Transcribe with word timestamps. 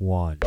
one. 0.00 0.38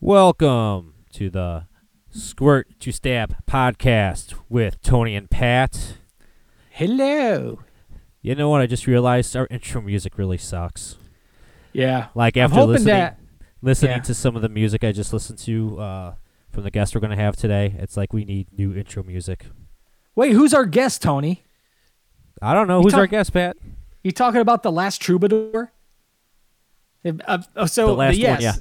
Welcome 0.00 0.94
to 1.12 1.28
the 1.28 1.66
Squirt 2.08 2.68
to 2.80 2.92
Stab 2.92 3.34
podcast 3.46 4.34
with 4.48 4.80
Tony 4.80 5.16
and 5.16 5.28
Pat. 5.28 5.96
Hello. 6.70 7.58
You 8.22 8.36
know 8.36 8.48
what? 8.48 8.60
I 8.60 8.66
just 8.66 8.86
realized 8.86 9.34
our 9.34 9.48
intro 9.50 9.80
music 9.80 10.16
really 10.16 10.38
sucks. 10.38 10.96
Yeah. 11.72 12.08
Like 12.14 12.36
after 12.36 12.62
listening, 12.62 12.94
that. 12.94 13.18
listening 13.60 13.96
yeah. 13.96 14.02
to 14.02 14.14
some 14.14 14.36
of 14.36 14.42
the 14.42 14.48
music 14.48 14.84
I 14.84 14.92
just 14.92 15.12
listened 15.12 15.40
to 15.40 15.80
uh, 15.80 16.14
from 16.50 16.62
the 16.64 16.70
guest 16.70 16.94
we're 16.94 17.00
gonna 17.00 17.16
have 17.16 17.36
today, 17.36 17.74
it's 17.78 17.96
like 17.96 18.12
we 18.12 18.24
need 18.24 18.46
new 18.56 18.74
intro 18.74 19.02
music. 19.02 19.46
Wait, 20.14 20.32
who's 20.32 20.52
our 20.54 20.66
guest, 20.66 21.02
Tony? 21.02 21.44
I 22.42 22.54
don't 22.54 22.68
know 22.68 22.78
You 22.78 22.84
who's 22.84 22.94
our 22.94 23.06
guest, 23.06 23.32
Pat. 23.32 23.56
You 24.02 24.12
talking 24.12 24.40
about 24.40 24.62
the 24.62 24.72
last 24.72 25.00
troubadour? 25.00 25.72
Uh, 27.04 27.12
uh, 27.26 27.38
oh, 27.56 27.66
so 27.66 27.88
The 27.88 27.92
last 27.94 28.14
one, 28.14 28.20
yes. 28.20 28.40
yeah. 28.42 28.54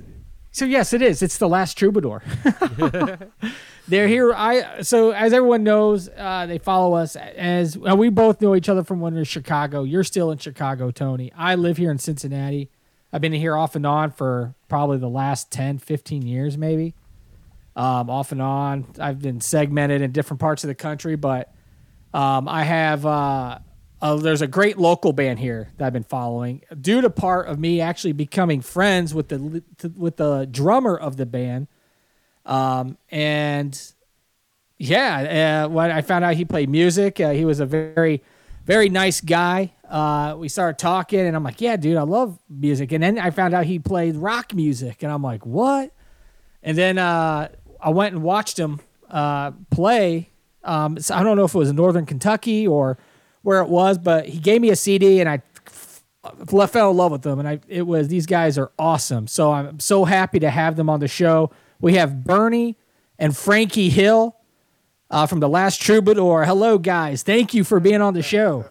So 0.52 0.66
yes, 0.66 0.92
it 0.94 1.02
is. 1.04 1.22
It's 1.22 1.38
the 1.38 1.48
last 1.48 1.78
troubadour. 1.78 2.24
They're 3.88 4.08
here. 4.08 4.34
I 4.34 4.82
so 4.82 5.12
as 5.12 5.32
everyone 5.32 5.64
knows, 5.64 6.10
uh, 6.10 6.46
they 6.48 6.58
follow 6.58 6.96
us 6.96 7.16
as 7.16 7.78
uh, 7.78 7.96
we 7.96 8.10
both 8.10 8.42
know 8.42 8.56
each 8.56 8.68
other 8.68 8.84
from 8.84 9.00
when 9.00 9.14
we 9.14 9.18
we're 9.18 9.22
in 9.22 9.26
Chicago. 9.26 9.84
You're 9.84 10.04
still 10.04 10.32
in 10.32 10.40
Chicago, 10.40 10.90
Tony. 10.90 11.32
I 11.38 11.56
live 11.56 11.78
here 11.78 11.92
in 11.92 12.00
Cincinnati. 12.00 12.70
I've 13.14 13.22
been 13.22 13.34
here 13.34 13.56
off 13.56 13.76
and 13.76 13.86
on 13.86 14.12
for 14.12 14.56
probably 14.68 14.98
the 14.98 15.10
last 15.10 15.52
10, 15.52 15.78
15 15.78 16.24
years, 16.24 16.58
maybe. 16.58 16.94
Um, 17.78 18.10
off 18.10 18.32
and 18.32 18.42
on. 18.42 18.88
I've 19.00 19.20
been 19.20 19.40
segmented 19.40 20.02
in 20.02 20.12
different 20.12 20.40
parts 20.40 20.64
of 20.64 20.68
the 20.68 20.74
country, 20.76 21.16
but 21.16 21.54
um, 22.12 22.48
I 22.48 22.64
have. 22.64 23.06
Uh, 23.06 23.60
there's 24.02 24.42
a 24.42 24.48
great 24.48 24.80
local 24.80 25.14
band 25.14 25.38
here 25.38 25.70
that 25.78 25.86
I've 25.86 25.94
been 25.94 26.04
following 26.04 26.64
due 26.82 27.02
to 27.02 27.10
part 27.12 27.48
of 27.48 27.60
me 27.60 27.80
actually 27.80 28.14
becoming 28.14 28.62
friends 28.62 29.14
with 29.14 29.28
the 29.30 29.64
with 29.96 30.18
the 30.18 30.48
drummer 30.50 30.98
of 30.98 31.18
the 31.18 31.28
band, 31.28 31.68
um, 32.48 32.98
and 33.10 33.80
yeah, 34.80 35.66
uh, 35.66 35.70
when 35.70 35.92
I 35.92 36.02
found 36.02 36.26
out 36.26 36.34
he 36.34 36.46
played 36.46 36.70
music, 36.70 37.20
uh, 37.20 37.30
he 37.30 37.46
was 37.46 37.60
a 37.60 37.66
very 37.68 38.24
very 38.66 38.90
nice 38.90 39.22
guy. 39.22 39.74
Uh, 39.88 40.36
we 40.38 40.50
started 40.50 40.80
talking, 40.80 41.20
and 41.20 41.36
I'm 41.36 41.44
like, 41.44 41.62
yeah, 41.62 41.78
dude, 41.78 41.98
I 41.98 42.02
love 42.02 42.40
music. 42.50 42.92
And 42.92 43.04
then 43.04 43.20
I 43.20 43.30
found 43.30 43.54
out 43.54 43.66
he 43.66 43.80
played 43.80 44.16
rock 44.16 44.54
music, 44.54 45.04
and 45.04 45.12
I'm 45.12 45.22
like, 45.22 45.46
what? 45.46 45.92
And 46.62 46.78
then 46.78 46.98
uh, 46.98 47.48
I 47.82 47.90
went 47.90 48.14
and 48.14 48.24
watched 48.24 48.58
him 48.58 48.80
uh, 49.10 49.52
play. 49.72 50.30
Um, 50.64 51.00
so 51.00 51.16
I 51.16 51.24
don't 51.24 51.38
know 51.38 51.46
if 51.46 51.56
it 51.56 51.58
was 51.58 51.70
in 51.70 51.76
Northern 51.76 52.06
Kentucky 52.06 52.68
or 52.68 52.98
where 53.42 53.62
it 53.62 53.70
was, 53.70 53.98
but 53.98 54.28
he 54.28 54.40
gave 54.40 54.60
me 54.62 54.70
a 54.70 54.76
CD, 54.76 55.22
and 55.22 55.30
I 55.30 55.42
f- 55.68 56.04
f- 56.26 56.72
fell 56.72 56.92
in 56.92 56.98
love 56.98 57.12
with 57.12 57.22
them. 57.22 57.40
And 57.40 57.48
I, 57.48 57.60
it 57.68 57.84
was 57.84 58.10
these 58.10 58.26
guys 58.26 58.58
are 58.58 58.72
awesome. 58.78 59.28
So 59.28 59.52
I'm 59.52 59.80
so 59.80 60.06
happy 60.06 60.40
to 60.40 60.50
have 60.50 60.76
them 60.76 60.90
on 60.90 61.00
the 61.00 61.08
show. 61.08 61.52
We 61.80 61.94
have 61.94 62.24
Bernie 62.24 62.76
and 63.18 63.36
Frankie 63.36 63.90
Hill 63.90 64.36
uh, 65.10 65.26
from 65.26 65.40
the 65.40 65.50
Last 65.50 65.82
Troubadour. 65.82 66.46
Hello, 66.46 66.78
guys. 66.78 67.24
Thank 67.24 67.54
you 67.54 67.64
for 67.64 67.80
being 67.80 68.02
on 68.02 68.14
the 68.14 68.22
show. 68.22 68.66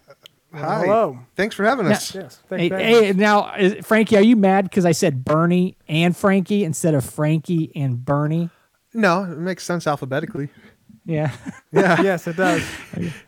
Hi. 0.52 0.84
Hello. 0.84 1.18
Thanks 1.34 1.54
for 1.54 1.64
having 1.64 1.86
us. 1.86 2.14
Yes. 2.14 2.40
Hey, 2.48 2.68
Thank 2.68 2.72
hey, 2.72 3.12
now, 3.12 3.54
is, 3.56 3.84
Frankie, 3.84 4.16
are 4.16 4.22
you 4.22 4.36
mad 4.36 4.64
because 4.64 4.86
I 4.86 4.92
said 4.92 5.24
Bernie 5.24 5.76
and 5.88 6.16
Frankie 6.16 6.64
instead 6.64 6.94
of 6.94 7.04
Frankie 7.04 7.72
and 7.74 8.02
Bernie? 8.04 8.48
No, 8.96 9.24
it 9.24 9.38
makes 9.38 9.62
sense 9.64 9.86
alphabetically. 9.86 10.48
Yeah. 11.04 11.30
Yeah. 11.70 12.00
yes, 12.02 12.26
it 12.26 12.36
does. 12.36 12.62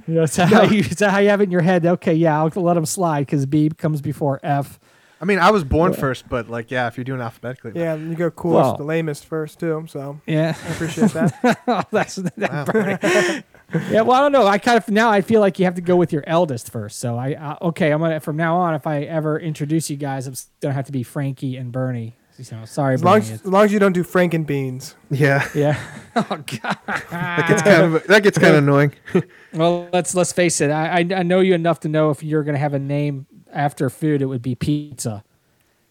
yeah 0.06 0.22
is, 0.22 0.34
that 0.36 0.48
how 0.48 0.62
you, 0.62 0.80
is 0.80 0.96
that 0.96 1.10
how 1.10 1.18
you 1.18 1.28
have 1.28 1.40
it 1.40 1.44
in 1.44 1.50
your 1.50 1.60
head? 1.62 1.86
Okay, 1.86 2.14
yeah, 2.14 2.38
I'll 2.38 2.48
let 2.48 2.74
them 2.74 2.86
slide 2.86 3.26
because 3.26 3.46
B 3.46 3.68
comes 3.70 4.00
before 4.00 4.40
F. 4.42 4.80
I 5.20 5.24
mean, 5.24 5.40
I 5.40 5.50
was 5.50 5.64
born 5.64 5.92
first, 5.94 6.28
but 6.28 6.48
like, 6.48 6.70
yeah, 6.70 6.86
if 6.86 6.96
you're 6.96 7.04
doing 7.04 7.20
alphabetically, 7.20 7.72
Yeah, 7.74 7.94
you 7.96 8.14
go 8.14 8.30
coolest, 8.30 8.68
Well- 8.68 8.76
the 8.76 8.84
lamest 8.84 9.26
first 9.26 9.58
too. 9.60 9.84
So 9.88 10.20
Yeah. 10.26 10.54
I 10.64 10.68
appreciate 10.72 11.10
that. 11.10 11.58
oh, 11.66 11.82
that's 11.90 12.16
that 12.16 12.38
Wow. 12.52 12.64
Bernie. 12.64 13.44
yeah, 13.90 14.02
well, 14.02 14.12
I 14.12 14.20
don't 14.20 14.32
know. 14.32 14.46
I 14.46 14.58
kind 14.58 14.78
of 14.78 14.88
now 14.88 15.10
I 15.10 15.20
feel 15.20 15.40
like 15.40 15.58
you 15.58 15.64
have 15.64 15.74
to 15.74 15.80
go 15.80 15.96
with 15.96 16.12
your 16.12 16.22
eldest 16.26 16.70
first. 16.70 16.98
So 17.00 17.16
I 17.18 17.34
uh, 17.34 17.56
okay, 17.62 17.90
I'm 17.90 18.00
gonna 18.00 18.20
from 18.20 18.36
now 18.36 18.56
on. 18.56 18.74
If 18.74 18.86
I 18.86 19.02
ever 19.02 19.38
introduce 19.38 19.90
you 19.90 19.96
guys, 19.96 20.26
I'm 20.26 20.34
gonna 20.60 20.74
have 20.74 20.86
to 20.86 20.92
be 20.92 21.02
Frankie 21.02 21.56
and 21.56 21.72
Bernie. 21.72 22.16
So, 22.40 22.64
sorry, 22.66 22.94
As 22.94 23.02
long 23.02 23.18
as, 23.18 23.30
as 23.32 23.44
long 23.44 23.64
as 23.64 23.72
you 23.72 23.80
don't 23.80 23.92
do 23.92 24.04
Franken 24.04 24.46
beans. 24.46 24.94
yeah, 25.10 25.48
yeah. 25.54 25.76
Oh 26.16 26.24
God. 26.30 26.78
that 27.10 27.46
gets 27.48 27.62
kind 27.62 27.94
of 27.94 28.06
that 28.06 28.22
gets 28.22 28.38
kind 28.38 28.54
of 28.56 28.62
annoying. 28.62 28.92
Well, 29.52 29.88
let's 29.92 30.14
let's 30.14 30.30
face 30.32 30.60
it. 30.60 30.70
I, 30.70 30.98
I 30.98 31.06
I 31.20 31.22
know 31.22 31.40
you 31.40 31.54
enough 31.54 31.80
to 31.80 31.88
know 31.88 32.10
if 32.10 32.22
you're 32.22 32.42
gonna 32.44 32.58
have 32.58 32.74
a 32.74 32.78
name 32.78 33.26
after 33.52 33.88
food, 33.90 34.20
it 34.22 34.26
would 34.26 34.42
be 34.42 34.54
pizza. 34.54 35.24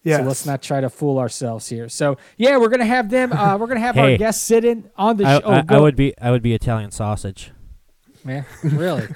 Yes. 0.04 0.20
So 0.20 0.26
let's 0.26 0.46
not 0.46 0.62
try 0.62 0.80
to 0.80 0.88
fool 0.88 1.18
ourselves 1.18 1.68
here. 1.68 1.88
So 1.88 2.16
yeah, 2.36 2.56
we're 2.56 2.68
gonna 2.68 2.84
have 2.86 3.10
them. 3.10 3.32
Uh, 3.32 3.56
we're 3.58 3.66
gonna 3.66 3.80
have 3.80 3.98
our 3.98 4.06
Hey. 4.06 4.16
guests 4.16 4.42
sitting 4.42 4.88
on 4.96 5.16
the 5.16 5.24
I, 5.24 5.38
show. 5.40 5.44
Oh, 5.44 5.52
I, 5.52 5.64
I 5.68 5.80
would 5.80 5.96
be 5.96 6.16
I 6.18 6.30
would 6.30 6.42
be 6.42 6.54
Italian 6.54 6.92
sausage. 6.92 7.50
Yeah, 8.26 8.44
really. 8.62 9.06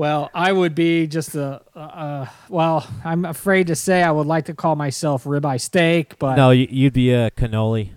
Well, 0.00 0.30
I 0.32 0.50
would 0.50 0.74
be 0.74 1.06
just 1.06 1.34
a. 1.34 1.60
Uh, 1.76 2.24
well, 2.48 2.88
I'm 3.04 3.26
afraid 3.26 3.66
to 3.66 3.76
say 3.76 4.02
I 4.02 4.10
would 4.10 4.26
like 4.26 4.46
to 4.46 4.54
call 4.54 4.74
myself 4.74 5.24
ribeye 5.24 5.60
steak, 5.60 6.18
but 6.18 6.36
No, 6.36 6.52
you, 6.52 6.66
you'd 6.70 6.94
be 6.94 7.12
a 7.12 7.30
cannoli. 7.32 7.90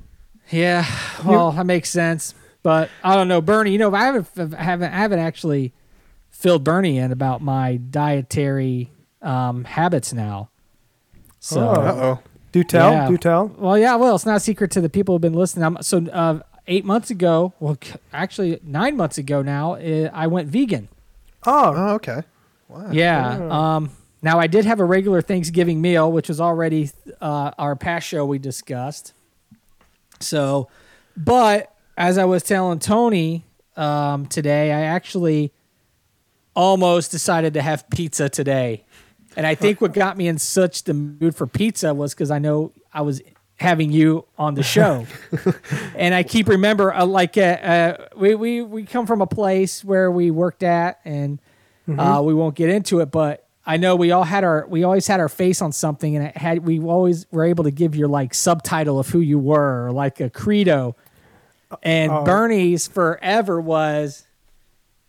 yeah, 0.51 0.85
well, 1.23 1.53
that 1.53 1.65
makes 1.65 1.89
sense. 1.89 2.35
But 2.61 2.89
I 3.05 3.15
don't 3.15 3.29
know, 3.29 3.39
Bernie. 3.39 3.71
You 3.71 3.77
know, 3.77 3.95
I 3.95 4.03
haven't 4.03 4.53
I 4.53 4.61
haven't 4.61 4.91
I 4.91 4.97
haven't 4.97 5.19
actually 5.19 5.71
filled 6.29 6.65
Bernie 6.65 6.97
in 6.97 7.13
about 7.13 7.41
my 7.41 7.77
dietary 7.77 8.91
um, 9.21 9.63
habits 9.63 10.11
now. 10.11 10.49
So. 11.39 11.61
Oh. 11.61 11.71
Uh 11.71 11.95
oh. 11.95 12.19
Do 12.51 12.65
tell. 12.65 12.91
Yeah. 12.91 13.07
Do 13.07 13.17
tell. 13.17 13.47
Well, 13.57 13.77
yeah, 13.77 13.95
well, 13.95 14.13
it's 14.13 14.25
not 14.25 14.35
a 14.35 14.39
secret 14.41 14.71
to 14.71 14.81
the 14.81 14.89
people 14.89 15.15
who've 15.15 15.21
been 15.21 15.33
listening. 15.33 15.63
I'm, 15.63 15.81
so, 15.81 16.05
uh, 16.11 16.41
eight 16.67 16.83
months 16.83 17.09
ago, 17.09 17.53
well, 17.61 17.77
actually 18.11 18.59
nine 18.61 18.97
months 18.97 19.17
ago 19.17 19.41
now, 19.41 19.75
uh, 19.75 20.09
I 20.13 20.27
went 20.27 20.49
vegan. 20.49 20.89
Oh, 21.45 21.73
Oh, 21.75 21.93
okay. 21.95 22.21
Wow. 22.69 22.89
Yeah. 22.91 23.37
Oh. 23.41 23.51
Um, 23.51 23.89
now 24.21 24.39
I 24.39 24.47
did 24.47 24.65
have 24.65 24.79
a 24.79 24.85
regular 24.85 25.21
Thanksgiving 25.21 25.81
meal, 25.81 26.11
which 26.11 26.27
was 26.29 26.39
already 26.39 26.89
uh, 27.21 27.51
our 27.57 27.75
past 27.75 28.07
show 28.07 28.25
we 28.25 28.39
discussed. 28.39 29.13
So, 30.19 30.69
but 31.17 31.75
as 31.97 32.17
I 32.17 32.25
was 32.25 32.41
telling 32.43 32.79
Tony 32.79 33.43
um, 33.75 34.25
today, 34.25 34.71
I 34.71 34.81
actually 34.83 35.51
almost 36.55 37.11
decided 37.11 37.53
to 37.55 37.61
have 37.61 37.89
pizza 37.89 38.29
today. 38.29 38.85
And 39.35 39.45
I 39.47 39.55
think 39.55 39.81
what 39.81 39.93
got 39.93 40.15
me 40.15 40.27
in 40.27 40.37
such 40.37 40.83
the 40.83 40.93
mood 40.93 41.35
for 41.35 41.47
pizza 41.47 41.93
was 41.93 42.13
because 42.13 42.31
I 42.31 42.39
know 42.39 42.71
I 42.93 43.01
was 43.01 43.21
having 43.57 43.91
you 43.91 44.25
on 44.37 44.55
the 44.55 44.63
show, 44.63 45.05
and 45.95 46.13
I 46.13 46.23
keep 46.23 46.47
remember 46.47 46.93
uh, 46.93 47.05
like 47.05 47.37
uh, 47.37 47.41
uh, 47.41 48.07
we 48.15 48.35
we 48.35 48.61
we 48.61 48.83
come 48.83 49.05
from 49.05 49.21
a 49.21 49.27
place 49.27 49.83
where 49.83 50.11
we 50.11 50.31
worked 50.31 50.63
at, 50.63 50.99
and 51.05 51.39
uh, 51.97 52.21
we 52.23 52.33
won't 52.33 52.55
get 52.55 52.69
into 52.69 52.99
it, 53.01 53.07
but 53.11 53.45
I 53.65 53.77
know 53.77 53.95
we 53.95 54.11
all 54.11 54.23
had 54.23 54.43
our 54.43 54.65
we 54.67 54.83
always 54.83 55.07
had 55.07 55.19
our 55.19 55.29
face 55.29 55.61
on 55.61 55.71
something, 55.71 56.15
and 56.15 56.25
it 56.27 56.37
had 56.37 56.65
we 56.65 56.79
always 56.79 57.25
were 57.31 57.45
able 57.45 57.63
to 57.65 57.71
give 57.71 57.95
your 57.95 58.07
like 58.07 58.33
subtitle 58.33 58.99
of 58.99 59.07
who 59.09 59.19
you 59.19 59.39
were, 59.39 59.87
or 59.87 59.91
like 59.91 60.19
a 60.19 60.29
credo. 60.29 60.95
And 61.81 62.11
Oh. 62.11 62.23
Bernie's 62.23 62.87
forever 62.87 63.59
was, 63.59 64.27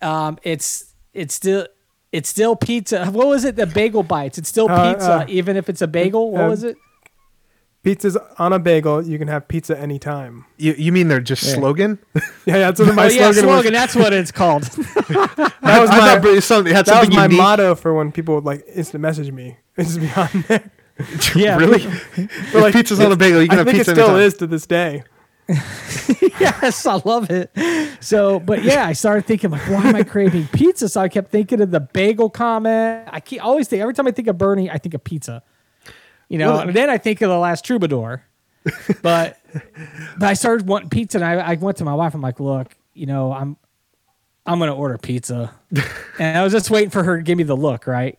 um, 0.00 0.38
it's 0.42 0.94
it's 1.12 1.34
still. 1.34 1.66
It's 2.12 2.28
still 2.28 2.54
pizza. 2.54 3.06
What 3.10 3.26
was 3.26 3.44
it? 3.44 3.56
The 3.56 3.66
bagel 3.66 4.04
bites. 4.04 4.38
It's 4.38 4.48
still 4.48 4.70
Uh, 4.70 4.92
pizza, 4.94 5.12
uh, 5.12 5.24
even 5.26 5.56
if 5.56 5.68
it's 5.68 5.82
a 5.82 5.88
bagel. 5.88 6.30
What 6.30 6.48
was 6.48 6.62
it? 6.62 6.76
Pizza's 7.84 8.16
on 8.38 8.52
a 8.52 8.58
bagel. 8.58 9.02
You 9.06 9.18
can 9.18 9.28
have 9.28 9.46
pizza 9.46 9.78
anytime. 9.78 10.44
You, 10.56 10.74
you 10.76 10.90
mean 10.90 11.06
they're 11.08 11.20
just 11.20 11.44
Yeah. 11.44 11.54
slogan? 11.54 11.98
Yeah, 12.46 12.58
that's 12.58 12.80
what 12.80 12.94
my 12.94 13.04
oh 13.04 13.08
yeah, 13.08 13.30
slogan, 13.32 13.42
slogan. 13.44 13.64
was. 13.64 13.72
That's 13.72 13.96
what 13.96 14.12
it's 14.12 14.32
called. 14.32 14.64
That 15.64 15.80
was 15.80 15.90
I 15.90 15.98
my 15.98 16.06
thought 16.20 16.24
it 16.26 16.30
was 16.34 16.44
something, 16.44 16.72
it 16.72 16.76
had 16.76 16.86
that 16.86 17.06
was 17.06 17.14
my 17.16 17.24
unique. 17.24 17.38
motto 17.38 17.74
for 17.74 17.94
when 17.94 18.12
people 18.12 18.34
would 18.34 18.44
like 18.44 18.64
instant 18.74 19.00
message 19.02 19.30
me. 19.32 19.56
It's 19.76 19.96
be 19.96 20.10
on 20.16 20.28
there. 20.48 20.70
yeah, 21.34 21.56
really? 21.56 21.82
if 21.82 22.54
like, 22.54 22.72
pizza's 22.74 23.00
on 23.00 23.10
a 23.12 23.16
bagel, 23.16 23.40
you 23.42 23.48
can 23.48 23.58
I 23.58 23.60
have 23.62 23.66
think 23.66 23.76
it 23.76 23.86
pizza 23.86 23.90
still 23.92 24.10
anytime. 24.10 24.26
is 24.26 24.34
to 24.34 24.46
this 24.46 24.66
day. 24.66 25.02
yes, 26.40 26.86
I 26.86 27.00
love 27.04 27.30
it. 27.30 27.50
So, 28.00 28.38
but 28.40 28.62
yeah, 28.62 28.86
I 28.86 28.92
started 28.92 29.26
thinking 29.26 29.50
like, 29.50 29.62
why 29.68 29.88
am 29.88 29.96
I 29.96 30.02
craving 30.04 30.46
pizza? 30.52 30.88
So 30.88 31.00
I 31.00 31.08
kept 31.08 31.30
thinking 31.30 31.60
of 31.60 31.70
the 31.70 31.80
bagel 31.80 32.30
comment. 32.30 33.08
I 33.10 33.20
keep 33.20 33.44
always 33.44 33.68
think 33.68 33.82
every 33.82 33.94
time 33.94 34.06
I 34.06 34.10
think 34.12 34.28
of 34.28 34.38
Bernie, 34.38 34.70
I 34.70 34.78
think 34.78 34.94
of 34.94 35.02
pizza. 35.04 35.42
You 36.28 36.38
know, 36.38 36.52
Well- 36.52 36.60
and 36.68 36.74
then 36.74 36.90
I 36.90 36.98
think 36.98 37.20
of 37.22 37.28
the 37.30 37.38
last 37.38 37.64
troubadour. 37.64 38.24
But 39.02 39.38
but 40.18 40.22
I 40.28 40.32
started 40.34 40.66
wanting 40.66 40.88
pizza, 40.88 41.18
and 41.18 41.24
I, 41.24 41.34
I 41.34 41.54
went 41.54 41.76
to 41.78 41.84
my 41.84 41.94
wife. 41.94 42.14
I'm 42.14 42.22
like, 42.22 42.40
look, 42.40 42.74
you 42.94 43.04
know, 43.06 43.30
I'm 43.32 43.56
I'm 44.46 44.58
gonna 44.58 44.74
order 44.74 44.96
pizza, 44.98 45.54
and 46.18 46.38
I 46.38 46.42
was 46.42 46.52
just 46.52 46.70
waiting 46.70 46.88
for 46.90 47.02
her 47.02 47.18
to 47.18 47.22
give 47.22 47.36
me 47.36 47.44
the 47.44 47.56
look, 47.56 47.86
right? 47.86 48.18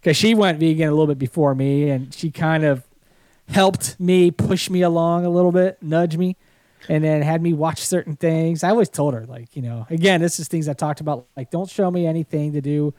Because 0.00 0.16
she 0.16 0.34
went 0.34 0.58
vegan 0.58 0.88
a 0.88 0.90
little 0.90 1.06
bit 1.06 1.18
before 1.18 1.54
me, 1.54 1.90
and 1.90 2.12
she 2.12 2.30
kind 2.32 2.64
of 2.64 2.82
helped 3.48 3.98
me 4.00 4.30
push 4.32 4.68
me 4.68 4.82
along 4.82 5.24
a 5.24 5.30
little 5.30 5.52
bit, 5.52 5.78
nudge 5.80 6.16
me. 6.16 6.36
and 6.88 7.02
then 7.04 7.22
had 7.22 7.40
me 7.42 7.52
watch 7.52 7.80
certain 7.80 8.14
things. 8.16 8.62
I 8.64 8.70
always 8.70 8.88
told 8.88 9.14
her, 9.14 9.26
like, 9.26 9.54
you 9.56 9.62
know, 9.62 9.86
again, 9.90 10.20
this 10.20 10.38
is 10.40 10.48
things 10.48 10.68
I 10.68 10.74
talked 10.74 11.00
about. 11.00 11.26
Like, 11.36 11.50
don't 11.50 11.68
show 11.70 11.90
me 11.90 12.06
anything 12.06 12.52
to 12.54 12.60
do 12.60 12.94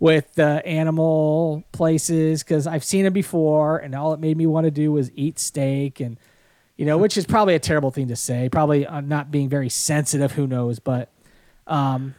with 0.00 0.34
the 0.34 0.64
animal 0.66 1.62
places 1.72 2.42
because 2.42 2.66
I've 2.66 2.82
seen 2.82 3.04
it 3.06 3.12
before, 3.12 3.78
and 3.78 3.94
all 3.94 4.12
it 4.14 4.18
made 4.20 4.36
me 4.36 4.46
want 4.46 4.64
to 4.64 4.70
do 4.70 4.90
was 4.90 5.12
eat 5.14 5.38
steak, 5.38 6.00
and 6.00 6.18
you 6.76 6.86
know, 6.86 6.96
which 6.98 7.16
is 7.18 7.26
probably 7.26 7.54
a 7.54 7.58
terrible 7.58 7.90
thing 7.90 8.08
to 8.08 8.16
say. 8.16 8.48
Probably 8.48 8.86
uh, 8.86 9.02
not 9.02 9.30
being 9.30 9.48
very 9.50 9.68
sensitive. 9.68 10.32
Who 10.32 10.46
knows? 10.46 10.78
But 10.78 11.10
um, 11.66 12.14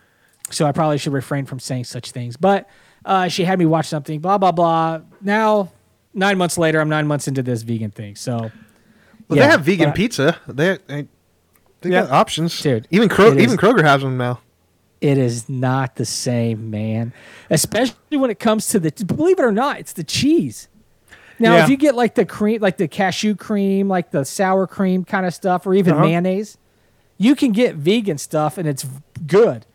so 0.51 0.65
I 0.67 0.71
probably 0.71 0.99
should 0.99 1.13
refrain 1.13 1.45
from 1.45 1.59
saying 1.59 1.85
such 1.85 2.11
things. 2.11 2.37
But 2.37 2.69
uh, 3.03 3.27
she 3.27 3.43
had 3.43 3.57
me 3.57 3.65
watch 3.65 3.87
something. 3.87 4.19
Blah 4.19 4.37
blah 4.37 4.51
blah. 4.51 5.01
Now 5.19 5.71
nine 6.13 6.37
months 6.37 6.57
later, 6.59 6.79
I'm 6.79 6.89
nine 6.89 7.07
months 7.07 7.27
into 7.27 7.41
this 7.41 7.63
vegan 7.63 7.89
thing. 7.89 8.15
So 8.15 8.37
Well, 8.37 8.51
yeah, 9.29 9.45
they 9.47 9.51
have 9.51 9.61
vegan 9.61 9.91
pizza. 9.93 10.37
They 10.47 10.77
they, 10.85 11.07
they 11.81 11.89
Yeah. 11.89 12.01
got 12.03 12.11
options, 12.11 12.61
Dude, 12.61 12.87
Even 12.91 13.09
Kro- 13.09 13.33
even 13.39 13.57
Kroger 13.57 13.81
has 13.83 14.01
them 14.03 14.17
now. 14.17 14.39
It 15.01 15.17
is 15.17 15.49
not 15.49 15.95
the 15.95 16.05
same, 16.05 16.69
man. 16.69 17.11
Especially 17.49 17.95
when 18.17 18.29
it 18.29 18.39
comes 18.39 18.67
to 18.69 18.79
the 18.79 18.91
believe 19.05 19.39
it 19.39 19.43
or 19.43 19.51
not, 19.51 19.79
it's 19.79 19.93
the 19.93 20.03
cheese. 20.03 20.67
Now, 21.39 21.55
Yeah. 21.57 21.63
if 21.63 21.69
you 21.69 21.77
get 21.77 21.95
like 21.95 22.13
the 22.15 22.25
cream, 22.25 22.61
like 22.61 22.77
the 22.77 22.87
cashew 22.87 23.35
cream, 23.35 23.87
like 23.89 24.11
the 24.11 24.23
sour 24.23 24.67
cream 24.67 25.03
kind 25.03 25.25
of 25.25 25.33
stuff, 25.33 25.65
or 25.65 25.73
even 25.73 25.95
Uh-huh. 25.95 26.03
mayonnaise, 26.05 26.57
you 27.17 27.35
can 27.35 27.51
get 27.51 27.75
vegan 27.75 28.17
stuff 28.19 28.57
and 28.59 28.67
it's 28.67 28.85
good. 29.25 29.65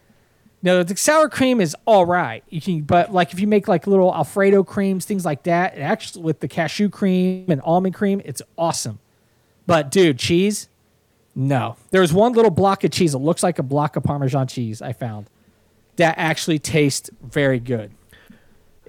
Now, 0.62 0.82
the 0.82 0.96
sour 0.96 1.28
cream 1.28 1.61
is 1.61 1.76
all 1.87 2.06
right. 2.06 2.43
You 2.49 2.61
can, 2.61 2.82
but 2.82 3.12
like 3.12 3.32
if 3.32 3.40
you 3.40 3.46
make 3.46 3.67
like 3.69 3.87
little 3.87 4.14
Alfredo 4.14 4.62
creams, 4.64 5.05
things 5.05 5.25
like 5.25 5.43
that, 5.43 5.76
actually 5.76 6.23
with 6.25 6.40
the 6.40 6.49
cashew 6.49 6.88
cream 6.88 7.46
and 7.49 7.61
almond 7.64 7.94
cream, 7.94 8.23
it's 8.25 8.43
awesome. 8.56 8.99
But 9.67 9.90
dude, 9.90 10.19
cheese, 10.19 10.69
no. 11.37 11.77
There 11.91 12.00
was 12.00 12.12
one 12.12 12.33
little 12.33 12.50
block 12.50 12.83
of 12.83 12.91
cheese. 12.91 13.15
It 13.15 13.19
looks 13.19 13.43
like 13.44 13.61
a 13.61 13.62
block 13.62 13.94
of 13.94 14.03
Parmesan 14.03 14.49
cheese 14.49 14.83
I 14.83 14.93
found 14.93 15.29
that 15.97 16.15
actually 16.19 16.59
tastes 16.59 17.11
very 17.23 17.59
good. 17.59 17.93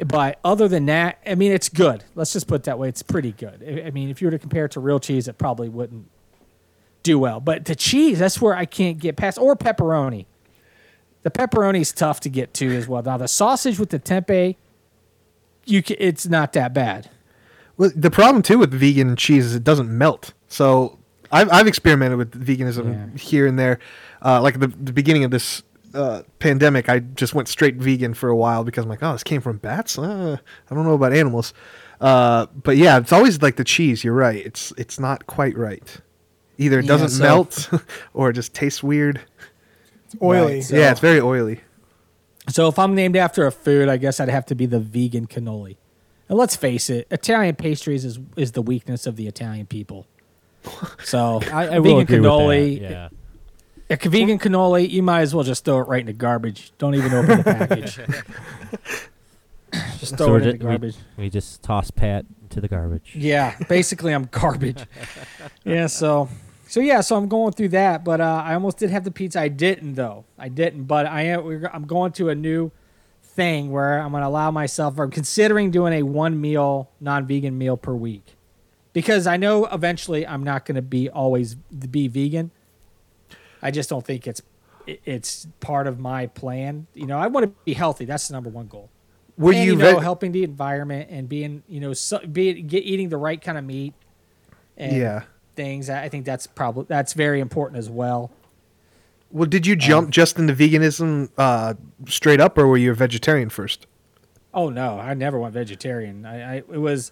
But 0.05 0.39
other 0.43 0.67
than 0.67 0.85
that, 0.85 1.19
I 1.25 1.35
mean, 1.35 1.51
it's 1.51 1.69
good. 1.69 2.03
Let's 2.15 2.33
just 2.33 2.47
put 2.47 2.55
it 2.55 2.63
that 2.65 2.77
way. 2.77 2.87
It's 2.87 3.01
pretty 3.01 3.31
good. 3.31 3.83
I- 3.85 3.89
mean, 3.89 4.09
if 4.09 4.21
you 4.21 4.27
were 4.27 4.31
to 4.31 4.39
compare 4.39 4.65
it 4.65 4.71
to 4.71 4.79
real 4.79 4.99
cheese, 4.99 5.27
it 5.27 5.37
probably 5.37 5.69
wouldn't 5.69 6.07
do 7.01 7.17
well. 7.17 7.39
But 7.39 7.65
the 7.65 7.75
cheese, 7.75 8.19
that's 8.19 8.39
where 8.39 8.55
I 8.55 8.65
can't 8.65 8.99
get 8.99 9.15
past. 9.15 9.39
Or 9.39 9.55
pepperoni. 9.55 10.25
The 11.23 11.31
pepperoni 11.31 11.81
is 11.81 11.91
tough 11.91 12.19
to 12.21 12.29
get 12.29 12.53
to 12.55 12.75
as 12.75 12.87
well. 12.87 13.01
Now 13.01 13.17
the 13.17 13.27
sausage 13.27 13.79
with 13.79 13.89
the 13.89 13.99
tempeh, 13.99 14.55
you 15.65 15.81
ca 15.81 15.95
it's 15.99 16.27
not 16.27 16.53
that 16.53 16.73
bad. 16.73 17.09
Well, 17.75 17.91
the 17.95 18.11
problem 18.11 18.43
too 18.43 18.59
with 18.59 18.71
vegan 18.71 19.15
cheese 19.15 19.47
is 19.47 19.55
it 19.55 19.63
doesn't 19.63 19.89
melt. 19.89 20.33
So 20.47 20.96
I've 21.31 21.51
I've 21.51 21.67
experimented 21.67 22.17
with 22.17 22.31
veganism 22.31 23.13
Yeah. 23.13 23.17
here 23.19 23.47
and 23.47 23.57
there. 23.57 23.79
Uh, 24.23 24.41
like 24.41 24.55
at 24.55 24.61
the, 24.61 24.67
the 24.67 24.93
beginning 24.93 25.23
of 25.23 25.31
this 25.31 25.63
uh, 25.93 26.23
pandemic, 26.39 26.89
I 26.89 26.99
just 26.99 27.33
went 27.33 27.47
straight 27.47 27.75
vegan 27.75 28.13
for 28.13 28.29
a 28.29 28.35
while 28.35 28.63
because 28.63 28.83
I'm 28.83 28.89
like, 28.89 29.03
oh, 29.03 29.13
this 29.13 29.23
came 29.23 29.41
from 29.41 29.57
bats. 29.57 29.97
Uh, 29.97 30.37
I 30.69 30.75
don't 30.75 30.83
know 30.85 30.93
about 30.93 31.13
animals. 31.13 31.53
Uh, 32.01 32.45
but 32.63 32.77
yeah, 32.77 32.97
it's 32.99 33.11
always 33.13 33.41
like 33.41 33.55
the 33.55 33.63
cheese. 33.63 34.03
You're 34.03 34.13
right. 34.13 34.45
It's 34.45 34.71
it's 34.77 34.99
not 34.99 35.27
quite 35.27 35.57
right. 35.57 35.97
Either 36.57 36.79
it 36.79 36.85
Yeah, 36.85 36.89
doesn't 36.89 37.09
so- 37.09 37.23
melt 37.23 37.69
or 38.13 38.29
it 38.31 38.33
just 38.33 38.53
tastes 38.53 38.81
weird. 38.83 39.21
It's 40.05 40.15
oily. 40.21 40.55
Right, 40.55 40.63
so- 40.63 40.75
yeah, 40.75 40.91
it's 40.91 40.99
very 40.99 41.19
oily. 41.19 41.61
So 42.49 42.67
if 42.69 42.79
I'm 42.79 42.95
named 42.95 43.17
after 43.17 43.45
a 43.45 43.51
food, 43.51 43.89
I 43.89 43.97
guess 43.97 44.19
I'd 44.21 44.29
have 44.29 44.45
to 44.47 44.55
be 44.55 44.65
the 44.65 44.79
vegan 44.79 45.27
cannoli. 45.27 45.75
And 46.29 46.37
let's 46.37 46.55
face 46.55 46.89
it, 46.89 47.05
Italian 47.11 47.55
pastries 47.55 48.05
is 48.05 48.19
is 48.35 48.51
the 48.53 48.61
weakness 48.61 49.05
of 49.07 49.15
the 49.15 49.27
Italian 49.27 49.65
people. 49.65 50.05
So 51.03 51.41
I, 51.53 51.67
I 51.67 51.79
will 51.79 51.99
vegan 51.99 52.01
agree 52.01 52.17
cannoli, 52.29 52.79
with 52.81 52.89
that. 52.89 53.11
Yeah. 53.89 53.97
a 54.05 54.09
vegan 54.09 54.39
cannoli, 54.39 54.89
you 54.89 55.03
might 55.03 55.21
as 55.21 55.33
well 55.35 55.43
just 55.43 55.65
throw 55.65 55.79
it 55.79 55.87
right 55.87 56.01
in 56.01 56.05
the 56.07 56.13
garbage. 56.13 56.71
Don't 56.77 56.95
even 56.95 57.13
open 57.13 57.37
the 57.37 57.43
package. 57.43 57.99
just 59.99 60.17
throw 60.17 60.27
So 60.27 60.27
it 60.27 60.29
we're 60.31 60.37
in 60.39 60.43
the 60.45 60.51
ju- 60.53 60.57
we- 60.57 60.69
garbage. 60.71 60.95
We 61.17 61.29
just 61.29 61.61
toss 61.63 61.91
Pat 61.91 62.25
into 62.43 62.61
the 62.61 62.67
garbage. 62.67 63.13
Yeah, 63.15 63.55
basically 63.67 64.13
I'm 64.13 64.25
garbage. 64.31 64.83
yeah, 65.65 65.87
so 65.87 66.29
so 66.67 66.79
yeah, 66.79 67.01
so 67.01 67.15
I'm 67.15 67.27
going 67.27 67.53
through 67.53 67.69
that, 67.69 68.03
but 68.03 68.19
uh, 68.21 68.41
I 68.45 68.53
almost 68.53 68.77
did 68.77 68.89
have 68.89 69.03
the 69.03 69.11
pizza. 69.11 69.39
I 69.39 69.47
didn't 69.47 69.95
though. 69.95 70.25
I 70.37 70.49
didn't, 70.49 70.83
but 70.85 71.05
I 71.05 71.23
am. 71.23 71.67
I'm 71.73 71.85
going 71.85 72.11
to 72.13 72.29
a 72.29 72.35
new 72.35 72.71
thing 73.23 73.71
where 73.71 73.99
I'm 74.01 74.11
going 74.11 74.21
to 74.21 74.27
allow 74.27 74.51
myself. 74.51 74.97
Or 74.97 75.03
I'm 75.03 75.11
considering 75.11 75.71
doing 75.71 75.93
a 75.93 76.03
one 76.03 76.39
meal 76.41 76.89
non-vegan 76.99 77.57
meal 77.57 77.77
per 77.77 77.93
week 77.93 78.35
because 78.97 79.27
I 79.27 79.37
know 79.37 79.65
eventually 79.67 80.25
I'm 80.25 80.41
not 80.43 80.65
going 80.65 80.73
to 80.75 80.81
be 80.81 81.07
always 81.07 81.53
be 81.53 82.07
vegan. 82.07 82.49
I 83.61 83.69
just 83.69 83.91
don't 83.91 84.03
think 84.03 84.25
it's 84.25 84.41
it's 84.87 85.45
part 85.59 85.85
of 85.85 85.99
my 85.99 86.25
plan. 86.25 86.87
You 86.95 87.05
know, 87.05 87.19
I 87.19 87.27
want 87.27 87.43
to 87.43 87.53
be 87.63 87.75
healthy. 87.75 88.05
That's 88.05 88.27
the 88.27 88.33
number 88.33 88.49
one 88.49 88.65
goal 88.65 88.89
Were 89.37 89.51
and, 89.53 89.63
you, 89.63 89.71
you 89.73 89.77
know 89.77 89.99
helping 89.99 90.31
the 90.31 90.43
environment 90.43 91.09
and 91.11 91.29
being 91.29 91.61
you 91.67 91.79
know 91.79 91.93
so, 91.93 92.17
be 92.25 92.59
get 92.63 92.83
eating 92.85 93.09
the 93.09 93.17
right 93.17 93.39
kind 93.39 93.57
of 93.59 93.63
meat 93.65 93.93
and 94.77 94.97
Yeah. 94.97 95.23
things 95.55 95.89
i 95.91 96.09
think 96.09 96.25
that's 96.25 96.47
probably 96.47 96.85
that's 96.87 97.13
very 97.13 97.39
important 97.39 97.77
as 97.77 97.89
well 97.89 98.31
Well, 99.31 99.45
did 99.47 99.67
you 99.67 99.73
Um, 99.75 99.79
jump 99.79 100.09
just 100.09 100.39
into 100.39 100.53
veganism 100.55 101.29
uh, 101.37 101.73
straight 102.07 102.39
up, 102.39 102.57
or 102.57 102.65
were 102.67 102.77
you 102.77 102.91
a 102.91 102.95
vegetarian 102.95 103.49
first? 103.49 103.85
oh 104.55 104.69
no 104.69 104.97
i 104.99 105.13
never 105.13 105.37
went 105.37 105.53
vegetarian 105.53 106.25
i, 106.25 106.35
I 106.53 106.55
it 106.57 106.81
was 106.89 107.11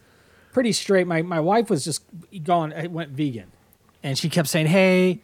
pretty 0.55 0.71
straight 0.71 1.05
my, 1.05 1.21
my 1.21 1.41
wife 1.41 1.69
was 1.69 1.83
just 1.83 2.01
going, 2.45 2.71
I 2.71 2.87
went 2.87 3.09
vegan 3.09 3.51
and 4.01 4.17
she 4.17 4.29
kept 4.29 4.47
saying 4.47 4.67
hey 4.67 5.19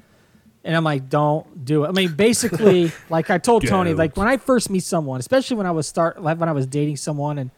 and 0.65 0.75
i'm 0.75 0.83
like 0.83 1.07
don't 1.07 1.63
do 1.63 1.85
it 1.85 1.87
i 1.87 1.91
mean 1.91 2.13
basically 2.15 2.91
like 3.09 3.29
i 3.29 3.37
told 3.37 3.65
tony 3.65 3.93
like 3.93 4.17
when 4.17 4.27
i 4.27 4.35
first 4.35 4.69
meet 4.69 4.83
someone 4.83 5.21
especially 5.21 5.55
when 5.55 5.65
i 5.65 5.71
was 5.71 5.87
start 5.87 6.21
like 6.21 6.37
when 6.37 6.49
i 6.49 6.51
was 6.51 6.67
dating 6.67 6.97
someone 6.97 7.37
and 7.37 7.49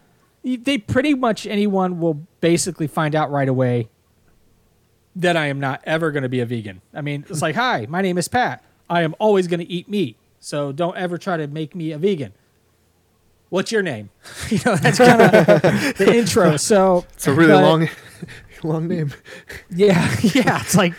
they 0.43 0.77
pretty 0.77 1.15
much 1.15 1.47
anyone 1.47 1.99
will 1.99 2.13
basically 2.41 2.85
find 2.85 3.15
out 3.15 3.31
right 3.31 3.49
away 3.49 3.89
that 5.15 5.35
I 5.35 5.47
am 5.47 5.59
not 5.59 5.81
ever 5.85 6.11
going 6.11 6.23
to 6.23 6.29
be 6.29 6.41
a 6.41 6.45
vegan. 6.45 6.81
I 6.93 7.01
mean, 7.01 7.25
it's 7.29 7.41
like, 7.47 7.55
hi, 7.55 7.85
my 7.87 8.01
name 8.01 8.17
is 8.17 8.27
Pat. 8.27 8.63
I 8.89 9.03
am 9.03 9.15
always 9.19 9.47
going 9.47 9.61
to 9.61 9.71
eat 9.71 9.87
meat. 9.87 10.17
So 10.39 10.73
don't 10.73 10.97
ever 10.97 11.17
try 11.17 11.37
to 11.37 11.47
make 11.47 11.75
me 11.75 11.93
a 11.93 11.97
vegan. 11.97 12.33
What's 13.53 13.71
your 13.71 13.83
name? 13.83 14.09
you 14.49 14.57
know, 14.65 14.75
that's 14.75 14.97
kind 14.97 15.21
of 15.21 15.29
the 15.99 16.11
intro. 16.11 16.57
So 16.57 17.05
It's 17.13 17.27
a 17.27 17.33
really 17.35 17.51
but- 17.51 17.61
long, 17.61 17.89
long 18.63 18.87
name. 18.87 19.13
yeah, 19.69 20.09
yeah. 20.23 20.59
It's 20.61 20.73
like, 20.73 20.95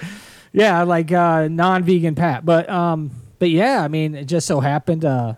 yeah, 0.53 0.85
like 0.85 1.11
uh, 1.11 1.49
non-vegan 1.49 2.15
Pat. 2.15 2.45
But 2.47 2.71
um, 2.71 3.11
but 3.41 3.51
yeah, 3.51 3.83
I 3.83 3.89
mean, 3.89 4.15
it 4.15 4.27
just 4.27 4.47
so 4.47 4.61
happened. 4.61 5.05
Uh, 5.05 5.35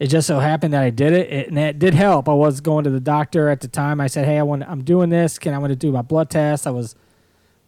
it 0.00 0.08
just 0.08 0.26
so 0.26 0.40
happened 0.40 0.74
that 0.74 0.82
I 0.82 0.90
did 0.90 1.12
it, 1.12 1.30
it, 1.32 1.48
and 1.48 1.56
it 1.56 1.78
did 1.78 1.94
help. 1.94 2.28
I 2.28 2.32
was 2.32 2.60
going 2.60 2.82
to 2.82 2.90
the 2.90 2.98
doctor 2.98 3.48
at 3.48 3.60
the 3.60 3.68
time. 3.68 4.00
I 4.00 4.08
said, 4.08 4.24
"Hey, 4.24 4.36
I 4.38 4.42
want, 4.42 4.64
I'm 4.64 4.82
doing 4.82 5.10
this. 5.10 5.38
Can 5.38 5.54
I 5.54 5.58
want 5.58 5.70
to 5.70 5.76
do 5.76 5.92
my 5.92 6.02
blood 6.02 6.28
test?" 6.28 6.66
I 6.66 6.70
was 6.70 6.96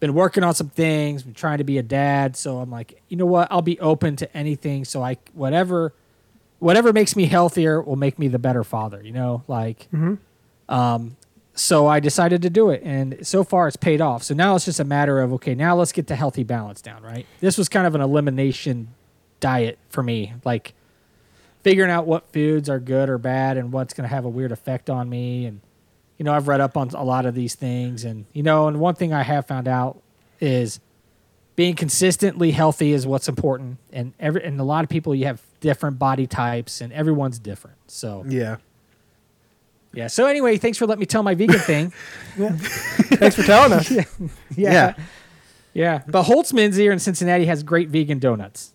been 0.01 0.15
working 0.15 0.43
on 0.43 0.53
some 0.55 0.71
things, 0.71 1.23
been 1.23 1.33
trying 1.35 1.59
to 1.59 1.65
be 1.65 1.79
a 1.79 1.83
dad. 1.85 2.35
So 2.37 2.59
I'm 2.59 2.71
like, 2.73 3.01
you 3.09 3.17
know 3.17 3.27
what? 3.27 3.47
I'll 3.53 3.63
be 3.63 3.79
open 3.79 4.17
to 4.17 4.37
anything. 4.37 4.85
So 4.85 5.01
I 5.01 5.17
whatever, 5.33 5.93
whatever 6.61 6.93
makes 6.93 7.17
me 7.17 7.27
healthier 7.27 7.83
will 7.83 7.97
make 7.97 8.19
me 8.19 8.29
the 8.29 8.39
better 8.39 8.63
father. 8.65 9.03
You 9.03 9.13
know, 9.13 9.43
like. 9.49 9.89
Um, 10.69 11.17
so 11.61 11.87
I 11.87 12.01
decided 12.01 12.43
to 12.43 12.51
do 12.51 12.71
it, 12.71 12.81
and 12.85 13.27
so 13.27 13.45
far 13.45 13.69
it's 13.69 13.77
paid 13.77 14.01
off. 14.01 14.23
So 14.23 14.35
now 14.35 14.55
it's 14.55 14.65
just 14.65 14.81
a 14.81 14.85
matter 14.85 15.21
of 15.21 15.33
okay, 15.35 15.55
now 15.55 15.77
let's 15.77 15.93
get 15.93 16.07
the 16.07 16.17
healthy 16.17 16.45
balance 16.45 16.81
down. 16.81 17.03
Right? 17.03 17.27
This 17.41 17.59
was 17.59 17.69
kind 17.69 17.87
of 17.87 17.95
an 17.95 18.01
elimination 18.01 18.95
diet 19.41 19.79
for 19.89 20.03
me, 20.03 20.35
like 20.45 20.75
figuring 21.63 21.91
out 21.91 22.07
what 22.07 22.33
foods 22.33 22.71
are 22.71 22.79
good 22.79 23.09
or 23.09 23.19
bad, 23.19 23.57
and 23.57 23.73
what's 23.73 23.93
going 23.93 24.09
to 24.09 24.15
have 24.15 24.25
a 24.25 24.29
weird 24.29 24.53
effect 24.53 24.89
on 24.89 25.11
me. 25.11 25.45
And 25.45 25.61
you 26.19 26.25
know, 26.25 26.33
I've 26.33 26.49
read 26.49 26.61
up 26.61 26.77
on 26.77 26.91
a 26.91 27.05
lot 27.05 27.27
of 27.27 27.35
these 27.35 27.55
things, 27.55 28.05
and 28.05 28.27
you 28.33 28.43
know, 28.43 28.69
and 28.69 28.81
one 28.81 28.95
thing 28.95 29.13
I 29.13 29.23
have 29.23 29.47
found 29.47 29.69
out 29.69 30.01
is 30.41 30.81
being 31.61 31.75
consistently 31.77 32.53
healthy 32.53 32.93
is 32.95 33.07
what's 33.07 33.29
important. 33.29 33.77
And 33.93 34.15
every 34.19 34.43
and 34.43 34.59
a 34.59 34.65
lot 34.65 34.83
of 34.83 34.89
people 34.89 35.15
you 35.15 35.27
have 35.27 35.43
different 35.61 35.99
body 35.99 36.27
types, 36.27 36.81
and 36.81 36.91
everyone's 36.91 37.39
different. 37.39 37.77
So 37.87 38.25
Yeah. 38.27 38.57
yeah. 39.93 40.07
So 40.07 40.25
anyway, 40.25 40.57
thanks 40.57 40.79
for 40.79 40.87
letting 40.87 41.01
me 41.01 41.05
tell 41.07 41.23
my 41.23 41.35
vegan 41.35 41.59
thing. 41.59 41.93
Thanks 42.39 43.37
for 43.37 43.43
telling 43.43 43.75
us. 43.75 43.91
yeah. 43.91 44.05
Yeah. 44.57 44.95
Yeah. 45.75 46.03
But 46.09 46.23
Holtman's 46.25 46.77
here 46.77 46.93
in 46.93 46.99
Cincinnati 46.99 47.45
has 47.45 47.63
great 47.63 47.91
vegan 47.91 48.19
donuts. 48.21 48.73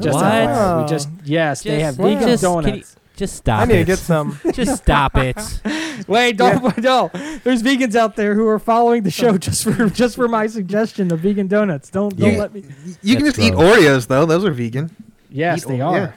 Just 0.00 0.16
What? 0.18 0.82
We 0.82 0.88
just 0.88 1.08
yes, 1.24 1.62
they 1.62 1.78
have 1.80 1.96
Just- 1.96 2.02
vegan 2.08 2.28
just- 2.28 2.42
donuts. 2.42 2.96
You- 3.20 3.26
Just 3.26 3.36
stop 3.36 3.60
I 3.60 3.64
need 3.66 3.74
it. 3.74 3.78
to 3.78 3.84
get 3.84 3.98
some. 3.98 4.38
just 4.52 4.82
stop 4.82 5.16
it. 5.16 5.36
Wait, 6.08 6.36
don't 6.36 6.78
no. 6.82 7.10
There's 7.44 7.62
vegans 7.62 7.94
out 7.94 8.16
there 8.16 8.34
who 8.34 8.46
are 8.48 8.58
following 8.58 9.02
the 9.02 9.10
show 9.10 9.36
just 9.38 9.64
for 9.64 9.88
just 9.90 10.16
for 10.16 10.28
my 10.28 10.46
suggestion 10.46 11.12
of 11.12 11.20
vegan 11.20 11.46
donuts. 11.46 11.90
Don't 11.90 12.16
don't 12.16 12.32
Yeah. 12.32 12.38
let 12.38 12.54
me. 12.54 12.64
You 13.02 13.16
can 13.16 13.24
That's 13.26 13.36
just 13.38 13.48
eat. 13.52 13.54
Oreos 13.54 14.06
though; 14.06 14.24
those 14.26 14.44
are 14.44 14.52
vegan. 14.52 14.90
Yes, 15.30 15.62
Eat- 15.64 15.68
they 15.68 15.80
are. 15.80 15.96
yeah. 15.96 16.12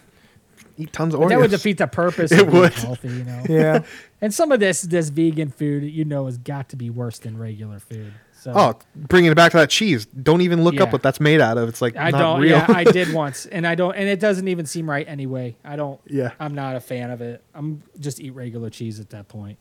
Eat 0.78 0.92
tons 0.92 1.14
of 1.14 1.20
But 1.20 1.28
Oreos. 1.28 1.30
that 1.30 1.40
would 1.40 1.52
defeat 1.52 1.78
the 1.78 1.86
purpose 1.88 2.32
It 2.32 2.40
of 2.42 2.48
being 2.48 2.62
would. 2.62 2.74
healthy, 2.74 3.08
you 3.10 3.24
know. 3.26 3.44
Yeah. 3.48 3.84
And 4.22 4.34
some 4.34 4.52
of 4.52 4.60
this 4.60 4.82
this 4.82 5.10
vegan 5.10 5.50
food, 5.52 5.84
you 5.84 6.06
know, 6.06 6.26
has 6.26 6.38
got 6.38 6.70
to 6.70 6.76
be 6.76 6.90
worse 6.90 7.20
than 7.20 7.38
regular 7.38 7.80
food. 7.80 8.14
So 8.44 8.52
Oh, 8.54 8.74
bringing 8.94 9.32
it 9.32 9.36
back 9.36 9.52
to 9.52 9.58
that 9.58 9.70
cheese. 9.70 10.06
Don't 10.06 10.42
even 10.42 10.66
look 10.66 10.74
Yeah. 10.76 10.84
up 10.84 10.92
what 10.92 11.02
that's 11.02 11.22
made 11.22 11.40
out 11.40 11.58
of. 11.58 11.70
It's 11.70 11.82
like 11.82 11.96
I 11.96 12.10
not 12.12 12.20
don't. 12.20 12.42
real. 12.42 12.58
Yeah, 12.58 12.66
I 12.68 12.84
did 12.84 13.14
once, 13.14 13.46
and 13.46 13.66
I 13.66 13.76
don't, 13.76 13.96
and 13.96 14.10
it 14.10 14.20
doesn't 14.20 14.50
even 14.50 14.66
seem 14.66 14.90
right 14.90 15.08
anyway. 15.08 15.56
I 15.64 15.78
don't. 15.78 16.02
Yeah. 16.08 16.32
I'm 16.42 16.54
not 16.54 16.76
a 16.76 16.82
fan 16.82 17.10
of 17.12 17.22
it. 17.22 17.42
I'm 17.56 17.84
just 18.00 18.20
eat 18.20 18.32
regular 18.32 18.70
cheese 18.70 19.00
at 19.00 19.12
that 19.12 19.30
point. 19.30 19.58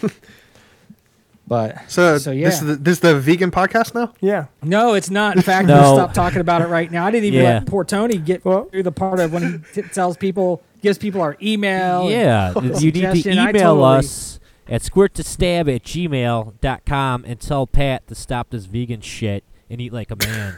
but 1.46 1.90
so, 1.90 2.16
So, 2.18 2.30
yeah. 2.30 2.46
this 2.46 2.62
is 2.62 2.66
the, 2.68 2.76
this 2.76 2.92
is 2.94 3.00
the 3.00 3.18
vegan 3.20 3.50
podcast 3.50 3.94
now. 3.94 4.14
Yeah. 4.20 4.46
no, 4.62 4.94
it's 4.94 5.10
not. 5.10 5.36
In 5.36 5.42
fact, 5.42 5.68
No. 5.68 5.80
we'll 5.80 5.94
stop 5.96 6.14
talking 6.14 6.40
about 6.40 6.62
it 6.62 6.68
right 6.68 6.90
now. 6.90 7.04
I 7.04 7.10
didn't 7.10 7.26
even 7.26 7.42
Yeah. 7.42 7.52
let 7.58 7.66
poor 7.66 7.84
Tony 7.84 8.16
get 8.16 8.44
Well- 8.44 8.64
through 8.66 8.84
the 8.84 8.92
part 8.92 9.20
of 9.20 9.32
when 9.32 9.64
he 9.74 9.82
t- 9.82 9.88
tells 9.88 10.16
people, 10.16 10.62
gives 10.80 10.96
people 10.98 11.20
our 11.20 11.36
email. 11.42 12.10
Yeah, 12.10 12.52
you 12.78 12.92
need 12.92 13.22
to 13.22 13.30
email 13.30 13.52
totally- 13.52 13.98
us 13.98 14.40
at 14.72 14.80
squirttostab 14.82 15.72
at 15.72 15.82
gmail.com 15.84 17.24
and 17.26 17.38
tell 17.40 17.66
Pat 17.66 18.06
to 18.08 18.14
stop 18.14 18.50
this 18.50 18.64
vegan 18.64 19.02
shit 19.02 19.44
and 19.70 19.80
eat 19.80 19.92
like 19.92 20.10
a 20.10 20.16
man. 20.16 20.56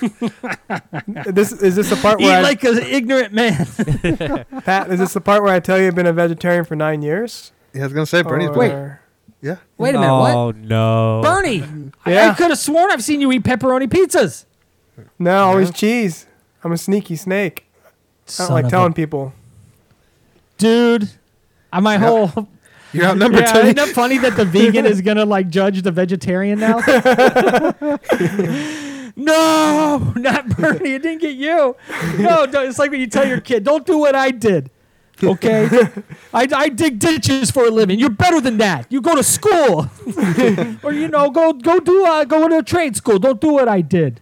This 1.26 1.52
is 1.52 1.76
this 1.76 1.90
the 1.90 1.96
part 1.96 2.20
Eat 2.20 2.24
where 2.24 2.38
I, 2.38 2.40
like 2.42 2.62
an 2.64 2.78
ignorant 2.78 3.32
man. 3.32 3.56
Pat? 4.64 4.90
Is 4.90 4.98
this 5.00 5.12
the 5.12 5.20
part 5.20 5.42
where 5.42 5.52
I 5.52 5.60
tell 5.60 5.78
you 5.78 5.86
I've 5.88 5.94
been 5.94 6.06
a 6.06 6.12
vegetarian 6.12 6.64
for 6.64 6.76
nine 6.76 7.02
years? 7.02 7.52
Yeah, 7.74 7.82
I 7.82 7.84
was 7.84 7.92
gonna 7.92 8.06
say 8.06 8.22
Bernie's. 8.22 8.48
Or- 8.48 8.52
been- 8.52 8.58
Wait. 8.60 8.96
yeah. 9.40 9.56
Wait 9.78 9.94
a 9.94 10.00
minute. 10.00 10.18
What? 10.18 10.34
Oh, 10.34 10.50
no. 10.52 11.20
Bernie, 11.22 11.62
I, 12.04 12.10
I 12.10 12.12
Yeah. 12.12 12.34
could 12.34 12.50
have 12.50 12.58
sworn 12.58 12.90
I've 12.90 13.02
seen 13.02 13.20
you 13.20 13.30
eat 13.32 13.42
pepperoni 13.42 13.86
pizzas. 13.88 14.44
No, 15.18 15.44
always 15.44 15.70
cheese. 15.72 16.26
I'm 16.64 16.72
a 16.72 16.78
sneaky 16.78 17.16
snake. 17.16 17.64
I 18.38 18.44
don't 18.46 18.50
like 18.52 18.64
of 18.64 18.68
a- 18.68 18.70
telling 18.70 18.92
people. 18.92 19.32
dude. 20.58 21.10
I 21.72 21.80
my 21.80 21.96
whole 21.96 22.48
You're 22.92 23.06
outnumbered, 23.06 23.40
yeah, 23.40 23.52
Tony. 23.52 23.64
isn't 23.64 23.76
that 23.76 23.88
funny 23.88 24.18
that 24.18 24.36
the 24.36 24.44
vegan 24.44 24.86
is 24.86 25.00
gonna 25.08 25.24
like 25.24 25.48
judge 25.48 25.82
the 25.82 25.90
vegetarian 25.90 26.60
now? 26.60 26.78
no, 29.16 30.12
not 30.16 30.48
Bernie. 30.56 30.94
It 30.94 31.02
didn't 31.02 31.20
get 31.20 31.36
you. 31.36 31.76
No, 32.18 32.46
don't- 32.46 32.68
it's 32.68 32.78
like 32.78 32.90
when 32.90 33.00
you 33.00 33.06
tell 33.06 33.26
your 33.26 33.40
kid, 33.40 33.64
"Don't 33.64 33.86
do 33.86 33.98
what 33.98 34.14
I 34.14 34.30
did." 34.30 34.70
Okay, 35.22 35.68
I, 36.34 36.48
I 36.52 36.68
dig 36.68 36.98
ditches 36.98 37.50
for 37.50 37.66
a 37.66 37.70
living. 37.70 37.98
You're 37.98 38.10
better 38.10 38.40
than 38.40 38.58
that. 38.58 38.86
You 38.90 39.00
go 39.00 39.14
to 39.14 39.22
school, 39.22 39.88
or 40.82 40.92
you 40.92 41.08
know, 41.08 41.30
go 41.30 41.52
go 41.52 41.78
do 41.78 42.04
uh, 42.04 42.24
go 42.24 42.48
to 42.48 42.58
a 42.58 42.62
trade 42.62 42.96
school. 42.96 43.18
Don't 43.18 43.40
do 43.40 43.52
what 43.52 43.68
I 43.68 43.80
did. 43.82 44.20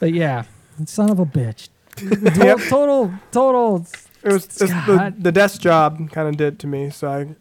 But 0.00 0.12
yeah, 0.14 0.44
son 0.86 1.10
of 1.10 1.18
a 1.18 1.26
bitch. 1.26 1.68
Total, 1.96 2.58
total, 2.58 3.12
total. 3.30 3.86
It 4.22 4.32
was 4.32 4.44
it's 4.46 4.58
the, 4.58 4.66
God. 4.66 5.22
the 5.22 5.32
desk 5.32 5.60
job 5.60 6.10
kind 6.10 6.28
of 6.28 6.36
did 6.36 6.58
to 6.60 6.66
me. 6.66 6.90
So 6.90 7.08
I 7.08 7.34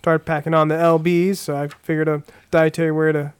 started 0.00 0.24
packing 0.24 0.54
on 0.54 0.68
the 0.68 0.74
lbs. 0.74 1.36
So 1.36 1.54
I 1.54 1.68
figured 1.68 2.08
a 2.08 2.22
dietary 2.50 2.90
way 2.90 3.12
to 3.12 3.34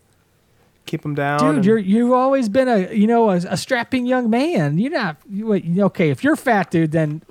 keep 0.85 1.00
them 1.00 1.14
down. 1.14 1.55
Dude, 1.55 1.64
you're 1.64 1.79
you've 1.79 2.12
always 2.12 2.50
been 2.50 2.69
a 2.69 2.93
you 2.93 3.07
know 3.07 3.31
a, 3.31 3.37
a 3.37 3.57
strapping 3.57 4.05
young 4.05 4.29
man. 4.29 4.76
You're 4.76 4.93
not 4.93 5.17
you, 5.29 5.47
wait, 5.47 5.64
okay. 5.79 6.11
If 6.11 6.23
you're 6.23 6.37
fat, 6.37 6.71
dude, 6.71 6.93
then 6.93 7.23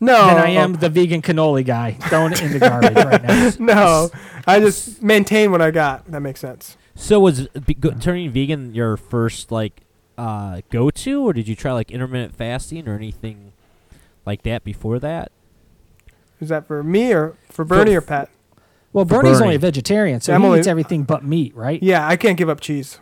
no. 0.00 0.26
then 0.26 0.36
I 0.36 0.48
am 0.48 0.74
the 0.74 0.88
vegan 0.88 1.22
cannoli 1.22 1.64
guy 1.64 1.92
throwing 1.92 2.32
it 2.32 2.42
in 2.42 2.52
the 2.52 2.58
garbage 2.58 2.96
right 2.96 3.22
now. 3.22 3.52
no, 3.60 4.10
I 4.48 4.58
just 4.58 5.00
maintain 5.00 5.52
what 5.52 5.62
I 5.62 5.70
got. 5.70 6.10
That 6.10 6.20
makes 6.20 6.40
sense. 6.40 6.76
So 6.96 7.20
was 7.20 7.46
be- 7.48 7.74
go- 7.74 7.92
turning 7.92 8.32
vegan 8.32 8.74
your 8.74 8.96
first 8.96 9.52
like 9.52 9.82
uh, 10.18 10.62
go 10.70 10.90
to, 10.90 11.22
or 11.22 11.32
did 11.32 11.46
you 11.46 11.54
try 11.54 11.72
like 11.72 11.92
intermittent 11.92 12.34
fasting 12.34 12.88
or 12.88 12.96
anything 12.96 13.52
like 14.26 14.42
that 14.42 14.64
before 14.64 14.98
that? 14.98 15.30
Is 16.40 16.48
that 16.48 16.66
for 16.66 16.82
me 16.82 17.12
or 17.12 17.36
for 17.48 17.64
Bernie 17.64 17.94
or 17.94 18.00
Pat? 18.00 18.28
Well, 18.92 19.04
Bernie's 19.04 19.32
Bernie. 19.38 19.42
only 19.44 19.54
a 19.56 19.58
vegetarian, 19.58 20.20
so 20.20 20.34
I'm 20.34 20.40
he 20.42 20.46
only- 20.46 20.58
eats 20.60 20.68
everything 20.68 21.04
but 21.04 21.24
meat, 21.24 21.54
right? 21.56 21.82
Yeah, 21.82 22.06
I 22.06 22.16
can't 22.16 22.36
give 22.36 22.48
up 22.48 22.60
cheese. 22.60 22.98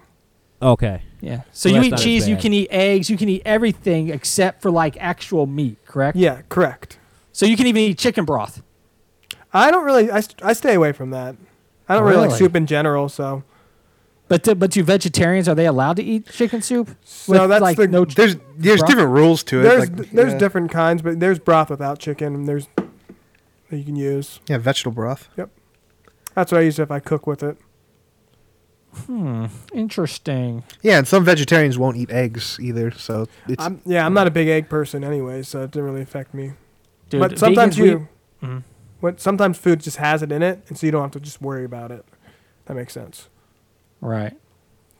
Okay. 0.62 1.02
Yeah. 1.20 1.42
So 1.52 1.68
Well, 1.70 1.76
you 1.76 1.80
that's 1.80 1.86
eat 1.86 1.90
not 1.90 1.98
as 2.00 2.04
cheese, 2.04 2.28
you 2.28 2.34
bad. 2.36 2.42
can 2.42 2.52
eat 2.52 2.68
eggs, 2.70 3.10
you 3.10 3.16
can 3.16 3.28
eat 3.28 3.42
everything 3.44 4.08
except 4.10 4.62
for 4.62 4.70
like 4.70 4.96
actual 5.00 5.46
meat, 5.46 5.78
correct? 5.86 6.16
Yeah, 6.16 6.42
correct. 6.48 6.98
So 7.32 7.46
you 7.46 7.56
can 7.56 7.66
even 7.66 7.82
eat 7.82 7.98
chicken 7.98 8.24
broth. 8.24 8.62
I 9.52 9.70
don't 9.70 9.84
really. 9.84 10.10
I, 10.10 10.20
st- 10.20 10.42
I 10.44 10.52
stay 10.52 10.74
away 10.74 10.92
from 10.92 11.10
that. 11.10 11.34
I 11.88 11.94
don't 11.94 12.04
really, 12.04 12.18
like 12.18 12.26
Really? 12.28 12.38
soup 12.38 12.54
in 12.54 12.66
general. 12.66 13.08
So 13.08 13.42
But 14.28 14.44
to, 14.44 14.54
but 14.54 14.70
to 14.72 14.82
vegetarians, 14.84 15.48
are 15.48 15.54
they 15.56 15.66
allowed 15.66 15.96
to 15.96 16.02
eat 16.04 16.28
chicken 16.30 16.62
soup? 16.62 16.90
so 17.04 17.32
With, 17.32 17.48
that's 17.50 17.62
like 17.62 17.76
the 17.76 17.88
no 17.88 18.04
There's 18.04 18.36
there's 18.56 18.78
Broth? 18.80 18.88
different 18.90 19.10
rules 19.10 19.42
to 19.44 19.60
it. 19.60 19.62
there's 19.64 19.90
like, 19.90 20.10
there's 20.12 20.32
yeah. 20.34 20.38
different 20.38 20.70
kinds, 20.70 21.02
but 21.02 21.18
there's 21.18 21.38
broth 21.40 21.68
without 21.70 21.98
chicken, 21.98 22.34
and 22.34 22.46
there's 22.48 22.68
that 22.76 23.76
you 23.78 23.84
can 23.84 23.96
use. 23.96 24.40
yeah 24.46 24.58
vegetable 24.58 24.92
broth. 24.94 25.28
That's 26.40 26.52
what 26.52 26.62
I 26.62 26.64
use 26.64 26.78
if 26.78 26.90
I 26.90 27.00
cook 27.00 27.26
with 27.26 27.42
it. 27.42 27.58
Hmm, 29.04 29.44
interesting. 29.74 30.64
Yeah, 30.80 30.96
and 30.96 31.06
some 31.06 31.22
vegetarians 31.22 31.76
won't 31.76 31.98
eat 31.98 32.10
eggs 32.10 32.58
either. 32.62 32.90
So 32.92 33.28
it's 33.46 33.62
I'm, 33.62 33.82
yeah, 33.84 34.06
I'm 34.06 34.14
not 34.14 34.26
a 34.26 34.30
big 34.30 34.48
egg 34.48 34.70
person 34.70 35.04
anyway, 35.04 35.42
so 35.42 35.64
it 35.64 35.70
didn't 35.70 35.84
really 35.84 36.00
affect 36.00 36.32
me. 36.32 36.52
Dude, 37.10 37.20
but 37.20 37.38
sometimes 37.38 37.76
vegans, 37.76 37.80
we- 37.82 37.88
you, 37.90 38.08
Mhm. 38.42 38.62
what 39.00 39.20
sometimes 39.20 39.58
food 39.58 39.80
just 39.80 39.98
has 39.98 40.22
it 40.22 40.32
in 40.32 40.42
it, 40.42 40.62
and 40.68 40.78
so 40.78 40.86
you 40.86 40.92
don't 40.92 41.02
have 41.02 41.10
to 41.10 41.20
just 41.20 41.42
worry 41.42 41.64
about 41.66 41.90
it. 41.90 42.06
That 42.64 42.74
makes 42.74 42.94
sense. 42.94 43.28
right. 44.00 44.32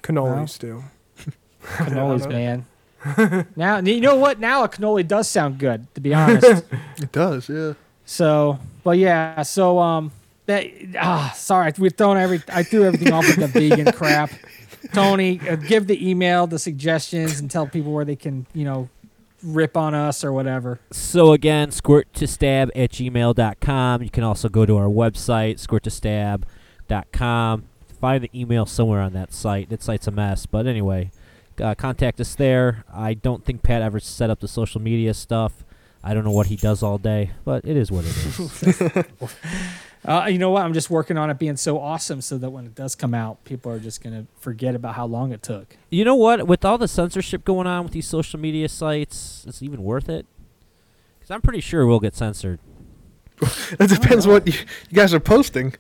Cannolis 0.03 0.59
do. 0.59 0.85
Cannolis, 1.65 2.29
man. 2.29 2.67
now 3.57 3.79
you 3.79 4.01
know 4.03 4.17
what? 4.17 4.39
Now 4.41 4.63
a 4.63 4.69
cannoli 4.69 5.09
does 5.09 5.27
sound 5.27 5.59
good, 5.59 5.87
to 5.95 6.03
be 6.03 6.13
honest. 6.21 6.65
it 6.99 7.13
does. 7.13 7.49
Yeah. 7.49 7.73
so, 8.05 8.59
but 8.85 8.99
yeah, 8.99 9.41
so 9.43 9.79
um, 9.79 10.13
that 10.51 10.67
ah, 10.99 11.33
sorry, 11.37 11.73
we're 11.79 11.91
throwing 11.91 12.19
every. 12.19 12.43
I 12.49 12.63
threw 12.63 12.85
everything 12.85 13.13
off 13.13 13.27
with 13.27 13.37
the 13.37 13.47
vegan 13.47 13.93
crap. 13.97 14.31
Tony, 14.93 15.41
uh, 15.49 15.57
give 15.57 15.87
the 15.87 16.09
email, 16.09 16.47
the 16.47 16.59
suggestions, 16.59 17.41
and 17.41 17.51
tell 17.51 17.67
people 17.67 17.93
where 17.93 18.05
they 18.05 18.17
can, 18.17 18.47
you 18.55 18.65
know, 18.65 18.89
rip 19.43 19.77
on 19.77 19.95
us 19.95 20.25
or 20.25 20.33
whatever. 20.33 20.81
So 20.91 21.33
again, 21.33 21.71
squirt 21.71 22.13
to 22.15 22.27
stab 22.27 22.71
at 22.75 22.91
gmail.com. 22.91 24.03
You 24.03 24.11
can 24.11 24.25
also 24.25 24.49
go 24.49 24.67
to 24.67 24.77
our 24.77 24.89
website, 24.89 25.59
squirt 25.59 25.85
to 25.85 25.91
stab.com. 25.91 27.65
Find 28.01 28.25
the 28.25 28.31
email 28.35 28.67
somewhere 28.67 29.01
on 29.01 29.13
that 29.13 29.33
site. 29.33 29.69
That 29.69 29.83
site's 29.83 30.07
a 30.07 30.11
mess. 30.11 30.47
But 30.47 30.67
anyway, 30.67 31.11
uh, 31.61 31.75
contact 31.75 32.21
us 32.21 32.35
there. 32.35 32.85
I 32.93 33.15
don't 33.15 33.45
think 33.45 33.63
Pat 33.63 33.83
ever 33.83 34.01
set 34.01 34.31
up 34.31 34.41
the 34.41 34.49
social 34.49 34.81
media 34.81 35.15
stuff. 35.15 35.65
I 36.03 36.15
don't 36.15 36.25
know 36.25 36.31
what 36.31 36.47
he 36.47 36.57
does 36.57 36.83
all 36.83 36.97
day, 36.97 37.33
but 37.45 37.65
it 37.67 37.77
is 37.77 37.91
what 37.91 38.07
it 38.07 38.17
is. 38.17 39.05
Uh, 40.05 40.27
you 40.31 40.39
know 40.39 40.51
what? 40.51 40.65
I'm 40.65 40.73
just 40.73 40.89
working 40.89 41.19
on 41.19 41.29
it 41.29 41.39
being 41.39 41.57
so 41.57 41.79
awesome, 41.79 42.21
so 42.23 42.39
that 42.39 42.49
when 42.51 42.65
it 42.65 42.75
does 42.75 42.95
come 42.95 43.13
out, 43.13 43.45
people 43.45 43.71
are 43.71 43.79
just 43.79 44.03
gonna 44.03 44.27
forget 44.39 44.75
about 44.75 44.95
how 44.95 45.05
long 45.07 45.31
it 45.33 45.43
took. 45.43 45.77
you 45.91 46.05
know 46.05 46.15
what? 46.15 46.47
With 46.47 46.65
all 46.65 46.79
the 46.79 46.89
censorship 46.89 47.45
going 47.45 47.67
on 47.67 47.85
with 47.85 47.93
these 47.93 48.07
social 48.07 48.41
media 48.41 48.69
sites, 48.69 49.45
it's 49.47 49.63
even 49.63 49.83
worth 49.85 50.09
it. 50.09 50.25
Because 51.19 51.31
I'm 51.33 51.43
pretty 51.43 51.61
sure 51.61 51.87
we'll 51.87 52.01
get 52.01 52.15
censored. 52.17 52.59
It 53.79 53.89
depends 53.89 54.27
what 54.27 54.47
you, 54.47 54.53
you 54.89 54.97
guys 54.97 55.13
are 55.15 55.21
posting. 55.21 55.75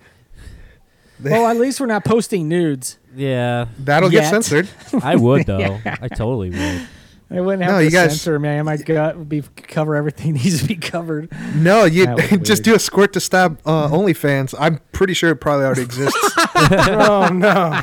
They- 1.18 1.30
Well, 1.30 1.46
at 1.46 1.56
least 1.58 1.80
we're 1.80 1.86
not 1.86 2.04
posting 2.04 2.48
nudes. 2.48 2.98
Yeah, 3.14 3.66
That'll 3.78 4.12
yet. 4.12 4.20
get 4.22 4.30
censored. 4.44 4.68
I 5.02 5.16
would 5.16 5.46
though. 5.46 5.78
I 5.86 6.08
totally 6.08 6.50
would. 6.50 6.88
I 7.32 7.40
wouldn't 7.40 7.62
have 7.62 7.72
No, 7.72 7.78
to 7.78 7.84
you 7.84 7.90
guys- 7.92 8.10
censor, 8.10 8.40
man. 8.40 8.64
My 8.64 8.76
gut 8.76 9.16
would 9.16 9.28
be 9.28 9.42
cover 9.56 9.94
everything 9.94 10.32
needs 10.34 10.62
to 10.62 10.66
be 10.68 10.74
covered. 10.74 11.30
No, 11.54 11.84
you 11.84 12.06
just 12.16 12.48
weird. 12.48 12.62
do 12.62 12.74
a 12.74 12.78
squirt 12.78 13.12
to 13.12 13.20
stab 13.20 13.60
uh, 13.64 13.88
OnlyFans. 13.88 14.54
I'm 14.58 14.80
pretty 14.92 15.14
sure 15.14 15.30
it 15.30 15.36
probably 15.36 15.64
already 15.66 15.82
exists. 15.82 16.18
oh 16.36 17.28
no! 17.32 17.80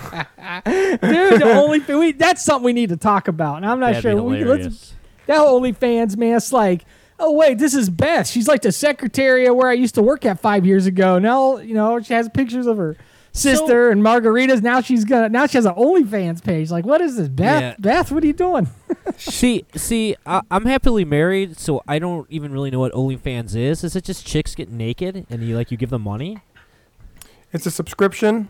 Dude, 0.66 1.42
the 1.42 1.54
only 1.56 1.80
we, 1.80 2.12
that's 2.12 2.44
something 2.44 2.66
we 2.66 2.74
need 2.74 2.90
to 2.90 2.98
talk 2.98 3.28
about. 3.28 3.58
And 3.58 3.66
I'm 3.66 3.80
not 3.80 3.94
That'd 3.94 4.02
sure 4.02 4.16
be 4.16 4.22
we, 4.22 4.44
let's, 4.44 4.94
that 5.28 5.38
OnlyFans 5.40 6.18
man. 6.18 6.36
It's 6.36 6.52
like, 6.52 6.84
oh 7.20 7.32
wait, 7.32 7.58
this 7.58 7.74
is 7.74 7.90
Beth. 7.90 8.28
She's 8.28 8.48
like 8.50 8.62
the 8.64 8.72
secretary 8.74 9.46
of 9.46 9.56
where 9.56 9.70
I 9.70 9.74
used 9.74 9.96
to 9.96 10.02
work 10.02 10.26
at 10.26 10.40
five 10.42 10.66
years 10.66 10.86
ago. 10.88 11.20
Now 11.20 11.58
you 11.58 11.74
know 11.74 12.02
she 12.02 12.14
has 12.14 12.28
pictures 12.30 12.68
of 12.68 12.78
her 12.78 12.98
sister 13.38 13.90
and 13.90 14.02
margaritas. 14.02 14.62
Now 14.62 14.82
she's 14.82 15.06
gonna 15.06 15.30
now 15.30 15.46
she 15.48 15.58
has 15.58 15.66
an 15.66 15.76
OnlyFans 15.76 16.44
page. 16.44 16.72
Like, 16.72 16.86
what 16.86 17.02
is 17.02 17.18
this, 17.18 17.28
Beth? 17.30 17.62
Yeah. 17.62 17.76
Beth, 17.80 18.12
what 18.12 18.24
are 18.24 18.28
you 18.28 18.34
doing? 18.34 18.70
see, 19.18 19.66
see, 19.76 20.16
I, 20.26 20.42
I'm 20.52 20.66
happily 20.66 21.06
married, 21.06 21.58
so 21.58 21.82
I 21.88 22.00
don't 22.00 22.28
even 22.30 22.52
really 22.52 22.72
know 22.72 22.80
what 22.80 22.92
OnlyFans 22.94 23.56
is. 23.56 23.84
Is 23.84 23.96
it 23.96 24.04
just 24.04 24.26
chicks 24.26 24.56
get 24.56 24.70
naked 24.72 25.26
and 25.30 25.44
you 25.44 25.56
like 25.56 25.72
you 25.72 25.78
give 25.78 25.90
them 25.92 26.02
money? 26.04 26.40
It's 27.54 27.66
a 27.66 27.72
subscription, 27.72 28.50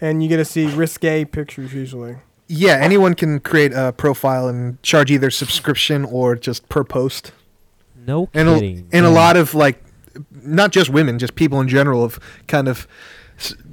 and 0.00 0.22
you 0.22 0.28
get 0.28 0.38
to 0.38 0.44
see 0.44 0.66
risque 0.66 1.24
pictures 1.24 1.72
usually. 1.72 2.16
yeah, 2.48 2.78
anyone 2.80 3.14
can 3.14 3.38
create 3.40 3.72
a 3.72 3.92
profile 3.92 4.48
and 4.48 4.82
charge 4.82 5.10
either 5.10 5.30
subscription 5.30 6.04
or 6.04 6.34
just 6.36 6.68
per 6.68 6.82
post. 6.84 7.32
No 8.06 8.28
And 8.34 8.48
a, 8.48 8.54
kidding. 8.54 8.88
and 8.92 9.06
a 9.06 9.10
lot 9.10 9.36
of 9.36 9.54
like, 9.54 9.82
not 10.42 10.72
just 10.72 10.90
women, 10.90 11.18
just 11.18 11.36
people 11.36 11.60
in 11.60 11.68
general 11.68 12.02
have 12.02 12.18
kind 12.48 12.68
of 12.68 12.80
s- 12.80 12.86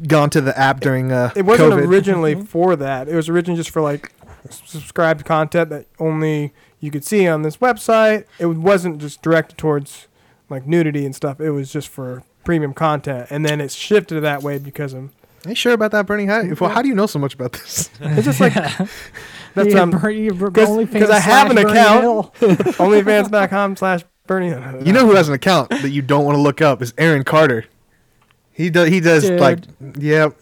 gone 0.07 0.29
to 0.31 0.41
the 0.41 0.57
app 0.57 0.79
during 0.79 1.11
uh, 1.11 1.31
It 1.35 1.43
wasn't 1.45 1.73
COVID. 1.73 1.87
originally 1.87 2.35
for 2.45 2.75
that. 2.75 3.07
It 3.07 3.15
was 3.15 3.29
originally 3.29 3.57
just 3.57 3.69
for 3.69 3.81
like 3.81 4.11
subscribed 4.49 5.25
content 5.25 5.69
that 5.69 5.85
only 5.99 6.53
you 6.79 6.91
could 6.91 7.03
see 7.05 7.27
on 7.27 7.41
this 7.43 7.57
website. 7.57 8.25
It 8.39 8.47
wasn't 8.47 8.99
just 8.99 9.21
directed 9.21 9.57
towards 9.57 10.07
like 10.49 10.65
nudity 10.67 11.05
and 11.05 11.15
stuff. 11.15 11.39
It 11.39 11.51
was 11.51 11.71
just 11.71 11.87
for 11.89 12.23
premium 12.43 12.73
content, 12.73 13.27
and 13.29 13.45
then 13.45 13.61
it 13.61 13.71
shifted 13.71 14.19
that 14.21 14.41
way 14.43 14.57
because 14.57 14.93
of 14.93 15.11
Are 15.45 15.49
you 15.49 15.55
sure 15.55 15.73
about 15.73 15.91
that, 15.91 16.05
Bernie? 16.07 16.25
How, 16.25 16.43
well, 16.59 16.69
how 16.71 16.81
do 16.81 16.87
you 16.87 16.95
know 16.95 17.05
so 17.05 17.19
much 17.19 17.33
about 17.35 17.53
this? 17.53 17.89
It's 18.01 18.25
just 18.25 18.39
like 18.41 18.53
that's 19.53 19.73
Yeah, 19.73 19.79
um, 19.81 19.91
Ber- 19.91 19.99
'cause- 20.51 21.09
I 21.09 21.19
have 21.19 21.51
an 21.51 21.57
slash 21.57 21.63
Bernie 21.63 21.71
account. 21.71 22.01
Hill. 22.01 22.33
OnlyFans.com 22.79 23.75
slash 23.75 24.01
Bernie. 24.27 24.49
You 24.85 24.93
know 24.93 25.05
who 25.05 25.13
has 25.15 25.27
an 25.27 25.33
account 25.35 25.69
that 25.69 25.89
you 25.89 26.01
don't 26.01 26.25
want 26.25 26.35
to 26.37 26.41
look 26.41 26.61
up 26.61 26.81
is 26.81 26.93
Aaron 26.97 27.23
Carter. 27.23 27.65
He 28.53 28.69
does. 28.69 28.89
He 28.89 28.99
does 28.99 29.23
Dude. 29.23 29.39
like, 29.39 29.59
Yep. 29.97 30.37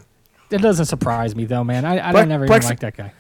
It 0.52 0.62
doesn't 0.62 0.86
surprise 0.86 1.36
me 1.36 1.46
though, 1.46 1.64
man. 1.64 1.86
I, 1.86 2.10
I 2.10 2.14
Plex- 2.14 2.28
never 2.28 2.46
even 2.46 2.58
Plex- 2.60 2.66
liked 2.66 2.82
that 2.82 2.98
guy. 2.98 3.14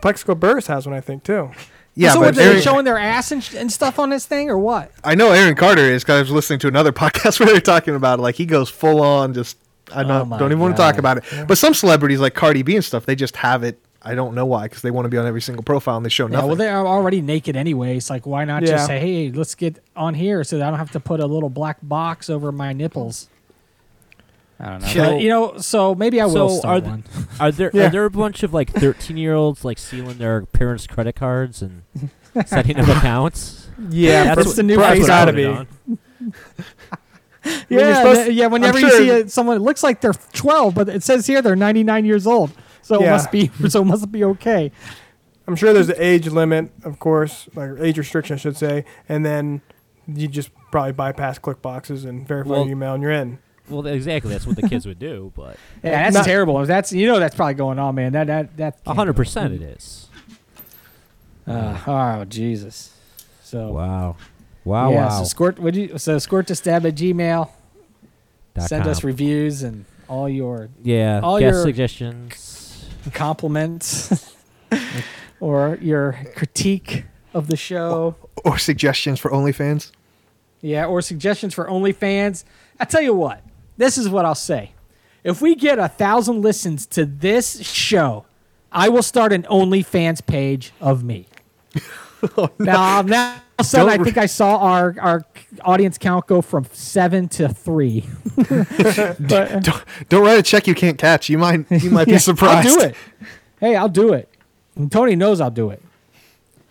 Plaxico 0.00 0.34
Burress 0.34 0.66
has 0.66 0.86
one, 0.86 0.94
I 0.94 1.00
think, 1.00 1.22
too. 1.24 1.50
Yeah, 1.94 2.10
so 2.10 2.18
but 2.18 2.24
what, 2.26 2.34
they 2.34 2.44
Aaron, 2.48 2.60
showing 2.60 2.84
their 2.84 2.98
ass 2.98 3.30
and, 3.30 3.42
sh- 3.42 3.54
and 3.54 3.70
stuff 3.70 4.00
on 4.00 4.10
this 4.10 4.26
thing 4.26 4.50
or 4.50 4.58
what? 4.58 4.90
I 5.04 5.14
know 5.14 5.30
Aaron 5.30 5.54
Carter 5.54 5.82
is 5.82 6.02
because 6.02 6.16
I 6.16 6.20
was 6.22 6.30
listening 6.32 6.58
to 6.60 6.68
another 6.68 6.90
podcast 6.92 7.38
where 7.38 7.48
they're 7.48 7.60
talking 7.60 7.94
about 7.94 8.18
it. 8.18 8.22
Like 8.22 8.34
he 8.34 8.44
goes 8.46 8.68
full 8.68 9.00
on, 9.00 9.32
just 9.34 9.56
I 9.92 10.02
Oh 10.02 10.08
don't, 10.08 10.28
my 10.28 10.38
don't 10.38 10.50
even 10.50 10.58
want 10.60 10.74
to 10.74 10.82
talk 10.82 10.98
about 10.98 11.18
it. 11.18 11.24
But 11.46 11.56
some 11.56 11.72
celebrities 11.74 12.18
like 12.18 12.34
Cardi 12.34 12.62
B 12.62 12.74
and 12.74 12.84
stuff, 12.84 13.06
they 13.06 13.14
just 13.14 13.36
have 13.36 13.62
it. 13.62 13.78
I 14.02 14.14
don't 14.16 14.34
know 14.34 14.44
why 14.44 14.64
because 14.64 14.82
they 14.82 14.90
want 14.90 15.06
to 15.06 15.08
be 15.08 15.16
on 15.16 15.24
every 15.26 15.40
single 15.40 15.62
profile 15.62 15.96
and 15.96 16.04
they 16.04 16.10
show 16.10 16.24
Yeah, 16.26 16.32
nothing. 16.32 16.48
well, 16.48 16.56
they're 16.56 16.76
already 16.86 17.22
naked 17.22 17.54
anyway. 17.56 17.96
It's 17.96 18.10
like, 18.10 18.26
why 18.26 18.44
not 18.44 18.62
Yeah. 18.62 18.70
just 18.70 18.86
say, 18.86 18.98
hey, 18.98 19.30
let's 19.30 19.54
get 19.54 19.82
on 19.96 20.12
here 20.14 20.42
so 20.44 20.58
that 20.58 20.66
I 20.66 20.70
don't 20.70 20.78
have 20.80 20.90
to 20.90 21.00
put 21.00 21.20
a 21.20 21.26
little 21.26 21.48
black 21.48 21.78
box 21.82 22.28
over 22.28 22.50
my 22.52 22.72
nipples. 22.74 23.28
I 24.60 24.70
don't 24.70 24.82
know. 24.82 24.86
So- 24.88 25.00
But, 25.12 25.20
you 25.20 25.28
know, 25.28 25.58
so 25.58 25.94
maybe 25.94 26.20
I 26.20 26.26
will 26.26 26.48
So 26.50 26.58
start 26.58 26.76
are 26.76 26.80
th- 26.80 26.90
one. 26.90 27.04
Are 27.40 27.52
there 27.52 27.70
Yeah. 27.74 27.86
are 27.86 27.90
there 27.90 28.04
a 28.04 28.10
bunch 28.10 28.42
of 28.42 28.54
like 28.54 28.70
thirteen 28.70 29.16
year 29.16 29.34
olds 29.34 29.64
like 29.64 29.78
stealing 29.78 30.18
their 30.18 30.46
parents' 30.46 30.86
credit 30.86 31.16
cards 31.16 31.60
and 31.62 31.82
setting 32.46 32.78
up 32.78 32.88
accounts? 32.88 33.68
Yeah, 33.90 34.24
That's 34.24 34.36
That's 34.36 34.46
what- 34.48 34.56
the 34.56 34.62
new 34.62 34.76
that's 34.76 34.92
face. 35.00 35.02
what 35.02 35.10
I 35.10 35.24
gotta 35.24 35.32
be. 35.32 35.42
you're 37.68 37.80
Yeah, 37.80 38.12
th- 38.14 38.32
yeah. 38.34 38.46
Whenever 38.46 38.78
I'm 38.78 38.84
you 38.84 38.90
see 38.90 39.10
it, 39.10 39.30
someone 39.30 39.56
it 39.56 39.60
looks 39.60 39.82
like 39.82 40.00
they're 40.00 40.12
12, 40.14 40.74
but 40.74 40.88
it 40.88 41.02
says 41.02 41.26
here 41.26 41.42
they're 41.42 41.56
99 41.56 42.04
years 42.04 42.26
old. 42.26 42.50
So 42.82 43.02
it 43.02 43.10
must 43.10 43.30
be 43.32 43.50
so 43.68 43.82
it 43.82 43.86
must 43.86 44.10
be 44.12 44.24
okay. 44.24 44.70
I'm 45.46 45.56
sure 45.56 45.72
there's 45.74 45.90
an 45.90 45.96
age 45.98 46.28
limit, 46.28 46.70
of 46.84 46.98
course, 46.98 47.48
like 47.54 47.70
age 47.80 47.98
restriction, 47.98 48.34
I 48.34 48.38
should 48.38 48.56
say, 48.56 48.84
and 49.08 49.26
then 49.26 49.60
you 50.06 50.26
just 50.28 50.50
probably 50.70 50.92
bypass 50.92 51.38
click 51.38 51.60
boxes 51.60 52.04
and 52.04 52.26
verify 52.26 52.50
Well- 52.50 52.62
your 52.62 52.70
email 52.72 52.94
and 52.94 53.02
you're 53.02 53.12
in. 53.12 53.38
Well, 53.68 53.86
exactly. 53.86 54.30
That's 54.32 54.46
what 54.46 54.56
the 54.56 54.68
kids 54.68 54.84
would 54.86 54.98
do, 54.98 55.32
but 55.34 55.56
Yeah, 55.82 56.02
that's 56.04 56.14
Not- 56.16 56.24
terrible. 56.26 56.64
That's 56.66 56.92
you 56.92 57.06
know 57.06 57.18
that's 57.18 57.34
probably 57.34 57.54
going 57.54 57.78
on, 57.78 57.94
man. 57.94 58.12
That 58.12 58.26
that 58.26 58.56
that 58.58 58.78
a 58.86 58.94
hundred 58.94 59.14
percent 59.16 59.54
it 59.54 59.62
is. 59.62 60.08
Uh, 61.46 61.78
oh 61.86 62.24
Jesus. 62.24 62.90
So 63.42 63.72
Wow, 63.72 64.16
wow, 64.64 64.90
yeah, 64.90 64.96
wow. 65.06 65.18
So 65.20 65.24
squirt. 65.24 65.58
Would 65.58 65.76
you 65.76 65.98
so 65.98 66.18
squirt 66.18 66.46
to 66.48 66.54
stab 66.54 66.84
at 66.86 66.94
Gmail. 66.94 67.50
Dot 68.54 68.68
Send 68.68 68.86
us 68.86 69.02
reviews 69.02 69.62
and 69.62 69.84
all 70.08 70.28
your 70.28 70.68
yeah, 70.82 71.20
all 71.22 71.38
guest 71.40 71.54
your- 71.54 71.62
suggestions. 71.64 72.86
compliments 73.12 74.34
or 75.40 75.78
your 75.80 76.18
critique 76.36 77.04
of 77.32 77.48
the 77.48 77.56
show. 77.56 78.14
or 78.44 78.58
suggestions 78.58 79.18
for 79.18 79.30
OnlyFans. 79.30 79.90
Yeah, 80.60 80.86
or 80.86 81.02
suggestions 81.02 81.52
for 81.52 81.66
OnlyFans. 81.66 82.44
I 82.78 82.84
tell 82.84 83.02
you 83.02 83.12
what, 83.14 83.42
this 83.76 83.98
is 83.98 84.08
what 84.08 84.24
I'll 84.24 84.34
say. 84.34 84.72
If 85.22 85.40
we 85.40 85.54
get 85.54 85.78
a 85.78 85.88
thousand 85.88 86.42
listens 86.42 86.86
to 86.86 87.06
this 87.06 87.66
show, 87.66 88.26
I 88.70 88.88
will 88.88 89.02
start 89.02 89.32
an 89.32 89.44
OnlyFans 89.44 90.24
page 90.26 90.72
of 90.80 91.02
me. 91.04 91.26
Oh, 92.38 92.48
now, 92.58 93.02
now, 93.02 93.32
all 93.32 93.36
of 93.36 93.42
a 93.58 93.64
sudden, 93.64 94.00
I 94.00 94.02
think 94.02 94.16
I 94.16 94.24
saw 94.24 94.56
our 94.56 94.96
our 94.98 95.24
audience 95.60 95.98
count 95.98 96.26
go 96.26 96.40
from 96.40 96.64
seven 96.72 97.28
to 97.28 97.50
three. 97.50 98.06
but 98.36 99.18
Don't, 99.18 99.84
don't 100.08 100.24
write 100.24 100.38
a 100.38 100.42
check 100.42 100.66
you 100.66 100.74
can't 100.74 100.96
catch. 100.96 101.28
You 101.28 101.36
might 101.36 101.70
you 101.70 101.90
might 101.90 102.08
Yeah, 102.08 102.14
be 102.14 102.18
surprised. 102.18 102.66
I'll 102.66 102.78
do 102.78 102.84
it. 102.86 102.96
Hey, 103.60 103.76
I'll 103.76 103.90
do 103.90 104.14
it. 104.14 104.30
And 104.74 104.90
Tony 104.90 105.16
knows 105.16 105.38
I'll 105.40 105.50
do 105.50 105.68
it. 105.68 105.82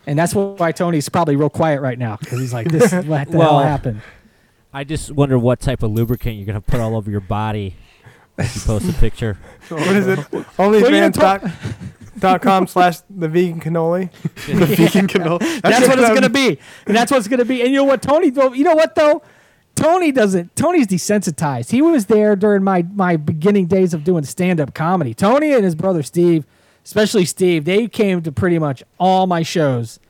And 0.08 0.18
that's 0.18 0.34
why 0.34 0.72
Tony's 0.72 1.08
probably 1.08 1.36
real 1.36 1.50
quiet 1.50 1.80
right 1.80 1.98
now 2.00 2.16
because 2.16 2.40
he's 2.40 2.52
like, 2.52 2.68
"This 2.68 2.92
is 2.92 3.06
what 3.06 3.26
the 3.30 3.38
hell 3.38 3.54
Well, 3.54 3.60
happened." 3.60 4.02
I 4.74 4.82
just 4.82 5.12
wonder 5.12 5.38
what 5.38 5.60
type 5.60 5.84
of 5.84 5.92
lubricant 5.92 6.34
you're 6.34 6.46
gonna 6.46 6.60
put 6.60 6.80
all 6.80 6.96
over 6.96 7.08
your 7.08 7.20
body 7.20 7.76
if 8.36 8.56
you 8.56 8.62
post 8.62 8.88
a 8.88 8.92
picture. 9.00 9.38
What 9.68 9.94
is 9.94 10.08
it? 10.08 10.18
you 10.32 10.40
know, 10.40 10.44
OnlyFans.com 10.58 12.66
slash 12.66 12.98
the 13.08 13.28
vegan 13.28 13.60
cannoli. 13.60 14.10
the 14.46 14.66
vegan 14.66 15.06
canola. 15.06 15.38
That's 15.62 15.86
what 15.86 16.00
it's 16.00 16.08
gonna 16.08 16.28
be. 16.28 16.58
And 16.86 16.96
that's 16.96 17.12
what 17.12 17.18
it's 17.18 17.28
gonna 17.28 17.44
be. 17.44 17.62
And 17.62 17.70
you 17.70 17.76
know 17.76 17.84
what, 17.84 18.02
Tony? 18.02 18.26
You 18.26 18.64
know 18.64 18.74
what 18.74 18.96
though? 18.96 19.22
Tony 19.76 20.10
doesn't. 20.10 20.56
Tony's 20.56 20.88
desensitized. 20.88 21.70
He 21.70 21.80
was 21.80 22.06
there 22.06 22.34
during 22.34 22.64
my 22.64 22.84
my 22.94 23.16
beginning 23.16 23.66
days 23.66 23.94
of 23.94 24.02
doing 24.02 24.24
stand 24.24 24.60
up 24.60 24.74
comedy. 24.74 25.14
Tony 25.14 25.52
and 25.52 25.64
his 25.64 25.76
brother 25.76 26.02
Steve, 26.02 26.46
especially 26.84 27.26
Steve, 27.26 27.64
they 27.64 27.86
came 27.86 28.22
to 28.22 28.32
pretty 28.32 28.58
much 28.58 28.82
all 28.98 29.28
my 29.28 29.44
shows 29.44 30.00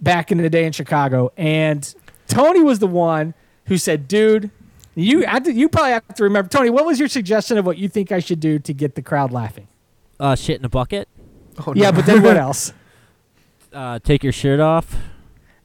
back 0.00 0.32
in 0.32 0.38
the 0.38 0.50
day 0.50 0.64
in 0.64 0.72
Chicago. 0.72 1.30
And 1.36 1.94
Tony 2.26 2.60
was 2.60 2.80
the 2.80 2.88
one 2.88 3.34
who 3.66 3.78
said, 3.78 4.08
"Dude." 4.08 4.50
You, 4.96 5.24
I, 5.26 5.38
you 5.38 5.68
probably 5.68 5.90
have 5.90 6.06
to 6.14 6.22
remember, 6.22 6.48
Tony. 6.48 6.70
What 6.70 6.86
was 6.86 7.00
your 7.00 7.08
suggestion 7.08 7.58
of 7.58 7.66
what 7.66 7.78
you 7.78 7.88
think 7.88 8.12
I 8.12 8.20
should 8.20 8.38
do 8.38 8.60
to 8.60 8.72
get 8.72 8.94
the 8.94 9.02
crowd 9.02 9.32
laughing? 9.32 9.66
Uh, 10.20 10.36
shit 10.36 10.60
in 10.60 10.64
a 10.64 10.68
bucket. 10.68 11.08
Oh, 11.66 11.72
no. 11.72 11.82
Yeah, 11.82 11.90
but 11.90 12.06
then 12.06 12.22
what 12.22 12.36
else? 12.46 12.72
Uh, 13.72 13.98
take 13.98 14.22
your 14.22 14.32
shirt 14.32 14.60
off 14.60 14.94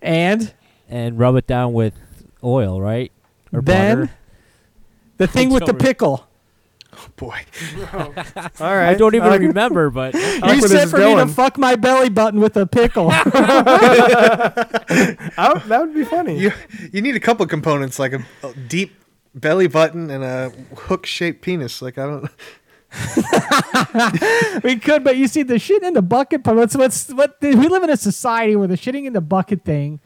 And 0.02 0.52
and 0.90 1.20
rub 1.20 1.36
it 1.36 1.46
down 1.46 1.74
with 1.74 1.94
oil, 2.44 2.82
right? 2.82 3.12
Or 3.54 3.62
then 3.62 4.00
butter. 4.00 4.12
the 5.18 5.28
thing 5.28 5.52
with 5.52 5.62
the 5.68 5.74
Don't- 5.74 5.80
pickle. 7.00 7.14
boy. 7.18 7.36
All 8.60 8.76
right. 8.76 8.90
I 8.90 8.94
don't 8.96 9.16
even 9.16 9.30
like- 9.30 9.42
remember, 9.54 9.90
but 9.90 10.16
I 10.16 10.40
like 10.40 10.62
you 10.62 10.68
said 10.68 10.86
is 10.86 10.92
for 10.92 10.98
me 11.00 11.16
to 11.16 11.28
fuck 11.28 11.58
my 11.58 11.76
belly 11.76 12.10
button 12.10 12.40
with 12.40 12.58
a 12.58 12.66
pickle. 12.66 13.10
I 13.12 13.24
that 15.68 15.80
would 15.82 15.94
be 15.94 16.04
funny. 16.06 16.40
You 16.40 16.52
you 16.92 17.02
need 17.02 17.16
a 17.16 17.20
couple 17.20 17.46
components 17.48 18.00
like 18.00 18.14
a, 18.14 18.26
a 18.44 18.54
deep 18.54 18.94
belly 19.36 19.68
button 19.68 20.10
and 20.10 20.24
a 20.24 20.50
hook 20.76 21.06
shaped 21.06 21.42
penis. 21.42 21.82
Like 21.82 21.98
I 21.98 22.06
don't. 22.06 22.30
we 24.64 24.78
could, 24.78 25.04
but 25.04 25.16
you 25.16 25.28
see 25.28 25.44
the 25.44 25.60
shit 25.60 25.84
in 25.84 25.94
the 25.94 26.02
bucket. 26.02 26.44
But 26.44 26.56
what's 26.56 26.76
what's 26.76 27.10
what? 27.10 27.38
We 27.42 27.54
live 27.54 27.84
in 27.84 27.90
a 27.90 27.98
society 27.98 28.56
where 28.56 28.68
the 28.68 28.76
shitting 28.76 29.06
in 29.06 29.14
the 29.14 29.22
bucket 29.22 29.64
thing. 29.64 30.00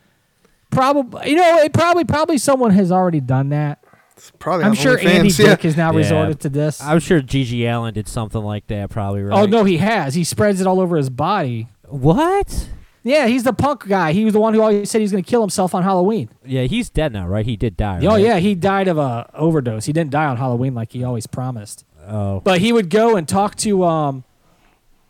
Probably, 0.69 1.29
you 1.29 1.35
know, 1.35 1.59
it 1.59 1.71
probably 1.71 2.03
probably 2.03 2.39
someone 2.39 2.71
has 2.71 2.91
already 2.91 3.21
done 3.21 3.49
that. 3.49 3.82
It's 4.23 4.31
probably 4.39 4.63
I'm 4.65 4.73
sure 4.73 4.97
OnlyFans, 4.97 5.05
Andy 5.05 5.29
yeah. 5.31 5.49
Dick 5.49 5.61
has 5.63 5.75
now 5.75 5.91
Yeah. 5.91 5.97
resorted 5.97 6.39
to 6.41 6.49
this. 6.49 6.81
I'm 6.81 6.99
sure 6.99 7.19
GG 7.21 7.65
Allin 7.65 7.93
did 7.93 8.07
something 8.07 8.41
like 8.41 8.67
that, 8.67 8.89
probably. 8.89 9.21
Right? 9.21 9.37
Oh 9.37 9.45
no, 9.45 9.65
he 9.65 9.77
has. 9.79 10.15
He 10.15 10.23
spreads 10.23 10.61
it 10.61 10.67
all 10.67 10.79
over 10.79 10.95
his 10.95 11.09
body. 11.09 11.67
What? 11.89 12.69
Yeah, 13.03 13.27
he's 13.27 13.43
the 13.43 13.51
punk 13.51 13.85
guy. 13.85 14.13
He 14.13 14.23
was 14.23 14.33
the 14.33 14.39
one 14.39 14.53
who 14.53 14.61
always 14.61 14.89
said 14.89 15.01
he's 15.01 15.11
going 15.11 15.25
to 15.25 15.29
kill 15.29 15.41
himself 15.41 15.75
on 15.75 15.83
Halloween. 15.83 16.29
Yeah, 16.45 16.63
he's 16.63 16.89
dead 16.89 17.11
now, 17.11 17.27
right? 17.27 17.45
He 17.45 17.57
did 17.57 17.75
die. 17.75 17.99
Oh 18.03 18.13
right? 18.13 18.23
yeah, 18.23 18.39
he 18.39 18.55
died 18.55 18.87
of 18.87 18.97
a 18.97 19.29
overdose. 19.33 19.87
He 19.87 19.91
didn't 19.91 20.11
die 20.11 20.25
on 20.25 20.37
Halloween 20.37 20.73
like 20.73 20.93
he 20.93 21.03
always 21.03 21.27
promised. 21.27 21.83
Oh. 22.07 22.39
But 22.39 22.61
he 22.61 22.71
would 22.71 22.89
go 22.89 23.17
and 23.17 23.27
talk 23.27 23.55
to 23.57 23.83
um 23.83 24.23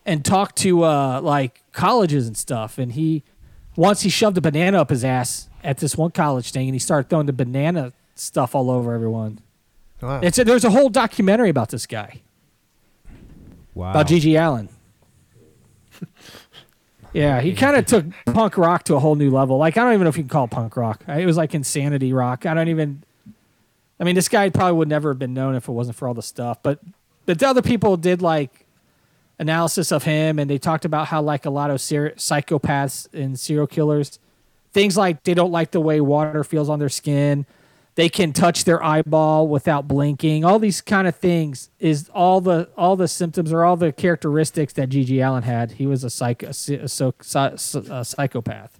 and 0.07 0.25
talk 0.25 0.55
to 0.55 0.85
uh 0.85 1.21
like 1.21 1.61
colleges 1.71 2.25
and 2.25 2.35
stuff 2.35 2.79
and 2.79 2.93
he 2.93 3.23
once 3.75 4.01
he 4.01 4.09
shoved 4.09 4.37
a 4.39 4.41
banana 4.41 4.79
up 4.81 4.89
his 4.89 5.05
ass 5.05 5.49
at 5.63 5.77
this 5.77 5.95
one 5.95 6.11
college 6.11 6.51
thing 6.51 6.67
and 6.67 6.75
he 6.75 6.79
started 6.79 7.09
throwing 7.09 7.25
the 7.27 7.33
banana 7.33 7.93
stuff 8.15 8.55
all 8.55 8.69
over 8.69 8.93
everyone. 8.93 9.39
Wow. 10.01 10.19
It's 10.21 10.37
a, 10.37 10.43
there's 10.43 10.65
a 10.65 10.69
whole 10.69 10.89
documentary 10.89 11.49
about 11.49 11.69
this 11.69 11.85
guy. 11.85 12.21
Wow. 13.73 13.91
About 13.91 14.07
GG 14.07 14.39
Allin. 14.39 14.69
yeah, 17.13 17.41
he 17.41 17.53
kind 17.53 17.77
of 17.77 17.85
took 17.85 18.05
punk 18.25 18.57
rock 18.57 18.83
to 18.83 18.95
a 18.95 18.99
whole 18.99 19.15
new 19.15 19.31
level. 19.31 19.57
Like 19.57 19.77
I 19.77 19.83
don't 19.83 19.93
even 19.93 20.03
know 20.03 20.09
if 20.09 20.17
you 20.17 20.23
can 20.23 20.29
call 20.29 20.45
it 20.45 20.51
punk 20.51 20.75
rock. 20.75 21.03
Uh, 21.07 21.13
it 21.13 21.25
was 21.25 21.37
like 21.37 21.55
insanity 21.55 22.13
rock. 22.13 22.45
I 22.45 22.53
don't 22.53 22.67
even 22.67 23.03
I 23.99 24.03
mean, 24.03 24.15
this 24.15 24.27
guy 24.27 24.49
probably 24.49 24.77
would 24.77 24.89
never 24.89 25.11
have 25.11 25.19
been 25.19 25.33
known 25.33 25.55
if 25.55 25.67
it 25.67 25.71
wasn't 25.71 25.95
for 25.95 26.07
all 26.07 26.13
the 26.13 26.21
stuff. 26.21 26.61
But 26.61 26.79
but 27.25 27.39
the 27.39 27.47
other 27.47 27.61
people 27.61 27.95
did 27.95 28.21
like 28.21 28.65
analysis 29.39 29.91
of 29.91 30.03
him, 30.03 30.39
and 30.39 30.49
they 30.49 30.57
talked 30.57 30.85
about 30.85 31.07
how 31.07 31.21
like 31.21 31.45
a 31.45 31.49
lot 31.49 31.71
of 31.71 31.79
ser- 31.79 32.13
psychopaths 32.17 33.07
and 33.13 33.39
serial 33.39 33.67
killers, 33.67 34.19
things 34.73 34.97
like 34.97 35.23
they 35.23 35.33
don't 35.33 35.51
like 35.51 35.71
the 35.71 35.79
way 35.79 36.01
water 36.01 36.43
feels 36.43 36.69
on 36.69 36.79
their 36.79 36.89
skin, 36.89 37.45
they 37.95 38.09
can 38.09 38.33
touch 38.33 38.63
their 38.63 38.83
eyeball 38.83 39.47
without 39.47 39.87
blinking. 39.87 40.43
All 40.43 40.59
these 40.59 40.81
kind 40.81 41.07
of 41.07 41.15
things 41.15 41.69
is 41.79 42.09
all 42.13 42.41
the 42.41 42.69
all 42.77 42.95
the 42.95 43.07
symptoms 43.07 43.53
or 43.53 43.63
all 43.63 43.75
the 43.75 43.91
characteristics 43.91 44.73
that 44.73 44.89
GG 44.89 45.25
Allin 45.25 45.43
had. 45.43 45.73
He 45.73 45.85
was 45.85 46.03
a 46.03 46.09
psych 46.09 46.43
a, 46.43 46.53
a, 46.69 47.53
a 47.91 48.05
psychopath. 48.05 48.79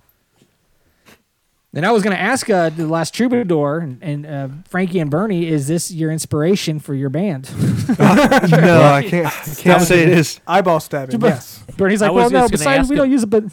And 1.76 1.88
I 1.88 1.92
was 1.92 2.04
going 2.04 2.16
to 2.16 2.22
ask 2.22 2.48
uh, 2.52 2.70
the 2.70 2.86
last 2.86 3.16
troubadour 3.16 3.80
and, 3.80 3.98
and 4.04 4.26
uh, 4.28 4.48
Frankie 4.70 5.00
and 5.00 5.10
Bernie, 5.10 5.48
is 5.48 5.68
this 5.68 5.90
your 5.90 6.12
inspiration 6.12 6.80
for 6.80 6.94
your 6.94 7.10
band? 7.10 7.50
no, 8.00 8.84
I 8.84 9.04
can't. 9.10 9.26
I 9.26 9.56
can't 9.56 9.82
say 9.82 10.04
it 10.04 10.10
is. 10.10 10.40
Eyeball 10.46 10.80
stabbing. 10.82 11.20
But- 11.20 11.30
yes. 11.30 11.64
Bernie's 11.76 12.02
like, 12.02 12.12
was 12.12 12.32
well, 12.32 12.44
no. 12.44 12.48
Besides, 12.48 12.90
we 12.90 12.96
him- 12.96 12.98
don't 13.00 13.12
use 13.12 13.24
it, 13.24 13.30
but 13.32 13.46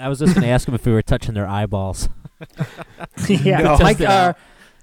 I 0.00 0.08
was 0.08 0.18
just 0.18 0.34
going 0.34 0.42
to 0.42 0.50
ask 0.50 0.66
him 0.66 0.74
if 0.74 0.84
we 0.84 0.90
were 0.90 1.02
touching 1.02 1.34
their 1.34 1.46
eyeballs. 1.46 2.08
yeah, 3.28 3.58
No. 3.62 3.74
like 3.74 4.00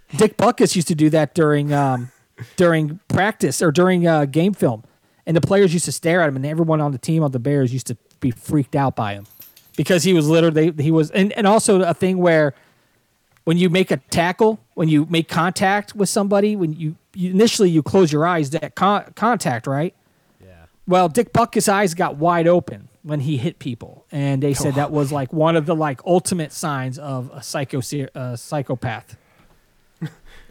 Test 0.09 0.21
it 0.21 0.23
out. 0.23 0.27
Dick 0.29 0.37
Butkus 0.37 0.75
used 0.75 0.87
to 0.87 0.95
do 0.95 1.09
that 1.11 1.33
during 1.33 1.73
um, 1.73 2.11
during 2.55 2.99
practice 3.07 3.61
or 3.61 3.71
during 3.71 4.07
uh, 4.07 4.25
game 4.25 4.53
film, 4.53 4.83
and 5.25 5.35
the 5.35 5.41
players 5.41 5.73
used 5.73 5.85
to 5.85 5.91
stare 5.91 6.21
at 6.21 6.29
him, 6.29 6.35
and 6.35 6.45
everyone 6.45 6.81
on 6.81 6.91
the 6.91 6.97
team 6.97 7.23
of 7.23 7.31
the 7.31 7.39
Bears 7.39 7.73
used 7.73 7.87
to 7.87 7.97
be 8.19 8.31
freaked 8.31 8.75
out 8.75 8.95
by 8.95 9.13
him 9.13 9.27
because 9.77 10.03
he 10.03 10.13
was 10.13 10.27
literally 10.27 10.73
he 10.83 10.91
was, 10.91 11.09
and, 11.11 11.31
and 11.33 11.47
also 11.47 11.81
a 11.81 11.93
thing 11.93 12.17
where 12.17 12.53
when 13.45 13.57
you 13.57 13.69
make 13.69 13.91
a 13.91 13.97
tackle, 13.97 14.59
when 14.73 14.89
you 14.89 15.05
make 15.09 15.29
contact 15.29 15.95
with 15.95 16.09
somebody, 16.09 16.57
when 16.57 16.73
you, 16.73 16.97
you 17.13 17.29
initially 17.29 17.69
you 17.69 17.81
close 17.81 18.11
your 18.11 18.25
eyes 18.27 18.49
that 18.49 18.75
con- 18.75 19.13
contact, 19.15 19.67
right? 19.67 19.95
Yeah. 20.43 20.65
Well, 20.85 21.07
Dick 21.07 21.31
Butkus' 21.31 21.69
eyes 21.69 21.93
got 21.93 22.17
wide 22.17 22.47
open 22.47 22.89
when 23.03 23.21
he 23.21 23.37
hit 23.37 23.59
people, 23.59 24.05
and 24.11 24.43
they 24.43 24.53
said 24.53 24.75
that 24.75 24.91
was 24.91 25.13
like 25.13 25.31
one 25.31 25.55
of 25.55 25.65
the 25.65 25.75
like 25.75 26.01
ultimate 26.05 26.51
signs 26.51 26.99
of 26.99 27.31
a 27.33 27.41
psycho 27.41 27.79
uh, 28.13 28.35
psychopath. 28.35 29.15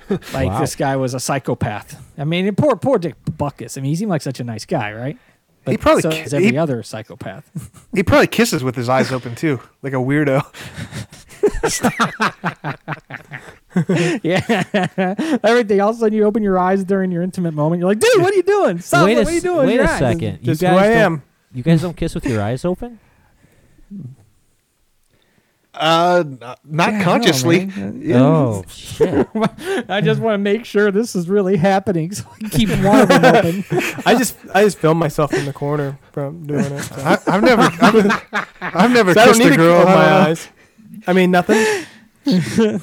like 0.32 0.48
Wow. 0.48 0.60
this 0.60 0.76
guy 0.76 0.96
was 0.96 1.14
a 1.14 1.20
psychopath. 1.20 2.00
I 2.18 2.24
mean, 2.24 2.54
poor 2.54 2.76
poor 2.76 2.98
Dick 2.98 3.14
Butkus. 3.24 3.76
I 3.76 3.80
mean, 3.80 3.90
he 3.90 3.96
seemed 3.96 4.10
like 4.10 4.22
such 4.22 4.40
a 4.40 4.44
nice 4.44 4.64
guy, 4.64 4.92
right? 4.92 5.18
But 5.64 5.72
He 5.72 5.78
probably 5.78 6.02
so 6.02 6.10
ki- 6.10 6.18
is 6.20 6.32
every 6.34 6.50
he- 6.52 6.58
other 6.58 6.82
psychopath. 6.82 7.50
He 7.94 8.02
probably 8.02 8.26
kisses 8.28 8.62
with 8.62 8.74
his 8.76 8.88
eyes 8.88 9.10
open 9.10 9.34
too, 9.34 9.60
like 9.82 9.94
a 9.94 9.96
weirdo. 9.96 10.42
yeah, 14.22 14.44
everything. 15.42 15.80
All 15.80 15.90
of 15.90 15.96
a 15.96 15.98
sudden, 15.98 16.14
you 16.16 16.24
open 16.24 16.42
your 16.42 16.58
eyes 16.58 16.84
during 16.84 17.10
your 17.10 17.22
intimate 17.22 17.52
moment. 17.54 17.80
You're 17.80 17.88
like, 17.88 17.98
dude, 18.00 18.20
what 18.22 18.32
are 18.32 18.36
you 18.36 18.42
doing? 18.42 18.78
Stop! 18.80 19.06
wait 19.06 19.16
what 19.16 19.26
a, 19.26 19.28
are 19.30 19.32
you 19.32 19.40
doing? 19.40 19.66
wait 19.66 19.74
your 19.74 19.84
a 19.84 19.88
eyes?" 19.90 19.98
second. 19.98 20.38
You 20.40 20.46
Just 20.46 20.60
who 20.60 20.66
I 20.68 20.86
am. 20.86 21.22
You 21.52 21.62
guys 21.62 21.82
don't 21.82 21.96
kiss 21.96 22.14
with 22.14 22.26
your 22.26 22.42
eyes 22.42 22.64
open? 22.64 22.98
Uh, 25.76 26.24
n- 26.26 26.38
not 26.40 26.58
Yeah, 26.64 26.84
I 26.84 26.90
know, 26.98 27.04
consciously. 27.04 27.66
man. 27.66 28.00
Yeah. 28.02 28.20
Oh 28.22 28.64
shit! 28.68 29.28
I 29.88 30.00
just 30.00 30.20
want 30.20 30.34
to 30.34 30.38
make 30.38 30.64
sure 30.64 30.90
this 30.90 31.14
is 31.14 31.28
really 31.28 31.56
happening, 31.56 32.12
so 32.14 32.24
I 32.42 32.48
keep 32.48 32.68
one 32.70 33.00
of 33.02 33.08
them 33.08 33.24
open. 33.24 33.64
I 34.06 34.14
just 34.16 34.36
I 34.54 34.64
just 34.64 34.78
filmed 34.78 34.98
myself 35.00 35.32
in 35.34 35.44
the 35.44 35.52
corner 35.52 35.98
from 36.12 36.46
doing 36.46 36.64
it. 36.64 36.82
So. 36.82 36.96
I, 37.02 37.18
I've 37.26 37.42
never, 37.42 37.62
I've, 37.62 38.46
I've 38.60 38.90
never 38.92 39.12
So 39.14 39.20
I 39.20 39.26
kissed 39.26 39.40
a 39.40 39.56
girl. 39.56 39.82
close 39.82 39.94
my 39.94 40.10
uh, 40.10 40.26
eyes. 40.28 40.48
I 41.06 41.12
mean 41.12 41.30
nothing. 41.30 41.84
Uh, 42.26 42.78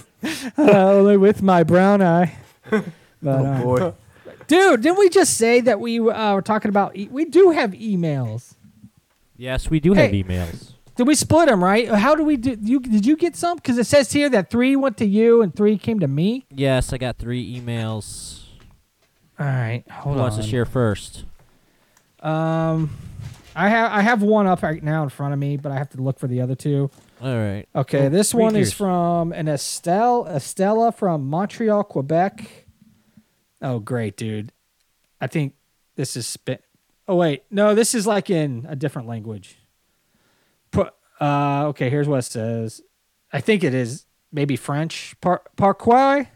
only 0.57 1.17
with 1.17 1.41
my 1.41 1.63
brown 1.63 2.01
eye. 2.01 2.35
But, 2.69 2.85
Oh 3.25 3.29
uh, 3.45 3.61
boy. 3.63 3.93
dude, 4.47 4.81
didn't 4.81 4.99
we 4.99 5.09
just 5.09 5.37
say 5.37 5.61
that 5.61 5.79
we 5.79 5.99
uh, 5.99 6.33
were 6.35 6.41
talking 6.41 6.69
about? 6.69 6.95
E- 6.95 7.09
we 7.11 7.25
do 7.25 7.51
have 7.51 7.71
emails. 7.71 8.53
Yes, 9.37 9.69
we 9.69 9.79
do 9.79 9.93
have 9.93 10.11
emails. 10.11 10.73
Did 10.95 11.07
we 11.07 11.15
split 11.15 11.47
them 11.47 11.63
right? 11.63 11.87
How 11.89 12.13
do 12.15 12.23
we 12.23 12.37
do? 12.37 12.55
You 12.61 12.79
did 12.79 13.05
you 13.05 13.15
get 13.17 13.35
some? 13.35 13.57
Because 13.57 13.77
it 13.77 13.85
says 13.87 14.11
here 14.11 14.29
that 14.29 14.49
three 14.51 14.75
went 14.75 14.97
to 14.97 15.05
you 15.05 15.41
and 15.41 15.55
three 15.55 15.77
came 15.77 15.99
to 15.99 16.07
me. 16.07 16.45
Yes, 16.51 16.93
I 16.93 16.97
got 16.97 17.17
three 17.17 17.59
emails. 17.59 18.41
All 19.39 19.47
right, 19.47 19.83
Who 19.87 19.93
hold 19.93 20.17
wants 20.17 20.37
on. 20.37 20.43
to 20.43 20.47
share 20.47 20.65
first? 20.65 21.25
Um, 22.19 22.91
I 23.55 23.69
have 23.69 23.91
I 23.91 24.01
have 24.01 24.21
one 24.21 24.45
up 24.45 24.61
right 24.61 24.81
now 24.83 25.01
in 25.03 25.09
front 25.09 25.33
of 25.33 25.39
me, 25.39 25.57
but 25.57 25.71
I 25.71 25.77
have 25.77 25.89
to 25.91 26.01
look 26.01 26.19
for 26.19 26.27
the 26.27 26.41
other 26.41 26.55
two. 26.55 26.91
All 27.21 27.35
right. 27.35 27.65
Okay, 27.75 28.01
Well, 28.01 28.09
this 28.11 28.33
one 28.33 28.55
is 28.55 28.73
from 28.73 29.31
an 29.33 29.47
Estelle 29.47 30.27
Estella 30.27 30.91
from 30.91 31.25
Montreal, 31.27 31.83
Quebec. 31.85 32.65
Oh, 33.61 33.79
great, 33.79 34.17
dude. 34.17 34.51
I 35.21 35.27
think 35.27 35.53
this 35.95 36.15
is 36.15 36.27
spit. 36.27 36.63
Oh 37.07 37.15
wait, 37.15 37.43
no, 37.49 37.73
this 37.73 37.95
is 37.95 38.05
like 38.05 38.29
in 38.29 38.65
a 38.69 38.75
different 38.75 39.07
language. 39.07 39.57
Pu- 41.23 41.27
Uh, 41.27 41.67
okay, 41.69 41.89
here's 41.89 42.07
what 42.07 42.19
it 42.19 42.23
says. 42.25 42.81
I 43.31 43.39
think 43.41 43.63
it 43.63 43.73
is 43.73 44.05
maybe 44.31 44.55
French. 44.55 45.15
Par- 45.21 45.41
Pourquoi 45.55 46.27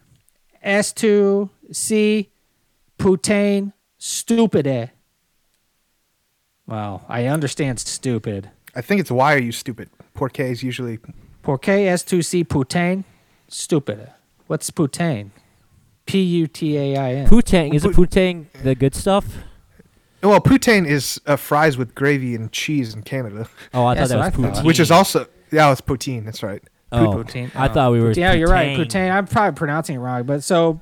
est 0.63 0.95
tu 0.95 1.49
si 1.71 2.29
putain 2.97 3.73
stupide? 3.97 4.91
Wow, 6.67 7.01
I 7.07 7.25
understand 7.27 7.79
stupid. 7.79 8.49
I 8.75 8.81
think 8.81 8.99
it's 9.01 9.11
why 9.11 9.33
are 9.33 9.41
you 9.41 9.51
stupid? 9.51 9.89
Porque 10.13 10.39
is 10.41 10.63
usually 10.63 10.99
Porque 11.43 11.69
es 11.87 12.03
tu 12.03 12.21
si 12.21 12.43
putain? 12.43 13.03
Stupid. 13.47 14.09
What's 14.47 14.69
putain? 14.69 15.31
P 16.05 16.21
U 16.21 16.47
T 16.47 16.77
A 16.77 16.97
I 16.97 17.13
N. 17.15 17.27
Putang 17.27 17.73
is 17.73 17.83
it 17.85 17.93
Put- 17.93 18.09
putang 18.09 18.45
the 18.63 18.75
good 18.75 18.95
stuff? 18.95 19.25
Well, 20.23 20.39
poutine 20.41 20.85
is 20.87 21.19
uh, 21.25 21.35
fries 21.35 21.77
with 21.77 21.93
gravy 21.95 22.35
and 22.35 22.51
cheese 22.51 22.93
in 22.93 23.03
Canada, 23.03 23.47
Oh, 23.73 23.85
I 23.85 23.95
That's 23.95 24.11
thought 24.11 24.17
that 24.17 24.19
what 24.19 24.37
was 24.37 24.45
I 24.45 24.53
thought. 24.53 24.63
poutine. 24.63 24.65
which 24.67 24.79
is 24.79 24.91
also 24.91 25.27
yeah, 25.51 25.71
it's 25.71 25.81
poutine. 25.81 26.25
That's 26.25 26.43
right. 26.43 26.61
Oh, 26.91 27.07
Poutine. 27.23 27.51
I 27.55 27.67
Oh. 27.67 27.73
thought 27.73 27.91
we 27.91 27.99
were. 28.01 28.11
Yeah, 28.13 28.31
you're 28.33 28.47
right. 28.49 28.69
putang. 28.69 28.75
Putain. 28.77 29.11
I'm 29.11 29.27
probably 29.27 29.57
pronouncing 29.57 29.95
it 29.97 29.99
wrong, 29.99 30.23
but 30.23 30.41
so 30.43 30.79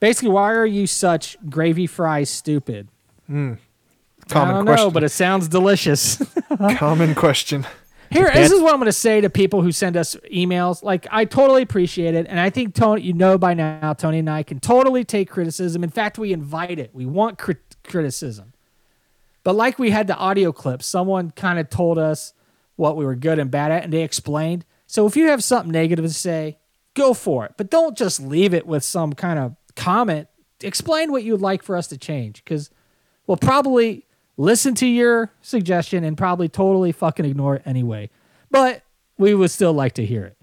basically, 0.00 0.28
why 0.30 0.52
are 0.52 0.66
you 0.66 0.86
such 0.86 1.36
gravy 1.48 1.86
fries 1.86 2.28
stupid? 2.30 2.88
Mm. 3.30 3.56
I 3.58 4.28
Common 4.32 4.54
don't 4.56 4.66
question. 4.66 4.86
know, 4.86 4.90
but 4.90 5.02
it 5.04 5.08
sounds 5.10 5.48
delicious. 5.48 6.20
Common 6.76 7.14
question. 7.14 7.66
Here, 8.10 8.30
this 8.32 8.52
is 8.52 8.60
what 8.60 8.72
I'm 8.72 8.78
going 8.78 8.86
to 8.86 8.92
say 8.92 9.20
to 9.20 9.30
people 9.30 9.62
who 9.62 9.72
send 9.72 9.96
us 9.96 10.14
emails. 10.32 10.82
Like, 10.82 11.06
I 11.10 11.24
totally 11.24 11.62
appreciate 11.62 12.14
it, 12.14 12.26
and 12.28 12.38
I 12.38 12.50
think 12.50 12.74
Tony, 12.74 13.02
you 13.02 13.12
know 13.12 13.36
by 13.38 13.54
now, 13.54 13.94
Tony 13.94 14.18
and 14.20 14.28
I 14.30 14.42
can 14.44 14.60
totally 14.60 15.04
take 15.04 15.28
criticism. 15.30 15.82
In 15.82 15.90
fact, 15.90 16.18
we 16.18 16.32
invite 16.32 16.78
it. 16.78 16.90
We 16.92 17.04
want 17.06 17.38
crit- 17.38 17.76
criticism. 17.82 18.52
But 19.46 19.54
like 19.54 19.78
we 19.78 19.90
had 19.90 20.08
the 20.08 20.16
audio 20.16 20.50
clip, 20.50 20.82
someone 20.82 21.30
kind 21.30 21.60
of 21.60 21.70
told 21.70 21.98
us 21.98 22.34
what 22.74 22.96
we 22.96 23.04
were 23.04 23.14
good 23.14 23.38
and 23.38 23.48
bad 23.48 23.70
at, 23.70 23.84
and 23.84 23.92
they 23.92 24.02
explained. 24.02 24.64
So 24.88 25.06
if 25.06 25.14
you 25.14 25.28
have 25.28 25.44
something 25.44 25.70
negative 25.70 26.04
to 26.04 26.12
say, 26.12 26.58
go 26.94 27.14
for 27.14 27.44
it. 27.46 27.54
But 27.56 27.70
don't 27.70 27.96
just 27.96 28.20
leave 28.20 28.52
it 28.52 28.66
with 28.66 28.82
some 28.82 29.12
kind 29.12 29.38
of 29.38 29.54
comment. 29.76 30.26
Explain 30.64 31.12
what 31.12 31.22
you'd 31.22 31.40
like 31.40 31.62
for 31.62 31.76
us 31.76 31.86
to 31.86 31.96
change, 31.96 32.42
because 32.42 32.70
we'll 33.28 33.36
probably 33.36 34.04
listen 34.36 34.74
to 34.74 34.86
your 34.88 35.30
suggestion 35.42 36.02
and 36.02 36.18
probably 36.18 36.48
totally 36.48 36.90
fucking 36.90 37.24
ignore 37.24 37.54
it 37.54 37.62
anyway. 37.64 38.10
But 38.50 38.82
we 39.16 39.32
would 39.32 39.52
still 39.52 39.72
like 39.72 39.92
to 39.92 40.04
hear 40.04 40.24
it. 40.24 40.36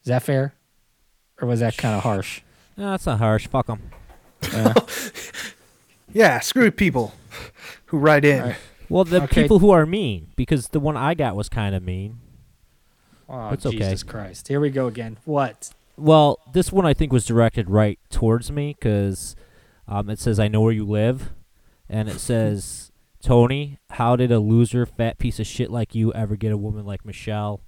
Is 0.00 0.06
that 0.06 0.22
fair? 0.22 0.54
Or 1.42 1.46
was 1.46 1.60
that 1.60 1.76
kind 1.76 1.94
of 1.94 2.04
harsh? 2.04 2.40
No, 2.78 2.92
that's 2.92 3.04
not 3.04 3.18
harsh. 3.18 3.48
Fuck 3.48 3.66
them. 3.66 3.82
Yeah, 6.14 6.38
screw 6.38 6.70
people 6.70 7.12
who 7.94 8.00
write 8.00 8.24
in. 8.24 8.40
All 8.40 8.46
right. 8.48 8.56
Well, 8.88 9.04
the 9.04 9.22
Okay. 9.22 9.42
people 9.42 9.58
who 9.60 9.70
are 9.70 9.86
mean, 9.86 10.28
because 10.36 10.68
the 10.68 10.80
one 10.80 10.96
I 10.96 11.14
got 11.14 11.36
was 11.36 11.48
kind 11.48 11.74
of 11.74 11.82
mean. 11.82 12.18
Oh, 13.28 13.50
It's 13.50 13.64
okay. 13.64 13.78
Jesus 13.78 14.02
Christ. 14.02 14.48
Here 14.48 14.60
we 14.60 14.70
go 14.70 14.86
again. 14.86 15.18
What? 15.24 15.70
Well, 15.96 16.38
this 16.52 16.70
one 16.72 16.84
I 16.84 16.92
think 16.92 17.12
was 17.12 17.24
directed 17.24 17.70
right 17.70 17.98
towards 18.10 18.50
me 18.50 18.74
because 18.78 19.36
um, 19.88 20.10
it 20.10 20.18
says, 20.18 20.38
I 20.38 20.48
know 20.48 20.60
where 20.60 20.72
you 20.72 20.84
live. 20.84 21.32
And 21.88 22.08
it 22.08 22.18
says, 22.20 22.92
Tony, 23.22 23.78
how 23.90 24.16
did 24.16 24.30
a 24.30 24.38
loser, 24.40 24.84
fat 24.84 25.18
piece 25.18 25.40
of 25.40 25.46
shit 25.46 25.70
like 25.70 25.94
you 25.94 26.12
ever 26.12 26.36
get 26.36 26.52
a 26.52 26.56
woman 26.58 26.84
like 26.84 27.04
Michelle? 27.06 27.62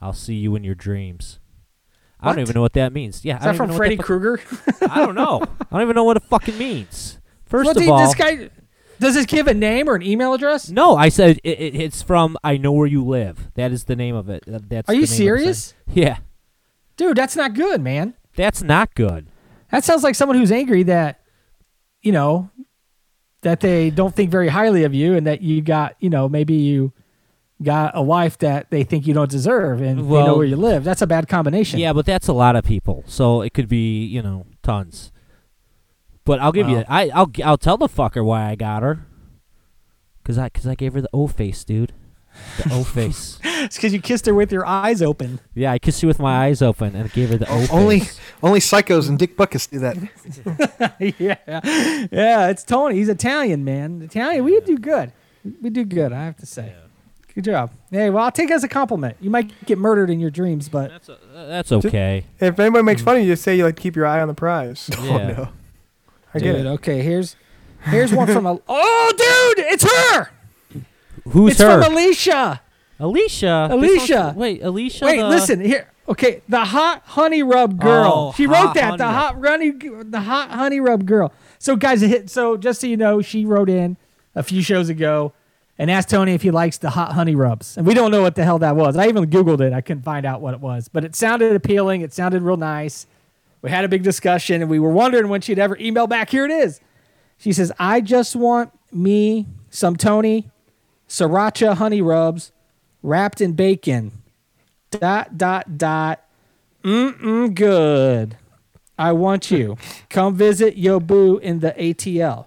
I'll 0.00 0.12
see 0.12 0.34
you 0.34 0.54
in 0.54 0.62
your 0.62 0.74
dreams. 0.76 1.40
I 2.20 2.28
don't 2.28 2.38
even 2.40 2.54
know 2.54 2.60
what 2.62 2.74
that 2.74 2.92
means. 2.92 3.24
Yeah, 3.24 3.36
Is 3.38 3.42
I 3.42 3.44
that 3.46 3.46
don't 3.52 3.56
from 3.56 3.64
even 3.64 3.72
know 3.74 3.76
Freddy 3.78 3.96
what 3.96 4.06
Krueger? 4.06 4.40
that 4.80 4.90
I 4.90 5.04
don't 5.04 5.14
know. 5.14 5.42
I 5.60 5.66
don't 5.72 5.82
even 5.82 5.96
know 5.96 6.04
what 6.04 6.16
it 6.16 6.22
fucking 6.24 6.56
means. 6.56 7.18
First 7.44 7.66
What 7.66 7.76
of 7.76 7.82
did 7.82 7.90
all, 7.90 7.98
this 7.98 8.14
guy 8.14 8.50
does 9.00 9.14
this 9.14 9.26
give 9.26 9.46
a 9.46 9.54
name 9.54 9.88
or 9.88 9.94
an 9.96 10.02
email 10.02 10.32
address? 10.34 10.68
no, 10.70 10.96
I 10.96 11.08
said 11.08 11.38
it, 11.44 11.58
it, 11.60 11.74
it's 11.74 12.02
from 12.02 12.36
I 12.44 12.56
know 12.56 12.72
where 12.72 12.86
you 12.86 13.04
live. 13.04 13.50
That 13.54 13.72
is 13.72 13.84
the 13.84 13.96
name 13.96 14.14
of 14.14 14.28
it. 14.28 14.44
That- 14.46 14.68
That's 14.68 14.88
Are 14.88 14.92
the 14.92 14.96
you 14.96 15.00
name 15.00 15.04
of 15.04 15.08
the 15.10 15.14
serious? 15.16 15.58
site. 15.64 15.76
Yeah, 15.96 16.16
Dude, 16.96 17.16
that's 17.16 17.36
not 17.36 17.54
good, 17.54 17.80
man. 17.80 18.14
that's 18.36 18.62
not 18.62 18.94
good. 18.94 19.26
That 19.70 19.84
sounds 19.84 20.02
like 20.04 20.14
someone 20.14 20.38
who's 20.38 20.52
angry 20.52 20.84
that, 20.84 21.20
you 22.02 22.12
know, 22.12 22.50
that 23.42 23.60
they 23.60 23.90
don't 23.90 24.14
think 24.14 24.30
very 24.30 24.48
highly 24.48 24.84
of 24.84 24.94
you 24.94 25.14
and 25.16 25.26
that 25.26 25.42
you 25.42 25.60
got, 25.60 25.96
you 26.00 26.08
know, 26.10 26.28
maybe 26.28 26.54
you 26.54 26.92
got 27.62 27.92
a 27.94 28.02
wife 28.02 28.38
that 28.38 28.70
they 28.70 28.84
think 28.84 29.06
you 29.06 29.14
don't 29.14 29.30
deserve 29.30 29.80
and 29.80 29.98
they 29.98 30.02
know 30.02 30.08
Well- 30.08 30.36
where 30.38 30.46
you 30.46 30.56
live. 30.56 30.84
That's 30.84 31.02
a 31.02 31.06
bad 31.06 31.28
combination. 31.28 31.78
Yeah, 31.80 31.92
but 31.92 32.06
that's 32.06 32.28
a 32.28 32.32
lot 32.32 32.56
of 32.56 32.64
people. 32.64 33.04
So 33.06 33.42
it 33.42 33.52
could 33.54 33.68
be, 33.68 34.04
you 34.04 34.22
know, 34.22 34.46
tons. 34.62 35.10
But 36.24 36.40
I'll 36.40 36.52
give 36.52 36.68
you. 36.68 36.84
I 36.88 37.10
I'll 37.10 37.30
I'll 37.44 37.58
tell 37.58 37.76
the 37.76 37.88
fucker 37.88 38.24
why 38.24 38.50
I 38.50 38.54
got 38.54 38.82
her. 38.82 39.06
Cause 40.24 40.38
I 40.38 40.48
cause 40.48 40.66
I 40.66 40.74
gave 40.74 40.94
her 40.94 41.02
the 41.02 41.10
O 41.12 41.26
face, 41.26 41.64
dude. 41.64 41.92
The 42.58 42.74
O 42.74 42.84
face. 42.98 43.38
It's 43.44 43.76
because 43.76 43.92
you 43.92 44.00
kissed 44.00 44.24
her 44.26 44.34
with 44.34 44.50
your 44.50 44.64
eyes 44.66 45.02
open. 45.02 45.38
Yeah, 45.54 45.72
I 45.72 45.78
kissed 45.78 46.02
you 46.02 46.08
with 46.08 46.18
my 46.18 46.46
eyes 46.46 46.62
open 46.62 46.96
and 46.96 47.12
gave 47.12 47.28
her 47.28 47.36
the 47.36 47.50
O 47.50 47.58
face. 47.58 47.70
Only, 47.70 48.02
only 48.42 48.60
psychos 48.60 49.08
and 49.08 49.18
Dick 49.18 49.36
Butkus 49.36 49.68
do 49.70 49.78
that. 49.80 50.94
yeah. 51.18 52.06
Yeah, 52.10 52.48
it's 52.48 52.64
Tony. 52.64 52.96
He's 52.96 53.08
Italian, 53.10 53.64
man. 53.64 54.00
Italian, 54.02 54.44
we 54.44 54.58
do 54.60 54.78
good. 54.78 55.12
We 55.60 55.68
do 55.68 55.84
good, 55.84 56.12
I 56.12 56.24
have 56.24 56.36
to 56.38 56.46
say. 56.46 56.74
Good 57.34 57.44
job. 57.44 57.70
Hey, 57.90 58.10
well, 58.10 58.24
I'll 58.24 58.32
take 58.32 58.50
it 58.50 58.54
as 58.54 58.64
a 58.64 58.68
compliment. 58.68 59.16
You 59.20 59.28
might 59.28 59.66
get 59.66 59.76
murdered 59.76 60.08
in 60.08 60.20
your 60.20 60.30
dreams, 60.30 60.68
but 60.68 60.90
That's 60.90 61.08
uh, 61.08 61.16
that's 61.48 61.72
okay. 61.72 62.24
If 62.40 62.58
anybody 62.58 62.82
makes 62.84 63.02
fun 63.02 63.16
of 63.16 63.22
you, 63.24 63.32
just 63.32 63.42
say 63.42 63.56
you 63.56 63.64
like 63.64 63.76
to 63.76 63.82
keep 63.82 63.94
your 63.96 64.06
eye 64.06 64.20
on 64.22 64.28
the 64.28 64.34
prize. 64.34 64.88
Yeah. 65.02 65.10
Oh 65.10 65.18
no. 65.18 65.48
I 66.34 66.38
get 66.40 66.56
Dude, 66.56 66.66
it. 66.66 66.68
okay, 66.70 67.02
here's 67.02 67.36
here's 67.84 68.12
one 68.12 68.26
from 68.26 68.46
a 68.46 68.58
Oh, 68.68 69.12
dude, 69.56 69.64
it's 69.66 69.84
her. 69.84 70.30
Who's 71.28 71.52
it's 71.52 71.60
her? 71.62 71.82
from 71.82 71.92
Alicia. 71.92 72.60
Alicia. 73.00 73.68
Alicia. 73.70 74.20
one's- 74.26 74.36
Wait, 74.36 74.62
Alicia. 74.62 75.04
Wait, 75.04 75.18
the- 75.18 75.28
listen 75.28 75.60
here. 75.60 75.88
Okay, 76.06 76.42
the 76.48 76.64
hot 76.64 77.02
honey 77.06 77.42
rub 77.42 77.74
oh, 77.74 77.76
girl. 77.76 78.12
Oh, 78.14 78.32
she 78.36 78.44
hot 78.44 78.52
wrote 78.66 78.74
that. 78.74 78.98
The 78.98 79.04
rub. 79.04 79.14
hot 79.14 79.34
honey, 79.42 79.70
the 79.70 80.20
hot 80.20 80.50
honey 80.50 80.78
rub 80.80 81.06
girl. 81.06 81.32
So 81.58 81.76
guys, 81.76 82.02
it 82.02 82.08
hit. 82.10 82.30
So 82.30 82.56
just 82.58 82.80
so 82.82 82.86
you 82.86 82.96
know, 82.98 83.22
she 83.22 83.46
wrote 83.46 83.70
in 83.70 83.96
a 84.34 84.42
few 84.42 84.60
shows 84.60 84.90
ago 84.90 85.32
and 85.78 85.90
asked 85.90 86.10
Tony 86.10 86.34
if 86.34 86.42
he 86.42 86.50
likes 86.50 86.76
the 86.76 86.90
hot 86.90 87.12
honey 87.12 87.34
rubs, 87.34 87.78
and 87.78 87.86
we 87.86 87.94
don't 87.94 88.10
know 88.10 88.20
what 88.20 88.34
the 88.34 88.44
hell 88.44 88.58
that 88.58 88.76
was. 88.76 88.96
I 88.98 89.08
even 89.08 89.30
googled 89.30 89.60
it. 89.60 89.72
I 89.72 89.80
couldn't 89.80 90.02
find 90.02 90.26
out 90.26 90.42
what 90.42 90.52
it 90.52 90.60
was, 90.60 90.88
but 90.88 91.04
it 91.06 91.16
sounded 91.16 91.56
appealing. 91.56 92.02
It 92.02 92.12
sounded 92.12 92.42
real 92.42 92.58
nice. 92.58 93.06
We 93.64 93.70
had 93.70 93.86
a 93.86 93.88
big 93.88 94.02
discussion, 94.02 94.60
and 94.60 94.70
we 94.70 94.78
were 94.78 94.90
wondering 94.90 95.30
when 95.30 95.40
she'd 95.40 95.58
ever 95.58 95.74
email 95.78 96.06
back. 96.06 96.28
Here 96.28 96.44
it 96.44 96.50
is. 96.50 96.82
She 97.38 97.50
says, 97.50 97.72
"I 97.78 98.02
just 98.02 98.36
want 98.36 98.70
me 98.92 99.46
some 99.70 99.96
Tony 99.96 100.50
sriracha 101.08 101.74
honey 101.76 102.02
rubs 102.02 102.52
wrapped 103.02 103.40
in 103.40 103.54
bacon." 103.54 104.12
Dot 104.90 105.38
dot 105.38 105.78
dot. 105.78 106.22
Mm 106.82 107.18
mm 107.18 107.54
good. 107.54 108.36
I 108.98 109.12
want 109.12 109.50
you. 109.50 109.78
Come 110.10 110.34
visit 110.34 110.76
Yo 110.76 111.00
Boo 111.00 111.38
in 111.38 111.60
the 111.60 111.72
ATL. 111.72 112.44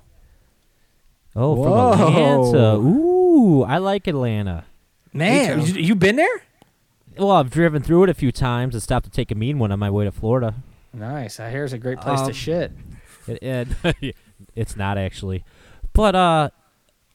Oh, 1.35 1.55
Whoa. 1.55 1.97
from 1.97 2.13
Atlanta. 2.13 2.75
Ooh, 2.77 3.63
I 3.63 3.79
like 3.79 4.05
Atlanta. 4.05 4.65
Man, 5.13 5.61
you, 5.61 5.73
you 5.81 5.95
been 5.95 6.17
there? 6.17 6.43
Well, 7.17 7.31
I've 7.31 7.49
driven 7.49 7.81
through 7.81 8.03
it 8.03 8.09
a 8.11 8.13
few 8.13 8.31
times 8.31 8.75
and 8.75 8.83
stopped 8.83 9.05
to 9.05 9.11
take 9.11 9.31
a 9.31 9.35
mean 9.35 9.57
one 9.57 9.71
on 9.71 9.79
my 9.79 9.89
way 9.89 10.05
to 10.05 10.11
Florida. 10.11 10.53
Nice. 10.93 11.39
I 11.39 11.49
hear 11.51 11.63
it's 11.63 11.73
a 11.73 11.77
great 11.77 11.99
place 11.99 12.19
to 12.21 12.27
Um, 12.27 12.31
shit. 12.33 12.71
It, 13.27 13.43
it, 13.43 14.15
it's 14.55 14.75
not 14.75 14.97
actually, 14.97 15.43
but 15.93 16.15
uh, 16.15 16.49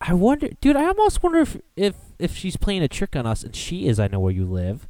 I 0.01 0.13
wonder, 0.15 0.49
dude. 0.61 0.77
I 0.77 0.85
almost 0.87 1.23
wonder 1.23 1.39
if 1.39 1.57
if 1.77 1.95
if 2.19 2.37
she's 2.37 2.57
playing 2.57 2.83
a 2.83 2.89
trick 2.89 3.17
on 3.17 3.27
us, 3.27 3.43
and 3.43 3.55
she 3.57 3.87
is. 3.89 3.99
I 3.99 4.09
know 4.09 4.21
where 4.21 4.33
you 4.33 4.45
live, 4.45 4.87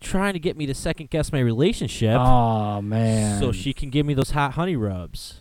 trying 0.00 0.34
to 0.34 0.38
get 0.38 0.56
me 0.56 0.66
to 0.66 0.74
second 0.74 1.10
guess 1.10 1.32
my 1.32 1.40
relationship, 1.40 2.16
Oh 2.20 2.82
man. 2.82 3.40
so 3.40 3.50
she 3.52 3.72
can 3.72 3.88
give 3.90 4.04
me 4.04 4.14
those 4.14 4.30
hot 4.32 4.52
honey 4.54 4.76
rubs. 4.76 5.40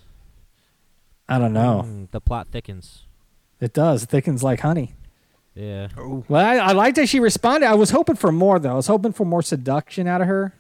I 1.30 1.38
don't 1.40 1.54
know. 1.54 1.84
Mm, 1.86 2.10
the 2.12 2.22
plot 2.22 2.48
thickens. 2.50 3.04
It 3.60 3.74
does. 3.74 4.04
It 4.04 4.10
thickens 4.10 4.44
like 4.44 4.62
honey. 4.62 4.94
Yeah. 5.56 5.88
Oh, 5.98 6.24
Well, 6.30 6.46
I, 6.46 6.56
I 6.58 6.72
liked 6.72 6.96
that 6.98 7.10
she 7.10 7.20
responded. 7.20 7.66
I 7.68 7.74
was 7.74 7.90
hoping 7.90 8.16
for 8.16 8.32
more 8.32 8.60
though. 8.60 8.72
I 8.72 8.76
was 8.76 8.88
hoping 8.88 9.12
for 9.12 9.26
more 9.26 9.42
seduction 9.42 10.08
out 10.08 10.22
of 10.22 10.28
her. 10.28 10.54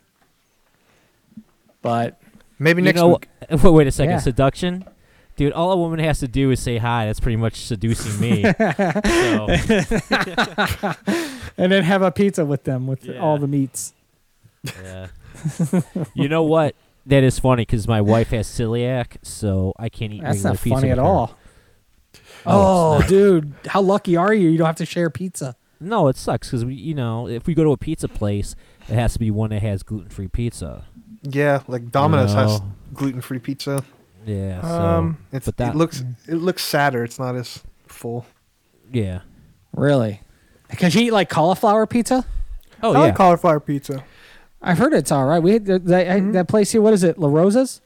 But 1.81 2.19
maybe 2.59 2.81
You 2.81 2.85
next 2.85 2.97
know, 2.97 3.09
week. 3.09 3.27
wait, 3.63 3.71
wait 3.73 3.87
a 3.87 3.91
second. 3.91 4.11
Yeah. 4.11 4.19
Seduction, 4.19 4.85
dude. 5.35 5.53
All 5.53 5.71
a 5.71 5.77
woman 5.77 5.99
has 5.99 6.19
to 6.19 6.27
do 6.27 6.51
is 6.51 6.59
say 6.59 6.77
hi. 6.77 7.05
That's 7.05 7.19
pretty 7.19 7.37
much 7.37 7.55
seducing 7.61 8.19
me. 8.19 8.43
and 11.57 11.71
then 11.71 11.83
have 11.83 12.01
a 12.01 12.11
pizza 12.11 12.45
with 12.45 12.63
them 12.63 12.87
with 12.87 13.05
Yeah. 13.05 13.19
all 13.19 13.37
the 13.37 13.47
meats. 13.47 13.93
yeah. 14.83 15.07
you 16.13 16.27
know 16.29 16.43
what? 16.43 16.75
That 17.05 17.23
is 17.23 17.39
funny 17.39 17.61
because 17.61 17.87
my 17.87 18.01
wife 18.01 18.29
has 18.31 18.47
celiac, 18.47 19.15
so 19.21 19.73
I 19.79 19.87
can't 19.87 20.11
eat. 20.11 20.21
That's 20.21 20.43
not 20.43 20.57
pizza 20.57 20.69
funny 20.75 20.91
at 20.91 20.97
her. 20.97 21.03
all. 21.03 21.37
Oh, 22.45 22.97
Oh, 23.03 23.07
dude, 23.07 23.53
how 23.67 23.81
lucky 23.81 24.15
are 24.17 24.33
you? 24.33 24.49
You 24.49 24.57
don't 24.57 24.67
have 24.67 24.75
to 24.77 24.85
share 24.85 25.09
pizza. 25.09 25.55
No, 25.79 26.07
it 26.09 26.17
sucks 26.17 26.47
because 26.49 26.65
we, 26.65 26.73
you 26.73 26.93
know, 26.95 27.27
if 27.27 27.45
we 27.47 27.53
go 27.53 27.63
to 27.63 27.71
a 27.71 27.77
pizza 27.77 28.07
place, 28.09 28.55
it 28.89 28.95
has 28.95 29.13
to 29.13 29.19
be 29.19 29.31
one 29.31 29.51
that 29.51 29.61
has 29.61 29.83
gluten-free 29.83 30.29
pizza. 30.29 30.85
Yeah, 31.23 31.61
like 31.67 31.91
Domino's 31.91 32.33
has 32.33 32.61
gluten-free 32.93 33.39
pizza. 33.39 33.83
Yeah. 34.25 34.61
So 34.61 34.67
Um, 34.67 35.17
It's 35.31 35.45
But 35.45 35.57
that- 35.57 35.73
it 35.73 35.77
looks 35.77 36.03
it 36.27 36.35
looks 36.35 36.63
sadder. 36.63 37.03
It's 37.03 37.17
not 37.19 37.35
as 37.35 37.63
full. 37.87 38.25
yeah. 38.91 39.21
Really? 39.73 40.21
Can 40.69 40.91
you 40.91 41.01
eat 41.01 41.11
like 41.11 41.29
cauliflower 41.29 41.85
pizza? 41.85 42.25
Oh 42.83 42.91
I 42.91 42.93
yeah. 42.93 42.99
like 42.99 43.15
cauliflower 43.15 43.59
pizza. 43.59 44.03
I've 44.61 44.77
heard 44.79 44.93
it's 44.93 45.11
all 45.11 45.25
right. 45.25 45.41
We 45.41 45.53
had 45.53 45.65
that, 45.65 45.85
that, 45.85 46.07
Mhm. 46.07 46.33
that 46.33 46.47
place 46.47 46.71
here. 46.71 46.81
What 46.81 46.93
is 46.93 47.03
it? 47.03 47.17
La 47.17 47.27
Rosa's. 47.29 47.79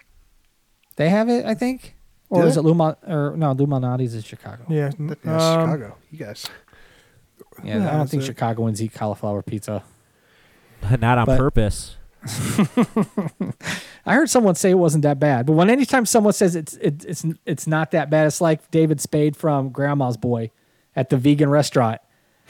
They 0.96 1.10
have 1.10 1.30
it, 1.30 1.46
I 1.46 1.54
think, 1.54 1.96
or 2.30 2.42
Do 2.42 2.48
is 2.48 2.56
they? 2.56 2.60
it 2.62 2.64
Luma? 2.64 2.98
Or 3.08 3.34
no, 3.38 3.52
Lou 3.52 3.68
Malnati's 3.68 4.16
in 4.16 4.22
Chicago. 4.22 4.64
Yeah. 4.70 4.90
That- 4.98 5.26
um, 5.28 5.40
Chicago. 5.40 5.96
You 6.12 6.18
guys. 6.26 6.46
Yeah, 7.64 7.66
Yeah, 7.66 7.76
I 7.76 7.78
don't 7.92 7.98
that's 8.00 8.12
think 8.12 8.24
it. 8.24 8.26
Chicagoans 8.28 8.82
eat 8.82 8.94
cauliflower 8.94 9.42
pizza. 9.42 9.84
Not 11.00 11.18
on 11.18 11.26
But- 11.26 11.38
purpose. 11.38 11.98
I 14.06 14.14
heard 14.14 14.30
someone 14.30 14.56
say 14.56 14.72
it 14.72 14.76
wasn't 14.76 15.04
that 15.04 15.20
bad, 15.20 15.46
but 15.46 15.54
when 15.54 15.70
anytime 15.70 16.06
someone 16.06 16.34
says 16.34 16.56
it's 16.56 16.74
it, 16.76 17.04
it's 17.06 17.26
it's 17.46 17.68
not 17.68 17.92
that 17.92 18.10
bad, 18.10 18.28
it's 18.28 18.42
like 18.42 18.70
David 18.72 19.02
Spade 19.02 19.36
from 19.36 19.70
Grandma's 19.70 20.18
Boy 20.18 20.52
at 20.96 21.10
the 21.10 21.18
vegan 21.18 21.50
restaurant. 21.50 22.00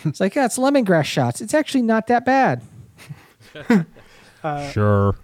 It's 0.03 0.19
like 0.19 0.35
yeah, 0.35 0.45
it's 0.45 0.57
lemongrass 0.57 1.05
shots. 1.05 1.41
It's 1.41 1.53
actually 1.53 1.83
not 1.83 2.07
that 2.07 2.25
bad. 2.25 2.63
uh, 4.43 4.69
Sure. 4.71 5.15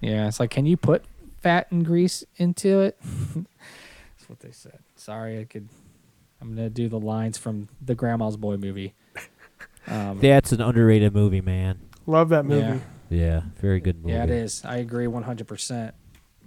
Yeah, 0.00 0.28
it's 0.28 0.38
like 0.38 0.50
can 0.50 0.66
you 0.66 0.76
put 0.76 1.04
fat 1.42 1.66
and 1.72 1.84
grease 1.84 2.24
into 2.36 2.80
it? 2.80 3.00
That's 3.34 4.28
what 4.28 4.40
they 4.40 4.52
said. 4.52 4.78
Sorry, 4.96 5.40
I 5.40 5.44
could. 5.44 5.68
I'm 6.40 6.54
gonna 6.54 6.70
do 6.70 6.88
the 6.88 7.00
lines 7.00 7.36
from 7.36 7.68
the 7.84 7.94
Grandma's 7.94 8.36
Boy 8.36 8.56
movie. 8.56 8.94
Um, 9.88 10.18
That's 10.20 10.52
an 10.52 10.60
underrated 10.60 11.14
movie, 11.14 11.40
man. 11.40 11.78
love 12.06 12.28
that 12.28 12.44
movie. 12.44 12.60
Yeah. 12.60 12.78
Yeah, 13.10 13.42
very 13.60 13.80
good 13.80 13.96
movie. 14.02 14.12
yeah, 14.12 14.24
it 14.24 14.30
is. 14.30 14.64
I 14.64 14.76
agree 14.76 15.06
100. 15.06 15.46
percent 15.46 15.94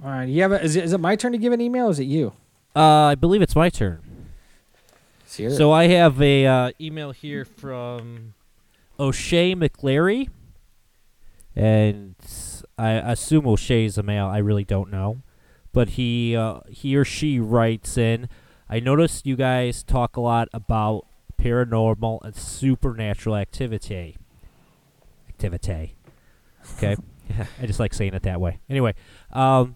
All 0.04 0.10
right, 0.12 0.28
you 0.30 0.42
have 0.44 0.52
a, 0.52 0.62
is 0.64 0.76
it, 0.76 0.84
is 0.84 0.94
it 0.94 1.00
my 1.00 1.16
turn 1.16 1.32
to 1.32 1.38
give 1.38 1.54
an 1.54 1.62
email? 1.62 1.88
or 1.88 1.92
Is 1.92 2.00
it 2.00 2.04
you? 2.06 2.34
Uh, 2.76 2.82
I 3.06 3.16
believe 3.16 3.42
it's 3.42 3.56
my 3.56 3.70
turn. 3.70 4.02
So 5.26 5.72
I 5.72 5.88
have 5.88 6.22
a 6.22 6.46
uh, 6.46 6.72
email 6.80 7.12
here 7.12 7.46
from 7.46 8.34
O'Shea 9.00 9.56
McClary, 9.56 10.30
and 11.56 12.16
I 12.78 12.92
assume 12.92 13.48
O'Shea 13.48 13.86
is 13.86 13.98
a 13.98 14.04
male. 14.04 14.26
I 14.26 14.40
really 14.40 14.66
don't 14.66 14.92
know, 14.92 15.22
but 15.72 15.92
he 15.92 16.36
uh, 16.36 16.60
he 16.70 16.98
or 16.98 17.06
she 17.06 17.40
writes 17.40 17.98
in. 17.98 18.28
I 18.70 18.82
noticed 18.82 19.26
you 19.26 19.38
guys 19.38 19.84
talk 19.84 20.18
a 20.18 20.22
lot 20.22 20.50
about 20.54 21.06
paranormal 21.42 22.20
and 22.24 22.36
supernatural 22.36 23.36
activity. 23.38 24.18
Activity. 25.30 25.96
Okay, 26.78 26.96
I 27.62 27.66
just 27.66 27.80
like 27.80 27.94
saying 27.94 28.14
it 28.14 28.24
that 28.24 28.42
way. 28.42 28.60
Anyway, 28.70 28.94
um, 29.32 29.76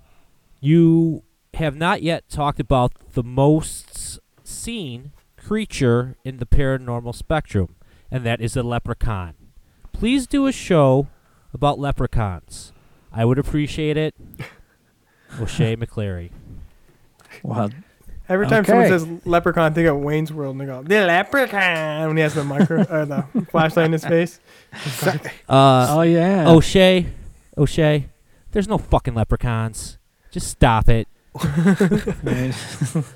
you 0.61 1.23
have 1.55 1.75
not 1.75 2.01
yet 2.01 2.27
talked 2.29 2.59
about 2.59 2.93
the 3.13 3.23
most 3.23 4.19
seen 4.43 5.11
creature 5.37 6.17
in 6.23 6.37
the 6.37 6.45
paranormal 6.45 7.15
spectrum, 7.15 7.75
and 8.11 8.25
that 8.25 8.41
is 8.41 8.55
a 8.57 8.63
leprechaun. 8.63 9.35
Please 9.93 10.27
do 10.27 10.47
a 10.47 10.51
show 10.51 11.07
about 11.53 11.79
leprechauns. 11.79 12.73
I 13.11 13.25
would 13.25 13.39
appreciate 13.39 13.95
it. 13.95 14.15
O'Shea 15.39 15.75
McClary. 15.75 16.31
well, 17.43 17.69
Every 18.27 18.47
time 18.47 18.61
Okay. 18.61 18.71
someone 18.71 18.87
says 19.19 19.25
leprechaun, 19.27 19.73
think 19.73 19.87
of 19.87 19.97
Wayne's 19.97 20.33
World 20.33 20.53
and 20.55 20.61
they 20.61 20.65
go, 20.65 20.81
the 20.81 21.05
leprechaun, 21.05 22.07
when 22.07 22.17
he 22.17 22.23
has 22.23 22.33
the 22.33 22.43
micro 22.43 22.79
or 22.89 23.05
the 23.05 23.23
flashlight 23.51 23.85
in 23.85 23.91
his 23.91 24.05
face. 24.05 24.39
Uh, 25.47 25.87
oh 25.89 26.01
yeah. 26.01 26.49
O'Shea, 26.49 27.05
O'Shea, 27.57 28.07
there's 28.51 28.67
no 28.67 28.77
fucking 28.77 29.13
leprechauns. 29.13 29.97
Just 30.31 30.47
stop 30.49 30.89
it. 30.89 31.07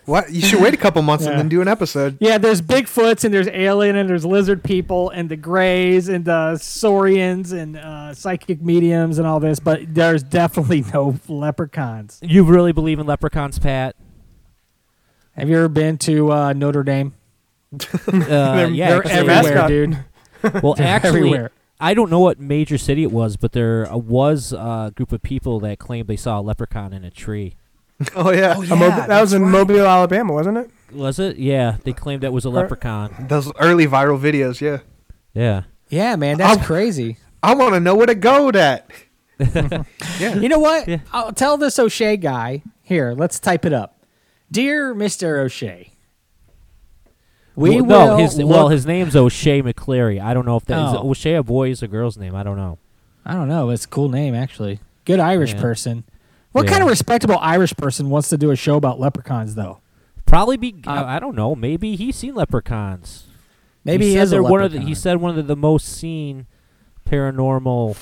What? 0.06 0.32
You 0.32 0.42
should 0.42 0.62
wait 0.62 0.74
a 0.74 0.78
couple 0.78 1.02
months 1.02 1.24
Yeah. 1.26 1.32
and 1.32 1.40
then 1.40 1.50
do 1.50 1.62
an 1.62 1.68
episode. 1.68 2.18
Yeah, 2.20 2.38
there's 2.38 2.62
Bigfoots 2.62 3.24
and 3.24 3.34
there's 3.34 3.48
alien 3.48 3.96
and 3.96 4.10
there's 4.10 4.26
lizard 4.26 4.64
people 4.64 5.10
and 5.10 5.30
the 5.30 5.36
Greys 5.38 6.10
and 6.10 6.26
the 6.26 6.58
Saurians 6.58 7.52
and 7.52 7.78
uh, 7.78 8.14
psychic 8.14 8.62
mediums 8.62 9.18
and 9.20 9.28
all 9.28 9.40
this, 9.40 9.60
but 9.60 9.82
there's 9.94 10.24
definitely 10.24 10.84
no 10.94 11.16
leprechauns. 11.28 12.20
You 12.22 12.44
really 12.44 12.72
believe 12.74 13.00
in 13.00 13.06
leprechauns, 13.08 13.58
Pat? 13.60 13.96
Have 15.40 15.50
you 15.50 15.58
ever 15.58 15.70
been 15.70 15.98
to 16.00 16.32
uh, 16.32 16.54
Notre 16.54 16.84
Dame? 16.84 17.14
Uh, 18.12 18.68
yeah, 18.72 18.90
They're 18.90 19.08
everywhere, 19.08 19.26
mascot. 19.26 19.68
dude. 19.68 19.98
Well, 20.64 20.74
They're 20.74 20.88
actually, 20.88 21.20
everywhere. 21.20 21.52
I 21.80 21.94
don't 21.94 22.10
know 22.10 22.20
what 22.20 22.40
major 22.40 22.78
city 22.78 23.04
it 23.04 23.12
was, 23.12 23.38
but 23.38 23.52
there 23.52 23.92
uh, 23.92 23.98
was 23.98 24.54
a 24.54 24.92
group 24.96 25.12
of 25.12 25.22
people 25.22 25.60
that 25.62 25.78
claimed 25.80 26.08
they 26.08 26.16
saw 26.16 26.40
a 26.40 26.42
leprechaun 26.42 26.94
in 26.94 27.04
a 27.04 27.12
tree. 27.12 27.56
Oh 28.16 28.32
yeah. 28.32 28.54
A 28.54 28.56
Mobi- 28.56 29.08
that 29.08 29.22
was 29.22 29.34
in 29.34 29.44
Mobile, 29.44 29.86
Alabama, 29.86 30.34
wasn't 30.34 30.58
it? 30.58 30.72
Was 30.94 31.20
it? 31.20 31.38
Yeah, 31.38 31.78
they 31.84 31.92
claimed 31.94 32.24
that 32.24 32.32
was 32.34 32.46
a 32.46 32.50
leprechaun. 32.50 33.14
Those 33.30 33.52
early 33.60 33.86
viral 33.86 34.20
videos. 34.20 34.62
Yeah. 34.62 34.80
Yeah. 35.34 35.64
Yeah, 35.90 36.16
man, 36.16 36.38
that's 36.38 36.58
I'll- 36.58 36.66
crazy. 36.66 37.18
I 37.44 37.54
want 37.56 37.74
to 37.76 37.80
know 37.80 37.96
where 37.96 38.08
to 38.08 38.16
go. 38.16 38.50
That. 38.52 38.90
yeah. 39.40 40.36
You 40.36 40.50
know 40.50 40.60
what? 40.60 40.88
Yeah. 40.88 41.00
I'll 41.14 41.34
tell 41.34 41.58
this 41.58 41.78
O'Shea 41.80 42.18
guy. 42.18 42.64
Here, 42.82 43.14
let's 43.14 43.40
type 43.40 43.66
it 43.66 43.74
up. 43.74 43.96
Dear 44.52 44.96
Mr. 44.96 45.38
O'Shea, 45.40 45.92
we 47.56 47.82
well, 47.82 48.08
will 48.10 48.18
no, 48.18 48.18
his 48.18 48.38
look- 48.38 48.50
well, 48.50 48.70
his 48.70 48.86
name's 48.86 49.16
O'Shea 49.16 49.62
McClary. 49.62 50.22
I 50.22 50.34
don't 50.34 50.46
know 50.46 50.58
if 50.58 50.66
that 50.66 50.90
is 50.90 50.96
Oh. 50.96 51.10
O'Shea 51.10 51.36
a 51.36 51.44
boy 51.44 51.70
is 51.70 51.84
a 51.84 51.88
girl's 51.88 52.18
name. 52.18 52.36
I 52.36 52.44
don't 52.44 52.58
know. 52.58 52.78
I 53.26 53.34
don't 53.34 53.48
know. 53.48 53.70
It's 53.70 53.86
a 53.86 53.88
cool 53.88 54.10
name, 54.10 54.34
actually. 54.34 54.80
Good 55.06 55.20
Irish 55.20 55.54
Yeah. 55.54 55.62
person. 55.62 56.04
What 56.52 56.66
Yeah. 56.66 56.72
kind 56.72 56.84
of 56.84 56.90
respectable 56.90 57.38
Irish 57.42 57.76
person 57.76 58.10
wants 58.10 58.30
to 58.30 58.38
do 58.38 58.50
a 58.50 58.56
show 58.56 58.76
about 58.76 59.00
leprechauns, 59.00 59.56
though? 59.56 59.80
Probably 60.26 60.58
be. 60.58 60.76
Uh, 60.86 60.92
I 60.92 61.16
I 61.16 61.20
don't 61.20 61.36
know. 61.36 61.54
Maybe 61.56 61.96
he's 61.96 62.16
seen 62.16 62.34
leprechauns. 62.36 63.26
Maybe 63.84 64.06
he, 64.06 64.12
he, 64.12 64.18
said 64.18 64.24
is 64.24 64.32
a 64.32 64.36
they're 64.36 64.44
one 64.44 64.62
of 64.62 64.72
the, 64.72 64.78
leprechaun. 64.78 64.88
He 64.88 64.96
said 64.96 65.18
one 65.18 65.30
of 65.32 65.36
the, 65.36 65.44
the 65.44 65.56
most 65.56 65.88
seen 65.88 66.48
paranormal. 67.08 67.98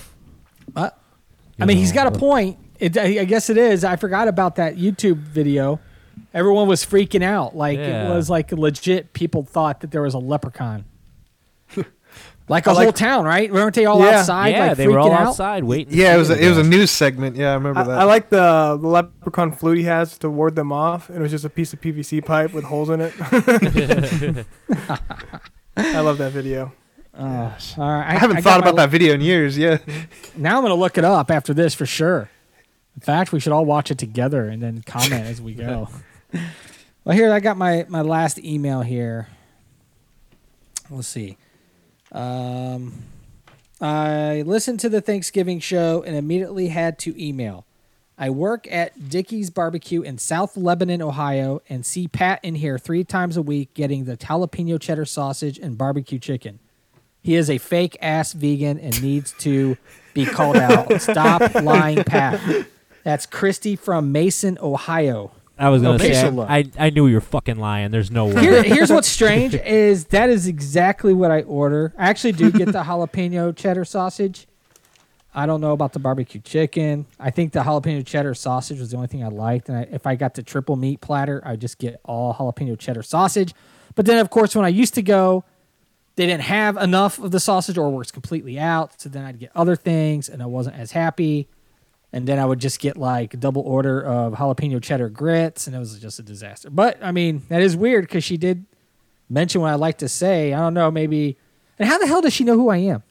Uh, 0.75 0.89
I 1.59 1.65
mean, 1.65 1.77
he's 1.77 1.91
got 1.91 2.07
a 2.07 2.17
point. 2.17 2.57
It, 2.79 2.97
I 2.97 3.19
I 3.21 3.25
guess 3.25 3.49
it 3.49 3.57
is. 3.57 3.83
I 3.83 3.95
forgot 3.95 4.27
about 4.27 4.55
that 4.57 4.75
YouTube 4.75 5.17
video. 5.17 5.79
Everyone 6.33 6.67
was 6.67 6.85
freaking 6.85 7.23
out. 7.23 7.55
Like 7.55 7.77
Yeah. 7.79 8.07
it 8.11 8.15
was 8.15 8.29
like 8.29 8.51
legit. 8.51 9.13
People 9.13 9.43
thought 9.43 9.81
that 9.81 9.91
there 9.91 10.01
was 10.01 10.13
a 10.13 10.19
leprechaun. 10.19 10.85
like 12.49 12.65
a 12.67 12.71
like- 12.73 12.83
whole 12.85 12.91
town, 12.93 13.25
right? 13.25 13.51
Weren't 13.51 13.75
they 13.75 13.85
all 13.85 13.99
Yeah. 13.99 14.19
outside? 14.19 14.49
Yeah, 14.49 14.67
like 14.67 14.77
they 14.77 14.87
were 14.87 14.99
all 14.99 15.09
freaking 15.09 15.13
out? 15.13 15.27
outside 15.27 15.63
waiting. 15.63 15.93
Yeah, 15.97 16.15
it 16.15 16.17
was 16.17 16.29
a, 16.29 16.37
it 16.45 16.49
was 16.49 16.57
a 16.57 16.63
news 16.63 16.91
segment. 16.91 17.35
Yeah, 17.35 17.51
I 17.51 17.53
remember 17.55 17.79
I, 17.81 17.83
that. 17.83 17.99
I 17.99 18.03
like 18.03 18.29
the, 18.29 18.77
the 18.81 18.87
leprechaun 18.87 19.51
flute 19.51 19.77
he 19.79 19.83
has 19.85 20.17
to 20.19 20.29
ward 20.29 20.55
them 20.55 20.71
off. 20.71 21.09
and 21.09 21.17
It 21.17 21.21
was 21.21 21.31
just 21.31 21.45
a 21.45 21.49
piece 21.49 21.73
of 21.73 21.81
PVC 21.81 22.23
pipe 22.25 22.53
with 22.53 22.63
holes 22.65 22.89
in 22.89 23.01
it. 23.01 23.13
I 25.75 25.99
love 26.01 26.17
that 26.17 26.31
video. 26.31 26.73
Oh, 27.19 27.23
all 27.23 27.89
right. 27.89 28.05
I 28.07 28.13
haven't 28.17 28.37
got 28.37 28.43
thought 28.43 28.61
my- 28.61 28.67
about 28.69 28.75
that 28.77 28.89
video 28.89 29.13
in 29.13 29.21
years. 29.21 29.57
Yeah. 29.57 29.77
Now 30.35 30.57
I'm 30.57 30.63
gonna 30.63 30.75
look 30.75 30.97
it 30.97 31.03
up 31.03 31.31
after 31.31 31.53
this 31.53 31.73
for 31.73 31.85
sure. 31.85 32.29
In 32.95 33.01
fact, 33.01 33.31
we 33.31 33.39
should 33.39 33.51
all 33.53 33.65
watch 33.65 33.91
it 33.91 33.97
together 33.97 34.47
and 34.49 34.61
then 34.61 34.81
comment 34.83 35.25
as 35.25 35.41
we 35.41 35.53
go. 35.53 35.89
well, 36.33 37.15
here 37.15 37.31
I 37.31 37.39
got 37.39 37.57
my 37.57 37.85
my 37.89 38.01
last 38.01 38.39
email 38.39 38.81
here. 38.81 39.27
Let's 40.89 41.07
see. 41.07 41.37
Um, 42.11 42.93
I 43.81 44.43
listened 44.45 44.79
to 44.81 44.89
the 44.89 45.01
Thanksgiving 45.01 45.59
show 45.59 46.03
and 46.03 46.15
immediately 46.15 46.69
had 46.69 46.97
to 46.99 47.21
email. 47.23 47.65
I 48.17 48.31
work 48.31 48.67
at 48.71 49.09
Dickey's 49.09 49.51
Barbecue 49.51 50.01
in 50.01 50.17
South 50.17 50.57
Lebanon, 50.57 51.03
Ohio, 51.03 51.61
and 51.69 51.85
see 51.85 52.07
Pat 52.07 52.39
in 52.41 52.55
here 52.55 52.79
three 52.79 53.03
times 53.03 53.37
a 53.37 53.43
week 53.43 53.75
getting 53.75 54.05
the 54.05 54.17
jalapeno 54.17 54.81
cheddar 54.81 55.05
sausage 55.05 55.59
and 55.59 55.77
barbecue 55.77 56.17
chicken. 56.17 56.59
He 57.21 57.35
is 57.35 57.49
a 57.49 57.59
fake 57.59 57.95
ass 58.01 58.33
vegan 58.33 58.79
and 58.79 58.99
needs 59.03 59.33
to 59.39 59.77
be 60.15 60.25
called 60.25 60.57
out. 60.57 60.99
Stop 61.01 61.53
lying, 61.55 62.03
Pat. 62.05 62.39
That's 63.03 63.25
Christy 63.27 63.75
from 63.75 64.11
Mason, 64.11 64.57
Ohio. 64.61 65.31
I 65.59 65.69
was 65.69 65.81
gonna 65.81 65.95
Okay, 65.95 66.13
say, 66.13 66.21
so 66.21 66.41
I. 66.41 66.57
I 66.57 66.71
I 66.77 66.89
knew 66.91 67.07
you 67.07 67.15
were 67.15 67.21
fucking 67.21 67.57
lying. 67.57 67.91
There's 67.91 68.11
no 68.11 68.25
way. 68.27 68.41
Here, 68.41 68.63
here's 68.63 68.91
what's 68.91 69.07
strange 69.07 69.55
is 69.65 70.05
that 70.05 70.29
is 70.29 70.47
exactly 70.47 71.13
what 71.13 71.31
I 71.31 71.41
order. 71.41 71.93
I 71.97 72.09
actually 72.09 72.33
do 72.33 72.51
get 72.51 72.67
the 72.67 72.83
jalapeno 72.83 73.55
cheddar 73.55 73.85
sausage. 73.85 74.47
I 75.33 75.45
don't 75.45 75.61
know 75.61 75.71
about 75.71 75.93
the 75.93 75.99
barbecue 75.99 76.41
chicken. 76.41 77.05
I 77.19 77.29
think 77.29 77.53
the 77.53 77.61
jalapeno 77.61 78.05
cheddar 78.05 78.33
sausage 78.33 78.79
was 78.79 78.91
the 78.91 78.97
only 78.97 79.07
thing 79.07 79.23
I 79.23 79.27
liked. 79.27 79.69
And 79.69 79.77
I, 79.77 79.81
if 79.91 80.07
I 80.07 80.15
got 80.15 80.33
the 80.33 80.41
triple 80.41 80.75
meat 80.75 80.99
platter, 81.01 81.41
I 81.45 81.51
would 81.51 81.61
just 81.61 81.77
get 81.77 81.99
all 82.05 82.33
jalapeno 82.33 82.77
cheddar 82.77 83.03
sausage. 83.03 83.53
But 83.93 84.05
then, 84.05 84.17
of 84.19 84.29
course, 84.29 84.55
when 84.55 84.65
I 84.65 84.69
used 84.69 84.93
to 84.95 85.03
go, 85.03 85.43
they 86.15 86.25
didn't 86.25 86.43
have 86.43 86.77
enough 86.77 87.19
of 87.19 87.29
the 87.29 87.39
sausage 87.39 87.77
or 87.77 87.91
was 87.91 88.09
completely 88.11 88.57
out. 88.57 88.99
So 88.99 89.09
then 89.09 89.25
I'd 89.25 89.37
get 89.39 89.51
other 89.55 89.75
things, 89.75 90.27
and 90.27 90.41
I 90.41 90.47
wasn't 90.47 90.75
as 90.75 90.91
happy. 90.91 91.47
And 92.13 92.25
then 92.27 92.39
I 92.39 92.45
would 92.45 92.59
just 92.59 92.79
get 92.79 92.95
like 92.97 93.33
a 93.33 93.37
double 93.37 93.61
order 93.63 94.01
of 94.01 94.33
jalapeno 94.33 94.81
cheddar 94.81 95.09
grits, 95.09 95.67
and 95.67 95.75
it 95.75 95.79
was 95.79 95.99
just 95.99 96.19
a 96.19 96.23
disaster. 96.23 96.69
But 96.69 96.97
I 97.03 97.11
mean, 97.11 97.43
that 97.49 97.61
is 97.61 97.75
weird 97.75 98.05
because 98.05 98.23
she 98.23 98.37
did 98.37 98.65
mention 99.29 99.59
what 99.61 99.71
I 99.71 99.75
like 99.75 99.97
to 99.99 100.07
say. 100.09 100.53
I 100.53 100.59
don't 100.59 100.73
know, 100.73 100.89
maybe. 100.89 101.37
And 101.77 101.87
how 101.87 101.97
the 101.97 102.07
hell 102.07 102.21
does 102.21 102.33
she 102.33 102.43
know 102.45 102.55
who 102.55 102.69
I 102.69 102.77
am? 102.77 103.03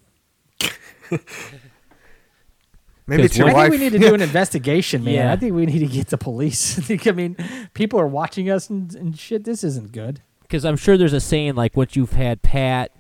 Maybe 3.08 3.22
it's 3.22 3.34
Because 3.34 3.38
your 3.38 3.48
I 3.50 3.52
wife. 3.52 3.70
think 3.70 3.80
we 3.80 3.84
need 3.86 3.92
to 3.92 3.98
do 4.08 4.14
an 4.14 4.20
investigation, 4.30 5.04
man. 5.04 5.14
Yeah. 5.14 5.32
I 5.32 5.36
think 5.36 5.54
we 5.54 5.64
need 5.66 5.78
to 5.78 5.86
get 5.86 6.08
the 6.08 6.18
police. 6.18 6.76
I 6.78 6.82
think, 6.82 7.06
I 7.06 7.12
mean, 7.12 7.36
people 7.74 8.00
are 8.00 8.06
watching 8.08 8.50
us 8.50 8.68
and, 8.68 8.92
and 8.96 9.16
shit. 9.16 9.44
This 9.44 9.62
isn't 9.62 9.92
good. 9.92 10.20
because 10.42 10.64
I'm 10.64 10.76
sure 10.76 10.96
there's 10.96 11.12
a 11.12 11.20
saying 11.20 11.54
like 11.54 11.76
once 11.76 11.94
you've 11.94 12.12
had 12.14 12.42
Pat, 12.42 12.90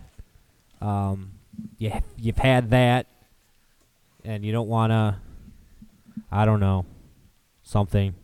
um, 0.80 1.32
you 1.78 1.90
you've 2.16 2.38
had 2.38 2.70
that, 2.70 3.06
and 4.24 4.44
you 4.44 4.52
don't 4.52 4.68
want 4.68 4.92
to. 4.92 5.16
I 6.30 6.44
don't 6.44 6.60
know, 6.60 6.84
something. 7.62 8.14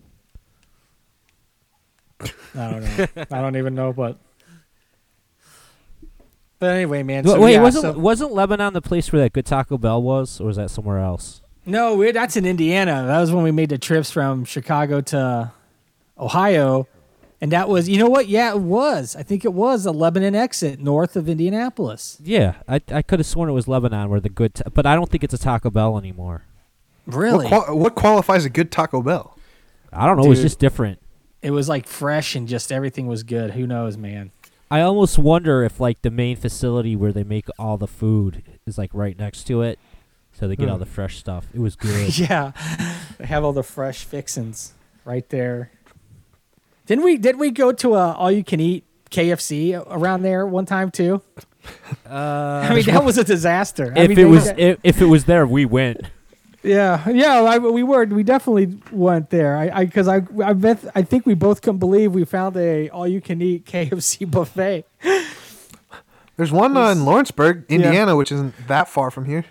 I 2.20 2.70
don't 2.70 2.82
know. 2.82 3.06
I 3.30 3.40
don't 3.40 3.56
even 3.56 3.74
know, 3.74 3.92
but. 3.92 4.18
But 6.58 6.70
anyway, 6.76 7.02
man. 7.02 7.24
So, 7.26 7.40
Wait, 7.40 7.54
yeah, 7.54 7.62
wasn't 7.62 7.82
so- 7.94 7.98
wasn't 7.98 8.32
Lebanon 8.32 8.72
the 8.72 8.80
place 8.82 9.12
where 9.12 9.20
that 9.22 9.32
good 9.32 9.46
Taco 9.46 9.76
Bell 9.78 10.00
was, 10.00 10.40
or 10.40 10.46
was 10.46 10.56
that 10.56 10.70
somewhere 10.70 10.98
else? 10.98 11.42
No, 11.66 11.94
we 11.96 12.12
that's 12.12 12.36
in 12.36 12.46
Indiana. 12.46 13.04
That 13.06 13.18
was 13.20 13.32
when 13.32 13.42
we 13.44 13.50
made 13.50 13.68
the 13.70 13.78
trips 13.78 14.10
from 14.12 14.44
Chicago 14.44 15.00
to 15.00 15.52
Ohio. 16.18 16.86
And 17.40 17.50
that 17.50 17.68
was, 17.68 17.88
you 17.88 17.98
know 17.98 18.08
what? 18.08 18.28
Yeah, 18.28 18.52
it 18.52 18.60
was. 18.60 19.16
I 19.16 19.24
think 19.24 19.44
it 19.44 19.52
was 19.52 19.82
the 19.82 19.92
Lebanon 19.92 20.36
exit 20.36 20.78
north 20.78 21.16
of 21.16 21.28
Indianapolis. 21.28 22.16
Yeah, 22.22 22.54
I 22.68 22.80
I 22.92 23.02
could 23.02 23.18
have 23.18 23.26
sworn 23.26 23.48
it 23.48 23.52
was 23.52 23.66
Lebanon 23.66 24.08
where 24.10 24.20
the 24.20 24.28
good, 24.28 24.54
ta- 24.54 24.70
but 24.72 24.86
I 24.86 24.94
don't 24.94 25.10
think 25.10 25.24
it's 25.24 25.34
a 25.34 25.38
Taco 25.38 25.68
Bell 25.70 25.98
anymore. 25.98 26.44
Really? 27.06 27.46
What, 27.48 27.64
qual- 27.66 27.78
what 27.78 27.94
qualifies 27.94 28.44
a 28.44 28.50
good 28.50 28.70
Taco 28.70 29.02
Bell? 29.02 29.36
I 29.92 30.06
don't 30.06 30.16
know. 30.16 30.24
It 30.24 30.28
was 30.28 30.38
Dude. 30.38 30.46
just 30.46 30.58
different. 30.58 30.98
it 31.42 31.50
was 31.50 31.68
like 31.68 31.86
fresh 31.86 32.34
and 32.36 32.46
just 32.48 32.70
everything 32.72 33.06
was 33.06 33.22
good. 33.24 33.50
Who 33.52 33.66
knows, 33.66 33.96
man? 33.96 34.30
I 34.70 34.80
almost 34.80 35.18
wonder 35.18 35.62
if 35.64 35.80
like 35.80 36.00
the 36.02 36.10
main 36.10 36.36
facility 36.36 36.96
where 36.96 37.12
they 37.12 37.24
make 37.24 37.46
all 37.58 37.76
the 37.76 37.86
food 37.88 38.42
is 38.66 38.78
like 38.78 38.90
right 38.94 39.18
next 39.18 39.44
to 39.48 39.60
it, 39.62 39.78
so 40.32 40.48
they 40.48 40.56
get 40.56 40.68
all 40.70 40.76
Hmm. 40.76 40.80
the 40.80 40.86
fresh 40.86 41.18
stuff. 41.18 41.46
It 41.52 41.58
was 41.60 41.76
good. 41.76 42.16
yeah. 42.18 42.52
They 43.18 43.26
have 43.26 43.44
all 43.44 43.52
the 43.52 43.62
fresh 43.62 44.04
fixins 44.04 44.72
right 45.04 45.28
there. 45.28 45.70
Didn't 46.86 47.04
we 47.04 47.18
did 47.18 47.38
we 47.38 47.50
go 47.50 47.70
to 47.72 47.94
a 47.96 48.12
all 48.12 48.30
you 48.32 48.42
can 48.44 48.60
eat 48.60 48.84
KFC 49.10 49.74
around 49.90 50.22
there 50.22 50.46
one 50.46 50.64
time 50.64 50.90
too? 50.90 51.20
Uh, 52.08 52.66
I 52.70 52.74
mean, 52.74 52.84
that 52.86 53.04
was 53.04 53.18
a 53.18 53.24
disaster. 53.24 53.92
I 53.94 54.00
if 54.00 54.08
mean, 54.08 54.18
it 54.18 54.22
they- 54.22 54.24
was 54.24 54.46
if, 54.56 54.78
if 54.82 55.00
it 55.02 55.06
was 55.06 55.26
there, 55.26 55.46
we 55.46 55.64
went. 55.66 56.00
Yeah, 56.62 57.08
yeah, 57.08 57.42
I, 57.42 57.58
we 57.58 57.82
were. 57.82 58.04
We 58.06 58.22
definitely 58.22 58.78
went 58.92 59.30
there. 59.30 59.56
I, 59.56 59.84
because 59.84 60.06
I, 60.06 60.22
I, 60.44 60.52
bet, 60.52 60.78
I 60.94 61.02
think 61.02 61.26
we 61.26 61.34
both 61.34 61.60
couldn't 61.60 61.78
believe 61.78 62.12
we 62.12 62.24
found 62.24 62.56
a 62.56 62.88
all-you-can-eat 62.90 63.66
KFC 63.66 64.30
buffet. 64.30 64.84
There's 66.36 66.52
one 66.52 66.76
uh, 66.76 66.90
in 66.90 67.04
Lawrenceburg, 67.04 67.64
Indiana, 67.68 68.16
which 68.16 68.30
isn't 68.32 68.54
that 68.68 68.88
far 68.88 69.10
from 69.10 69.24
here. 69.24 69.44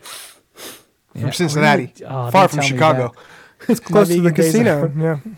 Yeah. 1.13 1.21
From 1.23 1.33
Cincinnati. 1.33 1.93
Really? 1.99 2.05
Oh, 2.11 2.31
far 2.31 2.47
from 2.47 2.61
Chicago. 2.61 3.13
It's 3.67 3.79
close 3.79 4.07
to 4.07 4.19
the 4.19 4.31
casino. 4.31 4.85
are- 4.85 5.19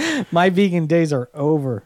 Yeah. 0.00 0.24
My 0.32 0.50
vegan 0.50 0.86
days 0.86 1.12
are 1.12 1.28
over. 1.32 1.84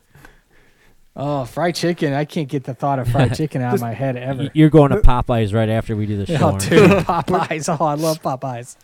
Oh, 1.15 1.45
fried 1.45 1.75
chicken! 1.75 2.15
I 2.15 2.25
can't 2.25 2.49
get 2.49 2.65
the 2.65 2.73
thought 2.73 2.99
of 2.99 3.09
fried 3.09 3.35
chicken 3.35 3.61
out 3.61 3.75
of 3.75 3.83
my 3.83 3.93
head 3.93 4.17
ever. 4.17 4.49
You're 4.55 4.71
going 4.71 4.91
to 4.93 4.97
Popeyes 4.97 5.53
right 5.53 5.69
after 5.69 5.95
we 5.95 6.07
do 6.07 6.17
the 6.17 6.25
show. 6.25 6.37
Oh, 6.41 6.47
aren't 6.53 6.71
dude. 6.71 6.91
Popeyes! 6.91 7.77
Oh, 7.79 7.85
I 7.85 7.93
love 7.95 8.23
Popeyes. 8.23 8.77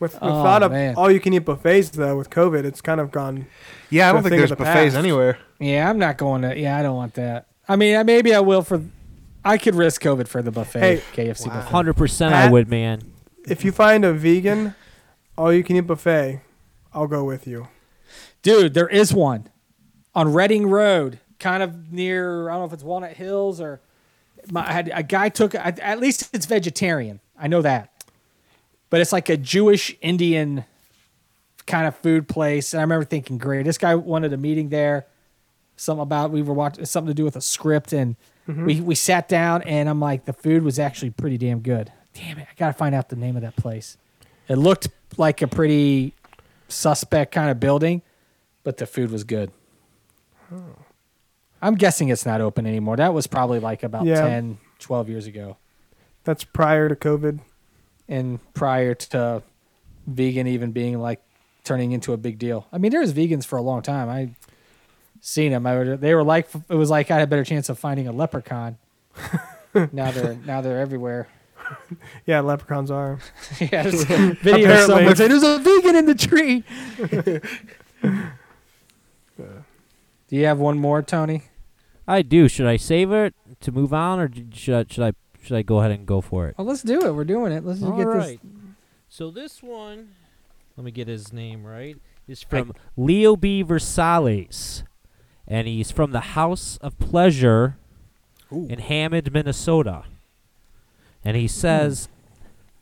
With, 0.00 0.14
with 0.14 0.22
Oh, 0.22 0.42
thought 0.42 0.62
of 0.62 0.72
man. 0.72 0.94
all 0.96 1.10
you 1.10 1.20
can 1.20 1.32
eat 1.34 1.40
buffets 1.40 1.90
though, 1.90 2.16
with 2.16 2.30
COVID, 2.30 2.64
it's 2.64 2.80
kind 2.80 3.00
of 3.00 3.10
gone. 3.10 3.46
Yeah, 3.90 4.08
I 4.08 4.12
don't 4.12 4.22
think 4.22 4.34
there's 4.36 4.50
the 4.50 4.56
buffets 4.56 4.94
past. 4.94 4.96
anywhere. 4.96 5.38
Yeah, 5.58 5.88
I'm 5.88 5.98
not 5.98 6.16
going 6.16 6.42
to. 6.42 6.58
Yeah, 6.58 6.78
I 6.78 6.82
don't 6.82 6.96
want 6.96 7.14
that. 7.14 7.46
I 7.68 7.76
mean, 7.76 8.04
maybe 8.06 8.34
I 8.34 8.40
will 8.40 8.62
for. 8.62 8.82
I 9.44 9.58
could 9.58 9.74
risk 9.74 10.02
COVID 10.02 10.26
for 10.26 10.42
the 10.42 10.50
buffet, 10.50 10.80
Hey, 10.80 11.02
KFC 11.14 11.46
wow. 11.48 11.54
buffet. 11.54 11.70
Hundred 11.70 11.94
percent, 11.94 12.34
I 12.34 12.50
would, 12.50 12.68
man. 12.68 13.00
If 13.46 13.64
you 13.64 13.72
find 13.72 14.04
a 14.04 14.12
vegan, 14.12 14.74
all 15.38 15.52
you 15.52 15.62
can 15.62 15.76
eat 15.76 15.80
buffet, 15.86 16.40
I'll 16.92 17.06
go 17.06 17.24
with 17.24 17.46
you. 17.46 17.68
Dude, 18.42 18.74
there 18.74 18.88
is 18.88 19.12
one 19.14 19.48
on 20.14 20.32
Reading 20.32 20.66
Road, 20.68 21.20
kind 21.38 21.62
of 21.62 21.92
near. 21.92 22.48
I 22.48 22.54
don't 22.54 22.62
know 22.62 22.66
if 22.66 22.72
it's 22.72 22.82
Walnut 22.82 23.12
Hills 23.12 23.60
or. 23.60 23.80
My, 24.50 24.66
I 24.66 24.72
had, 24.72 24.90
a 24.94 25.02
guy 25.02 25.28
took. 25.28 25.54
I- 25.54 25.74
At 25.82 26.00
least 26.00 26.30
it's 26.34 26.46
vegetarian. 26.46 27.20
I 27.38 27.46
know 27.48 27.60
that, 27.62 27.89
but 28.90 29.00
it's 29.00 29.12
like 29.12 29.28
a 29.28 29.36
Jewish 29.36 29.96
Indian 30.00 30.64
kind 31.66 31.86
of 31.86 31.96
food 31.96 32.28
place. 32.28 32.74
And 32.74 32.80
I 32.80 32.82
remember 32.82 33.04
thinking, 33.04 33.38
great, 33.38 33.64
this 33.64 33.78
guy 33.78 33.94
wanted 33.94 34.32
a 34.32 34.36
meeting 34.36 34.68
there. 34.68 35.06
Something 35.76 36.02
about 36.02 36.30
we 36.30 36.42
were 36.42 36.52
watching 36.52 36.84
something 36.84 37.08
to 37.08 37.14
do 37.14 37.24
with 37.24 37.36
a 37.36 37.40
script, 37.40 37.94
and 37.94 38.16
mm-hmm. 38.46 38.66
we 38.66 38.80
we 38.82 38.94
sat 38.94 39.28
down, 39.28 39.62
and 39.62 39.88
I'm 39.88 39.98
like, 39.98 40.26
the 40.26 40.34
food 40.34 40.62
was 40.62 40.78
actually 40.78 41.10
pretty 41.10 41.38
damn 41.38 41.60
good. 41.60 41.90
Damn 42.12 42.38
it, 42.38 42.48
I 42.50 42.54
gotta 42.58 42.74
find 42.74 42.94
out 42.94 43.08
the 43.08 43.16
name 43.16 43.34
of 43.36 43.42
that 43.42 43.56
place. 43.56 43.96
It 44.46 44.56
looked 44.56 44.88
like 45.16 45.40
a 45.40 45.46
pretty 45.46 46.12
suspect 46.68 47.32
kind 47.32 47.50
of 47.50 47.60
building, 47.60 48.02
but 48.62 48.76
the 48.76 48.86
food 48.86 49.10
was 49.10 49.24
good. 49.24 49.52
I'm 51.62 51.74
guessing 51.74 52.08
it's 52.08 52.26
not 52.26 52.40
open 52.40 52.66
anymore. 52.66 52.96
That 52.96 53.14
was 53.14 53.26
probably 53.26 53.60
like 53.60 53.82
about 53.82 54.04
Yeah. 54.04 54.20
10, 54.20 54.58
12 54.78 55.08
years 55.08 55.26
ago. 55.26 55.56
That's 56.24 56.44
prior 56.44 56.88
to 56.88 56.96
COVID. 56.96 57.40
And 58.10 58.38
prior 58.52 58.94
to 58.94 59.42
vegan 60.06 60.46
even 60.46 60.72
being 60.72 60.98
like 60.98 61.22
turning 61.64 61.92
into 61.92 62.12
a 62.12 62.16
big 62.16 62.38
deal. 62.38 62.66
I 62.72 62.78
mean, 62.78 62.90
there 62.90 63.00
was 63.00 63.14
vegans 63.14 63.46
for 63.46 63.56
a 63.56 63.62
long 63.62 63.80
time. 63.80 64.08
I 64.08 64.30
seen 65.20 65.52
them. 65.52 65.66
I 65.66 65.78
would, 65.78 66.00
they 66.00 66.14
were 66.14 66.24
like 66.24 66.48
it 66.68 66.74
was 66.74 66.90
like 66.90 67.10
I 67.10 67.14
had 67.14 67.22
a 67.22 67.26
better 67.26 67.44
chance 67.44 67.68
of 67.68 67.78
finding 67.78 68.08
a 68.08 68.12
leprechaun. 68.12 68.76
now 69.92 70.10
they're 70.10 70.34
now 70.44 70.60
they're 70.60 70.80
everywhere. 70.80 71.28
Yeah, 72.26 72.40
leprechauns 72.40 72.90
are. 72.90 73.20
yeah, 73.60 73.84
there's 73.84 74.02
a 74.02 74.06
video 74.06 74.64
Apparently. 74.64 74.86
someone 74.86 75.14
saying 75.16 75.30
there's 75.30 75.42
a 75.44 75.58
vegan 75.60 75.94
in 75.94 76.06
the 76.06 76.16
tree. 76.16 76.64
Do 80.28 80.36
you 80.36 80.46
have 80.46 80.58
one 80.58 80.78
more, 80.78 81.00
Tony? 81.02 81.42
I 82.08 82.22
do. 82.22 82.48
Should 82.48 82.66
I 82.66 82.76
save 82.76 83.12
it 83.12 83.34
to 83.60 83.70
move 83.70 83.94
on, 83.94 84.18
or 84.18 84.30
should 84.52 84.74
I, 84.74 84.84
should 84.92 85.04
I 85.04 85.12
should 85.42 85.56
I 85.56 85.62
go 85.62 85.78
ahead 85.80 85.90
and 85.90 86.06
go 86.06 86.20
for 86.20 86.48
it? 86.48 86.56
Well, 86.58 86.66
let's 86.66 86.82
do 86.82 87.04
it. 87.06 87.14
We're 87.14 87.24
doing 87.24 87.52
it. 87.52 87.64
Let's 87.64 87.80
just 87.80 87.90
All 87.90 87.98
get 87.98 88.06
right. 88.06 88.40
So 89.08 89.30
this 89.30 89.62
one 89.62 90.10
let 90.76 90.84
me 90.84 90.92
get 90.92 91.08
his 91.08 91.30
name 91.30 91.64
right. 91.64 91.96
is 92.26 92.42
from 92.42 92.72
Leo 92.96 93.36
B. 93.36 93.62
Versales, 93.62 94.82
and 95.46 95.68
he's 95.68 95.90
from 95.90 96.12
the 96.12 96.20
House 96.20 96.78
of 96.78 96.98
Pleasure 96.98 97.76
in 98.50 98.78
Hammond, 98.78 99.30
Minnesota. 99.30 100.04
And 101.22 101.36
he 101.36 101.46
says, 101.46 102.08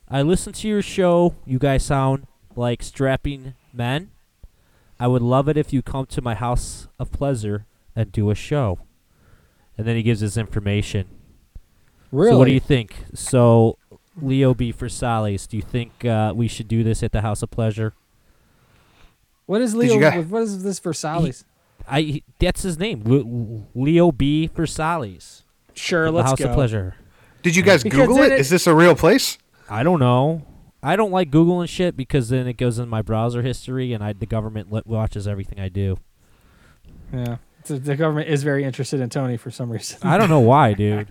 hmm. 0.08 0.14
I 0.14 0.22
listen 0.22 0.52
to 0.52 0.68
your 0.68 0.80
show. 0.80 1.34
You 1.44 1.58
guys 1.58 1.84
sound 1.84 2.28
like 2.54 2.84
strapping 2.84 3.54
men. 3.72 4.12
I 5.00 5.08
would 5.08 5.22
love 5.22 5.48
it 5.48 5.56
if 5.56 5.72
you 5.72 5.82
come 5.82 6.06
to 6.06 6.22
my 6.22 6.34
house 6.34 6.86
of 7.00 7.10
pleasure 7.10 7.66
and 7.96 8.12
do 8.12 8.30
a 8.30 8.36
show. 8.36 8.78
And 9.76 9.88
then 9.88 9.96
he 9.96 10.04
gives 10.04 10.20
his 10.20 10.36
information. 10.36 11.08
Really? 12.10 12.32
So 12.32 12.38
what 12.38 12.46
do 12.46 12.52
you 12.52 12.60
think? 12.60 12.96
So 13.14 13.76
Leo 14.20 14.54
B. 14.54 14.72
for 14.72 14.86
Versales, 14.88 15.46
do 15.48 15.56
you 15.56 15.62
think 15.62 16.04
uh, 16.04 16.32
we 16.34 16.48
should 16.48 16.68
do 16.68 16.82
this 16.82 17.02
at 17.02 17.12
the 17.12 17.20
House 17.20 17.42
of 17.42 17.50
Pleasure? 17.50 17.94
what 19.46 19.60
is 19.62 19.74
Leo? 19.74 19.94
you 19.94 20.22
what 20.24 20.42
is 20.42 20.62
this 20.62 20.78
for 20.78 20.90
Versailles? 20.90 21.44
I 21.86 22.00
he- 22.02 22.24
that's 22.38 22.62
his 22.62 22.78
name, 22.78 23.02
Leo 23.74 24.12
B. 24.12 24.46
for 24.46 24.64
Versales. 24.66 25.42
Sure, 25.74 26.06
the 26.06 26.12
let's 26.12 26.30
House 26.30 26.38
go. 26.38 26.48
of 26.48 26.54
Pleasure. 26.54 26.96
Did 27.42 27.54
you 27.56 27.62
guys 27.62 27.82
Because 27.82 28.08
Google 28.08 28.22
it? 28.24 28.32
it- 28.32 28.40
Is 28.40 28.50
this 28.50 28.66
a 28.66 28.74
real 28.74 28.94
place? 28.94 29.38
I 29.70 29.82
don't 29.82 30.00
know. 30.00 30.42
I 30.82 30.96
don't 30.96 31.10
like 31.10 31.30
googling 31.30 31.68
shit 31.68 31.96
because 31.96 32.28
then 32.28 32.46
it 32.46 32.56
goes 32.56 32.78
in 32.78 32.88
my 32.88 33.02
browser 33.02 33.42
history, 33.42 33.92
and 33.92 34.02
I 34.04 34.12
the 34.12 34.26
government 34.26 34.72
li- 34.72 34.82
watches 34.86 35.26
everything 35.26 35.58
I 35.60 35.68
do. 35.68 35.98
Yeah, 37.12 37.36
the, 37.64 37.78
the 37.78 37.96
government 37.96 38.28
is 38.28 38.42
very 38.42 38.64
interested 38.64 39.00
in 39.00 39.08
Tony 39.10 39.36
for 39.36 39.50
some 39.50 39.70
reason. 39.70 39.98
I 40.02 40.18
don't 40.18 40.28
know 40.28 40.40
why, 40.40 40.72
dude. 40.74 41.08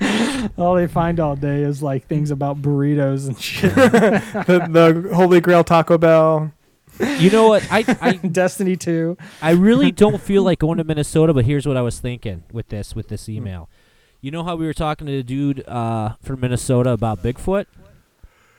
all 0.56 0.74
they 0.74 0.86
find 0.86 1.20
all 1.20 1.36
day 1.36 1.62
is 1.62 1.82
like 1.82 2.06
things 2.06 2.30
about 2.30 2.60
burritos 2.60 3.26
and 3.28 3.40
shit. 3.40 3.74
the, 3.74 4.68
the 4.70 5.14
Holy 5.14 5.40
Grail 5.40 5.64
Taco 5.64 5.98
Bell. 5.98 6.52
You 7.18 7.30
know 7.30 7.48
what? 7.48 7.66
I 7.70 7.84
I 8.00 8.12
Destiny 8.32 8.76
two. 8.76 9.16
I 9.42 9.50
really 9.50 9.90
don't 9.90 10.20
feel 10.20 10.42
like 10.42 10.60
going 10.60 10.78
to 10.78 10.84
Minnesota, 10.84 11.34
but 11.34 11.44
here's 11.44 11.66
what 11.66 11.76
I 11.76 11.82
was 11.82 11.98
thinking 11.98 12.44
with 12.52 12.68
this 12.68 12.94
with 12.94 13.08
this 13.08 13.28
email. 13.28 13.68
You 14.20 14.30
know 14.30 14.44
how 14.44 14.56
we 14.56 14.64
were 14.64 14.74
talking 14.74 15.06
to 15.06 15.12
the 15.12 15.22
dude 15.22 15.66
uh, 15.68 16.14
from 16.22 16.40
Minnesota 16.40 16.90
about 16.90 17.22
Bigfoot? 17.22 17.66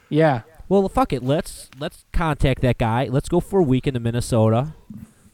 Yeah, 0.08 0.42
Well, 0.68 0.88
fuck 0.88 1.12
it. 1.12 1.22
Let's 1.22 1.70
let's 1.78 2.04
contact 2.12 2.60
that 2.62 2.78
guy. 2.78 3.08
Let's 3.10 3.28
go 3.28 3.40
for 3.40 3.60
a 3.60 3.64
week 3.64 3.86
into 3.86 4.00
Minnesota. 4.00 4.74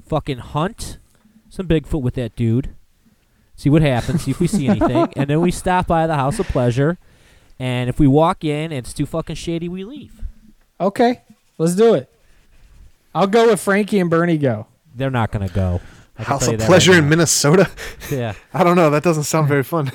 Fucking 0.07 0.39
hunt 0.39 0.99
some 1.51 1.67
Bigfoot 1.69 2.01
with 2.03 2.15
that 2.15 2.35
dude. 2.35 2.75
See 3.63 3.71
what 3.71 3.81
happens. 3.83 4.25
See 4.25 4.33
if 4.33 4.41
we 4.41 4.49
see 4.49 4.67
anything, 4.67 5.13
and 5.15 5.31
then 5.31 5.41
we 5.41 5.53
stop 5.53 5.87
by 5.87 6.09
the 6.09 6.17
House 6.17 6.41
of 6.41 6.49
Pleasure. 6.49 6.99
And 7.61 7.89
if 7.89 8.01
we 8.01 8.09
walk 8.09 8.43
in 8.43 8.73
and 8.73 8.85
it's 8.85 8.93
too 8.93 9.07
fucking 9.07 9.37
shady, 9.37 9.69
we 9.69 9.85
leave. 9.85 10.21
okay, 10.81 11.23
let's 11.59 11.77
do 11.77 11.95
it. 11.95 12.13
I'll 13.15 13.29
go 13.29 13.47
with 13.51 13.61
Frankie 13.61 14.01
and 14.01 14.11
Bernie. 14.11 14.37
Go. 14.37 14.67
They're 14.97 15.11
not 15.13 15.31
gonna 15.31 15.49
go. 15.49 15.81
I 16.19 16.25
can 16.25 16.25
House 16.25 16.41
tell 16.41 16.49
you 16.49 16.55
of 16.55 16.61
that 16.61 16.67
Pleasure 16.67 16.91
right 16.91 16.99
in 16.99 17.05
now. 17.05 17.11
Minnesota? 17.11 17.71
Yeah, 18.11 18.33
I 18.53 18.65
don't 18.65 18.75
know. 18.75 18.91
That 18.91 19.05
doesn't 19.05 19.23
sound 19.25 19.47
very 19.47 19.63
fun. 19.63 19.93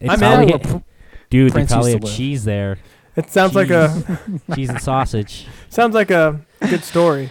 it's 0.00 0.10
I'm 0.12 0.18
probably 0.20 0.52
in. 0.52 0.60
ha- 0.60 0.82
dude. 1.30 1.50
Prince 1.52 1.70
they 1.70 1.74
probably 1.74 1.90
used 1.90 1.94
have 1.94 2.00
to 2.02 2.06
live. 2.06 2.16
cheese 2.16 2.44
there, 2.44 2.78
It 3.16 3.30
sounds 3.30 3.56
like 3.56 3.70
a 3.70 4.20
cheese 4.54 4.68
and 4.70 4.80
sausage. 4.80 5.46
sounds 5.68 5.96
like 5.96 6.12
a 6.12 6.40
good 6.70 6.84
story. 6.84 7.30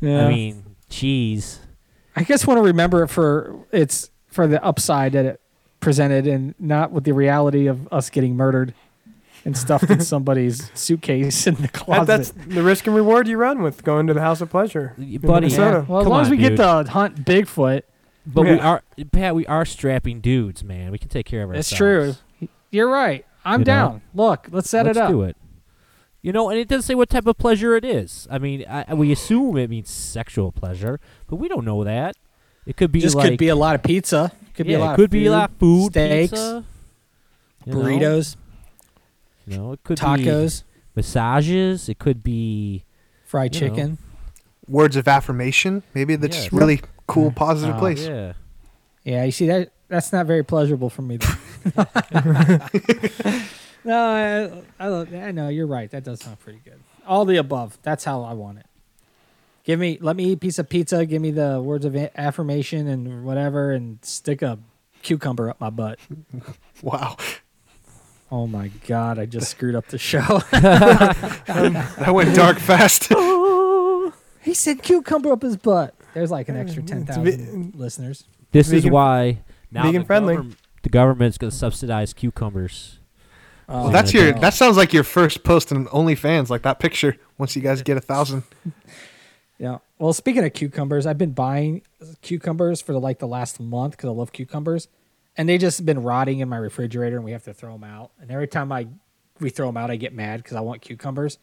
Yeah. 0.00 0.26
I 0.26 0.28
mean, 0.28 0.76
cheese. 0.88 1.58
I 2.14 2.22
just 2.22 2.46
want 2.46 2.58
to 2.58 2.62
remember 2.62 3.02
it 3.02 3.08
for 3.08 3.56
its 3.72 4.10
for 4.34 4.46
the 4.46 4.62
upside 4.64 5.12
that 5.12 5.24
it 5.24 5.40
presented, 5.80 6.26
and 6.26 6.54
not 6.58 6.92
with 6.92 7.04
the 7.04 7.12
reality 7.12 7.66
of 7.66 7.86
us 7.92 8.10
getting 8.10 8.36
murdered 8.36 8.74
and 9.44 9.56
stuffed 9.56 9.90
in 9.90 10.00
somebody's 10.14 10.70
suitcase 10.74 11.46
in 11.46 11.54
the 11.56 11.62
That, 11.62 11.72
closet. 11.72 12.06
that's 12.06 12.30
the 12.30 12.62
risk 12.62 12.86
and 12.86 12.96
reward 12.96 13.28
you 13.28 13.36
run 13.36 13.62
with 13.62 13.84
going 13.84 14.06
to 14.06 14.14
the 14.14 14.20
House 14.22 14.40
of 14.40 14.50
Pleasure. 14.50 14.94
In 14.96 15.18
buddy, 15.18 15.48
yeah. 15.48 15.58
Minnesota. 15.58 15.84
Well, 15.88 16.00
as 16.00 16.04
Come 16.04 16.12
long 16.12 16.20
as 16.22 16.26
on, 16.28 16.30
we 16.30 16.36
get 16.38 16.56
to 16.56 16.84
hunt 16.90 17.24
Bigfoot, 17.24 17.82
But 18.26 18.42
we 18.42 18.58
are 18.58 18.82
Pat. 19.12 19.34
We 19.34 19.46
are 19.46 19.64
strapping 19.66 20.20
dudes, 20.20 20.64
man. 20.64 20.90
We 20.90 20.98
can 20.98 21.08
take 21.10 21.26
care 21.26 21.42
of 21.42 21.50
ourselves. 21.50 21.70
it's 21.70 21.76
true. 21.76 22.48
You're 22.70 22.88
right. 22.90 23.26
I'm 23.44 23.60
You 23.60 23.64
know? 23.66 23.72
down. 23.74 24.02
Look, 24.14 24.48
let's 24.50 24.70
set 24.70 24.86
Let's 24.86 24.96
it 24.96 25.02
up. 25.02 25.10
do 25.10 25.22
it. 25.22 25.36
You 26.22 26.32
know, 26.32 26.48
and 26.48 26.58
it 26.58 26.66
doesn't 26.66 26.84
say 26.84 26.94
what 26.94 27.10
type 27.10 27.26
of 27.26 27.36
pleasure 27.36 27.76
it 27.76 27.84
is. 27.84 28.26
I 28.30 28.38
mean, 28.38 28.64
I, 28.66 28.86
I- 28.88 28.94
we 28.94 29.12
assume 29.12 29.58
it 29.58 29.68
means 29.68 29.90
sexual 29.90 30.50
pleasure, 30.52 30.98
but 31.28 31.36
we 31.36 31.48
don't 31.48 31.66
know 31.66 31.84
that. 31.84 32.16
It 32.66 32.76
could 32.76 32.90
be 32.92 33.00
Just 33.00 33.14
like 33.14 33.30
could 33.30 33.38
be 33.38 33.48
a 33.48 33.56
lot 33.56 33.74
of 33.74 33.82
pizza. 33.82 34.32
Could 34.54 34.66
be 34.66 34.72
yeah, 34.72 34.78
a 34.78 34.80
lot. 34.80 34.90
it 34.90 34.92
of 34.92 34.96
could 34.96 35.10
be 35.10 35.26
a 35.26 35.30
lot 35.32 35.50
of 35.50 35.56
food, 35.56 35.92
steaks, 35.92 36.30
pizza, 36.30 36.64
burritos, 37.66 38.36
You 39.46 39.56
know, 39.58 39.72
it 39.72 39.82
could 39.84 39.98
tacos, 39.98 40.62
be 40.62 40.66
massages. 40.96 41.88
It 41.88 41.98
could 41.98 42.22
be 42.22 42.84
fried 43.24 43.54
you 43.54 43.60
know. 43.62 43.68
chicken. 43.74 43.98
Words 44.68 44.96
of 44.96 45.06
affirmation. 45.08 45.82
Maybe 45.92 46.16
that's 46.16 46.44
Yes. 46.44 46.52
really 46.52 46.80
cool, 47.06 47.30
positive 47.32 47.76
Oh, 47.76 47.78
place. 47.78 48.06
yeah. 48.06 48.32
Yeah, 49.02 49.24
you 49.24 49.32
see 49.32 49.46
that 49.48 49.70
that's 49.88 50.12
not 50.12 50.24
very 50.26 50.42
pleasurable 50.42 50.88
for 50.88 51.02
me. 51.02 51.18
Though. 51.18 51.34
no, 53.84 54.62
I, 54.78 54.86
I, 54.86 54.88
I 55.26 55.30
know 55.32 55.48
you're 55.48 55.66
right. 55.66 55.90
That 55.90 56.04
does 56.04 56.20
sound 56.20 56.40
pretty 56.40 56.60
good. 56.64 56.80
All 57.06 57.24
the 57.26 57.36
above. 57.36 57.76
That's 57.82 58.04
how 58.04 58.22
I 58.22 58.32
want 58.32 58.58
it. 58.58 58.66
Give 59.64 59.80
me, 59.80 59.98
let 60.00 60.14
me 60.16 60.24
eat 60.26 60.32
a 60.34 60.36
piece 60.36 60.58
of 60.58 60.68
pizza. 60.68 61.06
Give 61.06 61.20
me 61.22 61.30
the 61.30 61.60
words 61.60 61.84
of 61.86 61.96
affirmation 62.16 62.86
and 62.86 63.24
whatever, 63.24 63.72
and 63.72 63.98
stick 64.04 64.42
a 64.42 64.58
cucumber 65.02 65.48
up 65.50 65.60
my 65.60 65.70
butt. 65.70 65.98
Wow. 66.82 67.16
Oh 68.32 68.46
my 68.48 68.68
god! 68.88 69.18
I 69.18 69.26
just 69.26 69.50
screwed 69.50 69.74
up 69.76 69.86
the 69.86 69.96
show. 69.98 70.40
That 70.52 72.10
went 72.12 72.34
dark 72.34 72.58
fast. 72.58 73.12
he 74.42 74.54
said 74.54 74.82
cucumber 74.82 75.32
up 75.32 75.42
his 75.42 75.56
butt. 75.56 75.94
There's 76.14 76.30
like 76.30 76.48
an 76.48 76.56
extra 76.56 76.82
It's 76.82 76.90
ten 76.90 77.06
ve- 77.06 77.12
thousand 77.12 77.74
listeners. 77.76 78.24
This 78.52 78.70
is 78.72 78.84
why 78.86 79.38
now 79.70 79.84
vegan 79.84 80.02
the 80.02 80.06
friendly. 80.06 80.34
government- 80.34 80.58
the 80.82 80.88
government's 80.90 81.38
going 81.38 81.50
to 81.50 81.56
subsidize 81.56 82.12
cucumbers. 82.12 82.98
Oh, 83.70 83.84
Well, 83.84 83.90
that's 83.92 84.12
your. 84.12 84.32
That 84.32 84.52
sounds 84.52 84.76
like 84.76 84.92
your 84.92 85.04
first 85.04 85.42
post 85.42 85.72
on 85.72 85.86
OnlyFans, 85.86 86.50
like 86.50 86.60
that 86.62 86.78
picture. 86.78 87.16
Once 87.38 87.56
you 87.56 87.62
guys 87.62 87.80
get 87.82 87.96
a 87.96 88.00
thousand, 88.02 88.42
Yeah. 89.58 89.78
Well, 89.98 90.12
speaking 90.12 90.44
of 90.44 90.52
cucumbers, 90.52 91.06
I've 91.06 91.18
been 91.18 91.32
buying 91.32 91.82
cucumbers 92.22 92.80
for 92.80 92.92
the, 92.92 93.00
like 93.00 93.18
the 93.20 93.28
last 93.28 93.60
month 93.60 93.92
because 93.92 94.08
I 94.08 94.12
love 94.12 94.32
cucumbers, 94.32 94.88
and 95.36 95.48
they 95.48 95.58
just 95.58 95.84
been 95.86 96.02
rotting 96.02 96.40
in 96.40 96.48
my 96.48 96.56
refrigerator, 96.56 97.16
and 97.16 97.24
we 97.24 97.32
have 97.32 97.44
to 97.44 97.54
throw 97.54 97.72
them 97.72 97.84
out. 97.84 98.10
And 98.20 98.30
every 98.30 98.48
time 98.48 98.72
I 98.72 98.88
we 99.40 99.50
throw 99.50 99.66
them 99.68 99.76
out, 99.76 99.90
I 99.90 99.96
get 99.96 100.12
mad 100.12 100.42
because 100.42 100.56
I 100.56 100.60
want 100.60 100.80
cucumbers, 100.82 101.38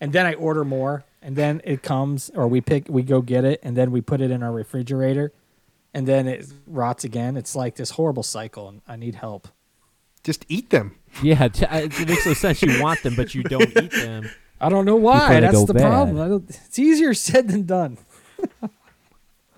and 0.00 0.12
then 0.12 0.26
I 0.26 0.34
order 0.34 0.64
more, 0.64 1.04
and 1.22 1.36
then 1.36 1.60
it 1.64 1.82
comes 1.82 2.30
or 2.34 2.48
we 2.48 2.60
pick 2.60 2.86
we 2.88 3.02
go 3.02 3.20
get 3.20 3.44
it, 3.44 3.60
and 3.62 3.76
then 3.76 3.90
we 3.90 4.00
put 4.00 4.20
it 4.22 4.30
in 4.30 4.42
our 4.42 4.52
refrigerator, 4.52 5.32
and 5.92 6.06
then 6.08 6.26
it 6.28 6.46
rots 6.66 7.04
again. 7.04 7.36
It's 7.36 7.54
like 7.54 7.76
this 7.76 7.90
horrible 7.90 8.22
cycle, 8.22 8.68
and 8.68 8.80
I 8.88 8.96
need 8.96 9.16
help. 9.16 9.48
just 10.24 10.44
eat 10.48 10.70
them. 10.70 10.96
Yeah, 11.22 11.48
t- 11.48 11.66
I- 11.70 11.80
it 11.82 12.08
makes 12.08 12.24
no 12.26 12.32
sense. 12.34 12.62
You 12.62 12.80
want 12.82 13.02
them, 13.02 13.14
but 13.16 13.34
you 13.34 13.42
don't 13.42 13.68
eat 13.76 13.90
them. 14.06 14.30
I 14.60 14.68
don't 14.68 14.84
know 14.84 14.96
why. 14.96 15.40
That's 15.40 15.64
the 15.64 15.74
bad. 15.74 15.82
problem. 15.82 16.20
I 16.20 16.28
don't, 16.28 16.48
it's 16.48 16.78
easier 16.78 17.14
said 17.14 17.48
than 17.48 17.64
done. 17.64 17.98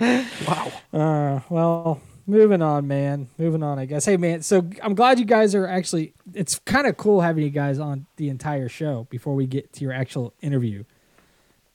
Wow. 0.01 0.73
Uh, 0.93 1.41
well, 1.49 2.01
moving 2.27 2.61
on, 2.61 2.89
man. 2.89 3.29
Moving 3.39 3.63
on, 3.63 3.79
I 3.79 3.85
guess. 3.85 4.05
Hey, 4.05 4.17
man. 4.17 4.43
So 4.43 4.69
I'm 4.83 4.97
glad 4.97 5.21
you 5.21 5.25
guys 5.25 5.55
are 5.55 5.67
actually. 5.67 6.13
It's 6.35 6.59
kind 6.61 6.89
of 6.89 6.97
cool 6.97 7.21
having 7.21 7.45
you 7.45 7.51
guys 7.51 7.79
on 7.79 8.07
the 8.17 8.29
entire 8.29 8.69
show 8.69 9.07
before 9.11 9.37
we 9.37 9.47
get 9.47 9.73
to 9.75 9.85
your 9.85 9.93
actual 9.93 10.35
interview. 10.41 10.83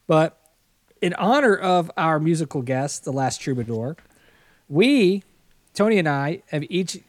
But 0.08 0.38
in 1.02 1.14
honor 1.14 1.56
of 1.56 1.92
our 1.96 2.20
musical 2.20 2.62
guest, 2.62 3.06
the 3.06 3.14
last 3.14 3.40
troubadour, 3.40 3.96
we, 4.68 5.24
Tony 5.74 5.98
and 5.98 6.10
I, 6.10 6.42
have 6.48 6.64
each 6.70 7.00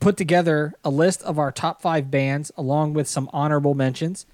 put 0.00 0.16
together 0.16 0.74
a 0.84 0.90
list 0.90 1.22
of 1.22 1.38
our 1.38 1.52
top 1.52 1.82
five 1.82 2.10
bands 2.10 2.50
along 2.56 2.94
with 2.94 3.08
some 3.08 3.28
honorable 3.32 3.74
mentions. 3.74 4.26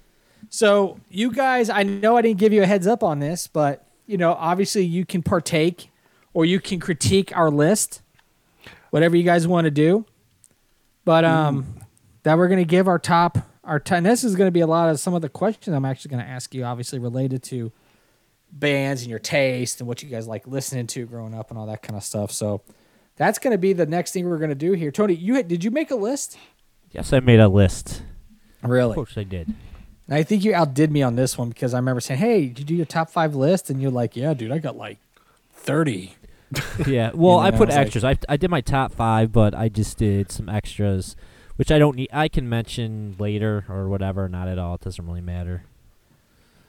So 0.49 0.99
you 1.09 1.31
guys, 1.31 1.69
I 1.69 1.83
know 1.83 2.17
I 2.17 2.21
didn't 2.21 2.39
give 2.39 2.53
you 2.53 2.63
a 2.63 2.65
heads 2.65 2.87
up 2.87 3.03
on 3.03 3.19
this, 3.19 3.47
but 3.47 3.85
you 4.05 4.17
know, 4.17 4.33
obviously 4.33 4.83
you 4.83 5.05
can 5.05 5.23
partake 5.23 5.89
or 6.33 6.45
you 6.45 6.59
can 6.59 6.79
critique 6.79 7.35
our 7.35 7.49
list, 7.49 8.01
whatever 8.89 9.15
you 9.15 9.23
guys 9.23 9.47
want 9.47 9.65
to 9.65 9.71
do. 9.71 10.05
But 11.05 11.25
um, 11.25 11.79
that 12.23 12.37
we're 12.37 12.47
gonna 12.47 12.63
give 12.63 12.87
our 12.87 12.99
top 12.99 13.37
our 13.63 13.79
t- 13.79 13.95
and 13.95 14.05
this 14.05 14.23
is 14.23 14.35
gonna 14.35 14.51
be 14.51 14.59
a 14.59 14.67
lot 14.67 14.89
of 14.89 14.99
some 14.99 15.13
of 15.13 15.21
the 15.21 15.29
questions 15.29 15.75
I'm 15.75 15.85
actually 15.85 16.09
gonna 16.11 16.23
ask 16.23 16.53
you, 16.53 16.63
obviously 16.63 16.99
related 16.99 17.43
to 17.43 17.71
bands 18.51 19.01
and 19.01 19.09
your 19.09 19.19
taste 19.19 19.79
and 19.79 19.87
what 19.87 20.03
you 20.03 20.09
guys 20.09 20.27
like 20.27 20.45
listening 20.45 20.87
to 20.87 21.05
growing 21.05 21.33
up 21.33 21.49
and 21.49 21.57
all 21.57 21.67
that 21.67 21.81
kind 21.81 21.95
of 21.95 22.03
stuff. 22.03 22.31
So 22.31 22.61
that's 23.15 23.39
gonna 23.39 23.57
be 23.57 23.73
the 23.73 23.85
next 23.85 24.11
thing 24.11 24.27
we're 24.27 24.37
gonna 24.37 24.55
do 24.55 24.73
here. 24.73 24.91
Tony, 24.91 25.15
you 25.15 25.41
did 25.43 25.63
you 25.63 25.71
make 25.71 25.91
a 25.91 25.95
list? 25.95 26.37
Yes, 26.91 27.13
I 27.13 27.19
made 27.19 27.39
a 27.39 27.47
list. 27.47 28.03
Really? 28.61 28.91
Of 28.91 28.95
course, 28.95 29.17
I 29.17 29.23
did. 29.23 29.53
And 30.11 30.19
I 30.19 30.23
think 30.23 30.43
you 30.43 30.53
outdid 30.53 30.91
me 30.91 31.01
on 31.01 31.15
this 31.15 31.37
one 31.37 31.47
because 31.47 31.73
I 31.73 31.77
remember 31.77 32.01
saying, 32.01 32.19
"Hey, 32.19 32.47
did 32.47 32.59
you 32.59 32.65
do 32.65 32.75
your 32.75 32.85
top 32.85 33.09
five 33.09 33.33
list?" 33.33 33.69
And 33.69 33.81
you're 33.81 33.91
like, 33.91 34.17
"Yeah, 34.17 34.33
dude, 34.33 34.51
I 34.51 34.57
got 34.57 34.75
like 34.75 34.97
30." 35.53 36.15
Yeah. 36.85 37.11
Well, 37.13 37.39
I 37.39 37.47
I 37.47 37.51
put 37.51 37.69
like- 37.69 37.77
extras. 37.77 38.03
I 38.03 38.17
I 38.27 38.35
did 38.35 38.49
my 38.49 38.59
top 38.59 38.91
five, 38.91 39.31
but 39.31 39.55
I 39.55 39.69
just 39.69 39.97
did 39.97 40.29
some 40.29 40.49
extras, 40.49 41.15
which 41.55 41.71
I 41.71 41.79
don't 41.79 41.95
need. 41.95 42.09
I 42.11 42.27
can 42.27 42.49
mention 42.49 43.15
later 43.19 43.63
or 43.69 43.87
whatever. 43.87 44.27
Not 44.27 44.49
at 44.49 44.59
all. 44.59 44.75
It 44.75 44.81
doesn't 44.81 45.05
really 45.07 45.21
matter. 45.21 45.63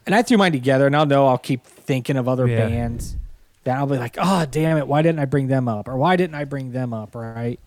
and 0.05 0.15
I 0.15 0.21
threw 0.21 0.37
mine 0.37 0.53
together, 0.53 0.87
and 0.87 0.95
I'll 0.95 1.05
know 1.05 1.27
I'll 1.27 1.37
keep 1.37 1.65
thinking 1.65 2.15
of 2.15 2.29
other 2.29 2.47
Yeah. 2.47 2.67
bands 2.69 3.17
that 3.65 3.77
I'll 3.77 3.87
be 3.87 3.97
like, 3.97 4.15
oh 4.17 4.45
damn 4.49 4.77
it, 4.77 4.87
why 4.87 5.01
didn't 5.01 5.19
I 5.19 5.25
bring 5.25 5.47
them 5.47 5.67
up, 5.67 5.87
or 5.89 5.97
why 5.97 6.15
didn't 6.15 6.35
I 6.35 6.45
bring 6.45 6.71
them 6.71 6.93
up, 6.93 7.13
right? 7.13 7.59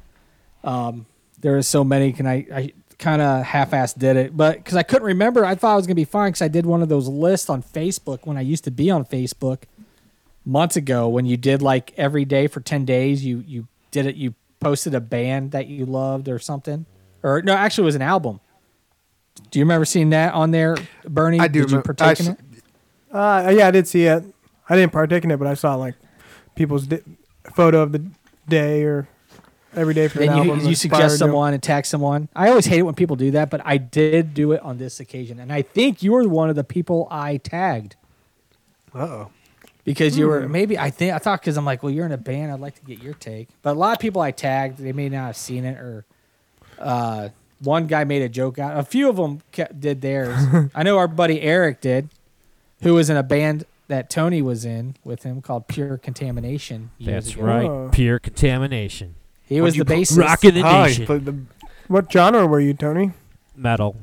Um, 0.64 1.04
there 1.40 1.54
are 1.58 1.62
so 1.62 1.84
many. 1.84 2.12
Can 2.14 2.26
I? 2.26 2.46
I 2.50 2.72
kind 2.98 3.20
of 3.20 3.44
half-ass 3.44 3.92
did 3.94 4.16
it, 4.16 4.36
but 4.36 4.56
because 4.56 4.76
I 4.76 4.82
couldn't 4.82 5.06
remember, 5.06 5.44
I 5.44 5.54
thought 5.54 5.72
I 5.72 5.76
was 5.76 5.86
gonna 5.86 5.94
be 5.94 6.04
fine 6.04 6.30
because 6.30 6.42
I 6.42 6.48
did 6.48 6.66
one 6.66 6.82
of 6.82 6.88
those 6.88 7.08
lists 7.08 7.50
on 7.50 7.62
Facebook 7.62 8.20
when 8.24 8.36
I 8.36 8.40
used 8.40 8.64
to 8.64 8.70
be 8.70 8.90
on 8.90 9.04
Facebook 9.04 9.64
months 10.44 10.76
ago. 10.76 11.08
When 11.08 11.26
you 11.26 11.36
did 11.36 11.60
like 11.62 11.92
every 11.96 12.24
day 12.24 12.46
for 12.46 12.60
ten 12.60 12.84
days, 12.84 13.24
you 13.24 13.44
you 13.46 13.68
did 13.90 14.06
it. 14.06 14.16
You 14.16 14.34
posted 14.60 14.94
a 14.94 15.00
band 15.00 15.50
that 15.50 15.66
you 15.66 15.84
loved 15.84 16.28
or 16.28 16.38
something, 16.38 16.86
or 17.22 17.42
no, 17.42 17.54
actually, 17.54 17.82
it 17.82 17.86
was 17.86 17.94
an 17.96 18.02
album. 18.02 18.40
Do 19.50 19.58
you 19.58 19.64
remember 19.64 19.84
seeing 19.84 20.10
that 20.10 20.32
on 20.32 20.50
there, 20.50 20.76
Bernie? 21.04 21.40
I 21.40 21.48
do 21.48 21.60
Did 21.62 21.70
you 21.72 21.80
partake 21.82 22.20
I 22.20 22.24
in 22.24 22.30
it? 22.32 22.40
Uh, 23.12 23.52
yeah, 23.54 23.68
I 23.68 23.70
did 23.70 23.86
see 23.86 24.04
it. 24.04 24.24
I 24.68 24.76
didn't 24.76 24.92
partake 24.92 25.24
in 25.24 25.30
it, 25.30 25.36
but 25.36 25.46
I 25.46 25.54
saw 25.54 25.74
like 25.74 25.94
people's 26.54 26.86
di- 26.86 27.02
photo 27.54 27.82
of 27.82 27.92
the 27.92 28.04
day 28.48 28.82
or 28.84 29.08
every 29.76 29.94
day 29.94 30.08
for 30.08 30.20
an 30.20 30.26
Then 30.26 30.36
you, 30.36 30.42
album. 30.50 30.60
you 30.60 30.68
inspired 30.70 30.76
suggest 31.00 31.18
someone 31.18 31.52
and 31.54 31.62
tag 31.62 31.86
someone. 31.86 32.28
I 32.34 32.48
always 32.48 32.66
hate 32.66 32.78
it 32.78 32.82
when 32.82 32.94
people 32.94 33.16
do 33.16 33.30
that, 33.32 33.50
but 33.50 33.60
I 33.64 33.76
did 33.76 34.34
do 34.34 34.52
it 34.52 34.60
on 34.62 34.78
this 34.78 35.00
occasion, 35.00 35.38
and 35.38 35.52
I 35.52 35.62
think 35.62 36.02
you 36.02 36.12
were 36.12 36.26
one 36.28 36.48
of 36.50 36.56
the 36.56 36.64
people 36.64 37.06
I 37.10 37.36
tagged 37.38 37.96
Uh-oh. 38.94 39.28
because 39.84 40.16
you 40.18 40.24
Hmm. 40.26 40.30
were 40.30 40.48
maybe 40.48 40.78
I 40.78 40.90
think 40.90 41.12
I 41.12 41.18
thought 41.18 41.40
because 41.40 41.56
I'm 41.56 41.64
like, 41.64 41.82
well, 41.82 41.92
you're 41.92 42.06
in 42.06 42.12
a 42.12 42.16
band, 42.18 42.50
I'd 42.52 42.60
like 42.60 42.74
to 42.76 42.84
get 42.86 43.02
your 43.02 43.14
take. 43.14 43.48
But 43.62 43.76
a 43.76 43.78
lot 43.78 43.92
of 43.92 43.98
people 44.00 44.22
I 44.22 44.30
tagged, 44.30 44.78
they 44.78 44.92
may 44.92 45.08
not 45.08 45.26
have 45.26 45.36
seen 45.36 45.64
it, 45.64 45.78
or 45.78 46.04
uh, 46.78 47.28
one 47.60 47.86
guy 47.86 48.04
made 48.04 48.22
a 48.22 48.28
joke 48.28 48.58
out. 48.58 48.78
A 48.78 48.82
few 48.82 49.08
of 49.08 49.16
them 49.16 49.40
kept, 49.52 49.80
did 49.80 50.00
theirs. 50.02 50.36
I 50.74 50.82
know 50.82 50.98
our 50.98 51.08
buddy 51.08 51.40
Eric 51.42 51.80
did, 51.80 52.08
who 52.82 52.94
was 52.94 53.08
in 53.10 53.16
a 53.16 53.22
band 53.22 53.64
that 53.88 54.10
Tony 54.10 54.42
was 54.42 54.64
in 54.64 54.96
with 55.04 55.22
him 55.22 55.40
called 55.40 55.68
Pure 55.68 55.98
Contamination. 55.98 56.90
years 56.98 57.24
That's 57.26 57.34
ago. 57.36 57.44
right. 57.44 57.64
Oh. 57.66 57.88
Pure 57.92 58.18
contamination. 58.18 59.14
He 59.46 59.60
was 59.60 59.74
the 59.74 59.84
put- 59.84 59.96
bassist. 59.96 60.18
Rockin' 60.18 60.54
the 60.54 60.62
Ah, 60.62 60.82
he 60.84 60.88
nation. 60.90 61.06
played 61.06 61.24
the- 61.24 61.38
What 61.88 62.10
genre 62.12 62.46
were 62.46 62.60
you, 62.60 62.74
Tony? 62.74 63.12
Metal. 63.54 63.96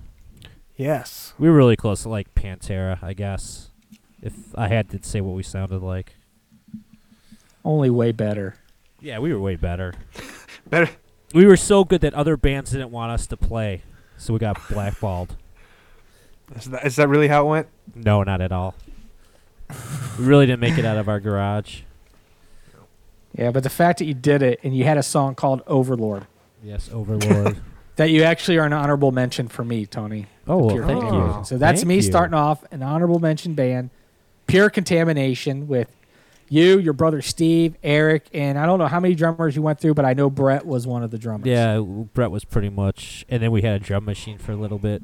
Yes. 0.77 1.33
We 1.37 1.49
were 1.49 1.55
really 1.55 1.75
close 1.75 2.01
to 2.03 2.09
like 2.09 2.33
Pantera, 2.33 2.97
I 3.03 3.13
guess. 3.13 3.69
If 4.21 4.33
I 4.55 4.69
had 4.69 4.89
to 4.91 4.99
say 5.03 5.21
what 5.21 5.35
we 5.35 5.43
sounded 5.43 5.81
like. 5.81 6.15
Only 7.65 7.89
way 7.89 8.11
better. 8.11 8.55
Yeah, 9.01 9.19
we 9.19 9.33
were 9.33 9.39
way 9.39 9.55
better. 9.57 9.93
better. 10.69 10.89
We 11.33 11.45
were 11.45 11.57
so 11.57 11.83
good 11.83 12.01
that 12.01 12.13
other 12.13 12.37
bands 12.37 12.71
didn't 12.71 12.91
want 12.91 13.11
us 13.11 13.27
to 13.27 13.37
play, 13.37 13.81
so 14.17 14.33
we 14.33 14.39
got 14.39 14.57
blackballed. 14.69 15.35
Is 16.55 16.65
that, 16.65 16.85
is 16.85 16.95
that 16.97 17.07
really 17.09 17.27
how 17.27 17.45
it 17.47 17.49
went? 17.49 17.67
No, 17.95 18.23
not 18.23 18.39
at 18.41 18.51
all. 18.51 18.75
we 20.19 20.25
really 20.25 20.45
didn't 20.45 20.59
make 20.59 20.77
it 20.77 20.85
out 20.85 20.97
of 20.97 21.09
our 21.09 21.19
garage. 21.19 21.81
Yeah, 23.37 23.51
but 23.51 23.63
the 23.63 23.69
fact 23.69 23.99
that 23.99 24.05
you 24.05 24.13
did 24.13 24.41
it 24.43 24.59
and 24.63 24.75
you 24.75 24.83
had 24.83 24.97
a 24.97 25.03
song 25.03 25.35
called 25.35 25.61
Overlord, 25.67 26.27
Yes, 26.63 26.89
Overlord. 26.93 27.57
that 27.95 28.09
you 28.09 28.23
actually 28.23 28.57
are 28.59 28.65
an 28.65 28.73
honorable 28.73 29.11
mention 29.11 29.47
for 29.47 29.63
me, 29.65 29.85
Tony. 29.85 30.27
oh, 30.47 30.57
well, 30.57 30.69
thank 30.69 30.81
Contamination. 31.01 31.39
you. 31.39 31.45
So 31.45 31.57
that's 31.57 31.81
Thank 31.81 31.87
me 31.89 31.95
you. 31.95 32.01
starting 32.03 32.33
off 32.35 32.63
an 32.71 32.83
honorable 32.83 33.19
mention 33.19 33.53
band, 33.53 33.89
Pure 34.47 34.69
Contamination, 34.69 35.67
with 35.67 35.89
you, 36.49 36.77
your 36.77 36.93
brother 36.93 37.21
Steve, 37.21 37.75
Eric, 37.83 38.27
and 38.33 38.59
I 38.59 38.65
don't 38.67 38.77
know 38.77 38.87
how 38.87 38.99
many 38.99 39.15
drummers 39.15 39.55
you 39.55 39.61
went 39.63 39.79
through, 39.79 39.95
but 39.95 40.05
I 40.05 40.13
know 40.13 40.29
Brett 40.29 40.65
was 40.65 40.85
one 40.85 41.01
of 41.01 41.09
the 41.09 41.17
drummers. 41.17 41.47
Yeah, 41.47 41.79
Brett 41.79 42.29
was 42.29 42.45
pretty 42.45 42.69
much, 42.69 43.25
and 43.29 43.41
then 43.41 43.51
we 43.51 43.61
had 43.63 43.81
a 43.81 43.83
drum 43.83 44.05
machine 44.05 44.37
for 44.37 44.51
a 44.51 44.55
little 44.55 44.77
bit. 44.77 45.01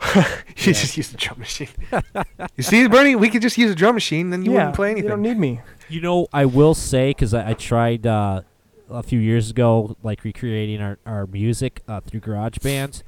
You 0.14 0.72
Yeah. 0.72 0.80
just 0.80 0.96
use 0.96 1.08
the 1.10 1.16
drum 1.16 1.38
machine. 1.38 1.68
you 2.56 2.62
see, 2.62 2.86
Bernie, 2.88 3.16
we 3.16 3.28
could 3.28 3.42
just 3.42 3.58
use 3.58 3.70
a 3.70 3.74
drum 3.74 3.94
machine, 3.94 4.30
then 4.30 4.44
you 4.44 4.52
yeah. 4.52 4.58
wouldn't 4.58 4.76
play 4.76 4.90
anything. 4.90 5.04
You 5.04 5.10
don't 5.10 5.22
need 5.22 5.38
me. 5.38 5.60
You 5.88 6.00
know, 6.00 6.26
I 6.32 6.46
will 6.46 6.74
say 6.74 7.10
because 7.10 7.34
I, 7.34 7.50
I 7.50 7.54
tried 7.54 8.06
uh, 8.06 8.42
a 8.88 9.02
few 9.02 9.18
years 9.18 9.50
ago, 9.50 9.96
like 10.02 10.24
recreating 10.24 10.80
our 10.80 10.98
our 11.04 11.26
music 11.26 11.82
uh, 11.88 12.00
through 12.00 12.20
Garage 12.20 12.58
Bands, 12.58 13.02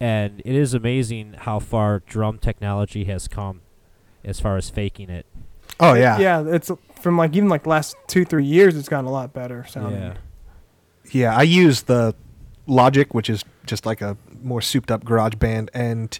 and 0.00 0.40
it 0.44 0.54
is 0.54 0.74
amazing 0.74 1.34
how 1.40 1.58
far 1.58 2.00
drum 2.00 2.38
technology 2.38 3.04
has 3.04 3.28
come, 3.28 3.60
as 4.24 4.40
far 4.40 4.56
as 4.56 4.70
faking 4.70 5.10
it. 5.10 5.26
Oh 5.78 5.94
yeah. 5.94 6.18
Yeah, 6.18 6.44
it's 6.46 6.70
from 7.00 7.16
like 7.16 7.36
even 7.36 7.48
like 7.48 7.66
last 7.66 7.96
two 8.08 8.24
three 8.24 8.44
years, 8.46 8.76
it's 8.76 8.88
gotten 8.88 9.06
a 9.06 9.12
lot 9.12 9.32
better 9.32 9.64
sounding. 9.68 10.00
Yeah. 10.00 10.14
Yeah, 11.10 11.36
I 11.36 11.42
use 11.42 11.82
the 11.82 12.14
Logic, 12.66 13.14
which 13.14 13.30
is 13.30 13.44
just 13.64 13.86
like 13.86 14.02
a 14.02 14.16
more 14.42 14.60
souped 14.60 14.90
up 14.90 15.04
garage 15.04 15.34
band, 15.36 15.70
and 15.74 16.18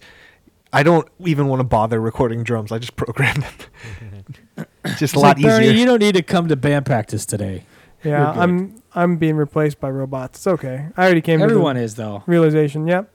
I 0.72 0.82
don't 0.82 1.08
even 1.24 1.48
want 1.48 1.60
to 1.60 1.64
bother 1.64 2.00
recording 2.00 2.42
drums. 2.44 2.72
I 2.72 2.78
just 2.78 2.96
program 2.96 3.40
them. 3.40 4.66
It's 4.84 4.98
just 4.98 5.14
a 5.14 5.18
It's 5.18 5.22
lot 5.22 5.36
like, 5.38 5.42
Bernie, 5.42 5.66
easier. 5.66 5.78
you 5.78 5.86
don't 5.86 6.00
need 6.00 6.14
to 6.14 6.22
come 6.22 6.48
to 6.48 6.56
band 6.56 6.86
practice 6.86 7.24
today. 7.26 7.64
Yeah, 8.04 8.30
I'm 8.30 8.82
I'm 8.94 9.16
being 9.16 9.36
replaced 9.36 9.80
by 9.80 9.90
robots. 9.90 10.38
It's 10.38 10.46
okay. 10.46 10.86
I 10.96 11.04
already 11.04 11.20
came 11.20 11.42
Everyone 11.42 11.74
to 11.76 11.82
is 11.82 11.96
though. 11.96 12.22
realization. 12.26 12.86
Yep. 12.86 13.10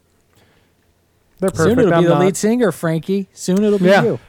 They're 1.39 1.49
perfect. 1.51 1.70
Soon 1.70 1.80
it'll 1.80 1.93
I'm 1.93 2.01
be 2.04 2.08
the 2.08 2.14
not. 2.16 2.22
lead 2.22 2.38
singer, 2.38 2.72
Frankie. 2.72 3.30
Soon 3.34 3.64
it'll 3.64 3.80
be 3.80 3.86
Yeah. 3.86 4.04
you. 4.04 4.20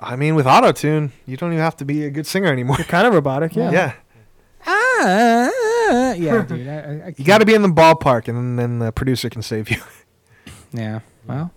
I 0.00 0.16
mean, 0.16 0.34
with 0.34 0.46
auto 0.46 0.72
tune, 0.72 1.12
you 1.26 1.36
don't 1.36 1.52
even 1.52 1.62
have 1.62 1.76
to 1.78 1.84
be 1.84 2.04
a 2.04 2.10
good 2.10 2.26
singer 2.26 2.52
anymore. 2.52 2.76
You're 2.78 2.86
kind 2.86 3.06
of 3.06 3.14
robotic. 3.14 3.54
Yeah. 3.56 3.70
yeah. 3.70 3.92
Ah, 4.66 6.12
yeah, 6.14 6.42
dude. 6.42 6.66
I, 6.68 6.72
I, 6.72 7.06
I 7.08 7.14
You 7.16 7.24
got 7.24 7.38
to 7.38 7.46
be 7.46 7.54
in 7.54 7.62
the 7.62 7.68
ballpark, 7.68 8.28
and 8.28 8.58
then 8.58 8.78
the 8.78 8.92
producer 8.92 9.28
can 9.30 9.42
save 9.42 9.70
you. 9.70 9.76
Yeah. 10.74 11.00
Well, 11.26 11.52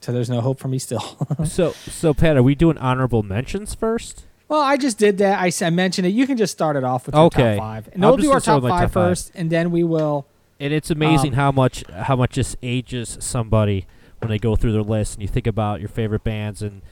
so 0.00 0.12
there's 0.12 0.28
no 0.30 0.40
hope 0.40 0.58
for 0.60 0.68
me 0.68 0.78
still. 0.78 1.00
so, 1.44 1.72
so 1.72 2.12
Pat, 2.14 2.36
are 2.36 2.42
we 2.42 2.54
doing 2.54 2.76
honorable 2.78 3.22
mentions 3.22 3.74
first? 3.74 4.24
Well, 4.48 4.60
I 4.60 4.76
just 4.76 4.98
did 4.98 5.16
that. 5.18 5.40
I 5.40 5.70
mentioned 5.70 6.06
it. 6.06 6.10
You 6.10 6.26
can 6.26 6.36
just 6.36 6.52
start 6.52 6.76
it 6.76 6.84
off 6.84 7.06
with 7.06 7.14
your 7.14 7.24
Okay. 7.24 7.56
top 7.56 7.62
five, 7.64 7.88
and 7.94 8.04
I'm 8.04 8.10
we'll 8.10 8.16
just 8.18 8.26
do 8.28 8.32
our 8.32 8.40
start 8.40 8.56
top 8.56 8.62
with 8.64 8.70
five 8.70 8.92
top 8.92 8.92
five. 8.92 9.30
and 9.34 9.50
then 9.50 9.70
we 9.70 9.82
will. 9.82 10.26
And 10.60 10.72
it's 10.72 10.90
amazing 10.90 11.32
Um, 11.32 11.36
how 11.36 11.52
much 11.52 11.84
how 11.90 12.14
much 12.16 12.34
this 12.36 12.54
ages 12.62 13.16
somebody 13.20 13.86
when 14.20 14.28
they 14.28 14.38
go 14.38 14.54
through 14.54 14.72
their 14.72 14.82
list 14.82 15.14
and 15.14 15.22
you 15.22 15.28
think 15.28 15.46
about 15.46 15.80
your 15.80 15.88
favorite 15.88 16.22
bands 16.22 16.60
and 16.62 16.82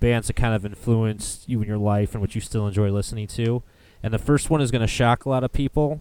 bands 0.00 0.26
that 0.28 0.32
kind 0.34 0.54
of 0.54 0.64
influenced 0.64 1.46
you 1.48 1.60
in 1.60 1.68
your 1.68 1.78
life 1.78 2.12
and 2.14 2.22
what 2.22 2.34
you 2.34 2.40
still 2.40 2.66
enjoy 2.66 2.90
listening 2.90 3.26
to. 3.28 3.62
And 4.02 4.14
the 4.14 4.18
first 4.18 4.48
one 4.48 4.60
is 4.62 4.70
going 4.70 4.80
to 4.80 4.86
shock 4.88 5.26
a 5.26 5.28
lot 5.28 5.44
of 5.44 5.52
people, 5.52 6.00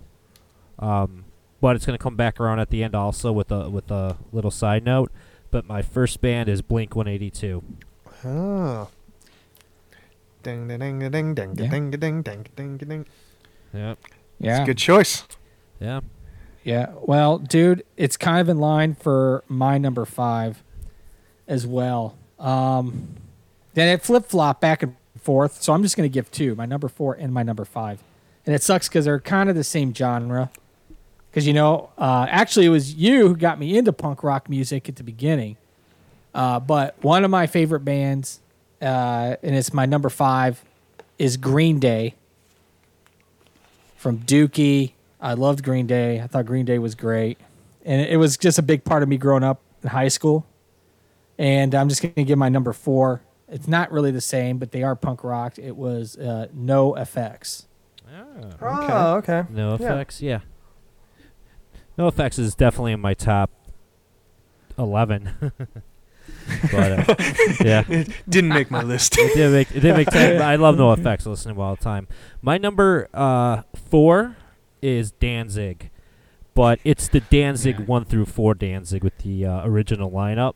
um, 0.80 1.26
but 1.62 1.76
it's 1.76 1.86
going 1.86 1.98
to 1.98 2.02
come 2.02 2.16
back 2.16 2.40
around 2.40 2.60
at 2.60 2.70
the 2.70 2.84
end 2.84 2.96
also 2.96 3.32
with 3.32 3.52
a 3.52 3.70
with 3.70 3.90
a 3.92 4.18
little 4.32 4.52
side 4.52 4.84
note. 4.84 5.12
But 5.52 5.68
my 5.68 5.82
first 5.82 6.22
band 6.22 6.48
is 6.50 6.62
Blink 6.62 6.96
182. 6.96 7.64
Oh. 8.26 8.88
Ding 10.44 10.68
ding 10.68 10.80
ding 10.80 11.00
ding 11.00 11.12
ding 11.12 11.34
ding 11.34 11.56
Yeah. 11.58 11.70
ding 11.70 11.92
ding 11.92 12.22
ding 12.22 12.46
ding 12.56 12.78
ding. 12.78 13.06
Yep. 13.74 13.98
Yeah. 14.40 14.52
It's 14.52 14.60
a 14.62 14.66
good 14.66 14.78
choice. 14.78 15.24
Yeah. 15.80 16.02
Yeah. 16.64 16.92
Well, 17.02 17.40
dude, 17.40 17.84
it's 17.98 18.16
kind 18.18 18.40
of 18.40 18.48
in 18.50 18.58
line 18.58 18.94
for 18.96 19.44
my 19.48 19.78
number 19.78 20.06
five 20.06 20.64
as 21.48 21.66
well. 21.68 22.16
Um, 22.38 23.16
then 23.74 23.88
it 23.90 24.02
flip 24.02 24.26
flop 24.28 24.62
back 24.62 24.82
and 24.84 24.96
forth. 25.22 25.62
So 25.62 25.74
I'm 25.74 25.84
just 25.84 25.98
going 25.98 26.10
to 26.10 26.14
give 26.14 26.32
two 26.32 26.56
my 26.56 26.66
number 26.66 26.88
four 26.88 27.16
and 27.16 27.34
my 27.34 27.44
number 27.44 27.66
five. 27.66 28.02
And 28.46 28.56
it 28.56 28.64
sucks 28.64 28.88
because 28.88 29.06
they're 29.06 29.20
kind 29.20 29.50
of 29.50 29.56
the 29.56 29.64
same 29.64 29.94
genre. 29.94 30.50
Because, 31.30 31.46
you 31.46 31.54
know, 31.54 31.90
uh, 31.98 32.26
actually, 32.30 32.66
it 32.66 32.70
was 32.70 32.96
you 32.96 33.28
who 33.28 33.36
got 33.36 33.60
me 33.60 33.78
into 33.78 33.94
punk 33.94 34.24
rock 34.24 34.50
music 34.50 34.90
at 34.90 34.96
the 34.96 35.04
beginning. 35.04 35.58
Uh, 36.34 36.60
but 36.60 36.96
one 37.04 37.24
of 37.24 37.32
my 37.32 37.46
favorite 37.48 37.82
bands, 37.82 38.40
uh, 38.82 39.36
and 39.44 39.56
it's 39.56 39.74
my 39.74 39.86
number 39.86 40.10
five, 40.10 40.64
is 41.18 41.38
Green 41.38 41.80
Day 41.80 42.16
from 43.96 44.20
Dookie. 44.20 44.94
I 45.22 45.34
loved 45.34 45.64
Green 45.64 45.86
Day. 45.86 46.22
I 46.22 46.28
thought 46.28 46.46
Green 46.46 46.66
Day 46.66 46.80
was 46.80 46.96
great. 46.96 47.38
And 47.86 48.02
it 48.02 48.18
was 48.18 48.38
just 48.38 48.58
a 48.58 48.62
big 48.62 48.84
part 48.84 49.04
of 49.04 49.10
me 49.10 49.18
growing 49.18 49.44
up 49.44 49.60
in 49.84 49.90
high 49.90 50.08
school. 50.08 50.46
And 51.38 51.74
I'm 51.76 51.90
just 51.90 52.02
going 52.02 52.14
to 52.16 52.24
give 52.24 52.38
my 52.38 52.50
number 52.50 52.74
four. 52.74 53.22
It's 53.48 53.68
not 53.68 53.92
really 53.92 54.12
the 54.12 54.22
same, 54.22 54.58
but 54.58 54.72
they 54.72 54.84
are 54.84 54.96
punk 54.96 55.24
rock. 55.24 55.58
It 55.58 55.76
was 55.76 56.18
uh, 56.18 56.48
NOFX. 56.56 57.66
Oh, 58.62 59.16
okay. 59.18 59.44
No 59.50 59.70
Yeah. 59.70 59.76
effects, 59.76 60.22
yeah. 60.22 60.40
NOFX 62.00 62.40
is 62.40 62.56
definitely 62.56 62.94
in 62.94 63.02
my 63.02 63.14
top 63.14 63.52
eleven. 64.78 65.32
but 66.72 67.10
uh, 67.10 67.16
yeah, 67.64 67.84
Didn't 68.28 68.50
make 68.52 68.72
my 68.72 68.82
list. 68.84 69.18
it 69.18 69.34
did 69.36 69.52
make 69.52 69.72
it 69.76 69.82
did 69.82 69.98
make 69.98 70.10
time. 70.10 70.42
I 70.42 70.56
love 70.56 70.76
NOFX. 70.78 71.28
I 71.28 71.30
listen 71.30 71.54
to 71.54 71.62
all 71.62 71.76
the 71.76 71.84
time. 71.84 72.08
My 72.42 72.58
number 72.58 73.10
uh, 73.14 73.64
four 73.76 74.38
is 74.82 75.12
Danzig, 75.12 75.90
but 76.54 76.80
it's 76.86 77.10
the 77.10 77.20
Danzig 77.20 77.80
Yeah. 77.80 77.86
one 77.86 78.06
through 78.06 78.28
four 78.28 78.54
Danzig 78.54 79.04
with 79.04 79.18
the 79.18 79.46
uh, 79.46 79.66
original 79.68 80.10
lineup. 80.10 80.54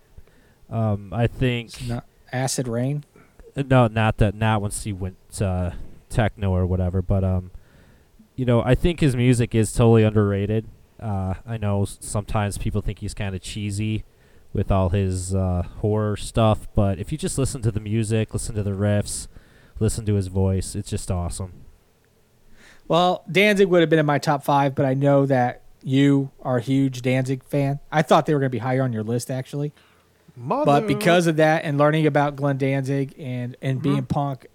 Um, 0.70 1.12
I 1.14 1.28
think 1.28 1.86
not 1.88 2.06
Acid 2.32 2.70
Rain. 2.70 3.04
no, 3.58 3.88
not 3.88 4.16
that. 4.18 4.34
Not 4.34 4.62
once 4.62 4.86
he 4.86 4.94
went 4.94 5.18
uh, 5.42 5.72
techno 6.10 6.52
or 6.56 6.66
whatever. 6.66 7.02
But 7.02 7.26
um, 7.26 7.52
you 8.38 8.46
know, 8.46 8.64
I 8.64 8.76
think 8.76 9.02
his 9.02 9.14
music 9.14 9.54
is 9.54 9.74
totally 9.74 10.04
underrated. 10.04 10.68
Uh, 11.04 11.34
I 11.46 11.58
know 11.58 11.86
sometimes 11.86 12.58
people 12.58 12.82
think 12.82 13.00
he's 13.00 13.14
kind 13.14 13.36
of 13.36 13.42
cheesy 13.42 14.06
with 14.54 14.72
all 14.72 14.90
his 14.90 15.36
uh, 15.36 15.64
horror 15.80 16.16
stuff. 16.16 16.68
But 16.74 16.98
if 17.00 17.12
you 17.12 17.18
just 17.18 17.38
listen 17.38 17.62
to 17.64 17.72
the 17.72 17.80
music, 17.80 18.34
listen 18.34 18.56
to 18.56 18.64
the 18.64 18.72
riffs, 18.72 19.28
listen 19.80 20.06
to 20.06 20.14
his 20.14 20.28
voice, 20.28 20.76
it's 20.76 20.90
just 20.90 21.12
awesome. 21.12 21.54
Well, 22.88 23.24
Danzig 23.30 23.68
would 23.68 23.82
have 23.82 23.90
been 23.90 24.00
in 24.00 24.06
my 24.06 24.20
top 24.20 24.44
five, 24.44 24.76
but 24.76 24.86
I 24.86 24.94
know 24.94 25.26
that 25.26 25.62
you 25.84 26.32
are 26.42 26.58
a 26.58 26.62
huge 26.62 27.02
Danzig 27.02 27.44
fan. 27.44 27.80
I 27.92 28.02
thought 28.02 28.26
they 28.26 28.34
were 28.34 28.40
going 28.40 28.50
to 28.52 28.56
be 28.56 28.60
higher 28.60 28.84
on 28.84 28.94
your 28.94 29.04
list, 29.04 29.30
actually. 29.30 29.74
Mother. 30.36 30.66
But 30.66 30.88
because 30.88 31.28
of 31.28 31.36
that 31.38 31.64
and 31.64 31.78
learning 31.78 32.08
about 32.08 32.36
Glenn 32.36 32.58
Danzig 32.58 33.14
and, 33.20 33.56
and 33.62 33.82
being 33.82 34.06
punk, 34.06 34.48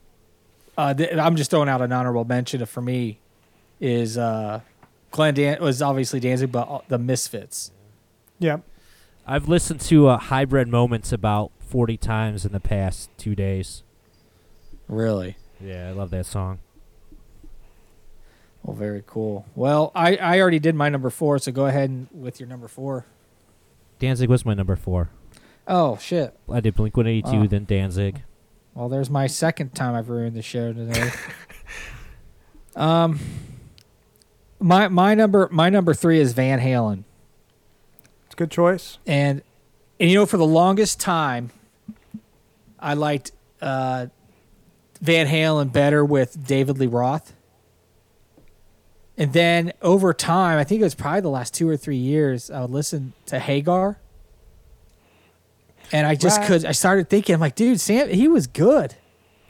uh, 0.77 0.95
th- 0.95 1.15
I'm 1.15 1.37
just 1.37 1.51
throwing 1.51 1.69
out 1.69 1.83
an 1.83 1.93
honorable 1.93 2.25
mention 2.25 2.65
for 2.67 2.81
me 2.81 3.19
is 3.81 4.19
uh, 4.19 4.61
Glenn 5.11 5.35
Dan- 5.35 5.61
was 5.63 5.81
obviously 5.83 6.21
Danzig, 6.21 6.53
but 6.53 6.85
the 6.89 6.99
Misfits. 6.99 7.71
Yep. 8.39 8.63
I've 9.27 9.49
listened 9.49 9.81
to 9.83 10.09
uh, 10.09 10.19
Hybrid 10.19 10.69
Moments 10.69 11.13
about 11.13 11.51
40 11.61 11.97
times 11.97 12.45
in 12.47 12.53
the 12.53 12.61
past 12.61 13.11
two 13.19 13.35
days. 13.35 13.83
Really? 14.89 15.37
Yeah, 15.61 15.89
I 15.89 15.93
love 15.93 16.11
that 16.11 16.25
song. 16.27 16.61
Well, 18.63 18.77
very 18.77 19.03
cool. 19.07 19.47
Well, 19.55 19.93
I, 19.95 20.17
I 20.17 20.41
already 20.41 20.59
did 20.59 20.75
my 20.75 20.89
number 20.89 21.11
four, 21.11 21.39
so 21.39 21.53
go 21.53 21.67
ahead 21.67 21.91
and 21.91 22.09
with 22.13 22.41
your 22.41 22.49
number 22.49 22.69
four. 22.69 23.07
Danzig 23.99 24.29
was 24.29 24.45
my 24.45 24.55
number 24.55 24.77
four. 24.77 25.11
Oh, 25.67 25.99
shit. 25.99 26.35
I 26.51 26.61
did 26.61 26.75
Blink 26.75 26.97
182, 26.97 27.45
Oh. 27.45 27.47
then 27.47 27.65
Danzig. 27.65 28.23
Well, 28.75 28.89
there's 28.89 29.11
my 29.11 29.27
second 29.27 29.75
time 29.75 29.95
I've 29.95 30.09
ruined 30.09 30.37
the 30.37 30.43
show 30.43 30.73
today. 30.73 31.11
um, 32.77 33.19
my 34.61 34.89
my 34.89 35.15
number 35.15 35.49
my 35.53 35.69
number 35.71 35.95
three 35.95 36.21
is 36.21 36.33
Van 36.33 36.61
Halen, 36.61 37.05
It's 38.27 38.35
a 38.35 38.37
good 38.37 38.51
choice. 38.51 38.99
and 39.07 39.43
and 40.01 40.11
you 40.11 40.17
know 40.17 40.27
for 40.27 40.37
the 40.37 40.47
longest 40.47 41.01
time, 41.01 41.51
I 42.79 42.95
liked 42.95 43.33
uh, 43.61 44.07
Van 45.01 45.27
Halen 45.27 45.73
better 45.73 46.05
with 46.05 46.47
David 46.47 46.79
Lee 46.79 46.87
Roth. 46.87 47.35
And 49.17 49.33
then 49.33 49.73
over 49.83 50.15
time, 50.15 50.59
I 50.59 50.65
think 50.65 50.81
it 50.81 50.85
was 50.85 50.95
probably 50.95 51.23
the 51.23 51.29
last 51.31 51.53
two 51.53 51.69
or 51.69 51.77
three 51.77 51.97
years, 51.97 52.53
I 52.53 52.61
would 52.61 52.71
listen 52.71 53.15
to 53.27 53.41
Hagar. 53.41 53.99
And 55.91 56.07
I 56.07 56.15
just 56.15 56.39
Right. 56.39 56.47
could. 56.47 56.65
I 56.65 56.71
started 56.73 57.09
thinking, 57.09 57.35
I'm 57.35 57.41
like, 57.41 57.57
dude, 57.57 57.81
Sam, 57.81 58.09
he 58.11 58.29
was 58.29 58.47
good. 58.47 58.95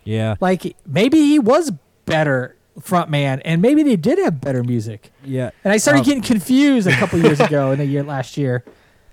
Yeah. 0.04 0.36
Like 0.40 0.74
maybe 0.86 1.18
he 1.20 1.38
was 1.38 1.70
better 2.06 2.56
front 2.80 3.10
man, 3.10 3.40
and 3.40 3.60
maybe 3.62 3.82
they 3.82 3.96
did 3.96 4.18
have 4.18 4.40
better 4.40 4.62
music. 4.64 5.10
Yeah. 5.24 5.50
And 5.64 5.72
I 5.72 5.76
started 5.78 6.00
Um, 6.00 6.04
getting 6.06 6.22
confused 6.22 6.86
a 6.86 6.92
couple 6.92 7.18
years 7.20 7.40
ago 7.40 7.72
in 7.72 7.78
the 7.78 7.86
year 7.86 8.02
last 8.02 8.36
year. 8.36 8.64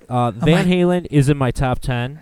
Uh, 0.08 0.32
Van 0.32 0.68
Halen 0.68 1.08
is 1.10 1.30
in 1.30 1.38
my 1.38 1.50
top 1.52 1.80
ten, 1.80 2.20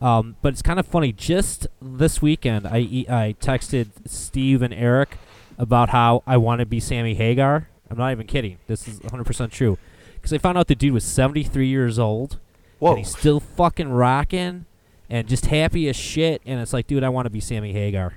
um, 0.00 0.36
but 0.42 0.52
it's 0.52 0.62
kind 0.62 0.78
of 0.78 0.86
funny. 0.86 1.12
Just 1.12 1.66
this 1.82 2.22
weekend, 2.22 2.66
I 2.66 2.78
e- 2.78 3.06
I 3.08 3.34
texted 3.40 3.88
Steve 4.06 4.62
and 4.62 4.72
Eric 4.72 5.18
about 5.58 5.88
how 5.90 6.22
I 6.26 6.36
want 6.36 6.60
to 6.60 6.66
be 6.66 6.78
Sammy 6.80 7.14
Hagar. 7.14 7.68
I'm 7.90 7.98
not 7.98 8.12
even 8.12 8.26
kidding. 8.26 8.58
This 8.66 8.86
is 8.86 9.00
100 9.00 9.24
percent 9.24 9.52
true, 9.52 9.78
because 10.14 10.32
I 10.32 10.38
found 10.38 10.56
out 10.58 10.66
the 10.68 10.74
dude 10.74 10.92
was 10.92 11.04
73 11.04 11.66
years 11.68 11.98
old 11.98 12.38
Whoa. 12.78 12.90
and 12.90 12.98
he's 12.98 13.16
still 13.16 13.40
fucking 13.40 13.88
rocking 13.90 14.66
and 15.08 15.26
just 15.28 15.46
happy 15.46 15.88
as 15.88 15.96
shit. 15.96 16.42
And 16.46 16.60
it's 16.60 16.72
like, 16.72 16.86
dude, 16.86 17.02
I 17.04 17.08
want 17.08 17.26
to 17.26 17.30
be 17.30 17.40
Sammy 17.40 17.72
Hagar. 17.72 18.14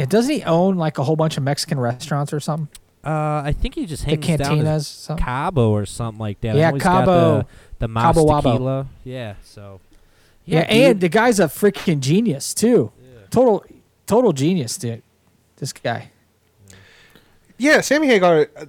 Yeah, 0.00 0.06
doesn't 0.06 0.34
he 0.34 0.42
own 0.44 0.76
like 0.76 0.96
a 0.98 1.04
whole 1.04 1.14
bunch 1.16 1.36
of 1.36 1.42
Mexican 1.42 1.78
restaurants 1.78 2.32
or 2.32 2.40
something? 2.40 2.68
Uh, 3.04 3.42
I 3.44 3.54
think 3.58 3.74
he 3.74 3.84
just 3.86 4.04
The 4.04 4.10
hangs 4.12 4.26
down 4.38 4.58
in 4.58 4.64
cantinas, 4.64 4.84
something. 4.86 5.24
Cabo 5.24 5.70
or 5.70 5.84
something 5.86 6.18
like 6.18 6.40
that. 6.40 6.56
Yeah, 6.56 6.70
know 6.70 6.78
got 6.78 7.04
Cabo. 7.04 7.38
the, 7.38 7.46
the 7.80 7.88
Mouse 7.88 8.14
Cabo 8.16 8.26
Wabo. 8.26 8.86
Yeah, 9.04 9.34
so. 9.42 9.80
Yeah, 10.46 10.62
dude. 10.64 10.72
and 10.72 11.00
the 11.00 11.08
guy's 11.08 11.38
a 11.38 11.44
freaking 11.44 12.00
genius 12.00 12.52
too. 12.54 12.92
Total, 13.30 13.64
total 14.06 14.32
genius, 14.32 14.76
dude. 14.76 15.02
This 15.56 15.72
guy. 15.72 16.10
Yeah, 17.58 17.80
Sammy 17.82 18.06
Hagar. 18.06 18.48
uh, 18.56 18.64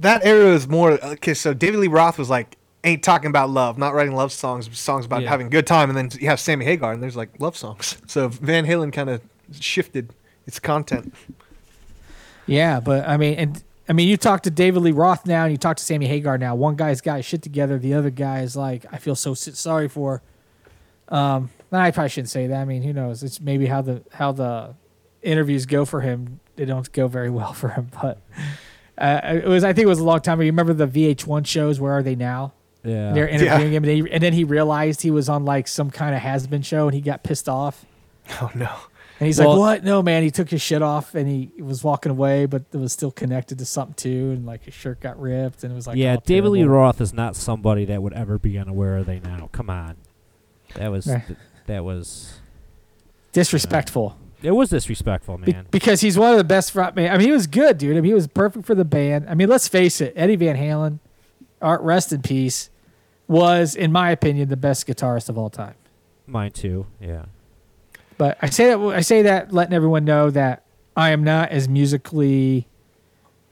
That 0.00 0.24
era 0.24 0.52
is 0.52 0.68
more 0.68 0.92
okay. 1.02 1.34
So 1.34 1.54
David 1.54 1.80
Lee 1.80 1.88
Roth 1.88 2.18
was 2.18 2.28
like, 2.30 2.56
ain't 2.84 3.02
talking 3.02 3.28
about 3.30 3.50
love, 3.50 3.78
not 3.78 3.94
writing 3.94 4.14
love 4.14 4.30
songs, 4.32 4.68
songs 4.78 5.06
about 5.06 5.22
Yeah. 5.22 5.30
having 5.30 5.46
a 5.46 5.50
good 5.50 5.66
time, 5.66 5.88
and 5.88 5.96
then 5.96 6.10
you 6.20 6.28
have 6.28 6.38
Sammy 6.38 6.64
Hagar, 6.66 6.92
and 6.92 7.02
there's 7.02 7.16
like 7.16 7.30
love 7.40 7.56
songs. 7.56 7.96
So 8.06 8.28
Van 8.28 8.66
Halen 8.66 8.92
kind 8.92 9.08
of 9.10 9.22
shifted 9.58 10.12
its 10.46 10.58
content. 10.58 11.14
Yeah, 12.46 12.80
but 12.80 13.08
I 13.08 13.16
mean, 13.16 13.34
and 13.34 13.64
I 13.88 13.92
mean, 13.92 14.08
you 14.08 14.16
talk 14.16 14.42
to 14.42 14.50
David 14.50 14.82
Lee 14.82 14.92
Roth 14.92 15.26
now, 15.26 15.44
and 15.44 15.52
you 15.52 15.58
talk 15.58 15.76
to 15.76 15.84
Sammy 15.84 16.06
Hagar 16.06 16.38
now. 16.38 16.54
One 16.54 16.76
guy's 16.76 17.00
got 17.00 17.16
his 17.16 17.26
shit 17.26 17.42
together, 17.42 17.78
the 17.78 17.94
other 17.94 18.10
guy 18.10 18.40
is 18.40 18.56
like, 18.56 18.84
I 18.92 18.98
feel 18.98 19.14
so 19.14 19.34
sorry 19.34 19.88
for. 19.88 20.22
Um, 21.08 21.50
I 21.70 21.90
probably 21.90 22.08
shouldn't 22.08 22.30
say 22.30 22.46
that. 22.48 22.60
I 22.60 22.64
mean, 22.64 22.82
who 22.82 22.92
knows? 22.92 23.22
It's 23.22 23.40
maybe 23.40 23.66
how 23.66 23.82
the 23.82 24.02
how 24.12 24.32
the 24.32 24.74
interviews 25.22 25.66
go 25.66 25.84
for 25.84 26.00
him. 26.00 26.40
They 26.56 26.64
don't 26.64 26.90
go 26.92 27.06
very 27.06 27.30
well 27.30 27.52
for 27.52 27.68
him, 27.68 27.90
but 28.00 28.20
uh, 28.98 29.20
it 29.24 29.46
was. 29.46 29.62
I 29.62 29.72
think 29.72 29.84
it 29.84 29.88
was 29.88 29.98
a 29.98 30.04
long 30.04 30.20
time 30.20 30.38
ago. 30.38 30.44
You 30.44 30.52
remember 30.52 30.72
the 30.72 30.88
VH1 30.88 31.46
shows? 31.46 31.78
Where 31.80 31.92
are 31.92 32.02
they 32.02 32.16
now? 32.16 32.54
Yeah. 32.82 33.12
They're 33.12 33.28
interviewing 33.28 33.72
him, 33.72 33.84
and, 33.84 33.92
he, 33.92 34.12
and 34.12 34.22
then 34.22 34.32
he 34.32 34.44
realized 34.44 35.02
he 35.02 35.10
was 35.10 35.28
on 35.28 35.44
like 35.44 35.66
some 35.66 35.90
kind 35.90 36.14
of 36.14 36.22
has 36.22 36.46
been 36.46 36.62
show, 36.62 36.86
and 36.86 36.94
he 36.94 37.00
got 37.00 37.22
pissed 37.22 37.48
off. 37.48 37.84
Oh 38.40 38.50
no. 38.54 38.74
And 39.18 39.26
he's 39.26 39.38
Well- 39.38 39.50
like, 39.50 39.58
"What? 39.58 39.84
No, 39.84 40.02
man." 40.02 40.22
He 40.22 40.30
took 40.30 40.50
his 40.50 40.60
shit 40.60 40.82
off 40.82 41.14
and 41.14 41.26
he 41.28 41.50
was 41.62 41.82
walking 41.82 42.10
away, 42.12 42.46
but 42.46 42.64
it 42.72 42.76
was 42.76 42.92
still 42.92 43.10
connected 43.10 43.58
to 43.58 43.64
something 43.64 43.94
too, 43.94 44.32
and 44.32 44.44
like 44.44 44.64
his 44.64 44.74
shirt 44.74 45.00
got 45.00 45.18
ripped, 45.20 45.64
and 45.64 45.72
it 45.72 45.74
was 45.74 45.86
like, 45.86 45.96
yeah, 45.96 46.16
David 46.24 46.50
Lee. 46.50 46.64
Roth 46.64 47.00
is 47.00 47.14
not 47.14 47.34
somebody 47.34 47.84
that 47.86 48.02
would 48.02 48.12
ever 48.12 48.38
be 48.38 48.58
on 48.58 48.74
Where 48.74 48.98
Are 48.98 49.02
They 49.02 49.20
Now. 49.20 49.48
Come 49.52 49.70
on. 49.70 49.96
That 50.74 50.90
was 50.90 51.04
th- 51.06 51.22
that 51.66 51.84
was 51.84 52.34
disrespectful 53.32 54.16
it 54.42 54.50
was 54.52 54.70
disrespectful, 54.70 55.38
Be- 55.38 55.52
man. 55.52 55.66
because 55.70 56.00
he's 56.00 56.18
one 56.18 56.30
of 56.30 56.38
the 56.38 56.44
best 56.44 56.72
front 56.72 56.94
man. 56.94 57.12
I 57.12 57.16
mean, 57.16 57.26
he 57.26 57.32
was 57.32 57.46
good, 57.46 57.78
dude. 57.78 57.92
I 57.96 58.00
mean, 58.00 58.10
he 58.10 58.14
was 58.14 58.26
perfect 58.26 58.66
for 58.66 58.74
the 58.74 58.84
band. 58.84 59.26
I 59.28 59.34
mean, 59.34 59.48
let's 59.48 59.66
face 59.66 60.00
it, 60.00 60.12
Eddie 60.14 60.36
Van 60.36 60.56
Halen, 60.56 60.98
art 61.60 61.80
rest 61.80 62.12
in 62.12 62.22
peace, 62.22 62.70
was 63.26 63.74
in 63.74 63.90
my 63.90 64.10
opinion 64.10 64.48
the 64.48 64.56
best 64.56 64.86
guitarist 64.86 65.28
of 65.28 65.38
all 65.38 65.50
time. 65.50 65.74
Mine 66.26 66.52
too. 66.52 66.86
Yeah. 67.00 67.24
But 68.18 68.38
I 68.40 68.48
say 68.48 68.66
that 68.66 68.78
I 68.78 69.00
say 69.00 69.22
that 69.22 69.52
letting 69.52 69.74
everyone 69.74 70.04
know 70.04 70.30
that 70.30 70.62
I 70.96 71.10
am 71.10 71.22
not 71.22 71.50
as 71.50 71.68
musically. 71.68 72.66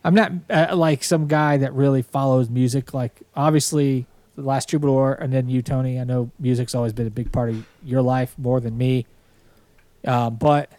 I'm 0.03 0.15
not 0.15 0.33
uh, 0.51 0.75
like 0.77 1.05
some 1.05 1.27
guy 1.27 1.57
that 1.59 1.73
really 1.75 2.03
follows 2.03 2.49
music. 2.49 2.95
Like 2.95 3.23
obviously, 3.35 4.07
the 4.37 4.43
last 4.43 4.69
Troubadour, 4.69 5.15
and 5.15 5.33
then 5.33 5.49
you, 5.49 5.63
Tony. 5.63 6.01
I 6.01 6.05
know 6.05 6.31
music's 6.39 6.75
always 6.75 6.93
been 6.93 7.07
a 7.07 7.11
big 7.11 7.33
part 7.33 7.51
of 7.51 7.67
your 7.83 8.03
life 8.03 8.35
more 8.39 8.61
than 8.61 8.77
me. 8.77 9.07
Um, 10.07 10.37
but 10.37 10.71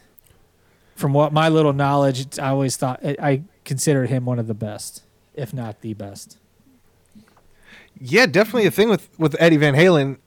from 0.95 1.13
what 1.13 1.33
my 1.33 1.49
little 1.49 1.73
knowledge, 1.73 2.39
I 2.39 2.49
always 2.49 2.77
thought 2.77 2.99
I, 3.03 3.15
I 3.19 3.41
considered 3.63 4.09
him 4.09 4.25
one 4.25 4.39
of 4.39 4.47
the 4.47 4.53
best, 4.53 5.03
if 5.33 5.53
not 5.53 5.81
the 5.81 5.93
best. 5.93 6.37
Yeah, 7.99 8.25
definitely 8.25 8.65
a 8.65 8.71
thing 8.71 8.89
with 8.89 9.07
with 9.19 9.35
Eddie 9.39 9.57
Van 9.57 9.73
Halen. 9.73 10.17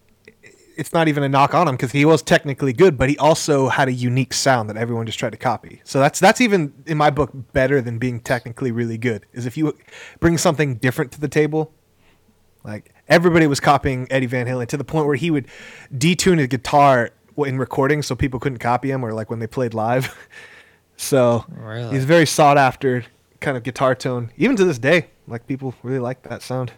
It's 0.78 0.92
not 0.92 1.08
even 1.08 1.22
a 1.24 1.28
knock 1.28 1.54
on 1.54 1.66
him 1.68 1.74
because 1.74 1.92
he 1.92 2.04
was 2.04 2.22
technically 2.22 2.72
good, 2.72 2.96
but 2.96 3.08
he 3.10 3.18
also 3.18 3.68
had 3.68 3.88
a 3.88 3.92
unique 3.92 4.32
sound 4.32 4.70
that 4.70 4.76
everyone 4.76 5.04
just 5.06 5.18
tried 5.18 5.32
to 5.32 5.36
copy. 5.38 5.82
So 5.84 5.98
that's 5.98 6.20
that's 6.20 6.40
even 6.40 6.72
in 6.86 6.96
my 6.96 7.10
book 7.10 7.30
better 7.52 7.80
than 7.80 7.98
being 7.98 8.20
technically 8.20 8.70
really 8.70 8.96
good. 8.96 9.26
Is 9.32 9.44
if 9.44 9.56
you 9.56 9.76
bring 10.20 10.38
something 10.38 10.76
different 10.76 11.12
to 11.12 11.20
the 11.20 11.28
table. 11.28 11.72
Like 12.64 12.92
everybody 13.08 13.46
was 13.46 13.60
copying 13.60 14.06
Eddie 14.10 14.26
Van 14.26 14.46
Halen 14.46 14.66
to 14.68 14.76
the 14.76 14.84
point 14.84 15.06
where 15.06 15.14
he 15.16 15.30
would 15.30 15.46
detune 15.96 16.38
his 16.38 16.48
guitar 16.48 17.10
in 17.38 17.56
recording 17.56 18.02
so 18.02 18.14
people 18.16 18.38
couldn't 18.40 18.58
copy 18.58 18.90
him, 18.90 19.04
or 19.04 19.12
like 19.14 19.30
when 19.30 19.38
they 19.38 19.46
played 19.46 19.74
live. 19.74 20.14
so 20.96 21.44
Really? 21.48 21.94
he's 21.94 22.04
very 22.04 22.26
sought 22.26 22.58
after 22.58 23.04
kind 23.40 23.56
of 23.56 23.62
guitar 23.62 23.94
tone, 23.94 24.32
even 24.36 24.56
to 24.56 24.64
this 24.64 24.78
day. 24.78 25.06
Like 25.26 25.46
people 25.46 25.72
really 25.82 26.00
like 26.00 26.22
that 26.22 26.42
sound. 26.42 26.72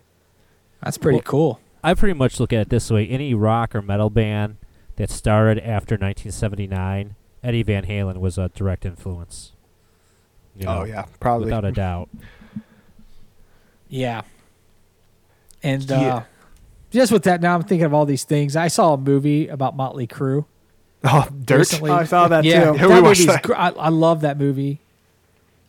That's 0.82 0.98
pretty 0.98 1.16
Well- 1.16 1.22
cool. 1.22 1.60
I 1.82 1.94
pretty 1.94 2.14
much 2.14 2.38
look 2.40 2.52
at 2.52 2.60
it 2.60 2.68
this 2.68 2.90
way: 2.90 3.06
any 3.08 3.34
rock 3.34 3.74
or 3.74 3.82
metal 3.82 4.10
band 4.10 4.56
that 4.96 5.10
started 5.10 5.58
after 5.62 5.94
1979, 5.94 7.14
Eddie 7.42 7.62
Van 7.62 7.84
Halen 7.86 8.18
was 8.18 8.36
a 8.38 8.48
direct 8.50 8.84
influence. 8.84 9.52
You 10.56 10.66
know, 10.66 10.80
oh 10.80 10.84
yeah, 10.84 11.04
probably. 11.20 11.46
without 11.46 11.64
a 11.64 11.72
doubt. 11.72 12.08
Yeah. 13.88 14.22
And 15.62 15.82
Yeah. 15.88 16.14
uh, 16.16 16.22
just 16.90 17.12
with 17.12 17.22
that, 17.24 17.40
now 17.40 17.54
I'm 17.54 17.62
thinking 17.62 17.84
of 17.84 17.94
all 17.94 18.06
these 18.06 18.24
things. 18.24 18.56
I 18.56 18.68
saw 18.68 18.94
a 18.94 18.96
movie 18.98 19.48
about 19.48 19.76
Motley 19.76 20.06
Crue. 20.06 20.44
Oh, 21.04 21.28
dirt. 21.44 21.58
Recently. 21.58 21.90
I 21.90 22.04
saw 22.04 22.28
that 22.28 22.44
yeah, 22.44 22.72
too. 22.72 22.78
Yeah, 22.78 22.86
that 22.88 23.02
watched 23.02 23.02
movie's 23.20 23.26
that. 23.26 23.42
gr- 23.42 23.54
I, 23.54 23.68
I 23.70 23.88
love 23.88 24.20
that 24.22 24.38
movie. 24.38 24.80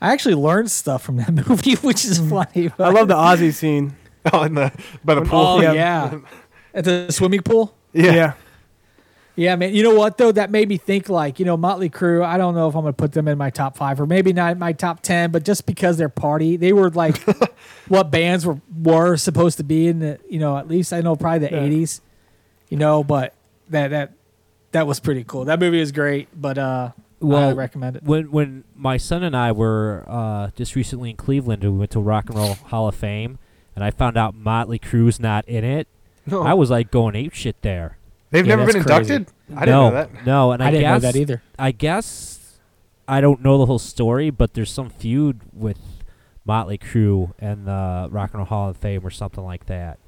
I 0.01 0.12
actually 0.14 0.36
learned 0.36 0.72
stuff 0.72 1.03
from 1.03 1.18
that 1.18 1.32
movie, 1.49 1.76
which 1.76 2.05
is 2.05 2.20
funny. 2.20 2.72
I 2.80 2.89
love 2.89 3.07
the 3.07 3.14
Ozzy 3.16 3.53
scene. 3.53 3.95
Oh, 4.34 4.43
in 4.43 4.53
the 4.55 4.72
by 5.03 5.15
the 5.15 5.22
pool. 5.22 5.39
Oh 5.39 5.61
Yeah. 5.61 5.74
yeah, 5.74 6.19
at 6.74 6.84
the 6.86 7.07
swimming 7.11 7.41
pool. 7.41 7.76
yeah. 7.93 8.13
yeah. 8.13 8.34
Yeah, 9.38 9.55
man. 9.55 9.74
You 9.74 9.82
know 9.82 9.95
what 9.95 10.17
though? 10.17 10.32
That 10.32 10.51
made 10.51 10.67
me 10.67 10.78
think 10.78 11.07
like, 11.09 11.39
you 11.39 11.45
know, 11.45 11.55
Motley 11.55 11.89
Crue. 11.89 12.24
I 12.24 12.38
don't 12.38 12.53
know 12.53 12.67
if 12.67 12.76
I'm 12.76 12.82
gonna 12.82 12.93
put 12.93 13.13
them 13.13 13.28
in 13.30 13.38
my 13.38 13.49
top 13.49 13.78
five 13.78 13.99
or 14.01 14.05
maybe 14.05 14.34
not 14.34 14.51
in 14.51 14.59
my 14.59 14.74
top 14.74 15.01
ten, 15.01 15.32
but 15.32 15.43
just 15.45 15.65
because 15.65 15.97
they're 15.97 16.09
party, 16.09 16.57
they 16.57 16.74
were 16.74 16.89
like 16.91 17.17
what 17.88 18.11
bands 18.11 18.45
were 18.45 18.59
were 18.84 19.15
supposed 19.17 19.57
to 19.57 19.63
be 19.63 19.88
in 19.88 19.99
the, 19.99 20.19
you 20.30 20.38
know, 20.38 20.57
at 20.57 20.67
least 20.67 20.91
I 20.93 20.99
know 21.01 21.15
probably 21.15 21.47
the 21.47 21.55
Yeah. 21.55 21.61
'80s. 21.63 22.01
you 22.69 22.78
know. 22.78 23.03
But 23.05 23.34
that 23.69 23.88
that 23.89 24.11
that 24.74 24.86
was 24.86 24.99
pretty 24.99 25.24
cool. 25.24 25.45
That 25.45 25.59
movie 25.59 25.80
is 25.80 25.93
great, 25.93 26.28
but 26.39 26.57
uh, 26.57 26.91
well, 27.22 27.38
I 27.41 27.45
Well, 27.47 27.55
recommend 27.55 27.95
it. 27.95 28.03
when 28.03 28.32
when 28.32 28.65
my 28.76 28.97
son 28.97 29.24
and 29.24 29.36
I 29.36 29.53
were 29.53 30.03
uh, 30.09 30.49
just 30.55 30.76
recently 30.76 31.09
in 31.09 31.15
Cleveland, 31.15 31.63
and 31.63 31.74
we 31.74 31.80
went 31.80 31.91
to 31.91 32.01
Rock 32.01 32.30
and 32.30 32.38
Roll 32.38 32.53
Hall 32.55 32.89
of 32.89 32.95
Fame, 32.95 33.39
and 33.76 33.84
I 33.84 33.91
found 33.91 34.17
out 34.17 34.36
Motley 34.36 34.80
Crue's 34.80 35.19
not 35.19 35.47
in 35.47 35.63
it. 35.63 35.88
No. 36.26 36.43
I 36.43 36.53
was 36.53 36.69
like 36.69 36.91
going 36.91 37.15
ape 37.15 37.34
shit 37.34 37.61
there. 37.61 37.97
They've 38.30 38.45
Yeah, 38.45 38.55
never 38.55 38.72
been 38.72 38.84
crazy. 38.84 39.13
inducted. 39.15 39.36
I 39.55 39.65
didn't 39.65 39.69
know 39.69 39.91
that. 39.91 40.26
No, 40.26 40.51
and 40.53 40.63
I, 40.63 40.67
I, 40.67 40.72
didn't 40.72 40.82
guess 40.84 41.01
know 41.03 41.11
that 41.11 41.15
either. 41.17 41.41
I 41.59 41.72
guess 41.72 42.57
I 43.07 43.19
don't 43.22 43.41
know 43.41 43.57
the 43.57 43.65
whole 43.65 43.80
story, 43.80 44.30
but 44.30 44.53
there's 44.53 44.72
some 44.72 44.89
feud 44.89 45.41
with 45.53 45.78
Motley 46.45 46.78
Crue 46.78 47.34
and 47.39 47.65
the 47.67 48.07
Rock 48.09 48.32
and 48.32 48.39
Roll 48.39 48.45
Hall 48.45 48.69
of 48.69 48.78
Fame 48.78 49.05
or 49.05 49.09
something 49.09 49.43
like 49.43 49.65
that. 49.65 49.99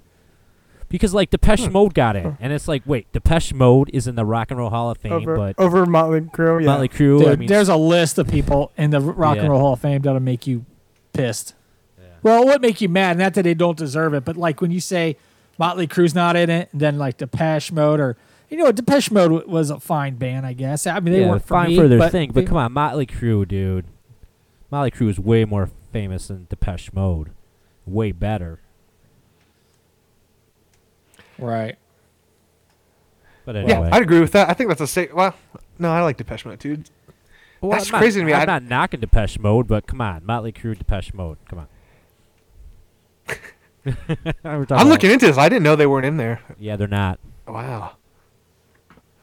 Because 0.89 1.13
like 1.13 1.31
Depeche 1.31 1.65
Hmm. 1.65 1.71
Mode 1.73 1.93
got 1.95 2.15
in, 2.15 2.37
and 2.39 2.53
it's 2.53 2.67
like, 2.67 2.83
wait, 2.85 3.11
Depeche 3.11 3.51
Mode 3.53 3.89
is 3.91 4.05
in 4.07 4.13
the 4.15 4.23
Rock 4.25 4.51
and 4.51 4.59
Roll 4.59 4.69
Hall 4.69 4.91
of 4.91 4.99
Fame, 4.99 5.11
over 5.13 5.35
but 5.35 5.55
over 5.57 5.85
Motley 5.87 6.21
Crue. 6.21 6.61
Yeah. 6.61 6.67
Motley 6.67 6.87
Crue. 6.87 7.19
Dude, 7.19 7.27
I 7.27 7.35
mean, 7.35 7.47
there's 7.49 7.67
a 7.69 7.75
list 7.75 8.19
of 8.19 8.27
people 8.27 8.71
in 8.77 8.91
the 8.91 9.01
Rock 9.01 9.37
Yeah. 9.37 9.41
and 9.43 9.51
Roll 9.51 9.59
Hall 9.59 9.73
of 9.73 9.79
Fame 9.79 10.01
that'll 10.03 10.19
make 10.19 10.45
you 10.45 10.65
pissed. 11.13 11.55
Yeah. 12.23 12.31
Well, 12.31 12.43
it 12.43 12.45
would 12.47 12.61
make 12.61 12.81
you 12.81 12.89
mad. 12.89 13.17
Not 13.17 13.33
that 13.35 13.43
they 13.43 13.53
don't 13.53 13.77
deserve 13.77 14.13
it, 14.13 14.23
but 14.25 14.37
like 14.37 14.61
when 14.61 14.71
you 14.71 14.79
say 14.79 15.17
Motley 15.57 15.87
Crue's 15.87 16.15
not 16.15 16.35
in 16.35 16.49
it, 16.49 16.69
and 16.71 16.81
then 16.81 16.97
like 16.97 17.17
Depeche 17.17 17.71
Mode 17.71 17.99
or 17.99 18.17
you 18.49 18.57
know, 18.57 18.71
Depeche 18.71 19.09
Mode 19.09 19.47
was 19.47 19.69
a 19.71 19.79
fine 19.79 20.15
band, 20.15 20.45
I 20.45 20.53
guess. 20.53 20.85
I 20.85 20.99
mean, 20.99 21.13
they 21.13 21.21
yeah, 21.21 21.29
weren't 21.29 21.41
for 21.41 21.47
fine 21.55 21.69
me, 21.69 21.75
for 21.77 21.87
their 21.87 21.97
but 21.97 22.11
thing, 22.11 22.31
but 22.31 22.45
come 22.45 22.57
on, 22.57 22.71
Motley 22.71 23.05
Crue, 23.07 23.47
dude. 23.47 23.85
Motley 24.69 24.91
Crue 24.91 25.09
is 25.09 25.19
way 25.19 25.43
more 25.43 25.69
famous 25.91 26.27
than 26.27 26.45
Depeche 26.49 26.93
Mode, 26.93 27.31
way 27.85 28.11
better. 28.11 28.59
right? 31.39 31.75
But 33.45 33.67
Yeah, 33.67 33.89
I'd 33.91 34.01
agree 34.03 34.19
with 34.21 34.31
that. 34.33 34.49
I 34.49 34.53
think 34.53 34.69
that's 34.69 34.81
a 34.81 34.87
safe. 34.87 35.13
Well, 35.13 35.35
no, 35.79 35.91
I 35.91 36.01
like 36.01 36.17
Depeche 36.17 36.45
Mode, 36.45 36.59
dude. 36.59 36.89
Well, 37.59 37.71
that's 37.71 37.87
I'm 37.87 37.93
not- 37.93 37.99
crazy 37.99 38.19
to 38.19 38.25
me. 38.25 38.33
I'm 38.33 38.41
I- 38.41 38.45
not 38.45 38.63
knocking 38.63 38.99
Depeche 38.99 39.39
Mode, 39.39 39.67
but 39.67 39.85
come 39.87 39.99
on, 40.01 40.25
Motley 40.25 40.51
Crue, 40.51 40.77
Depeche 40.77 41.13
Mode, 41.13 41.37
come 41.49 41.59
on. 41.59 41.67
We're 43.85 43.93
talking 43.93 44.27
I'm 44.43 44.61
about- 44.71 44.87
looking 44.87 45.11
into 45.11 45.25
this. 45.27 45.37
I 45.37 45.49
didn't 45.49 45.63
know 45.63 45.75
they 45.75 45.87
weren't 45.87 46.05
in 46.05 46.17
there. 46.17 46.41
Yeah, 46.59 46.75
they're 46.75 46.87
not. 46.87 47.19
Wow. 47.47 47.97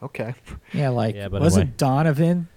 Okay. 0.03 0.33
Yeah, 0.73 0.89
like 0.89 1.15
Yeah, 1.15 1.29
but 1.29 1.41
wasn't 1.41 1.63
anyway. 1.63 1.73
Donovan 1.77 2.47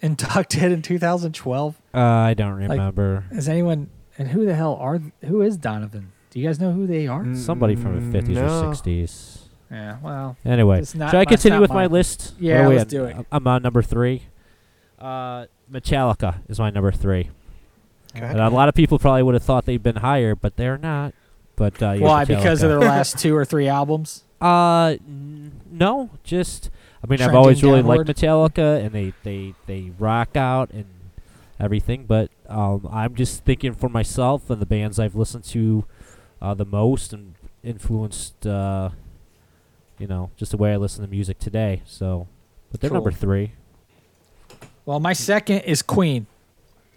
inducted 0.00 0.72
in 0.72 0.82
2012? 0.82 1.76
Uh, 1.94 1.98
I 1.98 2.34
don't 2.34 2.54
remember. 2.54 3.24
Is 3.30 3.48
anyone 3.48 3.90
and 4.18 4.28
who 4.28 4.44
the 4.46 4.54
hell 4.54 4.76
are 4.80 5.00
who 5.26 5.42
is 5.42 5.56
Donovan? 5.56 6.12
Do 6.30 6.38
you 6.40 6.46
guys 6.46 6.60
know 6.60 6.72
who 6.72 6.86
they 6.86 7.06
are? 7.06 7.24
Mm. 7.24 7.36
Somebody 7.36 7.74
from 7.76 8.12
the 8.12 8.18
50s 8.18 8.28
no. 8.28 8.42
or 8.68 8.72
60s. 8.72 9.38
Yeah, 9.70 9.98
well, 10.02 10.36
Anyway, 10.44 10.80
It's 10.80 10.94
not 10.94 11.10
should 11.10 11.16
I 11.16 11.18
my- 11.18 11.22
it's 11.22 11.30
continue 11.42 11.56
not 11.56 11.60
with 11.62 11.70
my 11.70 11.82
mine. 11.84 11.90
list? 11.92 12.34
Yeah, 12.40 12.58
What 12.58 12.64
are 12.64 12.68
we 12.70 12.74
let's 12.76 12.82
at? 12.82 12.88
do 12.90 13.04
it. 13.04 13.26
I'm 13.30 13.46
on 13.46 13.62
number 13.62 13.82
three. 13.82 14.22
Uh, 14.98 15.46
Metallica 15.72 16.40
is 16.48 16.58
my 16.58 16.70
number 16.70 16.90
three. 16.92 17.30
Okay. 18.16 18.24
And 18.24 18.40
a 18.40 18.48
lot 18.50 18.68
of 18.68 18.74
people 18.74 18.98
probably 18.98 19.22
would 19.22 19.34
have 19.34 19.42
thought 19.42 19.66
they'd 19.66 19.82
been 19.82 19.96
higher, 19.96 20.34
but 20.34 20.56
they're 20.56 20.78
not. 20.78 21.14
But 21.56 21.82
uh, 21.82 21.94
why? 21.94 22.24
Because 22.24 22.62
of 22.62 22.70
their 22.70 22.80
last 22.80 23.18
two 23.20 23.36
or 23.36 23.44
three 23.44 23.68
albums. 23.68 24.24
Uh, 24.40 24.96
n- 25.06 25.52
no, 25.70 26.10
just 26.24 26.70
I 27.04 27.06
mean 27.06 27.20
I've 27.20 27.34
always 27.34 27.62
really 27.62 27.82
downward. 27.82 28.08
liked 28.08 28.18
Metallica, 28.18 28.82
and 28.84 28.92
they 28.92 29.12
they 29.22 29.54
they 29.66 29.92
rock 29.98 30.36
out 30.36 30.70
and 30.70 30.86
everything. 31.60 32.06
But 32.06 32.30
um, 32.48 32.88
I'm 32.90 33.14
just 33.14 33.44
thinking 33.44 33.74
for 33.74 33.88
myself 33.88 34.48
and 34.50 34.60
the 34.60 34.66
bands 34.66 34.98
I've 34.98 35.14
listened 35.14 35.44
to 35.44 35.84
uh, 36.40 36.54
the 36.54 36.64
most 36.64 37.12
and 37.12 37.34
influenced, 37.62 38.46
uh, 38.46 38.90
you 39.98 40.06
know, 40.06 40.30
just 40.36 40.50
the 40.50 40.56
way 40.56 40.72
I 40.72 40.76
listen 40.76 41.04
to 41.04 41.10
music 41.10 41.38
today. 41.38 41.82
So, 41.84 42.26
but 42.72 42.80
they're 42.80 42.90
number 42.90 43.10
three. 43.12 43.52
Well, 44.86 44.98
my 44.98 45.12
second 45.12 45.60
is 45.60 45.82
Queen. 45.82 46.26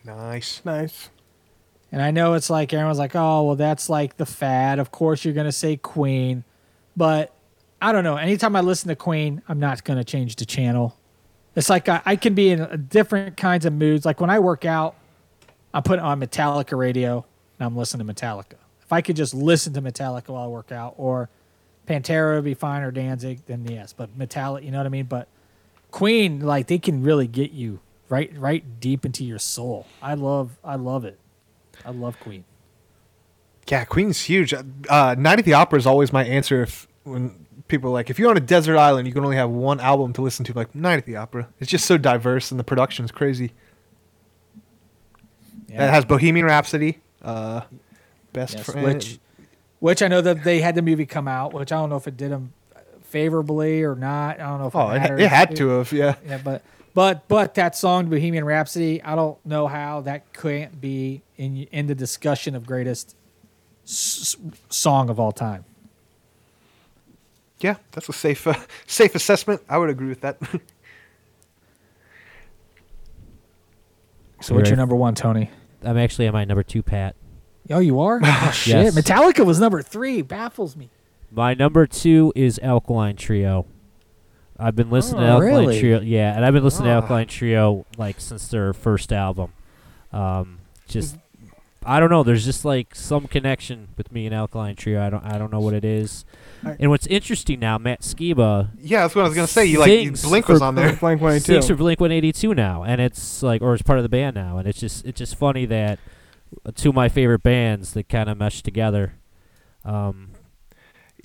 Nice. 0.06 0.62
Nice. 0.66 1.10
And 1.92 2.02
I 2.02 2.12
know 2.12 2.34
it's 2.34 2.50
like 2.50 2.74
everyone's 2.74 2.98
like, 2.98 3.16
oh, 3.16 3.44
well, 3.44 3.56
that's 3.56 3.90
like 3.90 4.18
the 4.18 4.26
fad. 4.26 4.80
Of 4.80 4.92
course, 4.92 5.24
you're 5.24 5.34
going 5.34 5.46
to 5.46 5.52
say 5.52 5.78
Queen. 5.78 6.44
But 6.98 7.34
I 7.82 7.92
don't 7.92 8.04
know. 8.04 8.18
Anytime 8.18 8.56
I 8.56 8.62
listen 8.62 8.90
to 8.90 8.96
Queen, 8.96 9.42
I'm 9.48 9.60
not 9.60 9.84
going 9.84 9.98
to 9.98 10.04
change 10.04 10.38
the 10.38 10.46
channel. 10.46 10.98
It's 11.56 11.70
like 11.70 11.88
I, 11.88 12.02
I 12.06 12.16
can 12.16 12.34
be 12.34 12.50
in 12.50 12.62
uh, 12.62 12.78
different 12.90 13.38
kinds 13.38 13.66
of 13.66 13.74
moods. 13.74 14.06
Like 14.06 14.20
when 14.20 14.30
I 14.30 14.40
work 14.40 14.66
out, 14.66 14.96
I 15.74 15.82
put 15.82 16.00
on 16.00 16.20
Metallica 16.20 16.78
radio 16.78 17.26
and 17.60 17.66
I'm 17.66 17.78
listening 17.78 18.08
to 18.08 18.14
Metallica. 18.14 18.56
If 18.82 18.92
I 18.92 19.02
could 19.02 19.16
just 19.16 19.34
listen 19.34 19.74
to 19.74 19.82
Metallica 19.82 20.30
while 20.30 20.46
I 20.46 20.48
work 20.48 20.72
out, 20.72 20.96
or 20.98 21.30
Pantera 21.88 22.36
would 22.36 22.44
be 22.44 22.54
fine, 22.54 22.82
or 22.82 22.92
Danzig, 22.92 23.46
then 23.46 23.66
yes. 23.68 23.94
But 23.94 24.18
Metallica, 24.18 24.64
you 24.64 24.72
know 24.72 24.78
what 24.78 24.86
I 24.86 24.90
mean? 24.90 25.06
But 25.06 25.28
Queen, 25.92 26.40
like 26.40 26.68
they 26.68 26.80
can 26.80 27.04
really 27.04 27.28
get 27.28 27.52
you 27.52 27.80
right, 28.10 28.32
right 28.38 28.80
deep 28.80 29.06
into 29.06 29.24
your 29.24 29.40
soul. 29.40 29.88
I 30.02 30.14
love, 30.14 30.58
I 30.64 30.76
love 30.76 31.06
it. 31.06 31.20
I 31.86 31.92
love 31.92 32.20
Queen. 32.20 32.46
Yeah, 33.68 33.86
Queen's 33.86 34.22
huge. 34.22 34.54
Uh, 34.54 35.16
Night 35.18 35.40
at 35.40 35.46
the 35.46 35.54
Opera 35.54 35.80
is 35.80 35.88
always 35.88 36.12
my 36.12 36.24
answer 36.24 36.64
if 36.64 36.88
when 37.04 37.46
people 37.68 37.90
are 37.90 37.94
like, 37.94 38.10
if 38.10 38.20
you're 38.20 38.30
on 38.30 38.38
a 38.38 38.42
desert 38.42 38.78
island, 38.78 39.08
you 39.08 39.14
can 39.14 39.24
only 39.24 39.38
have 39.38 39.50
one 39.50 39.80
album 39.80 40.14
to 40.14 40.22
listen 40.22 40.46
to. 40.46 40.54
Like 40.54 40.76
Night 40.76 40.98
at 40.98 41.06
the 41.06 41.16
Opera. 41.16 41.48
It's 41.60 41.72
just 41.72 41.86
so 41.86 41.98
diverse 41.98 42.52
and 42.52 42.60
the 42.60 42.64
production 42.64 43.06
is 43.06 43.12
crazy. 43.12 43.54
It 45.70 45.80
has 45.80 46.06
Bohemian 46.06 46.46
Rhapsody, 46.46 47.00
uh, 47.24 47.62
Best 48.32 48.58
Yes, 48.58 48.66
Friend. 48.66 48.86
which, 48.86 49.20
which 49.80 50.04
I 50.04 50.08
know 50.08 50.22
that 50.22 50.44
they 50.44 50.62
had 50.62 50.76
the 50.76 50.84
movie 50.84 51.08
come 51.08 51.28
out, 51.28 51.52
which 51.52 51.72
I 51.72 51.78
don't 51.78 51.90
know 51.90 51.96
if 51.96 52.08
it 52.08 52.16
did 52.16 52.30
them 52.30 52.54
favorably 53.02 53.82
or 53.82 53.96
not. 53.96 54.40
I 54.40 54.44
don't 54.44 54.60
know 54.60 54.68
if 54.68 54.76
oh, 54.76 54.90
it, 54.92 55.02
it, 55.02 55.20
it 55.22 55.30
had 55.30 55.56
to 55.56 55.70
have. 55.70 55.92
Yeah. 55.92 56.16
Yeah, 56.28 56.40
but 56.44 56.62
but 56.94 57.28
but 57.28 57.54
that 57.56 57.76
song 57.76 58.10
Bohemian 58.10 58.46
Rhapsody, 58.46 59.02
I 59.04 59.16
don't 59.16 59.44
know 59.46 59.68
how 59.68 60.02
that 60.02 60.34
couldn't 60.34 60.80
be 60.82 61.22
in 61.38 61.58
in 61.72 61.88
the 61.88 61.96
discussion 61.96 62.56
of 62.56 62.66
greatest 62.66 63.16
s- 63.86 64.36
song 64.70 65.10
of 65.10 65.20
all 65.20 65.32
time. 65.32 65.66
Yeah, 67.60 67.76
that's 67.92 68.10
a 68.10 68.14
safe 68.14 68.46
uh, 68.46 68.54
safe 68.88 69.16
assessment. 69.16 69.62
I 69.70 69.78
would 69.78 69.90
agree 69.90 70.10
with 70.10 70.22
that. 70.22 70.38
So 74.42 74.56
what's 74.56 74.70
your 74.70 74.76
number 74.76 74.96
one, 74.96 75.16
Tony? 75.16 75.50
I'm 75.84 75.98
actually 75.98 76.28
at 76.28 76.34
my 76.34 76.44
number 76.44 76.64
two, 76.64 76.84
Pat. 76.84 77.16
Oh, 77.70 77.80
you 77.80 78.02
are? 78.02 78.20
Oh 78.26 78.52
shit! 78.54 78.74
Yes. 78.74 78.96
Metallica 78.96 79.46
was 79.46 79.58
number 79.58 79.82
three. 79.82 80.22
Baffles 80.22 80.76
me. 80.76 80.90
My 81.32 81.54
number 81.54 81.88
two 81.88 82.34
is 82.36 82.60
Alkaline 82.62 83.16
Trio. 83.16 83.66
I've 84.64 84.76
been 84.76 84.90
listening 84.90 85.22
to 85.22 85.28
Oh, 85.28 85.32
Alkaline 85.42 85.54
really? 85.68 85.80
Trio, 85.80 86.02
yeah, 86.02 86.36
and 86.36 86.46
I've 86.46 86.54
been 86.54 86.64
listening 86.64 86.90
Ah. 86.90 86.96
to 87.00 87.02
Alkaline 87.02 87.28
Trio 87.28 87.86
like 87.98 88.20
since 88.20 88.48
their 88.48 88.74
first 88.74 89.12
album. 89.12 89.52
Um, 90.12 90.60
just 90.88 91.18
I 91.86 92.00
don't 92.00 92.10
know. 92.10 92.24
There's 92.24 92.46
just 92.46 92.64
like 92.64 92.96
some 92.96 93.28
connection 93.28 93.90
with 93.98 94.10
me 94.12 94.26
and 94.26 94.34
Alkaline 94.34 94.76
Trio. 94.76 95.06
I 95.06 95.10
don't 95.10 95.26
I 95.26 95.38
don't 95.38 95.52
know 95.52 95.60
what 95.60 95.74
it 95.74 95.84
is. 95.84 96.24
I- 96.64 96.78
and 96.80 96.90
what's 96.90 97.06
interesting 97.08 97.60
now, 97.60 97.78
Matt 97.78 98.02
Skiba 98.02 98.70
yeah, 98.82 99.02
that's 99.02 99.16
what 99.16 99.26
I 99.26 99.28
was 99.28 99.36
gonna 99.36 99.48
say. 99.48 99.66
You 99.66 99.80
like 99.80 100.22
Blink 100.22 100.48
was 100.48 100.60
for- 100.60 100.66
on 100.66 100.76
there. 100.76 100.90
Blink 101.00 101.20
182. 101.22 101.42
sings 101.42 101.68
for 101.68 101.76
Blink 101.76 102.00
182 102.00 102.54
now, 102.56 102.84
and 102.84 103.02
it's 103.02 103.44
like 103.44 103.62
or 103.62 103.74
it's 103.74 103.84
part 103.84 104.00
of 104.00 104.04
the 104.04 104.10
band 104.10 104.36
now, 104.36 104.58
and 104.60 104.68
it's 104.68 104.80
just 104.80 105.06
it's 105.06 105.18
just 105.18 105.36
funny 105.36 105.66
that 105.66 106.00
two 106.76 106.90
of 106.90 106.96
my 106.96 107.10
favorite 107.10 107.44
bands 107.44 107.94
that 107.94 108.08
kind 108.08 108.30
of 108.30 108.38
mesh 108.38 108.62
together. 108.62 109.16
Um, 109.84 110.30
Yeah, 110.32 110.33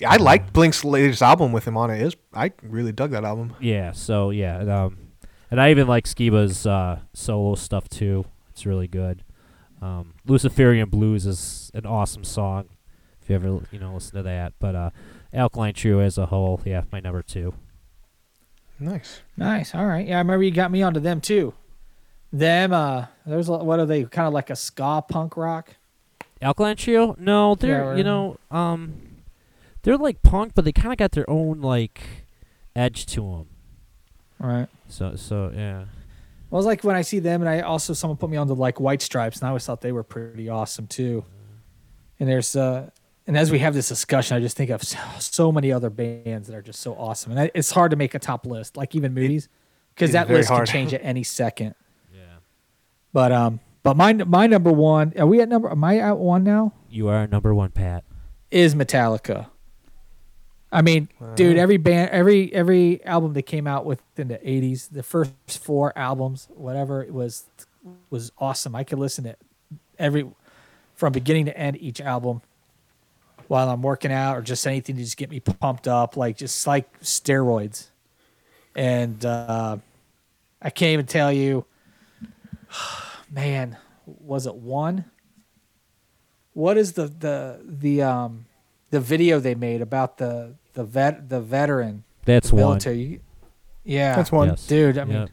I 0.07 0.17
liked 0.17 0.53
Blink's 0.53 0.83
latest 0.85 1.21
album 1.21 1.51
with 1.51 1.65
him 1.67 1.75
on 1.77 1.89
it. 1.91 2.01
Is 2.01 2.15
I 2.33 2.51
really 2.63 2.91
dug 2.91 3.11
that 3.11 3.25
album. 3.25 3.53
Yeah, 3.59 3.91
so 3.91 4.29
yeah, 4.29 4.59
and, 4.61 4.69
um, 4.69 4.97
and 5.51 5.59
I 5.59 5.71
even 5.71 5.87
like 5.87 6.05
Skiba's 6.05 6.65
uh, 6.65 6.99
solo 7.13 7.55
stuff 7.55 7.89
too. 7.89 8.25
It's 8.51 8.65
really 8.65 8.87
good. 8.87 9.23
Um, 9.81 10.13
Luciferian 10.25 10.89
Blues 10.89 11.25
is 11.25 11.71
an 11.73 11.85
awesome 11.85 12.23
song. 12.23 12.69
If 13.21 13.29
you 13.29 13.35
ever 13.35 13.59
you 13.71 13.79
know 13.79 13.93
listen 13.93 14.15
to 14.17 14.23
that, 14.23 14.53
but 14.59 14.75
uh, 14.75 14.89
Alkaline 15.33 15.73
Trio 15.73 15.99
as 15.99 16.17
a 16.17 16.27
whole, 16.27 16.61
yeah, 16.65 16.83
my 16.91 16.99
number 16.99 17.21
two. 17.21 17.53
Nice. 18.79 19.21
Nice. 19.35 19.75
All 19.75 19.85
right. 19.85 20.07
Yeah, 20.07 20.15
I 20.15 20.19
remember 20.19 20.43
you 20.43 20.51
got 20.51 20.71
me 20.71 20.81
onto 20.81 20.99
them 21.01 21.19
too. 21.19 21.53
Them. 22.31 22.71
Uh, 22.71 23.07
there's 23.25 23.49
a- 23.49 23.57
what 23.57 23.79
are 23.79 23.85
they? 23.85 24.05
Kind 24.05 24.27
of 24.27 24.33
like 24.33 24.49
a 24.49 24.55
ska 24.55 25.03
punk 25.07 25.35
rock. 25.35 25.75
Alkaline 26.41 26.77
Trio? 26.77 27.15
No, 27.19 27.55
they're 27.55 27.83
we're- 27.85 27.97
you 27.97 28.03
know 28.05 28.37
um, 28.51 28.93
they're 29.83 29.97
like 29.97 30.21
punk, 30.21 30.53
but 30.55 30.65
they 30.65 30.71
kind 30.71 30.91
of 30.91 30.97
got 30.97 31.11
their 31.11 31.29
own 31.29 31.61
like 31.61 32.25
edge 32.75 33.05
to 33.07 33.21
them. 33.21 33.47
Right. 34.39 34.67
So 34.87 35.15
so 35.15 35.51
yeah. 35.53 35.85
Well, 36.49 36.59
it's 36.59 36.65
like 36.65 36.83
when 36.83 36.95
I 36.95 37.01
see 37.01 37.19
them, 37.19 37.41
and 37.41 37.49
I 37.49 37.61
also 37.61 37.93
someone 37.93 38.17
put 38.17 38.29
me 38.29 38.37
on 38.37 38.47
to 38.47 38.53
like 38.53 38.79
White 38.79 39.01
Stripes, 39.01 39.39
and 39.39 39.45
I 39.45 39.49
always 39.49 39.65
thought 39.65 39.81
they 39.81 39.91
were 39.91 40.03
pretty 40.03 40.49
awesome 40.49 40.87
too. 40.87 41.23
And 42.19 42.27
there's 42.27 42.55
uh, 42.55 42.89
and 43.27 43.37
as 43.37 43.51
we 43.51 43.59
have 43.59 43.75
this 43.75 43.87
discussion, 43.87 44.35
I 44.35 44.39
just 44.39 44.57
think 44.57 44.71
of 44.71 44.81
so, 44.83 44.97
so 45.19 45.51
many 45.51 45.71
other 45.71 45.91
bands 45.91 46.47
that 46.47 46.55
are 46.55 46.61
just 46.61 46.81
so 46.81 46.93
awesome, 46.95 47.37
and 47.37 47.51
it's 47.53 47.71
hard 47.71 47.91
to 47.91 47.97
make 47.97 48.15
a 48.15 48.19
top 48.19 48.45
list, 48.45 48.75
like 48.75 48.95
even 48.95 49.13
movies, 49.13 49.47
because 49.93 50.13
that 50.13 50.29
list 50.29 50.49
hard. 50.49 50.67
can 50.67 50.73
change 50.73 50.93
at 50.93 51.03
any 51.03 51.23
second. 51.23 51.75
Yeah. 52.11 52.21
But 53.13 53.31
um, 53.31 53.59
but 53.83 53.95
my 53.95 54.13
my 54.13 54.47
number 54.47 54.71
one, 54.71 55.13
are 55.17 55.27
we 55.27 55.41
at 55.41 55.47
number? 55.47 55.69
Am 55.69 55.83
I 55.83 55.99
at 55.99 56.17
one 56.17 56.43
now? 56.43 56.73
You 56.89 57.07
are 57.09 57.27
number 57.27 57.53
one, 57.53 57.69
Pat. 57.69 58.03
Is 58.49 58.73
Metallica. 58.73 59.47
I 60.71 60.81
mean, 60.83 61.09
dude, 61.35 61.57
every 61.57 61.77
band, 61.77 62.11
every 62.11 62.53
every 62.53 63.03
album 63.03 63.33
that 63.33 63.43
came 63.43 63.65
out 63.65 63.85
within 63.85 64.27
the 64.27 64.37
'80s, 64.37 64.89
the 64.91 65.01
first 65.01 65.33
four 65.63 65.97
albums, 65.97 66.47
whatever 66.53 67.03
it 67.03 67.11
was, 67.11 67.45
was 68.11 68.31
awesome. 68.37 68.75
I 68.75 68.83
could 68.83 68.99
listen 68.99 69.23
to 69.23 69.35
every 69.97 70.29
from 70.95 71.13
beginning 71.13 71.45
to 71.45 71.57
end 71.57 71.77
each 71.81 71.99
album 71.99 72.41
while 73.47 73.69
I'm 73.69 73.81
working 73.81 74.11
out 74.11 74.37
or 74.37 74.41
just 74.41 74.65
anything 74.67 74.95
to 74.97 75.01
just 75.01 75.17
get 75.17 75.31
me 75.31 75.39
pumped 75.39 75.87
up, 75.87 76.15
like 76.15 76.37
just 76.37 76.67
like 76.67 76.99
steroids. 77.01 77.87
And 78.75 79.25
uh, 79.25 79.77
I 80.61 80.69
can't 80.69 80.93
even 80.93 81.07
tell 81.07 81.31
you, 81.33 81.65
man, 83.31 83.75
was 84.05 84.45
it 84.45 84.55
one? 84.55 85.05
What 86.53 86.77
is 86.77 86.93
the 86.93 87.07
the 87.07 87.59
the 87.63 88.03
um 88.03 88.45
the 88.91 88.99
video 88.99 89.39
they 89.39 89.55
made 89.55 89.81
about 89.81 90.17
the 90.17 90.55
the 90.73 90.83
vet 90.83 91.29
the 91.29 91.41
veteran 91.41 92.03
That's 92.25 92.49
the 92.49 92.55
one. 92.55 92.63
military? 92.63 93.21
Yeah, 93.83 94.15
That's 94.15 94.31
one. 94.31 94.49
Yes. 94.49 94.67
dude. 94.67 94.97
I 94.97 95.03
mean, 95.05 95.17
Yep. 95.21 95.29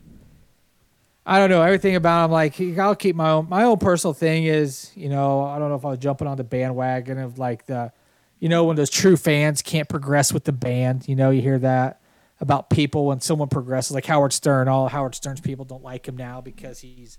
I 1.28 1.39
don't 1.39 1.51
know 1.51 1.62
everything 1.62 1.97
about. 1.97 2.26
Him. 2.26 2.30
Like 2.30 2.61
I'll 2.78 2.95
keep 2.95 3.16
my 3.16 3.30
own. 3.30 3.49
My 3.49 3.64
own 3.64 3.78
personal 3.78 4.14
thing 4.14 4.45
is, 4.45 4.93
you 4.95 5.09
know, 5.09 5.43
I 5.43 5.59
don't 5.59 5.68
know 5.70 5.74
if 5.74 5.84
I 5.84 5.91
was 5.91 5.99
jumping 5.99 6.28
on 6.28 6.37
the 6.37 6.45
bandwagon 6.45 7.18
of 7.18 7.37
like 7.39 7.66
the, 7.66 7.93
you 8.39 8.49
know, 8.49 8.64
when 8.64 8.76
those 8.76 8.91
true 8.91 9.16
fans 9.16 9.61
can't 9.61 9.89
progress 9.89 10.32
with 10.32 10.45
the 10.45 10.53
band. 10.53 11.09
You 11.09 11.16
know, 11.16 11.30
you 11.30 11.43
hear 11.43 11.59
that 11.59 12.01
about 12.41 12.70
people 12.70 13.07
when 13.07 13.20
someone 13.20 13.49
progresses, 13.49 13.91
like 13.93 14.07
Howard 14.07 14.32
Stern. 14.32 14.68
All 14.68 14.89
Howard 14.89 15.16
Stern's 15.16 15.41
people 15.41 15.64
don't 15.64 15.82
like 15.82 16.07
him 16.07 16.16
now 16.16 16.41
because 16.41 16.78
he's 16.78 17.18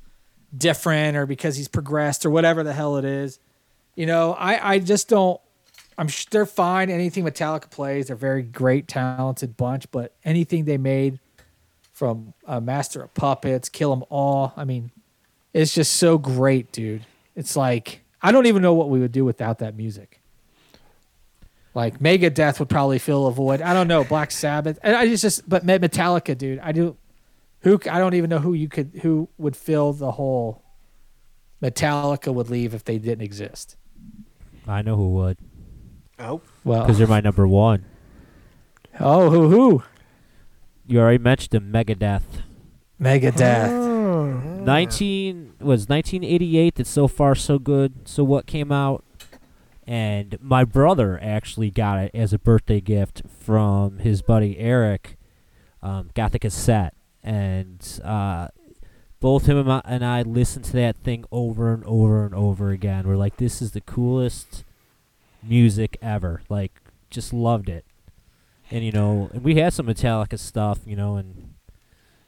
different 0.57 1.18
or 1.18 1.26
because 1.26 1.57
he's 1.57 1.68
progressed 1.68 2.26
or 2.26 2.30
whatever 2.30 2.63
the 2.63 2.72
hell 2.74 2.95
it 2.95 3.03
is. 3.05 3.39
You 3.95 4.05
know, 4.05 4.34
I 4.34 4.76
I 4.76 4.80
just 4.80 5.09
don't. 5.09 5.41
I'm 5.98 6.08
sh- 6.08 6.26
they're 6.26 6.45
fine. 6.45 6.89
Anything 6.89 7.24
Metallica 7.24 7.70
plays, 7.70 8.08
they're 8.08 8.16
very 8.16 8.43
great, 8.43 8.88
talented 8.88 9.58
bunch. 9.58 9.89
But 9.91 10.14
anything 10.24 10.66
they 10.66 10.78
made 10.78 11.20
from 11.91 12.34
uh, 12.45 12.60
Master 12.60 13.02
of 13.02 13.14
Puppets, 13.14 13.70
Kill 13.70 13.91
'Em 13.91 14.04
All. 14.10 14.54
I 14.56 14.64
mean, 14.64 14.91
it's 15.54 15.74
just 15.74 15.93
so 15.93 16.18
great, 16.18 16.72
dude. 16.72 17.06
It's 17.36 17.56
like 17.56 18.02
I 18.22 18.32
don't 18.32 18.45
even 18.45 18.62
know 18.62 18.74
what 18.74 18.89
we 18.89 19.00
would 19.00 19.12
do 19.12 19.26
without 19.26 19.60
that 19.60 19.76
music. 19.76 20.22
Like 21.74 22.00
Megadeth 22.00 22.60
would 22.60 22.70
probably 22.70 23.00
fill 23.00 23.28
a 23.28 23.32
void. 23.32 23.62
I 23.62 23.74
don't 23.74 23.88
know 23.88 24.04
Black 24.04 24.32
Sabbath. 24.32 24.80
And 24.82 24.95
I 24.95 25.08
just, 25.08 25.22
just 25.22 25.50
but 25.50 25.66
Metallica, 25.66 26.38
dude. 26.38 26.60
I 26.60 26.72
do. 26.72 26.98
Who 27.62 27.80
I 27.89 28.00
don't 28.00 28.14
even 28.14 28.30
know 28.30 28.39
who 28.39 28.54
you 28.54 28.68
could 28.68 29.00
who 29.02 29.30
would 29.38 29.56
fill 29.56 29.93
the 29.93 30.12
hole. 30.12 30.64
Metallica 31.62 32.34
would 32.34 32.50
leave 32.50 32.74
if 32.76 32.84
they 32.84 33.00
didn't 33.00 33.24
exist. 33.24 33.76
I 34.68 34.82
know 34.82 34.95
who 34.95 35.10
would 35.14 35.38
Oh, 36.20 36.41
Well, 36.63 36.82
because 36.84 36.97
they're 36.97 37.07
my 37.07 37.22
number 37.22 37.47
one. 37.47 37.86
oh, 38.99 39.30
who 39.30 39.49
who? 39.49 39.84
You 40.86 40.99
already 40.99 41.18
mentioned 41.22 41.51
them, 41.51 41.72
Megadeth. 41.72 42.24
Megadeth. 42.99 43.70
Oh. 43.70 43.88
19 44.63 45.53
was 45.59 45.88
1988 45.88 46.76
That's 46.76 46.89
so 46.89 47.07
far 47.07 47.36
so 47.36 47.59
good 47.59 48.07
so 48.07 48.24
what 48.24 48.47
came 48.47 48.72
out 48.72 49.03
and 49.86 50.38
my 50.41 50.63
brother 50.63 51.20
actually 51.22 51.70
got 51.72 51.99
it 51.99 52.11
as 52.13 52.34
a 52.34 52.39
birthday 52.39 52.82
gift 52.82 53.22
from 53.39 53.99
his 53.99 54.22
buddy 54.22 54.57
eric 54.57 55.18
um, 55.82 56.09
got 56.15 56.32
the 56.32 56.39
cassette 56.39 56.93
and 57.24 57.99
uh, 58.03 58.47
both 59.20 59.45
him 59.45 59.57
and, 59.57 59.68
my, 59.68 59.82
and 59.86 60.03
i 60.03 60.22
listened 60.22 60.65
to 60.65 60.74
that 60.74 60.97
thing 60.97 61.24
over 61.32 61.74
and 61.74 61.84
over 61.86 62.26
and 62.26 62.34
over 62.36 62.72
again 62.72 63.07
we're 63.07 63.15
like 63.18 63.38
this 63.38 63.61
is 63.61 63.72
the 63.72 63.82
coolest 63.82 64.63
music 65.43 65.97
ever 66.01 66.41
like 66.49 66.81
just 67.09 67.31
loved 67.31 67.69
it 67.69 67.85
and 68.69 68.83
you 68.83 68.91
know 68.91 69.29
and 69.33 69.43
we 69.43 69.55
had 69.55 69.71
some 69.73 69.88
metallica 69.88 70.38
stuff 70.38 70.79
you 70.85 70.95
know 70.95 71.15
and 71.15 71.53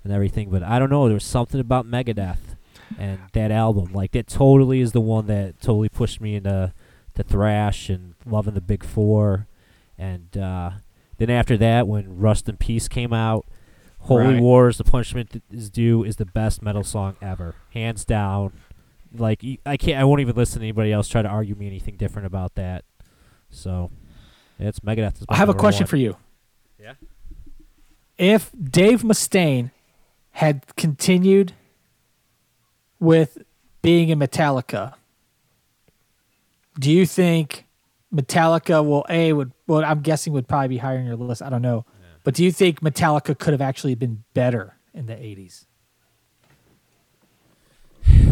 and 0.04 0.14
everything. 0.14 0.50
But 0.50 0.64
I 0.64 0.80
don't 0.80 0.90
know. 0.90 1.08
There 1.08 1.16
was 1.16 1.24
something 1.24 1.60
about 1.60 1.86
Megadeth 1.86 2.56
and 2.98 3.20
that 3.34 3.52
album. 3.52 3.94
Like 3.94 4.12
that 4.12 4.28
totally 4.28 4.82
is 4.82 4.92
the 4.92 5.02
one 5.02 5.28
that 5.28 5.62
totally 5.62 5.90
pushed 5.90 6.22
me 6.22 6.36
into 6.36 6.74
to 7.16 7.24
thrash 7.24 7.90
and 7.90 8.16
loving 8.26 8.54
the 8.54 8.62
Big 8.62 8.84
Four. 8.84 9.48
And 9.98 10.38
uh, 10.38 10.72
then 11.18 11.30
after 11.30 11.58
that, 11.58 11.88
when 11.88 12.18
Rust 12.18 12.48
in 12.48 12.58
Peace 12.58 12.88
came 12.88 13.14
out, 13.14 13.46
Holy 14.04 14.36
Right. 14.36 14.42
Wars: 14.42 14.78
The 14.78 14.86
Punishment 14.86 15.44
is 15.52 15.70
Due 15.70 16.04
is 16.04 16.16
the 16.16 16.26
best 16.26 16.62
metal 16.62 16.84
song 16.84 17.18
ever, 17.22 17.56
hands 17.74 18.06
down. 18.06 18.54
Like 19.14 19.44
i 19.66 19.76
can't, 19.76 20.00
I 20.00 20.04
won't 20.04 20.22
even 20.22 20.36
listen 20.36 20.60
to 20.60 20.66
anybody 20.66 20.92
else 20.92 21.08
try 21.08 21.24
to 21.24 21.28
argue 21.28 21.56
me 21.56 21.66
anything 21.66 21.98
different 21.98 22.28
about 22.28 22.56
that. 22.56 22.86
So, 23.52 23.92
it's 24.58 24.80
Megadeth. 24.80 25.22
is 25.22 25.26
I 25.30 25.36
have 25.36 25.50
a 25.50 25.54
question 25.54 25.84
one. 25.84 25.90
for 25.90 25.98
you. 25.98 26.18
Yeah. 26.80 26.94
If 28.18 28.52
Dave 28.62 29.02
Mustaine 29.02 29.72
had 30.32 30.76
continued 30.76 31.54
with 33.00 33.40
being 33.82 34.10
in 34.10 34.20
Metallica, 34.20 34.96
do 36.78 36.92
you 36.92 37.06
think 37.06 37.66
Metallica 38.14 38.86
will 38.86 39.06
a 39.10 39.34
would 39.34 39.52
well 39.68 39.84
I'm 39.84 40.02
guessing 40.02 40.34
would 40.34 40.48
probably 40.48 40.70
be 40.70 40.78
higher 40.78 40.98
on 40.98 41.06
your 41.06 41.16
list. 41.16 41.42
I 41.42 41.50
don't 41.50 41.62
know. 41.62 41.86
But 42.24 42.34
do 42.34 42.44
you 42.44 42.52
think 42.52 42.82
Metallica 42.82 43.38
could 43.38 43.54
have 43.54 43.62
actually 43.62 43.96
been 43.96 44.24
better 44.34 44.76
in 44.94 45.06
the 45.06 45.14
80s? 45.14 45.66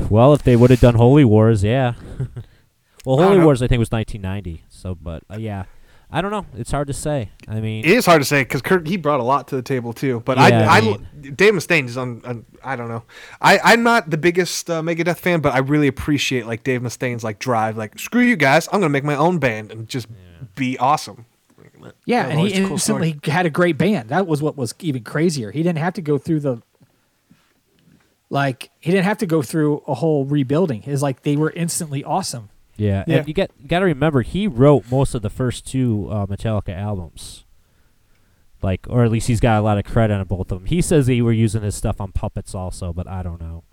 Well, 0.09 0.33
if 0.33 0.43
they 0.43 0.55
would 0.55 0.69
have 0.69 0.79
done 0.79 0.95
Holy 0.95 1.25
Wars, 1.25 1.63
yeah. 1.63 1.93
well, 3.05 3.17
I 3.17 3.21
don't 3.21 3.27
Holy 3.27 3.37
know. 3.39 3.45
Wars, 3.45 3.61
I 3.61 3.67
think 3.67 3.79
was 3.79 3.91
1990. 3.91 4.63
So, 4.77 4.95
but 4.95 5.23
uh, 5.29 5.37
yeah, 5.37 5.65
I 6.11 6.21
don't 6.21 6.31
know. 6.31 6.45
It's 6.55 6.71
hard 6.71 6.87
to 6.87 6.93
say. 6.93 7.31
I 7.47 7.59
mean, 7.59 7.83
it 7.83 7.91
is 7.91 8.05
hard 8.05 8.21
to 8.21 8.25
say 8.25 8.41
because 8.41 8.61
Kirk 8.61 8.87
he 8.87 8.95
brought 8.95 9.19
a 9.19 9.23
lot 9.23 9.47
to 9.49 9.55
the 9.55 9.61
table 9.61 9.91
too. 9.91 10.21
But 10.23 10.37
Yeah, 10.37 10.71
I, 10.71 10.77
I 10.77 10.81
I, 10.81 10.97
Dave 11.31 11.53
Mustaine 11.53 11.85
is 11.85 11.97
on, 11.97 12.21
on. 12.23 12.45
I 12.63 12.75
don't 12.75 12.87
know. 12.87 13.03
I 13.41 13.59
I'm 13.63 13.83
not 13.83 14.09
the 14.09 14.17
biggest 14.17 14.69
uh, 14.69 14.81
Megadeth 14.81 15.17
fan, 15.17 15.41
but 15.41 15.53
I 15.53 15.59
really 15.59 15.87
appreciate 15.87 16.45
like 16.45 16.63
Dave 16.63 16.81
Mustaine's 16.81 17.23
like 17.23 17.39
drive. 17.39 17.75
Like 17.75 17.97
screw 17.99 18.21
you 18.21 18.35
guys, 18.35 18.67
I'm 18.71 18.79
gonna 18.79 18.89
make 18.89 19.03
my 19.03 19.15
own 19.15 19.39
band 19.39 19.71
and 19.71 19.87
just 19.89 20.07
be 20.55 20.77
awesome. 20.77 21.25
Yeah, 22.05 22.27
and 22.27 22.39
he 22.39 22.53
a 22.53 22.67
cool 22.67 22.77
story. 22.77 23.09
instantly 23.09 23.31
had 23.31 23.45
a 23.45 23.49
great 23.49 23.77
band. 23.77 24.09
That 24.09 24.27
was 24.27 24.41
what 24.41 24.57
was 24.57 24.73
even 24.79 25.03
crazier. 25.03 25.51
He 25.51 25.63
didn't 25.63 25.79
have 25.79 25.93
to 25.93 26.01
go 26.01 26.17
through 26.17 26.41
the 26.41 26.61
like 28.29 28.69
he 28.79 28.91
didn't 28.91 29.05
have 29.05 29.17
to 29.19 29.25
go 29.25 29.41
through 29.41 29.83
a 29.87 29.93
whole 29.93 30.25
rebuilding. 30.25 30.83
It's 30.85 31.01
like 31.01 31.23
they 31.23 31.35
were 31.35 31.51
instantly 31.51 32.03
awesome. 32.03 32.49
Yeah, 32.77 33.03
Yeah. 33.07 33.17
and 33.17 33.27
you 33.27 33.33
get 33.33 33.51
got 33.67 33.79
to 33.79 33.85
remember 33.85 34.21
he 34.21 34.47
wrote 34.47 34.89
most 34.91 35.13
of 35.15 35.21
the 35.21 35.29
first 35.29 35.65
two 35.67 36.07
uh, 36.11 36.25
Metallica 36.25 36.75
albums. 36.77 37.43
Like, 38.63 38.87
or 38.89 39.03
at 39.03 39.11
least 39.11 39.27
he's 39.27 39.39
got 39.39 39.59
a 39.59 39.61
lot 39.61 39.77
of 39.77 39.85
credit 39.85 40.15
on 40.15 40.25
both 40.25 40.51
of 40.51 40.59
them. 40.59 40.65
He 40.65 40.81
says 40.81 41.05
they 41.05 41.21
were 41.21 41.31
using 41.31 41.61
his 41.61 41.75
stuff 41.75 42.01
on 42.01 42.11
puppets 42.11 42.55
also, 42.55 42.91
but 42.91 43.07
I 43.07 43.21
don't 43.21 43.39
know. 43.39 43.63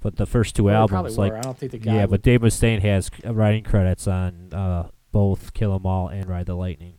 But 0.00 0.14
the 0.16 0.26
first 0.26 0.54
two 0.54 0.64
Well, 0.64 0.82
albums, 0.82 1.18
like, 1.18 1.32
were. 1.32 1.38
I 1.38 1.42
don't 1.42 1.58
think 1.58 1.72
the 1.72 1.78
guy 1.78 1.94
yeah, 1.94 2.00
would- 2.02 2.10
but 2.10 2.22
Dave 2.22 2.40
Mustaine 2.40 2.80
has 2.82 3.10
writing 3.24 3.64
credits 3.64 4.06
on 4.06 4.52
uh, 4.52 4.90
both 5.10 5.52
Kill 5.54 5.74
'Em 5.74 5.86
All 5.86 6.06
and 6.08 6.26
Ride 6.28 6.46
the 6.46 6.54
Lightning. 6.54 6.94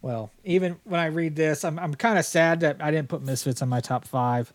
Well, 0.00 0.30
even 0.44 0.76
when 0.84 0.98
I 1.00 1.06
read 1.06 1.36
this, 1.36 1.64
I'm 1.64 1.78
I'm 1.78 1.94
kind 1.94 2.18
of 2.18 2.24
sad 2.24 2.60
that 2.60 2.76
I 2.82 2.90
didn't 2.90 3.08
put 3.08 3.22
Misfits 3.22 3.62
on 3.62 3.68
my 3.68 3.80
top 3.80 4.04
five. 4.04 4.52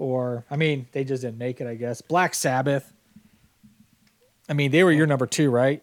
Or 0.00 0.46
I 0.50 0.56
mean, 0.56 0.86
they 0.92 1.04
just 1.04 1.20
didn't 1.22 1.36
make 1.36 1.60
it. 1.60 1.66
I 1.66 1.74
guess 1.74 2.00
Black 2.00 2.32
Sabbath. 2.34 2.90
I 4.48 4.54
mean, 4.54 4.70
they 4.70 4.82
were 4.82 4.92
your 4.92 5.06
number 5.06 5.26
two, 5.26 5.50
right? 5.50 5.82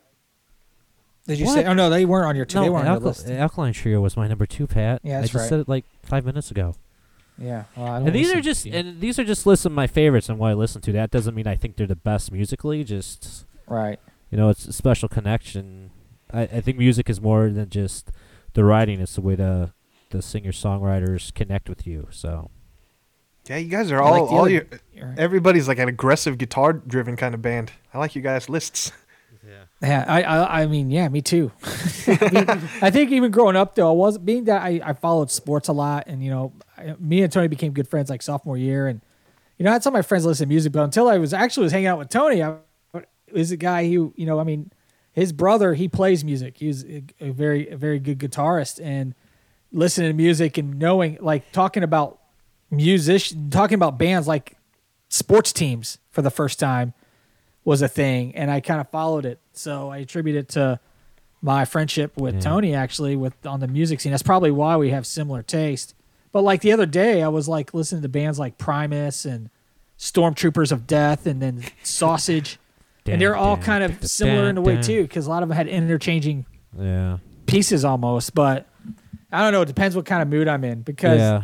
Did 1.27 1.37
you 1.37 1.45
say? 1.45 1.65
Oh 1.65 1.73
no, 1.73 1.91
they 1.91 2.03
weren't 2.03 2.25
on 2.25 2.35
your 2.35 2.45
two. 2.45 2.59
they 2.61 2.69
weren't 2.69 2.87
on 2.87 2.95
your 2.99 3.07
list. 3.09 3.29
Alkaline 3.29 3.73
Trio 3.73 4.01
was 4.01 4.17
my 4.17 4.27
number 4.27 4.47
two, 4.47 4.65
Pat. 4.65 5.01
Yeah, 5.03 5.17
I 5.17 5.21
that's 5.21 5.33
just 5.33 5.41
right. 5.43 5.49
said 5.49 5.59
it 5.59 5.69
like 5.69 5.85
five 6.01 6.25
minutes 6.25 6.49
ago. 6.49 6.73
Yeah. 7.37 7.65
Well, 7.75 7.85
I 7.85 7.99
don't 7.99 8.07
And 8.07 8.15
these 8.15 8.27
listen 8.27 8.39
are 8.39 8.41
just 8.41 8.65
you. 8.65 8.73
and 8.73 8.99
these 9.01 9.19
are 9.19 9.23
just 9.23 9.45
lists 9.45 9.65
of 9.65 9.71
my 9.71 9.85
favorites 9.85 10.29
and 10.29 10.39
what 10.39 10.49
I 10.49 10.53
listen 10.53 10.81
to. 10.81 10.91
That 10.91 11.11
doesn't 11.11 11.35
mean 11.35 11.45
I 11.45 11.55
think 11.55 11.75
they're 11.75 11.85
the 11.85 11.95
best 11.95 12.31
musically. 12.31 12.83
Just 12.83 13.45
right. 13.67 13.99
you 14.31 14.37
know, 14.39 14.49
it's 14.49 14.65
a 14.67 14.73
special 14.73 15.07
connection. 15.07 15.91
I, 16.33 16.41
I 16.41 16.61
think 16.61 16.79
music 16.79 17.07
is 17.07 17.21
more 17.21 17.49
than 17.51 17.69
just 17.69 18.11
the 18.53 18.63
writing. 18.63 18.99
It's 18.99 19.13
the 19.13 19.21
way 19.21 19.35
the 19.35 19.73
the 20.09 20.23
singer 20.23 20.51
songwriters 20.51 21.31
connect 21.35 21.69
with 21.69 21.85
you. 21.85 22.07
So 22.09 22.49
Yeah, 23.49 23.57
you 23.57 23.69
guys 23.69 23.91
are 23.91 24.01
I 24.01 24.09
like 24.09 24.21
all 24.23 24.27
all 24.29 24.41
other- 24.41 24.67
your 24.93 25.13
everybody's 25.17 25.67
like 25.67 25.79
an 25.79 25.87
aggressive 25.87 26.37
guitar 26.37 26.73
driven 26.73 27.15
kind 27.15 27.33
of 27.33 27.41
band. 27.41 27.71
I 27.93 27.99
like 27.99 28.15
you 28.15 28.21
guys 28.21 28.49
lists. 28.49 28.91
Yeah, 29.81 30.05
I, 30.07 30.23
I, 30.23 30.61
I 30.61 30.65
mean, 30.65 30.89
yeah, 30.89 31.07
me 31.07 31.21
too. 31.21 31.51
I, 32.07 32.29
mean, 32.31 32.45
I 32.81 32.89
think 32.89 33.11
even 33.11 33.29
growing 33.29 33.55
up 33.55 33.75
though, 33.75 33.89
I 33.89 33.93
was 33.93 34.17
being 34.17 34.45
that 34.45 34.63
I, 34.63 34.81
I 34.83 34.93
followed 34.93 35.29
sports 35.29 35.67
a 35.67 35.73
lot, 35.73 36.05
and 36.07 36.23
you 36.23 36.31
know, 36.31 36.53
I, 36.75 36.95
me 36.99 37.21
and 37.21 37.31
Tony 37.31 37.47
became 37.47 37.73
good 37.73 37.87
friends 37.87 38.09
like 38.09 38.23
sophomore 38.23 38.57
year, 38.57 38.87
and 38.87 39.01
you 39.57 39.63
know, 39.63 39.69
I 39.69 39.73
had 39.73 39.83
some 39.83 39.93
of 39.93 39.99
my 39.99 40.01
friends 40.01 40.25
listen 40.25 40.45
to 40.45 40.49
music, 40.49 40.73
but 40.73 40.81
until 40.83 41.07
I 41.07 41.17
was 41.19 41.31
actually 41.31 41.65
was 41.65 41.73
hanging 41.73 41.87
out 41.87 41.99
with 41.99 42.09
Tony, 42.09 42.41
I 42.41 42.55
was 43.31 43.51
a 43.51 43.57
guy 43.57 43.87
who, 43.87 44.13
you 44.15 44.25
know, 44.25 44.39
I 44.39 44.43
mean, 44.43 44.71
his 45.11 45.31
brother 45.31 45.75
he 45.75 45.87
plays 45.87 46.25
music. 46.25 46.57
He's 46.57 46.83
a, 46.83 47.03
a 47.21 47.29
very 47.29 47.69
a 47.69 47.77
very 47.77 47.99
good 47.99 48.17
guitarist, 48.17 48.83
and 48.83 49.13
listening 49.71 50.09
to 50.09 50.13
music 50.13 50.57
and 50.57 50.79
knowing 50.79 51.19
like 51.21 51.51
talking 51.51 51.83
about 51.83 52.19
musician, 52.69 53.49
talking 53.49 53.75
about 53.75 53.97
bands 53.97 54.27
like 54.27 54.57
sports 55.09 55.53
teams 55.53 55.97
for 56.11 56.21
the 56.21 56.31
first 56.31 56.59
time 56.59 56.93
was 57.63 57.81
a 57.81 57.87
thing, 57.87 58.35
and 58.35 58.49
I 58.49 58.59
kind 58.61 58.79
of 58.81 58.89
followed 58.89 59.25
it. 59.25 59.39
So 59.53 59.89
I 59.89 59.97
attribute 59.97 60.35
it 60.35 60.49
to 60.49 60.79
my 61.41 61.65
friendship 61.65 62.17
with 62.17 62.35
Yeah. 62.35 62.39
Tony 62.41 62.73
actually 62.73 63.15
with 63.15 63.33
on 63.45 63.59
the 63.59 63.67
music 63.67 63.99
scene. 64.01 64.11
That's 64.11 64.23
probably 64.23 64.51
why 64.51 64.75
we 64.77 64.89
have 64.91 65.05
similar 65.05 65.43
taste. 65.43 65.93
But 66.31 66.43
like 66.43 66.61
the 66.61 66.71
other 66.71 66.85
day, 66.85 67.21
I 67.23 67.27
was 67.27 67.47
like 67.47 67.73
listening 67.73 68.01
to 68.03 68.09
bands 68.09 68.37
like 68.39 68.57
Primus 68.57 69.25
and 69.25 69.49
Stormtroopers 69.97 70.71
of 70.71 70.85
Death, 70.87 71.25
and 71.25 71.41
then 71.41 71.63
Sausage, 71.83 72.59
and 73.05 73.19
they're 73.21 73.35
all 73.35 73.57
kind 73.57 73.83
of 73.83 74.05
similar 74.07 74.49
in 74.49 74.57
a 74.57 74.61
way 74.61 74.81
too, 74.81 75.03
because 75.03 75.25
a 75.25 75.29
lot 75.29 75.41
of 75.43 75.49
them 75.49 75.55
had 75.55 75.67
interchanging 75.67 76.45
Yeah. 76.77 77.17
pieces 77.47 77.83
almost. 77.85 78.33
But 78.35 78.67
I 79.31 79.41
don't 79.41 79.51
know. 79.53 79.61
It 79.63 79.67
depends 79.67 79.95
what 79.95 80.05
kind 80.05 80.21
of 80.21 80.27
mood 80.27 80.47
I'm 80.47 80.63
in 80.63 80.81
because. 80.81 81.19
yeah. 81.19 81.43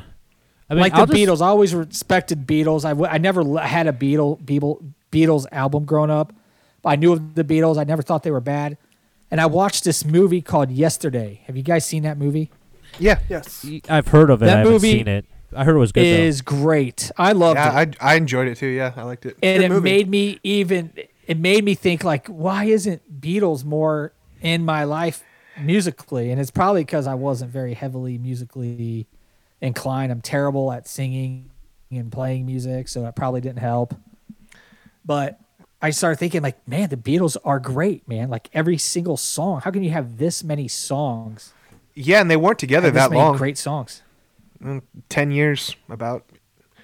I 0.74 0.76
mean, 0.76 0.82
like 0.82 0.93
I'll 0.93 1.05
the 1.05 1.13
just- 1.15 1.28
Beatles, 1.41 1.41
I 1.41 1.47
always 1.47 1.74
respected 1.74 2.45
Beatles. 2.47 2.86
I, 2.86 2.89
w- 2.89 3.07
I 3.09 3.17
never 3.17 3.41
l- 3.41 3.57
had 3.57 3.88
a 3.88 3.93
Beatle, 3.93 4.39
Beatle 4.43 4.84
Beatles 5.11 5.45
album 5.51 5.86
growing 5.86 6.11
up. 6.11 6.34
I 6.86 6.95
knew 6.97 7.13
of 7.13 7.36
the 7.36 7.43
Beatles. 7.43 7.78
I 7.78 7.84
never 7.86 8.01
thought 8.01 8.24
they 8.24 8.32
were 8.32 8.41
bad. 8.41 8.78
And 9.32 9.39
I 9.39 9.45
watched 9.45 9.84
this 9.84 10.03
movie 10.05 10.41
called 10.41 10.69
Yesterday. 10.71 11.41
Have 11.47 11.55
you 11.57 11.63
guys 11.63 11.86
seen 11.86 12.03
that 12.03 12.17
movie? 12.17 12.51
Yeah, 12.99 13.19
Yes. 13.30 13.65
I've 13.89 14.09
heard 14.09 14.30
of 14.30 14.43
it. 14.43 14.45
That 14.45 14.55
I 14.55 14.57
haven't 14.59 14.74
movie 14.74 14.91
seen 14.91 15.07
it. 15.07 15.26
I 15.55 15.63
heard 15.63 15.76
it 15.76 15.80
was 15.80 15.91
good 15.91 16.05
is 16.05 16.41
great. 16.41 17.11
I 17.17 17.32
loved 17.32 17.57
yeah, 17.57 17.82
it. 17.82 17.95
I 18.01 18.13
I 18.13 18.15
enjoyed 18.15 18.47
it 18.47 18.57
too. 18.57 18.67
Yeah, 18.67 18.91
I 18.95 19.03
liked 19.03 19.26
it. 19.26 19.38
and 19.41 19.59
Good 19.61 19.65
it 19.65 19.69
movie. 19.69 19.84
made 19.89 20.09
me 20.09 20.39
even 20.43 20.91
it 21.28 21.38
made 21.39 21.63
me 21.63 21.74
think 21.76 22.03
like 22.03 22.28
why 22.28 22.65
isn't 22.65 23.21
Beatles 23.21 23.63
more 23.63 24.13
in 24.41 24.65
my 24.65 24.84
life 24.84 25.24
musically? 25.61 26.32
And 26.32 26.41
it's 26.41 26.51
probably 26.51 26.82
because 26.84 27.05
I 27.07 27.13
wasn't 27.13 27.51
very 27.51 27.74
heavily 27.76 28.17
musically 28.17 29.07
inclined. 29.64 30.11
I'm 30.11 30.22
terrible 30.22 30.72
at 30.72 30.88
singing 30.88 31.49
and 31.89 32.11
playing 32.11 32.45
music, 32.45 32.88
so 32.88 33.05
it 33.05 33.16
probably 33.16 33.41
didn't 33.41 33.59
help. 33.59 33.95
But 35.05 35.39
I 35.82 35.89
started 35.89 36.18
thinking 36.18 36.41
like, 36.41 36.66
man, 36.68 36.89
the 36.89 36.97
Beatles 36.97 37.38
are 37.43 37.59
great, 37.59 38.07
man. 38.07 38.30
Like 38.30 38.49
every 38.53 38.78
single 38.78 39.18
song. 39.18 39.61
How 39.61 39.72
can 39.72 39.84
you 39.84 39.91
have 39.91 40.18
this 40.18 40.43
many 40.43 40.68
songs? 40.68 41.53
Yeah, 41.95 42.22
and 42.22 42.30
they 42.32 42.38
weren't 42.38 42.59
together 42.59 42.88
Have 42.88 42.93
this 42.93 43.03
that 43.03 43.09
many 43.11 43.22
long. 43.22 43.38
great 43.38 43.57
songs. 43.57 44.01
Mm, 44.64 44.82
Ten 45.09 45.32
years 45.32 45.76
about. 45.89 46.26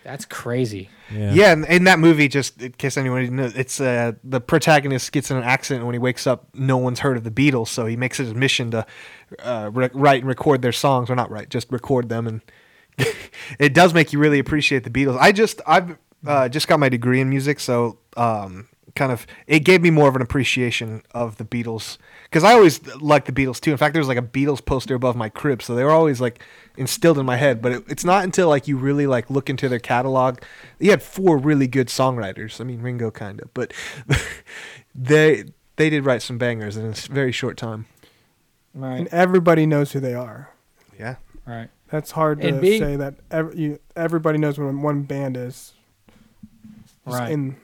That's 0.04 0.26
crazy. 0.26 0.90
though. 1.12 1.32
Yeah, 1.32 1.52
and 1.52 1.66
in 1.66 1.84
that 1.86 2.00
movie, 2.00 2.28
just 2.28 2.62
in 2.62 2.72
case 2.74 2.98
anyone 2.98 3.22
didn't 3.22 3.36
know, 3.36 3.52
it's 3.56 3.80
uh, 3.82 4.14
the 4.24 4.40
protagonist 4.42 5.12
gets 5.12 5.30
in 5.30 5.38
an 5.38 5.44
accident 5.44 5.80
and 5.82 5.88
when 5.88 5.94
he 5.94 6.00
wakes 6.00 6.26
up. 6.28 6.48
No 6.54 6.78
one's 6.78 7.00
heard 7.00 7.18
of 7.18 7.24
the 7.24 7.32
Beatles, 7.32 7.68
so 7.68 7.86
he 7.86 7.96
makes 7.96 8.20
it 8.20 8.24
his 8.26 8.34
mission 8.34 8.72
to 8.72 8.86
uh, 9.40 9.70
re- 9.74 9.90
write 9.94 10.20
and 10.22 10.28
record 10.28 10.62
their 10.62 10.72
songs, 10.72 11.10
or 11.10 11.16
not 11.16 11.30
write, 11.32 11.50
just 11.50 11.72
record 11.72 12.10
them, 12.10 12.28
and 12.28 12.42
it 13.60 13.74
does 13.74 13.94
make 13.94 14.14
you 14.14 14.20
really 14.20 14.40
appreciate 14.40 14.84
the 14.84 14.90
Beatles. 14.90 15.18
I 15.20 15.32
just 15.32 15.62
I've 15.66 15.98
uh, 16.26 16.50
just 16.50 16.68
got 16.68 16.80
my 16.80 16.90
degree 16.90 17.22
in 17.22 17.30
music, 17.30 17.60
so 17.60 17.98
um, 18.18 18.68
kind 18.96 19.12
of 19.12 19.26
it 19.48 19.62
gave 19.62 19.82
me 19.82 19.90
more 19.90 20.10
of 20.10 20.16
an 20.16 20.22
appreciation 20.22 21.02
of 21.12 21.38
the 21.38 21.46
Beatles 21.46 21.98
because 22.24 22.44
I 22.44 22.54
always 22.54 22.86
liked 22.96 23.26
the 23.26 23.32
Beatles 23.32 23.60
too. 23.60 23.72
In 23.72 23.78
fact, 23.78 23.94
there 23.94 24.02
was 24.02 24.08
like 24.08 24.18
a 24.18 24.22
Beatles 24.22 24.64
poster 24.64 24.96
above 24.96 25.16
my 25.16 25.30
crib, 25.30 25.62
so 25.62 25.76
they 25.76 25.84
were 25.84 25.92
always 25.92 26.20
like 26.20 26.44
instilled 26.78 27.18
in 27.18 27.26
my 27.26 27.38
head. 27.38 27.62
But 27.62 27.72
it, 27.72 27.84
it's 27.88 28.06
not 28.06 28.24
until 28.24 28.50
like 28.50 28.68
you 28.68 28.78
really 28.78 29.08
like 29.08 29.30
look 29.30 29.50
into 29.50 29.70
their 29.70 29.80
catalog. 29.80 30.40
He 30.80 30.88
had 30.88 31.02
four 31.02 31.38
really 31.38 31.68
good 31.68 31.88
songwriters. 31.88 32.60
I 32.60 32.64
mean, 32.64 32.82
Ringo 32.82 33.12
kind 33.12 33.42
of, 33.42 33.54
but 33.54 33.74
they 34.96 35.46
they 35.78 35.90
did 35.90 36.06
write 36.06 36.22
some 36.22 36.38
bangers 36.38 36.76
in 36.76 36.86
a 36.88 36.92
very 36.92 37.32
short 37.32 37.58
time. 37.58 37.86
Right. 38.74 39.00
And 39.00 39.08
everybody 39.10 39.66
knows 39.66 39.94
who 39.94 40.00
they 40.00 40.14
are. 40.14 40.50
Yeah. 41.00 41.16
Right. 41.46 41.70
That's 41.90 42.12
hard 42.12 42.42
to 42.42 42.48
And 42.48 42.62
say 42.62 42.96
that 42.98 43.16
ev- 43.32 43.58
you, 43.58 43.80
everybody 43.96 44.38
knows 44.38 44.60
what 44.60 44.74
one 44.74 45.04
band 45.04 45.36
is. 45.38 45.74
Just 47.06 47.20
Right. 47.20 47.32
In, 47.32 47.56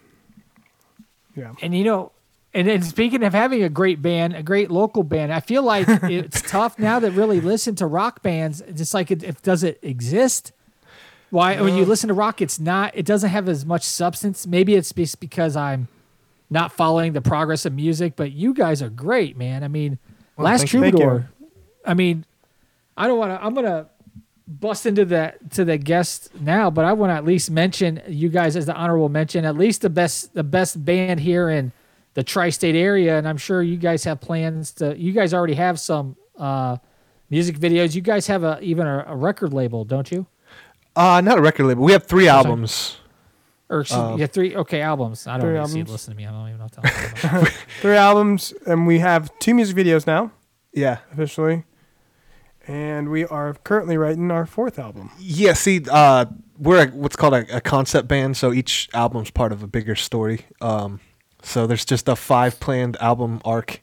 yeah. 1.35 1.53
And 1.61 1.75
you 1.77 1.83
know, 1.83 2.11
and 2.53 2.67
then 2.67 2.81
speaking 2.81 3.21
of 3.23 3.33
having 3.33 3.61
a 3.63 3.69
great 3.69 4.01
band, 4.01 4.33
a 4.35 4.41
great 4.41 4.71
local 4.71 5.03
band, 5.03 5.31
I 5.33 5.41
feel 5.41 5.61
like 5.61 5.87
it's 6.03 6.41
tough 6.41 6.79
now 6.79 6.99
to 6.99 7.11
really 7.11 7.41
listen 7.41 7.75
to 7.75 7.85
rock 7.85 8.23
bands. 8.23 8.63
Just 8.73 8.93
like 8.93 9.11
it, 9.11 9.23
if 9.23 9.41
does 9.41 9.63
it 9.63 9.77
exist? 9.81 10.51
Why 11.29 11.59
when 11.59 11.75
you 11.75 11.85
listen 11.85 12.07
to 12.07 12.13
rock, 12.13 12.41
it's 12.41 12.59
not. 12.59 12.95
It 12.95 13.05
doesn't 13.05 13.29
have 13.29 13.49
as 13.49 13.65
much 13.65 13.83
substance. 13.83 14.47
Maybe 14.47 14.75
it's 14.75 14.93
just 14.93 15.19
because 15.19 15.55
I'm 15.55 15.89
not 16.49 16.71
following 16.71 17.13
the 17.13 17.21
progress 17.21 17.65
of 17.65 17.73
music. 17.73 18.15
But 18.15 18.31
you 18.31 18.53
guys 18.53 18.81
are 18.81 18.89
great, 18.89 19.35
man. 19.35 19.63
I 19.63 19.67
mean, 19.67 19.99
Well, 20.37 20.45
Last. 20.45 20.67
Troubadour. 20.67 21.29
I 21.85 21.93
mean, 21.93 22.25
I 22.95 23.07
don't 23.07 23.19
want 23.19 23.31
to. 23.31 23.43
I'm 23.45 23.53
gonna 23.53 23.87
bust 24.47 24.85
into 24.85 25.05
the 25.05 25.33
to 25.51 25.65
the 25.65 25.77
guest 25.77 26.29
now, 26.39 26.69
but 26.69 26.85
I 26.85 26.93
want 26.93 27.09
to 27.11 27.15
at 27.15 27.25
least 27.25 27.49
mention 27.51 28.01
you 28.07 28.29
guys 28.29 28.55
as 28.55 28.65
the 28.65 28.73
honorable 28.75 29.09
mention. 29.09 29.45
At 29.45 29.57
least 29.57 29.81
the 29.81 29.89
best 29.89 30.33
the 30.33 30.43
best 30.43 30.83
band 30.85 31.19
here 31.19 31.49
in 31.49 31.71
the 32.13 32.23
tri-state 32.23 32.75
area, 32.75 33.17
and 33.17 33.27
I'm 33.27 33.37
sure 33.37 33.61
you 33.61 33.77
guys 33.77 34.03
have 34.05 34.21
plans 34.21 34.71
to. 34.73 34.97
You 34.97 35.11
guys 35.11 35.33
already 35.33 35.55
have 35.55 35.79
some 35.79 36.15
uh, 36.37 36.77
music 37.29 37.57
videos. 37.59 37.95
You 37.95 38.01
guys 38.01 38.27
have 38.27 38.43
a 38.43 38.59
even 38.61 38.87
a, 38.87 39.03
a 39.07 39.15
record 39.15 39.53
label, 39.53 39.83
don't 39.85 40.11
you? 40.11 40.25
Uh 40.95 41.19
not 41.21 41.37
a 41.37 41.41
record 41.41 41.65
label. 41.65 41.83
We 41.83 41.91
have 41.91 42.05
three 42.05 42.25
sorry. 42.27 42.37
albums. 42.37 42.97
Or 43.67 43.81
excuse 43.81 43.99
me, 43.99 44.13
Uh, 44.13 44.15
you 44.17 44.27
three 44.27 44.55
okay 44.55 44.81
albums. 44.81 45.25
I 45.27 45.37
don't 45.37 45.41
three 45.41 45.55
even 45.55 45.67
see 45.67 45.79
albums. 45.79 45.91
listen 45.91 46.13
to 46.13 46.17
me. 46.17 46.25
I 46.27 46.31
don't 46.31 46.47
even 46.47 46.59
know 46.59 46.67
what 46.71 46.83
to 46.83 47.17
tell 47.27 47.41
you. 47.41 47.47
Three 47.81 47.95
albums, 47.95 48.53
and 48.67 48.85
we 48.85 48.99
have 48.99 49.31
two 49.39 49.55
music 49.55 49.75
videos 49.75 50.05
now, 50.05 50.31
Yeah. 50.71 50.99
officially. 51.11 51.63
And 52.67 53.09
we 53.09 53.25
are 53.25 53.53
currently 53.63 53.95
writing 53.97 54.31
our 54.31 54.45
fourth 54.45 54.79
album. 54.79 55.11
Yeah, 55.19 55.53
see, 55.53 55.81
uh, 55.89 56.25
we're 56.57 56.85
a, 56.85 56.87
what's 56.87 57.15
called 57.15 57.35
a, 57.35 57.57
a 57.57 57.61
concept 57.61 58.07
band, 58.07 58.37
so 58.37 58.51
each 58.53 58.89
album's 58.93 59.29
part 59.29 59.51
of 59.51 59.61
a 59.61 59.67
bigger 59.67 59.95
story. 59.95 60.45
Um, 60.61 60.99
so 61.43 61.67
there's 61.67 61.85
just 61.85 62.07
a 62.09 62.15
five 62.15 62.59
planned 62.59 62.97
album 62.99 63.39
arc. 63.45 63.81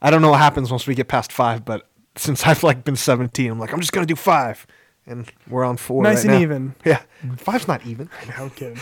I 0.00 0.10
don't 0.10 0.22
know 0.22 0.30
what 0.30 0.38
happens 0.40 0.70
once 0.70 0.86
we 0.86 0.94
get 0.94 1.08
past 1.08 1.30
five, 1.30 1.64
but 1.64 1.88
since 2.16 2.46
I've 2.46 2.62
like 2.62 2.84
been 2.84 2.96
17, 2.96 3.50
I'm 3.50 3.58
like, 3.58 3.72
I'm 3.72 3.80
just 3.80 3.92
gonna 3.92 4.06
do 4.06 4.16
five, 4.16 4.66
and 5.06 5.30
we're 5.48 5.64
on 5.64 5.76
four. 5.76 6.02
nice 6.02 6.18
right 6.18 6.24
and 6.26 6.32
now. 6.34 6.40
even. 6.40 6.74
Yeah, 6.86 7.02
five's 7.36 7.68
not 7.68 7.84
even. 7.86 8.08
I'm 8.38 8.48
kidding. 8.50 8.78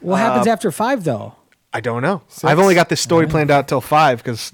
what 0.00 0.18
happens 0.18 0.46
Uh, 0.46 0.50
after 0.50 0.70
five 0.70 1.02
though? 1.02 1.34
I 1.72 1.80
don't 1.80 2.00
know. 2.02 2.22
Six. 2.28 2.44
I've 2.44 2.60
only 2.60 2.74
got 2.76 2.88
this 2.90 3.00
story 3.00 3.22
Alright. 3.24 3.30
planned 3.32 3.50
out 3.50 3.66
till 3.66 3.80
five 3.80 4.18
because 4.18 4.52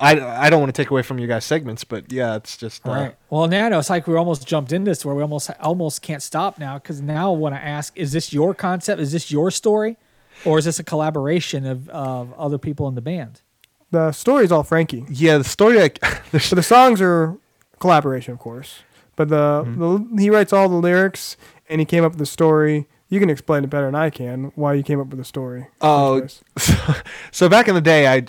I 0.00 0.46
I 0.46 0.50
don't 0.50 0.60
want 0.60 0.74
to 0.74 0.80
take 0.82 0.90
away 0.90 1.02
from 1.02 1.18
you 1.18 1.26
guys 1.26 1.44
segments, 1.44 1.84
but 1.84 2.12
yeah, 2.12 2.36
it's 2.36 2.56
just 2.56 2.86
uh, 2.86 2.90
All 2.90 2.96
right. 2.96 3.16
Well, 3.30 3.48
now 3.48 3.78
it's 3.78 3.90
like 3.90 4.06
we 4.06 4.14
almost 4.16 4.46
jumped 4.46 4.72
into 4.72 4.90
this 4.90 5.04
where 5.04 5.14
we 5.14 5.22
almost 5.22 5.50
almost 5.60 6.02
can't 6.02 6.22
stop 6.22 6.58
now 6.58 6.78
because 6.78 7.00
now 7.00 7.32
I 7.32 7.36
want 7.36 7.54
to 7.54 7.60
ask: 7.60 7.96
Is 7.96 8.12
this 8.12 8.32
your 8.32 8.54
concept? 8.54 9.00
Is 9.00 9.12
this 9.12 9.30
your 9.30 9.50
story, 9.50 9.96
or 10.44 10.58
is 10.58 10.64
this 10.66 10.78
a 10.78 10.84
collaboration 10.84 11.66
of, 11.66 11.88
of 11.88 12.32
other 12.34 12.58
people 12.58 12.86
in 12.88 12.94
the 12.94 13.00
band? 13.02 13.42
The 13.90 14.12
story's 14.12 14.52
all 14.52 14.62
Frankie. 14.62 15.04
yeah. 15.10 15.38
The 15.38 15.44
story 15.44 15.78
like 15.78 15.98
there's 16.30 16.44
So 16.44 16.54
the 16.56 16.62
songs 16.62 17.00
are 17.00 17.36
collaboration, 17.80 18.32
of 18.34 18.38
course. 18.38 18.80
But 19.16 19.30
the, 19.30 19.64
Mm-hmm. 19.64 20.16
the 20.16 20.22
he 20.22 20.30
writes 20.30 20.52
all 20.52 20.68
the 20.68 20.76
lyrics 20.76 21.36
and 21.68 21.80
he 21.80 21.84
came 21.84 22.04
up 22.04 22.12
with 22.12 22.18
the 22.20 22.26
story. 22.26 22.86
You 23.08 23.18
can 23.18 23.30
explain 23.30 23.64
it 23.64 23.70
better 23.70 23.86
than 23.86 23.94
I 23.94 24.10
can 24.10 24.52
why 24.54 24.74
you 24.74 24.82
came 24.82 25.00
up 25.00 25.08
with 25.08 25.18
the 25.18 25.24
story. 25.24 25.66
Oh, 25.80 26.24
so 27.32 27.48
back 27.48 27.66
in 27.66 27.74
the 27.74 27.80
day, 27.80 28.06
I 28.06 28.22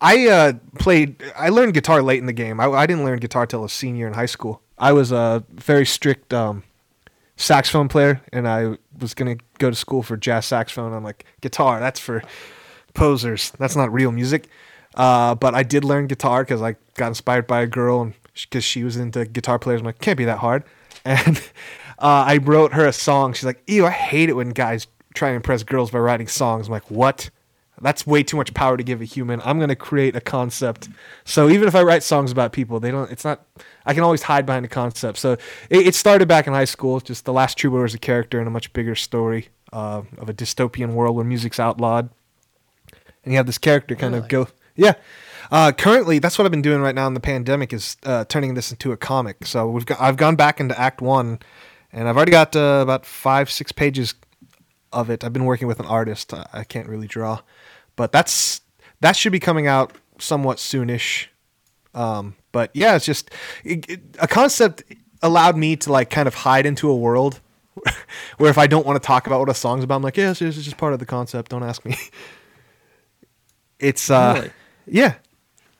I 0.00 0.28
uh, 0.28 0.52
played. 0.78 1.22
I 1.36 1.48
learned 1.48 1.74
guitar 1.74 2.02
late 2.02 2.18
in 2.18 2.26
the 2.26 2.32
game. 2.32 2.60
I, 2.60 2.66
I 2.66 2.86
didn't 2.86 3.04
learn 3.04 3.18
guitar 3.18 3.46
till 3.46 3.64
a 3.64 3.68
senior 3.68 4.06
in 4.06 4.14
high 4.14 4.26
school. 4.26 4.62
I 4.78 4.92
was 4.92 5.10
a 5.10 5.44
very 5.50 5.84
strict 5.84 6.32
um, 6.32 6.62
saxophone 7.36 7.88
player, 7.88 8.20
and 8.32 8.46
I 8.46 8.76
was 9.00 9.14
gonna 9.14 9.36
go 9.58 9.70
to 9.70 9.76
school 9.76 10.02
for 10.02 10.16
jazz 10.16 10.46
saxophone. 10.46 10.92
I'm 10.92 11.02
like, 11.02 11.24
guitar, 11.40 11.80
that's 11.80 11.98
for 11.98 12.22
posers. 12.94 13.50
That's 13.58 13.76
not 13.76 13.92
real 13.92 14.12
music. 14.12 14.48
Uh, 14.94 15.34
but 15.34 15.54
I 15.54 15.62
did 15.62 15.84
learn 15.84 16.06
guitar 16.06 16.42
because 16.42 16.62
I 16.62 16.76
got 16.94 17.08
inspired 17.08 17.46
by 17.46 17.60
a 17.62 17.66
girl, 17.66 18.02
and 18.02 18.14
because 18.34 18.64
she 18.64 18.84
was 18.84 18.96
into 18.96 19.24
guitar 19.24 19.58
players, 19.58 19.80
I'm 19.80 19.86
like, 19.86 20.00
can't 20.00 20.18
be 20.18 20.24
that 20.26 20.38
hard. 20.38 20.64
And 21.04 21.38
uh, 22.00 22.24
I 22.26 22.36
wrote 22.38 22.74
her 22.74 22.86
a 22.86 22.92
song. 22.92 23.32
She's 23.32 23.44
like, 23.44 23.62
ew, 23.66 23.86
I 23.86 23.90
hate 23.90 24.28
it 24.28 24.34
when 24.34 24.50
guys 24.50 24.88
try 25.14 25.30
to 25.30 25.36
impress 25.36 25.62
girls 25.62 25.90
by 25.90 26.00
writing 26.00 26.26
songs. 26.26 26.66
I'm 26.66 26.72
like, 26.72 26.90
what? 26.90 27.30
That's 27.80 28.06
way 28.06 28.22
too 28.22 28.36
much 28.36 28.52
power 28.54 28.76
to 28.76 28.82
give 28.82 29.00
a 29.00 29.04
human. 29.04 29.40
I'm 29.44 29.58
gonna 29.60 29.76
create 29.76 30.16
a 30.16 30.20
concept. 30.20 30.88
So 31.24 31.48
even 31.48 31.68
if 31.68 31.74
I 31.74 31.82
write 31.82 32.02
songs 32.02 32.32
about 32.32 32.52
people, 32.52 32.80
they 32.80 32.90
don't. 32.90 33.10
It's 33.10 33.24
not. 33.24 33.46
I 33.86 33.94
can 33.94 34.02
always 34.02 34.22
hide 34.22 34.46
behind 34.46 34.64
a 34.64 34.68
concept. 34.68 35.18
So 35.18 35.32
it, 35.70 35.86
it 35.86 35.94
started 35.94 36.28
back 36.28 36.46
in 36.46 36.52
high 36.52 36.64
school. 36.64 37.00
Just 37.00 37.24
the 37.24 37.32
last 37.32 37.56
troubadour 37.56 37.86
is 37.86 37.94
a 37.94 37.98
character 37.98 38.40
in 38.40 38.46
a 38.46 38.50
much 38.50 38.72
bigger 38.72 38.94
story 38.94 39.48
uh, 39.72 40.02
of 40.18 40.28
a 40.28 40.34
dystopian 40.34 40.92
world 40.92 41.16
where 41.16 41.24
music's 41.24 41.60
outlawed, 41.60 42.10
and 43.24 43.32
you 43.32 43.36
have 43.36 43.46
this 43.46 43.58
character 43.58 43.94
kind 43.94 44.14
of 44.14 44.28
go. 44.28 44.48
Yeah. 44.74 44.94
Uh, 45.50 45.72
currently, 45.72 46.18
that's 46.18 46.38
what 46.38 46.44
I've 46.44 46.50
been 46.50 46.62
doing 46.62 46.82
right 46.82 46.94
now 46.94 47.06
in 47.06 47.14
the 47.14 47.20
pandemic 47.20 47.72
is 47.72 47.96
uh, 48.04 48.24
turning 48.26 48.54
this 48.54 48.70
into 48.70 48.92
a 48.92 48.96
comic. 48.96 49.46
So 49.46 49.68
we've 49.70 49.86
got, 49.86 49.98
I've 49.98 50.18
gone 50.18 50.36
back 50.36 50.60
into 50.60 50.78
Act 50.78 51.00
One, 51.00 51.38
and 51.90 52.06
I've 52.06 52.16
already 52.16 52.32
got 52.32 52.54
uh, 52.54 52.80
about 52.82 53.06
five, 53.06 53.50
six 53.50 53.72
pages 53.72 54.14
of 54.92 55.10
it. 55.10 55.24
I've 55.24 55.32
been 55.32 55.44
working 55.44 55.68
with 55.68 55.80
an 55.80 55.86
artist. 55.86 56.32
I, 56.34 56.46
I 56.52 56.64
can't 56.64 56.88
really 56.88 57.06
draw, 57.06 57.40
but 57.96 58.12
that's 58.12 58.60
that 59.00 59.16
should 59.16 59.32
be 59.32 59.40
coming 59.40 59.66
out 59.66 59.92
somewhat 60.18 60.58
soonish. 60.58 61.26
Um, 61.94 62.34
but 62.52 62.70
yeah, 62.74 62.96
it's 62.96 63.04
just 63.06 63.30
it, 63.64 63.88
it- 63.88 64.00
a 64.20 64.28
concept 64.28 64.82
allowed 65.22 65.56
me 65.56 65.74
to 65.76 65.90
like 65.92 66.10
kind 66.10 66.28
of 66.28 66.34
hide 66.34 66.64
into 66.66 66.88
a 66.88 66.96
world 66.96 67.40
where 68.38 68.50
if 68.50 68.58
I 68.58 68.66
don't 68.66 68.86
want 68.86 69.00
to 69.02 69.06
talk 69.06 69.26
about 69.26 69.40
what 69.40 69.48
a 69.48 69.54
song's 69.54 69.84
about, 69.84 69.96
I'm 69.96 70.02
like, 70.02 70.16
yeah, 70.16 70.28
this 70.28 70.42
is 70.42 70.64
just 70.64 70.76
part 70.76 70.92
of 70.92 70.98
the 71.00 71.06
concept. 71.06 71.50
Don't 71.50 71.62
ask 71.64 71.84
me. 71.84 71.96
It's 73.80 74.10
uh, 74.10 74.32
Really? 74.36 74.50
yeah. 74.86 75.14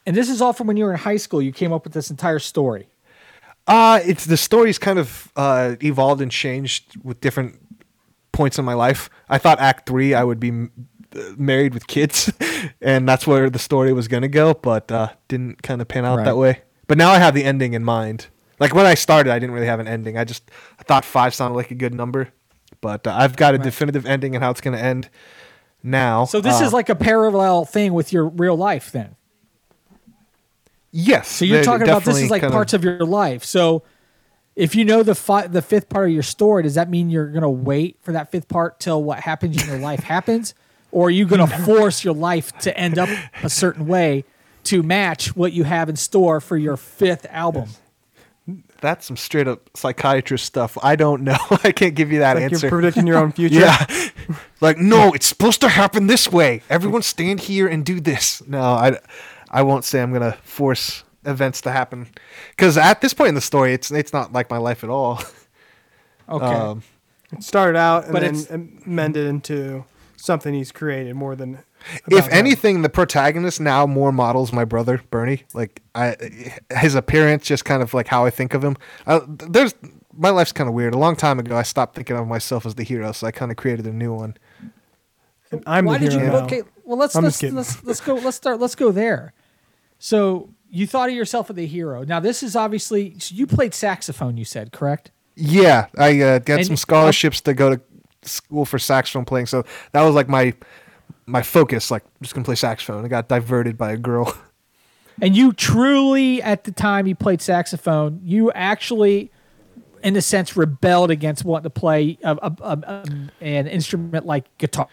And 0.07 0.17
this 0.17 0.29
is 0.31 0.41
all 0.41 0.53
from 0.53 0.67
when 0.67 0.77
you 0.77 0.85
were 0.85 0.93
in 0.93 0.99
high 0.99 1.17
school. 1.17 1.43
You 1.43 1.53
came 1.53 1.73
up 1.73 1.85
with 1.85 1.93
this 1.93 2.11
entire 2.11 2.39
story. 2.39 2.89
Uh, 3.67 4.01
it's 4.05 4.25
the 4.25 4.37
story's 4.37 4.79
kind 4.79 4.99
of 4.99 5.31
uh, 5.37 5.77
evolved 5.83 6.23
and 6.23 6.31
changed 6.31 6.97
with 7.03 7.21
different 7.21 7.59
points 8.39 8.59
in 8.59 8.65
my 8.65 8.75
life. 8.75 9.11
I 9.29 9.37
thought 9.39 9.59
Act 9.61 9.87
Three 9.89 10.15
I 10.15 10.25
would 10.25 10.39
be 10.41 10.49
m- 10.49 10.71
uh, 11.15 11.21
married 11.37 11.75
with 11.75 11.87
kids, 11.89 12.33
and 12.81 13.07
that's 13.09 13.27
where 13.27 13.51
the 13.51 13.59
story 13.59 13.93
was 13.93 14.09
gonna 14.09 14.29
go, 14.29 14.55
but 14.55 14.91
uh, 14.91 15.09
didn't 15.29 15.63
kind 15.63 15.83
of 15.83 15.89
pan 15.89 16.05
out 16.07 16.17
Right. 16.19 16.25
that 16.25 16.37
way. 16.37 16.63
But 16.87 16.97
now 16.99 17.11
I 17.11 17.19
have 17.19 17.35
the 17.35 17.45
ending 17.45 17.75
in 17.75 17.85
mind. 17.85 18.29
Like 18.61 18.75
when 18.75 18.87
I 18.87 18.95
started, 18.95 19.31
I 19.33 19.39
didn't 19.39 19.55
really 19.55 19.67
have 19.67 19.81
an 19.81 19.87
ending. 19.89 20.17
I 20.17 20.25
just 20.25 20.51
I 20.81 20.83
thought 20.85 21.05
five 21.05 21.35
sounded 21.35 21.57
like 21.57 21.71
a 21.71 21.75
good 21.75 21.95
number, 21.95 22.29
but 22.81 23.07
uh, 23.07 23.15
I've 23.15 23.37
got 23.37 23.55
a 23.55 23.59
Right. 23.59 23.65
definitive 23.65 24.07
ending 24.07 24.35
and 24.35 24.43
how 24.45 24.51
it's 24.53 24.61
gonna 24.61 24.79
end 24.79 25.09
now. 25.83 26.25
So 26.25 26.41
this 26.41 26.61
Uh, 26.61 26.65
is 26.65 26.73
like 26.73 26.89
a 26.89 26.95
parallel 26.97 27.65
thing 27.65 27.93
with 27.93 28.13
your 28.13 28.27
real 28.29 28.57
life 28.57 28.91
then. 28.93 29.17
yes. 30.91 31.29
So 31.29 31.45
you're 31.45 31.63
talking 31.65 31.89
about 31.89 32.05
this 32.05 32.19
is 32.19 32.31
like 32.31 32.43
parts 32.43 32.73
of 32.73 32.85
your 32.85 32.99
life. 33.05 33.45
So 33.45 33.83
if 34.59 34.75
you 34.75 34.85
know 34.85 35.03
the 35.03 35.15
fi- 35.15 35.47
the 35.47 35.63
fifth 35.63 35.89
part 35.89 36.09
of 36.09 36.13
your 36.13 36.23
story, 36.23 36.65
does 36.65 36.75
that 36.75 36.91
mean 36.91 37.09
you're 37.11 37.29
gonna 37.31 37.49
wait 37.49 37.97
for 38.03 38.13
that 38.13 38.31
fifth 38.31 38.49
part 38.49 38.81
till 38.81 39.03
what 39.03 39.21
happens 39.21 39.63
in 39.63 39.69
your 39.69 39.79
life 39.79 40.01
happens, 40.01 40.53
or 40.91 41.07
are 41.07 41.11
you 41.11 41.27
gonna 41.27 41.47
force 41.65 42.05
your 42.05 42.15
life 42.15 42.57
to 42.59 42.77
end 42.77 42.99
up 42.99 43.09
a 43.43 43.49
certain 43.49 43.87
way 43.87 44.25
to 44.65 44.83
match 44.83 45.35
what 45.37 45.53
you 45.53 45.65
have 45.65 45.89
in 45.89 45.97
store 45.97 46.41
for 46.41 46.57
your 46.57 46.77
fifth 46.77 47.25
album? 47.31 47.69
That's 48.81 49.07
some 49.07 49.17
straight 49.17 49.47
up 49.49 49.69
psychiatrist 49.77 50.45
stuff. 50.45 50.79
I 50.83 50.97
don't 50.97 51.23
know. 51.23 51.37
I 51.65 51.73
can't 51.73 51.95
give 51.95 52.11
you 52.13 52.21
that 52.21 52.35
Like 52.37 52.45
answer. 52.45 52.67
you're 52.67 52.71
predicting 52.71 53.07
your 53.07 53.19
own 53.19 53.33
future. 53.39 53.61
Yeah. 53.61 53.87
like, 54.61 54.79
no, 54.79 55.13
it's 55.13 55.27
supposed 55.27 55.61
to 55.63 55.69
happen 55.69 56.07
this 56.07 56.31
way. 56.31 56.63
Everyone 56.71 57.03
stand 57.03 57.41
here 57.41 57.67
and 57.67 57.85
do 57.85 58.01
this. 58.01 58.41
No, 58.47 58.61
I, 58.63 58.99
I 59.51 59.63
won't 59.63 59.85
say 59.85 60.01
I'm 60.01 60.11
going 60.13 60.23
to 60.31 60.39
force 60.45 61.03
events 61.25 61.61
to 61.63 61.71
happen. 61.71 62.09
Because 62.51 62.77
at 62.79 63.01
this 63.01 63.15
point 63.15 63.31
in 63.31 63.35
the 63.35 63.41
story, 63.41 63.73
it's 63.75 63.91
it's 63.91 64.13
not 64.13 64.33
like 64.33 64.51
my 64.51 64.59
life 64.59 64.85
at 64.85 64.91
all. 64.91 65.21
Okay. 66.31 66.45
Um, 66.45 66.83
It 67.33 67.43
started 67.43 67.79
out 67.79 68.05
and 68.05 68.13
But 68.13 68.21
then 68.21 68.35
it's- 68.35 68.51
amended 68.87 69.27
into 69.27 69.85
something 70.17 70.53
he's 70.53 70.73
created 70.73 71.15
more 71.15 71.35
than. 71.35 71.61
if 71.91 72.07
about 72.07 72.25
him. 72.25 72.29
anything, 72.33 72.83
the 72.83 72.91
protagonist 72.91 73.61
now 73.63 73.87
more 73.87 74.13
models 74.13 74.53
my 74.53 74.67
brother, 74.67 75.01
Bernie. 75.11 75.45
Like, 75.55 75.81
I, 75.95 76.17
his 76.77 76.95
appearance, 76.95 77.45
just 77.47 77.65
kind 77.65 77.83
of 77.83 77.95
like 77.95 78.09
how 78.09 78.27
I 78.27 78.31
think 78.31 78.53
of 78.53 78.63
him. 78.63 78.77
Uh, 79.07 79.21
there's 79.27 79.75
My 80.15 80.29
life's 80.29 80.53
kind 80.53 80.69
of 80.69 80.75
weird. 80.75 80.93
A 80.93 80.99
long 80.99 81.17
time 81.17 81.39
ago, 81.39 81.57
I 81.57 81.63
stopped 81.63 81.95
thinking 81.95 82.17
of 82.17 82.27
myself 82.29 82.67
as 82.67 82.75
the 82.75 82.83
hero, 82.85 83.13
so 83.13 83.27
I 83.27 83.31
kind 83.31 83.51
of 83.51 83.57
created 83.57 83.87
a 83.87 83.93
new 83.93 84.13
one. 84.13 84.37
And 85.51 85.63
I'm 85.67 85.87
Why 85.87 85.97
the 85.97 86.05
did 86.07 86.13
you? 86.13 86.19
hero 86.21 86.33
now. 86.41 86.45
Okay, 86.45 86.63
well 86.85 86.99
let's 86.99 87.15
I'm 87.17 87.25
let's, 87.25 87.43
let's 87.43 87.83
let's 87.85 88.01
go. 88.03 88.17
Let's 88.17 88.37
start. 88.37 88.61
Let's 88.61 88.75
go 88.75 88.91
there. 88.93 89.33
So 89.99 90.51
you 90.71 90.87
thought 90.87 91.09
of 91.09 91.15
yourself 91.15 91.51
as 91.51 91.57
a 91.59 91.67
hero. 91.67 92.05
Now 92.05 92.21
this 92.21 92.43
is 92.43 92.55
obviously 92.57 93.19
so 93.19 93.35
you 93.35 93.47
played 93.47 93.75
saxophone. 93.75 94.37
You 94.37 94.45
said 94.45 94.73
correct. 94.73 95.11
Yeah, 95.37 95.87
I 95.97 96.21
uh, 96.21 96.39
got 96.41 96.59
And- 96.59 96.67
some 96.67 96.77
scholarships 96.77 97.41
to 97.43 97.55
go 97.55 97.77
to 97.77 97.81
school 98.23 98.65
for 98.65 98.79
saxophone 98.79 99.25
playing, 99.25 99.47
so 99.47 99.65
that 99.93 100.03
was 100.03 100.15
like 100.15 100.29
my 100.29 100.53
my 101.27 101.43
focus. 101.43 101.91
Like, 101.91 102.03
just 102.23 102.35
gonna 102.35 102.45
play 102.45 102.55
saxophone. 102.57 103.05
I 103.05 103.09
got 103.09 103.29
diverted 103.29 103.77
by 103.79 103.93
a 103.93 103.97
girl. 103.97 104.37
And 105.21 105.37
you 105.37 105.53
truly, 105.53 106.41
at 106.43 106.63
the 106.63 106.71
time 106.71 107.09
you 107.09 107.17
played 107.17 107.43
saxophone, 107.43 108.21
you 108.23 108.53
actually, 108.53 109.33
in 110.05 110.15
a 110.15 110.23
sense, 110.23 110.57
rebelled 110.57 111.11
against 111.11 111.45
wanting 111.45 111.65
to 111.65 111.71
play 111.71 112.17
a, 112.23 112.37
a, 112.41 112.57
a, 112.63 113.05
an 113.41 113.67
instrument 113.67 114.27
like 114.27 114.45
guitar. 114.59 114.87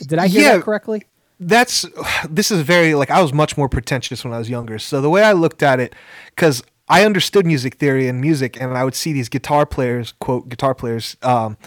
Did 0.00 0.18
I 0.18 0.26
hear 0.26 0.42
Yeah. 0.42 0.56
that 0.56 0.64
correctly? 0.64 1.04
That's 1.40 1.86
this 2.28 2.50
is 2.50 2.62
very 2.62 2.94
like 2.94 3.10
I 3.10 3.22
was 3.22 3.32
much 3.32 3.56
more 3.56 3.68
pretentious 3.68 4.24
when 4.24 4.32
I 4.32 4.38
was 4.38 4.50
younger. 4.50 4.78
So 4.78 5.00
the 5.00 5.10
way 5.10 5.22
I 5.22 5.32
looked 5.32 5.62
at 5.62 5.80
it, 5.80 5.94
because 6.26 6.62
I 6.88 7.04
understood 7.04 7.46
music 7.46 7.74
theory 7.76 8.08
and 8.08 8.20
music, 8.20 8.60
and 8.60 8.76
I 8.76 8.84
would 8.84 8.94
see 8.94 9.12
these 9.12 9.28
guitar 9.28 9.66
players, 9.66 10.14
quote 10.20 10.48
guitar 10.48 10.74
players, 10.74 11.16
um, 11.22 11.58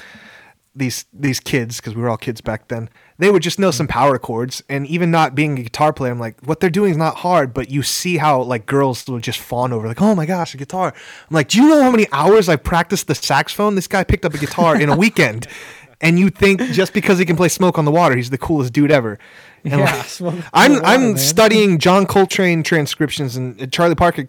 these 0.74 1.06
these 1.14 1.40
kids, 1.40 1.78
because 1.78 1.96
we 1.96 2.02
were 2.02 2.10
all 2.10 2.18
kids 2.18 2.42
back 2.42 2.70
then. 2.70 2.90
They 3.20 3.30
would 3.30 3.44
just 3.44 3.60
know 3.60 3.70
some 3.70 3.88
power 3.88 4.18
chords, 4.18 4.64
and 4.68 4.88
even 4.88 5.12
not 5.12 5.36
being 5.36 5.60
a 5.60 5.64
guitar 5.64 5.94
player, 5.94 6.12
I'm 6.12 6.20
like, 6.20 6.42
what 6.42 6.60
they're 6.60 6.72
doing 6.72 6.92
is 6.92 6.98
not 6.98 7.18
hard. 7.18 7.54
But 7.54 7.70
you 7.70 7.84
see 7.84 8.18
how 8.18 8.42
like 8.42 8.66
girls 8.66 9.08
will 9.08 9.20
just 9.20 9.40
fawn 9.40 9.74
over, 9.74 9.88
like, 9.88 10.02
oh 10.02 10.16
my 10.16 10.26
gosh, 10.26 10.56
a 10.56 10.58
guitar. 10.58 10.88
I'm 11.30 11.34
like, 11.34 11.50
do 11.50 11.62
you 11.62 11.70
know 11.70 11.84
how 11.84 11.92
many 11.92 12.08
hours 12.12 12.50
I 12.50 12.56
practiced 12.56 13.08
the 13.08 13.16
saxophone? 13.16 13.76
This 13.76 13.88
guy 13.88 14.04
picked 14.04 14.26
up 14.26 14.34
a 14.34 14.40
guitar 14.40 14.80
in 14.80 14.90
a 14.90 14.96
weekend. 14.96 15.48
And 16.04 16.18
you 16.18 16.32
think 16.32 16.60
just 16.72 16.94
because 16.94 17.20
he 17.20 17.26
can 17.26 17.36
play 17.36 17.48
"Smoke 17.48 17.78
on 17.78 17.86
the 17.86 17.92
Water," 17.92 18.16
he's 18.16 18.32
the 18.32 18.38
coolest 18.38 18.74
dude 18.74 18.90
ever. 18.90 19.20
And 19.64 19.80
Yeah, 19.80 20.04
like, 20.20 20.22
on 20.22 20.44
I'm 20.54 20.72
Water, 20.74 20.86
I'm 20.86 21.02
man. 21.02 21.18
studying 21.18 21.78
John 21.80 22.06
Coltrane 22.06 22.64
transcriptions 22.64 23.36
and 23.36 23.72
Charlie 23.72 23.96
Parker, 23.96 24.26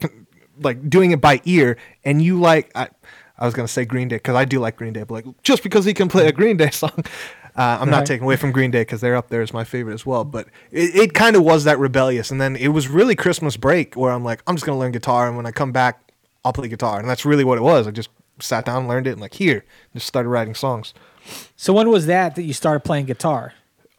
like 0.60 0.88
doing 0.90 1.10
it 1.12 1.20
by 1.20 1.40
ear. 1.44 1.76
And 2.04 2.20
you 2.22 2.38
like, 2.40 2.70
I, 2.74 2.88
I 3.38 3.44
was 3.46 3.54
gonna 3.54 3.68
say 3.68 3.84
Green 3.84 4.08
Day 4.08 4.16
because 4.16 4.34
I 4.34 4.44
do 4.44 4.60
like 4.60 4.76
Green 4.76 4.92
Day, 4.92 5.02
but 5.04 5.14
like 5.24 5.42
just 5.42 5.62
because 5.62 5.84
he 5.84 5.94
can 5.94 6.08
play 6.08 6.26
a 6.28 6.32
Green 6.32 6.56
Day 6.56 6.70
song, 6.72 7.04
uh, 7.56 7.78
I'm 7.80 7.90
not 7.90 8.06
taking 8.06 8.24
away 8.24 8.36
from 8.36 8.52
Green 8.52 8.70
Day 8.70 8.82
because 8.82 9.00
they're 9.00 9.16
up 9.16 9.28
there 9.28 9.42
as 9.42 9.52
my 9.52 9.64
favorite 9.64 9.94
as 9.94 10.06
well. 10.06 10.24
But 10.24 10.48
it, 10.70 10.94
it 10.94 11.14
kind 11.14 11.34
of 11.36 11.42
was 11.42 11.64
that 11.64 11.78
rebellious, 11.78 12.30
and 12.30 12.40
then 12.40 12.56
it 12.56 12.68
was 12.68 12.88
really 12.88 13.14
Christmas 13.16 13.56
break 13.56 13.94
where 13.94 14.12
I'm 14.12 14.24
like, 14.24 14.42
I'm 14.46 14.54
just 14.56 14.64
gonna 14.66 14.78
learn 14.78 14.92
guitar, 14.92 15.26
and 15.28 15.36
when 15.36 15.46
I 15.46 15.50
come 15.50 15.72
back, 15.72 16.12
I'll 16.44 16.52
play 16.52 16.68
guitar, 16.68 16.98
and 17.00 17.08
that's 17.08 17.24
really 17.24 17.44
what 17.44 17.58
it 17.58 17.62
was. 17.62 17.86
I 17.86 17.90
just 17.90 18.10
sat 18.40 18.64
down, 18.64 18.88
learned 18.88 19.06
it, 19.06 19.12
and 19.12 19.20
like 19.20 19.34
here, 19.34 19.64
just 19.94 20.06
started 20.06 20.28
writing 20.28 20.54
songs. 20.54 20.94
So 21.56 21.72
when 21.72 21.88
was 21.88 22.06
that 22.06 22.34
that 22.36 22.42
you 22.42 22.52
started 22.52 22.80
playing 22.80 23.06
guitar? 23.06 23.52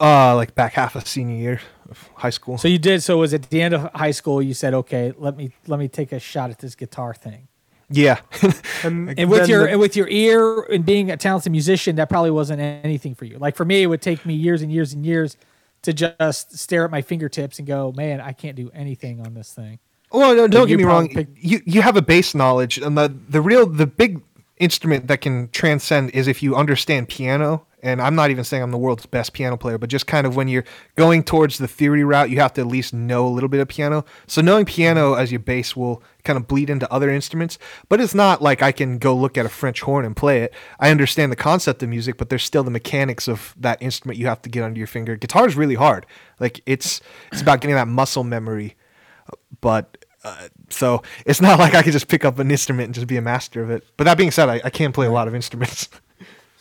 Uh, 0.04 0.34
like 0.36 0.54
back 0.54 0.74
half 0.74 0.96
of 0.96 1.06
senior 1.08 1.36
year 1.36 1.60
of 1.90 2.10
high 2.16 2.30
school. 2.30 2.58
So 2.58 2.68
you 2.68 2.78
did. 2.78 3.02
So 3.02 3.16
it 3.16 3.20
was 3.20 3.32
at 3.34 3.48
the 3.48 3.62
end 3.62 3.72
of 3.74 3.90
high 3.94 4.10
school. 4.10 4.42
You 4.42 4.52
said, 4.54 4.74
"Okay, 4.74 5.12
let 5.16 5.36
me 5.36 5.50
let 5.66 5.78
me 5.78 5.88
take 5.88 6.12
a 6.12 6.18
shot 6.20 6.50
at 6.50 6.58
this 6.58 6.74
guitar 6.74 7.14
thing." 7.14 7.48
yeah. 7.90 8.20
And, 8.84 9.18
And 9.18 9.30
with 9.30 9.48
your 9.48 9.62
the- 9.64 9.70
and 9.72 9.80
with 9.80 9.96
your 9.96 10.08
ear 10.08 10.60
and 10.74 10.84
being 10.84 11.10
a 11.10 11.16
talented 11.16 11.52
musician, 11.52 11.96
that 11.96 12.08
probably 12.10 12.30
wasn't 12.30 12.60
anything 12.60 13.14
for 13.14 13.24
you. 13.24 13.38
Like 13.38 13.56
for 13.56 13.64
me, 13.64 13.82
it 13.82 13.86
would 13.86 14.02
take 14.02 14.26
me 14.26 14.34
years 14.34 14.60
and 14.62 14.70
years 14.70 14.92
and 14.92 15.06
years 15.06 15.36
to 15.82 15.92
just 15.92 16.58
stare 16.58 16.84
at 16.84 16.90
my 16.90 17.00
fingertips 17.02 17.58
and 17.58 17.66
go, 17.66 17.92
"Man, 17.96 18.20
I 18.20 18.32
can't 18.32 18.56
do 18.56 18.70
anything 18.74 19.20
on 19.24 19.32
this 19.34 19.52
thing." 19.54 19.78
Well, 20.12 20.34
no, 20.36 20.46
don't 20.48 20.68
get 20.68 20.76
me 20.76 20.84
wrong. 20.84 21.08
probably 21.08 21.24
picked- 21.24 21.38
You 21.44 21.60
you 21.64 21.80
have 21.82 21.96
a 21.96 22.02
base 22.02 22.34
knowledge, 22.34 22.76
and 22.78 22.96
the 22.98 23.08
the 23.28 23.40
real 23.40 23.64
the 23.66 23.86
big 23.86 24.20
instrument 24.58 25.08
that 25.08 25.20
can 25.22 25.48
transcend 25.50 26.10
is 26.10 26.28
if 26.28 26.42
you 26.42 26.54
understand 26.56 27.08
piano. 27.08 27.66
And 27.84 28.00
I'm 28.02 28.14
not 28.14 28.30
even 28.30 28.42
saying 28.42 28.62
I'm 28.62 28.70
the 28.70 28.78
world's 28.78 29.06
best 29.06 29.32
piano 29.32 29.56
player, 29.56 29.78
but 29.78 29.90
just 29.90 30.06
kind 30.06 30.26
of 30.26 30.34
when 30.34 30.48
you're 30.48 30.64
going 30.96 31.22
towards 31.22 31.58
the 31.58 31.68
theory 31.68 32.02
route, 32.02 32.30
you 32.30 32.40
have 32.40 32.52
to 32.54 32.62
at 32.62 32.66
least 32.66 32.92
know 32.92 33.26
a 33.26 33.28
little 33.28 33.48
bit 33.48 33.60
of 33.60 33.68
piano. 33.68 34.04
So 34.26 34.40
knowing 34.40 34.64
piano 34.64 35.14
as 35.14 35.30
your 35.30 35.40
base 35.40 35.76
will 35.76 36.02
kind 36.24 36.36
of 36.36 36.48
bleed 36.48 36.70
into 36.70 36.90
other 36.92 37.10
instruments. 37.10 37.58
But 37.88 38.00
it's 38.00 38.14
not 38.14 38.40
like 38.40 38.62
I 38.62 38.72
can 38.72 38.98
go 38.98 39.14
look 39.14 39.38
at 39.38 39.46
a 39.46 39.50
French 39.50 39.82
horn 39.82 40.04
and 40.04 40.16
play 40.16 40.42
it. 40.42 40.54
I 40.80 40.90
understand 40.90 41.30
the 41.30 41.36
concept 41.36 41.82
of 41.82 41.88
music, 41.88 42.16
but 42.16 42.30
there's 42.30 42.42
still 42.42 42.64
the 42.64 42.70
mechanics 42.70 43.28
of 43.28 43.54
that 43.58 43.80
instrument 43.80 44.18
you 44.18 44.26
have 44.26 44.42
to 44.42 44.48
get 44.48 44.64
under 44.64 44.78
your 44.78 44.86
finger. 44.86 45.14
Guitar 45.14 45.46
is 45.46 45.54
really 45.54 45.74
hard. 45.76 46.06
Like 46.40 46.62
it's 46.66 47.00
it's 47.30 47.42
about 47.42 47.60
getting 47.60 47.76
that 47.76 47.88
muscle 47.88 48.24
memory 48.24 48.76
but 49.60 50.04
uh, 50.24 50.48
so 50.70 51.02
it's 51.26 51.40
not 51.40 51.58
like 51.64 51.74
I 51.74 51.82
could 51.82 51.92
just 51.92 52.08
pick 52.08 52.24
up 52.24 52.38
an 52.38 52.50
instrument 52.50 52.86
and 52.86 52.94
just 52.94 53.06
be 53.06 53.16
a 53.16 53.22
master 53.22 53.62
of 53.62 53.70
it. 53.70 53.84
But 53.96 54.04
that 54.04 54.18
being 54.18 54.30
said, 54.30 54.48
I, 54.48 54.60
I 54.64 54.70
can 54.70 54.92
play 54.92 55.06
a 55.06 55.12
lot 55.12 55.28
of 55.28 55.34
instruments. 55.34 55.88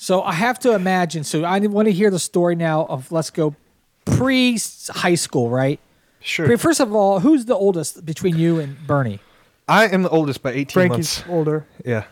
So 0.03 0.21
I 0.21 0.33
have 0.33 0.59
to 0.59 0.73
imagine. 0.73 1.23
So 1.23 1.45
I 1.45 1.59
want 1.59 1.85
to 1.87 1.93
hear 1.93 2.09
the 2.11 2.19
story 2.19 2.55
now 2.57 2.85
of 2.87 3.09
let's 3.09 3.29
go 3.29 3.55
pre 4.03 4.59
high 4.89 5.15
school, 5.15 5.49
right? 5.49 5.79
sure. 6.19 6.45
Pre- 6.45 6.57
First 6.57 6.81
of 6.81 6.93
all, 6.93 7.21
who's 7.21 7.45
the 7.45 7.55
oldest 7.55 8.05
between 8.05 8.35
you 8.37 8.59
and 8.59 8.75
Bernie? 8.85 9.19
I 9.65 9.87
am 9.87 10.01
the 10.03 10.09
oldest 10.09 10.43
by 10.43 10.51
18 10.51 10.65
Frankie's 10.73 11.19
months. 11.19 11.23
older, 11.29 11.65
Yeah. 11.85 12.03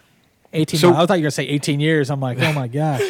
18 0.54 0.80
So- 0.80 0.88
months. 0.92 1.04
I 1.04 1.06
thought 1.06 1.14
you 1.16 1.20
were 1.20 1.24
going 1.24 1.32
to 1.32 1.32
say 1.32 1.48
18 1.48 1.80
years. 1.82 2.10
I'm 2.10 2.22
like, 2.22 2.40
oh 2.42 2.54
my 2.54 2.68
gosh. 2.80 3.02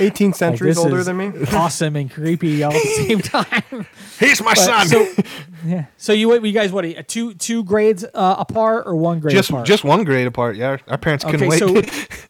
18 0.00 0.28
Like, 0.28 0.36
centuries 0.36 0.76
this 0.76 0.84
older 0.84 1.00
is 1.00 1.06
than 1.06 1.18
me. 1.18 1.32
Awesome 1.52 1.96
and 1.96 2.10
creepy 2.10 2.62
all 2.62 2.72
at 2.72 2.82
the 2.82 2.88
same 3.06 3.20
time. 3.36 3.86
He's 4.18 4.40
my 4.42 4.54
But- 4.54 4.58
son. 4.58 4.88
So, 4.88 5.06
yeah. 5.66 5.84
So 5.98 6.14
you 6.14 6.32
you 6.42 6.52
guys 6.52 6.72
what? 6.72 6.84
Two 7.08 7.34
two 7.34 7.62
grades 7.64 8.04
uh, 8.14 8.36
apart 8.38 8.86
or 8.86 8.96
one 8.96 9.20
grade 9.20 9.34
just 9.36 9.50
apart? 9.50 9.66
just 9.66 9.84
one 9.84 10.04
grade 10.04 10.26
apart. 10.26 10.56
Yeah. 10.56 10.78
Our 10.88 10.96
parents 10.96 11.24
couldn't 11.26 11.42
Okay, 11.52 11.62
wait. 11.74 11.90
so 11.90 12.26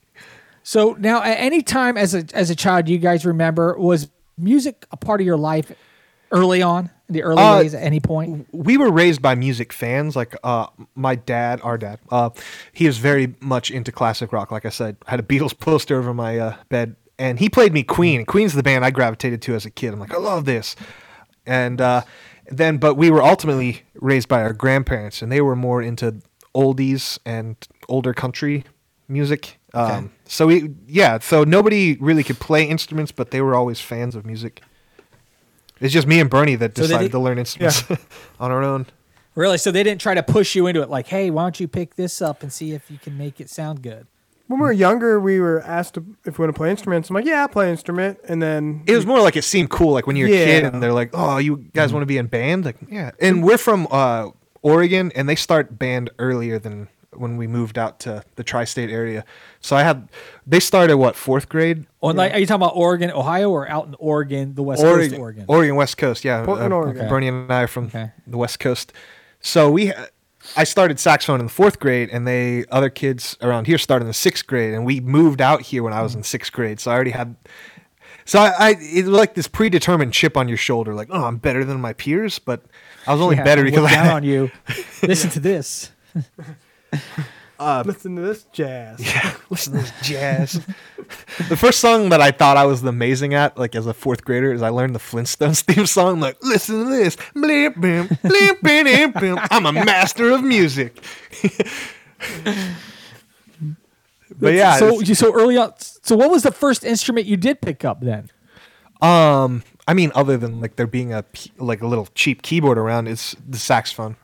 so 0.71 0.97
now 1.01 1.21
at 1.21 1.35
any 1.35 1.63
time 1.63 1.97
as 1.97 2.15
a 2.15 2.25
as 2.33 2.49
a 2.49 2.55
child, 2.55 2.89
you 2.89 2.99
guys 2.99 3.27
remember 3.27 3.77
was 3.77 4.09
music 4.39 4.87
a 4.93 4.97
part 4.97 5.21
of 5.21 5.27
your 5.27 5.37
life 5.37 5.73
early 6.31 6.63
on 6.63 6.91
in 7.09 7.15
the 7.15 7.25
early 7.25 7.43
Uh, 7.43 7.61
days 7.61 7.75
at 7.75 7.83
any 7.83 7.99
point? 7.99 8.47
we 8.53 8.77
were 8.77 8.93
raised 8.93 9.21
by 9.21 9.35
music 9.35 9.73
fans. 9.73 10.15
Like 10.15 10.37
uh, 10.45 10.69
my 10.95 11.17
dad, 11.17 11.61
our 11.65 11.77
dad, 11.77 11.99
uh, 12.11 12.31
he 12.73 12.87
was 12.87 12.99
very 12.99 13.35
much 13.41 13.73
into 13.73 13.91
classic 13.91 14.33
rock. 14.33 14.53
Like 14.53 14.65
I 14.65 14.69
said, 14.69 14.97
I 15.09 15.11
had 15.11 15.19
a 15.19 15.25
Beatles 15.25 15.59
poster 15.67 15.99
over 15.99 16.15
my 16.15 16.39
uh, 16.39 16.57
bed, 16.69 16.95
and 17.19 17.41
he 17.41 17.49
played 17.49 17.73
me 17.73 17.83
Queen. 17.83 18.25
Queen's 18.25 18.53
the 18.55 18.63
band 18.63 18.85
I 18.85 18.91
gravitated 18.93 19.43
to 19.43 19.57
as 19.57 19.67
a 19.67 19.71
kid. 19.71 19.93
I'm 19.93 19.99
like, 19.99 20.15
I 20.15 20.19
love 20.19 20.45
this, 20.45 20.77
and 21.45 21.81
uh, 21.81 22.03
then 22.47 22.79
but 22.79 22.95
we 22.95 23.11
were 23.11 23.25
ultimately 23.25 23.83
raised 23.95 24.29
by 24.29 24.41
our 24.41 24.53
grandparents, 24.53 25.21
and 25.21 25.33
they 25.33 25.41
were 25.41 25.57
more 25.57 25.83
into 25.83 26.21
oldies 26.55 27.19
and 27.27 27.57
older 27.89 28.15
country 28.15 28.63
music. 29.09 29.59
Um, 29.73 30.13
so 30.25 30.47
we, 30.47 30.71
yeah, 30.87 31.19
so 31.21 31.45
nobody 31.45 31.97
really 32.01 32.25
could 32.25 32.41
play 32.41 32.65
instruments, 32.65 33.13
but 33.13 33.31
they 33.31 33.41
were 33.41 33.55
always 33.55 33.81
fans 33.81 34.15
of 34.17 34.27
music. 34.27 34.63
It's 35.81 35.93
just 35.95 36.07
me 36.07 36.21
and 36.21 36.29
Bernie 36.29 36.57
that 36.57 36.77
So 36.77 36.83
did 36.83 36.89
decided 36.89 37.13
to 37.13 37.19
learn 37.19 37.39
instruments 37.39 37.85
on 38.41 38.51
our 38.51 38.63
own. 38.63 38.87
Really? 39.35 39.59
So 39.59 39.71
they 39.71 39.83
didn't 39.83 40.01
try 40.01 40.15
to 40.15 40.23
push 40.23 40.55
you 40.55 40.67
into 40.67 40.83
it, 40.83 40.91
like, 40.91 41.07
hey, 41.07 41.31
why 41.31 41.43
don't 41.43 41.59
you 41.59 41.69
pick 41.69 41.95
this 41.95 42.21
up 42.21 42.43
and 42.43 42.53
see 42.53 42.73
if 42.73 42.91
you 42.91 42.99
can 42.99 43.17
make 43.17 43.41
it 43.41 43.49
sound 43.49 43.83
good? 43.83 44.07
When 44.49 44.59
we 44.59 44.65
were 44.65 44.73
younger, 44.73 45.21
we 45.21 45.39
were 45.39 45.63
asked 45.63 45.95
to, 45.95 46.05
if 46.25 46.37
we 46.39 46.43
want 46.45 46.55
to 46.55 46.59
play 46.59 46.71
instruments. 46.71 47.09
I'm 47.09 47.15
like, 47.15 47.25
yeah, 47.25 47.43
I'll 47.43 47.49
play 47.49 47.71
instrument. 47.71 48.19
And 48.29 48.43
then 48.43 48.83
It 48.87 48.97
was 48.97 49.07
more 49.07 49.21
like 49.21 49.37
it 49.37 49.45
seemed 49.45 49.71
cool, 49.71 49.93
like 49.93 50.09
when 50.09 50.17
you're 50.17 50.27
a 50.27 50.33
kid 50.33 50.65
and 50.65 50.83
they're 50.83 50.93
like, 50.93 51.11
"Oh, 51.13 51.39
you 51.39 51.57
guys 51.73 51.93
want 51.93 52.03
to 52.03 52.07
be 52.07 52.19
in 52.19 52.27
band?" 52.27 52.65
Like, 52.65 52.77
yeah. 52.89 53.13
And 53.21 53.45
we're 53.45 53.59
from 53.59 53.87
uh, 53.93 54.31
Oregon, 54.63 55.13
and 55.15 55.29
they 55.29 55.37
start 55.37 55.79
band 55.79 56.11
earlier 56.19 56.59
than 56.59 56.89
when 57.21 57.37
we 57.37 57.47
moved 57.47 57.79
out 57.79 58.01
to 58.01 58.25
the 58.37 58.43
tri-state 58.43 58.91
area. 58.91 59.25
So 59.61 59.77
I 59.77 59.83
had 59.85 60.09
they 60.47 60.59
started 60.59 60.97
what 60.97 61.15
fourth 61.15 61.49
grade. 61.49 61.87
Or 62.01 62.13
like, 62.13 62.33
are 62.35 62.39
you 62.39 62.47
talking 62.47 62.63
about 62.63 62.75
Oregon, 62.77 63.11
Ohio, 63.13 63.51
or 63.51 63.69
out 63.69 63.87
in 63.87 63.95
Oregon, 63.99 64.55
the 64.55 64.63
West 64.63 64.83
Coast, 64.83 65.13
Oregon? 65.15 65.45
Oregon, 65.47 65.77
West 65.77 65.97
Coast, 65.99 66.25
yeah. 66.25 66.45
Portland, 66.45 66.73
Uh, 66.73 66.77
Oregon. 66.77 67.09
Bernie 67.09 67.29
and 67.29 67.53
I 67.53 67.63
are 67.63 67.67
from 67.69 67.85
Okay. 67.87 68.11
the 68.27 68.39
West 68.39 68.59
Coast. 68.59 68.93
So 69.41 69.71
we, 69.71 69.93
I 70.57 70.65
started 70.65 70.99
saxophone 70.99 71.41
in 71.41 71.47
the 71.47 71.53
fourth 71.53 71.79
grade, 71.79 72.09
and 72.11 72.27
they 72.27 72.65
other 72.71 72.91
kids 72.91 73.37
around 73.43 73.67
here 73.67 73.79
started 73.79 74.05
in 74.05 74.09
the 74.09 74.15
sixth 74.15 74.47
grade, 74.47 74.75
and 74.75 74.85
we 74.85 75.01
moved 75.01 75.41
out 75.41 75.63
here 75.63 75.83
when 75.83 75.93
I 75.93 76.03
was 76.03 76.15
in 76.15 76.23
sixth 76.23 76.53
grade. 76.53 76.81
So 76.81 76.91
I 76.91 76.95
already 76.95 77.11
had, 77.11 77.37
so 78.25 78.39
I, 78.41 78.53
I 78.59 78.71
it 78.81 79.05
was 79.05 79.15
like 79.15 79.35
this 79.35 79.49
predetermined 79.49 80.13
chip 80.13 80.37
on 80.37 80.49
your 80.49 80.57
shoulder, 80.57 80.95
like 80.95 81.09
oh 81.11 81.25
I'm 81.25 81.37
better 81.37 81.65
than 81.65 81.81
my 81.81 81.93
peers, 81.93 82.39
but 82.39 82.65
I 83.07 83.13
was 83.13 83.21
only 83.21 83.37
Yeah, 83.37 83.45
better 83.45 83.65
because 83.65 83.85
I 83.85 83.91
down 83.95 84.05
had, 84.07 84.15
on 84.17 84.23
you. 84.25 84.51
Listen 85.03 85.31
to 85.31 85.41
this. 85.41 85.91
listen 87.85 88.17
to 88.17 88.23
this 88.23 88.45
jazz. 88.53 88.99
Yeah, 89.05 89.35
listen 89.51 89.75
to 89.75 89.79
this 89.81 89.93
jazz. 90.03 90.65
the 91.49 91.57
first 91.57 91.81
song 91.81 92.09
that 92.11 92.21
I 92.21 92.31
thought 92.31 92.57
I 92.57 92.65
was 92.67 92.83
amazing 92.83 93.35
at, 93.35 93.59
like 93.59 93.75
as 93.75 93.87
a 93.87 93.95
fourth 93.95 94.25
grader, 94.25 94.53
is 94.53 94.62
I 94.62 94.69
learned 94.71 94.95
the 94.95 94.99
Flintstones 95.01 95.62
theme 95.62 95.87
song. 95.87 96.21
Like, 96.21 96.37
listen 96.43 96.85
to 96.85 96.91
this. 96.91 97.17
Blim, 97.35 97.75
blim, 97.75 98.09
blim, 98.09 98.61
blim, 98.61 99.12
blim. 99.12 99.47
I'm 99.51 99.67
a 99.67 99.73
master 99.73 100.31
of 100.31 100.43
music. 100.43 101.03
but 104.39 104.55
yeah, 104.55 104.77
So 104.79 105.01
you 105.01 105.15
so 105.15 105.35
early 105.35 105.57
on. 105.57 105.73
So 105.79 106.17
what 106.17 106.31
was 106.31 106.43
the 106.43 106.53
first 106.53 106.85
instrument 106.85 107.27
you 107.27 107.37
did 107.37 107.61
pick 107.61 107.85
up 107.85 108.01
then? 108.01 108.31
um, 109.03 109.62
I 109.89 109.95
mean, 109.95 110.12
other 110.15 110.37
than 110.37 110.61
like 110.61 110.77
there 110.77 110.87
being 110.87 111.12
a 111.12 111.25
like 111.59 111.83
a 111.83 111.87
little 111.87 112.07
cheap 112.15 112.43
keyboard 112.43 112.79
around, 112.79 113.09
it's 113.09 113.35
the 113.47 113.59
saxophone. 113.59 114.17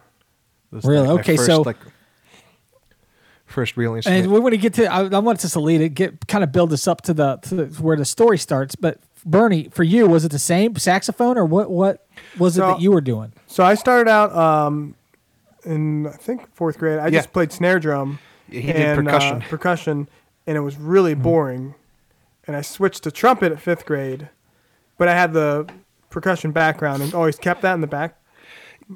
Really? 0.70 1.06
my 1.06 1.12
Okay, 1.14 1.36
first, 1.36 1.46
so- 1.46 1.62
like 1.62 1.78
first 3.56 3.76
real 3.78 3.94
instrument. 3.94 4.24
And 4.24 4.32
we 4.32 4.38
want 4.38 4.52
to 4.52 4.58
get 4.58 4.74
to. 4.74 4.86
I, 4.86 5.00
I 5.06 5.18
want 5.18 5.42
us 5.42 5.52
to 5.54 5.60
lead 5.60 5.80
it, 5.80 5.88
get 5.94 6.28
kind 6.28 6.44
of 6.44 6.52
build 6.52 6.68
this 6.70 6.86
up 6.86 7.00
to 7.02 7.14
the 7.14 7.36
to 7.38 7.54
the, 7.54 7.64
where 7.82 7.96
the 7.96 8.04
story 8.04 8.36
starts. 8.38 8.76
But 8.76 8.98
Bernie, 9.24 9.68
for 9.70 9.82
you, 9.82 10.06
was 10.06 10.24
it 10.26 10.30
the 10.30 10.38
same 10.38 10.76
saxophone 10.76 11.38
or 11.38 11.46
what? 11.46 11.70
What 11.70 12.06
was 12.38 12.56
it 12.56 12.60
So- 12.60 12.66
that 12.68 12.80
you 12.80 12.92
were 12.92 13.00
doing? 13.00 13.32
So 13.46 13.64
I 13.64 13.74
started 13.74 14.10
out 14.10 14.30
um, 14.36 14.94
in 15.64 16.06
I 16.06 16.10
think 16.12 16.54
fourth 16.54 16.78
grade. 16.78 16.98
I 16.98 17.04
Yeah. 17.06 17.18
just 17.20 17.32
played 17.32 17.50
snare 17.50 17.80
drum. 17.80 18.18
he 18.50 18.60
did 18.62 18.76
and, 18.76 19.08
uh, 19.08 19.10
percussion. 19.12 19.40
percussion, 19.48 20.08
and 20.46 20.56
it 20.56 20.60
was 20.60 20.76
really 20.76 21.14
Mm-hmm. 21.14 21.22
boring. 21.22 21.74
And 22.46 22.54
I 22.54 22.60
switched 22.60 23.02
to 23.04 23.10
trumpet 23.10 23.50
at 23.52 23.58
fifth 23.60 23.86
grade, 23.86 24.28
but 24.98 25.08
I 25.08 25.14
had 25.14 25.32
the 25.32 25.66
percussion 26.10 26.52
background 26.52 27.02
and 27.02 27.12
always 27.14 27.36
kept 27.38 27.62
that 27.62 27.74
in 27.74 27.80
the 27.80 27.86
back 27.88 28.16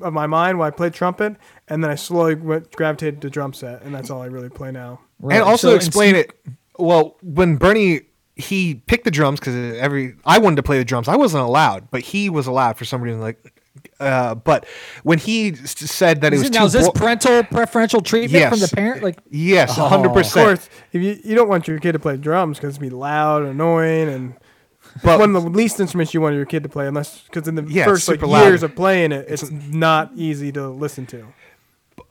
of 0.03 0.12
my 0.12 0.27
mind 0.27 0.59
while 0.59 0.69
I 0.69 0.71
played 0.71 0.95
trumpet. 0.95 1.37
And 1.69 1.83
then 1.83 1.91
I 1.91 1.95
slowly 1.95 2.35
went 2.35 2.73
gravitated 2.73 3.21
to 3.23 3.31
drum 3.31 3.53
set, 3.53 3.83
and 3.83 3.95
that's 3.95 4.11
all 4.11 4.23
I 4.23 4.27
really 4.27 4.49
play 4.51 4.71
now. 4.73 5.01
And 5.23 5.43
also 5.43 5.71
So 5.71 5.77
explain 5.77 6.15
it's- 6.17 6.35
it. 6.47 6.53
Well, 6.79 7.17
when 7.23 7.57
Bernie 7.57 8.03
he 8.37 8.77
picked 8.87 9.05
the 9.05 9.11
drums 9.11 9.39
because 9.39 9.55
every 9.77 10.15
I 10.25 10.39
wanted 10.39 10.57
to 10.57 10.62
play 10.62 10.79
the 10.79 10.85
drums. 10.85 11.09
I 11.09 11.17
wasn't 11.17 11.43
allowed, 11.45 11.91
but 11.91 12.01
he 12.01 12.31
was 12.31 12.47
allowed 12.47 12.79
for 12.79 12.87
some 12.87 13.03
reason. 13.03 13.21
Like, 13.21 13.53
uh, 13.99 14.35
but 14.35 14.65
when 15.03 15.19
he 15.19 15.53
s- 15.53 15.77
said 15.79 16.23
that 16.23 16.33
it 16.33 16.39
was 16.39 16.47
it, 16.47 16.53
too 16.55 16.59
now 16.61 16.65
is 16.65 16.73
this 16.73 16.87
bo- 16.87 16.93
parental 16.93 17.43
preferential 17.45 18.01
treatment 18.01 18.49
from 18.49 18.61
the 18.61 18.69
parent? 18.69 19.03
Like, 19.03 19.19
yes, 19.29 19.79
Oh. 19.79 19.89
hundred 19.89 20.17
Of 20.17 20.33
course, 20.33 20.71
if 20.93 21.03
you 21.03 21.19
you 21.23 21.35
don't 21.35 21.49
want 21.51 21.69
your 21.69 21.79
kid 21.81 21.93
to 21.93 21.99
play 21.99 22.17
drums 22.17 22.57
because 22.57 22.77
it'd 22.77 22.81
be 22.81 22.89
loud, 22.89 23.43
and 23.43 23.51
annoying, 23.51 24.09
and 24.09 24.35
But 25.05 25.21
one 25.21 25.35
of 25.37 25.43
the 25.43 25.51
least 25.51 25.79
instruments 25.81 26.12
you 26.15 26.21
want 26.21 26.35
your 26.37 26.45
kid 26.47 26.62
to 26.65 26.69
play, 26.69 26.87
unless 26.87 27.21
because 27.23 27.47
in 27.49 27.55
the 27.55 27.65
Yeah, 27.65 27.85
first 27.85 28.09
like 28.09 28.21
years 28.23 28.62
of 28.62 28.75
playing 28.75 29.12
it, 29.12 29.27
it's 29.29 29.51
not 29.51 30.11
easy 30.17 30.51
to 30.53 30.69
listen 30.69 31.07
to. 31.07 31.27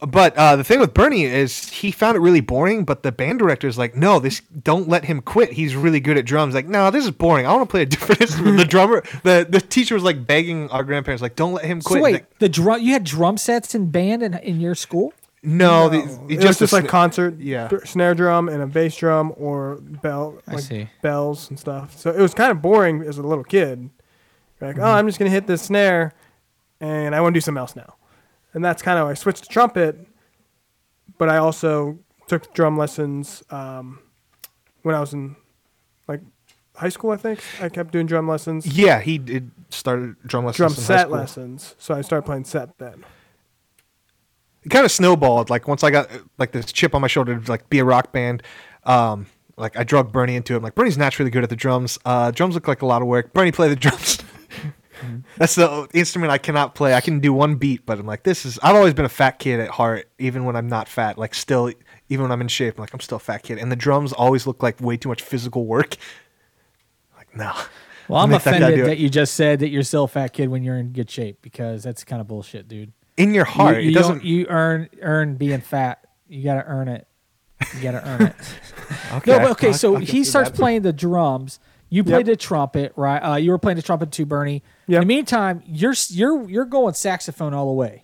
but 0.08 0.36
uh, 0.38 0.56
the 0.56 0.64
thing 0.64 0.80
with 0.80 0.94
Bernie 0.94 1.24
is 1.26 1.70
he 1.70 1.92
found 1.92 2.16
it 2.16 2.20
really 2.22 2.40
boring. 2.42 2.86
But 2.86 3.04
the 3.04 3.12
band 3.12 3.40
director 3.40 3.68
is 3.68 3.78
like, 3.78 3.96
no, 3.96 4.20
this 4.20 4.42
don't 4.64 4.88
let 4.88 5.06
him 5.06 5.22
quit. 5.22 5.52
He's 5.54 5.76
really 5.76 6.00
good 6.00 6.18
at 6.18 6.26
drums. 6.26 6.54
Like, 6.56 6.68
no, 6.68 6.90
this 6.90 7.04
is 7.04 7.12
boring. 7.12 7.46
I 7.46 7.54
want 7.54 7.68
to 7.68 7.72
play 7.72 7.82
a 7.82 7.86
different 7.86 8.22
instrument. 8.26 8.58
The 8.58 8.66
drummer, 8.66 9.04
the 9.24 9.46
the 9.50 9.60
teacher 9.62 9.96
was 9.96 10.04
like 10.04 10.26
begging 10.26 10.70
our 10.70 10.84
grandparents, 10.84 11.22
like, 11.22 11.36
don't 11.36 11.54
let 11.54 11.66
him 11.66 11.82
quit. 11.82 11.98
so 12.00 12.04
wait, 12.04 12.14
Like, 12.14 12.40
the 12.40 12.50
drum 12.50 12.82
you 12.82 12.94
had 12.94 13.04
drum 13.04 13.38
sets 13.38 13.76
in 13.76 13.92
band 13.92 14.24
in, 14.24 14.34
in 14.36 14.60
your 14.62 14.76
school? 14.76 15.14
No, 15.44 15.90
the, 15.90 15.98
It, 16.00 16.04
it 16.04 16.36
was 16.38 16.44
just 16.44 16.60
just 16.60 16.72
a 16.74 16.76
like 16.76 16.84
sn- 16.86 16.90
concert, 16.90 17.40
yeah. 17.40 17.70
snare 17.86 18.14
drum 18.16 18.50
and 18.50 18.62
a 18.62 18.68
bass 18.68 18.96
drum 18.98 19.34
or 19.38 19.78
bell, 19.82 20.40
I 20.48 20.56
like 20.56 20.64
see. 20.64 20.90
bells 21.02 21.50
and 21.50 21.60
stuff. 21.60 21.98
So 21.98 22.12
it 22.12 22.20
was 22.20 22.34
kind 22.34 22.52
of 22.52 22.62
boring 22.62 23.02
as 23.04 23.18
a 23.18 23.24
little 23.24 23.44
kid. 23.44 23.90
You're 24.60 24.70
like, 24.70 24.76
Mm-hmm. 24.76 24.84
oh, 24.86 24.92
I'm 24.92 25.08
just 25.08 25.18
gonna 25.20 25.32
hit 25.32 25.48
this 25.48 25.62
snare, 25.62 26.14
and 26.82 27.16
I 27.16 27.22
want 27.22 27.34
to 27.34 27.38
do 27.38 27.42
something 27.42 27.60
else 27.60 27.76
now, 27.76 27.96
and 28.54 28.64
that's 28.66 28.82
kind 28.82 29.00
of 29.00 29.08
I 29.08 29.14
switched 29.14 29.44
to 29.44 29.50
trumpet, 29.50 30.06
but 31.18 31.30
I 31.30 31.38
also 31.38 32.00
took 32.28 32.54
drum 32.54 32.78
lessons 32.78 33.42
um, 33.50 34.00
when 34.84 34.96
I 34.96 35.00
was 35.00 35.14
in 35.14 35.36
like 36.08 36.22
high 36.76 36.90
school. 36.90 37.12
I 37.12 37.18
think 37.18 37.42
I 37.62 37.70
kept 37.70 37.92
doing 37.94 38.06
drum 38.06 38.28
lessons, 38.28 38.68
Yeah, 38.68 39.00
he 39.00 39.18
did 39.18 39.52
started 39.70 40.16
drum 40.26 40.44
lessons. 40.46 40.58
drum 40.58 40.72
in 40.72 40.76
set 40.76 41.02
school. 41.08 41.16
lessons. 41.18 41.76
So 41.80 41.94
I 41.96 42.02
started 42.02 42.24
playing 42.26 42.44
set 42.46 42.78
then. 42.78 43.06
It 44.64 44.70
kind 44.70 44.86
of 44.86 44.92
snowballed. 44.92 45.50
Like 45.50 45.68
once 45.68 45.84
I 45.84 45.92
got 45.92 46.10
like 46.38 46.52
this 46.52 46.72
chip 46.72 46.94
on 46.94 47.02
my 47.02 47.08
shoulder 47.08 47.40
to 47.40 47.52
like 47.52 47.70
be 47.70 47.80
a 47.80 47.86
rock 47.86 48.12
band, 48.12 48.44
um, 48.84 49.28
like 49.58 49.78
I 49.78 49.84
drug 49.84 50.12
Bernie 50.12 50.36
into 50.36 50.54
it. 50.54 50.58
I'm 50.58 50.64
like 50.64 50.76
Bernie's 50.76 50.98
naturally 50.98 51.32
good 51.32 51.44
at 51.44 51.50
the 51.50 51.56
drums. 51.56 52.00
Uh, 52.06 52.32
drums 52.32 52.56
look 52.56 52.68
like 52.68 52.82
a 52.82 52.86
lot 52.86 53.02
of 53.02 53.08
work. 53.08 53.34
Bernie 53.34 53.52
play 53.52 53.70
the 53.70 53.76
drums. 53.76 54.20
That's 55.38 55.56
the 55.56 55.88
instrument 55.94 56.32
I 56.32 56.38
cannot 56.38 56.76
play. 56.76 56.94
I 56.94 57.02
can 57.02 57.20
do 57.20 57.32
one 57.32 57.56
beat, 57.56 57.86
but 57.86 58.00
I'm 58.00 58.06
like, 58.06 58.24
this 58.24 58.46
is. 58.46 58.60
I've 58.62 58.76
always 58.76 58.94
been 58.94 59.06
a 59.06 59.10
fat 59.10 59.40
kid 59.40 59.60
at 59.60 59.70
heart, 59.70 60.10
even 60.18 60.46
when 60.46 60.56
I'm 60.56 60.68
not 60.68 60.88
fat. 60.88 61.18
Like 61.18 61.34
still, 61.34 61.72
even 62.10 62.24
when 62.24 62.32
I'm 62.32 62.42
in 62.42 62.48
shape, 62.48 62.78
I'm 62.78 62.82
like 62.82 62.94
I'm 62.94 63.00
still 63.00 63.18
a 63.18 63.22
fat 63.22 63.44
kid. 63.44 63.60
And 63.60 63.72
the 63.72 63.76
drums 63.76 64.12
always 64.12 64.46
look 64.46 64.62
like 64.62 64.82
way 64.82 64.98
too 64.98 65.10
much 65.10 65.22
physical 65.22 65.66
work. 65.66 65.96
Like 67.18 67.36
no. 67.36 67.52
Well, 68.08 68.22
I'm 68.22 68.30
Make 68.30 68.44
that 68.44 68.56
offended 68.56 68.86
that 68.88 68.98
you 68.98 69.10
just 69.10 69.36
said 69.36 69.60
that 69.60 69.68
you're 69.68 69.84
still 69.84 70.06
a 70.06 70.08
fat 70.08 70.30
kid 70.30 70.48
when 70.48 70.64
you're 70.64 70.78
in 70.78 70.94
good 70.94 71.12
shape 71.12 71.42
because 71.42 71.84
that's 71.84 72.06
kind 72.06 72.22
of 72.22 72.28
bullshit, 72.28 72.70
dude. 72.70 72.94
In 73.20 73.34
your 73.34 73.46
heart, 73.46 73.84
you, 73.84 73.90
it 73.90 73.94
don't- 73.94 74.02
doesn't. 74.02 74.24
You 74.26 74.46
earn 74.48 74.90
earn 75.02 75.36
being 75.36 75.62
fat. 75.62 76.04
You 76.28 76.44
got 76.44 76.56
to 76.56 76.66
earn 76.66 76.88
it. 76.88 77.08
You 77.76 77.82
got 77.84 77.92
to 77.92 78.08
earn 78.08 78.22
it. 78.24 78.36
okay, 79.14 79.32
No, 79.32 79.40
but 79.40 79.52
okay. 79.52 79.70
I- 79.70 79.72
So 79.74 79.96
I 79.96 80.00
can 80.00 80.08
he 80.08 80.24
starts 80.24 80.50
that. 80.52 80.56
playing 80.56 80.82
the 80.84 80.94
drums. 80.94 81.60
You 81.92 82.04
played 82.04 82.28
Yep. 82.28 82.38
the 82.38 82.44
trumpet, 82.44 82.94
right? 82.96 83.18
Uh, 83.18 83.36
you 83.36 83.50
were 83.52 83.58
playing 83.58 83.76
the 83.78 83.82
trumpet 83.82 84.12
too, 84.12 84.26
Bernie. 84.26 84.62
In 84.88 85.00
the 85.00 85.06
meantime, 85.06 85.64
you're 85.66 85.96
you're 86.10 86.48
you're 86.50 86.66
going 86.66 86.94
saxophone 86.94 87.54
all 87.54 87.66
the 87.68 87.74
way. 87.74 88.04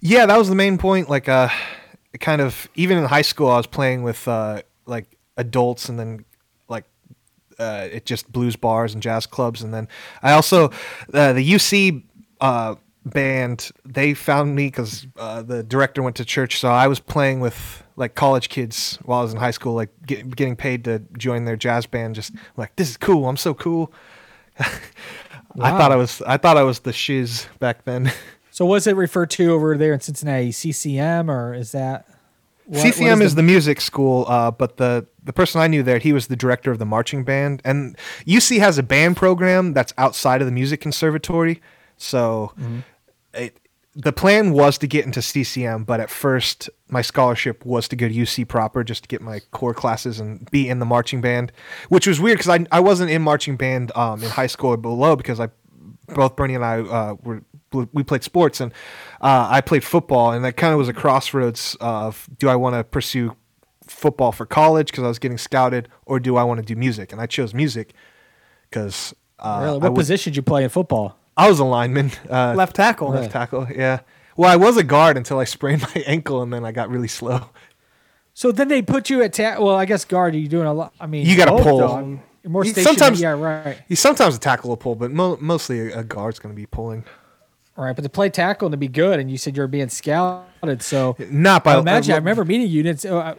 Yeah, 0.00 0.26
that 0.26 0.36
was 0.36 0.48
the 0.48 0.54
main 0.56 0.78
point. 0.78 1.08
Like, 1.08 1.28
uh, 1.28 1.48
kind 2.20 2.40
of 2.42 2.68
even 2.74 2.98
in 2.98 3.04
high 3.04 3.22
school, 3.22 3.48
I 3.48 3.56
was 3.56 3.66
playing 3.68 4.02
with 4.02 4.26
uh, 4.28 4.62
like 4.84 5.16
adults, 5.36 5.88
and 5.88 5.96
then 5.98 6.24
like 6.68 6.84
uh, 7.60 7.86
it 7.90 8.04
just 8.04 8.30
blues 8.32 8.56
bars 8.56 8.92
and 8.94 9.02
jazz 9.02 9.26
clubs, 9.26 9.62
and 9.62 9.72
then 9.72 9.86
I 10.22 10.32
also 10.32 10.70
uh, 11.12 11.32
the 11.32 11.52
UC 11.52 12.02
uh, 12.40 12.74
band. 13.04 13.70
They 13.84 14.14
found 14.14 14.54
me 14.56 14.66
because 14.68 15.06
uh, 15.16 15.42
the 15.42 15.62
director 15.62 16.02
went 16.02 16.16
to 16.16 16.24
church, 16.24 16.58
so 16.58 16.68
I 16.68 16.86
was 16.88 17.00
playing 17.00 17.40
with 17.40 17.82
like 17.96 18.14
college 18.14 18.48
kids 18.48 18.98
while 19.04 19.20
I 19.20 19.22
was 19.22 19.32
in 19.32 19.38
high 19.38 19.50
school, 19.52 19.74
like 19.74 19.90
get, 20.06 20.34
getting 20.34 20.56
paid 20.56 20.84
to 20.84 21.00
join 21.16 21.44
their 21.44 21.56
jazz 21.56 21.86
band. 21.86 22.14
Just 22.14 22.32
like 22.56 22.74
this 22.76 22.90
is 22.90 22.96
cool. 22.96 23.28
I'm 23.28 23.36
so 23.36 23.54
cool. 23.54 23.92
I 24.58 25.70
thought 25.78 25.92
I 25.92 25.96
was. 25.96 26.22
I 26.22 26.36
thought 26.36 26.56
I 26.56 26.62
was 26.62 26.80
the 26.80 26.92
shiz 26.92 27.46
back 27.58 27.84
then. 27.84 28.10
So 28.50 28.64
was 28.64 28.86
it 28.86 28.94
referred 28.94 29.30
to 29.30 29.52
over 29.52 29.76
there 29.76 29.92
in 29.94 29.98
Cincinnati 29.98 30.52
CCM 30.52 31.28
or 31.28 31.54
is 31.54 31.72
that 31.72 32.06
what- 32.66 32.76
what 32.84 32.94
CCM 32.94 33.20
is 33.20 33.34
the, 33.34 33.42
music 33.42 33.80
school, 33.80 34.26
uh, 34.28 34.52
but 34.52 34.76
the 34.76 35.08
the 35.24 35.32
person 35.32 35.60
I 35.60 35.66
knew 35.66 35.82
there, 35.82 35.98
he 35.98 36.12
was 36.12 36.28
the 36.28 36.36
director 36.36 36.70
of 36.70 36.78
the 36.78 36.86
marching 36.86 37.24
band, 37.24 37.62
and 37.64 37.98
UC 38.28 38.60
has 38.60 38.78
a 38.78 38.84
band 38.84 39.16
program 39.16 39.72
that's 39.72 39.92
outside 39.98 40.40
of 40.40 40.46
the 40.46 40.52
music 40.52 40.80
conservatory. 40.80 41.60
So, 41.96 42.52
it, 43.34 43.60
the 43.96 44.12
plan 44.12 44.52
was 44.52 44.76
to 44.78 44.86
get 44.86 45.04
into 45.04 45.22
CCM, 45.22 45.84
but 45.84 46.00
at 46.00 46.10
first 46.10 46.68
my 46.88 47.02
scholarship 47.02 47.64
was 47.64 47.86
to 47.88 47.96
go 47.96 48.08
to 48.08 48.14
UC 48.14 48.48
proper 48.48 48.82
just 48.82 49.04
to 49.04 49.08
get 49.08 49.20
my 49.20 49.40
core 49.52 49.74
classes 49.74 50.18
and 50.18 50.50
be 50.50 50.68
in 50.68 50.80
the 50.80 50.84
marching 50.84 51.20
band, 51.20 51.52
which 51.88 52.06
was 52.06 52.20
weird 52.20 52.38
because 52.38 52.60
I 52.60 52.66
I 52.76 52.80
wasn't 52.80 53.10
in 53.10 53.22
marching 53.22 53.56
band 53.56 53.92
um, 53.96 54.22
in 54.22 54.30
high 54.30 54.48
school 54.48 54.70
or 54.70 54.76
below 54.76 55.14
because 55.14 55.38
I 55.38 55.48
both 56.08 56.36
Bernie 56.36 56.54
and 56.54 56.64
I 56.64 56.80
uh, 56.80 57.14
were 57.22 57.42
we 57.92 58.04
played 58.04 58.22
sports 58.22 58.60
and 58.60 58.72
uh, 59.20 59.48
I 59.50 59.60
played 59.60 59.82
football 59.82 60.32
and 60.32 60.44
that 60.44 60.56
kind 60.56 60.72
of 60.72 60.78
was 60.78 60.88
a 60.88 60.92
crossroads 60.92 61.76
of 61.80 62.28
do 62.38 62.48
I 62.48 62.56
want 62.56 62.74
to 62.74 62.84
pursue 62.84 63.36
football 63.86 64.32
for 64.32 64.46
college 64.46 64.88
because 64.90 65.04
I 65.04 65.08
was 65.08 65.18
getting 65.18 65.38
scouted 65.38 65.88
or 66.06 66.20
do 66.20 66.36
I 66.36 66.44
want 66.44 66.58
to 66.58 66.64
do 66.64 66.76
music 66.76 67.12
and 67.12 67.20
I 67.20 67.26
chose 67.26 67.52
music 67.52 67.92
because 68.70 69.14
uh, 69.40 69.60
Really? 69.62 69.78
What 69.78 69.92
was 69.92 70.06
position 70.06 70.32
did 70.32 70.36
you 70.36 70.42
play 70.42 70.62
in 70.62 70.70
football? 70.70 71.18
I 71.36 71.48
was 71.48 71.58
a 71.58 71.64
lineman 71.64 72.12
uh, 72.30 72.54
Left 72.56 72.76
tackle. 72.76 73.10
left 73.10 73.32
tackle 73.32 73.66
yeah 73.74 74.00
Well, 74.36 74.50
I 74.50 74.56
was 74.56 74.76
a 74.76 74.84
guard 74.84 75.16
until 75.16 75.38
I 75.38 75.44
sprained 75.56 75.82
my 75.82 76.02
ankle, 76.06 76.42
and 76.42 76.52
then 76.52 76.64
I 76.64 76.72
got 76.72 76.90
really 76.90 77.08
slow. 77.08 77.50
So 78.34 78.50
then 78.50 78.66
they 78.68 78.82
put 78.82 79.10
you 79.10 79.22
at 79.22 79.32
ta- 79.32 79.56
well, 79.60 79.76
I 79.76 79.84
guess 79.84 80.04
guard. 80.04 80.34
Are 80.34 80.38
You're 80.38 80.48
doing 80.48 80.66
a 80.66 80.74
lot. 80.74 80.92
I 81.00 81.06
mean, 81.06 81.24
You 81.26 81.36
gotta 81.36 81.52
both, 81.52 81.62
pull. 81.62 81.78
though. 81.78 82.20
You're 82.42 82.50
more 82.50 82.64
You- 82.64 82.72
stationary. 82.72 82.96
sometimes- 82.96 83.20
yeah, 83.20 83.30
right, 83.30 83.78
He's 83.88 84.00
sometimes 84.00 84.34
a 84.36 84.40
tackle 84.40 84.70
will 84.70 84.76
pull, 84.76 84.96
but 84.96 85.10
mo- 85.12 85.38
mostly 85.40 85.92
a, 85.92 86.00
a 86.00 86.04
guard's 86.04 86.38
going 86.40 86.52
to 86.54 86.56
be 86.60 86.66
pulling. 86.66 87.04
right. 87.76 87.94
But 87.94 88.02
to 88.02 88.08
play 88.08 88.28
tackle 88.30 88.66
and 88.66 88.72
to 88.72 88.76
be 88.76 88.88
good, 88.88 89.18
and 89.20 89.30
you 89.30 89.38
said 89.38 89.56
you're 89.56 89.66
being 89.68 89.88
scouted. 89.88 90.82
So 90.82 91.16
Not 91.30 91.62
by 91.64 91.74
I 91.74 91.78
imagine. 91.78 92.12
I 92.12 92.16
uh, 92.16 92.20
remember 92.20 92.44
meeting 92.44 92.68
you. 92.68 92.82
Didn't 92.82 93.00
so, 93.00 93.18
uh, 93.18 93.34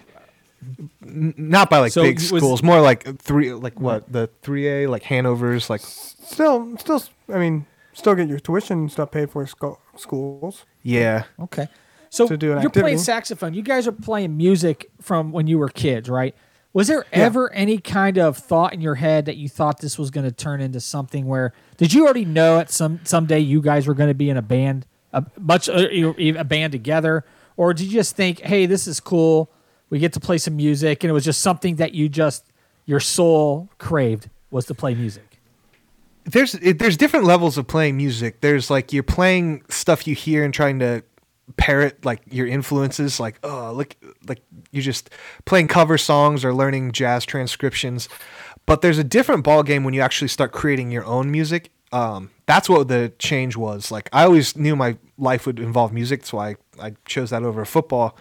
not 1.02 1.70
by 1.70 1.80
like 1.80 1.92
So 1.92 2.02
big 2.04 2.16
was- 2.16 2.28
schools, 2.30 2.64
more 2.64 2.82
like 2.82 3.20
three, 3.20 3.54
like 3.54 3.80
what 3.80 4.12
the 4.12 4.30
three 4.42 4.68
A, 4.68 4.88
like 4.88 5.04
Hanover's, 5.04 5.70
like 5.70 5.82
Still, 5.82 6.76
still. 6.78 7.04
I 7.34 7.38
mean, 7.38 7.66
still 7.96 8.14
get 8.14 8.30
your 8.30 8.40
tuition 8.40 8.80
and 8.80 8.92
stuff 8.92 9.10
paid 9.12 9.32
for 9.32 9.42
at 9.42 9.50
schools. 9.98 10.66
yeah. 10.84 11.24
Okay. 11.40 11.68
So 12.12 12.28
To 12.28 12.38
do 12.38 12.54
an 12.54 12.62
you're 12.62 12.70
playing 12.72 13.00
saxophone. 13.00 13.54
You 13.54 13.62
guys 13.62 13.88
are 13.88 13.92
playing 13.92 14.38
music 14.38 14.90
from 15.02 15.34
when 15.34 15.48
you 15.48 15.58
were 15.58 15.68
kids, 15.68 16.10
right? 16.10 16.34
Was 16.72 16.88
there 16.88 17.06
ever 17.12 17.52
any 17.54 17.78
kind 17.78 18.18
of 18.18 18.38
thought 18.38 18.74
in 18.74 18.80
your 18.82 18.96
head 18.96 19.26
that 19.26 19.38
you 19.38 19.50
thought 19.50 19.80
this 19.80 19.98
was 19.98 20.12
going 20.12 20.26
to 20.26 20.32
turn 20.32 20.62
into 20.62 20.80
something 20.80 21.26
where 21.26 21.54
did 21.78 21.94
you 21.94 22.06
already 22.06 22.26
know 22.26 22.60
at 22.60 22.70
some 22.70 23.00
someday 23.04 23.40
you 23.40 23.62
guys 23.62 23.88
were 23.88 23.94
going 23.94 24.10
to 24.10 24.14
be 24.14 24.30
in 24.30 24.38
a 24.38 24.42
band, 24.42 24.86
a 25.14 25.26
much 25.40 25.68
uh, 25.68 25.90
you 25.90 26.14
know, 26.18 26.40
a 26.40 26.44
band 26.44 26.72
together, 26.74 27.26
or 27.58 27.74
did 27.74 27.86
you 27.86 27.94
just 27.94 28.16
think, 28.16 28.42
hey, 28.42 28.66
this 28.66 28.88
is 28.88 29.00
cool, 29.00 29.50
we 29.90 30.00
get 30.00 30.14
to 30.14 30.20
play 30.20 30.38
some 30.38 30.56
music, 30.58 31.04
and 31.04 31.10
it 31.10 31.14
was 31.14 31.24
just 31.26 31.42
something 31.42 31.78
that 31.78 31.94
you 31.94 32.08
just 32.10 32.46
your 32.86 33.00
soul 33.00 33.70
craved 33.78 34.30
was 34.52 34.66
to 34.66 34.74
play 34.74 34.94
music? 34.96 35.35
There's 36.26 36.54
there's 36.54 36.98
different 36.98 37.26
levels 37.26 37.58
of 37.58 37.68
playing 37.68 37.98
music. 37.98 38.42
There's 38.42 38.70
like 38.70 38.92
you're 38.92 39.04
playing 39.04 39.64
stuff 39.70 40.08
you 40.08 40.16
hear 40.16 40.44
and 40.44 40.54
trying 40.54 40.80
to 40.80 41.04
parrot 41.58 42.04
like 42.04 42.22
your 42.30 42.48
influences. 42.48 43.20
Like 43.20 43.40
oh 43.44 43.72
look 43.74 43.96
like 44.28 44.42
you're 44.72 44.84
just 44.84 45.12
playing 45.46 45.68
cover 45.68 45.98
songs 45.98 46.44
or 46.44 46.54
learning 46.54 46.92
jazz 46.92 47.26
transcriptions. 47.26 48.10
But 48.66 48.82
there's 48.82 48.98
a 48.98 49.04
different 49.04 49.44
ball 49.44 49.62
game 49.62 49.84
when 49.84 49.94
you 49.94 50.02
actually 50.02 50.30
start 50.30 50.52
creating 50.52 50.90
your 50.90 51.06
own 51.06 51.30
music. 51.32 51.70
Um, 51.92 52.32
that's 52.48 52.68
what 52.68 52.88
the 52.88 53.14
change 53.20 53.56
was. 53.56 53.92
Like 53.92 54.10
I 54.12 54.24
always 54.24 54.58
knew 54.58 54.76
my 54.76 54.98
life 55.18 55.46
would 55.46 55.60
involve 55.60 55.94
music, 55.94 56.26
so 56.26 56.40
I, 56.40 56.56
I 56.82 56.96
chose 57.06 57.30
that 57.30 57.44
over 57.44 57.64
football. 57.66 58.18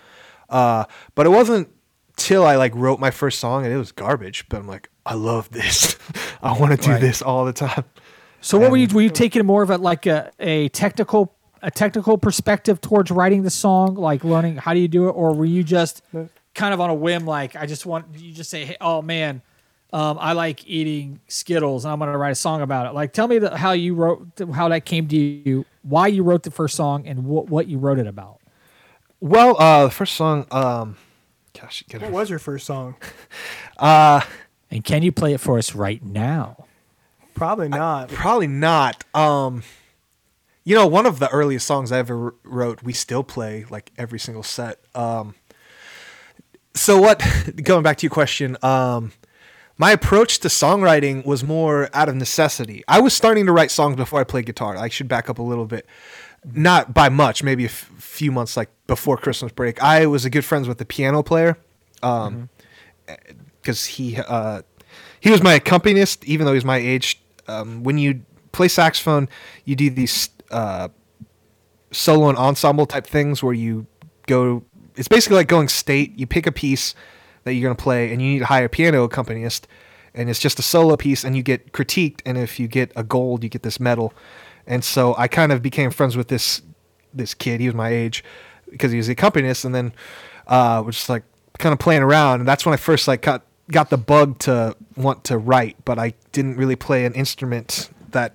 Uh, 0.50 0.84
but 1.14 1.24
it 1.24 1.30
wasn't 1.30 1.70
till 2.16 2.44
I 2.44 2.56
like 2.56 2.74
wrote 2.74 3.00
my 3.00 3.10
first 3.10 3.40
song 3.40 3.64
and 3.64 3.72
it 3.72 3.78
was 3.78 3.92
garbage. 3.92 4.46
But 4.50 4.58
I'm 4.58 4.68
like, 4.68 4.90
I 5.06 5.14
love 5.14 5.50
this. 5.50 5.96
I 6.42 6.58
want 6.58 6.72
to 6.72 6.76
do 6.78 6.92
Right. 6.92 7.00
this 7.00 7.20
all 7.22 7.44
the 7.44 7.52
time. 7.52 7.84
So 8.40 8.58
what 8.58 8.70
were 8.70 8.76
you 8.76 8.88
were 8.94 9.00
you 9.02 9.10
taking 9.10 9.44
more 9.46 9.62
of 9.62 9.70
a 9.70 9.78
like 9.78 10.06
a, 10.06 10.30
a 10.38 10.68
technical 10.70 11.34
a 11.62 11.70
technical 11.70 12.18
perspective 12.18 12.80
towards 12.80 13.10
writing 13.10 13.42
the 13.42 13.50
song, 13.50 13.94
like 13.94 14.22
learning 14.22 14.56
how 14.56 14.74
do 14.74 14.80
you 14.80 14.88
do 14.88 15.08
it, 15.08 15.12
or 15.12 15.34
were 15.34 15.46
you 15.46 15.62
just 15.64 16.02
kind 16.54 16.74
of 16.74 16.80
on 16.80 16.90
a 16.90 16.94
whim, 16.94 17.24
like 17.26 17.56
I 17.56 17.64
just 17.66 17.86
want 17.86 18.06
you 18.18 18.32
just 18.32 18.50
say, 18.50 18.64
hey, 18.66 18.76
oh 18.82 19.00
man, 19.00 19.40
um, 19.94 20.18
I 20.20 20.34
like 20.34 20.66
eating 20.68 21.20
Skittles 21.28 21.84
and 21.86 21.92
I'm 21.92 21.98
gonna 21.98 22.18
write 22.18 22.32
a 22.32 22.34
song 22.34 22.60
about 22.60 22.86
it. 22.86 22.92
Like 22.92 23.12
tell 23.14 23.28
me 23.28 23.38
the, 23.38 23.56
how 23.56 23.72
you 23.72 23.94
wrote 23.94 24.26
how 24.54 24.68
that 24.68 24.84
came 24.84 25.08
to 25.08 25.16
you, 25.16 25.64
why 25.82 26.08
you 26.08 26.22
wrote 26.22 26.42
the 26.42 26.50
first 26.50 26.76
song, 26.76 27.06
and 27.06 27.24
what 27.24 27.48
what 27.48 27.66
you 27.66 27.78
wrote 27.78 27.98
it 27.98 28.06
about. 28.06 28.40
Well, 29.20 29.56
uh, 29.58 29.84
the 29.84 29.90
first 29.90 30.16
song, 30.16 30.46
um, 30.50 30.96
gosh, 31.58 31.82
get 31.88 32.02
What 32.02 32.08
it. 32.10 32.12
was 32.12 32.28
your 32.28 32.38
first 32.38 32.66
song? 32.66 32.96
And 34.74 34.82
can 34.82 35.04
you 35.04 35.12
play 35.12 35.32
it 35.32 35.40
for 35.40 35.56
us 35.56 35.74
right 35.74 36.02
now? 36.02 36.66
Probably 37.34 37.68
not. 37.68 38.08
Probably 38.08 38.48
not. 38.48 39.04
Um, 39.14 39.62
you 40.64 40.74
know, 40.74 40.86
one 40.86 41.06
of 41.06 41.20
the 41.20 41.30
earliest 41.30 41.64
songs 41.64 41.92
I 41.92 41.98
ever 41.98 42.34
wrote, 42.42 42.82
we 42.82 42.92
still 42.92 43.22
play 43.22 43.66
like 43.70 43.92
every 43.96 44.18
single 44.18 44.42
set. 44.42 44.80
Um, 44.92 45.36
so 46.74 47.00
what? 47.00 47.22
Going 47.62 47.84
back 47.84 47.98
to 47.98 48.02
your 48.02 48.10
question, 48.10 48.56
um, 48.62 49.12
my 49.78 49.92
approach 49.92 50.40
to 50.40 50.48
songwriting 50.48 51.24
was 51.24 51.44
more 51.44 51.88
out 51.94 52.08
of 52.08 52.16
necessity. 52.16 52.82
I 52.88 53.00
was 53.00 53.14
starting 53.14 53.46
to 53.46 53.52
write 53.52 53.70
songs 53.70 53.94
before 53.94 54.20
I 54.20 54.24
played 54.24 54.46
guitar. 54.46 54.76
I 54.76 54.88
should 54.88 55.06
back 55.06 55.30
up 55.30 55.38
a 55.38 55.42
little 55.42 55.66
bit. 55.66 55.86
Not 56.52 56.92
by 56.92 57.08
much, 57.08 57.44
maybe 57.44 57.62
a 57.62 57.68
f- 57.68 57.90
few 57.98 58.32
months 58.32 58.56
like 58.56 58.70
before 58.88 59.16
Christmas 59.16 59.52
break. 59.52 59.80
I 59.82 60.06
was 60.06 60.24
a 60.24 60.30
good 60.30 60.44
friends 60.44 60.66
with 60.66 60.78
the 60.78 60.84
piano 60.84 61.22
player. 61.22 61.56
Um, 62.02 62.50
because 63.64 63.86
he 63.86 64.18
uh, 64.18 64.62
he 65.20 65.30
was 65.30 65.42
my 65.42 65.54
accompanist, 65.54 66.24
even 66.26 66.46
though 66.46 66.52
he's 66.52 66.64
my 66.64 66.76
age. 66.76 67.20
Um, 67.48 67.82
when 67.82 67.98
you 67.98 68.22
play 68.52 68.68
saxophone, 68.68 69.28
you 69.64 69.74
do 69.74 69.90
these 69.90 70.28
uh, 70.50 70.88
solo 71.90 72.28
and 72.28 72.36
ensemble 72.36 72.86
type 72.86 73.06
things 73.06 73.42
where 73.42 73.54
you 73.54 73.86
go. 74.26 74.62
It's 74.96 75.08
basically 75.08 75.36
like 75.36 75.48
going 75.48 75.68
state. 75.68 76.18
You 76.18 76.26
pick 76.26 76.46
a 76.46 76.52
piece 76.52 76.94
that 77.44 77.54
you're 77.54 77.68
gonna 77.68 77.82
play, 77.82 78.12
and 78.12 78.20
you 78.20 78.32
need 78.32 78.38
to 78.40 78.46
hire 78.46 78.66
a 78.66 78.68
piano 78.68 79.02
accompanist, 79.04 79.66
and 80.14 80.28
it's 80.28 80.38
just 80.38 80.58
a 80.58 80.62
solo 80.62 80.96
piece, 80.96 81.24
and 81.24 81.36
you 81.36 81.42
get 81.42 81.72
critiqued. 81.72 82.20
And 82.26 82.36
if 82.36 82.60
you 82.60 82.68
get 82.68 82.92
a 82.94 83.02
gold, 83.02 83.42
you 83.42 83.48
get 83.48 83.62
this 83.62 83.80
medal. 83.80 84.12
And 84.66 84.84
so 84.84 85.14
I 85.16 85.26
kind 85.26 85.52
of 85.52 85.62
became 85.62 85.90
friends 85.90 86.16
with 86.16 86.28
this 86.28 86.62
this 87.14 87.32
kid. 87.32 87.60
He 87.60 87.66
was 87.66 87.74
my 87.74 87.88
age 87.88 88.22
because 88.70 88.92
he 88.92 88.98
was 88.98 89.06
the 89.06 89.14
accompanist, 89.14 89.64
and 89.64 89.74
then 89.74 89.94
uh, 90.46 90.82
we're 90.84 90.92
just 90.92 91.08
like 91.08 91.22
kind 91.58 91.72
of 91.72 91.78
playing 91.78 92.02
around. 92.02 92.40
And 92.40 92.48
that's 92.48 92.66
when 92.66 92.74
I 92.74 92.76
first 92.76 93.08
like 93.08 93.22
got 93.22 93.42
got 93.70 93.90
the 93.90 93.96
bug 93.96 94.38
to 94.40 94.76
want 94.96 95.24
to 95.24 95.38
write, 95.38 95.76
but 95.84 95.98
I 95.98 96.14
didn't 96.32 96.56
really 96.56 96.76
play 96.76 97.04
an 97.04 97.14
instrument 97.14 97.90
that 98.10 98.34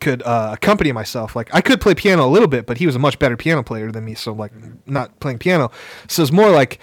could 0.00 0.22
uh, 0.22 0.50
accompany 0.52 0.92
myself. 0.92 1.34
Like 1.34 1.54
I 1.54 1.60
could 1.60 1.80
play 1.80 1.94
piano 1.94 2.26
a 2.26 2.28
little 2.28 2.48
bit, 2.48 2.66
but 2.66 2.78
he 2.78 2.86
was 2.86 2.94
a 2.94 2.98
much 2.98 3.18
better 3.18 3.36
piano 3.36 3.62
player 3.62 3.90
than 3.90 4.04
me. 4.04 4.14
So 4.14 4.32
like 4.32 4.52
not 4.86 5.18
playing 5.20 5.38
piano. 5.38 5.70
So 6.08 6.22
it's 6.22 6.32
more 6.32 6.50
like 6.50 6.78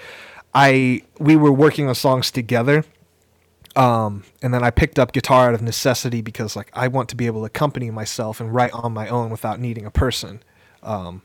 I 0.54 1.02
we 1.18 1.36
were 1.36 1.52
working 1.52 1.88
on 1.88 1.94
songs 1.94 2.30
together. 2.30 2.84
Um, 3.76 4.24
and 4.40 4.54
then 4.54 4.64
I 4.64 4.70
picked 4.70 4.98
up 4.98 5.12
guitar 5.12 5.48
out 5.48 5.54
of 5.54 5.60
necessity 5.60 6.22
because 6.22 6.56
like 6.56 6.70
I 6.72 6.88
want 6.88 7.10
to 7.10 7.16
be 7.16 7.26
able 7.26 7.42
to 7.42 7.46
accompany 7.46 7.90
myself 7.90 8.40
and 8.40 8.52
write 8.54 8.72
on 8.72 8.92
my 8.94 9.06
own 9.08 9.28
without 9.30 9.60
needing 9.60 9.84
a 9.84 9.90
person 9.90 10.42
um, 10.82 11.20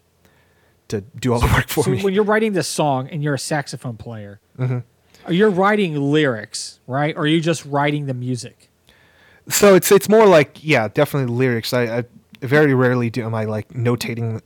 to 0.89 0.99
do 0.99 1.31
all 1.31 1.39
the 1.39 1.47
work 1.47 1.69
for 1.69 1.85
so 1.85 1.91
me. 1.91 2.03
when 2.03 2.13
you're 2.13 2.25
writing 2.25 2.51
this 2.51 2.67
song 2.67 3.07
and 3.07 3.23
you're 3.23 3.35
a 3.35 3.39
saxophone 3.39 3.95
player, 3.95 4.41
Mm-hmm. 4.59 4.79
Are 5.25 5.33
you 5.33 5.47
writing 5.47 5.95
lyrics, 5.95 6.79
right? 6.87 7.15
Or 7.15 7.23
are 7.23 7.27
you 7.27 7.41
just 7.41 7.65
writing 7.65 8.05
the 8.05 8.13
music? 8.13 8.69
so 9.49 9.75
it's 9.75 9.91
it's 9.91 10.09
more 10.09 10.25
like 10.25 10.63
yeah, 10.63 10.87
definitely 10.87 11.33
lyrics. 11.33 11.73
I, 11.73 11.99
I 11.99 12.03
very 12.41 12.73
rarely 12.73 13.09
do 13.09 13.25
am 13.25 13.35
I 13.35 13.45
like 13.45 13.69
notating 13.69 14.41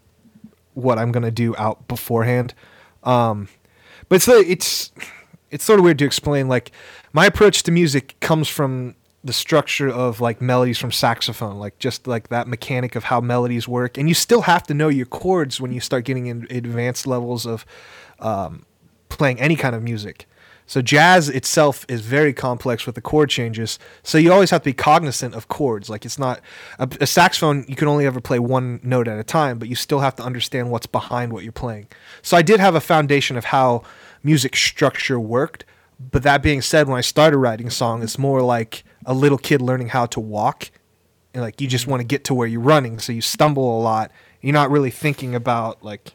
what 0.74 0.98
I'm 0.98 1.12
gonna 1.12 1.32
do 1.32 1.56
out 1.58 1.88
beforehand. 1.88 2.54
Um, 3.04 3.48
but 4.10 4.16
it's 4.16 4.28
it's 4.28 4.92
it's 5.52 5.64
sort 5.64 5.80
of 5.80 5.86
weird 5.86 6.00
to 6.00 6.06
explain. 6.06 6.48
Like 6.48 6.72
my 7.14 7.26
approach 7.26 7.64
to 7.64 7.72
music 7.72 8.16
comes 8.20 8.48
from 8.48 8.96
the 9.24 9.34
structure 9.34 9.90
of 9.90 10.22
like 10.22 10.42
melodies 10.42 10.78
from 10.78 10.92
saxophone, 10.92 11.58
like 11.58 11.80
just 11.80 12.06
like 12.06 12.30
that 12.30 12.48
mechanic 12.48 12.96
of 12.96 13.06
how 13.06 13.20
melodies 13.20 13.68
work. 13.68 13.98
And 13.98 14.08
you 14.08 14.14
still 14.14 14.42
have 14.42 14.64
to 14.64 14.74
know 14.74 14.88
your 14.88 15.08
chords 15.08 15.60
when 15.60 15.72
you 15.72 15.80
start 15.80 16.06
getting 16.06 16.28
in 16.28 16.46
advanced 16.52 17.08
levels 17.08 17.48
of 17.48 17.66
um, 18.20 18.66
playing 19.10 19.40
any 19.40 19.56
kind 19.56 19.76
of 19.76 19.82
music. 19.82 20.28
So 20.68 20.82
jazz 20.82 21.30
itself 21.30 21.86
is 21.88 22.02
very 22.02 22.34
complex 22.34 22.86
with 22.86 22.96
the 22.96 23.02
chord 23.02 23.30
changes. 23.30 23.78
So 24.04 24.18
you 24.18 24.32
always 24.32 24.50
have 24.50 24.62
to 24.62 24.66
be 24.66 24.74
cognizant 24.74 25.36
of 25.36 25.48
chords. 25.48 25.90
Like 25.90 26.06
it's 26.06 26.18
not 26.18 26.42
a, 26.80 26.90
a 27.02 27.08
saxophone. 27.08 27.66
You 27.68 27.76
can 27.76 27.88
only 27.88 28.06
ever 28.06 28.20
play 28.20 28.40
one 28.40 28.80
note 28.84 29.08
at 29.08 29.20
a 29.20 29.24
time, 29.24 29.60
but 29.60 29.68
you 29.68 29.76
still 29.76 30.00
have 30.00 30.16
to 30.16 30.24
understand 30.24 30.72
what's 30.72 30.88
behind 30.88 31.34
what 31.34 31.44
you're 31.44 31.52
playing. 31.52 31.88
So 32.22 32.36
I 32.36 32.42
did 32.42 32.60
have 32.60 32.76
a 32.76 32.82
foundation 32.82 33.38
of 33.38 33.46
how 33.46 33.84
music 34.24 34.56
structure 34.56 35.20
worked. 35.20 35.66
But 36.12 36.24
that 36.24 36.42
being 36.42 36.62
said, 36.62 36.88
when 36.88 36.98
I 36.98 37.02
started 37.02 37.38
writing 37.38 37.70
song, 37.70 38.04
it's 38.04 38.18
more 38.18 38.42
like 38.42 38.84
a 39.06 39.14
little 39.14 39.38
kid 39.38 39.62
learning 39.62 39.90
how 39.90 40.08
to 40.08 40.20
walk. 40.20 40.72
And 41.34 41.42
like 41.42 41.62
you 41.62 41.68
just 41.68 41.88
want 41.88 42.02
to 42.02 42.06
get 42.06 42.26
to 42.26 42.34
where 42.34 42.48
you're 42.48 42.62
running, 42.62 43.00
so 43.00 43.14
you 43.14 43.22
stumble 43.22 43.80
a 43.80 43.82
lot. 43.82 44.12
You're 44.42 44.54
not 44.54 44.72
really 44.72 44.92
thinking 44.92 45.36
about 45.36 45.84
like 45.84 46.14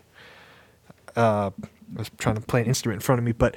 uh, 1.16 1.50
I 1.96 1.98
was 1.98 2.10
trying 2.18 2.36
to 2.36 2.40
play 2.40 2.60
an 2.60 2.66
instrument 2.66 2.96
in 2.98 3.04
front 3.04 3.18
of 3.18 3.24
me, 3.24 3.32
but 3.32 3.56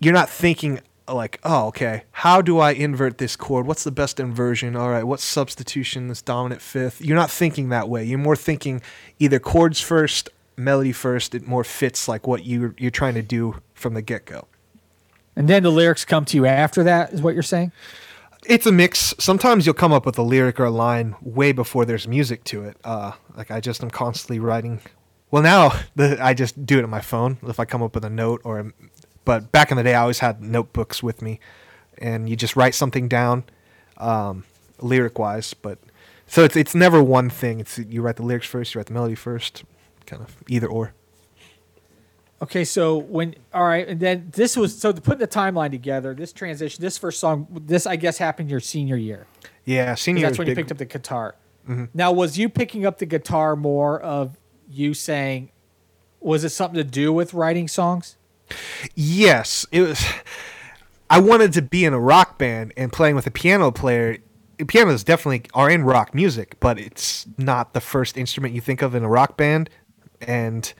you're 0.00 0.14
not 0.14 0.28
thinking 0.28 0.80
like, 1.06 1.40
oh, 1.44 1.66
okay, 1.66 2.04
how 2.12 2.40
do 2.40 2.58
I 2.58 2.72
invert 2.72 3.18
this 3.18 3.36
chord? 3.36 3.66
What's 3.66 3.84
the 3.84 3.90
best 3.90 4.18
inversion? 4.20 4.76
All 4.76 4.90
right, 4.90 5.04
what 5.04 5.20
substitution, 5.20 6.08
this 6.08 6.22
dominant 6.22 6.62
fifth? 6.62 7.00
You're 7.00 7.16
not 7.16 7.30
thinking 7.30 7.68
that 7.68 7.88
way. 7.88 8.04
You're 8.04 8.18
more 8.18 8.36
thinking 8.36 8.80
either 9.18 9.38
chords 9.38 9.80
first, 9.80 10.30
melody 10.56 10.92
first. 10.92 11.34
It 11.34 11.46
more 11.46 11.64
fits 11.64 12.08
like 12.08 12.26
what 12.26 12.44
you 12.44 12.74
you're 12.78 12.90
trying 12.90 13.14
to 13.14 13.22
do 13.22 13.60
from 13.74 13.94
the 13.94 14.02
get 14.02 14.24
go. 14.24 14.46
And 15.36 15.48
then 15.48 15.62
the 15.62 15.70
lyrics 15.70 16.04
come 16.04 16.24
to 16.26 16.36
you 16.36 16.46
after 16.46 16.82
that, 16.84 17.12
is 17.12 17.22
what 17.22 17.34
you're 17.34 17.42
saying? 17.42 17.72
It's 18.46 18.66
a 18.66 18.72
mix. 18.72 19.14
Sometimes 19.18 19.66
you'll 19.66 19.74
come 19.74 19.92
up 19.92 20.06
with 20.06 20.18
a 20.18 20.22
lyric 20.22 20.58
or 20.58 20.64
a 20.64 20.70
line 20.70 21.14
way 21.20 21.52
before 21.52 21.84
there's 21.84 22.08
music 22.08 22.42
to 22.44 22.64
it. 22.64 22.76
Uh, 22.84 23.12
like 23.36 23.50
I 23.50 23.60
just 23.60 23.82
am 23.82 23.90
constantly 23.90 24.38
writing. 24.38 24.80
Well, 25.30 25.42
now 25.42 25.72
the, 25.94 26.18
I 26.20 26.34
just 26.34 26.64
do 26.64 26.78
it 26.78 26.84
on 26.84 26.90
my 26.90 27.00
phone 27.00 27.38
if 27.42 27.60
I 27.60 27.64
come 27.64 27.82
up 27.82 27.94
with 27.94 28.04
a 28.04 28.10
note 28.10 28.40
or. 28.44 28.60
A, 28.60 28.72
but 29.24 29.52
back 29.52 29.70
in 29.70 29.76
the 29.76 29.82
day, 29.82 29.94
I 29.94 30.02
always 30.02 30.20
had 30.20 30.42
notebooks 30.42 31.02
with 31.02 31.22
me, 31.22 31.40
and 31.98 32.28
you 32.28 32.36
just 32.36 32.56
write 32.56 32.74
something 32.74 33.08
down, 33.08 33.44
um, 33.98 34.44
lyric 34.80 35.18
wise. 35.18 35.54
But 35.54 35.78
so 36.26 36.44
it's 36.44 36.56
it's 36.56 36.74
never 36.74 37.02
one 37.02 37.30
thing. 37.30 37.60
It's 37.60 37.78
you 37.78 38.02
write 38.02 38.16
the 38.16 38.22
lyrics 38.22 38.46
first, 38.46 38.74
you 38.74 38.78
write 38.78 38.86
the 38.86 38.94
melody 38.94 39.14
first, 39.14 39.64
kind 40.06 40.22
of 40.22 40.36
either 40.48 40.66
or. 40.66 40.94
Okay, 42.42 42.64
so 42.64 42.96
when 42.96 43.34
all 43.52 43.64
right, 43.64 43.86
and 43.86 44.00
then 44.00 44.30
this 44.32 44.56
was 44.56 44.78
so 44.78 44.92
to 44.92 45.00
put 45.00 45.18
the 45.18 45.28
timeline 45.28 45.70
together. 45.70 46.14
This 46.14 46.32
transition, 46.32 46.80
this 46.80 46.96
first 46.96 47.20
song, 47.20 47.46
this 47.66 47.86
I 47.86 47.96
guess 47.96 48.16
happened 48.18 48.50
your 48.50 48.60
senior 48.60 48.96
year. 48.96 49.26
Yeah, 49.64 49.94
senior. 49.94 50.22
That's 50.22 50.38
when 50.38 50.48
you 50.48 50.54
picked 50.54 50.72
up 50.72 50.78
the 50.78 50.86
guitar. 50.86 51.36
Now, 51.94 52.10
was 52.10 52.36
you 52.36 52.48
picking 52.48 52.84
up 52.84 52.98
the 52.98 53.06
guitar 53.06 53.54
more 53.54 54.00
of 54.00 54.36
you 54.68 54.92
saying? 54.92 55.50
Was 56.18 56.42
it 56.42 56.48
something 56.48 56.76
to 56.76 56.82
do 56.82 57.12
with 57.12 57.32
writing 57.32 57.68
songs? 57.68 58.16
Yes, 58.94 59.66
it 59.72 59.82
was. 59.82 60.04
I 61.08 61.18
wanted 61.18 61.52
to 61.54 61.62
be 61.62 61.84
in 61.84 61.92
a 61.92 62.00
rock 62.00 62.38
band 62.38 62.72
and 62.76 62.92
playing 62.92 63.16
with 63.16 63.26
a 63.26 63.30
piano 63.30 63.72
player. 63.72 64.18
Pianos 64.68 65.02
definitely 65.02 65.42
are 65.54 65.68
in 65.68 65.82
rock 65.82 66.14
music, 66.14 66.56
but 66.60 66.78
it's 66.78 67.26
not 67.36 67.72
the 67.72 67.80
first 67.80 68.16
instrument 68.16 68.54
you 68.54 68.60
think 68.60 68.82
of 68.82 68.94
in 68.94 69.02
a 69.02 69.08
rock 69.08 69.36
band. 69.36 69.70
And 70.20 70.72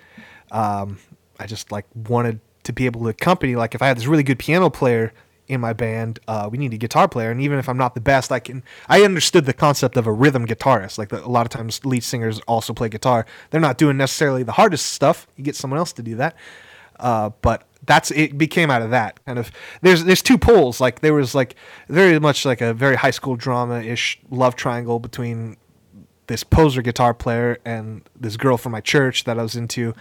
um, 0.52 0.98
I 1.38 1.46
just 1.46 1.72
like 1.72 1.86
wanted 1.94 2.40
to 2.64 2.72
be 2.72 2.86
able 2.86 3.02
to 3.02 3.08
accompany. 3.08 3.56
Like 3.56 3.74
if 3.74 3.82
I 3.82 3.88
had 3.88 3.96
this 3.96 4.06
really 4.06 4.22
good 4.22 4.38
piano 4.38 4.70
player 4.70 5.12
in 5.48 5.60
my 5.60 5.72
band, 5.72 6.20
uh, 6.28 6.48
we 6.50 6.58
need 6.58 6.72
a 6.72 6.78
guitar 6.78 7.08
player. 7.08 7.32
And 7.32 7.40
even 7.40 7.58
if 7.58 7.68
I'm 7.68 7.76
not 7.78 7.94
the 7.94 8.00
best, 8.00 8.30
I 8.30 8.38
can. 8.38 8.62
I 8.88 9.02
understood 9.02 9.46
the 9.46 9.52
concept 9.52 9.96
of 9.96 10.06
a 10.06 10.12
rhythm 10.12 10.46
guitarist. 10.46 10.96
Like 10.96 11.08
the, 11.08 11.24
a 11.24 11.26
lot 11.26 11.44
of 11.44 11.50
times, 11.50 11.84
lead 11.84 12.04
singers 12.04 12.38
also 12.46 12.72
play 12.72 12.88
guitar. 12.88 13.26
They're 13.50 13.60
not 13.60 13.78
doing 13.78 13.96
necessarily 13.96 14.44
the 14.44 14.52
hardest 14.52 14.92
stuff. 14.92 15.26
You 15.36 15.42
get 15.42 15.56
someone 15.56 15.78
else 15.78 15.92
to 15.94 16.02
do 16.02 16.14
that. 16.16 16.36
Uh, 17.00 17.30
but 17.42 17.66
that's 17.86 18.10
it 18.10 18.38
became 18.38 18.70
out 18.70 18.82
of 18.82 18.90
that 18.90 19.24
kind 19.24 19.38
of. 19.38 19.50
There's 19.82 20.04
there's 20.04 20.22
two 20.22 20.38
poles. 20.38 20.80
Like 20.80 21.00
there 21.00 21.14
was 21.14 21.34
like 21.34 21.56
very 21.88 22.18
much 22.18 22.44
like 22.44 22.60
a 22.60 22.72
very 22.74 22.96
high 22.96 23.10
school 23.10 23.36
drama 23.36 23.80
ish 23.80 24.20
love 24.30 24.54
triangle 24.54 24.98
between 24.98 25.56
this 26.30 26.44
poser 26.44 26.80
guitar 26.80 27.12
player 27.12 27.58
and 27.64 28.02
this 28.14 28.36
girl 28.36 28.56
from 28.56 28.70
my 28.70 28.80
church 28.80 29.24
that 29.24 29.36
I 29.36 29.42
was 29.42 29.56
into 29.56 29.94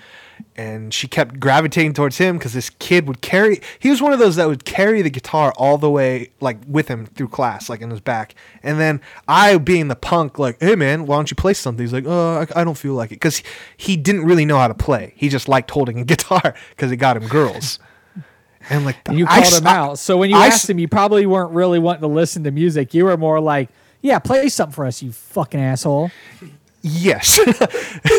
and 0.56 0.94
she 0.94 1.08
kept 1.08 1.40
gravitating 1.40 1.94
towards 1.94 2.20
him 2.20 2.38
because 2.38 2.54
this 2.54 2.70
kid 2.70 3.08
would 3.08 3.20
carry 3.22 3.62
he 3.80 3.90
was 3.90 4.00
one 4.00 4.14
of 4.14 4.20
those 4.20 4.36
that 4.36 4.48
would 4.48 4.64
carry 4.64 5.02
the 5.02 5.10
guitar 5.10 5.52
all 5.58 5.80
the 5.80 5.90
way 5.90 6.30
like 6.40 6.58
with 6.68 6.88
him 6.88 7.08
through 7.08 7.30
class 7.30 7.68
like 7.68 7.82
in 7.82 7.90
his 7.90 8.00
back. 8.00 8.36
And 8.62 8.80
then 8.80 9.02
I 9.28 9.58
being 9.58 9.88
the 9.88 9.96
punk 9.96 10.38
like 10.38 10.62
hey 10.62 10.76
man 10.76 11.08
why 11.08 11.16
don't 11.16 11.32
you 11.32 11.36
play 11.36 11.56
something? 11.56 11.84
He's 11.84 11.94
like 11.94 12.06
oh 12.06 12.46
I, 12.56 12.62
I 12.62 12.64
don't 12.64 12.78
feel 12.78 12.94
like 12.94 13.10
it. 13.12 13.16
Because 13.16 13.42
he 13.76 13.98
didn't 13.98 14.24
really 14.24 14.46
know 14.46 14.60
how 14.60 14.68
to 14.68 14.76
play. 14.76 15.14
He 15.16 15.30
just 15.30 15.48
liked 15.50 15.72
holding 15.72 15.98
a 16.00 16.06
guitar 16.14 16.54
because 16.70 16.92
it 16.92 16.98
got 16.98 17.18
him 17.18 17.28
girls. 17.28 17.80
And 18.70 18.86
like 18.86 18.98
And 19.08 19.18
you 19.18 19.26
I 19.26 19.42
called 19.42 19.46
s- 19.54 19.60
him 19.62 19.66
out. 19.68 19.98
So 19.98 20.16
when 20.18 20.30
you 20.30 20.38
I 20.38 20.46
asked 20.46 20.70
him, 20.70 20.78
you 20.78 20.88
probably 20.88 21.26
weren't 21.26 21.54
really 21.54 21.80
wanting 21.80 22.02
to 22.02 22.08
listen 22.08 22.44
to 22.44 22.52
music. 22.52 22.94
You 22.94 23.06
were 23.06 23.18
more 23.18 23.40
like, 23.40 23.70
"Yeah, 24.02 24.20
play 24.20 24.50
something 24.50 24.74
for 24.74 24.86
us, 24.86 25.02
you 25.02 25.12
fucking 25.12 25.60
asshole." 25.60 26.12
Yes. 26.82 27.40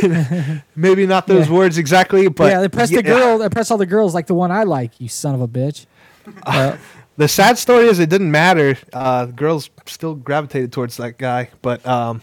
Maybe 0.76 1.06
not 1.06 1.26
those 1.26 1.48
Yeah. 1.48 1.54
words 1.54 1.78
exactly, 1.78 2.28
but 2.28 2.52
yeah, 2.52 2.62
impress 2.62 2.90
the 2.90 3.02
girl, 3.02 3.40
impress 3.42 3.70
all 3.70 3.78
the 3.78 3.86
girls 3.86 4.14
like 4.14 4.26
the 4.26 4.34
one 4.34 4.50
I 4.50 4.64
like. 4.64 5.00
You 5.00 5.08
son 5.08 5.34
of 5.34 5.40
a 5.40 5.48
bitch. 5.48 5.86
Uh, 6.44 6.76
The 7.16 7.28
sad 7.28 7.58
story 7.58 7.86
is 7.86 7.98
it 7.98 8.08
didn't 8.08 8.30
matter. 8.30 8.78
Uh, 8.94 9.26
girls 9.26 9.68
still 9.84 10.14
gravitated 10.14 10.72
towards 10.72 10.96
that 10.96 11.18
guy, 11.18 11.50
but 11.60 11.84
um, 11.86 12.22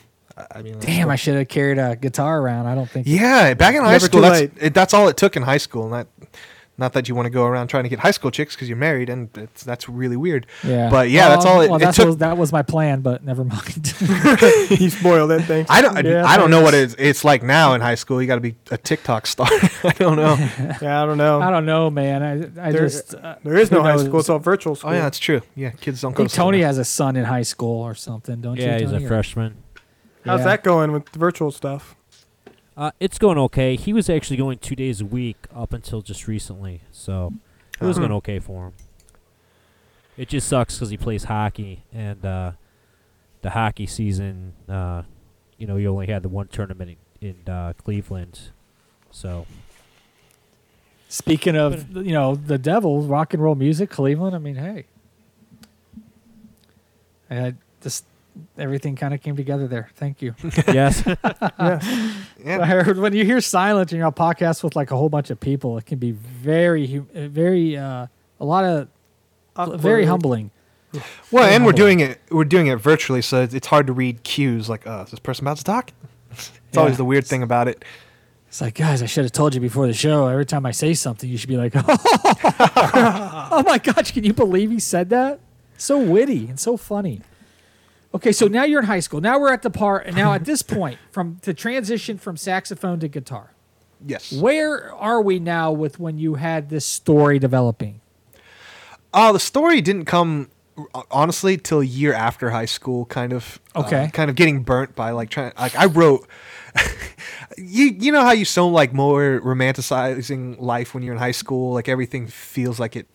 I- 0.56 0.64
mean, 0.64 0.80
damn, 0.80 1.10
I 1.12 1.16
should 1.16 1.36
have 1.36 1.48
carried 1.50 1.78
a 1.78 1.96
guitar 1.96 2.40
around. 2.42 2.66
I 2.66 2.74
don't 2.74 2.90
think. 2.90 3.06
yeah, 3.06 3.54
back 3.54 3.76
in 3.76 3.84
high 3.84 4.00
school, 4.00 4.22
that's 4.22 4.52
it, 4.60 4.74
that's 4.74 4.96
all 4.96 5.08
it 5.08 5.16
took 5.16 5.36
in 5.36 5.44
high 5.44 5.60
school. 5.60 5.88
Not 5.88 6.08
not 6.80 6.94
that 6.94 7.10
you 7.10 7.16
want 7.16 7.26
to 7.26 7.30
go 7.32 7.44
around 7.46 7.68
trying 7.70 7.84
to 7.84 7.90
get 7.90 8.00
high 8.00 8.12
school 8.12 8.30
chicks 8.32 8.56
because 8.56 8.70
you're 8.70 8.78
married, 8.78 9.10
and 9.10 9.30
it's, 9.38 9.64
that's 9.64 9.90
really 9.90 10.16
weird. 10.18 10.46
Yeah, 10.64 10.90
but 10.90 11.10
yeah, 11.10 11.30
that's 11.30 11.46
all 11.46 11.62
it, 11.62 11.70
Well, 11.70 11.78
it 11.78 11.86
that's 11.86 11.98
took. 11.98 12.06
was, 12.06 12.18
that 12.18 12.38
was 12.38 12.52
my 12.52 12.62
plan, 12.62 13.02
but 13.02 13.24
never 13.24 13.44
mind. 13.44 13.88
he 14.70 14.90
spoiled 14.90 15.32
it. 15.32 15.42
Thanks. 15.44 15.70
I 15.72 15.82
don't. 15.82 16.06
Yeah, 16.06 16.26
I 16.26 16.38
don't 16.38 16.52
know 16.52 16.62
what 16.62 16.74
it's, 16.74 16.96
it's 16.98 17.24
like 17.26 17.42
now 17.44 17.74
in 17.74 17.82
high 17.82 17.96
school. 17.96 18.22
You 18.22 18.28
got 18.28 18.36
to 18.36 18.42
be 18.42 18.56
a 18.72 18.78
TikTok 18.78 19.26
star. 19.28 19.48
I 19.84 19.94
don't 19.98 20.16
know. 20.16 20.36
yeah, 20.82 21.02
I 21.02 21.06
don't 21.06 21.18
know. 21.18 21.42
I 21.42 21.50
don't 21.50 21.66
know, 21.66 21.90
man. 21.90 22.24
I 22.24 22.68
I 22.68 22.72
There- 22.72 22.82
just 22.88 23.16
uh, 23.16 23.36
there 23.44 23.58
is 23.58 23.72
no 23.72 23.82
high 23.84 23.98
school. 23.98 24.20
It's 24.20 24.30
all 24.30 24.40
virtual 24.40 24.76
school. 24.76 24.92
Oh 24.92 24.94
yeah, 24.94 25.02
that's 25.02 25.20
true. 25.20 25.42
Yeah, 25.56 25.72
kids 25.72 26.02
don't 26.02 26.14
I 26.14 26.18
go. 26.18 26.24
to 26.24 26.30
school 26.30 26.46
Tony 26.46 26.62
now. 26.62 26.68
has 26.68 26.78
a 26.78 26.86
son 26.86 27.16
in 27.16 27.26
high 27.26 27.42
school 27.44 27.82
or 27.82 27.96
something, 27.96 28.40
don't 28.42 28.56
yeah, 28.58 28.66
you? 28.66 28.72
Yeah, 28.72 28.80
he's 28.80 28.92
a 28.92 29.06
Or- 29.06 29.08
freshman. 29.08 29.58
How's 30.26 30.42
Yeah. 30.42 30.46
that 30.46 30.64
going 30.64 30.92
with 30.92 31.12
the 31.12 31.20
virtual 31.20 31.52
stuff? 31.52 31.96
Uh, 32.78 32.92
it's 33.00 33.18
going 33.18 33.40
okay. 33.40 33.76
He 33.76 33.92
was 33.92 34.08
actually 34.10 34.38
going 34.38 34.60
two 34.60 34.76
days 34.76 35.02
a 35.02 35.06
week 35.06 35.38
up 35.54 35.74
until 35.74 36.02
just 36.04 36.28
recently, 36.28 36.82
so 36.92 37.34
it 37.82 37.86
was 37.86 37.98
Uh-huh. 37.98 38.08
going 38.08 38.18
okay 38.20 38.38
for 38.40 38.68
him. 38.68 38.74
It 40.16 40.30
just 40.30 40.48
sucks 40.48 40.76
because 40.76 40.90
he 40.92 40.98
plays 40.98 41.24
hockey, 41.24 41.84
and 41.92 42.24
uh, 42.24 42.52
the 43.42 43.50
hockey 43.52 43.88
season, 43.88 44.54
uh, 44.70 45.04
you 45.58 45.66
know, 45.66 45.76
you 45.78 45.90
only 45.90 46.06
had 46.08 46.22
the 46.22 46.30
one 46.30 46.48
tournament 46.50 46.98
in, 47.22 47.36
in 47.46 47.52
uh, 47.52 47.74
Cleveland, 47.84 48.52
so 49.12 49.46
Speaking 51.10 51.56
of, 51.56 51.90
you 51.96 52.12
know, 52.12 52.36
the 52.36 52.58
devil, 52.58 53.02
rock 53.04 53.34
and 53.34 53.42
roll 53.42 53.56
music, 53.56 53.90
Cleveland. 53.90 54.36
I 54.36 54.40
mean, 54.40 54.56
hey, 54.56 54.86
I 57.32 57.54
just 57.82 58.04
everything 58.58 58.96
kind 58.96 59.14
of 59.14 59.22
came 59.22 59.36
together 59.36 59.68
there. 59.68 59.90
Thank 59.96 60.22
you. 60.22 60.36
yes, 60.68 61.04
yes. 61.60 62.08
Yeah. 62.44 62.60
I 62.62 62.66
heard 62.66 62.98
when 62.98 63.14
you 63.14 63.26
hear 63.26 63.42
silence 63.42 63.92
and 63.92 63.98
you're 63.98 64.08
on 64.08 64.14
podcast 64.14 64.64
with 64.64 64.76
like 64.76 64.92
a 64.92 64.98
whole 64.98 65.10
bunch 65.10 65.30
of 65.30 65.40
people, 65.40 65.78
it 65.78 65.86
can 65.86 66.00
be 66.00 66.12
very, 66.12 66.98
uh, 67.16 67.28
very, 67.28 67.78
uh, 67.78 68.08
a 68.40 68.46
lot 68.46 68.64
of 68.64 68.88
very 69.82 70.06
humbling. 70.06 70.52
Well, 71.32 71.44
Very 71.44 71.56
and 71.56 71.66
we're 71.66 71.74
doing 71.74 72.00
it. 72.00 72.22
We're 72.32 72.46
doing 72.46 72.68
it 72.68 72.78
virtually, 72.78 73.22
so 73.22 73.42
it's, 73.44 73.54
it's 73.54 73.68
hard 73.68 73.88
to 73.88 73.94
read 73.94 74.24
cues. 74.24 74.70
Like, 74.70 74.88
uh, 74.88 75.04
is 75.06 75.12
this 75.12 75.20
person 75.20 75.46
about 75.46 75.58
to 75.58 75.64
talk? 75.64 75.92
It's 76.32 76.52
Yeah. 76.74 76.80
always 76.80 76.98
the 76.98 77.06
weird 77.06 77.26
thing 77.26 77.44
about 77.44 77.68
it. 77.68 77.84
It's 78.48 78.62
like, 78.62 78.76
guys, 78.76 79.02
I 79.04 79.06
should 79.06 79.26
have 79.26 79.32
told 79.34 79.54
you 79.54 79.60
before 79.62 79.86
the 79.88 79.94
show. 79.94 80.28
Every 80.28 80.46
time 80.46 80.66
I 80.66 80.72
say 80.72 80.94
something, 80.94 81.30
you 81.30 81.38
should 81.38 81.50
be 81.50 81.58
like, 81.58 81.74
oh 81.76 83.64
my 83.66 83.78
gosh, 83.78 84.12
can 84.12 84.24
you 84.24 84.34
believe 84.34 84.72
he 84.72 84.80
said 84.80 85.10
that? 85.10 85.40
So 85.78 86.00
witty 86.00 86.48
and 86.48 86.60
so 86.60 86.78
funny. 86.78 87.22
Okay, 88.14 88.32
so 88.32 88.48
now 88.48 88.64
you're 88.64 88.80
in 88.80 88.86
high 88.86 89.02
school. 89.02 89.22
Now 89.22 89.38
we're 89.40 89.52
at 89.54 89.62
the 89.62 89.70
part, 89.70 90.06
and 90.08 90.16
now 90.16 90.34
at 90.34 90.46
this 90.46 90.62
point, 90.62 90.98
from 91.12 91.38
the 91.42 91.54
transition 91.54 92.18
from 92.18 92.38
saxophone 92.38 93.00
to 93.02 93.08
guitar, 93.08 93.52
Yes. 94.06 94.32
where 94.32 94.94
are 94.94 95.22
we 95.22 95.40
now 95.40 95.72
with 95.72 96.00
when 96.00 96.18
you 96.18 96.36
had 96.36 96.70
this 96.70 96.86
story 96.86 97.38
developing? 97.40 98.02
Oh, 99.14 99.34
the 99.34 99.40
story 99.40 99.82
didn't 99.82 100.06
come 100.06 100.50
uh, 100.94 101.02
honestly 101.12 101.58
till 101.58 101.82
a 101.82 101.86
year 101.86 102.14
after 102.14 102.52
high 102.52 102.66
school. 102.66 103.06
Kind 103.06 103.34
of. 103.34 103.60
uh, 103.76 103.82
Okay. 103.82 104.10
kind 104.14 104.30
of 104.30 104.36
getting 104.36 104.64
burnt 104.64 104.96
by 104.96 105.12
like 105.12 105.30
trying. 105.30 105.52
Like 105.58 105.76
I 105.76 105.86
wrote. 105.86 106.28
you 107.58 107.86
you 108.00 108.12
know 108.12 108.22
how 108.22 108.32
you 108.32 108.46
so 108.46 108.68
like 108.68 108.94
more 108.94 109.42
romanticizing 109.44 110.60
life 110.62 110.94
when 110.94 111.02
you're 111.04 111.14
in 111.14 111.20
high 111.20 111.32
school. 111.32 111.74
Like 111.74 111.90
everything 111.90 112.28
feels 112.28 112.80
like 112.80 112.96
it 112.96 113.08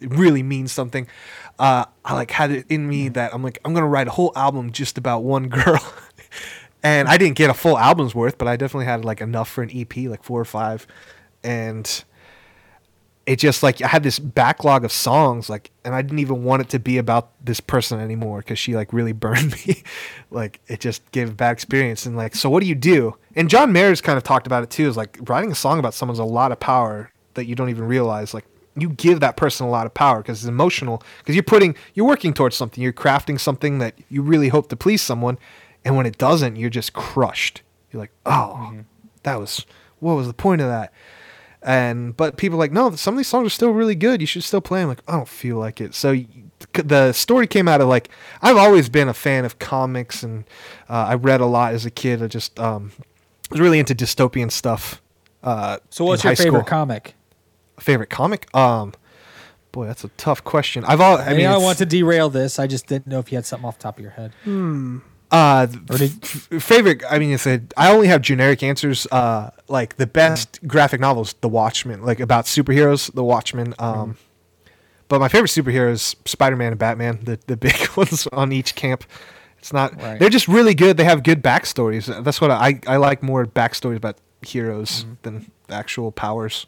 really 0.00 0.42
means 0.42 0.72
something. 0.72 1.06
Uh, 1.58 1.84
I 2.04 2.14
like 2.14 2.30
had 2.30 2.50
it 2.50 2.66
in 2.68 2.88
me 2.88 3.08
that 3.10 3.34
I'm 3.34 3.42
like 3.42 3.58
I'm 3.64 3.74
gonna 3.74 3.88
write 3.88 4.08
a 4.08 4.12
whole 4.12 4.32
album 4.34 4.72
just 4.72 4.98
about 4.98 5.22
one 5.22 5.48
girl, 5.48 5.80
and 6.82 7.08
I 7.08 7.16
didn't 7.18 7.36
get 7.36 7.50
a 7.50 7.54
full 7.54 7.78
album's 7.78 8.14
worth, 8.14 8.38
but 8.38 8.48
I 8.48 8.56
definitely 8.56 8.86
had 8.86 9.04
like 9.04 9.20
enough 9.20 9.48
for 9.48 9.62
an 9.62 9.70
EP, 9.72 9.96
like 9.96 10.22
four 10.22 10.40
or 10.40 10.44
five, 10.44 10.86
and 11.42 12.04
it 13.26 13.38
just 13.38 13.62
like 13.62 13.80
I 13.82 13.86
had 13.86 14.02
this 14.02 14.18
backlog 14.18 14.84
of 14.84 14.90
songs, 14.90 15.48
like, 15.48 15.70
and 15.84 15.94
I 15.94 16.02
didn't 16.02 16.18
even 16.18 16.42
want 16.42 16.62
it 16.62 16.68
to 16.70 16.78
be 16.78 16.98
about 16.98 17.30
this 17.44 17.60
person 17.60 18.00
anymore 18.00 18.38
because 18.38 18.58
she 18.58 18.74
like 18.74 18.92
really 18.92 19.12
burned 19.26 19.52
me. 19.66 19.82
like 20.30 20.60
it 20.66 20.80
just 20.80 21.08
gave 21.12 21.30
a 21.30 21.32
bad 21.32 21.52
experience, 21.52 22.06
and 22.06 22.16
like, 22.16 22.34
so 22.34 22.50
what 22.50 22.60
do 22.60 22.68
you 22.68 22.74
do? 22.74 23.16
And 23.36 23.48
John 23.48 23.72
Mayer's 23.72 24.00
kind 24.00 24.16
of 24.16 24.24
talked 24.24 24.46
about 24.46 24.62
it 24.62 24.70
too. 24.70 24.88
Is 24.88 24.96
like 24.96 25.18
writing 25.28 25.52
a 25.52 25.54
song 25.54 25.78
about 25.78 25.94
someone's 25.94 26.18
a 26.18 26.24
lot 26.24 26.52
of 26.52 26.58
power 26.58 27.12
that 27.34 27.44
you 27.44 27.54
don't 27.54 27.70
even 27.70 27.84
realize. 27.84 28.34
Like 28.34 28.46
you 28.76 28.90
give 28.90 29.20
that 29.20 29.36
person 29.36 29.66
a 29.66 29.70
lot 29.70 29.84
of 29.86 29.92
power 29.94 30.18
because 30.18 30.40
it's 30.42 30.48
emotional 30.48 31.02
because 31.18 31.34
you're 31.34 31.42
putting 31.42 31.74
you're 31.94 32.06
working 32.06 32.32
towards 32.32 32.56
something 32.56 32.82
you're 32.82 32.92
crafting 32.92 33.38
something 33.38 33.78
that 33.78 33.94
you 34.08 34.22
really 34.22 34.48
hope 34.48 34.68
to 34.68 34.76
please 34.76 35.02
someone 35.02 35.38
and 35.84 35.96
when 35.96 36.06
it 36.06 36.18
doesn't 36.18 36.56
you're 36.56 36.70
just 36.70 36.92
crushed. 36.92 37.62
You're 37.90 38.00
like 38.00 38.12
oh 38.26 38.74
that 39.24 39.38
was 39.38 39.66
what 39.98 40.14
was 40.14 40.26
the 40.26 40.34
point 40.34 40.60
of 40.60 40.68
that? 40.68 40.92
And 41.62 42.16
but 42.16 42.36
people 42.38 42.56
are 42.56 42.60
like 42.60 42.72
no 42.72 42.90
some 42.92 43.14
of 43.14 43.18
these 43.18 43.28
songs 43.28 43.46
are 43.46 43.50
still 43.50 43.70
really 43.70 43.94
good. 43.96 44.20
You 44.20 44.26
should 44.26 44.44
still 44.44 44.60
play 44.62 44.80
them 44.80 44.88
like 44.88 45.02
i 45.08 45.12
don't 45.12 45.28
feel 45.28 45.56
like 45.58 45.80
it. 45.80 45.94
So 45.94 46.16
the 46.72 47.12
story 47.12 47.46
came 47.46 47.68
out 47.68 47.80
of 47.80 47.88
like 47.88 48.08
i've 48.42 48.56
always 48.56 48.88
been 48.88 49.08
a 49.08 49.14
fan 49.14 49.44
of 49.44 49.58
comics 49.58 50.22
and 50.22 50.44
uh, 50.90 51.06
i 51.08 51.14
read 51.14 51.40
a 51.40 51.46
lot 51.46 51.74
as 51.74 51.84
a 51.84 51.90
kid. 51.90 52.22
I 52.22 52.28
just 52.28 52.58
um 52.60 52.92
was 53.50 53.60
really 53.60 53.78
into 53.78 53.94
dystopian 53.94 54.50
stuff 54.50 55.02
uh 55.42 55.78
So, 55.90 56.04
what's 56.04 56.22
your 56.22 56.36
favorite 56.36 56.60
school. 56.60 56.68
comic? 56.68 57.14
Favorite 57.80 58.10
comic 58.10 58.54
um 58.54 58.92
boy 59.72 59.86
that's 59.86 60.04
a 60.04 60.08
tough 60.16 60.42
question 60.44 60.84
i've 60.84 61.00
all 61.00 61.16
i 61.18 61.22
I 61.24 61.28
mean 61.28 61.36
mean, 61.38 61.46
I 61.46 61.56
want 61.58 61.78
to 61.78 61.86
derail 61.86 62.28
this. 62.28 62.58
I 62.58 62.66
just 62.66 62.86
didn't 62.86 63.06
know 63.06 63.18
if 63.20 63.30
you 63.32 63.36
had 63.36 63.46
something 63.46 63.66
off 63.66 63.78
the 63.78 63.82
top 63.84 63.98
of 63.98 64.02
your 64.02 64.10
head. 64.12 64.32
Uh, 65.32 65.66
did- 65.66 66.24
f- 66.24 66.48
favorite. 66.60 67.04
I 67.08 67.20
mean, 67.20 67.32
it's 67.32 67.46
a, 67.46 67.60
I 67.76 67.92
only 67.92 68.08
have 68.08 68.20
generic 68.20 68.64
answers. 68.64 69.06
Uh, 69.12 69.50
like 69.68 69.96
the 69.96 70.06
best 70.08 70.58
graphic 70.66 71.00
novels, 71.00 71.36
The 71.40 71.48
Watchmen, 71.48 72.02
like 72.04 72.18
about 72.18 72.46
superheroes, 72.46 73.12
The 73.14 73.22
Watchmen. 73.22 73.72
Um, 73.78 74.16
but 75.06 75.20
my 75.20 75.28
favorite 75.28 75.50
superheroes, 75.50 76.16
Spider 76.26 76.56
Man 76.56 76.72
and 76.72 76.78
Batman, 76.80 77.20
the 77.22 77.38
the 77.46 77.56
big 77.68 77.76
ones 77.96 78.26
on 78.32 78.50
each 78.50 78.74
camp. 78.74 79.04
It's 79.58 79.72
not. 79.72 79.94
Right. 80.02 80.18
They're 80.18 80.30
just 80.30 80.48
really 80.48 80.74
good. 80.74 80.96
They 80.96 81.04
have 81.04 81.22
good 81.22 81.44
backstories. 81.44 82.24
That's 82.24 82.40
what 82.40 82.50
I 82.50 82.80
I 82.88 82.96
like 82.96 83.22
more 83.22 83.46
backstories 83.46 83.98
about 83.98 84.16
heroes 84.42 85.06
than 85.22 85.48
actual 85.68 86.10
powers. 86.10 86.66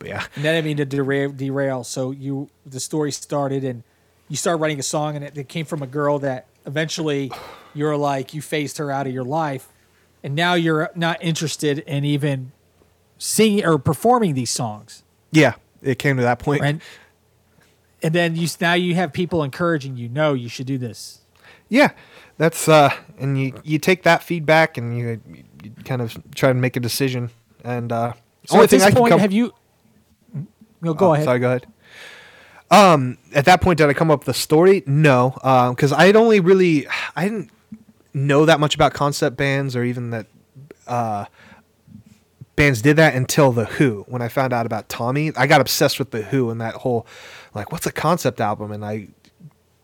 But 0.00 0.08
yeah, 0.08 0.24
And 0.34 0.44
then 0.44 0.56
I 0.56 0.62
mean 0.62 0.78
to 0.78 0.84
derail, 0.84 1.30
derail. 1.30 1.84
So 1.84 2.10
you, 2.10 2.48
the 2.66 2.80
story 2.80 3.12
started, 3.12 3.62
and 3.64 3.82
you 4.28 4.36
started 4.36 4.56
writing 4.60 4.80
a 4.80 4.82
song, 4.82 5.14
and 5.14 5.24
it, 5.24 5.36
it 5.38 5.48
came 5.48 5.66
from 5.66 5.82
a 5.82 5.86
girl 5.86 6.18
that 6.20 6.46
eventually 6.66 7.30
you're 7.74 7.96
like 7.98 8.34
you 8.34 8.40
phased 8.42 8.78
her 8.78 8.90
out 8.90 9.06
of 9.06 9.12
your 9.12 9.24
life, 9.24 9.68
and 10.24 10.34
now 10.34 10.54
you're 10.54 10.90
not 10.94 11.18
interested 11.22 11.78
in 11.80 12.04
even 12.06 12.50
singing 13.18 13.64
or 13.64 13.76
performing 13.78 14.34
these 14.34 14.50
songs. 14.50 15.02
yeah, 15.32 15.54
it 15.82 15.98
came 15.98 16.16
to 16.16 16.22
that 16.22 16.38
point. 16.38 16.62
And 16.64 16.80
and 18.02 18.14
then 18.14 18.34
you 18.36 18.48
now 18.60 18.72
you 18.74 18.94
have 18.94 19.12
people 19.12 19.42
encouraging 19.44 19.96
you. 19.98 20.08
No, 20.08 20.32
you 20.32 20.48
should 20.48 20.66
do 20.66 20.78
this. 20.78 21.20
Yeah, 21.68 21.90
that's 22.38 22.68
uh, 22.68 22.90
and 23.18 23.38
you 23.38 23.52
you 23.64 23.78
take 23.78 24.02
that 24.04 24.22
feedback 24.22 24.78
and 24.78 24.96
you, 24.96 25.20
you 25.62 25.70
kind 25.84 26.00
of 26.00 26.16
try 26.34 26.48
to 26.48 26.58
make 26.58 26.76
a 26.76 26.80
decision. 26.80 27.28
And 27.62 27.92
uh, 27.92 28.14
So 28.46 28.54
only 28.54 28.64
at 28.64 28.70
thing 28.70 28.78
this 28.78 28.88
I 28.88 28.92
point, 28.92 29.10
come- 29.10 29.20
have 29.20 29.32
you? 29.32 29.52
No, 30.80 30.94
go 30.94 31.10
Oh, 31.10 31.14
ahead. 31.14 31.24
Sorry, 31.24 31.38
go 31.38 31.48
ahead. 31.48 31.66
Um, 32.70 33.18
at 33.34 33.46
that 33.46 33.60
point, 33.60 33.78
did 33.78 33.88
I 33.88 33.94
come 33.94 34.10
up 34.10 34.20
with 34.20 34.26
the 34.26 34.34
story? 34.34 34.82
No, 34.86 35.30
because 35.74 35.92
I 35.92 36.06
had 36.06 36.16
only 36.16 36.40
really, 36.40 36.86
I 37.16 37.24
didn't 37.24 37.50
know 38.14 38.46
that 38.46 38.60
much 38.60 38.74
about 38.74 38.94
concept 38.94 39.36
bands 39.36 39.74
or 39.74 39.82
even 39.82 40.10
that 40.10 40.26
uh, 40.86 41.24
bands 42.56 42.80
did 42.80 42.96
that 42.96 43.14
until 43.14 43.50
the 43.52 43.64
Who. 43.64 44.04
When 44.08 44.22
I 44.22 44.28
found 44.28 44.52
out 44.52 44.66
about 44.66 44.88
Tommy, 44.88 45.32
I 45.36 45.46
got 45.48 45.60
obsessed 45.60 45.98
with 45.98 46.12
the 46.12 46.22
Who 46.22 46.50
and 46.50 46.60
that 46.60 46.74
whole, 46.76 47.06
like, 47.54 47.72
what's 47.72 47.86
a 47.86 47.92
concept 47.92 48.40
album? 48.40 48.70
And 48.70 48.84
I, 48.84 49.08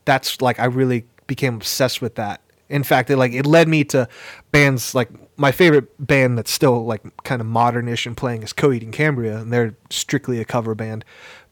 that's 0.05 0.41
like, 0.41 0.61
I 0.61 0.67
really 0.67 1.07
became 1.27 1.57
obsessed 1.57 2.01
with 2.01 2.15
that. 2.15 2.41
In 2.69 2.83
fact, 2.85 3.11
it 3.11 3.17
like 3.17 3.33
it 3.33 3.47
led 3.47 3.69
me 3.69 3.85
to 3.85 4.09
bands 4.53 4.95
like 4.95 5.09
my 5.37 5.53
favorite 5.53 5.89
band 6.05 6.39
that's 6.39 6.51
still 6.51 6.85
like 6.85 7.03
kind 7.25 7.41
of 7.41 7.47
modernish 7.47 8.07
and 8.07 8.17
playing 8.17 8.43
is 8.43 8.53
Coheed 8.53 8.83
and 8.83 8.93
Cambria, 8.93 9.39
and 9.39 9.53
they're 9.53 9.75
strictly 9.91 10.41
a 10.41 10.45
cover 10.45 10.75
band. 10.75 11.05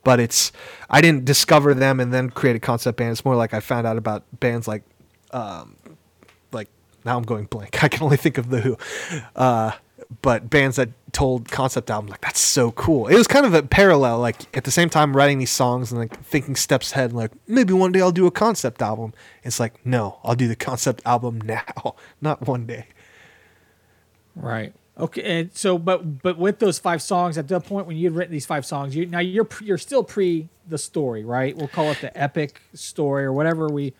But 0.03 0.21
it's 0.21 0.53
I 0.91 1.01
didn't 1.01 1.25
discover 1.25 1.75
them 1.75 2.01
and 2.01 2.13
then 2.13 2.31
create 2.31 2.57
a 2.57 2.61
concept 2.61 2.99
band. 2.99 3.13
It's 3.13 3.25
more 3.25 3.37
like 3.37 3.55
I 3.55 3.61
found 3.61 3.87
out 3.87 3.97
about 3.97 4.25
bands 4.39 4.69
like, 4.69 4.83
um, 5.31 5.77
like 6.53 6.69
now 7.05 7.17
I'm 7.17 7.23
going 7.23 7.47
blank. 7.47 7.83
I 7.85 7.89
can 7.89 8.03
only 8.03 8.17
think 8.17 8.39
of 8.39 8.51
the 8.51 8.61
Who, 8.61 8.79
uh, 9.37 9.73
but 10.23 10.51
bands 10.51 10.77
that 10.77 10.91
told 11.13 11.51
concept 11.51 11.91
albums 11.91 12.11
like 12.11 12.21
that's 12.21 12.41
so 12.41 12.73
cool. 12.73 13.07
It 13.07 13.15
was 13.15 13.27
kind 13.27 13.47
of 13.47 13.55
a 13.55 13.63
parallel. 13.63 14.19
Like 14.19 14.55
at 14.57 14.65
the 14.65 14.71
same 14.71 14.91
time 14.91 15.17
writing 15.17 15.39
these 15.39 15.51
songs 15.51 15.91
and 15.91 16.01
like 16.01 16.23
thinking 16.25 16.57
steps 16.57 16.93
ahead. 16.93 17.11
and 17.11 17.19
Like 17.19 17.33
maybe 17.47 17.73
one 17.73 17.93
day 17.93 18.01
I'll 18.01 18.13
do 18.13 18.27
a 18.27 18.31
concept 18.31 18.83
album. 18.83 19.15
It's 19.43 19.61
like 19.61 19.85
no, 19.87 20.19
I'll 20.25 20.35
do 20.35 20.49
the 20.49 20.57
concept 20.57 21.03
album 21.07 21.41
now, 21.45 21.95
not 22.21 22.47
one 22.47 22.67
day. 22.67 22.89
Right. 24.35 24.73
Okay. 24.99 25.41
And 25.41 25.51
so, 25.55 25.79
but 25.79 26.23
but 26.23 26.39
with 26.39 26.59
those 26.61 26.79
five 26.79 27.03
songs, 27.03 27.37
at 27.39 27.49
the 27.49 27.61
point 27.61 27.87
when 27.87 27.97
you 27.97 28.05
had 28.09 28.17
written 28.17 28.33
these 28.33 28.47
five 28.47 28.65
songs, 28.65 28.95
you 28.95 29.07
now 29.07 29.19
you're 29.21 29.49
you're 29.63 29.79
still 29.79 30.05
pre 30.05 30.49
the 30.69 30.79
story, 30.79 31.25
right? 31.25 31.57
We'll 31.57 31.69
call 31.69 31.91
it 31.91 32.01
the 32.01 32.17
epic 32.17 32.61
story 32.75 33.25
or 33.25 33.33
whatever 33.33 33.69
we. 33.69 33.93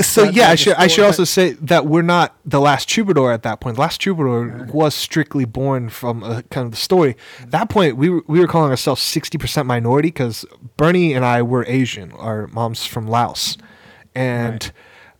So 0.00 0.26
Not 0.26 0.34
yeah, 0.34 0.48
I 0.48 0.50
the 0.52 0.56
should 0.56 0.74
I 0.74 0.86
should 0.86 1.04
also 1.04 1.22
but- 1.22 1.28
say 1.28 1.52
that 1.54 1.86
we're 1.86 2.02
not 2.02 2.36
the 2.44 2.60
last 2.60 2.88
troubadour 2.88 3.32
at 3.32 3.42
that 3.42 3.60
point. 3.60 3.76
The 3.76 3.80
last 3.82 4.00
troubadour 4.00 4.68
was 4.72 4.94
strictly 4.94 5.44
born 5.44 5.88
from 5.88 6.22
a, 6.22 6.42
kind 6.44 6.64
of 6.66 6.70
the 6.70 6.76
story. 6.76 7.16
At 7.42 7.50
that 7.50 7.68
point, 7.70 7.96
we 7.96 8.08
were, 8.08 8.22
we 8.26 8.38
were 8.38 8.46
calling 8.46 8.70
ourselves 8.70 9.02
sixty 9.02 9.36
percent 9.36 9.66
minority 9.66 10.08
because 10.08 10.46
Bernie 10.76 11.12
and 11.12 11.24
I 11.24 11.42
were 11.42 11.64
Asian. 11.66 12.12
Our 12.12 12.46
mom's 12.48 12.86
from 12.86 13.06
Laos, 13.08 13.58
and 14.14 14.70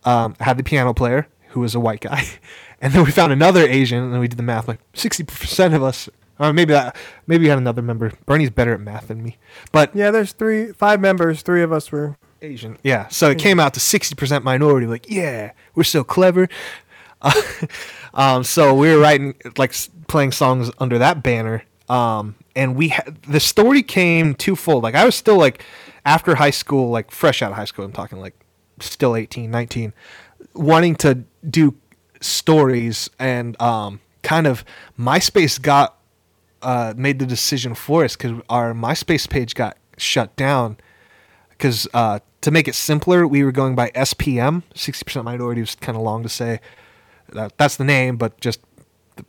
um, 0.05 0.37
had 0.41 0.57
the 0.57 0.63
piano 0.63 0.95
player 0.95 1.27
who 1.49 1.61
was 1.61 1.75
a 1.75 1.81
white 1.81 2.01
guy, 2.01 2.25
and 2.85 2.93
then 2.93 3.03
we 3.03 3.11
found 3.11 3.33
another 3.33 3.67
Asian, 3.67 4.05
and 4.05 4.13
then 4.13 4.21
we 4.21 4.29
did 4.29 4.37
the 4.37 4.43
math. 4.43 4.69
Like 4.69 4.79
sixty 4.93 5.25
percent 5.25 5.73
of 5.73 5.83
us, 5.83 6.09
or 6.39 6.53
maybe 6.53 6.75
that 6.75 6.95
maybe 7.27 7.45
we 7.45 7.49
had 7.49 7.57
another 7.57 7.81
member. 7.81 8.13
Bernie's 8.27 8.51
better 8.51 8.75
at 8.75 8.81
math 8.81 9.09
than 9.09 9.23
me, 9.23 9.39
but 9.73 9.97
Yeah, 9.97 10.11
there's 10.11 10.33
three, 10.33 10.71
five 10.73 11.01
members. 11.01 11.41
Three 11.41 11.63
of 11.63 11.73
us 11.73 11.91
were. 11.91 12.17
Asian. 12.43 12.77
Yeah. 12.83 13.09
So 13.09 13.31
it 13.31 13.39
came 13.39 13.59
out 13.59 13.73
to 13.73 13.81
60% 13.81 14.43
minority. 14.43 14.87
Like, 14.87 15.09
yeah, 15.09 15.53
we're 15.75 15.83
so 15.83 16.05
clever. 16.05 16.47
Uh, 17.23 17.33
um, 18.15 18.45
so 18.45 18.75
we 18.75 18.95
were 18.95 19.01
writing, 19.01 19.35
like, 19.57 19.75
playing 20.09 20.33
songs 20.33 20.71
under 20.79 20.99
that 20.99 21.23
banner. 21.23 21.65
Um, 21.89 22.35
and 22.55 22.77
we 22.77 22.89
had 22.89 23.17
the 23.23 23.41
story 23.41 23.83
came 23.83 24.35
twofold. 24.35 24.83
Like, 24.83 24.95
I 24.95 25.07
was 25.07 25.15
still, 25.15 25.39
like, 25.39 25.65
after 26.05 26.35
high 26.35 26.51
school, 26.51 26.91
like, 26.91 27.11
fresh 27.11 27.41
out 27.41 27.51
of 27.51 27.57
high 27.57 27.65
school, 27.65 27.87
I'm 27.87 27.93
talking, 27.93 28.21
like, 28.21 28.39
still 28.79 29.17
18, 29.17 29.51
19, 29.51 29.95
wanting 30.55 30.97
to 30.97 31.25
do 31.49 31.75
stories. 32.25 33.11
And 33.19 33.61
um, 33.61 34.01
kind 34.23 34.47
of 34.47 34.65
MySpace 34.99 35.61
got, 35.61 35.99
uh, 36.63 36.95
made 36.97 37.19
the 37.19 37.27
decision 37.27 37.75
for 37.75 38.05
us 38.05 38.17
because 38.17 38.41
our 38.49 38.73
MySpace 38.73 39.29
page 39.29 39.55
got 39.55 39.77
shut 39.99 40.35
down 40.37 40.79
because 41.51 41.89
uh, 41.95 42.19
to 42.43 42.51
make 42.51 42.69
it 42.69 42.75
simpler, 42.75 43.27
we 43.27 43.43
were 43.43 43.53
going 43.53 43.75
by 43.75 43.91
SPM. 43.91 44.63
Sixty 44.75 45.05
percent 45.05 45.25
minority 45.25 45.61
was 45.61 45.75
kind 45.77 45.97
of 45.97 46.03
long 46.03 46.23
to 46.23 46.29
say. 46.29 46.61
That, 47.31 47.57
that's 47.57 47.77
the 47.77 47.85
name, 47.85 48.17
but 48.17 48.39
just 48.41 48.61
the, 49.17 49.25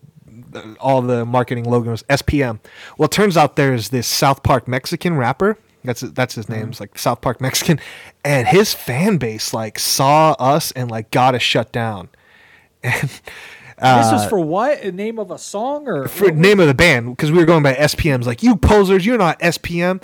the, 0.49 0.75
all 0.79 1.01
the 1.01 1.25
marketing 1.25 1.63
logos 1.63 2.03
SPM. 2.03 2.59
Well, 2.97 3.05
it 3.05 3.11
turns 3.11 3.37
out 3.37 3.55
there's 3.55 3.89
this 3.89 4.05
South 4.05 4.43
Park 4.43 4.67
Mexican 4.67 5.15
rapper. 5.15 5.57
That's 5.83 6.01
that's 6.01 6.35
his 6.35 6.49
name. 6.49 6.69
It's 6.69 6.79
like 6.79 6.97
South 6.97 7.21
Park 7.21 7.39
Mexican, 7.39 7.79
and 8.25 8.47
his 8.47 8.73
fan 8.73 9.17
base 9.17 9.53
like 9.53 9.79
saw 9.79 10.33
us 10.33 10.71
and 10.71 10.91
like 10.91 11.11
got 11.11 11.35
us 11.35 11.41
shut 11.41 11.71
down. 11.71 12.09
And 13.77 13.99
this 13.99 14.11
was 14.11 14.25
uh, 14.25 14.29
for 14.29 14.39
what? 14.39 14.81
A 14.83 14.91
name 14.91 15.19
of 15.19 15.31
a 15.31 15.37
song 15.37 15.87
or 15.87 16.07
for 16.07 16.31
name 16.31 16.61
of 16.61 16.67
the 16.67 16.73
band 16.73 17.15
because 17.15 17.31
we 17.31 17.39
were 17.39 17.45
going 17.45 17.61
by 17.61 17.73
SPMs. 17.73 18.25
Like 18.25 18.41
you 18.41 18.55
posers, 18.55 19.05
you're 19.05 19.17
not 19.17 19.37
SPM. 19.39 20.01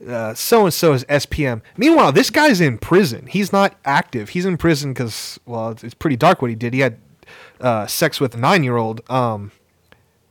So 0.00 0.64
and 0.64 0.72
so 0.72 0.92
is 0.94 1.04
SPM. 1.04 1.60
Meanwhile, 1.76 2.12
this 2.12 2.30
guy's 2.30 2.60
in 2.60 2.78
prison. 2.78 3.26
He's 3.26 3.52
not 3.52 3.76
active. 3.84 4.30
He's 4.30 4.46
in 4.46 4.56
prison 4.56 4.94
because 4.94 5.38
well, 5.44 5.70
it's, 5.70 5.84
it's 5.84 5.94
pretty 5.94 6.16
dark 6.16 6.40
what 6.40 6.48
he 6.48 6.56
did. 6.56 6.72
He 6.72 6.80
had 6.80 6.98
uh, 7.60 7.86
sex 7.86 8.18
with 8.18 8.34
a 8.34 8.38
nine 8.38 8.64
year 8.64 8.78
old. 8.78 9.02
Um, 9.10 9.52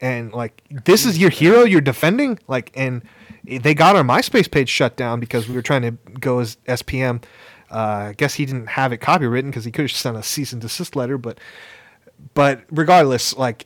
and 0.01 0.33
like 0.33 0.63
this 0.69 1.05
is 1.05 1.19
your 1.19 1.29
hero 1.29 1.63
you're 1.63 1.81
defending. 1.81 2.39
Like 2.47 2.71
and 2.75 3.03
they 3.43 3.75
got 3.75 3.95
our 3.95 4.03
MySpace 4.03 4.49
page 4.49 4.69
shut 4.69 4.95
down 4.95 5.19
because 5.19 5.47
we 5.47 5.53
were 5.53 5.61
trying 5.61 5.83
to 5.83 5.91
go 6.19 6.39
as 6.39 6.57
SPM. 6.67 7.23
Uh, 7.69 8.09
I 8.09 8.15
guess 8.17 8.33
he 8.33 8.45
didn't 8.45 8.67
have 8.67 8.91
it 8.91 8.99
copywritten 8.99 9.45
because 9.45 9.65
he 9.65 9.71
could 9.71 9.83
have 9.83 9.91
sent 9.91 10.17
a 10.17 10.23
cease 10.23 10.51
and 10.51 10.61
desist 10.61 10.95
letter, 10.95 11.17
but 11.17 11.39
but 12.33 12.63
regardless, 12.71 13.35
like 13.35 13.65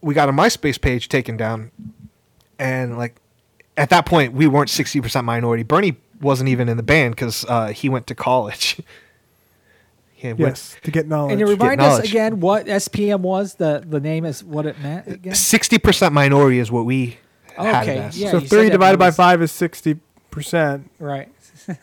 we 0.00 0.14
got 0.14 0.28
a 0.28 0.32
MySpace 0.32 0.80
page 0.80 1.08
taken 1.08 1.36
down, 1.36 1.70
and 2.58 2.96
like 2.98 3.16
at 3.76 3.90
that 3.90 4.06
point 4.06 4.32
we 4.32 4.46
weren't 4.46 4.70
sixty 4.70 5.00
percent 5.00 5.24
minority. 5.24 5.62
Bernie 5.62 5.96
wasn't 6.20 6.48
even 6.48 6.68
in 6.68 6.76
the 6.76 6.82
band 6.82 7.14
because 7.14 7.44
uh, 7.48 7.68
he 7.68 7.88
went 7.88 8.06
to 8.08 8.14
college. 8.14 8.80
he 10.12 10.28
went 10.28 10.40
Yes, 10.40 10.76
to 10.82 10.90
get 10.90 11.06
knowledge. 11.06 11.32
And 11.32 11.40
you 11.40 11.46
remind 11.46 11.80
us 11.80 12.00
again 12.00 12.40
what 12.40 12.66
SPM 12.66 13.20
was. 13.20 13.54
The 13.54 13.84
the 13.86 14.00
name 14.00 14.24
is 14.24 14.42
what 14.42 14.66
it 14.66 14.78
meant 14.80 15.36
sixty 15.36 15.78
percent 15.78 16.12
minority 16.12 16.58
is 16.58 16.70
what 16.70 16.84
we 16.84 17.18
had 17.56 17.82
Okay, 17.82 18.10
yeah. 18.12 18.30
so 18.30 18.40
three 18.40 18.70
divided 18.70 18.98
by 18.98 19.10
five 19.10 19.42
is 19.42 19.52
sixty 19.52 19.98
percent. 20.30 20.90
Right. 20.98 21.28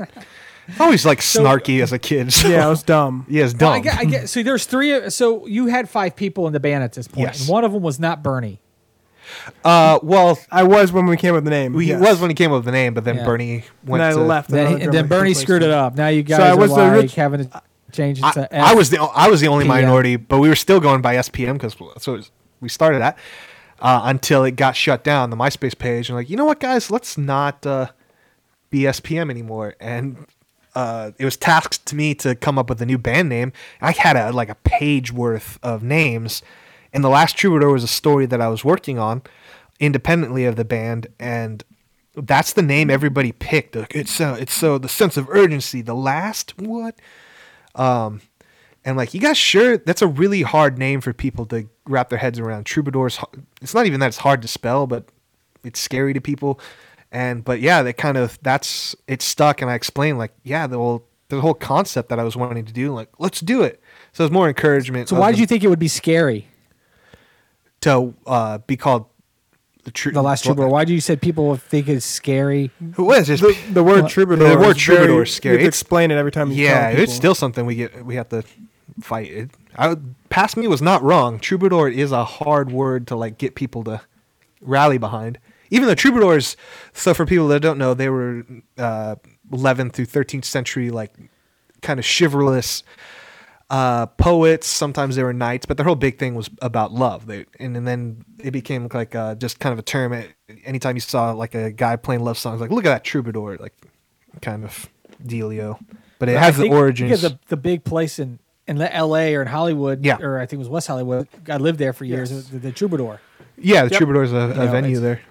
Always 0.80 1.06
like 1.06 1.20
snarky 1.20 1.82
as 1.84 1.92
a 1.92 2.00
kid. 2.00 2.34
So. 2.34 2.48
Yeah, 2.48 2.66
I 2.66 2.70
was 2.70 2.82
dumb. 2.84 3.26
yeah, 3.30 3.44
it's 3.46 3.54
Well, 3.54 3.72
dumb. 3.72 3.74
I 3.74 3.80
get, 3.80 3.98
I 4.00 4.06
get. 4.06 4.30
So 4.30 4.42
there's 4.44 4.66
three. 4.66 5.10
So 5.10 5.46
you 5.46 5.68
had 5.68 5.90
five 5.90 6.16
people 6.16 6.48
in 6.48 6.54
the 6.54 6.60
band 6.60 6.84
at 6.84 6.94
this 6.94 7.08
point, 7.08 7.28
Yes. 7.28 7.42
and 7.42 7.50
one 7.50 7.64
of 7.64 7.72
them 7.74 7.84
was 7.84 8.00
not 8.00 8.24
Bernie. 8.24 8.60
uh, 9.64 10.00
well, 10.04 10.40
I 10.52 10.64
was 10.64 10.92
when 10.92 11.06
we 11.08 11.18
came 11.18 11.32
up 11.32 11.36
with 11.38 11.44
the 11.46 11.50
name. 11.50 11.78
he 11.80 11.88
yes. 11.90 12.00
was 12.02 12.20
when 12.20 12.30
he 12.30 12.36
came 12.36 12.52
up 12.52 12.58
with 12.58 12.66
the 12.66 12.72
name, 12.72 12.94
but 12.94 13.04
then 13.04 13.18
Yeah. 13.18 13.26
Bernie 13.26 13.64
And 13.82 13.90
went 13.90 14.04
I 14.04 14.12
to 14.12 14.20
left. 14.20 14.50
Then, 14.50 14.68
another 14.68 14.84
and 14.84 14.94
then 14.94 15.08
Bernie 15.08 15.34
screwed 15.34 15.64
it 15.64 15.72
up. 15.72 15.96
Now 15.96 16.08
you 16.08 16.24
guys 16.24 16.38
so 16.38 16.44
I 16.44 16.54
was 16.54 16.70
the 16.72 16.78
like 16.78 17.12
having 17.12 17.48
to 17.50 17.62
change 17.92 18.20
it 18.20 18.24
I, 18.26 18.32
to. 18.34 18.56
I 18.56 18.74
was 18.74 18.90
the 18.90 19.00
I 19.02 19.28
was 19.28 19.42
the 19.42 19.48
only 19.48 19.66
PM. 19.66 19.76
minority, 19.76 20.16
but 20.16 20.40
we 20.40 20.50
were 20.50 20.56
still 20.56 20.80
going 20.80 21.02
by 21.02 21.16
SPM 21.16 21.54
because 21.54 21.76
that's 21.76 22.08
what 22.08 22.30
we 22.62 22.70
started 22.70 23.02
at 23.02 23.18
uh, 23.80 24.02
until 24.06 24.44
it 24.44 24.52
got 24.56 24.76
shut 24.76 25.04
down. 25.04 25.30
The 25.30 25.36
MySpace 25.38 25.78
page 25.78 26.10
and 26.10 26.16
like, 26.18 26.30
you 26.30 26.38
know 26.38 26.46
what, 26.46 26.60
guys, 26.60 26.90
let's 26.92 27.18
not 27.18 27.66
uh, 27.66 27.88
be 28.70 28.82
SPM 28.82 29.30
anymore. 29.30 29.76
And 29.80 30.26
uh, 30.76 31.12
it 31.18 31.26
was 31.26 31.38
tasked 31.38 31.86
to 31.88 31.96
me 31.96 32.14
to 32.16 32.36
come 32.36 32.60
up 32.60 32.70
with 32.70 32.82
a 32.82 32.86
new 32.86 32.98
band 32.98 33.30
name. 33.30 33.54
I 33.82 33.92
had 33.92 34.16
a 34.16 34.32
like 34.32 34.50
a 34.50 34.56
page 34.56 35.12
worth 35.12 35.58
of 35.64 35.82
names, 35.82 36.44
and 36.94 37.04
the 37.04 37.10
last 37.10 37.38
Troubadour 37.38 37.72
was 37.72 37.84
a 37.84 37.88
story 37.88 38.26
that 38.28 38.42
I 38.42 38.50
was 38.50 38.64
working 38.64 39.00
on 39.00 39.24
independently 39.80 40.46
of 40.46 40.56
the 40.56 40.66
band, 40.66 41.08
and 41.20 41.64
that's 42.16 42.54
the 42.54 42.62
name 42.62 42.90
everybody 42.90 43.32
picked. 43.32 43.76
It's 43.76 44.12
so 44.12 44.34
it's 44.34 44.54
so 44.54 44.78
the 44.78 44.90
sense 44.90 45.18
of 45.18 45.30
urgency. 45.30 45.82
The 45.82 45.96
last 45.96 46.58
what? 46.60 46.96
Um, 47.74 48.22
and 48.84 48.98
like, 48.98 49.14
you 49.14 49.20
guys 49.20 49.38
sure 49.38 49.78
that's 49.78 50.02
a 50.02 50.08
really 50.08 50.44
hard 50.44 50.78
name 50.78 51.02
for 51.02 51.12
people 51.12 51.46
to 51.48 51.68
wrap 51.88 52.10
their 52.10 52.20
heads 52.20 52.38
around. 52.40 52.66
Troubadours. 52.66 53.20
It's 53.62 53.74
not 53.74 53.86
even 53.86 54.00
that 54.02 54.08
it's 54.08 54.18
hard 54.18 54.42
to 54.44 54.48
spell, 54.48 54.88
but 54.88 55.06
it's 55.64 55.80
scary 55.80 56.14
to 56.14 56.22
people. 56.22 56.60
And 57.16 57.46
but 57.46 57.62
yeah, 57.62 57.82
that 57.82 57.94
kind 57.94 58.18
of 58.18 58.38
that's 58.42 58.94
it 59.08 59.22
stuck. 59.22 59.62
And 59.62 59.72
I 59.72 59.76
explained 59.76 60.18
like, 60.18 60.34
yeah, 60.44 60.68
the 60.68 60.78
whole 60.78 61.06
the 61.30 61.40
whole 61.40 61.54
concept 61.54 62.10
that 62.10 62.20
I 62.20 62.24
was 62.24 62.36
wanting 62.36 62.66
to 62.66 62.74
do, 62.74 62.94
like, 62.94 63.08
let's 63.20 63.40
do 63.40 63.64
it. 63.64 63.82
So 64.12 64.26
it's 64.26 64.34
more 64.34 64.50
encouragement. 64.50 65.08
so 65.10 65.18
why 65.20 65.32
the- 65.32 65.38
did 65.38 65.40
you 65.40 65.48
think 65.48 65.64
it 65.64 65.70
would 65.70 65.80
be 65.80 65.88
scary? 65.88 66.50
to 67.82 68.14
uh, 68.26 68.58
be 68.60 68.76
called 68.76 69.06
the, 69.84 69.92
tru- 69.92 70.12
The 70.12 70.22
last 70.24 70.44
troubadour. 70.44 70.70
Why 70.70 70.86
do 70.86 70.94
you 70.94 71.00
said 71.02 71.22
people 71.22 71.50
would 71.50 71.62
think 71.62 71.88
it's 71.88 72.06
scary? 72.06 72.72
Who 72.96 73.04
was 73.06 73.28
just 73.28 73.44
The, 73.44 73.56
the 73.72 73.84
word 73.84 74.00
Well, 74.02 74.10
troubadour. 74.10 74.50
the 74.50 74.58
word 74.58 74.76
is 74.78 74.84
very- 74.84 74.98
troubadour 74.98 75.24
is 75.24 75.34
scary. 75.34 75.54
You 75.56 75.60
have 75.60 75.64
to 75.66 75.68
explain 75.68 76.10
it 76.12 76.16
every 76.16 76.32
time. 76.32 76.50
You 76.52 76.64
yeah, 76.66 76.92
tell 76.92 77.00
it's 77.02 77.14
still 77.14 77.36
something 77.36 77.66
we 77.66 77.76
get 77.76 78.04
we 78.06 78.16
have 78.16 78.30
to 78.30 78.44
fight. 79.02 79.30
It, 79.32 79.52
I 79.76 79.90
would, 79.90 80.16
past 80.30 80.58
me 80.58 80.68
was 80.68 80.82
not 80.82 81.04
wrong. 81.04 81.40
Troubadour 81.40 81.88
is 81.90 82.12
a 82.12 82.26
hard 82.26 82.72
word 82.72 83.06
to 83.08 83.16
like 83.16 83.38
get 83.38 83.54
people 83.56 83.84
to 83.86 84.02
rally 84.62 84.98
behind. 84.98 85.38
Even 85.70 85.88
the 85.88 85.96
troubadours. 85.96 86.56
So 86.94 87.14
for 87.14 87.26
people 87.26 87.48
that 87.50 87.60
don't 87.62 87.78
know, 87.78 87.94
they 87.94 88.10
were 88.10 88.46
uh, 88.78 89.16
11th 89.52 89.94
through 89.94 90.06
13th 90.06 90.46
century, 90.46 90.90
like 90.92 91.12
kind 91.82 92.00
of 92.00 92.06
chivalrous 92.06 92.84
uh, 93.70 94.06
poets. 94.06 94.68
Sometimes 94.68 95.16
they 95.16 95.24
were 95.24 95.34
knights, 95.34 95.66
but 95.66 95.78
their 95.78 95.86
whole 95.86 95.96
big 95.96 96.18
thing 96.20 96.36
was 96.36 96.50
about 96.62 96.92
love. 96.92 97.26
They, 97.26 97.46
and, 97.60 97.76
and 97.76 97.88
then 97.88 98.24
it 98.40 98.52
became 98.52 98.88
like 98.94 99.16
uh, 99.16 99.36
just 99.36 99.60
kind 99.60 99.74
of 99.74 99.80
a 99.80 99.84
term. 99.84 100.24
Anytime 100.64 100.96
you 100.96 101.02
saw 101.02 101.32
like 101.32 101.56
a 101.56 101.72
guy 101.72 101.96
playing 101.96 102.24
love 102.24 102.38
songs, 102.38 102.62
like 102.62 102.70
look 102.72 102.86
at 102.86 102.90
that 102.90 103.04
troubadour, 103.04 103.58
like 103.60 103.74
kind 104.42 104.64
of 104.64 104.88
dealio. 105.24 105.80
But 106.20 106.30
it 106.30 106.38
has 106.38 106.58
the 106.58 106.70
origins. 106.70 107.10
Because 107.10 107.22
the, 107.24 107.40
the 107.48 107.58
big 107.58 107.84
place 107.84 108.20
in, 108.20 108.40
in 108.68 108.82
L.A. 108.82 109.36
or 109.36 109.42
in 109.42 109.48
Hollywood, 109.48 110.06
Yeah. 110.06 110.18
or 110.22 110.40
I 110.40 110.46
think 110.46 110.60
it 110.60 110.60
was 110.60 110.70
West 110.70 110.88
Hollywood. 110.88 111.28
I 111.50 111.58
lived 111.58 111.78
there 111.80 111.92
for 111.92 112.06
years. 112.06 112.32
Yes. 112.32 112.48
The, 112.48 112.60
the 112.60 112.72
Troubadour. 112.72 113.20
Yeah, 113.58 113.84
the 113.86 113.92
Yep. 113.92 113.98
Troubadour's 113.98 114.32
a, 114.32 114.36
a 114.38 114.48
know, 114.54 114.68
venue 114.72 115.00
there. 115.00 115.22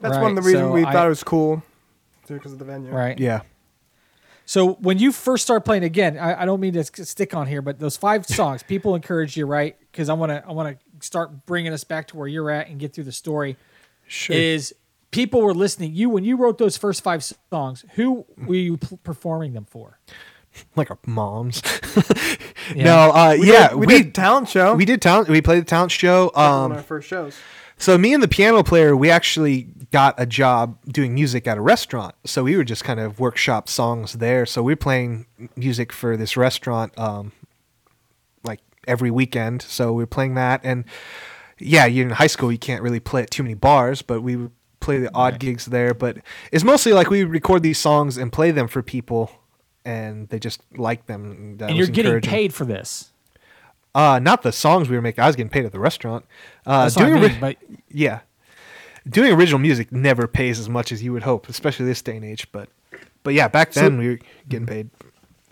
That's 0.00 0.16
Right, 0.16 0.22
one 0.22 0.30
of 0.32 0.36
the 0.36 0.42
reasons 0.42 0.68
so 0.68 0.72
we 0.72 0.84
I- 0.84 0.92
thought 0.92 1.06
it 1.06 1.10
was 1.10 1.22
cool, 1.24 1.62
because 2.28 2.52
of 2.52 2.58
the 2.58 2.64
venue. 2.64 2.90
Right. 2.90 3.18
Yeah. 3.18 3.42
So 4.44 4.72
when 4.74 4.98
you 4.98 5.12
first 5.12 5.44
start 5.44 5.64
playing 5.64 5.84
again, 5.84 6.18
I, 6.18 6.42
I 6.42 6.44
don't 6.44 6.60
mean 6.60 6.72
to 6.74 6.84
stick 6.84 7.34
on 7.34 7.46
here, 7.46 7.62
but 7.62 7.78
those 7.78 7.96
five 7.96 8.26
songs, 8.38 8.62
people 8.62 8.94
encouraged 8.94 9.36
you, 9.36 9.46
right? 9.46 9.76
Because 9.90 10.08
I 10.08 10.14
want 10.14 10.30
to, 10.30 10.44
I 10.46 10.52
want 10.52 10.76
to 10.78 11.06
start 11.06 11.46
bringing 11.46 11.72
us 11.72 11.84
back 11.84 12.08
to 12.08 12.16
where 12.16 12.26
you're 12.28 12.50
at 12.50 12.68
and 12.68 12.78
get 12.78 12.92
through 12.94 13.04
the 13.04 13.12
story. 13.12 13.56
Sure. 14.08 14.34
Is 14.36 14.74
people 15.10 15.40
were 15.42 15.54
listening. 15.54 15.94
You 15.94 16.08
when 16.10 16.24
you 16.24 16.36
wrote 16.36 16.58
those 16.58 16.76
first 16.76 17.02
five 17.04 17.22
songs, 17.50 17.84
who 17.94 18.24
were 18.46 18.54
you 18.54 18.76
p- 18.78 18.98
performing 19.04 19.52
them 19.52 19.64
for? 19.64 19.98
like 20.76 20.90
our 20.90 20.98
moms. 21.06 21.62
Yeah. 22.76 22.84
No, 22.84 23.10
uh, 23.10 23.36
We 23.38 23.52
yeah, 23.52 23.68
did, 23.70 23.76
we, 23.78 23.86
did 23.86 24.14
talent 24.14 24.48
show. 24.48 24.74
we 24.74 24.84
did 24.84 25.02
talent. 25.02 25.28
We 25.28 25.42
played 25.42 25.62
the 25.62 25.64
talent 25.66 25.90
show. 25.90 26.26
Like 26.26 26.36
one 26.36 26.44
of 26.46 26.62
Um, 26.70 26.72
our 26.72 26.82
first 26.82 27.08
shows. 27.08 27.36
So 27.82 27.98
me 27.98 28.14
and 28.14 28.22
the 28.22 28.28
piano 28.28 28.62
player, 28.62 28.96
we 28.96 29.10
actually 29.10 29.62
got 29.90 30.14
a 30.16 30.24
job 30.24 30.78
doing 30.86 31.14
music 31.14 31.48
at 31.48 31.58
a 31.58 31.60
restaurant. 31.60 32.14
So 32.24 32.44
we 32.44 32.56
were 32.56 32.62
just 32.62 32.84
kind 32.84 33.00
of 33.00 33.18
workshop 33.18 33.68
songs 33.68 34.12
there. 34.12 34.46
So 34.46 34.62
we 34.62 34.74
are 34.74 34.76
playing 34.76 35.26
music 35.56 35.92
for 35.92 36.16
this 36.16 36.36
restaurant, 36.36 36.96
um, 36.96 37.32
like 38.44 38.60
every 38.86 39.10
weekend. 39.10 39.62
So 39.62 39.92
we 39.92 40.04
are 40.04 40.06
playing 40.06 40.36
that, 40.36 40.60
and 40.62 40.84
yeah, 41.58 41.86
you're 41.86 42.06
in 42.06 42.12
high 42.12 42.28
school, 42.28 42.52
you 42.52 42.58
can't 42.58 42.82
really 42.82 43.00
play 43.00 43.22
at 43.24 43.32
too 43.32 43.42
many 43.42 43.54
bars, 43.54 44.00
but 44.00 44.22
we 44.22 44.48
play 44.78 44.98
the 44.98 45.10
odd 45.12 45.40
gigs 45.40 45.66
there. 45.66 45.92
But 45.92 46.18
it's 46.52 46.62
mostly 46.62 46.92
like 46.92 47.10
we 47.10 47.24
record 47.24 47.64
these 47.64 47.78
songs 47.78 48.16
and 48.16 48.32
play 48.32 48.52
them 48.52 48.68
for 48.68 48.84
people, 48.84 49.28
and 49.84 50.28
they 50.28 50.38
just 50.38 50.62
like 50.76 51.06
them. 51.06 51.56
That 51.56 51.70
and 51.70 51.78
you're 51.78 51.88
getting 51.88 52.20
paid 52.20 52.54
for 52.54 52.64
this. 52.64 53.11
Uh, 53.94 54.18
not 54.18 54.42
the 54.42 54.52
songs 54.52 54.88
we 54.88 54.96
were 54.96 55.02
making. 55.02 55.22
I 55.22 55.26
was 55.26 55.36
getting 55.36 55.50
paid 55.50 55.64
at 55.66 55.72
the 55.72 55.78
restaurant. 55.80 56.24
Uh, 56.64 56.84
That's 56.84 56.96
what 56.96 57.04
I 57.04 57.08
doing 57.08 57.20
mean, 57.22 57.30
ori- 57.30 57.38
but 57.40 57.56
yeah, 57.90 58.20
doing 59.08 59.32
original 59.32 59.58
music 59.58 59.92
never 59.92 60.26
pays 60.26 60.58
as 60.58 60.68
much 60.68 60.92
as 60.92 61.02
you 61.02 61.12
would 61.12 61.22
hope, 61.24 61.48
especially 61.48 61.86
this 61.86 62.00
day 62.02 62.16
and 62.16 62.24
age. 62.24 62.50
But 62.52 62.68
but 63.22 63.34
yeah, 63.34 63.48
back 63.48 63.72
So- 63.72 63.80
then 63.82 63.98
we 63.98 64.08
were 64.08 64.18
getting 64.48 64.66
paid. 64.66 64.90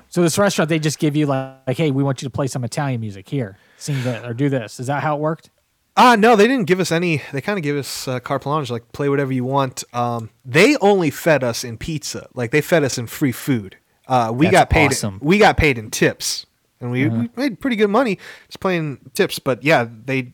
so 0.09 0.23
this 0.23 0.39
restaurant 0.39 0.69
they 0.71 0.79
just 0.79 0.99
give 0.99 1.15
you 1.17 1.27
like, 1.27 1.57
like, 1.67 1.77
hey, 1.77 1.91
we 1.91 2.03
want 2.03 2.23
you 2.23 2.27
to 2.27 2.31
play 2.31 2.47
some 2.47 2.65
Italian 2.65 3.01
music 3.01 3.29
here, 3.29 3.59
sing 3.77 4.03
that 4.05 4.25
or 4.25 4.33
do 4.35 4.49
this. 4.49 4.81
Is 4.81 4.87
that 4.87 5.03
how 5.03 5.17
it 5.17 5.21
worked? 5.21 5.51
Ah, 5.97 6.17
no, 6.17 6.35
they 6.35 6.47
didn't 6.49 6.67
give 6.67 6.81
us 6.81 6.91
any. 6.93 7.21
They 7.33 7.41
kind 7.43 7.59
of 7.59 7.63
gave 7.63 7.77
us 7.77 8.09
uh, 8.09 8.21
carte 8.21 8.45
blanche, 8.45 8.71
like 8.71 8.91
play 8.93 9.09
whatever 9.11 9.33
you 9.33 9.45
want. 9.45 9.85
Um, 9.93 10.31
they 10.47 10.77
only 10.79 11.11
fed 11.11 11.45
us 11.45 11.63
in 11.63 11.77
pizza, 11.77 12.29
like 12.33 12.53
they 12.53 12.63
fed 12.63 12.85
us 12.85 12.97
in 12.97 13.07
free 13.07 13.33
food. 13.33 13.77
Uh, 14.09 14.33
we 14.35 14.47
That's 14.47 14.53
got 14.53 14.71
paid. 14.71 14.87
awesome. 14.93 15.19
We 15.21 15.37
got 15.39 15.57
paid 15.59 15.77
in 15.79 15.91
tips, 15.91 16.47
and 16.81 16.91
we, 16.91 17.05
mm-hmm. 17.05 17.21
we 17.21 17.31
made 17.37 17.61
pretty 17.61 17.77
good 17.77 17.91
money 17.91 18.19
just 18.47 18.61
playing 18.61 18.99
tips. 19.15 19.39
But 19.39 19.63
yeah, 19.63 19.87
they 20.05 20.33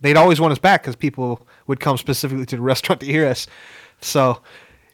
they'd 0.00 0.16
always 0.16 0.40
want 0.40 0.52
us 0.52 0.58
back 0.58 0.82
because 0.82 0.96
people 0.96 1.46
would 1.66 1.80
come 1.80 1.96
specifically 1.96 2.46
to 2.46 2.56
the 2.56 2.62
restaurant 2.72 3.00
to 3.00 3.06
hear 3.06 3.26
us. 3.26 3.46
So 4.00 4.42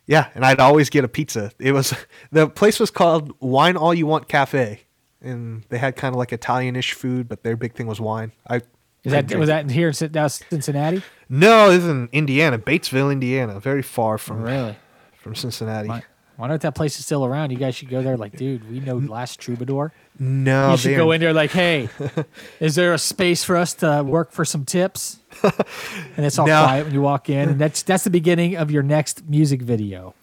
yeah, 0.07 0.29
and 0.35 0.45
I'd 0.45 0.61
always 0.61 0.91
get 0.91 1.05
a 1.05 1.09
pizza. 1.09 1.53
It 1.59 1.73
was 1.73 1.95
the 2.33 2.49
place 2.49 2.81
was 2.81 2.91
called 2.91 3.33
Wine 3.41 3.77
All 3.77 3.95
You 3.95 4.07
Want 4.07 4.29
Cafe, 4.29 4.81
and 5.21 5.65
they 5.69 5.79
had 5.79 5.97
kind 5.97 6.15
of 6.15 6.19
like 6.19 6.31
Italianish 6.31 6.95
food, 6.95 7.29
but 7.29 7.43
their 7.43 7.57
big 7.57 7.75
thing 7.75 7.87
was 7.87 8.01
wine. 8.01 8.33
I 8.49 8.57
Is 9.05 9.13
that 9.13 9.33
was 9.37 9.49
that 9.49 9.71
here 9.71 9.89
in 9.89 9.95
Cin- 9.95 10.13
that 10.13 10.23
was 10.23 10.43
Cincinnati? 10.51 11.03
no, 11.29 11.71
is 11.71 11.87
in 11.87 12.09
Indiana, 12.13 12.59
Batesville, 12.59 13.13
Indiana, 13.13 13.61
very 13.61 13.83
far 13.83 14.19
from 14.19 14.43
Really? 14.43 14.77
from 15.17 15.35
Cincinnati. 15.35 15.89
Why, 15.89 16.03
why 16.37 16.49
not 16.49 16.63
that 16.63 16.75
place 16.75 16.99
is 16.99 17.05
still 17.05 17.25
around? 17.25 17.51
You 17.51 17.59
guys 17.59 17.75
should 17.75 17.91
go 17.91 18.03
there. 18.03 18.17
Like, 18.17 18.37
dude, 18.37 18.69
we 18.71 18.81
know 18.81 18.97
Last 18.97 19.39
Troubadour. 19.39 19.93
No, 20.23 20.73
you 20.73 20.77
should 20.77 20.97
go 20.97 21.13
in 21.13 21.21
there 21.23 21.33
like, 21.33 21.51
hey, 21.51 21.89
is 22.61 22.75
there 22.75 22.93
a 22.93 22.99
space 22.99 23.43
for 23.43 23.57
us 23.57 23.73
to 23.75 24.03
work 24.05 24.33
for 24.33 24.45
some 24.45 24.67
tips? 24.67 25.19
And 25.43 26.27
it's 26.27 26.39
all 26.39 26.47
No. 26.47 26.63
quiet 26.65 26.85
when 26.85 26.93
you 26.93 27.01
walk 27.01 27.31
in, 27.31 27.49
and 27.49 27.59
that's 27.59 27.83
that's 27.83 28.05
the 28.05 28.11
beginning 28.11 28.57
of 28.57 28.71
your 28.71 28.83
next 28.83 29.27
music 29.27 29.63
video, 29.63 30.15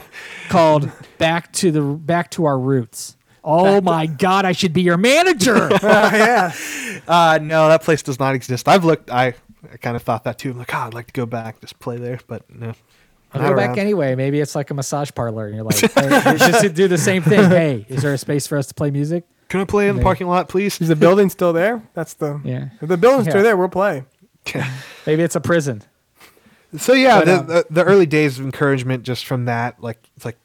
called 0.50 0.90
"Back 1.16 1.52
to 1.54 1.70
the 1.70 1.80
Back 1.80 2.30
to 2.32 2.44
Our 2.44 2.58
Roots." 2.58 3.16
Oh 3.42 3.80
my 3.80 4.04
God, 4.06 4.44
I 4.44 4.52
should 4.52 4.74
be 4.74 4.82
your 4.82 4.98
manager. 4.98 5.70
yeah. 5.82 6.52
Uh, 7.08 7.38
no, 7.40 7.68
that 7.68 7.82
place 7.82 8.02
does 8.02 8.18
not 8.18 8.34
exist. 8.34 8.68
I've 8.68 8.84
looked. 8.84 9.10
I, 9.10 9.34
I 9.72 9.76
kind 9.78 9.96
of 9.96 10.02
thought 10.02 10.24
that 10.24 10.36
too. 10.38 10.50
I'm 10.50 10.58
like, 10.58 10.74
oh, 10.74 10.78
I'd 10.78 10.94
like 10.94 11.06
to 11.06 11.12
go 11.12 11.24
back, 11.24 11.60
just 11.62 11.78
play 11.78 11.96
there, 11.96 12.18
but 12.26 12.42
no. 12.54 12.74
I'll 13.32 13.48
go 13.50 13.56
back 13.56 13.78
anyway. 13.78 14.14
Maybe 14.16 14.40
it's 14.40 14.54
like 14.54 14.70
a 14.70 14.74
massage 14.74 15.10
parlor, 15.14 15.46
and 15.46 15.54
you're 15.54 15.64
like, 15.64 15.76
hey, 15.78 16.36
just 16.38 16.74
do 16.74 16.88
the 16.88 16.98
same 16.98 17.22
thing. 17.22 17.48
Hey, 17.48 17.86
is 17.88 18.02
there 18.02 18.12
a 18.12 18.18
space 18.18 18.46
for 18.46 18.58
us 18.58 18.66
to 18.66 18.74
play 18.74 18.90
music? 18.90 19.24
Can 19.48 19.60
I 19.60 19.64
play 19.64 19.84
in 19.88 19.94
the 19.94 19.98
Maybe. 20.00 20.04
parking 20.04 20.26
lot, 20.26 20.48
please? 20.48 20.80
Is 20.80 20.88
the 20.88 20.96
building 20.96 21.30
still 21.30 21.52
there? 21.52 21.82
That's 21.94 22.14
the. 22.14 22.40
Yeah. 22.44 22.68
If 22.80 22.88
the 22.88 22.96
building's 22.96 23.26
Yeah. 23.26 23.32
still 23.32 23.42
there, 23.42 23.56
we'll 23.56 23.68
play. 23.68 24.04
Maybe 25.06 25.22
it's 25.22 25.36
a 25.36 25.40
prison. 25.40 25.82
So 26.78 26.92
yeah, 26.92 27.20
But, 27.20 27.24
the, 27.24 27.38
um, 27.40 27.46
the 27.46 27.66
the 27.70 27.84
early 27.84 28.06
days 28.06 28.38
of 28.38 28.44
encouragement 28.44 29.02
just 29.04 29.24
from 29.26 29.44
that, 29.46 29.80
like 29.80 29.98
it's 30.16 30.24
like, 30.24 30.36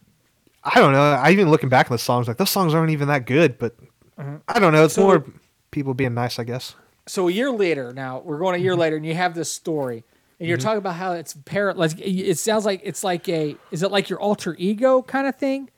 I 0.64 0.80
don't 0.80 0.94
know. 0.94 1.02
I 1.02 1.32
even 1.32 1.50
looking 1.50 1.70
back 1.70 1.90
on 1.90 1.96
the 1.96 2.00
songs, 2.00 2.28
like 2.28 2.38
those 2.38 2.50
songs 2.50 2.74
aren't 2.74 2.92
even 2.92 3.08
that 3.08 3.26
good, 3.26 3.58
but 3.58 3.76
Mm-hmm. 4.20 4.36
I 4.48 4.60
don't 4.60 4.72
know. 4.74 4.84
It's 4.86 4.94
So- 4.96 5.02
more 5.04 5.26
people 5.72 5.94
being 5.96 6.14
nice, 6.14 6.38
I 6.38 6.44
guess. 6.44 6.76
so 7.08 7.28
a 7.28 7.32
year 7.32 7.50
later 7.50 7.92
now 7.94 8.22
we're 8.24 8.38
going 8.38 8.54
a 8.60 8.64
year 8.64 8.76
later 8.76 8.96
and 8.98 9.06
you 9.06 9.16
have 9.16 9.34
this 9.34 9.52
story 9.52 10.04
and 10.40 10.48
you're 10.48 10.58
talking 10.60 10.78
about 10.78 10.94
how 10.96 11.14
it's 11.14 11.34
parent 11.34 11.80
like 11.80 11.94
it 12.00 12.38
sounds 12.38 12.64
like 12.64 12.82
it's 12.84 13.04
like 13.04 13.28
a 13.28 13.56
is 13.72 13.82
it 13.82 13.90
like 13.90 14.08
your 14.10 14.20
alter 14.20 14.56
ego 14.60 15.02
kind 15.02 15.26
of 15.26 15.36
thing 15.36 15.70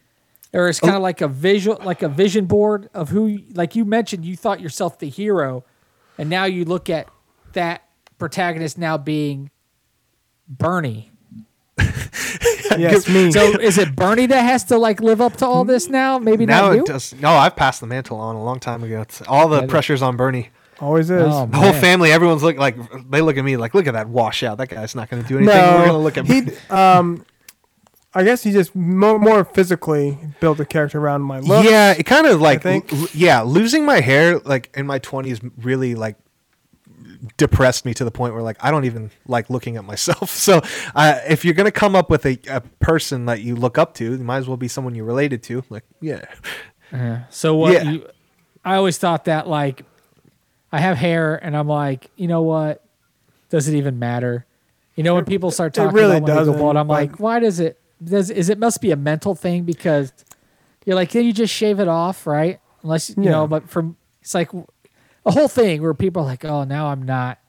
or 0.54 0.70
it's 0.70 0.80
kind 0.80 0.96
of 0.96 1.02
like 1.02 1.22
a 1.22 1.28
visual 1.28 1.80
like 1.84 2.02
a 2.04 2.10
vision 2.10 2.46
board 2.46 2.90
of 2.94 3.10
who 3.10 3.40
like 3.54 3.76
you 3.76 3.84
mentioned 3.86 4.24
you 4.26 4.36
thought 4.38 4.60
yourself 4.62 5.00
the 5.00 5.10
hero 5.10 5.64
and 6.18 6.30
now 6.30 6.46
you 6.46 6.64
look 6.66 6.90
at 6.90 7.08
that 7.54 7.84
protagonist 8.18 8.78
now 8.78 8.98
being 8.98 9.50
bernie 10.48 11.12
Yes, 12.78 13.08
me. 13.08 13.32
so 13.32 13.60
is 13.60 13.78
it 13.78 13.96
bernie 13.96 14.26
that 14.28 14.42
has 14.42 14.64
to 14.66 14.78
like 14.78 15.00
live 15.02 15.22
up 15.22 15.38
to 15.38 15.46
all 15.46 15.64
this 15.64 15.90
now 15.90 16.18
maybe 16.18 16.46
now 16.46 16.70
not 16.70 16.76
you 16.76 16.82
it 16.82 16.88
does. 16.88 17.14
No, 17.16 17.30
I've 17.32 17.56
passed 17.56 17.82
the 17.82 17.88
mantle 17.88 18.20
on 18.20 18.36
a 18.36 18.44
long 18.44 18.60
time 18.60 18.84
ago. 18.84 19.02
It's, 19.02 19.22
all 19.28 19.48
the 19.48 19.62
Yeah. 19.62 19.68
pressure's 19.68 20.02
on 20.02 20.18
Bernie. 20.18 20.50
Always 20.80 21.10
is. 21.12 21.22
Oh, 21.24 21.46
The 21.46 21.58
whole 21.58 21.74
family, 21.74 22.12
everyone's 22.12 22.42
look 22.42 22.58
like 22.58 22.76
they 23.10 23.22
look 23.22 23.38
at 23.38 23.46
me 23.46 23.58
like, 23.58 23.74
look 23.76 23.86
at 23.88 23.94
that 23.94 24.10
washout. 24.10 24.58
That 24.58 24.70
guy's 24.70 24.96
not 24.96 25.10
going 25.10 25.22
to 25.22 25.28
do 25.30 25.38
anything. 25.38 25.56
We're 25.56 25.78
going 25.86 25.90
to 25.90 25.98
look 25.98 26.18
at 26.18 26.26
he. 26.26 26.50
Um, 26.70 27.26
I 28.16 28.24
guess 28.24 28.44
he 28.44 28.52
just 28.52 28.76
more, 28.76 29.18
more 29.18 29.44
physically 29.44 30.18
built 30.40 30.60
a 30.60 30.66
character 30.66 31.00
around 31.00 31.24
my 31.24 31.40
look. 31.40 31.66
Yeah, 31.66 31.94
it 31.98 32.06
kind 32.06 32.28
of 32.28 32.40
like 32.42 32.62
think. 32.62 32.92
l- 32.94 33.08
yeah, 33.14 33.42
losing 33.42 33.86
my 33.86 34.02
hair 34.02 34.40
like 34.40 34.70
in 34.76 34.86
my 34.86 35.00
20s 35.00 35.52
really 35.58 35.96
like 35.96 36.18
depressed 37.38 37.86
me 37.86 37.94
to 37.94 38.04
the 38.04 38.12
point 38.12 38.34
where 38.34 38.44
like 38.44 38.58
I 38.60 38.70
don't 38.70 38.86
even 38.86 39.10
like 39.28 39.50
looking 39.50 39.78
at 39.78 39.84
myself. 39.86 40.30
So, 40.44 40.62
uh, 40.94 41.20
if 41.28 41.46
you're 41.46 41.54
going 41.54 41.66
to 41.66 41.72
come 41.72 41.96
up 41.96 42.10
with 42.10 42.26
a, 42.26 42.38
a 42.50 42.62
person 42.80 43.26
that 43.26 43.42
you 43.42 43.56
look 43.56 43.78
up 43.78 43.94
to, 43.96 44.04
you 44.12 44.18
might 44.18 44.38
as 44.38 44.48
well 44.48 44.58
be 44.58 44.68
someone 44.68 44.94
you're 44.94 45.06
related 45.06 45.42
to. 45.44 45.64
Like, 45.70 45.84
yeah. 46.02 46.24
So 47.30 47.56
what 47.56 47.74
Yeah. 47.74 47.84
you 47.92 48.08
I 48.66 48.76
always 48.76 48.98
thought 48.98 49.26
that 49.26 49.48
like 49.48 49.84
I 50.72 50.80
have 50.80 50.98
hair 50.98 51.36
and 51.44 51.56
I'm 51.58 51.68
like, 51.68 52.10
you 52.16 52.28
know 52.28 52.42
what? 52.44 52.84
Does 53.50 53.68
it 53.68 53.76
even 53.76 54.00
matter? 54.00 54.46
You 54.96 55.04
know 55.04 55.16
when 55.16 55.26
people 55.26 55.50
start 55.50 55.76
it 55.76 55.82
talking 55.82 55.96
really 55.96 56.18
about 56.18 56.24
when 56.24 56.26
they 56.26 56.34
go 56.34 56.40
doesn't, 56.46 56.58
bald, 56.60 56.78
I'm 56.78 56.88
like, 56.88 57.20
why 57.20 57.40
does 57.40 57.60
it 57.60 57.80
does 58.06 58.30
is 58.32 58.50
it 58.50 58.60
must 58.60 58.82
be 58.82 58.92
a 58.92 58.96
mental 58.98 59.36
thing 59.36 59.64
because 59.66 60.14
you're 60.86 60.96
like, 60.96 61.12
can 61.12 61.26
you 61.26 61.34
just 61.34 61.54
shave 61.54 61.80
it 61.80 61.88
off, 61.88 62.28
right? 62.28 62.60
Unless 62.84 63.10
you 63.12 63.18
Yeah. 63.18 63.32
know, 63.32 63.48
but 63.48 63.70
from 63.70 63.98
it's 64.22 64.34
like 64.36 64.52
a 64.54 65.32
whole 65.32 65.48
thing 65.50 65.82
where 65.82 65.94
people 65.94 66.24
are 66.24 66.28
like, 66.28 66.46
oh, 66.46 66.64
now 66.66 66.88
I'm 66.88 67.04
not, 67.04 67.40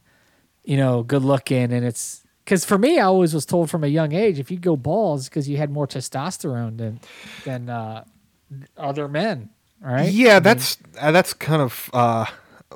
you 0.65 0.77
know, 0.77 1.03
good 1.03 1.25
looking, 1.25 1.73
and 1.73 1.85
it's 1.85 2.25
because 2.45 2.65
for 2.65 2.79
me, 2.79 2.99
I 2.99 3.05
always 3.05 3.35
was 3.35 3.47
told 3.47 3.71
from 3.71 3.85
a 3.85 3.89
young 3.89 4.13
age, 4.13 4.39
if 4.39 4.51
you 4.51 4.59
go 4.59 4.77
balls, 4.77 5.29
because 5.29 5.49
you 5.49 5.59
had 5.59 5.71
more 5.71 5.87
testosterone 5.89 6.79
than 6.79 7.01
than 7.45 7.71
uh, 7.71 8.05
other 8.77 9.09
men, 9.09 9.51
right? 9.81 10.17
Yeah, 10.17 10.41
that's 10.41 10.79
uh, 11.01 11.13
that's 11.13 11.35
kind 11.35 11.63
of 11.63 11.91
uh, 11.95 12.27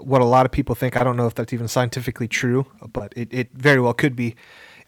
what 0.00 0.22
a 0.22 0.24
lot 0.26 0.46
of 0.46 0.52
people 0.52 0.74
think. 0.74 0.96
I 0.96 1.04
don't 1.04 1.16
know 1.16 1.26
if 1.26 1.34
that's 1.34 1.52
even 1.52 1.68
scientifically 1.68 2.28
true, 2.28 2.66
but 2.92 3.12
it, 3.16 3.28
it 3.32 3.50
very 3.54 3.80
well 3.80 3.94
could 3.94 4.16
be. 4.16 4.36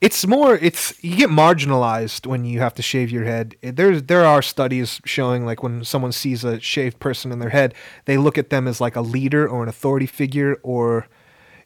It's 0.00 0.26
more 0.26 0.54
it's 0.56 1.02
you 1.04 1.14
get 1.16 1.28
marginalized 1.28 2.26
when 2.26 2.46
you 2.46 2.60
have 2.60 2.72
to 2.74 2.82
shave 2.82 3.10
your 3.10 3.24
head. 3.24 3.56
There's 3.62 4.02
there 4.04 4.24
are 4.24 4.40
studies 4.40 5.00
showing 5.04 5.44
like 5.44 5.62
when 5.62 5.84
someone 5.84 6.12
sees 6.12 6.42
a 6.42 6.58
shaved 6.58 6.98
person 7.00 7.32
in 7.32 7.38
their 7.38 7.50
head, 7.50 7.74
they 8.06 8.16
look 8.16 8.38
at 8.38 8.48
them 8.48 8.66
as 8.66 8.80
like 8.80 8.96
a 8.96 9.02
leader 9.02 9.46
or 9.46 9.62
an 9.62 9.68
authority 9.68 10.06
figure 10.06 10.56
or 10.62 11.06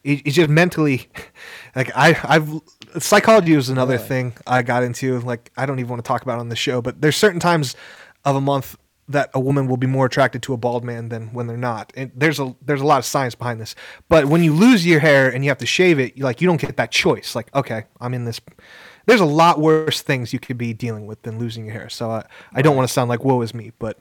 it, 0.03 0.23
it's 0.27 0.35
just 0.35 0.51
mentally 0.51 1.09
like 1.77 1.91
I 1.95 2.19
I've 2.25 2.51
psychology 2.99 3.55
was 3.55 3.69
another 3.69 3.95
Really? 3.95 4.09
thing 4.09 4.33
I 4.49 4.63
got 4.63 4.83
into 4.83 5.21
like 5.21 5.53
I 5.57 5.65
don't 5.65 5.79
even 5.79 5.91
want 5.91 6.05
to 6.05 6.09
talk 6.09 6.23
about 6.23 6.41
on 6.41 6.49
the 6.49 6.57
show, 6.57 6.83
but 6.83 7.01
there's 7.01 7.17
certain 7.17 7.41
times 7.41 7.77
of 8.25 8.35
a 8.35 8.41
month 8.41 8.77
that 9.09 9.31
a 9.35 9.41
woman 9.41 9.67
will 9.67 9.77
be 9.77 9.87
more 9.87 10.07
attracted 10.07 10.43
to 10.43 10.55
a 10.55 10.57
bald 10.57 10.83
man 10.85 11.09
than 11.11 11.33
when 11.35 11.47
they're 11.47 11.57
not. 11.57 11.93
And 11.97 12.11
there's 12.15 12.41
a 12.41 12.55
there's 12.65 12.81
a 12.81 12.87
lot 12.87 12.99
of 12.99 13.05
science 13.05 13.35
behind 13.35 13.61
this. 13.61 13.75
But 14.09 14.27
when 14.27 14.43
you 14.43 14.53
lose 14.53 14.87
your 14.87 15.01
hair 15.01 15.29
and 15.29 15.45
you 15.45 15.51
have 15.51 15.59
to 15.59 15.67
shave 15.67 15.99
it, 15.99 16.17
you 16.17 16.25
like 16.25 16.41
you 16.41 16.47
don't 16.47 16.61
get 16.61 16.77
that 16.79 16.91
choice. 16.91 17.35
Like 17.35 17.55
okay, 17.55 17.85
I'm 18.01 18.15
in 18.15 18.25
this. 18.25 18.41
There's 19.07 19.21
a 19.21 19.27
lot 19.27 19.61
worse 19.61 20.01
things 20.01 20.33
you 20.33 20.39
could 20.39 20.57
be 20.57 20.73
dealing 20.73 21.07
with 21.07 21.21
than 21.23 21.39
losing 21.39 21.67
your 21.67 21.75
hair. 21.75 21.91
So 21.91 22.11
I, 22.11 22.25
I 22.55 22.63
don't 22.63 22.75
want 22.77 22.89
to 22.89 22.93
sound 22.93 23.11
like 23.11 23.23
woe 23.23 23.43
is 23.43 23.53
me, 23.53 23.73
but 23.79 23.99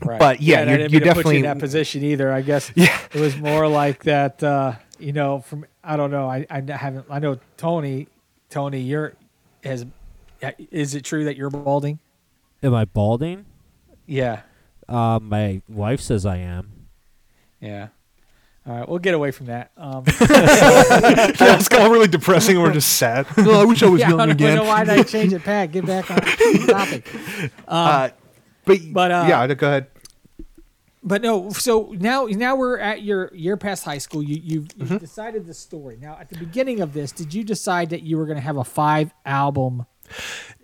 But, 0.00 0.40
yeah, 0.40 0.60
and 0.60 0.70
I 0.70 0.72
you're- 0.74 0.82
didn't 0.84 0.92
you're 0.92 1.00
mean 1.00 1.08
to 1.08 1.14
put 1.14 1.18
you 1.18 1.22
definitely- 1.22 1.36
in 1.38 1.42
that 1.42 1.58
position 1.58 2.04
either. 2.04 2.32
I 2.32 2.40
guess 2.42 2.70
Yeah. 2.76 2.96
it 3.12 3.20
was 3.20 3.36
more 3.36 3.66
like 3.66 4.04
that. 4.04 4.40
Uh, 4.42 4.74
you 5.00 5.12
know, 5.12 5.40
from 5.40 5.66
I 5.82 5.96
don't 5.96 6.10
know. 6.12 6.30
I 6.30 6.46
I 6.48 6.62
haven't. 6.70 7.06
I 7.10 7.18
know 7.18 7.38
Tony. 7.56 8.06
Tony, 8.50 8.80
you're 8.80 9.14
has. 9.64 9.84
Is 10.70 10.94
it 10.94 11.04
true 11.04 11.24
that 11.24 11.36
you're 11.36 11.50
balding? 11.50 11.98
Am 12.62 12.72
I 12.74 12.84
balding? 12.84 13.44
Yeah. 14.10 14.40
Uh, 14.88 15.20
my 15.22 15.62
wife 15.68 16.00
says 16.00 16.26
I 16.26 16.38
am. 16.38 16.86
Yeah. 17.60 17.88
All 18.66 18.76
right, 18.78 18.88
we'll 18.88 18.98
get 18.98 19.14
away 19.14 19.30
from 19.30 19.46
that. 19.46 19.70
Um, 19.76 20.04
yeah, 20.20 21.56
it's 21.56 21.68
kind 21.68 21.84
of 21.84 21.90
really 21.92 22.08
depressing. 22.08 22.56
and 22.56 22.62
We're 22.64 22.72
just 22.72 22.92
sad. 22.96 23.26
Oh, 23.38 23.62
I 23.62 23.64
wish 23.64 23.82
I 23.82 23.86
was 23.88 24.00
yeah, 24.00 24.08
I 24.08 24.10
don't 24.10 24.30
again. 24.30 24.56
know 24.56 24.64
why 24.64 24.84
did 24.84 24.98
I 24.98 25.02
change 25.02 25.32
it, 25.32 25.42
Pat. 25.42 25.72
Get 25.72 25.86
back 25.86 26.10
on 26.10 26.18
topic. 26.66 27.08
uh, 27.66 28.10
but 28.64 28.78
but, 28.92 29.10
uh, 29.10 29.24
yeah, 29.28 29.46
go 29.54 29.66
ahead. 29.66 29.86
But 31.02 31.22
no, 31.22 31.50
so 31.50 31.94
now 31.98 32.26
now 32.26 32.56
we're 32.56 32.78
at 32.78 33.02
your 33.02 33.30
year 33.34 33.56
past 33.56 33.84
high 33.84 33.98
school. 33.98 34.22
You 34.22 34.36
you've, 34.42 34.68
you've 34.76 34.88
Mm-hmm. 34.88 34.96
decided 34.98 35.46
the 35.46 35.54
story. 35.54 35.96
Now 36.00 36.18
at 36.20 36.28
the 36.28 36.36
beginning 36.38 36.80
of 36.80 36.92
this, 36.92 37.12
did 37.12 37.32
you 37.32 37.42
decide 37.44 37.90
that 37.90 38.02
you 38.02 38.18
were 38.18 38.26
going 38.26 38.36
to 38.36 38.42
have 38.44 38.58
a 38.58 38.64
five 38.64 39.12
album 39.24 39.86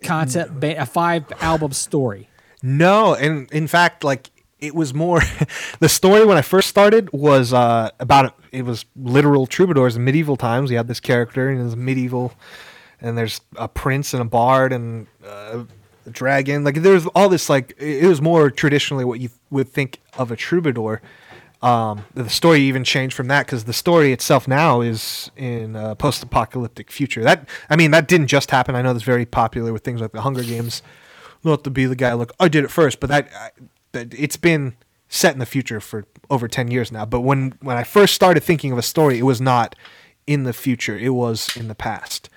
concept, 0.03 0.59
ba- 0.59 0.79
a 0.79 0.85
five 0.85 1.23
album 1.41 1.71
story? 1.71 2.29
No, 2.63 3.13
and 3.15 3.51
in 3.51 3.67
fact, 3.67 4.03
like 4.03 4.29
it 4.59 4.73
was 4.73 4.93
more 4.93 5.21
the 5.79 5.89
story 5.89 6.25
when 6.25 6.37
I 6.37 6.41
first 6.41 6.69
started 6.69 7.11
was 7.13 7.53
uh, 7.53 7.91
about 7.99 8.35
it 8.51 8.63
was 8.63 8.85
literal 8.95 9.45
troubadours 9.45 9.95
in 9.95 10.03
medieval 10.03 10.35
times. 10.35 10.71
You 10.71 10.77
had 10.77 10.87
this 10.87 10.99
character 10.99 11.49
and 11.49 11.59
it 11.59 11.63
was 11.63 11.75
medieval, 11.75 12.33
and 13.01 13.17
there's 13.17 13.41
a 13.55 13.67
prince 13.67 14.13
and 14.13 14.21
a 14.21 14.25
bard 14.25 14.73
and 14.73 15.07
uh, 15.25 15.63
a 16.05 16.09
dragon. 16.09 16.63
Like 16.63 16.75
there's 16.75 17.05
all 17.07 17.29
this 17.29 17.49
like 17.49 17.75
it 17.77 18.07
was 18.07 18.21
more 18.21 18.49
traditionally 18.49 19.05
what 19.05 19.19
you 19.19 19.29
would 19.49 19.69
think 19.69 19.99
of 20.17 20.31
a 20.31 20.35
troubadour. 20.35 21.01
Um, 21.61 22.05
the 22.13 22.29
story 22.29 22.61
even 22.61 22.83
changed 22.83 23.15
from 23.15 23.29
that 23.29 23.47
because 23.47 23.63
the 23.63 23.73
story 23.73 24.11
itself 24.11 24.47
now 24.47 24.81
is 24.81 25.31
in 25.35 25.75
a 25.75 25.95
post-apocalyptic 25.95 26.91
future. 26.91 27.23
That 27.23 27.47
I 27.69 27.75
mean, 27.75 27.91
that 27.91 28.07
didn't 28.07 28.27
just 28.27 28.51
happen. 28.51 28.75
I 28.75 28.81
know 28.81 28.93
that's 28.93 29.03
very 29.03 29.25
popular 29.25 29.73
with 29.73 29.83
things 29.83 30.01
like 30.01 30.11
the 30.11 30.21
Hunger 30.21 30.43
Games. 30.43 30.81
Not 31.47 31.63
to 31.63 31.69
be 31.69 31.85
the 31.85 31.95
guy 31.95 32.13
like 32.13 32.31
I 32.39 32.49
did 32.49 32.63
it 32.65 32.71
first, 32.71 32.99
but 32.99 33.09
that, 33.09 33.29
I, 33.33 33.49
that 33.93 34.13
it's 34.13 34.37
been 34.37 34.75
set 35.07 35.33
in 35.33 35.39
the 35.39 35.45
future 35.45 35.79
for 35.79 36.05
over 36.29 36.47
ten 36.47 36.69
years 36.69 36.91
now. 36.91 37.05
But 37.05 37.21
when 37.21 37.53
when 37.61 37.77
I 37.77 37.83
first 37.83 38.13
started 38.13 38.43
thinking 38.43 38.71
of 38.73 38.77
a 38.77 38.81
story, 38.83 39.17
it 39.17 39.23
was 39.23 39.39
not 39.39 39.73
in 40.25 40.43
the 40.43 40.53
future; 40.53 40.97
it 40.97 41.13
was 41.13 41.55
in 41.55 41.69
the 41.69 41.75
past. 41.75 42.29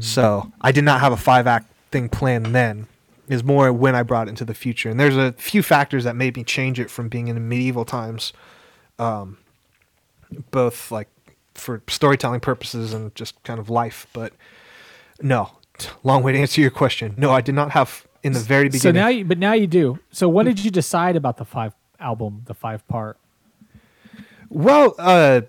So 0.00 0.52
I 0.60 0.72
did 0.72 0.84
not 0.84 1.00
have 1.00 1.12
a 1.12 1.16
five 1.16 1.46
act 1.46 1.66
thing 1.90 2.08
planned 2.08 2.46
then. 2.46 2.88
Is 3.28 3.44
more 3.44 3.72
when 3.72 3.94
I 3.94 4.02
brought 4.02 4.26
it 4.26 4.30
into 4.30 4.44
the 4.44 4.54
future, 4.54 4.90
and 4.90 4.98
there's 4.98 5.16
a 5.16 5.32
few 5.34 5.62
factors 5.62 6.02
that 6.02 6.16
made 6.16 6.36
me 6.36 6.42
change 6.42 6.80
it 6.80 6.90
from 6.90 7.08
being 7.08 7.28
in 7.28 7.48
medieval 7.48 7.84
times, 7.84 8.32
um, 8.98 9.38
both 10.50 10.90
like 10.90 11.06
for 11.54 11.80
storytelling 11.86 12.40
purposes 12.40 12.92
and 12.92 13.14
just 13.14 13.40
kind 13.44 13.60
of 13.60 13.70
life. 13.70 14.08
But 14.12 14.32
no, 15.22 15.52
long 16.02 16.22
way 16.22 16.32
to 16.32 16.38
answer 16.38 16.60
your 16.60 16.70
question. 16.70 17.14
No, 17.16 17.30
I 17.30 17.40
did 17.40 17.54
not 17.54 17.70
have 17.72 18.06
in 18.22 18.32
the 18.32 18.40
very 18.40 18.68
beginning. 18.68 18.80
So 18.80 18.92
now, 18.92 19.08
you, 19.08 19.24
but 19.24 19.38
now 19.38 19.52
you 19.52 19.66
do. 19.66 19.98
So 20.10 20.28
what 20.28 20.44
did 20.44 20.64
you 20.64 20.70
decide 20.70 21.16
about 21.16 21.36
the 21.36 21.44
five 21.44 21.74
album, 21.98 22.42
the 22.46 22.54
five 22.54 22.86
part? 22.88 23.18
Well, 24.48 24.94
uh, 24.98 25.42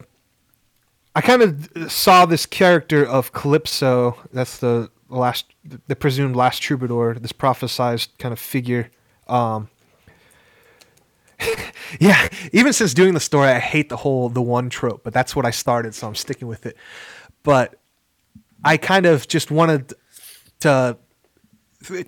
I 1.16 1.22
kind 1.22 1.42
of 1.42 1.92
saw 1.92 2.26
this 2.26 2.46
character 2.46 3.06
of 3.06 3.34
Calypso. 3.34 4.18
That's 4.32 4.58
the 4.60 4.90
last, 5.10 5.46
the 5.88 5.96
presumed 5.96 6.36
last 6.36 6.62
troubadour. 6.62 7.16
This 7.16 7.34
prophesized 7.34 8.10
kind 8.18 8.32
of 8.32 8.40
figure. 8.40 8.92
Um, 9.28 9.70
yeah, 12.00 12.28
even 12.54 12.74
since 12.74 12.94
doing 12.94 13.14
the 13.14 13.20
story, 13.20 13.50
I 13.50 13.60
hate 13.60 13.90
the 13.90 13.98
whole 13.98 14.30
the 14.30 14.42
one 14.42 14.70
trope, 14.70 15.04
but 15.04 15.14
that's 15.14 15.36
what 15.36 15.46
I 15.46 15.52
started, 15.52 15.96
so 15.96 16.08
I'm 16.08 16.16
sticking 16.16 16.48
with 16.48 16.66
it. 16.66 16.78
But 17.44 17.80
I 18.64 18.78
kind 18.78 19.06
of 19.06 19.28
just 19.28 19.50
wanted 19.50 19.94
to 20.62 20.98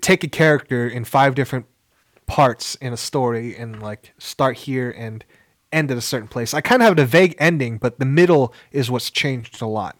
take 0.00 0.24
a 0.24 0.28
character 0.28 0.88
in 0.88 1.04
five 1.04 1.34
different 1.34 1.66
parts 2.26 2.74
in 2.76 2.92
a 2.92 2.96
story 2.96 3.56
and 3.56 3.82
like 3.82 4.14
start 4.18 4.56
here 4.56 4.90
and 4.90 5.24
end 5.72 5.90
at 5.90 5.98
a 5.98 6.00
certain 6.00 6.28
place. 6.28 6.54
I 6.54 6.60
kind 6.60 6.80
of 6.80 6.88
have 6.88 6.98
a 6.98 7.06
vague 7.06 7.34
ending, 7.38 7.78
but 7.78 7.98
the 7.98 8.04
middle 8.04 8.54
is 8.72 8.90
what's 8.90 9.10
changed 9.10 9.60
a 9.60 9.66
lot 9.66 9.96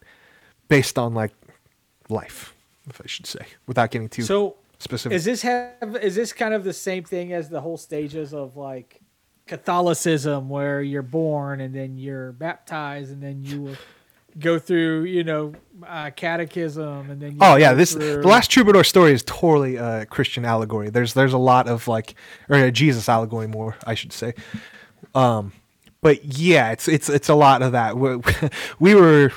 based 0.69 0.99
on 0.99 1.15
like 1.15 1.33
life, 2.09 2.55
if 2.89 3.01
I 3.01 3.07
should 3.07 3.27
say, 3.27 3.47
without 3.67 3.91
getting 3.91 4.09
too 4.09 4.23
So 4.23 4.57
specific. 4.79 5.17
is 5.17 5.25
this 5.25 5.43
have 5.43 5.97
is 6.01 6.15
this 6.15 6.33
kind 6.33 6.55
of 6.55 6.65
the 6.65 6.73
same 6.73 7.05
thing 7.05 7.33
as 7.33 7.49
the 7.49 7.61
whole 7.61 7.77
stages 7.77 8.33
of 8.33 8.57
like 8.57 9.01
Catholicism, 9.47 10.49
where 10.49 10.81
you're 10.81 11.03
born 11.03 11.61
and 11.61 11.75
then 11.75 11.99
you're 11.99 12.33
baptized 12.33 13.11
and 13.11 13.23
then 13.23 13.43
you 13.45 13.77
go 14.39 14.59
through, 14.59 15.05
you 15.05 15.25
know, 15.25 15.55
uh, 15.87 16.11
catechism 16.15 17.11
and 17.11 17.21
then 17.21 17.39
Oh 17.41 17.57
yeah, 17.57 17.75
this 17.75 17.95
through- 17.95 18.23
the 18.23 18.29
last 18.29 18.51
troubadour 18.51 18.85
story 18.85 19.13
is 19.13 19.23
totally 19.23 19.77
a 19.77 20.07
Christian 20.07 20.45
allegory. 20.45 20.91
There's 20.91 21.15
there's 21.15 21.33
a 21.33 21.39
lot 21.39 21.69
of 21.69 21.89
like 21.89 22.15
or 22.49 22.57
a 22.57 22.71
Jesus 22.71 23.09
allegory 23.09 23.47
more, 23.47 23.77
I 23.87 23.95
should 23.95 24.13
say. 24.13 24.35
Um, 25.15 25.53
but 26.01 26.25
yeah, 26.25 26.73
it's 26.73 26.89
it's 26.89 27.09
it's 27.09 27.29
a 27.29 27.35
lot 27.35 27.63
of 27.63 27.73
that. 27.73 27.97
We, 27.97 28.19
we 28.79 28.95
were 28.95 29.33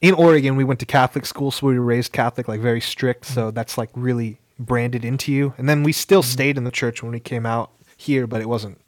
in 0.00 0.14
Oregon. 0.14 0.56
We 0.56 0.64
went 0.64 0.80
to 0.80 0.86
Catholic 0.86 1.26
school, 1.26 1.50
so 1.50 1.66
we 1.66 1.78
were 1.78 1.84
raised 1.84 2.12
Catholic, 2.12 2.48
like 2.48 2.60
very 2.60 2.80
strict. 2.80 3.24
So 3.24 3.50
that's 3.50 3.76
like 3.78 3.90
really 3.94 4.38
branded 4.58 5.04
into 5.04 5.32
you. 5.32 5.54
And 5.58 5.68
then 5.68 5.82
we 5.82 5.92
still 5.92 6.22
stayed 6.22 6.56
in 6.56 6.64
the 6.64 6.70
church 6.70 7.02
when 7.02 7.12
we 7.12 7.20
came 7.20 7.46
out 7.46 7.70
here, 7.96 8.26
but 8.26 8.40
it 8.40 8.48
wasn't 8.48 8.78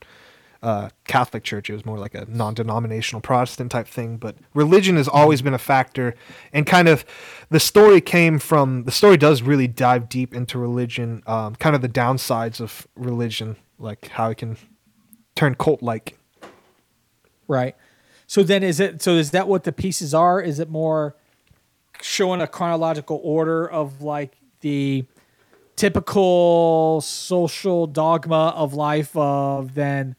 uh, 0.64 0.88
Catholic 1.04 1.44
church. 1.44 1.68
It 1.68 1.74
was 1.74 1.84
more 1.84 1.98
like 1.98 2.14
a 2.14 2.24
non-denominational 2.26 3.20
Protestant 3.20 3.70
type 3.70 3.86
thing. 3.86 4.16
But 4.16 4.36
religion 4.54 4.96
has 4.96 5.06
always 5.06 5.42
been 5.42 5.52
a 5.52 5.58
factor, 5.58 6.14
and 6.52 6.66
kind 6.66 6.88
of 6.88 7.04
the 7.50 7.60
story 7.60 8.00
came 8.00 8.38
from 8.38 8.84
the 8.84 8.90
story 8.90 9.18
does 9.18 9.42
really 9.42 9.68
dive 9.68 10.08
deep 10.08 10.34
into 10.34 10.58
religion, 10.58 11.22
um, 11.26 11.54
kind 11.56 11.76
of 11.76 11.82
the 11.82 11.88
downsides 11.88 12.60
of 12.60 12.88
religion, 12.96 13.56
like 13.78 14.08
how 14.08 14.30
it 14.30 14.38
can 14.38 14.56
turn 15.36 15.54
cult-like. 15.54 16.18
Right. 17.46 17.76
So 18.26 18.42
then 18.42 18.62
is 18.62 18.80
it 18.80 19.02
so 19.02 19.12
is 19.16 19.32
that 19.32 19.46
what 19.46 19.64
the 19.64 19.72
pieces 19.72 20.14
are? 20.14 20.40
Is 20.40 20.58
it 20.58 20.70
more 20.70 21.14
showing 22.00 22.40
a 22.40 22.46
chronological 22.46 23.20
order 23.22 23.70
of 23.70 24.00
like 24.00 24.32
the 24.60 25.04
typical 25.76 27.02
social 27.02 27.86
dogma 27.86 28.54
of 28.56 28.72
life 28.72 29.14
of 29.14 29.74
then 29.74 30.16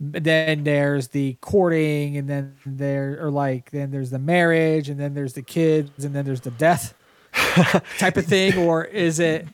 then 0.00 0.64
there's 0.64 1.08
the 1.08 1.36
courting 1.40 2.16
and 2.16 2.28
then 2.28 2.54
there 2.64 3.18
or 3.20 3.30
like 3.30 3.70
then 3.70 3.90
there's 3.90 4.10
the 4.10 4.18
marriage 4.18 4.88
and 4.88 4.98
then 4.98 5.14
there's 5.14 5.32
the 5.32 5.42
kids 5.42 6.04
and 6.04 6.14
then 6.14 6.24
there's 6.24 6.42
the 6.42 6.52
death 6.52 6.94
type 7.98 8.16
of 8.16 8.24
thing 8.24 8.56
or 8.56 8.84
is 8.84 9.18
it 9.18 9.46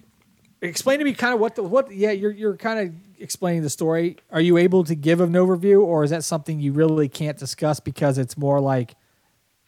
explain 0.61 0.99
to 0.99 1.05
me 1.05 1.15
kind 1.15 1.35
of 1.35 1.41
what 1.41 1.55
the 1.55 1.63
what 1.63 1.91
yeah 1.95 2.11
you're 2.11 2.31
you're 2.31 2.57
kind 2.57 2.79
of 2.79 2.95
explaining 3.25 3.63
the 3.63 3.71
story. 3.71 4.17
Are 4.31 4.41
you 4.41 4.57
able 4.57 4.85
to 4.85 4.95
give 4.95 5.21
an 5.21 5.33
overview 5.33 5.81
or 5.81 6.05
is 6.05 6.11
that 6.11 6.25
something 6.25 6.61
you 6.61 6.73
really 6.73 7.09
can't 7.09 7.39
discuss 7.39 7.81
because 7.81 8.19
it's 8.19 8.37
more 8.37 8.61
like 8.61 8.95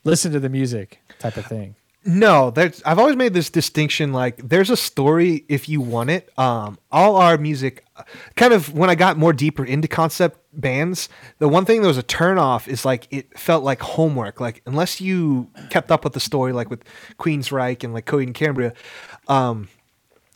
listen 0.04 0.30
to 0.32 0.40
the 0.40 0.48
music 0.48 1.00
type 1.18 1.36
of 1.36 1.46
thing 1.46 1.74
No, 2.08 2.50
there's, 2.50 2.80
I've 2.84 3.00
always 3.00 3.16
made 3.16 3.34
this 3.34 3.50
distinction. 3.50 4.12
Like, 4.12 4.36
there's 4.48 4.70
a 4.70 4.76
story 4.76 5.44
if 5.48 5.68
you 5.68 5.80
want 5.80 6.10
it. 6.10 6.30
Um, 6.38 6.78
all 6.92 7.16
our 7.16 7.36
music, 7.36 7.84
kind 8.36 8.52
of 8.52 8.72
when 8.72 8.88
I 8.88 8.94
got 8.94 9.18
more 9.18 9.32
deeper 9.32 9.64
into 9.64 9.88
concept 9.88 10.38
bands, 10.52 11.08
the 11.40 11.48
one 11.48 11.64
thing 11.64 11.82
that 11.82 11.88
was 11.88 11.98
a 11.98 12.04
turnoff 12.04 12.68
is 12.68 12.84
like 12.84 13.08
it 13.10 13.36
felt 13.36 13.64
like 13.64 13.82
homework. 13.82 14.40
Like, 14.40 14.62
unless 14.66 15.00
you 15.00 15.50
kept 15.68 15.90
up 15.90 16.04
with 16.04 16.12
the 16.12 16.20
story, 16.20 16.52
like 16.52 16.70
with 16.70 16.84
Queensryche 17.18 17.82
and 17.82 17.92
like 17.92 18.06
Coheed 18.06 18.26
and 18.26 18.34
Cambria, 18.34 18.72
um, 19.26 19.68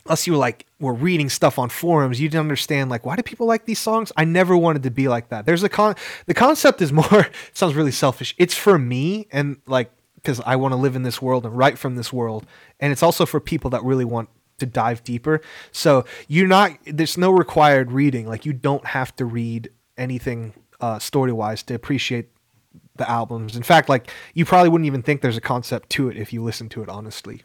unless 0.05 0.27
you 0.27 0.33
were 0.33 0.39
like 0.39 0.65
were 0.81 0.93
reading 0.93 1.29
stuff 1.29 1.57
on 1.57 1.69
forums, 1.69 2.19
you 2.19 2.27
didn't 2.27 2.41
understand 2.41 2.89
like 2.89 3.05
why 3.05 3.15
do 3.15 3.23
people 3.23 3.47
like 3.47 3.63
these 3.63 3.79
songs? 3.79 4.11
I 4.17 4.25
never 4.25 4.57
wanted 4.57 4.83
to 4.83 4.91
be 4.91 5.07
like 5.07 5.29
that. 5.29 5.45
There's 5.45 5.63
a 5.63 5.69
con 5.69 5.95
the 6.25 6.33
concept 6.33 6.81
is 6.81 6.91
more 6.91 7.27
sounds 7.53 7.75
really 7.75 7.91
selfish. 7.91 8.35
It's 8.37 8.55
for 8.55 8.77
me 8.77 9.27
and 9.31 9.57
like 9.67 9.89
because 10.21 10.39
I 10.45 10.55
want 10.55 10.71
to 10.73 10.75
live 10.75 10.95
in 10.95 11.03
this 11.03 11.21
world 11.21 11.45
and 11.45 11.57
write 11.57 11.77
from 11.77 11.95
this 11.95 12.13
world. 12.13 12.45
And 12.79 12.91
it's 12.91 13.03
also 13.03 13.25
for 13.25 13.39
people 13.39 13.69
that 13.71 13.83
really 13.83 14.05
want 14.05 14.29
to 14.59 14.65
dive 14.65 15.03
deeper. 15.03 15.41
So 15.71 16.05
you're 16.27 16.47
not 16.47 16.77
there's 16.85 17.17
no 17.17 17.31
required 17.31 17.91
reading. 17.91 18.27
Like 18.27 18.45
you 18.45 18.53
don't 18.53 18.85
have 18.85 19.15
to 19.17 19.25
read 19.25 19.69
anything 19.97 20.53
uh, 20.79 20.99
story 20.99 21.31
wise 21.31 21.63
to 21.63 21.73
appreciate 21.73 22.29
the 22.95 23.09
albums. 23.09 23.55
In 23.55 23.63
fact, 23.63 23.89
like 23.89 24.11
you 24.33 24.45
probably 24.45 24.69
wouldn't 24.69 24.85
even 24.85 25.01
think 25.01 25.21
there's 25.21 25.37
a 25.37 25.41
concept 25.41 25.89
to 25.91 26.09
it 26.09 26.17
if 26.17 26.31
you 26.31 26.43
listen 26.43 26.69
to 26.69 26.83
it 26.83 26.89
honestly. 26.89 27.43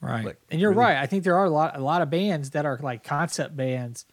Right. 0.00 0.24
Like, 0.24 0.36
and 0.50 0.60
you're 0.60 0.70
really- 0.70 0.80
right. 0.80 0.96
I 0.96 1.06
think 1.06 1.24
there 1.24 1.36
are 1.36 1.44
a 1.44 1.50
lot 1.50 1.76
a 1.76 1.80
lot 1.80 2.02
of 2.02 2.10
bands 2.10 2.50
that 2.50 2.64
are 2.64 2.78
like 2.80 3.02
concept 3.02 3.56
bands 3.56 4.06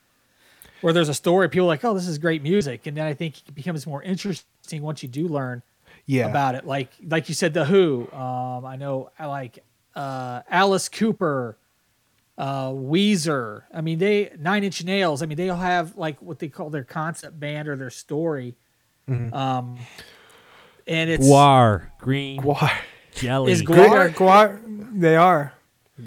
where 0.82 0.94
there's 0.94 1.10
a 1.10 1.14
story, 1.14 1.48
people 1.50 1.66
are 1.66 1.70
like, 1.70 1.84
Oh, 1.86 1.94
this 1.94 2.08
is 2.08 2.18
great 2.18 2.42
music. 2.42 2.88
And 2.88 2.98
then 2.98 3.06
I 3.06 3.14
think 3.14 3.48
it 3.48 3.54
becomes 3.54 3.86
more 3.86 4.02
interesting 4.02 4.82
once 4.82 5.04
you 5.04 5.10
do 5.10 5.28
learn 5.28 5.62
Yeah. 6.06 6.28
about 6.28 6.56
it. 6.56 6.66
Like 6.66 6.90
like 7.06 7.30
you 7.30 7.36
said, 7.36 7.54
the 7.54 7.66
Who. 7.66 8.08
Um, 8.12 8.66
I 8.66 8.76
know 8.76 9.12
I 9.18 9.26
like 9.26 9.64
uh, 9.96 10.42
Alice 10.50 10.88
Cooper, 10.90 11.58
uh, 12.38 12.70
Weezer. 12.70 13.64
I 13.74 13.82
mean, 13.82 13.98
they 14.00 14.32
Nine 14.40 14.64
Inch 14.64 14.84
Nails. 14.84 15.22
I 15.24 15.26
mean, 15.26 15.38
they 15.38 15.50
all 15.50 15.58
have 15.58 15.96
like 15.98 16.22
what 16.22 16.40
they 16.40 16.48
call 16.48 16.70
their 16.70 16.84
concept 16.84 17.40
band 17.40 17.68
or 17.68 17.76
their 17.76 17.90
story. 17.90 18.56
Um, 19.08 19.78
and 20.88 21.10
it's 21.10 21.26
Guar, 21.28 21.90
green 22.00 22.42
Why? 22.42 22.72
jelly. 23.14 23.52
Is 23.52 23.60
They 23.60 23.66
Guar- 23.66 23.90
are, 23.90 24.10
Guar- 24.10 25.00
they 25.00 25.16
are. 25.16 25.54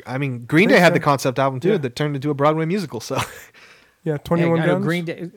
I 0.07 0.19
mean, 0.19 0.41
Green 0.47 0.69
Day 0.69 0.79
had 0.79 0.95
the 0.95 1.01
concept 1.01 1.39
album 1.39 1.61
too 1.61 1.71
Yeah. 1.71 1.77
that 1.79 1.97
turned 1.97 2.15
into 2.15 2.31
a 2.31 2.35
Broadway 2.35 2.67
musical. 2.67 3.01
So 3.01 3.17
Yeah, 3.17 3.23
yeah, 4.05 4.17
21 4.19 4.61
I 4.61 4.67
know 4.67 4.73
Guns. 4.75 4.85
Green 4.85 5.05
Day. 5.05 5.31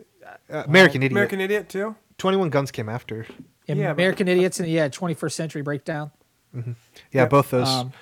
uh, 0.51 0.63
American 0.65 1.01
Idiot. 1.03 1.11
American 1.13 1.39
Idiot, 1.39 1.69
too. 1.69 1.95
Twenty 2.17 2.38
One 2.38 2.49
Guns 2.49 2.69
came 2.71 2.89
after. 2.89 3.25
Yeah, 3.67 3.75
Yeah, 3.75 3.88
but- 3.88 3.91
American 3.93 4.27
Idiots 4.27 4.59
and 4.59 4.69
yeah, 4.69 4.88
21st 4.89 5.31
Century 5.33 5.61
Breakdown. 5.61 6.11
Yeah, 6.53 6.63
Yep. 7.13 7.29
both 7.29 7.51
those. 7.51 7.67
Um, 7.67 7.93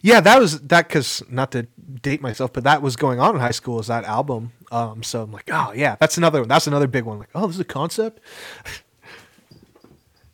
yeah, 0.00 0.20
that 0.20 0.40
was 0.40 0.60
that 0.62 0.88
because 0.88 1.22
not 1.28 1.52
to 1.52 1.64
date 2.00 2.22
myself, 2.22 2.52
but 2.52 2.64
that 2.64 2.80
was 2.82 2.96
going 2.96 3.20
on 3.20 3.34
in 3.34 3.40
high 3.40 3.50
school. 3.50 3.78
Is 3.78 3.88
that 3.88 4.04
album? 4.04 4.52
Um, 4.72 5.02
so 5.02 5.22
I'm 5.22 5.30
like, 5.30 5.50
oh 5.52 5.72
yeah, 5.76 5.96
that's 6.00 6.16
another 6.16 6.40
one. 6.40 6.48
That's 6.48 6.66
another 6.66 6.86
big 6.86 7.04
one. 7.04 7.18
Like, 7.18 7.28
oh, 7.34 7.46
this 7.46 7.56
is 7.56 7.60
a 7.60 7.64
concept. 7.64 8.20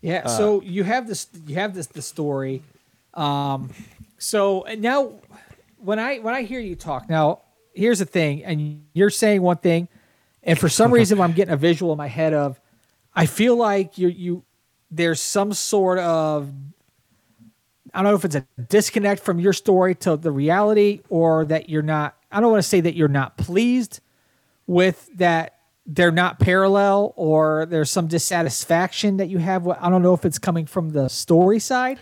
Yeah. 0.00 0.22
Uh, 0.24 0.28
so 0.28 0.62
you 0.62 0.84
have 0.84 1.08
this. 1.08 1.26
You 1.46 1.56
have 1.56 1.74
this. 1.74 1.86
The 1.88 2.02
story. 2.02 2.62
Um. 3.14 3.70
So 4.18 4.64
now, 4.78 5.14
when 5.78 5.98
I 5.98 6.18
when 6.18 6.34
I 6.34 6.42
hear 6.42 6.60
you 6.60 6.76
talk 6.76 7.08
now, 7.10 7.42
here's 7.74 7.98
the 7.98 8.04
thing, 8.04 8.44
and 8.44 8.84
you're 8.92 9.10
saying 9.10 9.42
one 9.42 9.56
thing, 9.56 9.88
and 10.44 10.58
for 10.58 10.68
some 10.68 10.92
reason 10.92 11.20
I'm 11.24 11.32
getting 11.32 11.52
a 11.52 11.56
visual 11.56 11.90
in 11.92 11.98
my 11.98 12.06
head 12.06 12.32
of, 12.32 12.60
I 13.14 13.26
feel 13.26 13.56
like 13.56 13.98
you 13.98 14.06
you 14.08 14.44
there's 14.90 15.20
some 15.20 15.52
sort 15.52 15.98
of 15.98 16.50
I 17.94 18.02
don't 18.02 18.12
know 18.12 18.16
if 18.16 18.24
it's 18.24 18.34
a 18.34 18.46
disconnect 18.68 19.22
from 19.22 19.40
your 19.40 19.52
story 19.52 19.94
to 19.96 20.16
the 20.16 20.30
reality 20.30 21.00
or 21.08 21.44
that 21.46 21.68
you're 21.68 21.82
not 21.82 22.16
I 22.30 22.40
don't 22.40 22.50
want 22.50 22.62
to 22.62 22.68
say 22.68 22.80
that 22.80 22.94
you're 22.94 23.08
not 23.08 23.36
pleased 23.36 24.00
with 24.66 25.08
that 25.16 25.58
they're 25.88 26.12
not 26.12 26.38
parallel 26.38 27.14
or 27.16 27.66
there's 27.66 27.90
some 27.90 28.06
dissatisfaction 28.06 29.16
that 29.16 29.30
you 29.30 29.38
have. 29.38 29.66
I 29.66 29.88
don't 29.88 30.02
know 30.02 30.12
if 30.12 30.26
it's 30.26 30.38
coming 30.38 30.66
from 30.66 30.90
the 30.90 31.08
story 31.08 31.58
side 31.58 31.98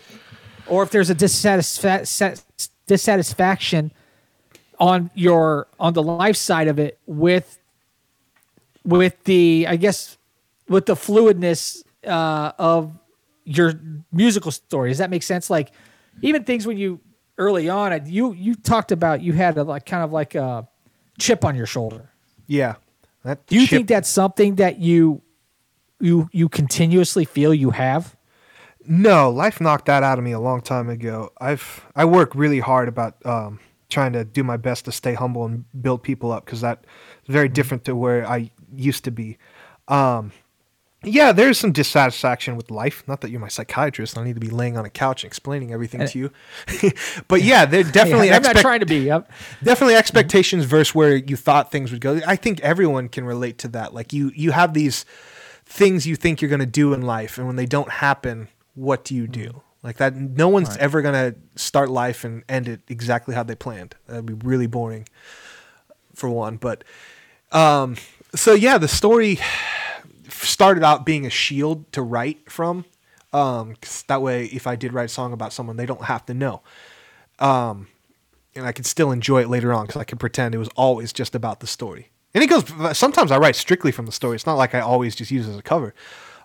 or 0.66 0.82
if 0.82 0.90
there's 0.90 1.08
a 1.08 1.14
dissatisfa- 1.14 2.44
dissatisfaction 2.86 3.92
on 4.78 5.10
your 5.14 5.68
on 5.78 5.92
the 5.94 6.02
life 6.02 6.36
side 6.36 6.68
of 6.68 6.78
it 6.78 6.98
with 7.06 7.58
with 8.84 9.22
the 9.24 9.66
I 9.68 9.76
guess 9.76 10.18
with 10.68 10.86
the 10.86 10.94
fluidness 10.94 11.82
uh, 12.06 12.52
of 12.58 12.96
your 13.44 13.74
musical 14.12 14.50
story. 14.50 14.90
Does 14.90 14.98
that 14.98 15.10
make 15.10 15.22
sense? 15.22 15.50
Like 15.50 15.72
even 16.22 16.44
things 16.44 16.66
when 16.66 16.78
you 16.78 17.00
early 17.38 17.68
on, 17.68 18.06
you 18.06 18.32
you 18.32 18.54
talked 18.54 18.92
about 18.92 19.20
you 19.22 19.32
had 19.32 19.56
a 19.58 19.62
like 19.64 19.86
kind 19.86 20.02
of 20.02 20.12
like 20.12 20.34
a 20.34 20.68
chip 21.18 21.44
on 21.44 21.54
your 21.56 21.66
shoulder. 21.66 22.10
Yeah. 22.46 22.76
That 23.24 23.46
Do 23.46 23.56
you 23.56 23.62
chip- 23.66 23.70
think 23.70 23.88
that's 23.88 24.08
something 24.08 24.56
that 24.56 24.78
you 24.78 25.22
you 26.00 26.28
you 26.32 26.48
continuously 26.48 27.24
feel 27.24 27.52
you 27.54 27.70
have? 27.70 28.16
No, 28.88 29.30
life 29.30 29.60
knocked 29.60 29.86
that 29.86 30.02
out 30.04 30.18
of 30.18 30.24
me 30.24 30.30
a 30.32 30.38
long 30.40 30.60
time 30.60 30.88
ago. 30.88 31.30
I've 31.40 31.84
I 31.96 32.04
work 32.04 32.34
really 32.34 32.60
hard 32.60 32.88
about 32.88 33.14
um, 33.26 33.58
trying 33.88 34.12
to 34.12 34.24
do 34.24 34.44
my 34.44 34.56
best 34.56 34.84
to 34.84 34.92
stay 34.92 35.14
humble 35.14 35.44
and 35.44 35.64
build 35.82 36.02
people 36.02 36.30
up 36.30 36.44
because 36.44 36.60
that's 36.60 36.84
very 37.26 37.48
different 37.48 37.84
to 37.86 37.96
where 37.96 38.28
I 38.28 38.50
used 38.74 39.04
to 39.04 39.10
be. 39.10 39.38
Um, 39.88 40.30
yeah, 41.06 41.30
there's 41.30 41.58
some 41.58 41.70
dissatisfaction 41.70 42.56
with 42.56 42.70
life. 42.70 43.06
Not 43.06 43.20
that 43.20 43.30
you're 43.30 43.40
my 43.40 43.48
psychiatrist. 43.48 44.18
I 44.18 44.24
need 44.24 44.34
to 44.34 44.40
be 44.40 44.50
laying 44.50 44.76
on 44.76 44.84
a 44.84 44.90
couch 44.90 45.22
and 45.22 45.28
explaining 45.28 45.72
everything 45.72 46.02
eh. 46.02 46.06
to 46.06 46.18
you. 46.18 46.32
but 47.28 47.42
yeah, 47.42 47.64
there 47.64 47.82
definitely 47.84 48.32
I'm 48.32 48.42
not 48.42 48.56
trying 48.56 48.80
to 48.80 48.86
be. 48.86 49.10
I'm- 49.10 49.24
definitely 49.62 49.94
mm-hmm. 49.94 50.00
expectations 50.00 50.64
versus 50.64 50.94
where 50.94 51.14
you 51.14 51.36
thought 51.36 51.70
things 51.70 51.92
would 51.92 52.00
go. 52.00 52.20
I 52.26 52.34
think 52.34 52.60
everyone 52.60 53.08
can 53.08 53.24
relate 53.24 53.58
to 53.58 53.68
that. 53.68 53.94
Like 53.94 54.12
you, 54.12 54.32
you 54.34 54.50
have 54.50 54.74
these 54.74 55.04
things 55.64 56.06
you 56.06 56.16
think 56.16 56.42
you're 56.42 56.48
going 56.48 56.60
to 56.60 56.66
do 56.66 56.92
in 56.92 57.02
life, 57.02 57.38
and 57.38 57.46
when 57.46 57.56
they 57.56 57.66
don't 57.66 57.90
happen, 57.90 58.48
what 58.74 59.04
do 59.04 59.14
you 59.14 59.28
do? 59.28 59.48
Mm-hmm. 59.48 59.58
Like 59.84 59.98
that, 59.98 60.16
no 60.16 60.48
one's 60.48 60.76
ever 60.78 61.00
going 61.02 61.14
to 61.14 61.38
start 61.54 61.88
life 61.88 62.24
and 62.24 62.42
end 62.48 62.66
it 62.66 62.80
exactly 62.88 63.36
how 63.36 63.44
they 63.44 63.54
planned. 63.54 63.94
That'd 64.08 64.26
be 64.26 64.34
really 64.34 64.66
boring, 64.66 65.06
for 66.12 66.28
one. 66.28 66.56
But 66.56 66.82
um, 67.52 67.96
so 68.34 68.54
yeah, 68.54 68.78
the 68.78 68.88
story 68.88 69.38
started 70.28 70.82
out 70.82 71.06
being 71.06 71.26
a 71.26 71.30
shield 71.30 71.90
to 71.92 72.02
write 72.02 72.50
from. 72.50 72.84
Um, 73.32 73.76
that 74.08 74.22
way, 74.22 74.46
if 74.46 74.66
I 74.66 74.76
did 74.76 74.92
write 74.92 75.06
a 75.06 75.08
song 75.08 75.32
about 75.32 75.52
someone, 75.52 75.76
they 75.76 75.86
don't 75.86 76.04
have 76.04 76.24
to 76.26 76.34
know 76.34 76.62
and 78.56 78.66
I 78.66 78.72
could 78.72 78.86
still 78.86 79.12
enjoy 79.12 79.42
it 79.42 79.48
later 79.48 79.72
on 79.72 79.86
because 79.86 80.00
I 80.00 80.04
could 80.04 80.18
pretend 80.18 80.54
it 80.54 80.58
was 80.58 80.70
always 80.76 81.12
just 81.12 81.34
about 81.34 81.60
the 81.60 81.66
story. 81.66 82.10
And 82.34 82.42
it 82.42 82.48
goes. 82.48 82.98
Sometimes 82.98 83.30
I 83.30 83.38
write 83.38 83.56
strictly 83.56 83.92
from 83.92 84.06
the 84.06 84.12
story. 84.12 84.34
It's 84.34 84.46
not 84.46 84.54
like 84.54 84.74
I 84.74 84.80
always 84.80 85.14
just 85.14 85.30
use 85.30 85.46
it 85.46 85.52
as 85.52 85.58
a 85.58 85.62
cover. 85.62 85.94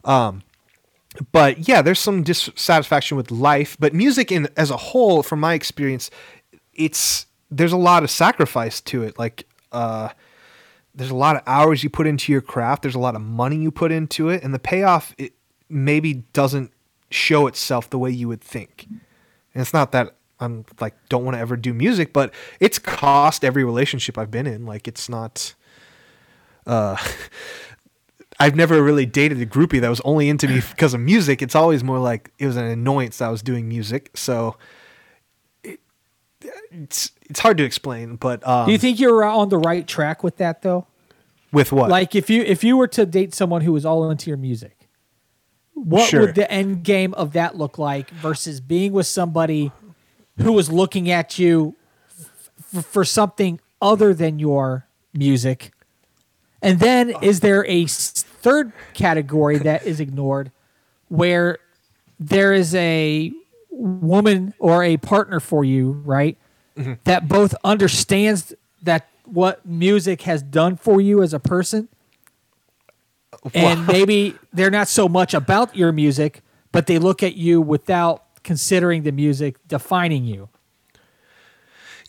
Um, 0.05 0.43
but 1.31 1.67
yeah, 1.67 1.81
there's 1.81 1.99
some 1.99 2.23
dissatisfaction 2.23 3.17
with 3.17 3.29
life. 3.29 3.75
But 3.79 3.93
music, 3.93 4.31
in 4.31 4.47
as 4.55 4.71
a 4.71 4.77
whole, 4.77 5.21
from 5.23 5.39
my 5.39 5.53
experience, 5.53 6.09
it's 6.73 7.25
there's 7.49 7.73
a 7.73 7.77
lot 7.77 8.03
of 8.03 8.09
sacrifice 8.09 8.79
to 8.81 9.03
it. 9.03 9.19
Like 9.19 9.45
uh, 9.73 10.09
there's 10.93 11.11
a 11.11 11.15
lot 11.15 11.35
of 11.35 11.43
hours 11.45 11.83
you 11.83 11.89
put 11.89 12.07
into 12.07 12.31
your 12.31 12.41
craft. 12.41 12.81
There's 12.83 12.95
a 12.95 12.99
lot 12.99 13.15
of 13.15 13.21
money 13.21 13.57
you 13.57 13.71
put 13.71 13.91
into 13.91 14.29
it, 14.29 14.43
and 14.43 14.53
the 14.53 14.59
payoff 14.59 15.15
it 15.17 15.33
maybe 15.69 16.25
doesn't 16.33 16.71
show 17.09 17.47
itself 17.47 17.89
the 17.89 17.99
way 17.99 18.11
you 18.11 18.27
would 18.27 18.41
think. 18.41 18.87
And 18.89 19.61
it's 19.61 19.73
not 19.73 19.91
that 19.91 20.15
I'm 20.39 20.65
like 20.79 20.95
don't 21.09 21.23
want 21.23 21.35
to 21.35 21.39
ever 21.39 21.55
do 21.55 21.73
music, 21.73 22.13
but 22.13 22.33
it's 22.59 22.79
cost 22.79 23.45
every 23.45 23.63
relationship 23.63 24.17
I've 24.17 24.31
been 24.31 24.47
in. 24.47 24.65
Like 24.65 24.87
it's 24.87 25.07
not. 25.07 25.53
Uh, 26.65 26.97
I've 28.39 28.55
never 28.55 28.81
really 28.81 29.05
dated 29.05 29.39
a 29.39 29.45
groupie 29.45 29.79
that 29.81 29.89
was 29.89 30.01
only 30.01 30.27
into 30.27 30.47
me 30.47 30.61
because 30.71 30.95
of 30.95 30.99
music. 30.99 31.41
It's 31.41 31.55
always 31.55 31.83
more 31.83 31.99
like 31.99 32.31
it 32.39 32.47
was 32.47 32.57
an 32.57 32.65
annoyance 32.65 33.19
that 33.19 33.25
I 33.25 33.29
was 33.29 33.43
doing 33.43 33.67
music. 33.67 34.09
So 34.15 34.57
it's 36.71 37.11
it's 37.29 37.39
hard 37.39 37.57
to 37.57 37.63
explain, 37.63 38.15
but 38.15 38.45
um, 38.47 38.65
Do 38.65 38.71
you 38.71 38.77
think 38.77 38.99
you're 38.99 39.23
on 39.23 39.49
the 39.49 39.57
right 39.57 39.87
track 39.87 40.23
with 40.23 40.37
that 40.37 40.61
though? 40.61 40.87
with 41.51 41.71
what? 41.71 41.89
Like 41.89 42.15
if 42.15 42.29
you 42.29 42.41
if 42.43 42.63
you 42.63 42.77
were 42.77 42.87
to 42.89 43.05
date 43.05 43.33
someone 43.35 43.61
who 43.61 43.73
was 43.73 43.85
all 43.85 44.09
into 44.09 44.29
your 44.29 44.37
music, 44.37 44.87
what 45.73 46.09
Sure. 46.09 46.21
would 46.21 46.35
the 46.35 46.49
end 46.51 46.83
game 46.83 47.13
of 47.15 47.33
that 47.33 47.57
look 47.57 47.77
like 47.77 48.09
versus 48.11 48.61
being 48.61 48.93
with 48.93 49.07
somebody 49.07 49.71
who 50.37 50.53
was 50.53 50.71
looking 50.71 51.09
at 51.11 51.37
you 51.37 51.75
f- 52.73 52.85
for 52.85 53.03
something 53.03 53.59
other 53.81 54.13
than 54.13 54.39
your 54.39 54.87
music? 55.13 55.71
And 56.61 56.79
then 56.79 57.13
is 57.21 57.39
there 57.41 57.65
a 57.65 57.85
third 57.87 58.71
category 58.93 59.57
that 59.57 59.85
is 59.85 59.99
ignored 59.99 60.51
where 61.09 61.57
there 62.19 62.53
is 62.53 62.73
a 62.75 63.31
woman 63.71 64.53
or 64.59 64.83
a 64.83 64.97
partner 64.97 65.39
for 65.39 65.65
you, 65.65 65.91
right? 66.05 66.37
That 67.03 67.27
both 67.27 67.53
understands 67.63 68.53
that 68.81 69.07
what 69.25 69.65
music 69.65 70.23
has 70.23 70.41
done 70.41 70.75
for 70.75 70.99
you 70.99 71.21
as 71.21 71.33
a 71.33 71.39
person 71.39 71.87
and 73.53 73.87
maybe 73.87 74.35
they're 74.53 74.69
not 74.71 74.87
so 74.87 75.07
much 75.07 75.33
about 75.33 75.75
your 75.75 75.91
music, 75.91 76.41
but 76.71 76.87
they 76.87 76.99
look 76.99 77.23
at 77.23 77.35
you 77.35 77.61
without 77.61 78.23
considering 78.43 79.03
the 79.03 79.11
music 79.11 79.55
defining 79.67 80.25
you. 80.25 80.49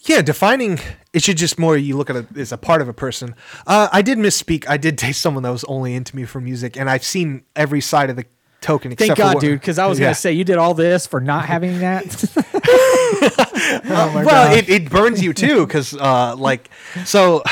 Yeah, 0.02 0.20
defining 0.22 0.80
it 1.12 1.22
should 1.22 1.36
just 1.36 1.58
more 1.58 1.76
you 1.76 1.96
look 1.96 2.10
at 2.10 2.16
it 2.16 2.36
as 2.36 2.50
a 2.52 2.58
part 2.58 2.82
of 2.82 2.88
a 2.88 2.92
person. 2.92 3.34
Uh, 3.66 3.88
I 3.92 4.02
did 4.02 4.18
misspeak. 4.18 4.64
I 4.68 4.76
did 4.76 4.96
date 5.04 5.12
someone 5.14 5.42
that 5.44 5.52
was 5.52 5.64
only 5.64 5.94
into 5.94 6.16
me 6.16 6.24
for 6.24 6.40
music, 6.40 6.76
and 6.76 6.90
I've 6.90 7.04
seen 7.04 7.44
every 7.54 7.80
side 7.80 8.10
of 8.10 8.16
the 8.16 8.24
token. 8.60 8.94
Thank 8.96 9.16
God, 9.16 9.38
dude, 9.40 9.60
because 9.60 9.78
I 9.78 9.86
was 9.86 9.98
Yeah. 9.98 10.06
gonna 10.06 10.14
say 10.16 10.32
you 10.32 10.44
did 10.44 10.58
all 10.58 10.74
this 10.74 11.06
for 11.06 11.20
not 11.20 11.46
having 11.46 11.78
that. 11.80 12.02
Oh 13.84 14.22
well, 14.24 14.52
it, 14.56 14.68
it 14.68 14.90
burns 14.90 15.22
you 15.22 15.32
too, 15.32 15.66
because 15.66 15.94
uh, 15.94 16.34
like, 16.36 16.70
so, 17.04 17.42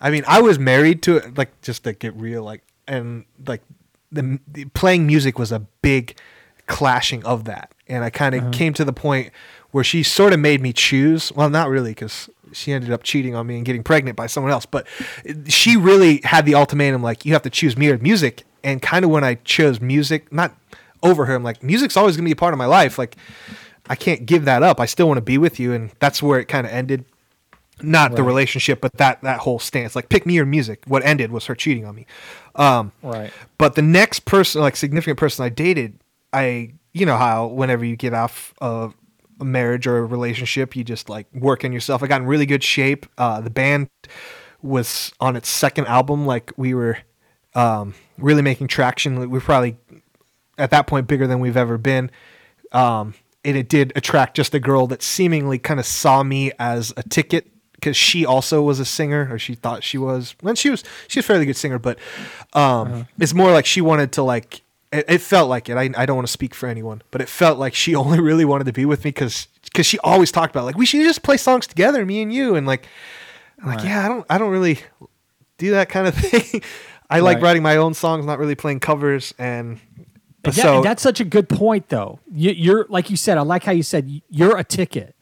I 0.00 0.10
mean, 0.10 0.24
I 0.26 0.40
was 0.40 0.58
married 0.58 1.02
to 1.04 1.16
it, 1.16 1.38
like, 1.38 1.60
just 1.62 1.84
to 1.84 1.92
get 1.92 2.14
real, 2.16 2.42
like, 2.42 2.62
and 2.86 3.24
like, 3.46 3.62
the, 4.12 4.38
the 4.46 4.66
playing 4.66 5.06
music 5.06 5.38
was 5.38 5.52
a 5.52 5.60
big 5.82 6.16
clashing 6.66 7.24
of 7.24 7.44
that, 7.44 7.72
and 7.88 8.04
I 8.04 8.10
kind 8.10 8.34
of 8.34 8.52
came 8.52 8.72
to 8.74 8.84
the 8.84 8.92
point 8.92 9.30
where 9.70 9.84
she 9.84 10.02
sort 10.02 10.32
of 10.32 10.40
made 10.40 10.60
me 10.60 10.72
choose. 10.72 11.32
Well, 11.32 11.50
not 11.50 11.68
really, 11.68 11.90
because 11.90 12.30
she 12.52 12.72
ended 12.72 12.92
up 12.92 13.02
cheating 13.02 13.34
on 13.34 13.46
me 13.46 13.56
and 13.56 13.64
getting 13.64 13.82
pregnant 13.82 14.16
by 14.16 14.26
someone 14.26 14.52
else, 14.52 14.66
but 14.66 14.86
she 15.48 15.76
really 15.76 16.20
had 16.24 16.46
the 16.46 16.54
ultimatum, 16.54 17.02
like, 17.02 17.24
you 17.24 17.32
have 17.32 17.42
to 17.42 17.50
choose 17.50 17.76
me 17.76 17.88
or 17.88 17.98
music, 17.98 18.44
and 18.62 18.80
kind 18.82 19.04
of 19.04 19.10
when 19.10 19.24
I 19.24 19.34
chose 19.36 19.80
music, 19.80 20.32
not 20.32 20.54
over 21.02 21.26
her, 21.26 21.34
I'm 21.34 21.42
like, 21.42 21.62
music's 21.62 21.96
always 21.96 22.16
gonna 22.16 22.26
be 22.26 22.32
a 22.32 22.36
part 22.36 22.54
of 22.54 22.58
my 22.58 22.66
life, 22.66 22.98
like. 22.98 23.16
I 23.88 23.94
can't 23.96 24.26
give 24.26 24.44
that 24.46 24.62
up. 24.62 24.80
I 24.80 24.86
still 24.86 25.06
want 25.06 25.18
to 25.18 25.22
be 25.22 25.38
with 25.38 25.58
you, 25.60 25.72
and 25.72 25.90
that's 25.98 26.22
where 26.22 26.38
it 26.40 26.46
kind 26.46 26.66
of 26.66 26.72
ended. 26.72 27.04
Not 27.82 28.16
the 28.16 28.22
relationship, 28.22 28.80
but 28.80 28.96
that 28.96 29.20
that 29.22 29.40
whole 29.40 29.58
stance. 29.58 29.94
Like, 29.94 30.08
pick 30.08 30.24
me 30.24 30.38
or 30.38 30.46
music. 30.46 30.82
What 30.86 31.04
ended 31.04 31.30
was 31.30 31.44
her 31.46 31.54
cheating 31.54 31.84
on 31.84 31.94
me. 31.94 32.06
Um, 32.54 32.92
Right. 33.02 33.30
but 33.58 33.74
the 33.74 33.82
next 33.82 34.20
person, 34.24 34.62
like 34.62 34.76
significant 34.76 35.18
person 35.18 35.44
I 35.44 35.50
dated, 35.50 35.98
I 36.32 36.72
you 36.94 37.04
know 37.04 37.18
how 37.18 37.46
whenever 37.48 37.84
you 37.84 37.94
get 37.96 38.14
off 38.14 38.54
of 38.62 38.94
a 39.40 39.44
marriage 39.44 39.86
or 39.86 39.98
a 39.98 40.04
relationship, 40.06 40.74
you 40.74 40.84
just 40.84 41.10
like 41.10 41.26
work 41.34 41.66
on 41.66 41.72
yourself. 41.72 42.02
I 42.02 42.06
got 42.06 42.22
in 42.22 42.26
really 42.26 42.46
good 42.46 42.64
shape. 42.64 43.04
Uh, 43.18 43.42
the 43.42 43.50
band 43.50 43.88
was 44.62 45.12
on 45.20 45.36
its 45.36 45.50
second 45.50 45.86
album. 45.86 46.24
Like 46.24 46.52
we 46.56 46.72
were 46.72 46.96
um, 47.54 47.92
really 48.16 48.40
making 48.40 48.68
traction. 48.68 49.20
We 49.20 49.26
were 49.26 49.40
probably 49.40 49.76
at 50.56 50.70
that 50.70 50.86
point 50.86 51.06
bigger 51.06 51.26
than 51.26 51.40
we've 51.40 51.56
ever 51.58 51.76
been. 51.76 52.10
Um, 52.72 53.12
and 53.46 53.56
it 53.56 53.68
did 53.68 53.92
attract 53.96 54.36
just 54.36 54.54
a 54.54 54.60
girl 54.60 54.86
that 54.88 55.02
seemingly 55.02 55.58
kind 55.58 55.80
of 55.80 55.86
saw 55.86 56.22
me 56.22 56.52
as 56.58 56.92
a 56.98 57.02
ticket 57.02 57.46
because 57.72 57.96
she 57.96 58.26
also 58.26 58.60
was 58.62 58.80
a 58.80 58.84
singer 58.84 59.28
or 59.30 59.38
she 59.38 59.54
thought 59.54 59.82
she 59.84 59.96
was. 59.98 60.34
When 60.40 60.54
she 60.56 60.68
was 60.70 60.82
she's 61.08 61.24
a 61.24 61.26
fairly 61.26 61.46
good 61.46 61.56
singer 61.56 61.78
but 61.78 61.98
um 62.52 63.06
it's 63.18 63.32
more 63.34 63.52
like 63.52 63.64
she 63.66 63.80
wanted 63.80 64.12
to 64.12 64.22
like 64.22 64.62
it, 64.92 65.04
it 65.08 65.18
felt 65.20 65.48
like 65.48 65.68
it. 65.68 65.76
I, 65.76 65.90
I 65.96 66.06
don't 66.06 66.16
want 66.16 66.26
to 66.26 66.32
speak 66.32 66.54
for 66.54 66.68
anyone 66.68 67.02
but 67.10 67.20
it 67.20 67.28
felt 67.28 67.58
like 67.58 67.74
she 67.74 67.94
only 68.02 68.20
really 68.20 68.44
wanted 68.44 68.64
to 68.64 68.72
be 68.72 68.84
with 68.84 69.04
me 69.04 69.10
because 69.10 69.46
because 69.64 69.86
she 69.86 69.98
always 70.00 70.32
talked 70.32 70.54
about 70.54 70.64
like 70.64 70.76
we 70.76 70.86
should 70.86 71.02
just 71.02 71.22
play 71.22 71.36
songs 71.36 71.66
together 71.66 72.04
me 72.04 72.22
and 72.22 72.32
you 72.32 72.56
and 72.56 72.66
like 72.66 72.86
I'm 73.62 73.68
like 73.68 73.78
Right. 73.78 73.86
yeah 73.88 74.04
I 74.04 74.08
don't 74.08 74.26
I 74.28 74.38
don't 74.38 74.50
really 74.50 74.80
do 75.58 75.70
that 75.72 75.88
kind 75.88 76.06
of 76.06 76.14
thing. 76.16 76.62
I 77.08 77.20
like 77.20 77.40
writing 77.40 77.62
my 77.62 77.76
own 77.76 77.94
songs 77.94 78.26
not 78.26 78.38
really 78.38 78.54
playing 78.56 78.80
covers 78.80 79.32
and 79.38 79.78
That- 80.52 80.62
so 80.62 80.82
that's 80.82 81.02
such 81.02 81.20
a 81.20 81.24
good 81.24 81.48
point, 81.48 81.88
though. 81.88 82.20
You, 82.32 82.50
you're 82.52 82.86
like 82.88 83.10
you 83.10 83.16
said. 83.16 83.38
I 83.38 83.42
like 83.42 83.64
how 83.64 83.72
you 83.72 83.82
said 83.82 84.10
you're 84.30 84.56
a 84.56 84.64
ticket, 84.64 85.14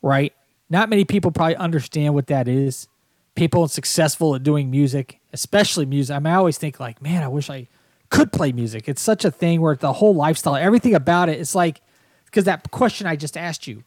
right? 0.00 0.32
Not 0.70 0.88
many 0.88 1.04
people 1.04 1.30
probably 1.30 1.56
understand 1.56 2.14
what 2.14 2.26
that 2.28 2.48
is. 2.48 2.88
People 3.34 3.66
successful 3.68 4.34
at 4.34 4.42
doing 4.42 4.70
music, 4.70 5.20
especially 5.32 5.86
music. 5.86 6.14
I 6.14 6.18
mean, 6.18 6.32
I 6.32 6.36
always 6.36 6.58
think 6.58 6.78
like, 6.78 7.00
man, 7.00 7.22
I 7.22 7.28
wish 7.28 7.48
I 7.48 7.68
could 8.10 8.30
play 8.32 8.52
music. 8.52 8.88
It's 8.88 9.00
such 9.00 9.24
a 9.24 9.30
thing 9.30 9.60
where 9.62 9.74
the 9.74 9.94
whole 9.94 10.14
lifestyle, 10.14 10.56
everything 10.56 10.94
about 10.94 11.28
it, 11.30 11.40
it's 11.40 11.54
like 11.54 11.80
because 12.26 12.44
that 12.44 12.70
question 12.70 13.06
I 13.06 13.16
just 13.16 13.36
asked 13.36 13.66
you 13.66 13.84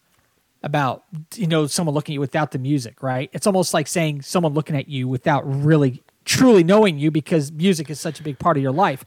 about, 0.64 1.03
you 1.36 1.45
know, 1.45 1.68
someone 1.68 1.94
looking 1.94 2.14
at 2.14 2.15
you 2.15 2.19
without 2.19 2.52
the 2.52 2.57
music, 2.57 3.03
right? 3.03 3.30
It's 3.34 3.45
almost 3.45 3.73
like 3.73 3.88
saying 3.88 4.23
someone 4.23 4.53
looking 4.53 4.76
at 4.76 4.88
you 4.88 5.07
without 5.07 5.44
really 5.45 6.02
truly 6.26 6.64
knowing 6.64 6.98
you 6.98 7.11
because 7.11 7.52
music 7.52 7.90
is 7.91 7.99
such 7.99 8.19
a 8.19 8.23
big 8.23 8.40
part 8.40 8.57
of 8.57 8.64
your 8.64 8.72
life. 8.72 9.03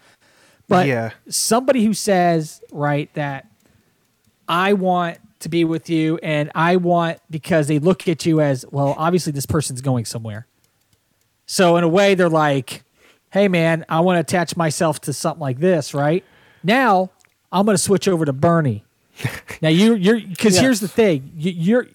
But 0.69 0.87
Yeah. 0.87 1.11
somebody 1.29 1.85
who 1.85 1.95
says, 1.95 2.61
right, 2.73 3.13
that 3.15 3.47
I 4.49 4.75
want 4.75 5.19
to 5.41 5.49
be 5.49 5.65
with 5.65 5.89
you 5.89 6.19
and 6.23 6.51
I 6.55 6.77
want 6.77 7.19
because 7.31 7.69
they 7.69 7.79
look 7.79 8.09
at 8.09 8.27
you 8.27 8.41
as, 8.41 8.65
well, 8.71 8.95
obviously 8.99 9.33
this 9.33 9.47
person's 9.47 9.81
going 9.81 10.05
somewhere. 10.05 10.47
So 11.47 11.77
in 11.77 11.85
a 11.85 11.89
way 11.89 12.15
they're 12.15 12.29
like, 12.29 12.83
hey 13.31 13.49
man, 13.49 13.85
I 13.89 14.01
want 14.01 14.17
to 14.17 14.21
attach 14.21 14.57
myself 14.57 15.01
to 15.03 15.13
something 15.13 15.41
like 15.41 15.59
this, 15.59 15.95
right? 15.95 16.25
Now 16.63 17.11
I'm 17.53 17.65
going 17.65 17.77
to 17.77 17.83
switch 17.83 18.09
over 18.09 18.25
to 18.25 18.33
Bernie. 18.33 18.85
now 19.63 19.69
you 19.69 19.95
you're 19.95 20.21
cuz 20.21 20.55
Yes. 20.55 20.61
here's 20.61 20.81
the 20.81 20.89
thing. 20.89 21.33
You, 21.37 21.51
you're 21.53 21.87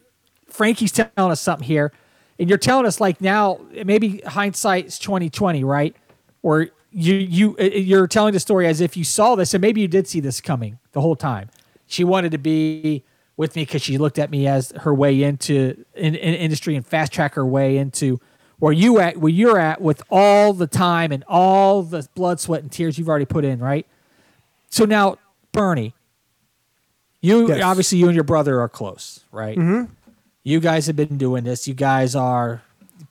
Frankie's 0.47 0.91
telling 0.91 1.31
us 1.31 1.41
something 1.41 1.67
here 1.67 1.91
and 2.39 2.49
you're 2.49 2.57
telling 2.57 2.85
us 2.85 2.99
like 3.01 3.21
now 3.21 3.59
maybe 3.85 4.19
hindsight's 4.25 4.99
2020, 4.99 5.63
right? 5.63 5.95
Or 6.43 6.67
you 6.93 7.15
you 7.15 7.55
uh, 7.59 7.63
you're 7.63 8.07
telling 8.07 8.33
the 8.33 8.39
story 8.39 8.67
as 8.67 8.79
if 8.81 8.95
you 8.95 9.03
saw 9.03 9.35
this 9.35 9.53
and 9.53 9.61
maybe 9.61 9.81
you 9.81 9.87
did 9.87 10.07
see 10.07 10.19
this 10.19 10.39
coming 10.41 10.79
the 10.91 11.01
whole 11.01 11.15
time. 11.15 11.49
She 11.87 12.03
wanted 12.03 12.31
to 12.31 12.37
be 12.37 13.03
with 13.35 13.55
me 13.55 13.63
because 13.63 13.81
she 13.81 13.97
looked 13.97 14.19
at 14.19 14.29
me 14.29 14.47
as 14.47 14.71
her 14.81 14.93
way 14.93 15.21
into 15.23 15.83
in, 15.95 16.15
in 16.15 16.33
industry 16.35 16.75
and 16.75 16.85
fast 16.85 17.11
track 17.11 17.33
her 17.35 17.45
way 17.45 17.77
into 17.77 18.19
where 18.59 18.71
you 18.73 18.99
at 18.99 19.17
where 19.17 19.31
you're 19.31 19.59
at 19.59 19.81
with 19.81 20.01
all 20.09 20.53
the 20.53 20.67
time 20.67 21.11
and 21.11 21.23
all 21.27 21.81
the 21.83 22.07
blood, 22.15 22.39
sweat, 22.39 22.61
and 22.61 22.71
tears 22.71 22.97
you've 22.97 23.09
already 23.09 23.25
put 23.25 23.43
in, 23.43 23.59
right? 23.59 23.85
So 24.69 24.85
now, 24.85 25.17
Bernie, 25.51 25.93
you 27.21 27.47
Yes. 27.47 27.63
obviously 27.63 27.97
you 27.97 28.07
and 28.07 28.15
your 28.15 28.23
brother 28.23 28.59
are 28.61 28.69
close, 28.69 29.21
right? 29.31 29.57
Mm-hmm. 29.57 29.91
You 30.43 30.59
guys 30.59 30.87
have 30.87 30.95
been 30.95 31.17
doing 31.17 31.43
this. 31.43 31.67
You 31.67 31.73
guys 31.73 32.15
are 32.15 32.61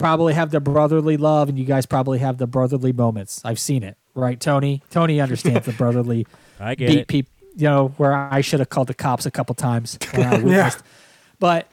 probably 0.03 0.35
have 0.35 0.51
the 0.51 0.61
brotherly 0.61 1.16
love, 1.16 1.49
and 1.49 1.59
you 1.59 1.65
guys 1.65 1.87
probably 1.87 2.19
have 2.19 2.39
the 2.39 2.47
brotherly 2.47 2.93
moments. 2.93 3.41
I've 3.45 3.59
seen 3.59 3.83
it, 3.83 3.97
right, 4.15 4.39
Tony? 4.39 4.83
Tony 4.91 5.20
understands 5.20 5.66
the 5.66 5.73
brotherly 5.79 6.27
I 6.61 6.74
get 6.74 6.89
beat 6.89 6.99
it. 6.99 7.09
people. 7.09 7.31
You 7.55 7.69
know 7.69 7.89
where 7.99 8.15
I 8.15 8.41
should 8.41 8.61
have 8.61 8.70
called 8.70 8.89
the 8.89 8.95
cops 8.95 9.27
a 9.27 9.31
couple 9.31 9.55
times 9.55 9.99
when 10.15 10.27
I 10.27 10.37
witnessed. 10.37 10.83
But 11.39 11.69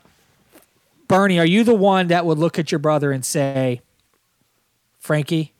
Bernie, 1.08 1.40
are 1.40 1.46
you 1.46 1.64
the 1.64 1.74
one 1.76 2.08
that 2.08 2.26
would 2.26 2.38
look 2.38 2.60
at 2.60 2.72
your 2.72 2.80
brother 2.80 3.12
and 3.14 3.24
say, 3.24 3.82
"Frankie, 5.00 5.54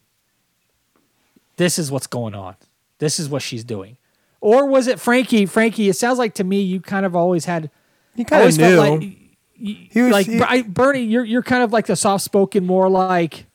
this 1.58 1.80
is 1.80 1.92
what's 1.92 2.08
going 2.08 2.36
on. 2.36 2.56
This 3.00 3.20
is 3.20 3.30
what 3.30 3.42
she's 3.42 3.64
doing," 3.64 3.98
or 4.42 4.66
was 4.66 4.88
it 4.88 5.00
Frankie? 5.00 5.46
Frankie, 5.46 5.88
it 5.90 5.94
sounds 5.96 6.20
like 6.20 6.34
to 6.36 6.44
me 6.44 6.62
you 6.62 6.82
kind 6.82 7.06
of 7.06 7.16
always 7.16 7.46
had. 7.46 7.70
He 8.16 8.26
kind 8.26 8.44
of 8.44 8.58
knew. 8.58 8.76
felt 8.76 8.90
like, 8.90 9.00
y- 9.02 9.16
He 9.60 10.02
was- 10.02 10.12
like 10.12 10.26
he- 10.26 10.42
I, 10.42 10.62
Bernie, 10.64 11.04
you're 11.04 11.26
you're 11.26 11.44
kind 11.44 11.64
of 11.64 11.72
like 11.74 11.86
the 11.88 11.96
soft 11.96 12.24
spoken, 12.24 12.66
more 12.66 12.90
like 12.90 13.46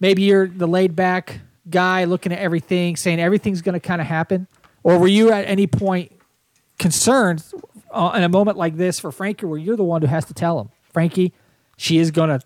maybe 0.00 0.22
you're 0.22 0.48
the 0.48 0.66
laid 0.66 0.94
back 0.96 1.40
guy 1.70 2.04
looking 2.04 2.32
at 2.32 2.38
everything, 2.38 2.96
saying 2.96 3.20
everything's 3.20 3.62
going 3.62 3.72
to 3.74 3.80
kind 3.80 4.00
of 4.00 4.06
happen. 4.06 4.46
Or 4.82 4.98
were 4.98 5.08
you 5.08 5.30
at 5.30 5.46
any 5.48 5.66
point 5.66 6.12
concerned 6.78 7.42
uh, 7.90 8.12
in 8.16 8.22
a 8.22 8.28
moment 8.28 8.58
like 8.58 8.76
this 8.76 8.98
for 9.00 9.10
Frankie, 9.12 9.46
where 9.46 9.58
you're 9.58 9.76
the 9.76 9.84
one 9.84 10.02
who 10.02 10.08
has 10.08 10.24
to 10.26 10.34
tell 10.34 10.60
him, 10.60 10.68
Frankie, 10.92 11.32
she 11.76 11.98
is 11.98 12.10
going 12.10 12.28
to 12.28 12.40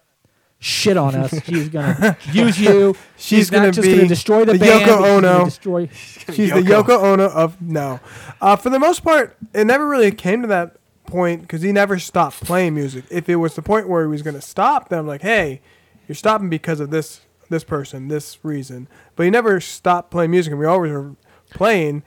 shit 0.61 0.97
on 0.97 1.15
us. 1.15 1.31
She's 1.45 1.69
going 1.69 1.97
to 1.97 2.17
use 2.33 2.61
you. 2.61 2.97
She's 3.17 3.51
not 3.51 3.59
gonna 3.59 3.73
just 3.73 3.89
gonna 3.89 4.07
destroy 4.09 4.45
the, 4.45 4.53
the 4.55 4.59
band. 4.61 4.83
Yoko 4.83 4.87
but 4.87 4.95
she's 4.97 4.99
gonna 5.01 5.29
Ono. 5.37 5.45
Destroy. 5.45 5.87
She's 5.89 6.51
the 6.53 6.61
Yoko. 6.61 6.83
Yoko 6.83 7.03
Ono 7.03 7.25
of 7.29 7.61
no. 7.63 8.01
Uh, 8.41 8.57
for 8.57 8.71
the 8.71 8.79
most 8.79 9.03
part, 9.03 9.37
it 9.55 9.67
never 9.67 9.87
really 9.87 10.11
came 10.13 10.43
to 10.43 10.49
that 10.49 10.77
point 11.09 11.43
because 11.43 11.63
he 11.63 11.73
never 11.73 11.99
stopped 11.99 12.45
playing 12.45 12.75
music. 12.75 13.05
If 13.11 13.29
it 13.29 13.37
was 13.37 13.55
the 13.55 13.63
point 13.63 13.89
where 13.89 14.03
he 14.03 14.09
was 14.09 14.23
going 14.23 14.35
to 14.35 14.41
stop, 14.41 14.89
then 14.89 15.01
I'm 15.01 15.07
like, 15.07 15.23
hey, 15.23 15.61
you're 16.07 16.15
stopping 16.15 16.49
because 16.49 16.81
of 16.81 16.91
this 16.91 17.23
this 17.51 17.65
person, 17.65 18.09
this 18.09 18.39
reason. 18.43 18.89
But 19.17 19.25
he 19.25 19.31
never 19.31 19.61
stopped 19.61 20.11
playing 20.11 20.31
music, 20.31 20.53
and 20.53 20.61
we 20.61 20.67
always 20.67 20.93
were 20.93 21.17
playing. 21.51 22.03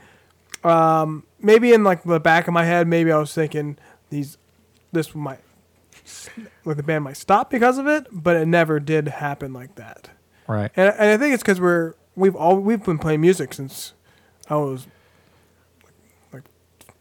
Um, 0.64 1.24
maybe 1.40 1.74
in 1.74 1.84
like 1.84 2.04
the 2.04 2.20
back 2.20 2.48
of 2.48 2.54
my 2.54 2.64
head, 2.64 2.88
maybe 2.88 3.12
I 3.12 3.18
was 3.18 3.34
thinking 3.34 3.78
these 4.10 4.38
this 4.92 5.16
might 5.16 5.40
like 6.66 6.78
the 6.78 6.84
band 6.84 7.04
might 7.04 7.18
stop 7.18 7.50
because 7.50 7.78
of 7.78 7.88
it, 7.88 8.08
but 8.12 8.36
it 8.36 8.46
never 8.46 8.80
did 8.80 9.08
happen 9.08 9.54
like 9.54 9.76
that. 9.76 10.10
Right. 10.48 10.72
And, 10.76 10.94
and 10.98 11.10
I 11.10 11.18
think 11.18 11.34
it's 11.34 11.44
because 11.44 11.60
we're 11.60 11.96
we've 12.16 12.36
all 12.36 12.58
we've 12.58 12.84
been 12.84 13.00
playing 13.00 13.22
music 13.22 13.54
since 13.54 13.94
I 14.50 14.56
was 14.56 14.88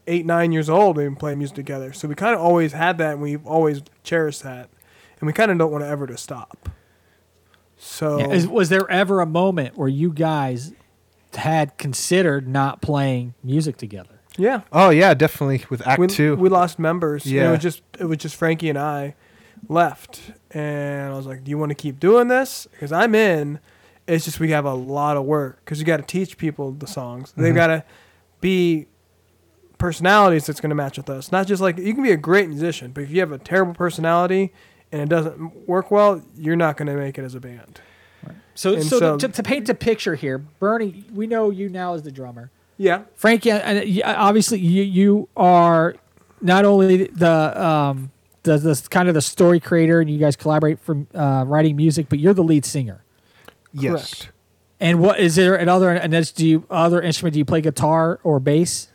eight 0.06 0.27
nine 0.27 0.52
years 0.52 0.68
old. 0.68 0.97
We've 0.97 1.06
been 1.06 1.16
playing 1.16 1.39
music 1.39 1.56
together, 1.56 1.93
so 1.93 2.09
we 2.09 2.14
kind 2.14 2.35
of 2.35 2.40
always 2.40 2.72
had 2.72 2.98
that, 2.98 3.12
and 3.14 3.22
we've 3.22 3.47
always 3.47 3.82
cherished 4.02 4.43
that, 4.43 4.68
and 5.20 5.27
we 5.27 5.32
kind 5.32 5.51
of 5.51 5.59
don't 5.59 5.70
want 5.70 5.85
to 5.85 5.89
ever 5.89 6.06
to 6.06 6.16
stop. 6.16 6.68
So 7.77 8.18
Yeah, 8.18 8.28
is- 8.31 8.48
was 8.48 8.68
there 8.68 8.89
ever 8.90 9.20
a 9.20 9.27
moment 9.27 9.77
where 9.77 9.89
you 9.89 10.12
guys 10.12 10.72
had 11.35 11.77
considered 11.78 12.47
not 12.48 12.82
playing 12.82 13.35
music 13.43 13.77
together? 13.77 14.20
yeah, 14.36 14.62
Oh 14.72 14.90
yeah, 14.90 15.12
definitely 15.14 15.64
with 15.70 15.86
Act 15.86 15.98
we, 15.98 16.06
Two. 16.06 16.36
we 16.36 16.48
lost 16.48 16.78
members. 16.78 17.27
Yeah, 17.27 17.48
it 17.48 17.51
was 17.52 17.60
just 17.60 17.82
it 17.98 18.05
was 18.05 18.18
just 18.18 18.36
Frankie 18.36 18.68
and 18.68 18.78
I 18.78 19.14
left, 19.68 20.20
and 20.52 21.12
I 21.12 21.16
was 21.16 21.27
like, 21.27 21.44
"Do 21.44 21.51
you 21.51 21.59
want 21.59 21.70
to 21.70 21.74
keep 21.74 22.01
doing 22.01 22.28
this? 22.28 22.66
Because 22.72 22.93
I'm 22.93 23.14
in. 23.14 23.60
It's 24.06 24.24
just 24.24 24.40
we 24.40 24.51
have 24.51 24.64
a 24.64 24.74
lot 24.74 25.16
of 25.16 25.24
work 25.24 25.60
because 25.64 25.78
you 25.78 25.85
got 25.85 25.98
to 25.98 26.02
teach 26.02 26.36
people 26.39 26.72
the 26.72 26.86
songs. 26.86 27.32
They've 27.36 27.52
Mhm. 27.52 27.56
got 27.56 27.66
to 27.68 27.85
be 28.40 28.86
personalities 29.81 30.47
that's 30.47 30.61
going 30.61 30.70
to 30.70 30.77
match 30.77 30.97
with 30.97 31.11
us. 31.11 31.32
Not 31.32 31.47
just 31.48 31.61
like 31.61 31.78
you 31.78 31.93
can 31.94 32.02
be 32.05 32.12
a 32.12 32.16
great 32.16 32.48
musician, 32.48 32.93
but 32.93 33.02
if 33.05 33.11
you 33.11 33.19
have 33.20 33.32
a 33.32 33.39
terrible 33.39 33.74
personality 33.74 34.52
and 34.93 35.01
it 35.02 35.09
doesn't 35.09 35.69
work 35.69 35.90
well, 35.90 36.23
you're 36.36 36.57
not 36.57 36.77
going 36.77 36.86
to 36.86 36.94
make 36.94 37.19
it 37.19 37.24
as 37.24 37.35
a 37.35 37.40
band. 37.40 37.81
So, 38.55 38.74
And 38.74 38.85
so, 38.85 38.98
so- 38.98 39.16
to, 39.19 39.28
to 39.28 39.43
paint 39.43 39.69
a 39.69 39.74
picture 39.74 40.15
here, 40.15 40.39
Bernie, 40.39 41.05
we 41.12 41.27
know 41.27 41.51
you 41.51 41.69
now 41.69 41.94
as 41.94 42.02
the 42.02 42.12
drummer. 42.12 42.51
Yeah, 42.77 43.02
Frankie, 43.15 43.51
uh, 43.51 44.02
obviously 44.07 44.59
you 44.59 44.82
you 44.82 45.28
are 45.36 45.97
not 46.40 46.65
only 46.65 47.09
the 47.09 47.62
um, 47.62 48.11
the, 48.43 48.57
the 48.57 48.86
kind 48.90 49.07
of 49.09 49.15
the 49.15 49.20
story 49.20 49.61
creator, 49.61 50.01
and 50.01 50.09
you 50.09 50.19
guys 50.19 50.35
collaborate 50.35 50.81
from 50.81 51.07
uh, 51.15 51.44
writing 51.47 51.77
music, 51.77 52.09
but 52.09 52.19
you're 52.19 52.32
the 52.32 52.43
lead 52.43 52.65
singer. 52.65 53.05
Yes. 53.74 53.90
Correct. 53.93 54.32
And 54.81 54.98
what 55.01 55.20
is 55.20 55.36
there 55.36 55.55
another? 55.57 55.90
And 55.90 56.11
that's 56.15 56.32
do 56.32 56.47
you 56.47 56.65
other 56.70 57.02
instrument? 57.02 57.35
Do 57.35 57.39
you 57.39 57.44
play 57.44 57.61
guitar 57.61 58.19
or 58.24 58.40
bass? 58.40 58.89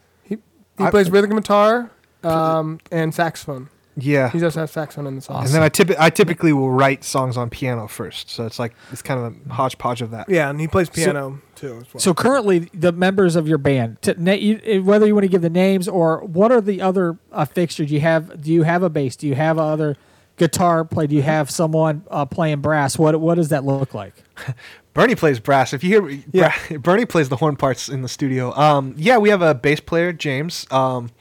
He, 0.77 0.83
he 0.83 0.87
I- 0.87 0.91
plays 0.91 1.09
rhythm 1.09 1.35
guitar 1.35 1.89
um, 2.23 2.79
and 2.91 3.13
saxophone. 3.13 3.69
Yeah. 3.97 4.29
He 4.29 4.39
does 4.39 4.55
have 4.55 4.69
saxophone 4.69 5.07
in 5.07 5.15
the 5.15 5.21
song. 5.21 5.45
And 5.45 5.53
then 5.53 5.63
I, 5.63 5.69
typi- 5.69 5.95
I 5.97 6.09
typically 6.09 6.51
will 6.51 6.69
write 6.69 7.05
songs 7.05 7.37
on 7.37 7.49
piano 7.49 7.87
first, 7.87 8.29
so 8.29 8.45
it's 8.45 8.59
like 8.59 8.73
it's 8.91 9.01
kind 9.01 9.21
of 9.21 9.49
a 9.49 9.53
hodgepodge 9.53 10.01
of 10.01 10.11
that. 10.11 10.27
Yeah, 10.27 10.49
and 10.49 10.59
he 10.59 10.67
plays 10.67 10.89
piano 10.89 11.41
too 11.55 11.77
as 11.77 11.93
well. 11.93 12.01
So 12.01 12.13
currently, 12.13 12.69
the 12.73 12.91
members 12.91 13.37
of 13.37 13.47
your 13.47 13.57
band, 13.57 14.01
to, 14.01 14.21
na- 14.21 14.33
you, 14.33 14.59
eh, 14.65 14.79
whether 14.79 15.05
you 15.07 15.13
want 15.15 15.23
to 15.23 15.29
give 15.29 15.41
the 15.41 15.49
names 15.49 15.87
or 15.87 16.25
what 16.25 16.51
are 16.51 16.59
the 16.59 16.81
other 16.81 17.17
uh, 17.31 17.45
fixtures? 17.45 17.87
Do 17.87 17.93
you 17.93 18.01
have? 18.01 18.41
Do 18.41 18.51
you 18.51 18.63
have 18.63 18.83
a 18.83 18.89
bass? 18.89 19.15
Do 19.15 19.27
you 19.27 19.35
have 19.35 19.57
other 19.57 19.95
guitar 20.35 20.83
play? 20.83 21.07
Do 21.07 21.15
you 21.15 21.21
have 21.23 21.49
someone 21.49 22.03
uh, 22.11 22.25
playing 22.25 22.59
brass? 22.59 22.99
What 22.99 23.17
What 23.21 23.35
does 23.35 23.47
that 23.49 23.63
look 23.63 23.93
like? 23.93 24.13
Bernie 24.95 25.13
plays 25.13 25.39
brass. 25.39 25.73
If 25.73 25.83
you 25.83 25.89
hear, 26.01 26.21
Yeah. 26.31 26.55
Bra- 26.69 26.77
Bernie 26.79 27.05
plays 27.05 27.29
the 27.29 27.35
horn 27.35 27.55
parts 27.57 27.87
in 27.89 28.01
the 28.01 28.07
studio. 28.09 28.51
Um, 28.57 28.95
yeah, 28.97 29.17
we 29.19 29.29
have 29.29 29.43
a 29.43 29.53
bass 29.53 29.79
player, 29.79 30.11
James, 30.11 30.65
um, 30.71 31.11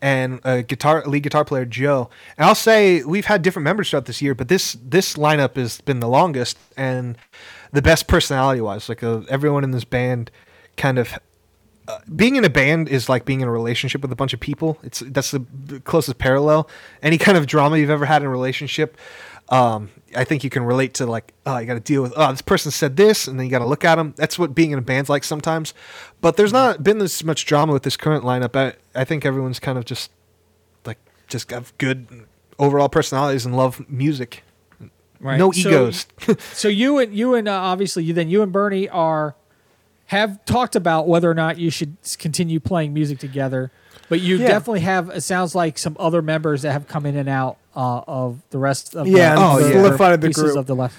and 0.00 0.40
a 0.44 0.62
guitar 0.64 1.04
lead 1.06 1.22
guitar 1.22 1.44
player, 1.44 1.64
Joe. 1.64 2.10
And 2.36 2.44
I'll 2.46 2.54
say 2.56 3.04
we've 3.04 3.26
had 3.26 3.42
different 3.42 3.64
members 3.64 3.90
throughout 3.90 4.06
this 4.06 4.20
year, 4.20 4.34
but 4.34 4.48
this 4.48 4.76
this 4.82 5.14
lineup 5.14 5.54
has 5.56 5.80
been 5.82 6.00
the 6.00 6.08
longest 6.08 6.58
and 6.76 7.16
the 7.70 7.82
best 7.82 8.08
personality 8.08 8.60
wise. 8.60 8.88
Like 8.88 9.02
uh, 9.04 9.20
everyone 9.28 9.62
in 9.62 9.70
this 9.70 9.84
band, 9.84 10.30
kind 10.76 10.98
of. 10.98 11.14
Uh, 11.88 11.98
being 12.14 12.36
in 12.36 12.44
a 12.44 12.48
band 12.48 12.88
is 12.88 13.08
like 13.08 13.24
being 13.24 13.40
in 13.40 13.48
a 13.48 13.50
relationship 13.50 14.02
with 14.02 14.12
a 14.12 14.16
bunch 14.16 14.32
of 14.32 14.38
people. 14.38 14.78
It's 14.84 15.00
that's 15.00 15.32
the 15.32 15.44
closest 15.84 16.16
parallel. 16.16 16.70
Any 17.02 17.18
kind 17.18 17.36
of 17.36 17.46
drama 17.48 17.76
you've 17.76 17.90
ever 17.90 18.04
had 18.06 18.22
in 18.22 18.26
a 18.28 18.30
relationship, 18.30 18.96
um, 19.48 19.90
I 20.16 20.24
think 20.24 20.44
you 20.44 20.50
can 20.50 20.62
relate 20.64 20.94
to 20.94 21.06
like, 21.06 21.32
oh, 21.46 21.58
you 21.58 21.66
got 21.66 21.74
to 21.74 21.80
deal 21.80 22.02
with, 22.02 22.12
oh, 22.16 22.30
this 22.30 22.42
person 22.42 22.70
said 22.70 22.96
this, 22.96 23.26
and 23.28 23.38
then 23.38 23.46
you 23.46 23.50
got 23.50 23.60
to 23.60 23.66
look 23.66 23.84
at 23.84 23.96
them. 23.96 24.14
That's 24.16 24.38
what 24.38 24.54
being 24.54 24.70
in 24.70 24.78
a 24.78 24.82
band's 24.82 25.08
like 25.10 25.24
sometimes. 25.24 25.74
But 26.20 26.36
there's 26.36 26.52
not 26.52 26.82
been 26.82 26.98
this 26.98 27.22
much 27.24 27.46
drama 27.46 27.72
with 27.72 27.82
this 27.82 27.96
current 27.96 28.24
lineup. 28.24 28.56
I, 28.56 28.74
I 28.98 29.04
think 29.04 29.24
everyone's 29.24 29.58
kind 29.60 29.78
of 29.78 29.84
just 29.84 30.10
like 30.84 30.98
just 31.28 31.50
have 31.50 31.76
good 31.78 32.06
overall 32.58 32.88
personalities 32.88 33.44
and 33.46 33.56
love 33.56 33.84
music. 33.88 34.42
Right. 35.20 35.38
No 35.38 35.50
So- 35.52 35.68
egos. 35.68 36.06
So 36.52 36.68
you 36.68 36.98
and 36.98 37.14
you 37.14 37.34
and 37.34 37.48
uh, 37.48 37.52
obviously 37.52 38.04
you 38.04 38.12
then 38.12 38.28
you 38.28 38.42
and 38.42 38.50
Bernie 38.52 38.88
are 38.88 39.34
have 40.06 40.44
talked 40.44 40.76
about 40.76 41.06
whether 41.08 41.30
or 41.30 41.34
not 41.34 41.58
you 41.58 41.70
should 41.70 41.96
continue 42.18 42.60
playing 42.60 42.92
music 42.92 43.18
together, 43.18 43.70
but 44.12 44.20
you 44.20 44.36
Yeah. 44.36 44.48
definitely 44.48 44.80
have. 44.80 45.08
It 45.08 45.22
sounds 45.22 45.54
like 45.54 45.78
some 45.78 45.96
other 45.98 46.20
members 46.20 46.60
that 46.62 46.72
have 46.72 46.86
come 46.86 47.06
in 47.06 47.16
and 47.16 47.30
out 47.30 47.56
uh, 47.74 48.02
of 48.06 48.40
the 48.50 48.58
rest 48.58 48.94
of 48.94 49.06
Yeah, 49.06 49.34
the, 49.34 49.40
and 49.40 49.64
the 49.64 49.72
solidified 49.72 50.20
the 50.20 50.26
pieces 50.28 50.42
group. 50.42 50.56
of 50.58 50.66
the 50.66 50.74
left. 50.76 50.96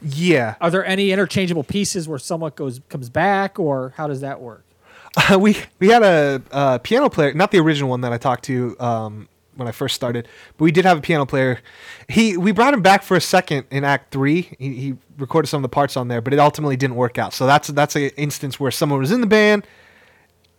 yeah. 0.00 0.54
Are 0.62 0.70
there 0.70 0.82
any 0.86 1.10
interchangeable 1.12 1.62
pieces 1.64 2.08
where 2.08 2.18
someone 2.18 2.52
goes 2.56 2.80
comes 2.88 3.10
back, 3.10 3.58
or 3.58 3.92
how 3.98 4.06
does 4.06 4.22
that 4.22 4.40
work? 4.40 4.64
Uh, 5.14 5.38
we 5.44 5.58
we 5.78 5.88
had 5.88 6.02
a 6.02 6.40
uh, 6.52 6.78
piano 6.78 7.10
player, 7.10 7.34
not 7.34 7.50
the 7.50 7.58
original 7.58 7.90
one 7.90 8.00
that 8.00 8.14
I 8.14 8.16
talked 8.16 8.44
to 8.44 8.74
um, 8.80 9.28
when 9.56 9.68
I 9.68 9.72
first 9.72 9.94
started, 9.94 10.26
but 10.56 10.64
we 10.64 10.72
did 10.72 10.86
have 10.86 10.96
a 10.96 11.02
piano 11.02 11.26
player. 11.26 11.60
He 12.08 12.38
we 12.38 12.50
brought 12.52 12.72
him 12.72 12.80
back 12.80 13.02
for 13.02 13.14
a 13.14 13.20
second 13.20 13.66
in 13.70 13.84
Act 13.84 14.10
Three. 14.10 14.56
He, 14.58 14.72
he 14.74 14.94
recorded 15.18 15.48
some 15.48 15.58
of 15.58 15.62
the 15.62 15.68
parts 15.68 15.98
on 15.98 16.08
there, 16.08 16.22
but 16.22 16.32
it 16.32 16.38
ultimately 16.38 16.76
didn't 16.78 16.96
work 16.96 17.18
out. 17.18 17.34
So 17.34 17.46
that's 17.46 17.68
that's 17.68 17.94
an 17.94 18.08
instance 18.16 18.58
where 18.58 18.70
someone 18.70 19.00
was 19.00 19.12
in 19.12 19.20
the 19.20 19.26
band, 19.26 19.66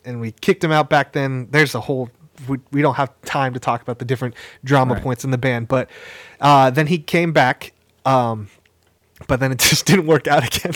and 0.06 0.20
we 0.22 0.32
kicked 0.32 0.64
him 0.64 0.72
out 0.72 0.90
back 0.90 1.14
then. 1.14 1.48
There's 1.52 1.76
a 1.76 1.82
whole. 1.82 2.10
We, 2.50 2.60
we 2.72 2.82
don't 2.82 2.96
have 2.96 3.12
time 3.24 3.54
to 3.54 3.60
talk 3.60 3.82
about 3.82 4.00
the 4.00 4.06
different 4.06 4.36
drama 4.64 4.96
Right. 4.96 5.04
points 5.04 5.24
in 5.24 5.32
the 5.32 5.38
band, 5.38 5.68
but 5.70 5.90
uh, 6.42 6.70
then 6.70 6.88
he 6.88 6.98
came 6.98 7.32
back. 7.32 7.72
Um, 8.06 8.50
but 9.28 9.40
then 9.40 9.52
it 9.54 9.60
just 9.72 9.86
didn't 9.86 10.06
work 10.08 10.28
out 10.28 10.46
again. 10.46 10.74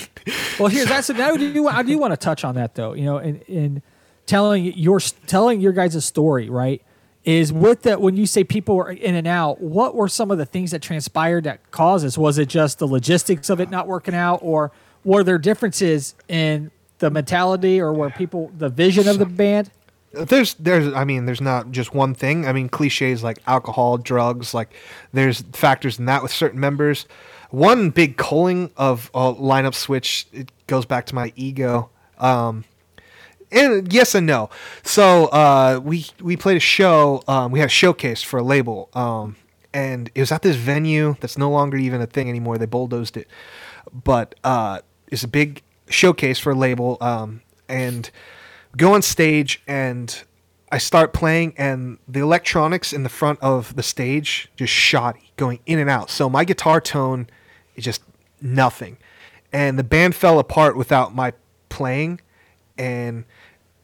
Well, 0.60 0.70
here's 0.70 0.88
that's 0.90 1.10
now. 1.10 1.36
Do 1.36 1.48
you, 1.50 1.68
I 1.68 1.84
do 1.84 1.98
want 1.98 2.14
to 2.14 2.18
touch 2.18 2.44
on 2.46 2.56
that 2.56 2.76
though. 2.76 2.94
You 2.94 3.04
know, 3.06 3.18
in, 3.18 3.42
in 3.42 3.82
telling 4.26 4.66
your 4.66 5.00
telling 5.28 5.60
your 5.62 5.74
guys' 5.74 5.96
a 5.96 6.02
story, 6.02 6.50
right? 6.50 6.82
Is 7.26 7.52
with 7.52 7.82
that 7.84 8.00
when 8.02 8.16
you 8.16 8.26
say 8.26 8.46
people 8.46 8.78
were 8.78 8.90
in 8.92 9.14
and 9.14 9.28
out, 9.28 9.60
what 9.62 9.94
were 9.94 10.08
some 10.08 10.32
of 10.32 10.38
the 10.38 10.46
things 10.46 10.72
that 10.72 10.82
transpired 10.82 11.44
that 11.44 11.70
causes? 11.70 12.18
Was 12.18 12.38
it 12.38 12.48
just 12.48 12.80
the 12.80 12.88
logistics 12.88 13.50
of 13.50 13.60
it 13.60 13.70
not 13.70 13.88
working 13.88 14.16
out, 14.16 14.40
or 14.42 14.72
were 15.04 15.24
there 15.26 15.38
differences 15.38 16.16
in 16.30 16.72
the 17.00 17.10
mentality 17.10 17.82
or 17.82 17.94
where 17.94 18.10
people 18.10 18.52
the 18.58 18.70
vision 18.70 19.08
of 19.08 19.20
the 19.20 19.26
band? 19.26 19.72
there's 20.12 20.56
there's 20.56 20.92
i 20.94 21.04
mean 21.04 21.26
there's 21.26 21.42
not 21.42 21.72
just 21.72 21.94
one 21.94 22.14
thing. 22.14 22.48
I 22.48 22.54
mean 22.54 22.70
cliches 22.70 23.24
like 23.24 23.40
alcohol 23.48 23.98
drugs 23.98 24.54
like 24.54 24.74
there's 25.14 25.42
factors 25.54 26.00
in 26.00 26.06
that 26.06 26.24
with 26.24 26.32
certain 26.32 26.60
members. 26.60 27.06
One 27.52 27.90
big 27.90 28.18
culling 28.18 28.72
of 28.78 29.10
a 29.14 29.34
lineup 29.34 29.74
switch 29.74 30.28
it 30.34 30.52
goes 30.68 30.86
back 30.86 31.06
to 31.08 31.16
my 31.16 31.32
ego. 31.36 31.90
Um 32.18 32.66
and 33.52 33.92
yes 33.92 34.16
and 34.16 34.26
no. 34.26 34.50
So 34.84 35.26
uh 35.28 35.80
we 35.84 36.08
we 36.22 36.36
played 36.36 36.58
a 36.58 36.62
show 36.62 37.24
um 37.28 37.52
we 37.52 37.60
had 37.60 37.68
a 37.68 37.70
showcase 37.70 38.24
for 38.24 38.40
a 38.40 38.44
label 38.44 38.90
um 38.94 39.36
and 39.74 40.10
it 40.16 40.20
was 40.20 40.32
at 40.32 40.42
this 40.42 40.56
venue 40.56 41.16
that's 41.20 41.38
no 41.38 41.52
longer 41.52 41.78
even 41.78 42.02
a 42.02 42.08
thing 42.08 42.30
anymore. 42.30 42.58
They 42.58 42.66
bulldozed 42.66 43.16
it. 43.16 43.28
But 43.94 44.34
uh 44.44 44.80
it's 45.08 45.24
a 45.24 45.28
big 45.28 45.62
showcase 45.90 46.40
for 46.40 46.52
a 46.52 46.56
label 46.56 46.98
um 47.02 47.42
and 47.68 48.12
go 48.78 48.94
on 48.94 49.02
stage 49.02 49.62
and 49.68 50.24
I 50.72 50.78
start 50.78 51.14
playing 51.14 51.56
and 51.58 51.98
the 52.08 52.20
electronics 52.20 52.94
in 52.94 53.04
the 53.04 53.10
front 53.10 53.40
of 53.42 53.76
the 53.76 53.82
stage 53.84 54.52
just 54.56 54.72
shoddy, 54.72 55.32
going 55.36 55.60
in 55.66 55.80
and 55.80 55.90
out. 55.90 56.12
So 56.12 56.30
my 56.30 56.44
guitar 56.44 56.80
tone 56.80 57.28
is 57.76 57.84
just 57.84 58.04
nothing. 58.40 58.98
And 59.52 59.80
the 59.80 59.84
band 59.84 60.14
fell 60.16 60.38
apart 60.38 60.78
without 60.78 61.16
my 61.16 61.34
playing 61.70 62.22
and 62.78 63.26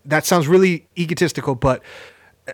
that 0.05 0.25
sounds 0.25 0.47
really 0.47 0.87
egotistical, 0.97 1.55
but 1.55 1.81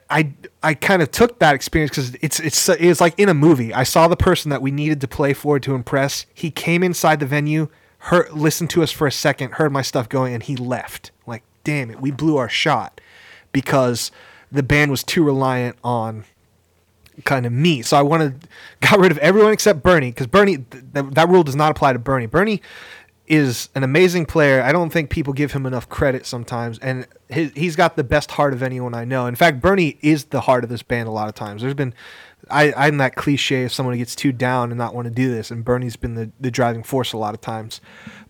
I 0.09 0.33
I 0.63 0.73
kind 0.73 1.01
of 1.01 1.11
took 1.11 1.39
that 1.39 1.53
experience 1.53 1.91
because 1.91 2.15
it's 2.21 2.39
it's 2.39 2.69
it's 2.69 3.01
like 3.01 3.19
in 3.19 3.27
a 3.27 3.33
movie. 3.33 3.73
I 3.73 3.83
saw 3.83 4.07
the 4.07 4.15
person 4.15 4.49
that 4.49 4.61
we 4.61 4.71
needed 4.71 5.01
to 5.01 5.07
play 5.07 5.33
for 5.33 5.59
to 5.59 5.75
impress. 5.75 6.25
He 6.33 6.49
came 6.49 6.81
inside 6.81 7.19
the 7.19 7.25
venue, 7.25 7.67
heard 8.05 8.31
listened 8.33 8.69
to 8.71 8.81
us 8.81 8.91
for 8.91 9.05
a 9.05 9.11
second, 9.11 9.53
heard 9.53 9.71
my 9.71 9.81
stuff 9.81 10.09
going, 10.09 10.33
and 10.33 10.41
he 10.41 10.55
left. 10.55 11.11
Like, 11.27 11.43
damn 11.63 11.91
it, 11.91 12.01
we 12.01 12.11
blew 12.11 12.37
our 12.37 12.49
shot 12.49 12.99
because 13.51 14.11
the 14.51 14.63
band 14.63 14.91
was 14.91 15.03
too 15.03 15.23
reliant 15.23 15.77
on 15.83 16.25
kind 17.25 17.45
of 17.45 17.51
me. 17.51 17.81
So 17.83 17.97
I 17.97 18.01
wanted 18.01 18.47
got 18.81 18.99
rid 18.99 19.11
of 19.11 19.17
everyone 19.19 19.53
except 19.53 19.83
Bernie 19.83 20.09
because 20.09 20.27
Bernie 20.27 20.57
th- 20.57 20.83
that 20.93 21.29
rule 21.29 21.43
does 21.43 21.55
not 21.55 21.71
apply 21.71 21.93
to 21.93 21.99
Bernie. 21.99 22.25
Bernie 22.25 22.61
is 23.27 23.69
an 23.75 23.83
amazing 23.83 24.25
player. 24.25 24.61
I 24.61 24.71
don't 24.71 24.89
think 24.89 25.09
people 25.09 25.31
give 25.31 25.51
him 25.51 25.65
enough 25.65 25.87
credit 25.87 26.25
sometimes, 26.25 26.79
and 26.79 27.07
his, 27.29 27.51
he's 27.55 27.75
got 27.75 27.95
the 27.95 28.03
best 28.03 28.31
heart 28.31 28.51
of 28.51 28.63
anyone 28.63 28.93
I 28.93 29.05
know. 29.05 29.27
In 29.27 29.35
fact, 29.35 29.61
Bernie 29.61 29.97
is 30.01 30.25
the 30.25 30.41
heart 30.41 30.63
of 30.63 30.69
this 30.69 30.83
band 30.83 31.07
a 31.07 31.11
lot 31.11 31.29
of 31.29 31.35
times. 31.35 31.61
There's 31.61 31.73
been, 31.75 31.93
I, 32.49 32.73
I'm 32.75 32.97
that 32.97 33.15
cliche 33.15 33.63
of 33.63 33.71
someone 33.71 33.93
who 33.93 33.99
gets 33.99 34.15
too 34.15 34.31
down 34.31 34.71
and 34.71 34.77
not 34.77 34.95
want 34.95 35.05
to 35.05 35.13
do 35.13 35.31
this, 35.31 35.51
and 35.51 35.63
Bernie's 35.63 35.95
been 35.95 36.15
the, 36.15 36.31
the 36.39 36.51
driving 36.51 36.83
force 36.83 37.13
a 37.13 37.17
lot 37.17 37.33
of 37.33 37.41
times. 37.41 37.81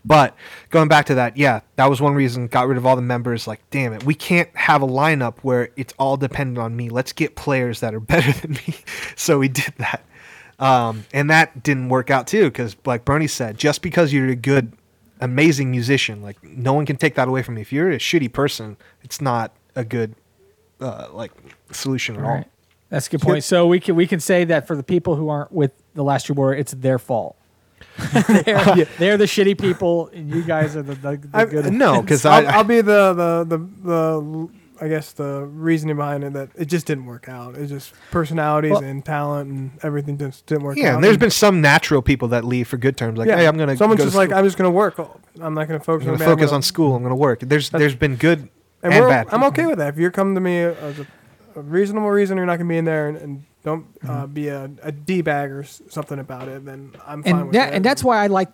But 0.04 0.36
going 0.70 0.88
back 0.88 1.06
to 1.06 1.14
that, 1.14 1.36
yeah, 1.36 1.60
that 1.76 1.88
was 1.88 2.00
one 2.00 2.14
reason. 2.14 2.48
Got 2.48 2.68
rid 2.68 2.76
of 2.76 2.86
all 2.86 2.96
the 2.96 3.02
members. 3.02 3.46
Like, 3.46 3.60
damn 3.70 3.92
it, 3.92 4.04
we 4.04 4.14
can't 4.14 4.54
have 4.56 4.82
a 4.82 4.86
lineup 4.86 5.38
where 5.42 5.70
it's 5.76 5.94
all 5.98 6.16
dependent 6.16 6.58
on 6.58 6.76
me. 6.76 6.90
Let's 6.90 7.12
get 7.12 7.36
players 7.36 7.80
that 7.80 7.94
are 7.94 8.00
better 8.00 8.32
than 8.32 8.52
me. 8.52 8.76
so 9.16 9.38
we 9.38 9.48
did 9.48 9.72
that. 9.78 10.04
Um, 10.58 11.04
and 11.12 11.30
that 11.30 11.62
didn't 11.62 11.88
work 11.88 12.10
out 12.10 12.26
too, 12.26 12.44
because 12.44 12.76
like 12.84 13.04
Bernie 13.04 13.26
said, 13.26 13.58
just 13.58 13.82
because 13.82 14.12
you're 14.12 14.28
a 14.28 14.36
good, 14.36 14.72
amazing 15.20 15.70
musician, 15.70 16.22
like 16.22 16.42
no 16.44 16.72
one 16.72 16.86
can 16.86 16.96
take 16.96 17.14
that 17.16 17.28
away 17.28 17.42
from 17.42 17.56
you. 17.56 17.62
If 17.62 17.72
you're 17.72 17.90
a 17.90 17.98
shitty 17.98 18.32
person, 18.32 18.76
it's 19.02 19.20
not 19.20 19.56
a 19.74 19.84
good, 19.84 20.14
uh, 20.80 21.08
like 21.12 21.32
solution 21.72 22.16
at 22.16 22.24
all. 22.24 22.44
That's 22.92 23.06
a 23.06 23.10
good 23.10 23.22
point. 23.22 23.42
So 23.42 23.66
we 23.66 23.80
can 23.80 23.96
we 23.96 24.06
can 24.06 24.20
say 24.20 24.44
that 24.44 24.66
for 24.66 24.76
the 24.76 24.82
people 24.82 25.16
who 25.16 25.30
aren't 25.30 25.50
with 25.50 25.72
the 25.94 26.04
Last 26.04 26.26
Troubadour, 26.26 26.54
it's 26.54 26.72
their 26.72 26.98
fault. 26.98 27.36
they're, 28.12 28.74
they're 28.98 29.16
the 29.16 29.24
shitty 29.24 29.58
people, 29.58 30.08
and 30.12 30.30
you 30.30 30.42
guys 30.42 30.76
are 30.76 30.82
the, 30.82 30.94
the, 30.96 31.16
the 31.16 31.28
I- 31.32 31.44
good. 31.46 31.72
No, 31.72 32.02
because 32.02 32.24
I'll, 32.26 32.46
I, 32.46 32.50
I'll 32.52 32.64
be 32.64 32.82
the, 32.82 33.14
the 33.14 33.44
the 33.56 33.58
the 33.82 34.48
I 34.84 34.88
guess 34.88 35.12
the 35.12 35.46
reasoning 35.46 35.96
behind 35.96 36.22
it 36.22 36.34
that 36.34 36.50
it 36.54 36.66
just 36.66 36.84
didn't 36.86 37.06
work 37.06 37.30
out. 37.30 37.56
It's 37.56 37.70
just 37.70 37.94
personalities 38.10 38.72
Well- 38.72 38.84
and 38.84 39.02
talent 39.02 39.50
and 39.50 39.70
everything 39.82 40.18
just 40.18 40.44
didn't 40.44 40.64
work 40.64 40.76
out. 40.76 40.82
yeah, 40.82 40.94
and 40.94 41.02
there's 41.02 41.16
been 41.16 41.30
some 41.30 41.62
natural 41.62 42.02
people 42.02 42.28
that 42.28 42.44
leave 42.44 42.68
for 42.68 42.76
good 42.76 42.98
terms. 42.98 43.16
Like, 43.18 43.26
yeah, 43.28 43.38
hey, 43.38 43.46
I'm 43.46 43.56
gonna 43.56 43.74
someone's 43.74 44.00
go 44.00 44.04
to 44.04 44.08
just 44.08 44.16
like 44.18 44.28
school. 44.28 44.38
I'm 44.38 44.44
just 44.44 44.58
gonna 44.58 44.70
work. 44.70 44.98
I'm 45.40 45.54
not 45.54 45.66
gonna 45.66 45.80
focus 45.80 46.06
I'm 46.06 46.12
on 46.12 46.18
gonna 46.18 46.18
the 46.18 46.24
band, 46.26 46.38
focus 46.40 46.50
I'm 46.50 46.56
on 46.56 46.62
school. 46.62 46.94
I'm 46.94 47.02
gonna 47.02 47.16
work. 47.16 47.40
There's 47.40 47.70
there's 47.70 47.94
been 47.94 48.16
good 48.16 48.50
And, 48.82 48.92
and 48.92 49.02
we're, 49.02 49.08
bad. 49.08 49.28
I'm 49.32 49.44
okay 49.44 49.64
with 49.64 49.78
that. 49.78 49.88
If 49.94 49.98
you're 49.98 50.10
coming 50.10 50.34
to 50.34 50.40
me 50.42 50.58
as 50.58 50.98
a, 51.00 51.06
a 51.56 51.60
reasonable 51.62 52.10
reason 52.10 52.36
you're 52.36 52.46
not 52.46 52.56
gonna 52.58 52.68
be 52.68 52.76
in 52.78 52.84
there 52.84 53.08
and, 53.08 53.16
and 53.18 53.44
don't 53.64 53.86
uh, 54.04 54.06
Mm-hmm. 54.24 54.32
be 54.34 54.48
a, 54.48 54.70
a 54.82 54.90
d 54.92 55.22
bag 55.22 55.50
or 55.50 55.62
s- 55.62 55.80
something 55.88 56.18
about 56.18 56.48
it, 56.48 56.64
then 56.64 56.92
I'm 57.06 57.22
fine 57.22 57.32
and 57.34 57.44
with 57.46 57.52
that, 57.54 57.66
that. 57.70 57.74
and 57.76 57.84
that's 57.84 58.02
why 58.02 58.22
I 58.22 58.26
like 58.26 58.48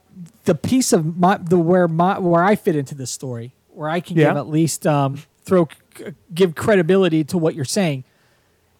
the 0.44 0.54
piece 0.54 0.92
of 0.92 1.16
my 1.18 1.38
the 1.38 1.58
where 1.58 1.88
my 1.88 2.18
where 2.18 2.44
I 2.44 2.56
fit 2.56 2.76
into 2.76 2.94
this 2.94 3.10
story, 3.10 3.52
where 3.70 3.88
I 3.88 4.00
can 4.00 4.16
give 4.16 4.24
Yeah. 4.24 4.38
at 4.38 4.48
least 4.48 4.86
um, 4.86 5.22
throw 5.44 5.66
c- 5.96 6.12
give 6.34 6.54
credibility 6.54 7.24
to 7.24 7.38
what 7.38 7.54
you're 7.54 7.64
saying, 7.64 8.04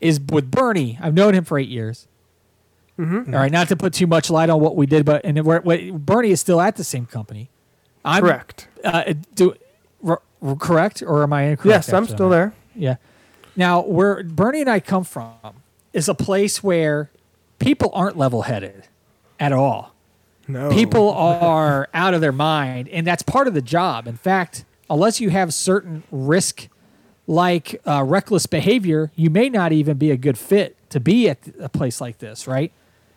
is 0.01 0.21
with 0.21 0.51
Bernie. 0.51 0.99
I've 1.01 1.15
known 1.15 1.35
him 1.35 1.45
for 1.45 1.59
eight 1.59 1.69
years. 1.71 2.07
Mm-hmm. 2.99 3.33
All 3.33 3.41
right, 3.41 3.53
not 3.53 3.69
to 3.69 3.77
put 3.77 3.93
too 3.95 4.07
much 4.09 4.29
light 4.29 4.51
on 4.51 4.61
what 4.61 4.75
we 4.77 4.85
did, 4.85 5.05
but 5.07 5.25
and 5.25 5.43
Bernie 6.05 6.31
is 6.31 6.41
still 6.41 6.61
at 6.61 6.77
the 6.77 6.85
same 6.85 7.07
company. 7.07 7.49
I'm 8.05 8.23
Correct. 8.23 8.69
Uh, 8.85 9.15
do 9.35 9.55
r- 10.05 10.21
r- 10.43 10.57
correct 10.57 11.03
or 11.03 11.23
am 11.23 11.33
I 11.33 11.43
incorrect? 11.45 11.67
Yes, 11.89 11.93
I'm 11.93 12.07
still 12.07 12.29
there. 12.29 12.53
Yeah. 12.75 12.97
Now, 13.59 13.83
where 13.83 14.23
Bernie 14.23 14.61
and 14.61 14.71
I 14.71 14.79
come 14.79 15.03
from 15.03 15.35
is 15.93 16.09
a 16.09 16.15
place 16.15 16.63
where 16.63 17.11
people 17.59 17.91
aren't 17.93 18.17
level-headed 18.17 18.85
at 19.41 19.53
all. 19.53 19.93
No. 20.47 20.71
People 20.71 21.11
are 21.11 21.89
out 21.95 22.15
of 22.15 22.21
their 22.21 22.31
mind, 22.31 22.89
and 22.89 23.05
that's 23.05 23.25
part 23.25 23.49
of 23.49 23.55
the 23.55 23.61
job. 23.61 24.07
In 24.07 24.17
fact, 24.17 24.65
unless 24.89 25.21
you 25.21 25.31
have 25.31 25.53
certain 25.53 26.05
risk, 26.13 26.69
like 27.27 27.81
uh, 27.85 28.05
reckless 28.05 28.47
behavior, 28.47 29.11
you 29.17 29.29
may 29.29 29.49
not 29.49 29.73
even 29.73 29.99
be 29.99 30.13
a 30.13 30.17
good 30.17 30.39
fit 30.39 30.77
to 30.91 31.01
be 31.01 31.29
at 31.29 31.39
a 31.59 31.69
place 31.69 32.01
like 32.01 32.19
this, 32.19 32.47
right? 32.47 32.71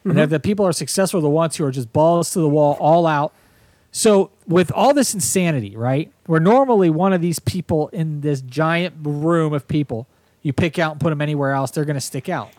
And 0.03 0.19
if 0.19 0.31
the 0.31 0.39
people 0.39 0.65
are 0.65 0.73
successful, 0.73 1.19
are 1.19 1.21
the 1.21 1.29
ones 1.29 1.55
who 1.57 1.65
are 1.65 1.71
just 1.71 1.93
balls 1.93 2.31
to 2.31 2.39
the 2.39 2.49
wall, 2.49 2.75
all 2.79 3.05
out. 3.05 3.31
So, 3.91 4.31
with 4.47 4.71
all 4.71 4.95
this 4.95 5.13
insanity, 5.13 5.75
right? 5.75 6.11
Where 6.25 6.39
normally 6.39 6.89
one 6.89 7.13
of 7.13 7.21
these 7.21 7.37
people 7.37 7.89
in 7.89 8.21
this 8.21 8.41
giant 8.41 8.95
room 9.03 9.53
of 9.53 9.67
people, 9.67 10.07
you 10.41 10.53
pick 10.53 10.79
out 10.79 10.93
and 10.93 11.01
put 11.01 11.09
them 11.09 11.21
anywhere 11.21 11.51
else, 11.51 11.71
they're 11.71 11.85
going 11.85 11.95
to 11.95 12.01
stick 12.01 12.29
out 12.29 12.49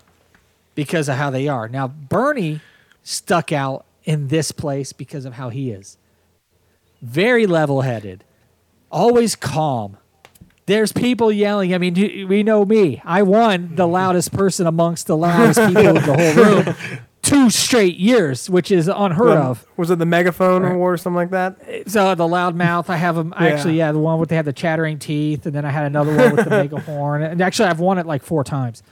because 0.75 1.09
of 1.09 1.17
how 1.17 1.31
they 1.31 1.49
are. 1.49 1.69
Now, 1.69 1.89
Bernie 1.89 2.61
stuck 3.03 3.53
out 3.53 3.85
in 4.05 4.29
this 4.29 4.53
place 4.53 4.93
because 4.93 5.25
of 5.25 5.35
how 5.35 5.49
he 5.49 5.71
is. 5.71 5.97
Very 7.01 7.47
level 7.47 7.83
headed, 7.83 8.25
always 8.91 9.35
calm. 9.35 9.97
There's 10.67 10.93
people 10.93 11.33
yelling. 11.33 11.75
I 11.75 11.79
mean, 11.79 12.29
we 12.29 12.45
know 12.45 12.65
me. 12.65 13.03
I 13.05 13.23
won 13.23 13.75
the 13.75 13.87
loudest 13.87 14.33
person 14.33 14.67
amongst 14.67 15.09
the 15.09 15.17
loudest 15.17 15.59
people 15.59 15.89
in 15.89 15.95
the 15.95 16.03
whole 16.03 16.45
room 16.45 16.75
two 17.23 17.49
straight 17.51 17.97
years, 17.97 18.51
which 18.51 18.71
is 18.71 18.89
unheard 18.89 19.39
Um, 19.39 19.47
of. 19.47 19.67
Was 19.77 19.91
it 19.91 19.99
the 19.99 20.07
megaphone 20.07 20.63
Right. 20.63 20.75
award 20.75 20.95
or 20.95 20.97
something 20.97 21.17
like 21.17 21.31
that? 21.31 21.57
So 21.89 22.15
the 22.15 22.27
loud 22.27 22.55
mouth, 22.57 22.91
I 22.91 22.97
have 22.97 23.15
them. 23.15 23.33
I 23.37 23.49
Yeah. 23.49 23.55
actually, 23.55 23.79
yeah, 23.79 23.93
the 23.93 23.99
one 23.99 24.19
with 24.19 24.29
they 24.29 24.37
had 24.37 24.45
the 24.45 24.53
chattering 24.53 24.99
teeth, 24.99 25.47
and 25.47 25.55
then 25.55 25.65
I 25.65 25.71
had 25.71 25.85
another 25.87 26.15
one 26.17 26.35
with 26.37 26.45
the 26.45 26.51
mega 26.63 26.81
horn. 26.81 27.23
And 27.23 27.41
actually, 27.41 27.69
I've 27.69 27.81
won 27.81 27.99
it 27.99 28.07
like 28.07 28.23
four 28.23 28.43
times. 28.45 28.83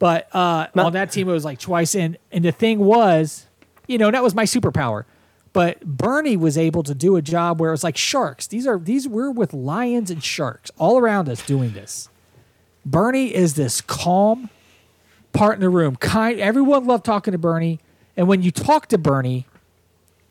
But 0.00 0.28
uh, 0.34 0.66
Not- 0.74 0.86
on 0.86 0.92
that 0.92 1.10
team, 1.12 1.28
it 1.28 1.32
was 1.32 1.44
like 1.44 1.58
twice. 1.58 1.94
And 1.94 2.18
and 2.32 2.44
the 2.44 2.52
thing 2.52 2.80
was, 2.80 3.46
you 3.86 3.96
know, 3.98 4.10
that 4.10 4.22
was 4.22 4.34
my 4.34 4.44
superpower. 4.44 5.04
But 5.52 5.80
Bernie 5.84 6.36
was 6.36 6.58
able 6.58 6.82
to 6.82 6.94
do 6.94 7.16
a 7.16 7.22
job 7.22 7.58
where 7.60 7.70
it 7.70 7.72
was 7.72 7.82
like 7.82 7.96
sharks. 7.96 8.46
These 8.46 8.66
are 8.66 8.78
these 8.78 9.08
we're 9.08 9.30
with 9.30 9.52
lions 9.54 10.10
and 10.10 10.22
sharks 10.22 10.70
all 10.78 10.98
around 10.98 11.28
us 11.28 11.42
doing 11.44 11.72
this. 11.72 12.08
Bernie 12.84 13.34
is 13.34 13.54
this 13.54 13.80
calm 13.80 14.50
part 15.32 15.54
in 15.54 15.60
the 15.60 15.68
room. 15.68 15.96
Kind 15.96 16.40
everyone 16.40 16.86
loved 16.86 17.04
talking 17.04 17.32
to 17.32 17.38
Bernie. 17.38 17.80
And 18.16 18.26
when 18.26 18.42
you 18.42 18.50
talk 18.50 18.88
to 18.88 18.98
Bernie, 18.98 19.46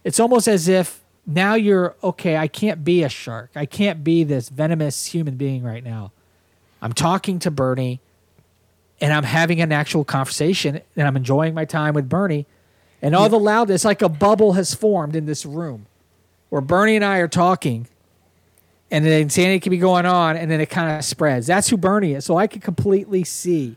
it's 0.04 0.20
almost 0.20 0.48
as 0.48 0.68
if 0.68 1.04
now 1.26 1.56
you're 1.56 1.96
okay, 2.02 2.38
I 2.38 2.48
can't 2.48 2.84
be 2.84 3.04
a 3.04 3.10
shark. 3.10 3.52
I 3.56 3.66
can't 3.66 4.04
be 4.04 4.24
this 4.24 4.50
venomous 4.50 5.08
human 5.08 5.36
being 5.36 5.64
right 5.64 5.84
now. 5.84 6.12
I'm 6.82 6.94
talking 6.94 7.40
to 7.40 7.52
Bernie 7.52 8.00
and 9.02 9.14
I'm 9.14 9.24
having 9.24 9.62
an 9.62 9.72
actual 9.72 10.06
conversation 10.06 10.82
and 10.96 11.08
I'm 11.08 11.18
enjoying 11.18 11.54
my 11.54 11.66
time 11.66 11.94
with 11.94 12.08
Bernie. 12.08 12.46
And 13.02 13.16
all 13.16 13.30
the 13.30 13.40
loudness, 13.40 13.86
like 13.86 14.02
a 14.02 14.10
bubble 14.10 14.54
has 14.54 14.74
formed 14.74 15.16
in 15.16 15.26
this 15.26 15.46
room 15.46 15.86
where 16.50 16.62
Bernie 16.62 16.96
and 16.96 17.06
I 17.06 17.18
are 17.18 17.28
talking 17.28 17.88
and 18.90 19.06
the 19.06 19.20
insanity 19.20 19.60
can 19.60 19.70
be 19.70 19.78
going 19.78 20.06
on 20.06 20.38
and 20.38 20.50
then 20.50 20.62
it 20.62 20.70
kind 20.70 20.98
of 20.98 21.04
spreads. 21.04 21.48
That's 21.48 21.70
who 21.70 21.78
Bernie 21.78 22.14
is. 22.14 22.26
So 22.26 22.38
I 22.38 22.48
can 22.48 22.62
completely 22.62 23.24
see 23.24 23.76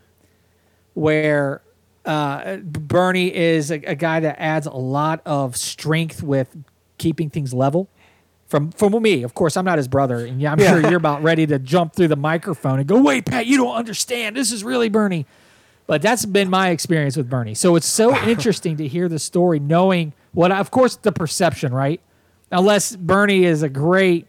where 0.93 1.61
uh, 2.05 2.57
Bernie 2.57 3.33
is 3.33 3.71
a, 3.71 3.75
a 3.75 3.95
guy 3.95 4.19
that 4.21 4.39
adds 4.41 4.65
a 4.67 4.71
lot 4.75 5.21
of 5.25 5.55
strength 5.55 6.23
with 6.23 6.55
keeping 6.97 7.29
things 7.29 7.53
level. 7.53 7.87
From 8.47 8.71
from 8.71 9.01
me, 9.01 9.23
of 9.23 9.33
course, 9.33 9.55
I'm 9.55 9.63
not 9.65 9.77
his 9.77 9.87
brother, 9.87 10.25
and 10.25 10.41
yeah, 10.41 10.51
I'm 10.51 10.59
Yeah. 10.59 10.71
sure 10.71 10.81
you're 10.81 10.97
about 10.97 11.23
ready 11.23 11.47
to 11.47 11.57
jump 11.57 11.93
through 11.93 12.09
the 12.09 12.17
microphone 12.17 12.79
and 12.79 12.87
go, 12.87 13.01
"Wait, 13.01 13.25
Pat, 13.25 13.45
you 13.45 13.55
don't 13.57 13.75
understand. 13.75 14.35
This 14.35 14.51
is 14.51 14.63
really 14.63 14.89
Bernie." 14.89 15.25
But 15.87 16.01
that's 16.01 16.25
been 16.25 16.49
my 16.49 16.69
experience 16.69 17.15
with 17.17 17.29
Bernie. 17.29 17.53
So 17.53 17.75
it's 17.75 17.87
so 17.87 18.15
interesting 18.27 18.77
to 18.77 18.87
hear 18.87 19.07
the 19.09 19.19
story, 19.19 19.59
knowing 19.59 20.13
what, 20.33 20.51
of 20.51 20.69
course, 20.71 20.95
the 20.97 21.11
perception, 21.11 21.73
right? 21.73 22.01
Unless 22.51 22.95
Bernie 22.97 23.45
is 23.45 23.63
a 23.63 23.69
great, 23.69 24.27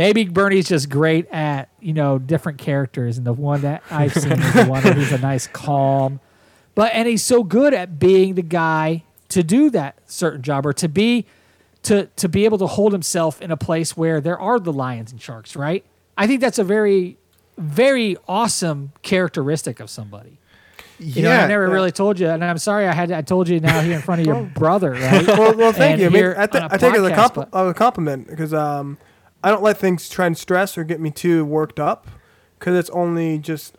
maybe 0.00 0.24
Bernie's 0.24 0.66
just 0.66 0.88
great 0.88 1.28
at 1.30 1.68
you 1.78 1.92
know 1.92 2.18
different 2.18 2.56
characters, 2.56 3.18
and 3.18 3.26
the 3.26 3.34
one 3.34 3.60
that 3.60 3.82
I've 3.90 4.14
seen 4.14 4.32
is 4.32 4.54
the 4.54 4.64
one 4.64 4.82
that 4.82 4.96
he's 4.96 5.12
a 5.12 5.18
nice, 5.18 5.46
calm, 5.46 6.20
but 6.74 6.92
and 6.94 7.06
he's 7.06 7.22
so 7.22 7.44
good 7.44 7.74
at 7.74 7.98
being 7.98 8.34
the 8.34 8.42
guy 8.42 9.04
to 9.28 9.42
do 9.42 9.68
that 9.70 9.98
certain 10.06 10.40
job 10.40 10.64
or 10.64 10.72
to 10.72 10.88
be 10.88 11.26
to 11.82 12.06
to 12.16 12.28
be 12.30 12.46
able 12.46 12.56
to 12.58 12.66
hold 12.66 12.92
himself 12.92 13.42
in 13.42 13.50
a 13.50 13.58
place 13.58 13.94
where 13.94 14.22
there 14.22 14.40
are 14.40 14.58
the 14.58 14.72
lions 14.72 15.12
and 15.12 15.20
sharks, 15.20 15.54
right? 15.54 15.84
I 16.16 16.26
think 16.26 16.40
that's 16.40 16.58
a 16.58 16.64
very 16.64 17.18
very 17.58 18.16
awesome 18.26 18.92
characteristic 19.02 19.80
of 19.80 19.90
somebody. 19.90 20.38
You 20.98 21.22
know, 21.22 21.30
I 21.30 21.46
never 21.46 21.66
yeah. 21.66 21.72
really 21.72 21.92
told 21.92 22.18
you, 22.18 22.28
and 22.28 22.42
I'm 22.42 22.58
sorry 22.58 22.86
I 22.86 22.92
had 22.92 23.12
I 23.12 23.20
told 23.20 23.50
you 23.50 23.60
now 23.60 23.80
here 23.82 23.96
in 23.96 24.02
front 24.02 24.22
of 24.22 24.26
your 24.26 24.42
brother, 24.54 24.92
right? 24.92 25.26
well, 25.26 25.54
well, 25.56 25.72
thank 25.72 26.00
And 26.00 26.00
you. 26.00 26.06
I, 26.06 26.10
mean, 26.10 26.34
I, 26.38 26.46
th- 26.46 26.64
I 26.70 26.76
take 26.78 26.94
it 26.94 27.00
as 27.00 27.06
a, 27.06 27.10
podcast, 27.10 27.70
a 27.70 27.74
compliment 27.74 28.28
because 28.28 28.52
um, 28.52 28.98
I 29.42 29.50
don't 29.50 29.62
let 29.62 29.78
things 29.78 30.08
try 30.08 30.26
and 30.26 30.36
stress 30.36 30.76
or 30.76 30.84
get 30.84 31.00
me 31.00 31.10
too 31.10 31.44
worked 31.44 31.80
up 31.80 32.06
because 32.58 32.76
it's 32.78 32.90
only 32.90 33.38
just 33.38 33.78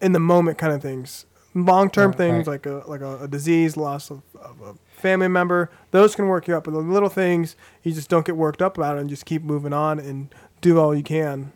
in 0.00 0.12
the 0.12 0.20
moment 0.20 0.58
kind 0.58 0.72
of 0.72 0.82
things. 0.82 1.24
Long 1.54 1.90
term 1.90 2.10
Right, 2.10 2.18
things 2.18 2.46
right. 2.46 2.64
like 2.64 2.66
a 2.66 2.82
like 2.86 3.00
a, 3.00 3.24
a 3.24 3.28
disease, 3.28 3.76
loss 3.76 4.10
of, 4.10 4.22
of 4.40 4.60
a 4.60 4.74
family 5.00 5.28
member, 5.28 5.70
those 5.90 6.14
can 6.14 6.28
work 6.28 6.46
you 6.46 6.56
up. 6.56 6.64
But 6.64 6.72
the 6.72 6.78
little 6.80 7.08
things, 7.08 7.56
you 7.82 7.92
just 7.92 8.08
don't 8.10 8.26
get 8.26 8.36
worked 8.36 8.60
up 8.62 8.76
about 8.76 8.96
it 8.96 9.00
and 9.00 9.08
just 9.10 9.24
keep 9.24 9.42
moving 9.42 9.72
on 9.72 9.98
and 9.98 10.32
do 10.60 10.78
all 10.78 10.94
you 10.94 11.02
can 11.02 11.52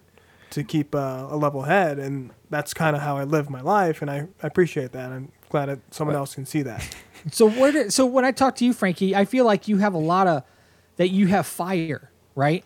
to 0.51 0.65
keep 0.65 0.95
uh, 0.95 1.27
a 1.31 1.37
level 1.37 1.63
head. 1.63 1.99
And 1.99 2.31
that's 2.51 2.73
kind 2.75 2.97
of 2.97 3.03
how 3.03 3.17
I 3.17 3.25
live 3.25 3.49
my 3.51 3.61
life, 3.61 4.01
and 4.03 4.11
I, 4.11 4.27
I 4.43 4.47
appreciate 4.47 4.93
that. 4.93 5.13
I'm 5.13 5.31
glad 5.51 5.67
that 5.67 5.79
someone 5.91 6.17
else 6.17 6.35
can 6.35 6.47
see 6.47 6.63
that. 6.63 6.83
So 7.31 7.47
where 7.49 7.71
did, 7.71 7.93
so 7.93 8.05
when 8.05 8.25
I 8.25 8.33
talk 8.33 8.57
to 8.57 8.65
you, 8.65 8.73
Frankie, 8.73 9.15
I 9.15 9.27
feel 9.27 9.45
like 9.45 9.69
you 9.69 9.77
have 9.79 9.95
a 9.95 9.99
lot 9.99 10.27
of 10.27 10.43
that 10.97 11.11
you 11.11 11.29
have 11.29 11.47
fire, 11.47 12.11
right? 12.35 12.65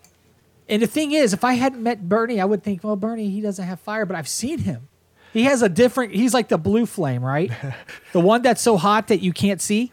And 0.68 0.82
the 0.82 0.86
thing 0.86 1.12
is, 1.12 1.32
if 1.32 1.44
I 1.44 1.54
hadn't 1.54 1.82
met 1.82 2.08
Bernie, 2.08 2.40
I 2.40 2.44
would 2.44 2.62
think, 2.62 2.82
well, 2.82 2.96
Bernie, 2.96 3.30
he 3.30 3.40
doesn't 3.40 3.64
have 3.64 3.80
fire, 3.80 4.04
but 4.04 4.16
I've 4.16 4.28
seen 4.28 4.58
him. 4.58 4.88
He 5.32 5.44
has 5.44 5.62
a 5.62 5.68
different. 5.68 6.14
He's 6.14 6.32
like 6.34 6.48
the 6.48 6.58
blue 6.58 6.86
flame, 6.86 7.22
right? 7.24 7.52
the 8.12 8.20
one 8.20 8.42
that's 8.42 8.62
so 8.62 8.76
hot 8.76 9.08
that 9.08 9.20
you 9.20 9.32
can't 9.32 9.60
see. 9.60 9.92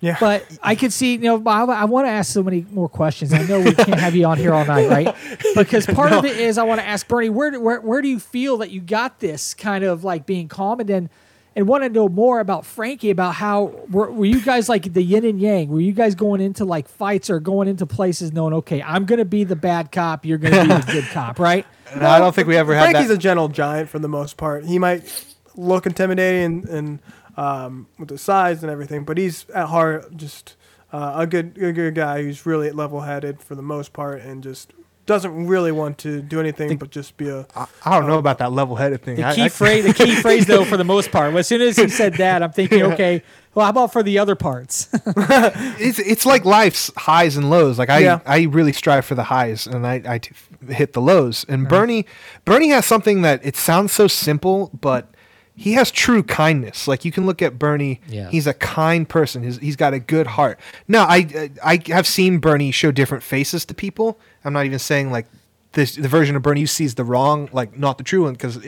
Yeah. 0.00 0.16
But 0.20 0.46
I 0.62 0.76
could 0.76 0.92
see, 0.92 1.14
you 1.14 1.18
know, 1.18 1.42
I, 1.44 1.64
I 1.64 1.84
want 1.86 2.06
to 2.06 2.10
ask 2.10 2.32
so 2.32 2.42
many 2.42 2.64
more 2.70 2.88
questions. 2.88 3.32
I 3.32 3.42
know 3.42 3.60
we 3.60 3.74
can't 3.74 3.98
have 3.98 4.14
you 4.14 4.26
on 4.26 4.38
here 4.38 4.54
all 4.54 4.64
night, 4.64 4.88
right? 4.88 5.14
Because 5.56 5.86
part 5.86 6.12
of 6.12 6.24
it 6.24 6.36
is 6.36 6.56
I 6.56 6.62
want 6.62 6.80
to 6.80 6.86
ask 6.86 7.08
Bernie, 7.08 7.30
where, 7.30 7.58
where 7.58 7.80
where 7.80 8.00
do 8.00 8.08
you 8.08 8.20
feel 8.20 8.58
that 8.58 8.70
you 8.70 8.80
got 8.80 9.18
this 9.18 9.54
kind 9.54 9.82
of 9.82 10.04
like 10.04 10.24
being 10.24 10.46
calm, 10.46 10.78
and 10.78 10.88
then 10.88 11.10
and 11.56 11.66
want 11.66 11.84
to 11.84 11.88
know 11.88 12.08
more 12.08 12.40
about 12.40 12.64
Frankie 12.64 13.10
about 13.10 13.34
how 13.34 13.64
were, 13.90 14.10
were 14.10 14.24
you 14.24 14.40
guys 14.40 14.68
like 14.68 14.92
the 14.92 15.02
yin 15.02 15.24
and 15.24 15.40
yang? 15.40 15.68
Were 15.68 15.80
you 15.80 15.92
guys 15.92 16.14
going 16.14 16.40
into 16.40 16.64
like 16.64 16.88
fights 16.88 17.30
or 17.30 17.40
going 17.40 17.68
into 17.68 17.86
places 17.86 18.32
knowing, 18.32 18.54
okay, 18.54 18.82
I'm 18.82 19.04
gonna 19.04 19.24
be 19.24 19.44
the 19.44 19.56
bad 19.56 19.90
cop, 19.92 20.24
you're 20.24 20.38
gonna 20.38 20.62
be 20.62 20.68
the 20.86 20.92
good 20.92 21.04
cop, 21.12 21.38
right? 21.38 21.66
No, 21.96 22.06
I 22.06 22.18
don't 22.18 22.34
think 22.34 22.48
we 22.48 22.56
ever 22.56 22.74
had 22.74 22.90
Frankie's 22.90 23.10
a 23.10 23.18
gentle 23.18 23.48
giant 23.48 23.88
for 23.88 23.98
the 23.98 24.08
most 24.08 24.36
part. 24.36 24.64
He 24.64 24.78
might 24.78 25.26
look 25.56 25.86
intimidating 25.86 26.44
and, 26.44 26.68
and 26.68 26.98
um, 27.36 27.86
with 27.98 28.08
the 28.08 28.18
size 28.18 28.62
and 28.62 28.70
everything, 28.70 29.04
but 29.04 29.16
he's 29.18 29.48
at 29.50 29.68
heart 29.68 30.16
just 30.16 30.56
uh, 30.92 31.14
a 31.16 31.26
good, 31.26 31.54
good, 31.54 31.74
good 31.74 31.94
guy 31.94 32.22
who's 32.22 32.46
really 32.46 32.70
level-headed 32.70 33.40
for 33.40 33.54
the 33.54 33.62
most 33.62 33.92
part 33.92 34.20
and 34.20 34.42
just 34.42 34.72
doesn't 35.08 35.46
really 35.48 35.72
want 35.72 35.98
to 35.98 36.20
do 36.22 36.38
anything 36.38 36.76
but 36.76 36.90
just 36.90 37.16
be 37.16 37.28
a. 37.28 37.46
I, 37.56 37.66
I 37.84 37.98
don't 37.98 38.08
know 38.08 38.18
about 38.18 38.38
that 38.38 38.52
level-headed 38.52 39.02
thing. 39.02 39.16
The 39.16 39.24
I- 39.24 39.34
key 39.34 39.42
I- 39.42 39.48
phrase, 39.48 39.84
the 39.84 39.94
key 39.94 40.14
phrase 40.22 40.46
though, 40.46 40.64
for 40.64 40.76
the 40.76 40.84
most 40.84 41.10
part, 41.10 41.34
as 41.34 41.48
soon 41.48 41.62
as 41.62 41.76
he 41.76 41.88
said 41.88 42.14
that, 42.18 42.42
I'm 42.42 42.52
thinking, 42.52 42.82
okay, 42.82 43.22
well, 43.54 43.64
how 43.64 43.70
about 43.70 43.92
for 43.92 44.04
the 44.04 44.18
other 44.18 44.36
parts? 44.36 44.88
it's 45.80 45.98
it's 45.98 46.24
like 46.24 46.44
life's 46.44 46.92
highs 46.96 47.36
and 47.36 47.50
lows. 47.50 47.78
Like 47.78 47.90
I 47.90 47.98
Yeah. 48.00 48.20
I 48.26 48.42
really 48.42 48.72
strive 48.72 49.04
for 49.04 49.16
the 49.16 49.24
highs 49.24 49.66
and 49.66 49.84
I 49.86 50.02
I 50.06 50.18
t- 50.18 50.30
hit 50.68 50.92
the 50.92 51.00
lows. 51.00 51.44
And 51.48 51.66
uh-huh. 51.66 51.70
Bernie 51.80 52.06
Bernie 52.44 52.68
has 52.68 52.86
something 52.86 53.22
that 53.22 53.44
it 53.44 53.56
sounds 53.56 53.92
so 53.92 54.06
simple, 54.06 54.70
but 54.78 55.08
he 55.58 55.72
has 55.72 55.90
true 55.90 56.22
kindness. 56.22 56.86
Like 56.86 57.04
you 57.04 57.10
can 57.10 57.26
look 57.26 57.42
at 57.42 57.58
Bernie. 57.58 58.00
Yes. 58.08 58.30
He's 58.30 58.46
a 58.46 58.54
kind 58.54 59.08
person. 59.08 59.42
He's, 59.42 59.58
he's 59.58 59.74
got 59.74 59.92
a 59.92 59.98
good 59.98 60.28
heart. 60.28 60.60
Now 60.86 61.04
I 61.04 61.50
I 61.64 61.82
have 61.88 62.06
seen 62.06 62.38
Bernie 62.38 62.70
show 62.70 62.92
different 62.92 63.24
faces 63.24 63.64
to 63.64 63.74
people. 63.74 64.20
I'm 64.44 64.52
not 64.52 64.66
even 64.66 64.78
saying 64.78 65.10
like 65.10 65.26
this 65.72 65.96
the 65.96 66.06
version 66.08 66.36
of 66.36 66.42
Bernie 66.42 66.60
you 66.60 66.68
see 66.68 66.84
is 66.84 66.94
the 66.94 67.04
wrong, 67.04 67.48
like 67.52 67.76
not 67.76 67.98
the 67.98 68.04
true 68.04 68.24
one, 68.24 68.34
because 68.34 68.64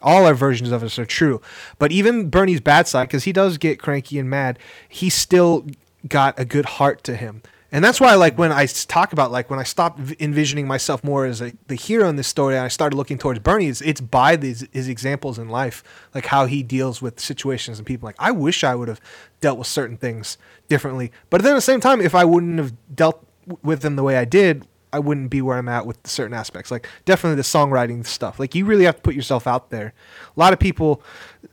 all 0.00 0.26
our 0.26 0.34
versions 0.34 0.70
of 0.70 0.84
us 0.84 0.96
are 0.96 1.04
true. 1.04 1.42
But 1.78 1.90
even 1.90 2.30
Bernie's 2.30 2.60
bad 2.60 2.86
side, 2.86 3.08
because 3.08 3.24
he 3.24 3.32
does 3.32 3.58
get 3.58 3.80
cranky 3.80 4.16
and 4.18 4.30
mad, 4.30 4.60
he 4.88 5.10
still 5.10 5.66
got 6.06 6.38
a 6.38 6.44
good 6.44 6.66
heart 6.66 7.02
to 7.04 7.16
him. 7.16 7.42
And 7.70 7.84
that's 7.84 8.00
why, 8.00 8.14
like, 8.14 8.38
when 8.38 8.50
i 8.50 8.64
talk 8.64 9.12
about, 9.12 9.30
like, 9.30 9.50
when 9.50 9.58
I 9.58 9.62
stopped 9.62 10.00
envisioning 10.20 10.66
myself 10.66 11.04
more 11.04 11.26
as 11.26 11.42
a, 11.42 11.52
the 11.66 11.74
hero 11.74 12.08
in 12.08 12.16
this 12.16 12.26
story 12.26 12.56
and 12.56 12.64
I 12.64 12.68
started 12.68 12.96
looking 12.96 13.18
towards 13.18 13.40
Bernie, 13.40 13.66
it's, 13.66 13.82
it's 13.82 14.00
by 14.00 14.36
these, 14.36 14.66
his 14.72 14.88
examples 14.88 15.38
in 15.38 15.50
life, 15.50 15.84
like 16.14 16.26
how 16.26 16.46
he 16.46 16.62
deals 16.62 17.02
with 17.02 17.20
situations 17.20 17.78
and 17.78 17.86
people. 17.86 18.06
Like, 18.06 18.16
I 18.18 18.30
wish 18.30 18.64
I 18.64 18.74
would 18.74 18.88
have 18.88 19.02
dealt 19.42 19.58
with 19.58 19.66
certain 19.66 19.98
things 19.98 20.38
differently. 20.68 21.12
But 21.28 21.42
then 21.42 21.52
at 21.52 21.56
the 21.56 21.60
same 21.60 21.80
time, 21.80 22.00
if 22.00 22.14
I 22.14 22.24
wouldn't 22.24 22.58
have 22.58 22.72
dealt 22.94 23.26
with 23.62 23.82
them 23.82 23.96
the 23.96 24.02
way 24.02 24.16
I 24.16 24.24
did, 24.24 24.66
I 24.90 24.98
wouldn't 24.98 25.28
be 25.28 25.42
where 25.42 25.58
I'm 25.58 25.68
at 25.68 25.84
with 25.84 25.98
certain 26.06 26.32
aspects. 26.32 26.70
Like, 26.70 26.88
definitely 27.04 27.36
the 27.36 27.42
songwriting 27.42 28.06
stuff. 28.06 28.40
Like, 28.40 28.54
you 28.54 28.64
really 28.64 28.84
have 28.84 28.96
to 28.96 29.02
put 29.02 29.14
yourself 29.14 29.46
out 29.46 29.68
there. 29.68 29.92
A 30.34 30.40
lot 30.40 30.54
of 30.54 30.58
people 30.58 31.02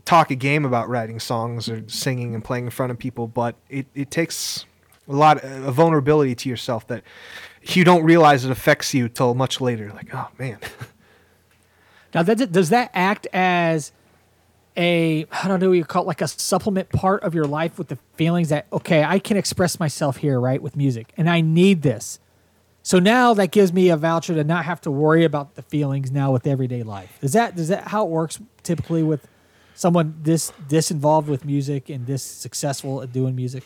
talk 0.05 0.31
a 0.31 0.35
game 0.35 0.63
about 0.63 0.87
writing 0.87 1.19
songs 1.19 1.67
or 1.67 1.83
singing 1.87 2.33
and 2.33 2.41
playing 2.41 2.63
in 2.63 2.71
front 2.71 2.93
of 2.93 2.97
people, 2.97 3.27
but 3.27 3.55
it, 3.69 3.87
it 3.93 4.11
takes 4.11 4.65
a 5.07 5.13
lot 5.13 5.43
of 5.43 5.73
vulnerability 5.73 6.35
to 6.35 6.49
yourself 6.49 6.87
that 6.87 7.03
you 7.63 7.83
don't 7.83 8.03
realize 8.03 8.45
it 8.45 8.51
affects 8.51 8.93
you 8.93 9.09
till 9.09 9.33
much 9.33 9.61
later. 9.61 9.91
Like, 9.93 10.09
oh 10.13 10.27
man, 10.37 10.59
Now, 12.15 12.23
that, 12.23 12.49
does 12.53 12.69
that 12.69 12.91
act 12.93 13.27
as 13.33 13.91
a 14.77 15.25
I 15.31 15.47
don't 15.49 15.59
know 15.59 15.69
what 15.69 15.77
you 15.77 15.83
call 15.83 16.03
it, 16.03 16.07
like 16.07 16.21
a 16.21 16.27
supplement 16.29 16.89
part 16.89 17.23
of 17.23 17.35
your 17.35 17.45
life 17.45 17.77
with 17.77 17.89
the 17.89 17.97
feelings 18.15 18.49
that 18.49 18.67
okay, 18.71 19.03
I 19.03 19.19
can 19.19 19.35
express 19.35 19.79
myself 19.79 20.17
here, 20.17 20.39
right, 20.39 20.61
with 20.61 20.77
music, 20.77 21.13
and 21.17 21.29
I 21.29 21.41
need 21.41 21.81
this. 21.81 22.19
So 22.83 22.99
now 22.99 23.33
that 23.33 23.51
gives 23.51 23.73
me 23.73 23.89
a 23.89 23.97
voucher 23.97 24.33
to 24.33 24.43
not 24.43 24.63
have 24.63 24.79
to 24.81 24.91
worry 24.91 25.25
about 25.25 25.55
the 25.55 25.61
feelings 25.61 26.11
now 26.11 26.31
with 26.31 26.47
everyday 26.47 26.83
life. 26.83 27.19
Is 27.21 27.33
that 27.33 27.59
is 27.59 27.67
that 27.67 27.89
how 27.89 28.05
it 28.05 28.09
works 28.09 28.39
typically 28.63 29.03
with 29.03 29.27
someone 29.73 30.17
this 30.21 30.53
this 30.69 30.91
involved 30.91 31.27
with 31.27 31.43
music 31.43 31.89
and 31.89 32.05
this 32.05 32.23
successful 32.23 33.01
at 33.01 33.11
doing 33.11 33.35
music? 33.35 33.63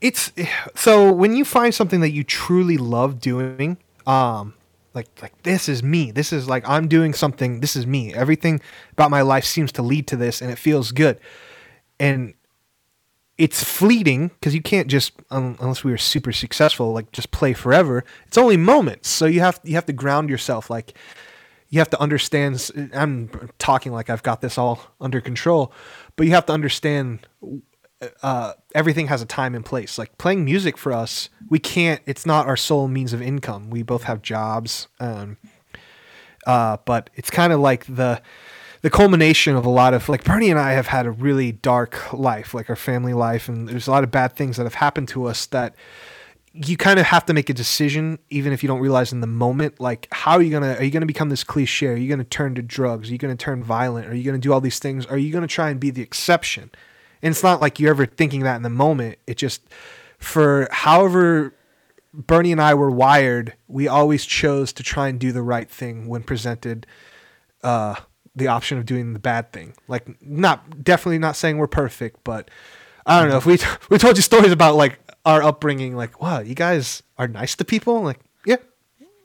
It's 0.00 0.32
so 0.74 1.12
when 1.12 1.36
you 1.36 1.44
find 1.44 1.74
something 1.74 2.00
that 2.00 2.10
you 2.10 2.24
truly 2.24 2.76
love 2.78 3.20
doing, 3.20 3.78
um, 4.06 4.54
like 4.94 5.08
like 5.20 5.42
this 5.42 5.68
is 5.68 5.82
me. 5.82 6.10
This 6.10 6.32
is 6.32 6.48
like 6.48 6.68
I'm 6.68 6.88
doing 6.88 7.14
something. 7.14 7.60
This 7.60 7.76
is 7.76 7.86
me. 7.86 8.14
Everything 8.14 8.60
about 8.92 9.10
my 9.10 9.22
life 9.22 9.44
seems 9.44 9.72
to 9.72 9.82
lead 9.82 10.06
to 10.08 10.16
this, 10.16 10.40
and 10.40 10.50
it 10.50 10.58
feels 10.58 10.92
good. 10.92 11.20
And 11.98 12.34
it's 13.38 13.62
fleeting 13.62 14.28
because 14.28 14.54
you 14.54 14.62
can't 14.62 14.88
just 14.88 15.12
um, 15.30 15.56
unless 15.60 15.84
we 15.84 15.90
were 15.90 15.98
super 15.98 16.32
successful 16.32 16.92
like 16.92 17.12
just 17.12 17.30
play 17.30 17.52
forever 17.52 18.04
it's 18.26 18.38
only 18.38 18.56
moments 18.56 19.08
so 19.08 19.26
you 19.26 19.40
have 19.40 19.60
you 19.62 19.74
have 19.74 19.84
to 19.86 19.92
ground 19.92 20.30
yourself 20.30 20.70
like 20.70 20.96
you 21.68 21.78
have 21.78 21.90
to 21.90 22.00
understand 22.00 22.70
i'm 22.94 23.28
talking 23.58 23.92
like 23.92 24.08
i've 24.08 24.22
got 24.22 24.40
this 24.40 24.56
all 24.56 24.80
under 25.00 25.20
control 25.20 25.72
but 26.16 26.26
you 26.26 26.32
have 26.32 26.46
to 26.46 26.52
understand 26.52 27.26
uh, 28.22 28.52
everything 28.74 29.06
has 29.06 29.22
a 29.22 29.26
time 29.26 29.54
and 29.54 29.64
place 29.64 29.96
like 29.96 30.16
playing 30.18 30.44
music 30.44 30.76
for 30.76 30.92
us 30.92 31.30
we 31.48 31.58
can't 31.58 32.00
it's 32.06 32.26
not 32.26 32.46
our 32.46 32.56
sole 32.56 32.88
means 32.88 33.12
of 33.12 33.22
income 33.22 33.70
we 33.70 33.82
both 33.82 34.02
have 34.02 34.20
jobs 34.20 34.88
um, 35.00 35.38
uh, 36.46 36.76
but 36.84 37.10
it's 37.14 37.30
kind 37.30 37.52
of 37.52 37.60
like 37.60 37.84
the 37.86 38.20
the 38.82 38.90
culmination 38.90 39.56
of 39.56 39.64
a 39.64 39.70
lot 39.70 39.94
of 39.94 40.08
like 40.08 40.22
Bernie 40.22 40.50
and 40.50 40.60
I 40.60 40.72
have 40.72 40.86
had 40.86 41.06
a 41.06 41.10
really 41.10 41.50
dark 41.50 42.12
life, 42.12 42.54
like 42.54 42.70
our 42.70 42.76
family 42.76 43.14
life, 43.14 43.48
and 43.48 43.68
there's 43.68 43.88
a 43.88 43.90
lot 43.90 44.04
of 44.04 44.12
bad 44.12 44.36
things 44.36 44.56
that 44.58 44.62
have 44.64 44.74
happened 44.74 45.08
to 45.08 45.24
us 45.24 45.46
that 45.46 45.74
you 46.52 46.76
kind 46.76 46.98
of 46.98 47.06
have 47.06 47.26
to 47.26 47.34
make 47.34 47.50
a 47.50 47.52
decision, 47.52 48.18
even 48.30 48.52
if 48.52 48.62
you 48.62 48.68
don't 48.68 48.80
realize 48.80 49.12
in 49.12 49.20
the 49.20 49.26
moment. 49.26 49.80
Like, 49.80 50.06
how 50.12 50.32
are 50.32 50.42
you 50.42 50.50
gonna 50.50 50.74
are 50.74 50.84
you 50.84 50.90
gonna 50.90 51.06
become 51.06 51.30
this 51.30 51.42
cliche? 51.42 51.88
Are 51.88 51.96
you 51.96 52.08
gonna 52.08 52.22
turn 52.24 52.54
to 52.54 52.62
drugs? 52.62 53.08
Are 53.08 53.12
you 53.12 53.18
gonna 53.18 53.34
turn 53.36 53.62
violent? 53.62 54.06
Are 54.06 54.14
you 54.14 54.22
gonna 54.22 54.38
do 54.38 54.52
all 54.52 54.60
these 54.60 54.78
things? 54.78 55.04
Are 55.06 55.18
you 55.18 55.32
gonna 55.32 55.46
try 55.46 55.70
and 55.70 55.80
be 55.80 55.90
the 55.90 56.02
exception? 56.02 56.70
And 57.22 57.32
it's 57.32 57.42
not 57.42 57.60
like 57.60 57.80
you're 57.80 57.90
ever 57.90 58.06
thinking 58.06 58.42
that 58.42 58.56
in 58.56 58.62
the 58.62 58.70
moment. 58.70 59.18
It 59.26 59.36
just 59.36 59.62
for 60.18 60.68
however 60.70 61.54
Bernie 62.12 62.52
and 62.52 62.60
I 62.60 62.74
were 62.74 62.90
wired, 62.90 63.54
we 63.68 63.88
always 63.88 64.24
chose 64.24 64.72
to 64.74 64.82
try 64.82 65.08
and 65.08 65.18
do 65.18 65.32
the 65.32 65.42
right 65.42 65.68
thing 65.70 66.08
when 66.08 66.22
presented 66.22 66.86
uh, 67.62 67.96
the 68.34 68.48
option 68.48 68.78
of 68.78 68.86
doing 68.86 69.12
the 69.12 69.18
bad 69.18 69.52
thing. 69.52 69.74
Like, 69.86 70.22
not 70.22 70.82
definitely 70.82 71.18
not 71.18 71.36
saying 71.36 71.58
we're 71.58 71.66
perfect, 71.66 72.24
but 72.24 72.50
I 73.04 73.20
don't 73.20 73.28
know 73.28 73.36
if 73.36 73.46
we 73.46 73.58
we 73.90 73.98
told 73.98 74.16
you 74.16 74.22
stories 74.22 74.52
about 74.52 74.76
like 74.76 74.98
our 75.24 75.42
upbringing. 75.42 75.96
Like, 75.96 76.20
wow, 76.20 76.40
you 76.40 76.54
guys 76.54 77.02
are 77.18 77.28
nice 77.28 77.54
to 77.56 77.64
people. 77.64 78.02
Like, 78.02 78.20
yeah, 78.46 78.56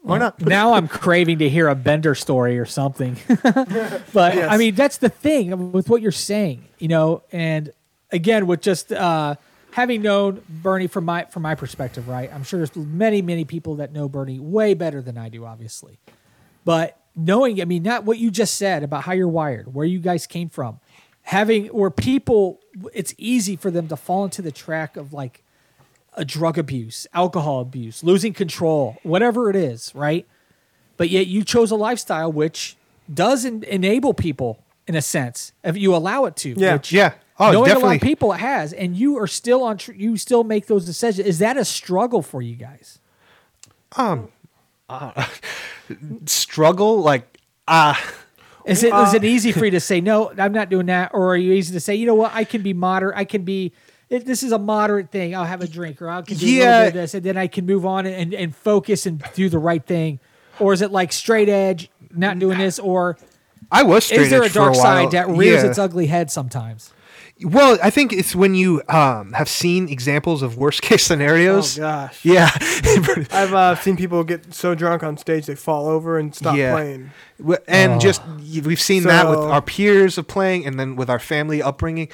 why 0.02 0.18
not? 0.18 0.42
now 0.46 0.74
I'm 0.74 0.88
craving 0.88 1.40
to 1.40 1.50
hear 1.50 1.68
a 1.68 1.76
Bender 1.76 2.16
story 2.16 2.60
or 2.60 2.66
something. 2.66 3.18
but 3.44 4.36
Yes. 4.36 4.52
I 4.52 4.58
mean, 4.58 4.76
that's 4.76 4.98
the 4.98 5.10
thing 5.10 5.72
with 5.72 5.90
what 5.90 6.02
you're 6.02 6.12
saying, 6.12 6.66
you 6.80 6.88
know. 6.88 7.24
And 7.32 7.72
again, 8.12 8.48
with 8.48 8.62
just 8.62 8.92
uh, 8.92 9.36
having 9.72 10.02
known 10.02 10.42
Bernie 10.50 10.88
from 10.88 11.06
my 11.06 11.26
from 11.26 11.44
my 11.44 11.56
perspective, 11.56 12.08
right? 12.08 12.32
I'm 12.34 12.44
sure 12.44 12.60
there's 12.60 12.76
many 12.76 13.22
many 13.22 13.46
people 13.46 13.76
that 13.76 13.92
know 13.94 14.10
Bernie 14.10 14.40
way 14.40 14.74
better 14.74 15.02
than 15.02 15.18
I 15.18 15.30
do, 15.30 15.46
obviously. 15.46 16.00
But 16.64 16.98
knowing, 17.16 17.62
I 17.62 17.66
mean, 17.66 17.84
not 17.84 18.04
what 18.04 18.18
you 18.18 18.32
just 18.32 18.56
said 18.56 18.84
about 18.84 19.04
how 19.04 19.14
you're 19.14 19.28
wired, 19.28 19.74
where 19.74 19.86
you 19.86 20.00
guys 20.00 20.28
came 20.28 20.50
from, 20.50 20.80
having 21.24 21.68
where 21.68 21.90
people, 21.90 22.60
it's 22.94 23.14
easy 23.18 23.56
for 23.56 23.72
them 23.72 23.88
to 23.88 23.96
fall 23.96 24.24
into 24.24 24.42
the 24.42 24.52
track 24.52 24.98
of 24.98 25.14
like 25.14 25.44
a 26.14 26.26
drug 26.26 26.58
abuse, 26.58 27.08
alcohol 27.14 27.62
abuse, 27.62 28.04
losing 28.04 28.34
control, 28.34 28.98
whatever 29.04 29.50
it 29.50 29.56
is, 29.56 29.94
right? 29.96 30.28
But 30.98 31.10
yet 31.10 31.28
you 31.28 31.44
chose 31.44 31.72
a 31.72 31.76
lifestyle 31.76 32.32
which 32.32 32.76
does 33.12 33.46
en- 33.46 33.64
enable 33.64 34.14
people 34.14 34.64
in 34.88 34.96
a 34.96 35.02
sense 35.02 35.54
if 35.64 35.78
you 35.78 35.96
allow 35.96 36.26
it 36.26 36.36
to. 36.38 36.54
Yeah. 36.56 36.74
which 36.74 36.92
Yeah. 36.92 37.14
Oh, 37.42 37.52
knowing 37.52 37.72
a 37.72 37.80
lot 37.80 37.96
of 37.96 38.02
people 38.02 38.32
it 38.34 38.40
has, 38.40 38.72
and 38.74 38.96
you 38.96 39.18
are 39.18 39.28
still 39.28 39.64
on. 39.64 39.78
Tr- 39.78 39.94
you 39.94 40.16
still 40.18 40.44
make 40.44 40.68
those 40.68 40.86
decisions. 40.86 41.28
Is 41.28 41.40
that 41.40 41.58
a 41.58 41.66
struggle 41.66 42.22
for 42.22 42.42
you 42.42 42.56
guys? 42.56 43.00
Um, 43.98 44.30
Struggle, 46.26 47.02
like, 47.02 47.40
ah. 47.68 48.00
Is 48.66 48.84
it 48.84 48.94
is 48.94 49.14
it 49.16 49.24
easy 49.24 49.52
for 49.52 49.66
you 49.66 49.72
to 49.72 49.80
say 49.92 50.02
no? 50.02 50.32
I'm 50.38 50.52
not 50.54 50.70
doing 50.70 50.86
that, 50.86 51.12
or 51.14 51.34
are 51.34 51.38
you 51.38 51.52
easy 51.54 51.74
to 51.74 51.80
say 51.80 51.96
you 51.96 52.06
know 52.06 52.16
what? 52.16 52.32
I 52.34 52.44
can 52.44 52.62
be 52.62 52.74
moderate. 52.74 53.18
I 53.18 53.26
can 53.26 53.44
be. 53.44 53.72
This 54.10 54.44
is 54.44 54.52
a 54.52 54.60
moderate 54.60 55.10
thing. 55.10 55.34
I'll 55.36 55.46
have 55.46 55.62
a 55.62 55.68
drink, 55.68 56.02
or 56.02 56.10
I'll 56.10 56.22
do 56.22 56.34
a 56.34 56.36
little 56.36 56.50
Yeah. 56.50 56.82
bit 56.82 56.88
of 56.90 56.94
this, 56.94 57.14
and 57.16 57.24
then 57.24 57.38
I 57.38 57.48
can 57.48 57.66
move 57.66 57.86
on 57.86 58.06
and, 58.06 58.34
and 58.34 58.54
focus 58.56 59.06
and 59.06 59.24
do 59.34 59.48
the 59.50 59.58
right 59.58 59.84
thing. 59.84 60.20
Or 60.60 60.74
is 60.74 60.82
it 60.82 60.92
like 60.92 61.12
straight 61.14 61.48
edge, 61.50 61.90
not 62.14 62.38
doing 62.38 62.58
this, 62.60 62.78
or 62.78 63.18
I 63.72 63.84
was 63.84 64.04
straight 64.06 64.22
is 64.24 64.30
there 64.30 64.44
a 64.44 64.50
dark 64.50 64.76
side 64.76 65.12
that 65.12 65.30
rears 65.30 65.64
Yeah. 65.64 65.70
its 65.70 65.80
ugly 65.80 66.08
head 66.08 66.30
sometimes? 66.30 66.94
Well, 67.44 67.78
I 67.82 67.90
think 67.90 68.14
it's 68.14 68.36
when 68.36 68.54
you 68.56 68.82
um, 68.88 69.34
have 69.34 69.50
seen 69.50 69.90
examples 69.90 70.42
of 70.42 70.58
worst 70.58 70.82
case 70.88 71.04
scenarios. 71.06 71.78
Oh 71.80 71.82
gosh. 71.82 72.24
Yeah. 72.24 72.50
I've 73.32 73.54
uh, 73.54 73.76
seen 73.76 73.98
people 73.98 74.24
get 74.24 74.54
so 74.54 74.76
drunk 74.76 75.04
on 75.04 75.18
stage 75.18 75.46
they 75.48 75.56
fall 75.56 75.88
over 75.88 76.18
and 76.20 76.34
stop 76.36 76.56
Yeah. 76.56 76.74
playing. 76.74 77.12
W- 77.40 77.60
and 77.68 78.00
just 78.00 78.22
we've 78.64 78.80
seen 78.82 79.04
that 79.04 79.28
with 79.30 79.40
our 79.40 79.62
peers 79.62 80.18
of 80.18 80.28
playing 80.28 80.66
and 80.66 80.80
then 80.80 80.96
with 80.96 81.10
our 81.10 81.20
family 81.20 81.62
upbringing 81.62 82.10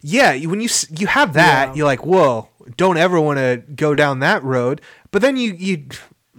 yeah 0.00 0.32
when 0.46 0.60
you 0.60 0.68
you 0.96 1.08
have 1.08 1.32
that 1.32 1.70
Yeah. 1.70 1.74
you're 1.74 1.86
like 1.86 2.06
whoa 2.06 2.48
don't 2.76 2.96
ever 2.98 3.18
want 3.20 3.38
to 3.40 3.64
go 3.74 3.96
down 3.96 4.20
that 4.20 4.44
road 4.44 4.80
but 5.10 5.20
then 5.22 5.36
you 5.36 5.54
you 5.54 5.86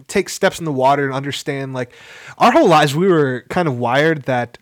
take 0.08 0.30
steps 0.30 0.60
in 0.60 0.64
the 0.66 0.72
water 0.72 1.04
and 1.04 1.14
understand 1.14 1.74
like 1.74 1.92
our 2.38 2.54
whole 2.54 2.70
lives 2.70 2.96
we 2.96 3.10
were 3.10 3.44
kind 3.50 3.68
of 3.68 3.78
wired 3.78 4.22
that 4.24 4.58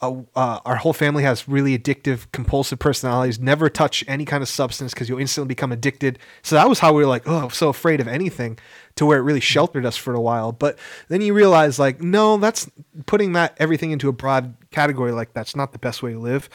uh, 0.00 0.14
uh, 0.36 0.60
our 0.64 0.76
whole 0.76 0.92
family 0.92 1.24
has 1.24 1.48
really 1.48 1.76
addictive, 1.76 2.30
compulsive 2.30 2.78
personalities. 2.78 3.40
Never 3.40 3.68
touch 3.68 4.04
any 4.06 4.24
kind 4.24 4.42
of 4.42 4.48
substance 4.48 4.94
because 4.94 5.08
you'll 5.08 5.18
instantly 5.18 5.48
become 5.48 5.72
addicted. 5.72 6.18
So 6.42 6.54
that 6.54 6.68
was 6.68 6.78
how 6.78 6.92
we 6.92 7.02
were 7.02 7.08
like, 7.08 7.26
oh, 7.26 7.44
I'm 7.44 7.50
so 7.50 7.68
afraid 7.68 8.00
of 8.00 8.06
anything, 8.06 8.58
to 8.96 9.04
where 9.04 9.18
it 9.18 9.22
really 9.22 9.40
sheltered 9.40 9.84
us 9.84 9.96
for 9.96 10.14
a 10.14 10.20
while. 10.20 10.52
But 10.52 10.78
then 11.08 11.20
you 11.20 11.34
realize, 11.34 11.78
like, 11.78 12.00
no, 12.00 12.36
that's 12.36 12.70
putting 13.06 13.32
that 13.32 13.56
everything 13.58 13.90
into 13.90 14.08
a 14.08 14.12
broad 14.12 14.54
category. 14.70 15.10
Like 15.10 15.32
that's 15.32 15.56
not 15.56 15.72
the 15.72 15.78
best 15.78 16.02
way 16.02 16.12
to 16.12 16.18
live. 16.18 16.48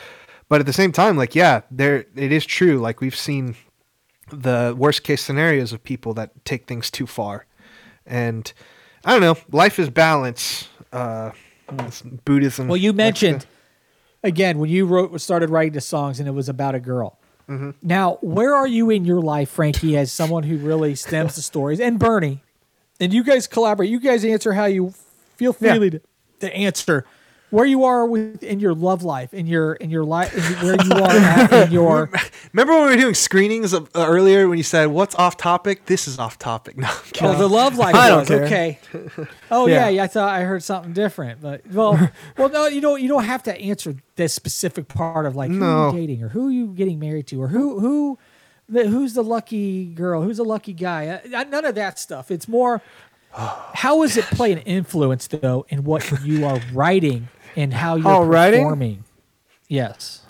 But 0.48 0.62
at 0.62 0.66
the 0.66 0.74
same 0.74 0.92
time, 0.92 1.18
like, 1.18 1.36
yeah, 1.36 1.62
there 1.72 2.06
it 2.16 2.32
is 2.32 2.46
true. 2.46 2.80
Like 2.80 3.02
we've 3.02 3.16
seen 3.16 3.56
the 4.30 4.74
worst 4.78 5.04
case 5.04 5.22
scenarios 5.22 5.74
of 5.74 5.84
people 5.84 6.14
that 6.14 6.46
take 6.46 6.66
things 6.66 6.90
too 6.90 7.08
far, 7.08 7.46
and 8.06 8.54
I 9.04 9.12
don't 9.12 9.22
know. 9.22 9.38
Life 9.52 9.80
is 9.80 9.90
balance. 9.90 10.70
Uh, 10.92 11.32
Buddhism. 12.26 12.68
Well, 12.68 12.78
you 12.78 12.94
mentioned 12.94 13.46
again 14.24 14.60
when 14.60 14.70
you 14.70 14.86
wrote 14.86 15.20
started 15.20 15.50
writing 15.50 15.74
the 15.74 15.82
songs 15.82 16.20
and 16.20 16.28
it 16.28 16.32
was 16.32 16.50
about 16.50 16.76
a 16.76 16.80
girl. 16.80 17.18
Mm-hmm. 17.50 17.72
Now, 17.82 18.20
where 18.22 18.56
are 18.56 18.68
you 18.68 18.90
in 18.90 19.04
your 19.04 19.20
life, 19.22 19.50
Frankie, 19.50 19.98
as 19.98 20.12
someone 20.12 20.44
who 20.44 20.58
really 20.58 20.96
stems 20.96 21.36
the 21.36 21.42
stories, 21.42 21.80
and 21.80 22.00
Bernie, 22.00 22.42
and 23.00 23.14
you 23.14 23.24
guys 23.24 23.48
collaborate. 23.48 23.90
You 23.90 24.00
guys 24.00 24.24
answer 24.24 24.54
how 24.54 24.66
you 24.66 24.94
feel 25.36 25.52
freely 25.52 25.90
to, 25.92 26.02
to 26.40 26.56
answer 26.56 27.06
where 27.54 27.66
you 27.68 27.84
are 27.84 28.06
with 28.08 28.42
in 28.42 28.60
your 28.60 28.74
love 28.74 29.04
life, 29.04 29.32
in 29.34 29.46
your 29.46 29.74
in 29.74 29.92
your 29.92 30.04
life, 30.04 30.34
where 30.64 30.76
you 30.84 30.92
are 30.92 31.10
at 31.12 31.54
in 31.68 31.72
your. 31.80 32.10
Remember 32.52 32.74
when 32.74 32.84
we 32.90 32.96
were 32.96 33.02
doing 33.02 33.14
screenings 33.14 33.74
of, 33.74 33.90
uh, 33.96 34.06
earlier 34.08 34.48
when 34.50 34.58
you 34.58 34.64
said 34.64 34.88
what's 34.88 35.14
off 35.16 35.38
topic? 35.38 35.86
This 35.86 36.08
is 36.08 36.18
off 36.20 36.40
topic. 36.40 36.76
No, 36.84 36.90
Oh, 37.22 37.38
the 37.38 37.48
love 37.48 37.78
life 37.78 37.94
I 38.06 38.10
don't 38.10 38.26
care. 38.28 38.44
okay. 38.46 38.80
Oh 39.52 39.68
yeah. 39.68 39.84
Yeah. 39.86 39.90
yeah, 39.90 40.04
I 40.04 40.08
thought 40.08 40.30
I 40.30 40.42
heard 40.42 40.64
something 40.64 40.94
different, 40.94 41.42
but 41.42 41.62
well, 41.72 42.10
well, 42.38 42.50
no, 42.50 42.66
you 42.68 42.82
don't. 42.82 43.02
You 43.02 43.08
don't 43.08 43.26
have 43.26 43.44
to 43.44 43.56
answer 43.56 43.96
this 44.16 44.34
specific 44.34 44.88
part 44.88 45.26
of 45.28 45.36
like 45.36 45.52
who 45.52 45.58
No. 45.60 45.92
you 45.92 45.98
dating 46.00 46.24
or 46.24 46.30
who 46.30 46.50
you 46.50 46.68
getting 46.68 47.00
married 47.00 47.28
to 47.28 47.42
or 47.42 47.50
who 47.50 47.80
who 47.80 48.18
the, 48.68 48.88
who's 48.88 49.14
the 49.14 49.24
lucky 49.24 49.86
girl? 49.86 50.24
Who's 50.24 50.38
the 50.38 50.46
lucky 50.46 50.74
guy? 50.74 51.08
Uh, 51.08 51.44
none 51.44 51.66
of 51.66 51.76
that 51.76 52.00
stuff. 52.00 52.32
It's 52.32 52.48
more 52.48 52.82
how 53.32 54.02
does 54.02 54.18
it 54.18 54.26
play 54.26 54.52
an 54.52 54.60
influence 54.60 55.28
though 55.28 55.66
in 55.70 55.84
what 55.84 56.10
you 56.24 56.46
are 56.46 56.60
writing 56.74 57.28
and 57.56 57.74
how 57.74 57.96
you're 57.96 58.08
Oh, 58.08 58.24
writing? 58.26 58.62
performing? 58.64 59.04
Yes. 59.68 60.22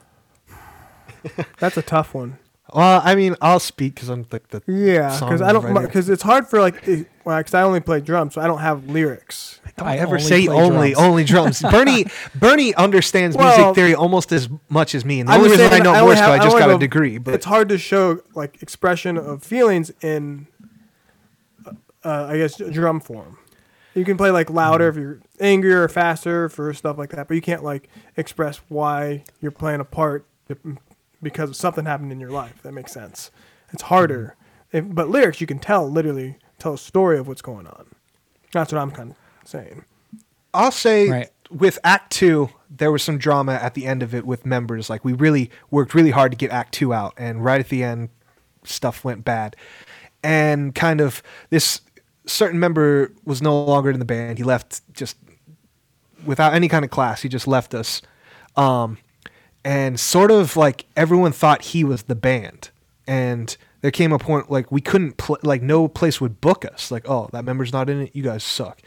That's 1.60 1.78
a 1.78 1.82
tough 1.82 2.14
one. 2.14 2.38
Well, 2.74 3.02
I 3.04 3.14
mean, 3.16 3.36
I'll 3.40 3.60
speak 3.60 3.94
because 3.96 4.10
I'm 4.10 4.26
like 4.32 4.48
the 4.50 4.64
Yeah, 4.66 5.16
because 5.20 5.42
I 5.44 5.54
don't 5.54 5.74
because 5.84 6.10
it's 6.10 6.24
hard 6.24 6.48
for 6.48 6.60
like 6.60 6.88
it- 6.88 7.08
well, 7.24 7.38
because 7.38 7.54
I 7.54 7.62
only 7.62 7.80
play 7.82 8.02
drums, 8.02 8.34
so 8.34 8.42
I 8.42 8.48
don't 8.48 8.60
have 8.60 8.90
lyrics. 8.90 9.60
Don't 9.78 9.88
I 9.88 9.98
ever 9.98 10.16
only 10.16 10.24
say 10.24 10.48
only 10.48 10.92
drums. 10.94 11.08
only 11.08 11.24
drums. 11.24 11.62
Bernie 11.72 12.06
Bernie 12.36 12.74
understands 12.76 13.38
Well, 13.38 13.56
music 13.58 13.76
theory 13.76 13.94
almost 13.96 14.32
as 14.32 14.50
much 14.70 14.96
as 14.96 15.06
me, 15.06 15.20
and 15.20 15.30
the 15.30 15.34
I'm 15.34 15.42
only 15.42 15.50
just 15.56 15.62
reason 15.62 15.82
I 15.82 15.84
know 15.84 15.92
only 15.92 16.02
Morse 16.08 16.20
have- 16.20 16.30
I 16.32 16.38
just 16.38 16.48
only 16.48 16.60
got 16.62 16.70
a 16.70 16.72
have 16.74 16.80
degree. 16.80 17.18
But 17.20 17.36
it's 17.36 17.46
hard 17.46 17.70
to 17.70 17.78
show 17.78 18.22
like 18.34 18.62
expression 18.64 19.18
of 19.18 19.44
feelings 19.44 19.92
in, 20.02 20.48
uh, 22.04 22.26
I 22.30 22.38
guess, 22.38 22.56
drum 22.58 23.00
form. 23.00 23.38
You 23.96 24.06
can 24.06 24.18
play 24.18 24.32
like 24.32 24.50
louder 24.50 24.88
if 24.88 24.96
you're 24.96 25.20
angrier 25.40 25.84
or 25.84 25.88
faster 25.88 26.50
for 26.50 26.74
stuff 26.74 26.98
like 26.98 27.12
that, 27.12 27.28
but 27.28 27.36
you 27.36 27.42
can't 27.42 27.64
like 27.64 27.90
express 28.18 28.60
why 28.70 29.24
you're 29.40 29.52
playing 29.52 29.82
a 29.82 29.86
part 29.86 30.26
because 31.22 31.58
something 31.58 31.86
happened 31.86 32.12
in 32.12 32.20
your 32.20 32.32
life. 32.32 32.62
That 32.64 32.74
makes 32.74 32.92
sense. 32.92 33.32
It's 33.72 33.84
harder, 33.84 34.36
mm-hmm. 34.74 34.90
if, 34.90 34.96
but 34.96 35.10
lyrics 35.10 35.42
you 35.42 35.48
can 35.48 35.60
tell 35.60 35.90
literally 35.90 36.38
tell 36.60 36.74
a 36.74 36.78
story 36.78 37.18
of 37.18 37.28
what's 37.28 37.42
going 37.42 37.68
on. 37.68 37.86
That's 38.52 38.72
what 38.72 38.82
I'm 38.82 38.92
kind 38.92 39.12
of 39.12 39.18
saying. 39.48 39.86
I'll 40.54 40.72
say 40.72 41.10
Right. 41.10 41.30
with 41.50 41.80
Act 41.84 42.12
Two, 42.12 42.50
there 42.70 42.92
was 42.92 43.04
some 43.04 43.18
drama 43.18 43.54
at 43.54 43.74
the 43.74 43.86
end 43.86 44.04
of 44.04 44.14
it 44.16 44.26
with 44.26 44.46
members. 44.46 44.90
Like 44.90 45.04
we 45.04 45.14
really 45.14 45.50
worked 45.72 45.94
really 45.94 46.12
hard 46.12 46.32
to 46.32 46.38
get 46.38 46.52
Act 46.52 46.74
Two 46.74 46.94
out, 46.94 47.14
and 47.18 47.44
right 47.44 47.60
at 47.60 47.70
the 47.70 47.84
end, 47.84 48.10
stuff 48.64 49.04
went 49.04 49.24
bad, 49.24 49.56
and 50.24 50.74
kind 50.74 51.02
of 51.02 51.22
this 51.50 51.82
certain 52.26 52.60
member 52.60 53.12
was 53.26 53.42
no 53.42 53.64
longer 53.64 53.92
in 53.92 54.00
the 54.00 54.06
band. 54.06 54.38
He 54.38 54.44
left 54.44 54.82
just 54.94 55.18
without 56.26 56.54
any 56.54 56.68
kind 56.68 56.86
of 56.86 56.92
class. 56.92 57.22
He 57.22 57.30
just 57.30 57.48
left 57.48 57.74
us, 57.74 58.02
um, 58.56 58.98
and 59.64 60.00
sort 60.00 60.32
of 60.32 60.56
like 60.56 60.86
everyone 60.96 61.32
thought 61.32 61.62
he 61.64 61.84
was 61.84 62.04
the 62.04 62.16
band, 62.16 62.70
and 63.08 63.56
there 63.82 63.92
came 63.92 64.12
a 64.12 64.20
point 64.20 64.50
like 64.50 64.72
we 64.72 64.82
couldn't 64.82 65.18
pl- 65.18 65.40
like 65.44 65.62
no 65.62 65.88
place 65.88 66.20
would 66.22 66.42
book 66.42 66.66
us. 66.66 66.90
Like 66.92 67.08
oh 67.10 67.30
that 67.34 67.46
member's 67.46 67.74
not 67.74 67.90
in 67.90 68.02
it, 68.02 68.16
you 68.16 68.24
guys 68.24 68.44
suck. 68.44 68.82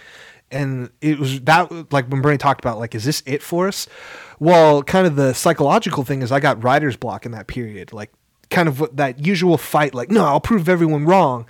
And 0.50 0.90
it 1.00 1.18
was 1.18 1.40
that 1.42 1.92
like 1.92 2.06
when 2.06 2.22
Bernie 2.22 2.38
talked 2.38 2.60
about 2.60 2.78
like 2.78 2.94
is 2.94 3.04
this 3.04 3.22
it 3.26 3.42
for 3.42 3.68
us? 3.68 3.86
Well, 4.38 4.82
kind 4.82 5.06
of 5.06 5.16
the 5.16 5.34
psychological 5.34 6.04
thing 6.04 6.22
is 6.22 6.32
I 6.32 6.40
got 6.40 6.62
writer's 6.62 6.96
block 6.96 7.26
in 7.26 7.32
that 7.32 7.46
period. 7.46 7.92
Like 7.92 8.12
kind 8.48 8.68
of 8.68 8.96
that 8.96 9.24
usual 9.26 9.58
fight 9.58 9.92
like 9.92 10.10
no 10.10 10.24
I'll 10.24 10.40
prove 10.40 10.68
everyone 10.68 11.04
wrong 11.04 11.46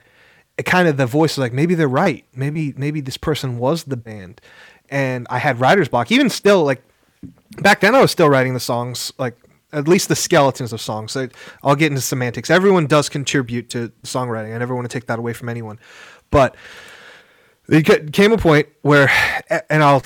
kind 0.62 0.88
of 0.88 0.96
the 0.96 1.06
voice 1.06 1.32
is 1.32 1.38
like 1.38 1.52
maybe 1.52 1.74
they're 1.74 1.88
right. 1.88 2.24
Maybe 2.34 2.72
maybe 2.76 3.00
this 3.00 3.16
person 3.16 3.58
was 3.58 3.84
the 3.84 3.96
band. 3.96 4.40
And 4.88 5.26
i 5.30 5.38
had 5.38 5.60
writer's 5.60 5.88
block. 5.88 6.10
Even 6.12 6.30
still 6.30 6.64
like 6.64 6.82
back 7.60 7.80
then 7.80 7.94
i 7.94 8.00
was 8.00 8.10
still 8.10 8.28
writing 8.28 8.54
the 8.54 8.60
songs 8.60 9.12
like 9.18 9.36
at 9.72 9.88
least 9.88 10.08
the 10.08 10.16
skeletons 10.16 10.72
of 10.72 10.80
songs. 10.80 11.12
So 11.12 11.28
i'll 11.62 11.76
get 11.76 11.90
into 11.90 12.00
semantics. 12.00 12.50
Everyone 12.50 12.86
does 12.86 13.08
contribute 13.08 13.68
to 13.70 13.92
songwriting. 14.02 14.54
I 14.54 14.58
never 14.58 14.74
want 14.74 14.88
to 14.88 14.92
take 14.98 15.06
that 15.06 15.18
away 15.18 15.32
from 15.32 15.48
anyone. 15.48 15.78
But 16.30 16.56
ca- 17.70 18.06
came 18.12 18.32
a 18.32 18.38
point 18.38 18.68
where 18.82 19.10
and 19.68 19.82
i'll 19.82 20.02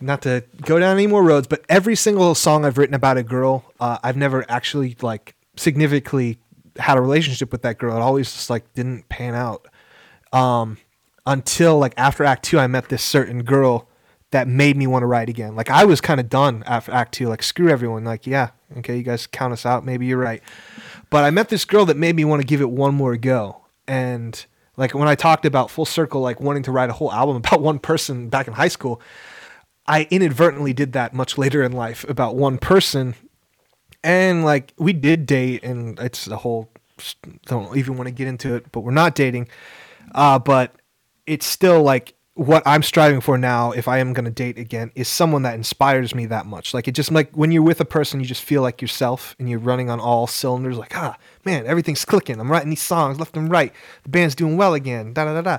not 0.00 0.22
to 0.22 0.42
go 0.62 0.80
down 0.80 0.96
any 0.96 1.06
more 1.06 1.22
roads 1.22 1.46
but 1.46 1.64
every 1.68 1.94
single 1.94 2.34
song 2.34 2.64
i've 2.64 2.76
written 2.76 2.94
about 2.94 3.16
a 3.16 3.22
girl 3.22 3.64
uh, 3.78 3.98
i've 4.02 4.16
never 4.16 4.44
actually 4.50 4.96
like 5.00 5.36
significantly 5.56 6.38
had 6.78 6.96
a 6.96 7.00
relationship 7.00 7.52
with 7.52 7.62
that 7.62 7.78
girl. 7.78 7.96
It 7.96 8.00
always 8.00 8.32
just 8.32 8.50
like 8.50 8.72
didn't 8.74 9.08
pan 9.08 9.34
out 9.34 9.66
um, 10.32 10.78
until 11.26 11.78
like 11.78 11.94
after 11.96 12.24
Act 12.24 12.44
Two, 12.44 12.58
I 12.58 12.66
met 12.66 12.88
this 12.88 13.02
certain 13.02 13.42
girl 13.42 13.88
that 14.30 14.48
made 14.48 14.76
me 14.76 14.86
want 14.86 15.02
to 15.02 15.06
write 15.06 15.28
again. 15.28 15.54
Like 15.54 15.70
I 15.70 15.84
was 15.84 16.00
kind 16.00 16.18
of 16.18 16.28
done 16.28 16.64
after 16.66 16.92
Act 16.92 17.14
Two. 17.14 17.28
Like 17.28 17.42
screw 17.42 17.68
everyone. 17.68 18.04
Like 18.04 18.26
yeah, 18.26 18.50
okay, 18.78 18.96
you 18.96 19.02
guys 19.02 19.26
count 19.26 19.52
us 19.52 19.64
out. 19.64 19.84
Maybe 19.84 20.06
you're 20.06 20.18
right. 20.18 20.42
But 21.10 21.24
I 21.24 21.30
met 21.30 21.48
this 21.48 21.64
girl 21.64 21.84
that 21.86 21.96
made 21.96 22.16
me 22.16 22.24
want 22.24 22.40
to 22.40 22.46
give 22.46 22.60
it 22.60 22.70
one 22.70 22.94
more 22.94 23.16
go. 23.16 23.62
And 23.86 24.44
like 24.76 24.94
when 24.94 25.08
I 25.08 25.14
talked 25.14 25.44
about 25.44 25.70
full 25.70 25.84
circle, 25.84 26.22
like 26.22 26.40
wanting 26.40 26.62
to 26.64 26.72
write 26.72 26.90
a 26.90 26.94
whole 26.94 27.12
album 27.12 27.36
about 27.44 27.60
one 27.60 27.78
person 27.78 28.28
back 28.28 28.48
in 28.48 28.54
high 28.54 28.68
school, 28.68 29.00
I 29.86 30.08
inadvertently 30.10 30.72
did 30.72 30.92
that 30.94 31.14
much 31.14 31.38
later 31.38 31.62
in 31.62 31.72
life 31.72 32.04
about 32.08 32.34
one 32.34 32.58
person. 32.58 33.14
And 34.02 34.44
like 34.44 34.72
we 34.78 34.92
did 34.92 35.26
date, 35.26 35.62
and 35.62 35.98
it's 36.00 36.26
a 36.26 36.38
whole. 36.38 36.70
Don't 37.46 37.76
even 37.76 37.96
want 37.96 38.06
to 38.06 38.12
get 38.12 38.28
into 38.28 38.54
it, 38.54 38.70
but 38.72 38.80
we're 38.80 38.92
not 38.92 39.14
dating 39.14 39.48
uh, 40.14 40.38
but 40.38 40.74
it's 41.26 41.46
still 41.46 41.82
like 41.82 42.14
what 42.34 42.62
I'm 42.64 42.82
striving 42.82 43.20
for 43.20 43.36
now, 43.36 43.72
if 43.72 43.88
I 43.88 43.98
am 43.98 44.14
going 44.14 44.24
to 44.24 44.30
date 44.30 44.58
again, 44.58 44.90
is 44.94 45.06
someone 45.06 45.42
that 45.42 45.54
inspires 45.54 46.14
me 46.14 46.24
that 46.26 46.46
much. 46.46 46.72
Like 46.72 46.88
it 46.88 46.92
just 46.92 47.10
like 47.12 47.30
when 47.36 47.52
you're 47.52 47.62
with 47.62 47.80
a 47.80 47.84
person, 47.84 48.20
you 48.20 48.26
just 48.26 48.42
feel 48.42 48.62
like 48.62 48.80
yourself 48.80 49.36
and 49.38 49.50
you're 49.50 49.58
running 49.58 49.90
on 49.90 50.00
all 50.00 50.26
cylinders. 50.26 50.78
Like 50.78 50.96
ah, 50.96 51.16
man, 51.44 51.66
everything's 51.66 52.04
clicking. 52.04 52.40
I'm 52.40 52.50
writing 52.50 52.70
these 52.70 52.82
songs 52.82 53.18
left 53.18 53.36
and 53.36 53.50
right. 53.50 53.72
The 54.04 54.08
band's 54.08 54.34
doing 54.34 54.56
well 54.56 54.72
again. 54.74 55.12
Da 55.12 55.24
da 55.26 55.40
da 55.40 55.58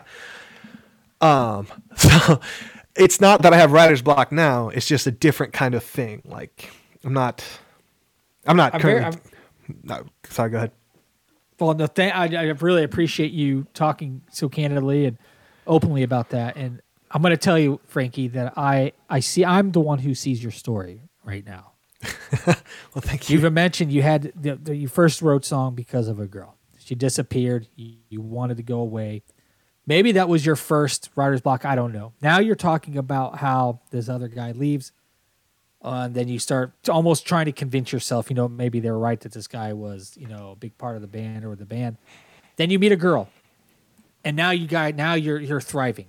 da. 1.21 1.57
Um, 1.59 1.67
so 1.95 2.39
it's 2.95 3.21
not 3.21 3.43
that 3.43 3.53
I 3.53 3.57
have 3.57 3.71
writer's 3.71 4.01
block 4.01 4.31
now. 4.31 4.69
It's 4.69 4.87
just 4.87 5.05
a 5.07 5.11
different 5.11 5.53
kind 5.53 5.75
of 5.75 5.83
thing. 5.83 6.23
Like 6.25 6.71
I'm 7.03 7.13
not, 7.13 7.43
I'm 8.47 8.57
not 8.57 8.73
I'm 8.73 8.81
very- 8.81 8.99
currently. 8.99 9.21
no, 9.83 10.05
sorry, 10.29 10.49
go 10.49 10.57
ahead. 10.57 10.71
Well, 11.63 11.75
no, 11.75 11.87
th- 11.87 12.13
I, 12.13 12.25
I 12.25 12.43
really 12.59 12.83
appreciate 12.83 13.31
you 13.31 13.67
talking 13.73 14.21
so 14.29 14.49
candidly 14.49 15.05
and 15.05 15.17
openly 15.65 16.03
about 16.03 16.29
that. 16.31 16.57
And 16.57 16.81
I'm 17.09 17.21
going 17.21 17.31
to 17.31 17.37
tell 17.37 17.57
you, 17.57 17.79
Frankie, 17.85 18.27
that 18.29 18.57
I 18.57 18.91
I 19.09 19.21
see 19.21 19.45
I'm 19.45 19.71
the 19.71 19.79
one 19.79 19.99
who 19.99 20.13
sees 20.13 20.43
your 20.43 20.51
story 20.51 21.03
right 21.23 21.45
now. 21.45 21.71
Well, 22.93 23.01
thank 23.01 23.29
you. 23.29 23.33
You 23.33 23.39
even 23.39 23.53
mentioned 23.55 23.91
you 23.91 24.03
had 24.03 24.33
the, 24.35 24.55
the, 24.55 24.75
you 24.75 24.87
first 24.87 25.21
wrote 25.21 25.45
song 25.45 25.73
because 25.73 26.07
of 26.07 26.19
a 26.19 26.27
girl. 26.27 26.57
She 26.77 26.93
disappeared. 26.93 27.67
You, 27.75 27.95
you 28.09 28.21
wanted 28.21 28.57
to 28.57 28.63
go 28.63 28.79
away. 28.79 29.23
Maybe 29.87 30.11
that 30.11 30.29
was 30.29 30.45
your 30.45 30.55
first 30.55 31.09
writer's 31.15 31.41
block. 31.41 31.65
I 31.65 31.75
don't 31.75 31.91
know. 31.91 32.13
Now 32.21 32.39
you're 32.39 32.55
talking 32.55 32.97
about 32.97 33.39
how 33.39 33.79
this 33.89 34.09
other 34.09 34.27
guy 34.27 34.51
leaves. 34.51 34.91
Uh, 35.83 36.03
and 36.05 36.15
then 36.15 36.29
you 36.29 36.39
start 36.39 36.71
almost 36.87 37.25
trying 37.25 37.45
to 37.45 37.51
convince 37.51 37.91
yourself, 37.91 38.29
you 38.29 38.35
know, 38.35 38.47
maybe 38.47 38.79
they 38.79 38.89
were 38.89 38.99
right 38.99 39.19
that 39.19 39.33
this 39.33 39.47
guy 39.47 39.73
was, 39.73 40.15
you 40.17 40.27
know, 40.27 40.51
a 40.51 40.55
big 40.55 40.77
part 40.77 40.95
of 40.95 41.01
the 41.01 41.07
band 41.07 41.43
or 41.43 41.55
the 41.55 41.65
band. 41.65 41.97
Then 42.55 42.69
you 42.69 42.79
meet 42.79 42.91
a 42.93 42.95
girl, 42.95 43.29
and 44.23 44.37
now 44.37 44.51
you 44.51 44.67
guy 44.67 44.91
now 44.91 45.15
you're 45.15 45.39
you're 45.39 45.59
thriving. 45.59 46.05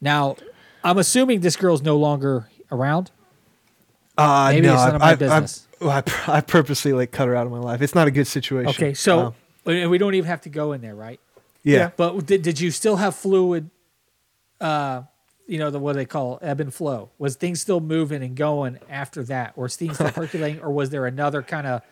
Now, 0.00 0.36
I'm 0.84 0.98
assuming 0.98 1.40
this 1.40 1.56
girl's 1.56 1.82
no 1.82 1.96
longer 1.96 2.48
around. 2.70 3.10
Uh, 4.16 4.50
Maybe 4.52 4.66
no, 4.66 4.74
it's 4.74 4.84
none 4.84 4.94
of 4.94 5.00
my 5.00 5.10
I, 5.10 5.14
business. 5.14 5.66
I, 5.80 5.86
I, 5.86 6.02
I 6.28 6.40
purposely 6.40 6.92
like 6.92 7.10
cut 7.10 7.26
her 7.26 7.34
out 7.34 7.46
of 7.46 7.52
my 7.52 7.58
life. 7.58 7.82
It's 7.82 7.94
not 7.94 8.06
a 8.06 8.10
good 8.10 8.26
situation. 8.26 8.68
Okay, 8.70 8.94
so 8.94 9.18
Um, 9.18 9.34
and 9.74 9.90
we 9.90 9.98
don't 9.98 10.14
even 10.14 10.28
have 10.28 10.42
to 10.42 10.48
go 10.48 10.72
in 10.72 10.80
there, 10.80 10.94
right? 10.94 11.18
yeah. 11.64 11.78
Yeah. 11.78 11.90
But 11.96 12.24
did, 12.26 12.42
did 12.42 12.60
you 12.60 12.70
still 12.70 12.96
have 12.96 13.16
fluid? 13.16 13.70
Uh, 14.60 15.02
you 15.46 15.58
know 15.58 15.70
the 15.70 15.78
what 15.78 15.94
they 15.96 16.04
call 16.06 16.38
ebb 16.42 16.60
and 16.60 16.72
flow. 16.72 17.10
Was 17.18 17.36
things 17.36 17.60
still 17.60 17.80
moving 17.80 18.22
and 18.22 18.34
going 18.36 18.78
after 18.90 19.22
that, 19.24 19.52
or 19.56 19.64
was 19.64 19.76
things 19.76 19.94
still 19.94 20.10
percolating, 20.12 20.60
or 20.62 20.70
was 20.70 20.90
there 20.90 21.06
another 21.06 21.42
kind 21.42 21.66
of 21.66 21.82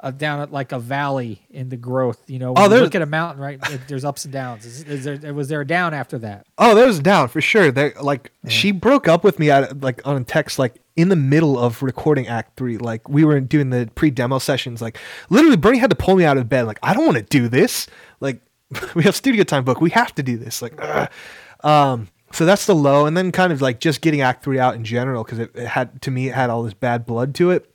uh, 0.00 0.10
down 0.12 0.40
at 0.40 0.52
like 0.52 0.72
a 0.72 0.78
valley 0.78 1.42
in 1.50 1.68
the 1.68 1.76
growth? 1.76 2.22
You 2.30 2.38
know, 2.38 2.52
when 2.52 2.58
Oh, 2.60 2.62
you 2.64 2.68
there's- 2.70 2.82
look 2.84 2.94
at 2.94 3.02
a 3.02 3.06
mountain, 3.06 3.42
right? 3.42 3.60
There's 3.88 4.04
ups 4.04 4.24
and 4.24 4.32
downs. 4.32 4.64
Is, 4.64 4.84
is 4.84 5.04
there 5.20 5.34
was 5.34 5.48
there 5.48 5.60
a 5.60 5.66
down 5.66 5.92
after 5.94 6.18
that? 6.18 6.46
Oh, 6.56 6.74
there 6.74 6.86
was 6.86 6.98
a 7.00 7.02
down 7.02 7.28
for 7.28 7.40
sure. 7.40 7.70
There, 7.70 7.92
like 8.00 8.30
she 8.48 8.70
broke 8.72 9.06
up 9.08 9.24
with 9.24 9.38
me 9.38 9.50
at 9.50 9.80
like 9.80 10.00
on 10.06 10.16
a 10.20 10.24
text, 10.24 10.58
like 10.58 10.76
in 10.96 11.10
the 11.10 11.16
middle 11.16 11.58
of 11.58 11.82
recording 11.82 12.26
Act 12.26 12.56
Three. 12.56 12.78
Like 12.78 13.08
we 13.08 13.24
were 13.24 13.38
doing 13.40 13.70
the 13.70 13.90
pre-demo 13.94 14.38
sessions. 14.38 14.80
Like 14.80 14.98
literally, 15.30 15.56
Bernie 15.56 15.78
had 15.78 15.90
to 15.90 15.96
pull 15.96 16.16
me 16.16 16.24
out 16.24 16.38
of 16.38 16.48
bed. 16.48 16.62
Like 16.66 16.78
I 16.82 16.94
don't 16.94 17.04
want 17.04 17.18
to 17.18 17.22
do 17.24 17.48
this. 17.48 17.86
Like 18.20 18.40
we 18.94 19.02
have 19.04 19.14
studio 19.16 19.44
time 19.44 19.64
book. 19.64 19.80
We 19.80 19.90
have 19.90 20.14
to 20.14 20.22
do 20.22 20.36
this. 20.38 20.62
Like, 20.62 20.74
ugh. 20.78 21.10
um. 21.62 22.08
So 22.32 22.44
that's 22.44 22.66
the 22.66 22.74
low, 22.74 23.06
and 23.06 23.16
then 23.16 23.32
kind 23.32 23.52
of 23.52 23.62
like 23.62 23.80
just 23.80 24.00
getting 24.00 24.20
Act 24.20 24.44
Three 24.44 24.58
out 24.58 24.74
in 24.74 24.84
general 24.84 25.24
because 25.24 25.38
it, 25.38 25.50
it 25.54 25.66
had 25.66 26.02
to 26.02 26.10
me 26.10 26.28
it 26.28 26.34
had 26.34 26.50
all 26.50 26.62
this 26.62 26.74
bad 26.74 27.06
blood 27.06 27.34
to 27.36 27.50
it 27.50 27.72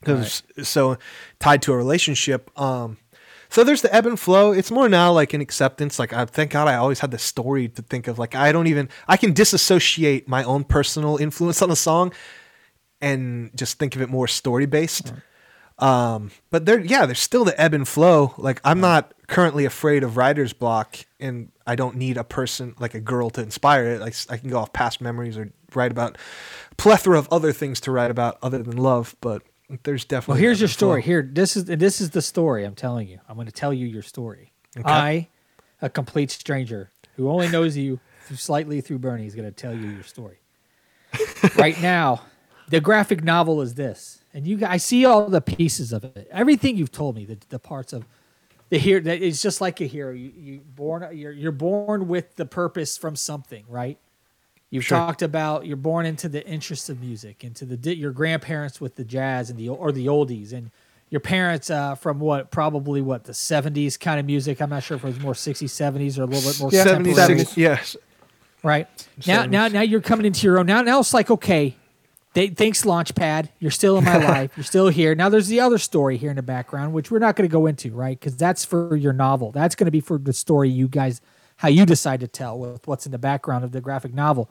because 0.00 0.42
so 0.62 0.96
tied 1.38 1.62
to 1.62 1.72
a 1.72 1.76
relationship. 1.76 2.50
Um, 2.58 2.96
so 3.50 3.64
there's 3.64 3.82
the 3.82 3.92
ebb 3.94 4.06
and 4.06 4.18
flow. 4.18 4.52
It's 4.52 4.70
more 4.70 4.88
now 4.88 5.12
like 5.12 5.34
an 5.34 5.40
acceptance. 5.40 5.98
Like 5.98 6.12
I 6.12 6.24
thank 6.24 6.52
God 6.52 6.68
I 6.68 6.76
always 6.76 7.00
had 7.00 7.10
the 7.10 7.18
story 7.18 7.68
to 7.68 7.82
think 7.82 8.08
of. 8.08 8.18
Like 8.18 8.34
I 8.34 8.52
don't 8.52 8.68
even 8.68 8.88
I 9.08 9.16
can 9.16 9.32
disassociate 9.32 10.28
my 10.28 10.44
own 10.44 10.64
personal 10.64 11.16
influence 11.16 11.60
on 11.60 11.70
a 11.70 11.76
song 11.76 12.12
and 13.00 13.50
just 13.56 13.78
think 13.78 13.96
of 13.96 14.02
it 14.02 14.08
more 14.08 14.28
story 14.28 14.66
based. 14.66 15.12
Um, 15.80 16.30
but 16.50 16.66
there, 16.66 16.78
yeah, 16.78 17.06
there's 17.06 17.20
still 17.20 17.44
the 17.44 17.58
ebb 17.60 17.74
and 17.74 17.88
flow. 17.88 18.34
Like 18.36 18.60
I'm 18.64 18.80
not 18.80 19.14
currently 19.26 19.64
afraid 19.64 20.02
of 20.04 20.16
writer's 20.16 20.52
block, 20.52 20.98
and 21.18 21.50
I 21.66 21.74
don't 21.74 21.96
need 21.96 22.16
a 22.16 22.24
person 22.24 22.74
like 22.78 22.94
a 22.94 23.00
girl 23.00 23.30
to 23.30 23.42
inspire 23.42 23.86
it. 23.86 24.00
Like 24.00 24.14
I 24.28 24.36
can 24.36 24.50
go 24.50 24.58
off 24.58 24.72
past 24.72 25.00
memories 25.00 25.38
or 25.38 25.50
write 25.74 25.90
about 25.90 26.18
plethora 26.76 27.18
of 27.18 27.28
other 27.32 27.52
things 27.52 27.80
to 27.80 27.90
write 27.90 28.10
about 28.10 28.38
other 28.42 28.62
than 28.62 28.76
love. 28.76 29.16
But 29.20 29.42
there's 29.84 30.04
definitely. 30.04 30.40
Well, 30.40 30.42
here's 30.42 30.60
your 30.60 30.66
and 30.66 30.72
flow. 30.72 30.88
story. 30.88 31.02
Here, 31.02 31.28
this 31.32 31.56
is 31.56 31.64
this 31.64 32.00
is 32.00 32.10
the 32.10 32.22
story. 32.22 32.64
I'm 32.64 32.74
telling 32.74 33.08
you. 33.08 33.20
I'm 33.28 33.36
going 33.36 33.46
to 33.46 33.52
tell 33.52 33.72
you 33.72 33.86
your 33.86 34.02
story. 34.02 34.52
I, 34.84 35.28
a 35.82 35.88
complete 35.88 36.30
stranger 36.30 36.90
who 37.16 37.28
only 37.28 37.48
knows 37.48 37.76
you 37.76 38.00
through- 38.26 38.36
slightly 38.36 38.80
through 38.80 38.98
Bernie, 38.98 39.26
is 39.26 39.34
going 39.34 39.48
to 39.48 39.52
tell 39.52 39.74
you 39.74 39.88
your 39.88 40.02
story. 40.02 40.38
right 41.56 41.80
now, 41.82 42.22
the 42.68 42.80
graphic 42.80 43.24
novel 43.24 43.60
is 43.60 43.74
this, 43.74 44.19
and 44.34 44.46
you. 44.46 44.60
I 44.66 44.76
see 44.78 45.04
all 45.04 45.28
the 45.28 45.40
pieces 45.40 45.92
of 45.92 46.04
it. 46.04 46.28
Everything 46.30 46.76
you've 46.76 46.92
told 46.92 47.16
me, 47.16 47.24
the, 47.24 47.38
the 47.48 47.58
parts 47.58 47.92
of 47.92 48.04
the 48.70 48.78
hero. 48.78 49.00
That 49.00 49.22
it's 49.22 49.42
just 49.42 49.60
like 49.60 49.80
a 49.80 49.86
hero. 49.86 50.12
You 50.12 50.32
you 50.36 50.60
born. 50.60 51.08
You're 51.16 51.32
you're 51.32 51.52
born 51.52 52.08
with 52.08 52.36
the 52.36 52.46
purpose 52.46 52.96
from 52.98 53.16
something, 53.16 53.64
right? 53.68 53.98
You've 54.70 54.84
Sure. 54.84 54.98
talked 54.98 55.22
about 55.22 55.66
you're 55.66 55.76
born 55.76 56.06
into 56.06 56.28
the 56.28 56.46
interest 56.46 56.90
of 56.90 57.00
music, 57.00 57.44
into 57.44 57.64
the 57.64 57.96
your 57.96 58.12
grandparents 58.12 58.80
with 58.80 58.96
the 58.96 59.04
jazz 59.04 59.50
and 59.50 59.58
the 59.58 59.68
or 59.68 59.92
the 59.92 60.06
oldies, 60.06 60.52
and 60.52 60.70
your 61.10 61.20
parents 61.20 61.70
uh, 61.70 61.96
from 61.96 62.20
what 62.20 62.52
probably 62.52 63.02
what 63.02 63.24
the 63.24 63.32
'70s 63.32 63.98
kind 63.98 64.20
of 64.20 64.26
music. 64.26 64.62
I'm 64.62 64.70
not 64.70 64.84
sure 64.84 64.96
if 64.96 65.04
it 65.04 65.08
was 65.08 65.20
more 65.20 65.34
'60s, 65.34 65.64
'70s, 65.70 66.18
or 66.18 66.22
a 66.22 66.26
little 66.26 66.48
bit 66.50 66.60
more 66.60 66.70
Yeah, 66.72 66.84
contemporary. 66.84 67.34
70s, 67.44 67.56
yes. 67.56 67.96
Right 68.62 68.86
now, 69.26 69.46
now, 69.46 69.68
now 69.68 69.80
you're 69.80 70.02
coming 70.02 70.26
into 70.26 70.46
your 70.46 70.58
own. 70.58 70.66
Now, 70.66 70.82
now 70.82 71.00
it's 71.00 71.14
like 71.14 71.30
okay, 71.30 71.74
they, 72.32 72.48
thanks 72.48 72.84
Launchpad. 72.84 73.48
You're 73.58 73.70
still 73.70 73.98
in 73.98 74.04
my 74.04 74.16
life. 74.24 74.52
You're 74.56 74.64
still 74.64 74.88
here. 74.88 75.14
Now 75.14 75.28
there's 75.28 75.48
the 75.48 75.60
other 75.60 75.78
story 75.78 76.16
here 76.16 76.30
in 76.30 76.36
the 76.36 76.42
background, 76.42 76.92
which 76.92 77.10
we're 77.10 77.18
not 77.18 77.36
going 77.36 77.48
to 77.48 77.52
go 77.52 77.66
into, 77.66 77.92
right? 77.92 78.18
Because 78.18 78.36
that's 78.36 78.64
for 78.64 78.94
your 78.96 79.12
novel. 79.12 79.50
That's 79.50 79.74
going 79.74 79.86
to 79.86 79.90
be 79.90 80.00
for 80.00 80.18
the 80.18 80.32
story 80.32 80.68
you 80.68 80.88
guys, 80.88 81.20
how 81.56 81.68
you 81.68 81.84
decide 81.86 82.20
to 82.20 82.28
tell 82.28 82.58
with 82.58 82.86
what's 82.86 83.06
in 83.06 83.12
the 83.12 83.18
background 83.18 83.64
of 83.64 83.72
the 83.72 83.80
graphic 83.80 84.14
novel. 84.14 84.48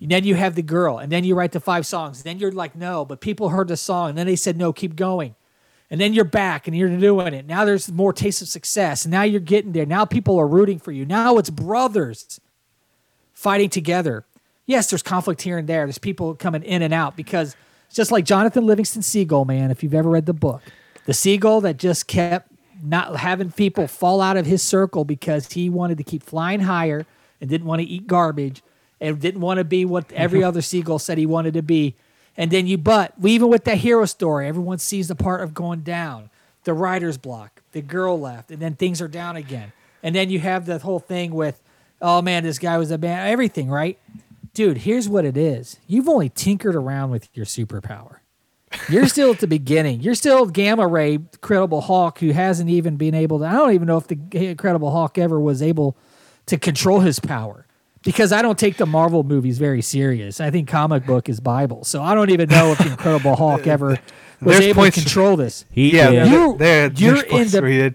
And 0.00 0.10
then 0.10 0.24
you 0.24 0.34
have 0.36 0.54
the 0.54 0.62
girl, 0.62 0.98
and 0.98 1.10
then 1.10 1.24
you 1.24 1.34
write 1.34 1.52
the 1.52 1.60
five 1.60 1.84
songs. 1.84 2.22
Then 2.22 2.38
you're 2.38 2.52
like, 2.52 2.76
no, 2.76 3.04
but 3.04 3.20
people 3.20 3.48
heard 3.48 3.68
the 3.68 3.76
song, 3.76 4.10
and 4.10 4.18
then 4.18 4.26
they 4.26 4.36
said, 4.36 4.56
no, 4.56 4.72
keep 4.72 4.94
going. 4.94 5.34
And 5.90 6.00
then 6.00 6.12
you're 6.12 6.24
back 6.24 6.66
and 6.66 6.76
you're 6.76 6.94
doing 6.98 7.32
it. 7.32 7.46
Now 7.46 7.64
there's 7.64 7.90
more 7.90 8.12
taste 8.12 8.42
of 8.42 8.48
success. 8.48 9.04
And 9.04 9.12
now 9.12 9.22
you're 9.22 9.40
getting 9.40 9.72
there. 9.72 9.86
Now 9.86 10.04
people 10.04 10.38
are 10.38 10.46
rooting 10.46 10.78
for 10.78 10.92
you. 10.92 11.06
Now 11.06 11.38
it's 11.38 11.50
brothers 11.50 12.40
fighting 13.32 13.70
together. 13.70 14.26
Yes, 14.68 14.90
there's 14.90 15.02
conflict 15.02 15.40
here 15.40 15.56
and 15.56 15.66
there. 15.66 15.86
There's 15.86 15.96
people 15.96 16.34
coming 16.34 16.62
in 16.62 16.82
and 16.82 16.92
out 16.92 17.16
because 17.16 17.56
it's 17.86 17.96
just 17.96 18.12
like 18.12 18.26
Jonathan 18.26 18.66
Livingston 18.66 19.00
Seagull, 19.00 19.46
man, 19.46 19.70
if 19.70 19.82
you've 19.82 19.94
ever 19.94 20.10
read 20.10 20.26
the 20.26 20.34
book. 20.34 20.60
The 21.06 21.14
seagull 21.14 21.62
that 21.62 21.78
just 21.78 22.06
kept 22.06 22.52
not 22.82 23.16
having 23.16 23.50
people 23.50 23.88
fall 23.88 24.20
out 24.20 24.36
of 24.36 24.44
his 24.44 24.62
circle 24.62 25.06
because 25.06 25.50
he 25.50 25.70
wanted 25.70 25.96
to 25.96 26.04
keep 26.04 26.22
flying 26.22 26.60
higher 26.60 27.06
and 27.40 27.48
didn't 27.48 27.66
want 27.66 27.80
to 27.80 27.88
eat 27.88 28.06
garbage 28.06 28.62
and 29.00 29.18
didn't 29.18 29.40
want 29.40 29.56
to 29.56 29.64
be 29.64 29.86
what 29.86 30.12
every 30.12 30.40
mm-hmm. 30.40 30.48
other 30.48 30.60
seagull 30.60 30.98
said 30.98 31.16
he 31.16 31.24
wanted 31.24 31.54
to 31.54 31.62
be. 31.62 31.94
And 32.36 32.50
then 32.50 32.66
you, 32.66 32.76
but 32.76 33.14
even 33.24 33.48
with 33.48 33.64
that 33.64 33.78
hero 33.78 34.04
story, 34.04 34.48
everyone 34.48 34.78
sees 34.78 35.08
the 35.08 35.14
part 35.14 35.40
of 35.40 35.54
going 35.54 35.80
down, 35.80 36.28
the 36.64 36.74
writer's 36.74 37.16
block, 37.16 37.62
the 37.72 37.80
girl 37.80 38.20
left, 38.20 38.50
and 38.50 38.60
then 38.60 38.74
things 38.74 39.00
are 39.00 39.08
down 39.08 39.34
again. 39.34 39.72
And 40.02 40.14
then 40.14 40.28
you 40.28 40.40
have 40.40 40.66
the 40.66 40.78
whole 40.78 41.00
thing 41.00 41.32
with, 41.32 41.58
oh 42.02 42.20
man, 42.20 42.44
this 42.44 42.58
guy 42.58 42.76
was 42.76 42.90
a 42.90 42.98
man, 42.98 43.26
everything, 43.26 43.70
right? 43.70 43.98
Dude, 44.58 44.78
here's 44.78 45.08
what 45.08 45.24
it 45.24 45.36
is. 45.36 45.78
You've 45.86 46.08
only 46.08 46.30
tinkered 46.30 46.74
around 46.74 47.12
with 47.12 47.28
your 47.32 47.46
superpower. 47.46 48.16
You're 48.88 49.06
still 49.06 49.30
at 49.30 49.38
the 49.38 49.46
beginning. 49.46 50.00
You're 50.00 50.16
still 50.16 50.46
Gamma 50.46 50.84
Ray, 50.84 51.14
Incredible 51.14 51.80
Hulk, 51.80 52.18
who 52.18 52.32
hasn't 52.32 52.68
even 52.68 52.96
been 52.96 53.14
able 53.14 53.38
to. 53.38 53.44
I 53.44 53.52
don't 53.52 53.72
even 53.74 53.86
know 53.86 53.98
if 53.98 54.08
the 54.08 54.18
Incredible 54.32 54.90
Hulk 54.90 55.16
ever 55.16 55.38
was 55.38 55.62
able 55.62 55.96
to 56.46 56.58
control 56.58 56.98
his 56.98 57.20
power 57.20 57.68
because 58.02 58.32
I 58.32 58.42
don't 58.42 58.58
take 58.58 58.78
the 58.78 58.84
Marvel 58.86 59.22
movies 59.22 59.58
very 59.58 59.80
serious. 59.80 60.40
I 60.40 60.50
think 60.50 60.66
comic 60.68 61.06
book 61.06 61.28
is 61.28 61.38
Bible. 61.38 61.84
So 61.84 62.02
I 62.02 62.16
don't 62.16 62.30
even 62.30 62.48
know 62.48 62.72
if 62.72 62.78
the 62.78 62.88
Incredible 62.90 63.36
Hulk 63.36 63.64
ever 63.68 63.90
was 63.90 63.98
There's 64.58 64.60
able 64.62 64.82
to 64.86 64.90
control 64.90 65.36
this. 65.36 65.66
He 65.70 65.94
Yeah, 65.96 66.10
did. 66.10 66.18
there- 66.24 66.32
You- 66.32 66.56
there, 66.58 66.92
you're 66.96 67.22
in 67.26 67.46
the- 67.48 67.60
where 67.62 67.70
he 67.70 67.78
did. 67.78 67.94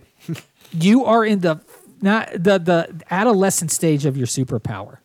you 0.71 1.03
are 1.03 1.25
in 1.25 1.39
the 1.41 1.59
not 2.01 2.31
the 2.31 2.57
the 2.57 3.01
adolescent 3.11 3.69
stage 3.69 4.05
of 4.05 4.15
your 4.15 4.27
superpower. 4.27 4.99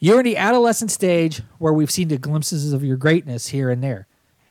You're 0.00 0.20
in 0.20 0.24
the 0.24 0.36
adolescent 0.36 0.90
stage 0.90 1.42
where 1.58 1.72
we've 1.72 1.90
seen 1.90 2.08
the 2.08 2.18
glimpses 2.18 2.72
of 2.72 2.84
your 2.84 2.96
greatness 2.96 3.48
here 3.48 3.70
and 3.70 3.82
there. 3.82 4.06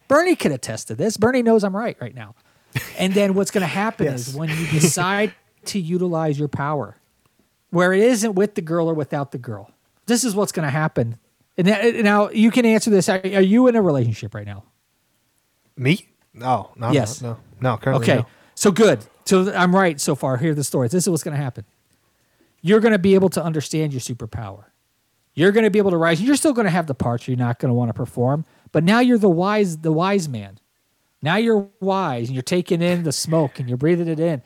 Bernie 0.08 0.36
could 0.36 0.52
attest 0.52 0.88
to 0.90 0.96
this. 0.96 1.18
Bernie 1.18 1.42
knows 1.44 1.64
I'm 1.64 1.76
right 1.76 1.98
right 2.02 2.16
now. 2.16 2.36
And 2.98 3.14
then 3.14 3.34
what's 3.36 3.52
going 3.52 3.62
to 3.62 3.68
happen 3.68 4.08
is 4.08 4.34
when 4.36 4.50
you 4.50 4.68
decide 4.68 5.34
to 5.66 5.80
utilize 5.80 6.40
your 6.40 6.48
power, 6.48 6.98
where 7.70 7.94
it 7.94 8.02
isn't 8.02 8.34
with 8.36 8.56
the 8.56 8.62
girl 8.62 8.90
or 8.90 8.94
without 8.94 9.32
the 9.32 9.38
girl, 9.38 9.72
this 10.08 10.24
is 10.24 10.36
what's 10.36 10.52
going 10.52 10.66
to 10.66 10.72
happen. 10.72 11.18
And 11.58 11.68
that- 11.68 11.96
now 12.04 12.30
you 12.30 12.50
can 12.52 12.66
answer 12.66 12.90
this. 12.90 13.08
Are, 13.10 13.20
are 13.24 13.42
you 13.42 13.68
in 13.68 13.76
a 13.76 13.82
relationship 13.82 14.34
right 14.34 14.46
now? 14.46 14.64
Me? 15.78 16.10
No, 16.34 16.72
no, 16.76 16.92
Yes. 16.92 17.22
no, 17.22 17.38
no, 17.62 17.72
no. 17.72 17.78
Currently, 17.78 18.06
Okay. 18.06 18.20
no. 18.22 18.28
So 18.56 18.72
good. 18.72 19.06
So 19.26 19.54
I'm 19.54 19.76
right 19.76 20.00
so 20.02 20.16
far. 20.16 20.38
Here 20.38 20.52
are 20.52 20.56
the 20.56 20.64
stories. 20.64 20.92
This 20.92 21.04
is 21.06 21.10
what's 21.10 21.24
going 21.24 21.38
to 21.38 21.42
happen. 21.44 21.66
You're 22.62 22.80
going 22.80 22.92
to 22.92 23.00
be 23.00 23.14
able 23.14 23.30
to 23.30 23.44
understand 23.44 23.94
your 23.94 24.00
superpower. 24.00 24.66
You're 25.34 25.52
going 25.52 25.64
to 25.64 25.72
be 25.72 25.80
able 25.80 25.92
to 25.92 25.98
rise. 25.98 26.22
You're 26.22 26.36
still 26.36 26.54
going 26.54 26.66
to 26.66 26.72
have 26.72 26.88
the 26.88 26.96
parts 26.96 27.28
you're 27.28 27.38
not 27.38 27.60
going 27.60 27.70
to 27.70 27.74
want 27.74 27.90
to 27.90 27.94
perform, 27.94 28.46
but 28.72 28.84
now 28.84 29.00
you're 29.00 29.18
the 29.18 29.30
wise, 29.30 29.78
the 29.78 29.92
wise 29.92 30.30
man. 30.30 30.60
Now 31.22 31.38
you're 31.38 31.70
wise 31.80 32.28
and 32.28 32.36
you're 32.36 32.44
taking 32.44 32.82
in 32.82 33.04
the 33.04 33.12
smoke 33.12 33.60
and 33.60 33.68
you're 33.68 33.78
breathing 33.78 34.08
it 34.08 34.20
in. 34.20 34.42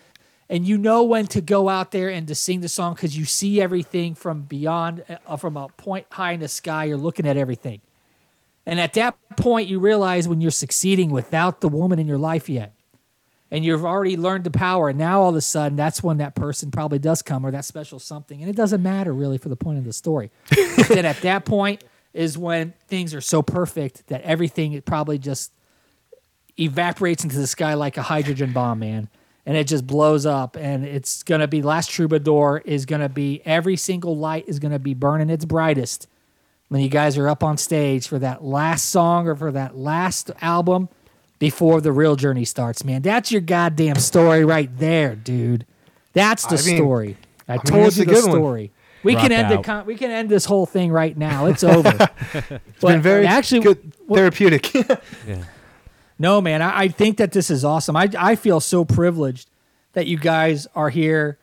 And 0.50 0.66
you 0.66 0.78
know 0.78 1.04
when 1.04 1.28
to 1.28 1.42
go 1.42 1.68
out 1.68 1.92
there 1.92 2.10
and 2.10 2.28
to 2.28 2.36
sing 2.36 2.62
the 2.62 2.70
song 2.70 2.94
because 2.94 3.18
you 3.18 3.26
see 3.26 3.60
everything 3.60 4.16
from 4.16 4.44
beyond, 4.44 5.04
uh, 5.26 5.36
from 5.36 5.58
a 5.58 5.68
point 5.70 6.06
high 6.12 6.32
in 6.32 6.40
the 6.40 6.48
sky. 6.48 6.86
You're 6.86 6.98
looking 6.98 7.28
at 7.28 7.36
everything. 7.36 7.82
And 8.66 8.80
at 8.80 8.94
that 8.94 9.18
point, 9.38 9.68
you 9.68 9.80
realize 9.80 10.28
when 10.28 10.40
you're 10.40 10.52
succeeding 10.52 11.10
without 11.10 11.62
the 11.62 11.70
woman 11.70 12.00
in 12.00 12.08
your 12.08 12.18
life 12.18 12.48
yet, 12.48 12.74
and 13.50 13.64
you've 13.64 13.86
already 13.86 14.18
learned 14.18 14.44
the 14.44 14.52
power, 14.52 14.90
and 14.90 14.98
now 14.98 15.22
all 15.22 15.30
of 15.30 15.36
a 15.36 15.42
sudden, 15.42 15.78
that's 15.78 16.04
when 16.04 16.18
that 16.18 16.36
person 16.36 16.70
probably 16.70 17.00
does 17.00 17.22
come 17.22 17.46
or 17.46 17.52
that 17.52 17.66
special 17.66 18.00
something. 18.00 18.42
And 18.42 18.50
it 18.50 18.56
doesn't 18.56 18.84
matter 18.84 19.14
really 19.14 19.38
for 19.38 19.50
the 19.50 19.56
point 19.56 19.78
of 19.78 19.86
the 19.86 19.94
story. 19.94 20.32
but 20.50 20.88
then 20.90 21.06
at 21.06 21.22
that 21.22 21.46
point 21.46 21.84
is 22.14 22.38
when 22.38 22.74
things 22.88 23.14
are 23.14 23.22
so 23.22 23.42
perfect 23.42 24.08
that 24.08 24.22
everything 24.24 24.74
it 24.74 24.86
probably 24.86 25.18
just 25.18 25.52
evaporates 26.60 27.24
into 27.24 27.38
the 27.38 27.48
sky 27.48 27.76
like 27.76 27.96
a 27.96 28.02
hydrogen 28.02 28.52
bomb, 28.52 28.80
man. 28.80 29.08
And 29.46 29.56
it 29.56 29.66
just 29.66 29.88
blows 29.88 30.26
up, 30.26 30.58
and 30.58 30.84
it's 30.84 31.24
gonna 31.24 31.48
be 31.48 31.62
Last 31.62 31.90
Troubadour 31.90 32.62
is 32.66 32.86
gonna 32.86 33.08
be 33.08 33.42
every 33.46 33.78
single 33.78 34.18
light 34.18 34.44
is 34.46 34.60
gonna 34.60 34.80
be 34.80 34.94
burning 34.94 35.30
its 35.30 35.46
brightest 35.46 36.10
when 36.68 36.82
you 36.82 36.90
guys 36.90 37.18
are 37.18 37.30
up 37.30 37.46
on 37.46 37.58
stage 37.58 38.10
for 38.10 38.20
that 38.20 38.44
last 38.44 38.90
song 38.90 39.26
or 39.26 39.36
for 39.36 39.54
that 39.54 39.78
last 39.78 40.32
album 40.42 40.90
before 41.40 41.82
the 41.82 41.92
real 41.92 42.16
journey 42.16 42.46
starts, 42.46 42.84
man. 42.84 43.02
That's 43.02 43.32
your 43.32 43.42
goddamn 43.42 43.96
story 43.98 44.44
right 44.46 44.70
there, 44.78 45.16
dude. 45.16 45.66
That's 46.14 46.46
the 46.46 46.58
I 46.58 46.62
mean- 46.66 46.78
story. 46.78 47.18
I, 47.50 47.54
mean, 47.54 47.62
told 47.62 47.96
you 47.96 48.04
a 48.04 48.06
the 48.06 48.12
good 48.14 48.24
one. 48.26 48.32
story. 48.34 48.72
We 49.04 49.14
Rock 49.14 49.24
can 49.24 49.32
end 49.32 49.52
the 49.52 49.64
con- 49.64 49.86
we 49.86 49.96
can 49.96 50.12
end 50.12 50.28
this 50.28 50.44
whole 50.44 50.66
thing 50.66 50.92
right 50.92 51.16
now. 51.16 51.46
It's 51.46 51.64
over. 51.64 51.90
It's 52.34 52.82
been 52.84 53.02
very 53.02 53.26
actually 53.26 53.62
good, 53.62 53.94
therapeutic. 54.12 54.74
Yeah. 55.28 55.44
no, 56.20 56.42
man, 56.42 56.62
I, 56.62 56.80
I 56.82 56.88
think 56.90 57.18
that 57.18 57.32
this 57.32 57.50
is 57.50 57.64
awesome. 57.64 57.96
I, 57.96 58.10
I 58.18 58.36
feel 58.36 58.60
so 58.60 58.84
privileged 58.84 59.50
that 59.94 60.08
you 60.08 60.18
guys 60.18 60.68
are 60.76 60.90
here 60.90 61.38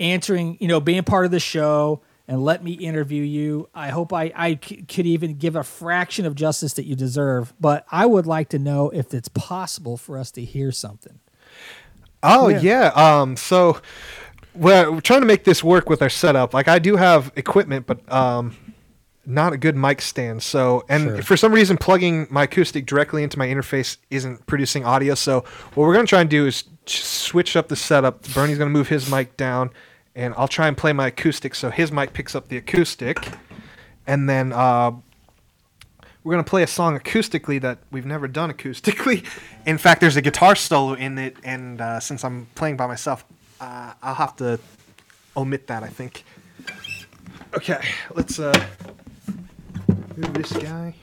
answering, 0.00 0.56
you 0.60 0.68
know, 0.68 0.80
being 0.80 1.02
part 1.02 1.26
of 1.26 1.30
the 1.30 1.40
show 1.40 2.00
and 2.26 2.42
let 2.42 2.64
me 2.64 2.72
interview 2.72 3.22
you. 3.22 3.68
I 3.74 3.88
hope 3.90 4.12
I, 4.12 4.32
I 4.34 4.58
c- 4.62 4.82
could 4.82 5.06
even 5.06 5.34
give 5.36 5.56
a 5.56 5.62
fraction 5.64 6.24
of 6.26 6.34
justice 6.34 6.72
that 6.74 6.84
you 6.84 6.96
deserve, 6.96 7.52
but 7.60 7.84
I 7.90 8.06
would 8.06 8.26
like 8.26 8.48
to 8.50 8.58
know 8.58 8.90
if 8.90 9.12
it's 9.12 9.28
possible 9.28 9.96
for 9.96 10.16
us 10.18 10.30
to 10.32 10.44
hear 10.44 10.72
something. 10.72 11.20
Oh 12.22 12.48
Yeah. 12.48 12.60
yeah. 12.60 12.86
Um. 13.20 13.36
So 13.36 13.80
we're, 14.54 14.90
we're 14.90 15.00
trying 15.00 15.20
to 15.20 15.26
make 15.26 15.44
this 15.44 15.62
work 15.62 15.88
with 15.90 16.00
our 16.00 16.08
setup. 16.08 16.54
Like 16.54 16.68
I 16.68 16.78
do 16.78 16.96
have 16.96 17.32
equipment, 17.36 17.86
but 17.86 18.10
um, 18.10 18.56
not 19.26 19.52
a 19.52 19.56
good 19.58 19.76
mic 19.76 20.00
stand. 20.00 20.42
So 20.42 20.84
and 20.88 21.02
Sure. 21.04 21.22
for 21.22 21.36
some 21.36 21.52
reason, 21.52 21.76
plugging 21.76 22.26
my 22.30 22.44
acoustic 22.44 22.86
directly 22.86 23.22
into 23.22 23.38
my 23.38 23.46
interface 23.46 23.98
isn't 24.10 24.46
producing 24.46 24.84
audio. 24.86 25.14
So 25.14 25.40
what 25.74 25.84
we're 25.86 25.94
gonna 25.94 26.06
try 26.06 26.20
and 26.22 26.30
do 26.30 26.46
is 26.46 26.64
switch 26.86 27.56
up 27.56 27.68
the 27.68 27.76
setup. 27.76 28.22
Bernie's 28.32 28.56
gonna 28.58 28.70
move 28.70 28.88
his 28.88 29.10
mic 29.10 29.36
down, 29.36 29.70
and 30.14 30.34
I'll 30.36 30.48
try 30.48 30.68
and 30.68 30.76
play 30.76 30.92
my 30.92 31.08
acoustic 31.08 31.54
so 31.54 31.70
his 31.70 31.90
mic 31.90 32.12
picks 32.12 32.34
up 32.34 32.48
the 32.48 32.56
acoustic, 32.56 33.28
and 34.06 34.28
then 34.28 34.52
uh, 34.52 34.92
we're 36.22 36.32
gonna 36.32 36.44
play 36.44 36.62
a 36.62 36.66
song 36.66 36.98
acoustically 36.98 37.60
that 37.60 37.78
we've 37.90 38.06
never 38.06 38.28
done 38.28 38.52
acoustically. 38.52 39.26
In 39.66 39.78
fact, 39.78 40.00
there's 40.00 40.16
a 40.16 40.22
guitar 40.22 40.54
solo 40.54 40.94
in 40.94 41.18
it, 41.18 41.36
and 41.42 41.80
uh, 41.80 42.00
since 42.00 42.24
I'm 42.24 42.46
playing 42.54 42.76
by 42.76 42.86
myself, 42.86 43.24
uh, 43.60 43.94
I'll 44.02 44.14
have 44.14 44.36
to 44.36 44.60
omit 45.36 45.66
that. 45.68 45.82
I 45.82 45.88
think. 45.88 46.24
Okay, 47.54 47.80
let's 48.14 48.38
uh, 48.38 48.52
move 50.16 50.34
this 50.34 50.52
guy. 50.52 50.94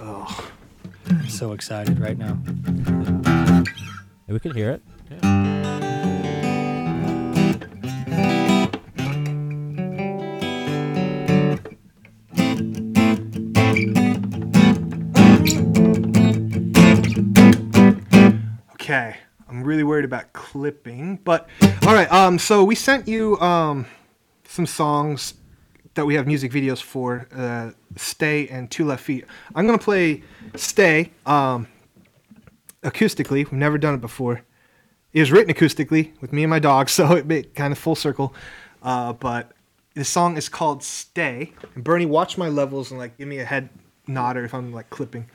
Oh, 0.00 0.50
I'm 1.08 1.28
so 1.28 1.52
excited 1.52 1.98
right 1.98 2.18
now. 2.18 2.38
Yeah, 4.26 4.34
we 4.34 4.40
can 4.40 4.54
hear 4.54 4.72
it. 4.72 4.82
Yeah. 5.10 5.85
Okay. 18.86 19.16
I'm 19.48 19.64
really 19.64 19.82
worried 19.82 20.04
about 20.04 20.32
clipping, 20.32 21.16
but 21.24 21.48
all 21.84 21.92
right. 21.92 22.08
Um, 22.12 22.38
so 22.38 22.62
we 22.62 22.76
sent 22.76 23.08
you 23.08 23.36
um 23.40 23.84
some 24.44 24.64
songs 24.64 25.34
that 25.94 26.06
we 26.06 26.14
have 26.14 26.28
music 26.28 26.52
videos 26.52 26.80
for. 26.80 27.26
Uh, 27.34 27.72
Stay 27.96 28.46
and 28.46 28.70
Two 28.70 28.84
Left 28.84 29.02
Feet. 29.02 29.24
I'm 29.56 29.66
gonna 29.66 29.76
play 29.76 30.22
Stay 30.54 31.10
um 31.26 31.66
acoustically. 32.84 33.38
We've 33.38 33.54
never 33.54 33.76
done 33.76 33.94
it 33.94 34.00
before. 34.00 34.42
It 35.12 35.18
was 35.18 35.32
written 35.32 35.52
acoustically 35.52 36.12
with 36.20 36.32
me 36.32 36.44
and 36.44 36.50
my 36.50 36.60
dog, 36.60 36.88
so 36.96 37.16
it 37.16 37.26
made 37.26 37.56
kind 37.56 37.72
of 37.72 37.78
full 37.78 37.96
circle. 37.96 38.32
Uh, 38.84 39.14
but 39.14 39.50
the 39.94 40.04
song 40.04 40.36
is 40.36 40.48
called 40.48 40.84
Stay. 40.84 41.54
And 41.74 41.82
Bernie, 41.82 42.06
watch 42.06 42.38
my 42.38 42.48
levels 42.48 42.92
and 42.92 43.00
like 43.00 43.18
give 43.18 43.26
me 43.26 43.40
a 43.40 43.44
head 43.44 43.68
nod 44.06 44.36
or 44.36 44.44
if 44.44 44.54
I'm 44.54 44.72
like 44.72 44.90
clipping. 44.90 45.28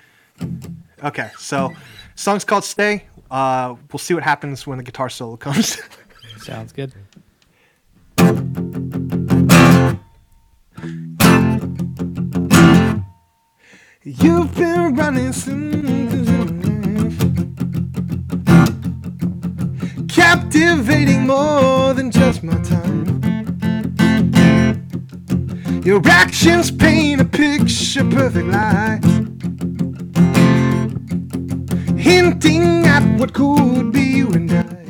Okay, 1.04 1.32
so 1.38 1.74
song's 2.22 2.46
called 2.46 2.64
Stay. 2.64 3.06
Uh, 3.30 3.76
we'll 3.92 4.00
see 4.00 4.14
what 4.14 4.24
happens 4.24 4.68
when 4.68 4.78
the 4.78 4.84
guitar 4.84 5.10
solo 5.10 5.38
comes. 5.38 5.82
Sounds 6.38 6.72
good. 6.72 6.94
You've 14.04 14.56
been 14.56 14.96
running 14.96 15.32
some 15.32 15.72
captivating 20.08 21.26
more 21.26 21.94
than 21.94 22.12
just 22.12 22.44
my 22.44 22.60
time. 22.62 23.22
Your 25.84 26.02
actions 26.06 26.70
paint 26.70 27.22
a 27.22 27.26
picture 27.26 28.04
perfect 28.10 28.48
lies, 28.48 29.22
hinting 32.12 32.86
at 32.86 33.04
what 33.18 33.32
could 33.34 33.92
be 33.94 34.20
and 34.20 34.52
I. 34.52 34.81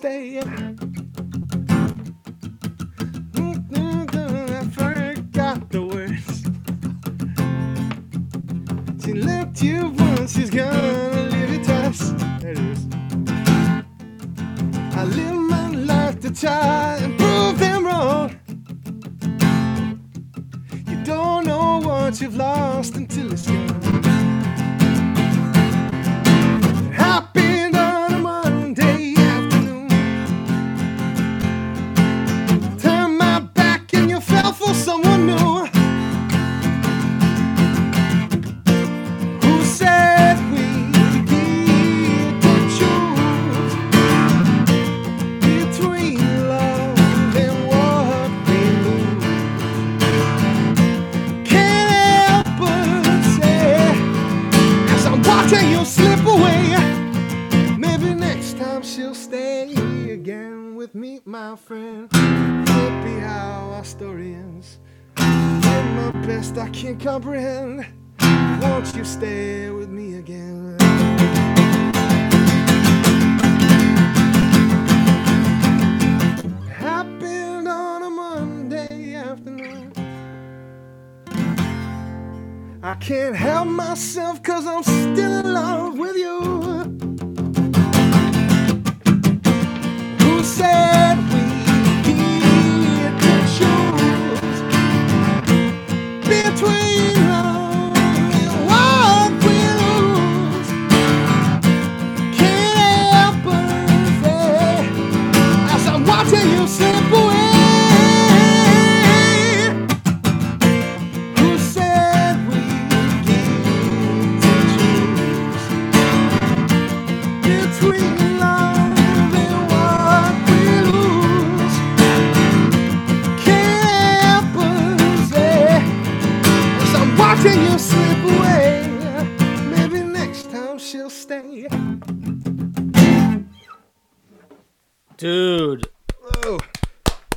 time 0.00 0.69
myself 84.00 84.42
cause 84.42 84.66
I'm 84.66 84.89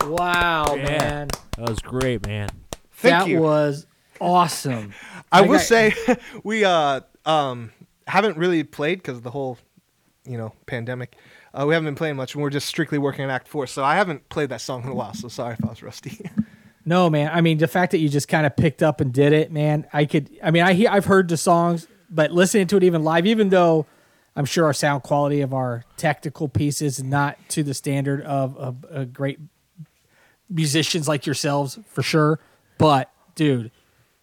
Wow, 0.08 0.76
Yeah. 0.76 0.84
man. 0.84 1.28
That 1.58 1.70
was 1.70 1.80
great, 1.80 2.26
man. 2.28 2.50
thank 2.92 3.26
that 3.26 3.28
you. 3.28 3.40
was 3.42 3.86
awesome. 4.20 4.94
I 5.32 5.42
Like 5.42 5.50
will 5.50 5.56
I- 5.58 5.62
say 5.62 5.94
we 6.44 6.66
uh 6.66 7.02
um 7.26 7.72
haven't 8.08 8.38
really 8.38 8.64
played 8.64 9.00
because 9.00 9.18
of 9.18 9.24
the 9.24 9.32
whole 9.32 9.58
you 10.26 10.38
know 10.38 10.54
pandemic. 10.66 11.16
Uh, 11.54 11.66
we 11.68 11.74
haven't 11.76 11.86
been 11.86 11.96
playing 11.96 12.16
much, 12.16 12.34
and 12.34 12.42
we're 12.42 12.50
just 12.50 12.68
strictly 12.68 12.98
working 12.98 13.24
on 13.24 13.30
Act 13.30 13.48
Four. 13.48 13.68
So 13.68 13.84
I 13.84 13.96
haven't 13.96 14.28
played 14.30 14.50
that 14.50 14.62
song 14.62 14.84
in 14.84 14.90
a 14.90 14.96
while. 14.96 15.14
So 15.14 15.28
sorry 15.28 15.54
if 15.54 15.64
I 15.66 15.70
was 15.70 15.84
rusty. 15.84 16.30
No, 16.86 17.10
man. 17.10 17.32
I 17.34 17.40
mean, 17.40 17.60
the 17.60 17.68
fact 17.70 17.94
that 17.94 18.00
you 18.00 18.10
just 18.10 18.28
kind 18.28 18.46
of 18.46 18.58
picked 18.58 18.84
up 18.84 19.00
and 19.00 19.14
did 19.14 19.32
it, 19.32 19.54
man. 19.54 19.88
I 19.94 20.04
could. 20.04 20.30
I 20.44 20.52
mean, 20.52 20.64
I 20.64 20.74
hear. 20.74 20.90
I've 20.90 21.06
heard 21.06 21.30
the 21.30 21.38
songs, 21.38 21.88
but 22.10 22.34
listening 22.34 22.68
to 22.68 22.76
it 22.76 22.84
even 22.84 23.06
live, 23.06 23.26
even 23.26 23.48
though 23.48 23.86
I'm 24.36 24.44
sure 24.44 24.66
our 24.66 24.74
sound 24.74 25.02
quality 25.04 25.40
of 25.40 25.54
our 25.54 25.86
technical 25.96 26.50
pieces 26.50 26.98
is 27.00 27.04
not 27.06 27.38
to 27.52 27.64
the 27.64 27.74
standard 27.74 28.22
of, 28.24 28.58
of, 28.58 28.86
uh 28.94 29.06
great 29.06 29.40
musicians 30.54 31.08
like 31.08 31.26
yourselves, 31.26 31.80
for 31.88 32.04
sure. 32.04 32.40
But 32.78 33.12
dude, 33.36 33.72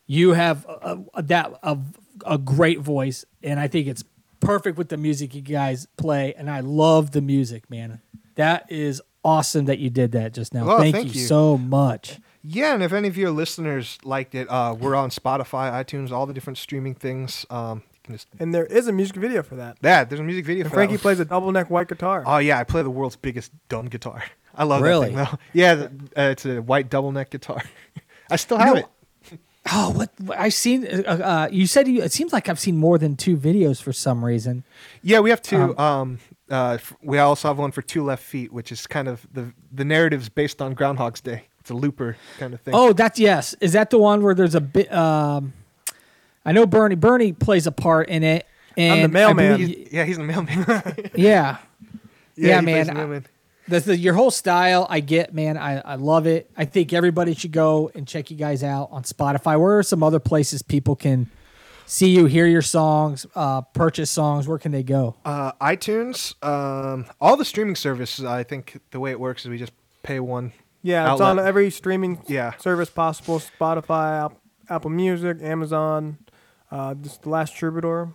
you 0.07 0.33
have 0.33 0.65
a, 0.67 0.99
a, 1.15 1.23
that 1.25 1.53
a, 1.63 1.79
a 2.25 2.39
great 2.39 2.81
voice, 2.81 3.25
and 3.43 3.59
I 3.61 3.69
think 3.69 3.87
it's 3.87 4.05
perfect 4.41 4.79
with 4.79 4.89
the 4.89 4.97
music 4.97 5.35
you 5.35 5.43
guys 5.43 5.87
play. 5.97 6.35
And 6.35 6.51
I 6.51 6.61
love 6.61 7.11
the 7.11 7.21
music, 7.21 7.69
man. 7.71 8.01
That 8.37 8.71
is 8.71 9.03
awesome 9.25 9.67
that 9.67 9.79
you 9.79 9.91
did 9.91 10.13
that 10.13 10.33
just 10.33 10.55
now. 10.55 10.65
Well, 10.67 10.79
thank, 10.79 10.95
thank 10.95 11.15
you 11.15 11.21
you. 11.21 11.27
so 11.27 11.59
much. 11.59 12.19
yeah, 12.43 12.73
and 12.75 12.83
if 12.83 12.93
any 12.93 13.07
of 13.09 13.17
your 13.19 13.31
listeners 13.31 13.99
liked 14.03 14.35
it, 14.35 14.49
uh, 14.51 14.75
we're 14.79 14.95
on 14.95 15.11
Spotify, 15.11 15.71
iTunes, 15.73 16.11
all 16.11 16.25
the 16.27 16.33
different 16.33 16.57
streaming 16.59 16.95
things. 16.95 17.45
Um, 17.51 17.83
you 17.93 17.99
can 18.03 18.15
just 18.15 18.29
And 18.39 18.55
there 18.55 18.65
is 18.65 18.89
a 18.89 18.93
music 18.93 19.17
video 19.17 19.43
for 19.43 19.57
that. 19.57 19.77
yeah, 19.83 20.05
there's 20.05 20.21
a 20.21 20.25
music 20.25 20.47
video. 20.47 20.63
And 20.65 20.71
for 20.71 20.77
Frankie 20.77 20.97
that. 20.97 21.03
plays 21.03 21.21
a 21.21 21.25
double 21.27 21.53
neck 21.53 21.69
white 21.69 21.89
guitar. 21.89 22.25
Oh 22.27 22.39
yeah, 22.39 22.59
I 22.59 22.65
play 22.65 22.83
the 22.83 22.91
world's 22.91 23.17
biggest 23.17 23.53
dumb 23.69 23.87
guitar. 23.87 24.25
I 24.55 24.65
love 24.65 24.83
Really? 24.83 25.15
that 25.15 25.29
thing 25.29 25.39
though. 25.39 25.39
Yeah, 25.53 25.89
uh, 26.17 26.31
it's 26.31 26.45
a 26.47 26.61
white 26.61 26.91
double 26.91 27.13
neck 27.13 27.31
guitar. 27.31 27.63
I 28.31 28.37
still 28.37 28.59
have 28.59 28.77
it. 28.77 28.87
Oh, 29.71 29.91
what 29.91 30.11
I've 30.37 30.55
seen. 30.55 30.87
Uh, 30.87 31.01
uh, 31.03 31.49
you 31.53 31.67
said 31.67 31.87
you. 31.87 32.03
It 32.03 32.13
seems 32.13 32.33
like 32.33 32.49
I've 32.49 32.59
seen 32.59 32.77
more 32.77 32.99
than 32.99 33.15
two 33.15 33.37
videos 33.37 33.81
for 33.81 33.93
some 33.93 34.25
reason. 34.25 34.65
Yeah, 35.03 35.21
we 35.21 35.31
have 35.31 35.43
two. 35.43 35.77
Um, 35.79 36.19
uh, 36.49 36.79
we 37.03 37.19
also 37.19 37.49
have 37.49 37.59
one 37.59 37.71
for 37.71 37.83
Two 37.83 38.03
Left 38.03 38.23
Feet, 38.23 38.53
which 38.53 38.73
is 38.73 38.87
kind 38.87 39.07
of 39.07 39.27
the 39.33 39.53
the 39.71 39.85
narrative's 39.85 40.29
based 40.29 40.63
on 40.63 40.75
Groundhog's 40.75 41.21
Day. 41.21 41.45
It's 41.61 41.71
a 41.71 41.75
looper 41.75 42.17
kind 42.39 42.55
of 42.55 42.61
thing. 42.63 42.75
Oh, 42.75 42.93
that's 42.93 43.19
yes. 43.19 43.55
Is 43.61 43.75
that 43.75 43.91
the 43.91 43.99
one 43.99 44.23
where 44.23 44.35
there's 44.35 44.55
a 44.55 44.61
bit? 44.63 44.93
Um, 44.93 45.53
I 46.45 46.53
know 46.53 46.67
Bernie. 46.67 46.95
Bernie 46.95 47.33
plays 47.33 47.67
a 47.67 47.73
part 47.73 48.09
in 48.09 48.23
it. 48.25 48.47
And 48.77 49.05
the 49.05 49.09
mailman. 49.09 49.59
believe- 49.59 49.93
yeah, 49.93 50.05
he's 50.05 50.17
the 50.17 50.25
mailman. 50.25 51.11
yeah. 51.15 51.59
Yeah, 52.35 52.63
plays 52.63 52.87
man, 52.87 53.25
the 53.71 53.77
I- 53.77 53.79
The, 53.81 53.87
the, 53.87 53.97
your 53.97 54.15
whole 54.15 54.31
style, 54.31 54.87
I 54.91 55.01
get, 55.01 55.33
man. 55.35 55.57
I, 55.57 55.79
I 55.81 55.95
love 55.95 56.27
it. 56.27 56.51
I 56.57 56.65
think 56.65 56.93
everybody 56.93 57.35
should 57.35 57.53
go 57.53 57.91
and 57.95 58.07
check 58.07 58.31
you 58.31 58.37
guys 58.37 58.63
out 58.63 58.89
on 58.91 59.03
Spotify. 59.05 59.59
Where 59.61 59.79
are 59.79 59.83
some 59.83 60.03
other 60.03 60.21
places 60.21 60.63
people 60.63 60.97
can 60.97 61.31
see 61.87 62.11
you, 62.11 62.27
hear 62.27 62.47
your 62.47 62.63
songs, 62.63 63.27
uh, 63.35 63.63
purchase 63.63 64.11
songs? 64.11 64.47
Where 64.47 64.59
can 64.59 64.73
they 64.73 64.83
go? 64.83 65.17
Uh, 65.25 65.53
iTunes, 65.61 66.35
um, 66.45 67.07
all 67.21 67.37
the 67.37 67.45
streaming 67.45 67.77
services. 67.77 68.25
I 68.25 68.43
think 68.43 68.81
the 68.91 69.01
way 69.01 69.11
it 69.11 69.19
works 69.21 69.43
is 69.45 69.49
we 69.51 69.59
just 69.59 69.73
pay 70.03 70.21
one. 70.21 70.53
Yeah, 70.83 71.13
it's 71.13 71.21
on 71.21 71.39
every 71.39 71.71
streaming 71.71 72.23
Yeah. 72.27 72.57
service 72.59 72.89
possible: 72.91 73.39
Spotify, 73.41 74.33
Apple 74.69 74.91
Music, 74.91 75.39
Amazon. 75.43 76.19
Uh, 76.71 76.95
this 76.97 77.17
the 77.19 77.29
last 77.29 77.55
Troubadour, 77.57 78.15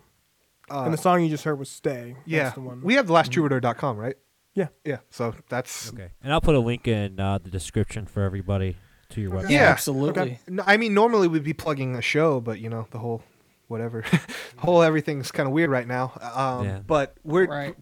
Uh, 0.71 0.83
and 0.85 0.93
the 0.93 0.97
song 0.97 1.21
you 1.21 1.29
just 1.29 1.43
heard 1.43 1.59
was 1.59 1.69
"Stay." 1.69 2.15
yeah, 2.25 2.43
That's 2.43 2.55
the 2.55 2.61
one. 2.61 2.81
we 2.81 2.95
have 2.95 3.05
the 3.05 3.13
last 3.13 3.31
troubadour.com, 3.31 3.97
right? 3.97 4.15
Yeah, 4.55 4.67
Yeah, 4.83 4.97
so 5.11 5.35
that's 5.49 5.89
Okay. 5.93 6.09
And 6.23 6.33
I'll 6.33 6.41
put 6.41 6.55
a 6.55 6.59
link 6.59 6.87
in 6.87 7.19
uh, 7.19 7.37
the 7.37 7.49
description 7.51 8.05
for 8.07 8.23
everybody 8.23 8.75
to 9.09 9.21
your 9.21 9.31
website. 9.31 9.49
Yeah. 9.51 9.69
absolutely. 9.69 10.21
Okay. 10.21 10.39
No, 10.47 10.63
I 10.65 10.77
mean, 10.77 10.93
normally 10.95 11.27
we'd 11.27 11.43
be 11.43 11.53
plugging 11.53 11.95
a 11.95 12.01
show, 12.01 12.39
but 12.41 12.59
you 12.59 12.69
know, 12.69 12.87
the 12.91 12.97
whole 12.99 13.21
whatever, 13.67 14.03
whole 14.57 14.81
everything's 14.81 15.31
kind 15.31 15.45
of 15.47 15.53
weird 15.53 15.69
right 15.69 15.87
now. 15.87 16.13
Um, 16.33 16.65
Yeah. 16.65 16.79
But 16.87 17.15
we're 17.23 17.45
Right. 17.47 17.75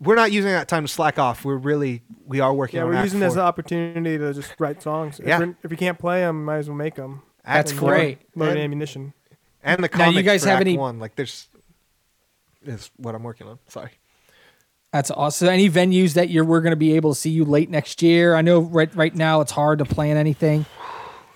we're 0.00 0.14
not 0.14 0.32
using 0.32 0.50
that 0.52 0.68
time 0.68 0.84
to 0.84 0.88
slack 0.88 1.18
off. 1.18 1.44
We're 1.44 1.56
really 1.56 2.02
we 2.24 2.40
are 2.40 2.54
working. 2.54 2.78
yeah. 2.78 2.84
on 2.84 2.88
We're 2.90 2.96
Act 2.96 3.04
using 3.06 3.20
this 3.20 3.34
Four. 3.34 3.42
opportunity 3.42 4.16
to 4.18 4.32
just 4.32 4.54
write 4.58 4.82
songs. 4.82 5.20
Yeah. 5.22 5.34
If, 5.34 5.40
we're- 5.40 5.54
if 5.64 5.70
you 5.70 5.76
can't 5.76 5.98
play 5.98 6.20
them, 6.20 6.44
might 6.44 6.58
as 6.58 6.68
well 6.68 6.76
make 6.78 6.94
them. 6.94 7.22
That's 7.44 7.72
Act 7.72 7.80
great. 7.80 8.18
Load 8.34 8.50
And- 8.50 8.58
ammunition. 8.58 9.12
And 9.62 9.82
the 9.82 9.88
Now, 9.88 10.04
comic 10.04 10.14
you 10.16 10.22
guys 10.22 10.44
for 10.44 10.50
have 10.50 10.58
Act 10.60 10.68
any- 10.68 10.78
One, 10.78 10.98
like 11.00 11.16
there's 11.16 11.48
is 12.64 12.90
what 12.96 13.14
I'm 13.14 13.22
working 13.22 13.46
on. 13.48 13.58
Sorry. 13.68 13.90
That's 14.96 15.10
awesome. 15.10 15.48
Any 15.48 15.68
venues 15.68 16.14
that 16.14 16.30
you're 16.30 16.44
we're 16.46 16.62
going 16.62 16.70
to 16.72 16.76
be 16.76 16.96
able 16.96 17.12
to 17.12 17.20
see 17.20 17.28
you 17.28 17.44
late 17.44 17.68
next 17.68 18.00
year? 18.02 18.34
I 18.34 18.40
know 18.40 18.60
right 18.60 18.88
right 18.96 19.14
now 19.14 19.42
it's 19.42 19.52
hard 19.52 19.80
to 19.80 19.84
plan 19.84 20.16
anything 20.16 20.64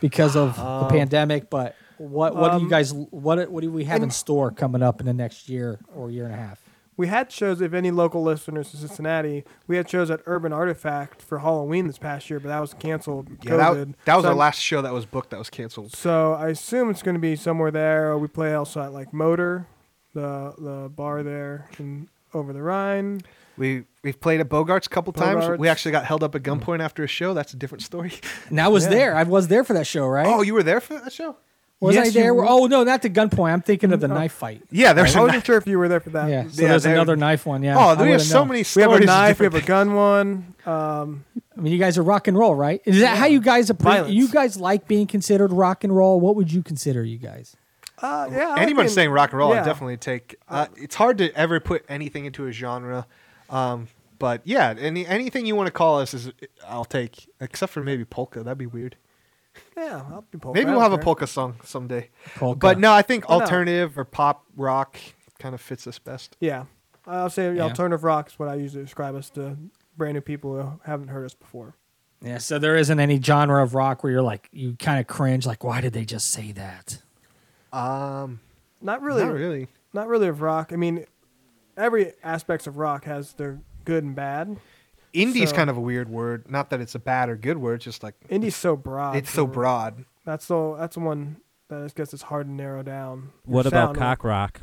because 0.00 0.34
of 0.34 0.56
the 0.56 0.86
pandemic, 0.88 1.50
but 1.50 1.76
what 1.98 2.34
what 2.34 2.52
do 2.52 2.56
you 2.58 2.64
Um, 2.64 2.68
guys 2.70 2.94
what 2.94 3.50
what 3.50 3.60
do 3.62 3.70
we 3.70 3.84
have 3.84 3.98
in 3.98 4.04
in- 4.04 4.10
store 4.10 4.50
coming 4.50 4.82
up 4.82 4.98
in 5.00 5.04
the 5.06 5.12
next 5.12 5.50
year 5.50 5.78
or 5.94 6.10
year 6.10 6.24
and 6.24 6.32
a 6.32 6.38
half? 6.38 6.58
We 6.96 7.06
had 7.08 7.30
shows. 7.30 7.60
If 7.60 7.74
any 7.74 7.90
local 7.90 8.22
listeners 8.22 8.72
in 8.72 8.80
Cincinnati, 8.80 9.44
we 9.66 9.76
had 9.76 9.88
shows 9.90 10.10
at 10.10 10.20
Urban 10.24 10.52
Artifact 10.54 11.20
for 11.20 11.40
Halloween 11.40 11.86
this 11.86 11.98
past 11.98 12.30
year, 12.30 12.40
but 12.40 12.48
that 12.48 12.60
was 12.60 12.72
canceled. 12.72 13.28
Yeah, 13.42 13.56
that, 13.56 13.72
COVID. 13.74 13.94
that 14.06 14.14
was 14.16 14.22
So 14.24 14.28
our 14.28 14.32
I'm- 14.32 14.38
last 14.38 14.58
show 14.60 14.80
that 14.80 14.92
was 14.94 15.04
booked. 15.04 15.28
That 15.30 15.38
was 15.38 15.50
canceled. 15.50 15.92
So 15.94 16.32
I 16.32 16.48
assume 16.48 16.88
it's 16.88 17.02
going 17.02 17.14
to 17.14 17.20
be 17.20 17.36
somewhere 17.36 17.70
there. 17.70 18.16
We 18.16 18.28
play 18.28 18.54
also 18.54 18.80
at 18.82 18.92
like 18.94 19.12
MOTR, 19.12 19.66
the 20.14 20.54
the 20.58 20.88
bar 20.94 21.22
there 21.22 21.68
and 21.78 22.08
over 22.32 22.52
the 22.52 22.62
Rhine. 22.62 23.20
We 23.60 23.84
we've 24.02 24.18
played 24.18 24.40
at 24.40 24.48
Bogarts 24.48 24.86
a 24.86 24.88
couple 24.88 25.12
times. 25.12 25.58
We 25.58 25.68
actually 25.68 25.92
got 25.92 26.04
held 26.06 26.22
up 26.24 26.34
at 26.34 26.42
gunpoint 26.42 26.80
after 26.80 27.04
a 27.04 27.06
show. 27.06 27.34
That's 27.34 27.52
a 27.52 27.56
different 27.56 27.82
story. 27.82 28.12
And 28.48 28.58
I 28.60 28.68
was 28.68 28.84
Yeah. 28.84 28.90
there. 28.90 29.14
I 29.16 29.22
was 29.24 29.48
there 29.48 29.62
for 29.64 29.74
that 29.74 29.86
show, 29.86 30.06
right? 30.08 30.26
Oh, 30.26 30.40
you 30.42 30.54
were 30.54 30.62
there 30.62 30.80
for 30.80 30.94
that 30.94 31.12
show? 31.12 31.36
was 31.78 31.94
yes, 31.94 32.04
I 32.04 32.08
you 32.08 32.12
there? 32.12 32.34
were. 32.34 32.46
Oh 32.46 32.66
no, 32.66 32.82
not 32.84 33.00
the 33.02 33.08
gunpoint. 33.10 33.52
I'm 33.52 33.60
thinking 33.62 33.92
of 33.92 34.00
the 34.00 34.08
No. 34.08 34.14
knife 34.14 34.32
fight. 34.32 34.62
Yeah, 34.70 34.92
there's. 34.94 35.14
I 35.16 35.20
a 35.20 35.22
wasn't 35.24 35.46
sure 35.46 35.56
if 35.56 35.66
you 35.66 35.78
were 35.78 35.88
there 35.88 36.00
for 36.00 36.10
that. 36.10 36.28
Yeah. 36.28 36.44
So 36.50 36.62
Yeah, 36.62 36.68
there's 36.68 36.82
there- 36.82 36.94
another 36.94 37.16
knife 37.16 37.46
one. 37.46 37.62
Yeah. 37.62 37.76
oh, 37.78 37.80
I 37.90 37.94
there 37.94 38.06
would've 38.10 38.22
so 38.26 38.40
known. 38.40 38.48
many 38.48 38.60
We 38.60 38.64
stories. 38.64 38.84
have 38.84 38.92
a 38.92 38.96
of 39.02 39.06
knife. 39.06 39.40
We 39.40 39.44
have 39.44 39.52
different 39.54 39.64
a 39.64 39.68
gun 39.68 39.94
one. 39.94 40.54
Um, 40.66 41.24
I 41.56 41.60
mean, 41.60 41.72
you 41.72 41.78
guys 41.78 41.96
are 41.98 42.02
rock 42.02 42.28
and 42.28 42.36
roll, 42.38 42.54
right? 42.54 42.80
Is 42.86 43.00
that 43.00 43.16
how 43.18 43.26
you 43.26 43.40
guys 43.40 43.70
appre- 43.70 43.78
Violence. 43.82 44.14
You 44.14 44.28
guys 44.28 44.58
like 44.58 44.88
being 44.88 45.06
considered 45.06 45.52
rock 45.52 45.84
and 45.84 45.94
roll? 45.94 46.18
What 46.20 46.36
would 46.36 46.50
you 46.52 46.62
consider 46.62 47.02
you 47.04 47.18
guys? 47.18 47.56
uh, 48.02 48.28
yeah. 48.32 48.38
I 48.38 48.50
like 48.52 48.60
Anyone 48.62 48.84
being- 48.86 48.94
saying 48.94 49.10
rock 49.10 49.30
and 49.32 49.38
roll, 49.38 49.52
I 49.52 49.56
yeah. 49.56 49.64
definitely 49.64 49.98
take. 49.98 50.36
Uh, 50.48 50.66
it's 50.76 50.94
hard 50.94 51.18
to 51.18 51.34
ever 51.36 51.60
put 51.60 51.84
anything 51.88 52.24
into 52.24 52.46
a 52.46 52.52
genre, 52.52 53.06
um, 53.50 53.88
but 54.18 54.42
yeah, 54.44 54.74
any 54.78 55.06
anything 55.06 55.46
you 55.46 55.54
want 55.56 55.66
to 55.66 55.72
call 55.72 56.00
us 56.00 56.14
is 56.14 56.30
I'll 56.66 56.84
take, 56.84 57.28
except 57.40 57.72
for 57.72 57.82
maybe 57.82 58.04
polka. 58.04 58.42
That'd 58.42 58.58
be 58.58 58.66
weird. 58.66 58.96
Yeah, 59.76 60.02
I'll 60.10 60.24
be 60.30 60.38
polka. 60.38 60.58
Maybe 60.58 60.66
we'll 60.70 60.80
don't 60.80 60.90
have 60.90 60.98
a 61.00 61.02
polka 61.02 61.26
song 61.26 61.56
someday. 61.64 62.10
Polka. 62.36 62.58
But 62.58 62.78
no, 62.78 62.92
I 62.92 63.02
think 63.02 63.26
alternative 63.28 63.98
or 63.98 64.04
pop 64.04 64.44
rock 64.56 64.98
kind 65.38 65.54
of 65.54 65.60
fits 65.60 65.86
us 65.86 65.98
best. 65.98 66.36
Yeah, 66.40 66.64
I'll 67.06 67.30
say 67.30 67.54
Yeah. 67.54 67.62
alternative 67.64 68.04
rock 68.04 68.28
is 68.28 68.38
what 68.38 68.48
I 68.48 68.54
usually 68.56 68.84
describe 68.84 69.14
us 69.14 69.30
to 69.30 69.56
brand 69.96 70.14
new 70.14 70.20
people 70.20 70.60
who 70.60 70.80
haven't 70.84 71.08
heard 71.08 71.24
us 71.24 71.34
before. 71.34 71.74
Yeah, 72.22 72.38
so 72.38 72.58
there 72.58 72.76
isn't 72.76 73.00
any 73.00 73.20
genre 73.20 73.62
of 73.62 73.74
rock 73.74 74.02
where 74.04 74.12
you're 74.12 74.22
like 74.22 74.48
you 74.52 74.76
kind 74.78 75.00
of 75.00 75.06
cringe, 75.06 75.46
like 75.46 75.64
why 75.64 75.80
did 75.80 75.94
they 75.94 76.04
just 76.04 76.30
say 76.30 76.52
that? 76.52 77.00
Um, 77.72 78.40
Not 78.82 79.02
really. 79.02 79.24
not 79.24 79.32
really. 79.32 79.68
Not 79.92 80.06
really 80.08 80.28
of 80.28 80.40
rock. 80.42 80.72
I 80.72 80.76
mean, 80.76 81.06
every 81.76 82.12
aspects 82.22 82.66
of 82.66 82.76
rock 82.78 83.04
has 83.04 83.32
their 83.34 83.60
good 83.84 84.04
and 84.04 84.14
bad. 84.14 84.56
Indie's 85.12 85.50
So- 85.50 85.56
kind 85.56 85.70
of 85.70 85.76
a 85.76 85.80
weird 85.80 86.08
word. 86.08 86.50
Not 86.50 86.70
that 86.70 86.80
it's 86.80 86.94
a 86.94 86.98
bad 87.00 87.28
or 87.28 87.36
good 87.36 87.58
word, 87.58 87.80
just 87.80 88.02
like 88.02 88.14
Indie's 88.28 88.56
so 88.56 88.76
broad. 88.76 89.16
it's 89.16 89.30
so 89.30 89.46
broad. 89.46 90.04
That's 90.24 90.46
the 90.46 90.76
that's 90.78 90.94
the 90.94 91.00
one 91.00 91.38
that 91.68 91.82
I 91.82 91.88
guess 91.94 92.12
it's 92.12 92.22
hard 92.22 92.46
to 92.46 92.52
narrow 92.52 92.82
down. 92.82 93.30
What 93.44 93.66
about 93.66 93.94
cock 93.96 94.22
rock? 94.24 94.60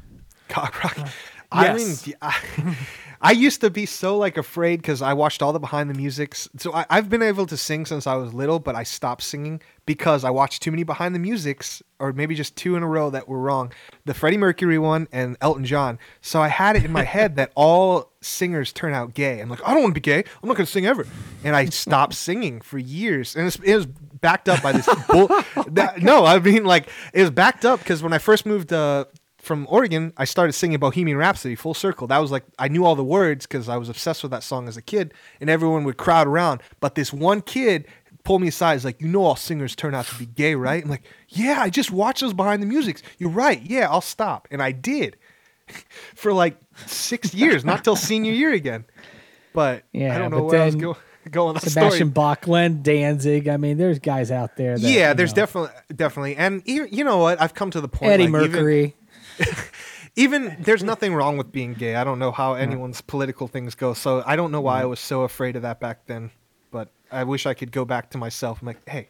cock 0.50 0.82
rock. 0.84 0.98
Uh, 1.00 1.08
I 1.52 1.74
mean, 1.74 1.96
I, 2.22 2.78
I 3.22 3.32
used 3.32 3.62
to 3.62 3.70
be 3.70 3.86
so 3.86 4.18
like 4.18 4.38
afraid 4.38 4.78
because 4.78 5.02
I 5.02 5.14
watched 5.14 5.42
all 5.42 5.54
the 5.54 5.60
behind 5.60 5.90
the 5.90 5.94
musics. 5.94 6.48
So 6.58 6.74
I, 6.74 6.86
I've 6.90 7.10
been 7.10 7.24
able 7.24 7.46
to 7.48 7.58
sing 7.58 7.86
since 7.86 8.06
I 8.06 8.16
was 8.16 8.34
little, 8.34 8.60
but 8.60 8.76
I 8.76 8.84
stopped 8.84 9.24
singing 9.24 9.62
because 9.86 10.24
I 10.24 10.30
watched 10.30 10.62
too 10.62 10.72
many 10.72 10.84
behind 10.84 11.16
the 11.16 11.20
musics, 11.20 11.82
or 12.00 12.14
maybe 12.14 12.36
just 12.36 12.56
two 12.56 12.76
in 12.76 12.84
a 12.84 12.88
row 12.88 13.10
that 13.10 13.28
were 13.28 13.40
wrong. 13.40 13.72
The 14.06 14.14
Freddie 14.14 14.38
Mercury 14.38 14.78
one 14.78 15.08
and 15.12 15.36
Elton 15.42 15.66
John. 15.66 15.98
So 16.22 16.42
I 16.42 16.48
had 16.50 16.76
it 16.76 16.86
in 16.86 16.92
my 16.92 17.04
head 17.16 17.38
that 17.38 17.52
all 17.56 18.12
singers 18.22 18.72
turn 18.72 18.94
out 18.94 19.14
gay. 19.14 19.40
I'm 19.40 19.50
like, 19.50 19.62
I 19.68 19.74
don't 19.74 19.84
want 19.84 19.96
to 19.96 20.00
be 20.00 20.04
gay. 20.04 20.20
I'm 20.20 20.48
not 20.48 20.58
going 20.58 20.66
to 20.66 20.72
sing 20.72 20.86
ever. 20.86 21.08
And 21.44 21.56
I 21.56 21.66
stopped 21.66 22.14
singing 22.14 22.62
for 22.62 22.78
years, 22.78 23.36
and 23.36 23.48
it's, 23.48 23.56
it 23.58 23.76
was 23.76 23.86
backed 23.86 24.50
up 24.50 24.62
by 24.62 24.74
this 24.74 24.88
bull. 25.08 25.28
That, 25.68 26.02
no, 26.02 26.26
I 26.26 26.40
mean 26.40 26.66
like 26.66 26.88
it 27.14 27.22
was 27.22 27.32
backed 27.32 27.66
up 27.66 27.80
because 27.80 28.04
when 28.04 28.14
I 28.14 28.20
first 28.20 28.46
moved. 28.46 28.72
Uh, 28.72 29.06
from 29.48 29.66
Oregon, 29.70 30.14
I 30.18 30.26
started 30.26 30.54
singing 30.54 30.78
Bohemian 30.78 31.18
Rhapsody 31.18 31.56
full 31.56 31.74
circle. 31.74 32.06
That 32.08 32.20
was 32.20 32.30
like 32.32 32.44
I 32.60 32.68
knew 32.68 32.86
all 32.86 32.96
the 32.96 33.04
words 33.04 33.48
because 33.48 33.70
I 33.70 33.78
was 33.78 33.90
obsessed 33.90 34.22
with 34.22 34.32
that 34.32 34.44
song 34.44 34.68
as 34.68 34.78
a 34.78 34.82
kid, 34.82 35.14
and 35.40 35.50
everyone 35.50 35.86
would 35.86 35.98
crowd 35.98 36.28
around. 36.28 36.62
But 36.80 36.96
this 36.96 37.12
one 37.12 37.42
kid 37.42 37.88
pulled 38.24 38.42
me 38.42 38.50
aside. 38.50 38.74
He's 38.74 38.86
like, 38.86 39.02
"You 39.02 39.08
know, 39.08 39.24
all 39.24 39.36
singers 39.38 39.76
turn 39.76 39.96
out 39.96 40.06
to 40.08 40.16
be 40.16 40.26
gay, 40.26 40.54
right?" 40.54 40.84
I'm 40.84 40.90
like, 40.90 41.04
"Yeah, 41.30 41.60
I 41.62 41.70
just 41.70 41.92
watched 41.92 42.22
those 42.22 42.34
behind 42.34 42.62
the 42.62 42.68
musics. 42.68 43.02
You're 43.18 43.30
right. 43.30 43.62
Yeah, 43.64 43.90
I'll 43.90 44.02
stop." 44.02 44.48
And 44.52 44.62
I 44.62 44.74
did 44.74 45.18
for 46.16 46.34
like 46.34 46.58
six 46.86 47.34
years, 47.42 47.64
not 47.66 47.84
till 47.84 47.96
senior 47.96 48.34
year 48.34 48.52
again. 48.52 48.86
But 49.54 49.86
Yeah, 49.92 50.14
I 50.14 50.20
don't 50.20 50.30
know 50.30 50.44
where 50.44 50.62
I 50.62 50.66
was 50.66 50.76
then 50.76 50.82
go- 50.82 50.98
going 51.32 51.58
Sebastian 51.60 51.92
story. 51.92 52.10
Bach, 52.12 52.42
Glenn 52.42 52.84
Danzig. 52.84 53.48
I 53.48 53.58
mean, 53.58 53.78
there's 53.78 54.00
guys 54.00 54.30
out 54.30 54.56
there. 54.56 54.78
That, 54.78 54.88
yeah, 54.88 55.14
there's 55.14 55.32
know, 55.32 55.42
definitely 55.42 55.72
definitely, 55.96 56.36
and 56.36 56.62
even, 56.66 56.90
you 56.92 57.04
know 57.04 57.18
what? 57.18 57.42
I've 57.42 57.54
come 57.54 57.72
to 57.72 57.82
the 57.82 57.88
point. 57.88 58.12
Eddie 58.12 58.24
like, 58.24 58.32
Mercury. 58.32 58.84
even 58.84 58.94
there's 60.60 60.84
nothing 60.84 61.14
wrong 61.14 61.38
with 61.38 61.52
being 61.52 61.74
gay. 61.74 61.96
I 61.96 62.04
don't 62.04 62.20
know 62.20 62.32
how 62.32 62.54
anyone's 62.54 63.02
political 63.02 63.48
things 63.48 63.76
go, 63.76 63.94
so 63.94 64.24
I 64.26 64.36
don't 64.36 64.52
know 64.52 64.62
why 64.62 64.82
I 64.82 64.86
was 64.86 65.00
so 65.00 65.22
afraid 65.22 65.56
of 65.56 65.62
that 65.62 65.80
back 65.80 66.06
then. 66.08 66.32
But 66.72 66.90
I 67.12 67.24
wish 67.24 67.46
I 67.46 67.54
could 67.54 67.72
go 67.72 67.86
back 67.86 68.12
to 68.12 68.18
myself. 68.18 68.62
I'm 68.62 68.68
like, 68.68 68.88
hey, 68.90 69.10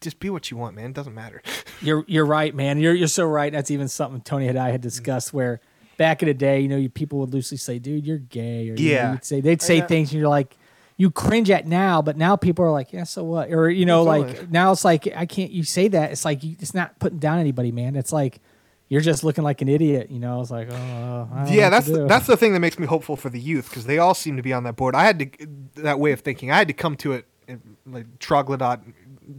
just- 0.00 0.20
be 0.20 0.30
what 0.30 0.50
you 0.50 0.56
want, 0.56 0.76
man. 0.76 0.90
It 0.90 0.94
doesn't 0.94 1.14
matter. 1.14 1.42
You're 1.80 2.04
you're 2.08 2.26
right, 2.26 2.54
man. 2.54 2.80
You're 2.80 2.94
you're 2.94 3.06
so 3.06 3.24
right. 3.24 3.52
That's 3.52 3.70
even 3.70 3.86
something 3.86 4.20
Tony 4.20 4.48
and 4.48 4.58
I 4.58 4.70
had 4.70 4.80
mm. 4.80 4.82
discussed 4.82 5.32
where 5.32 5.60
back 5.96 6.22
in 6.22 6.28
the 6.28 6.34
day, 6.34 6.60
you 6.60 6.66
know, 6.66 6.76
you, 6.76 6.88
people 6.88 7.20
would 7.20 7.32
loosely 7.32 7.56
say, 7.56 7.78
"Dude, 7.78 8.04
you're 8.04 8.18
gay," 8.18 8.68
or 8.70 8.74
Yeah. 8.74 9.12
you'd 9.12 9.24
say 9.24 9.40
they'd 9.40 9.62
say 9.62 9.76
Yeah. 9.76 9.86
things, 9.86 10.10
and 10.10 10.20
you're 10.20 10.28
like, 10.28 10.56
you 10.96 11.10
cringe 11.10 11.50
at 11.50 11.68
now, 11.68 12.02
but 12.02 12.16
now 12.16 12.34
people 12.34 12.64
are 12.64 12.72
like, 12.72 12.92
"Yeah, 12.92 13.04
so 13.04 13.22
what?" 13.22 13.52
Or 13.52 13.70
you 13.70 13.86
know, 13.86 14.04
Totally. 14.04 14.34
like 14.34 14.50
now 14.50 14.72
it's 14.72 14.84
like 14.84 15.06
I 15.14 15.26
can't. 15.26 15.52
You 15.52 15.62
say 15.62 15.86
that 15.88 16.10
it's 16.10 16.24
like 16.24 16.42
you, 16.42 16.56
it's 16.58 16.74
not 16.74 16.98
putting 16.98 17.18
down 17.18 17.38
anybody, 17.38 17.70
man. 17.70 17.94
It's 17.94 18.12
like 18.12 18.40
you're 18.88 19.00
just 19.00 19.22
looking 19.24 19.44
like 19.44 19.60
an 19.62 19.68
idiot. 19.68 20.10
You 20.10 20.18
know, 20.18 20.34
I 20.34 20.38
was 20.38 20.50
like, 20.50 20.68
oh, 20.70 21.28
I 21.34 21.44
don't 21.44 21.52
yeah, 21.52 21.68
that's 21.70 21.86
the, 21.86 22.06
that's 22.06 22.26
the 22.26 22.36
thing 22.36 22.52
that 22.54 22.60
makes 22.60 22.78
me 22.78 22.86
hopeful 22.86 23.16
for 23.16 23.28
the 23.30 23.40
youth 23.40 23.68
because 23.68 23.86
they 23.86 23.98
all 23.98 24.14
seem 24.14 24.36
to 24.36 24.42
be 24.42 24.52
on 24.52 24.64
that 24.64 24.76
board. 24.76 24.94
I 24.94 25.04
had 25.04 25.18
to 25.18 25.46
that 25.82 25.98
way 26.00 26.12
of 26.12 26.20
thinking. 26.20 26.50
I 26.50 26.56
had 26.56 26.68
to 26.68 26.74
come 26.74 26.96
to 26.98 27.12
it 27.12 27.26
in, 27.46 27.60
like 27.86 28.18
troglodyte, 28.18 28.80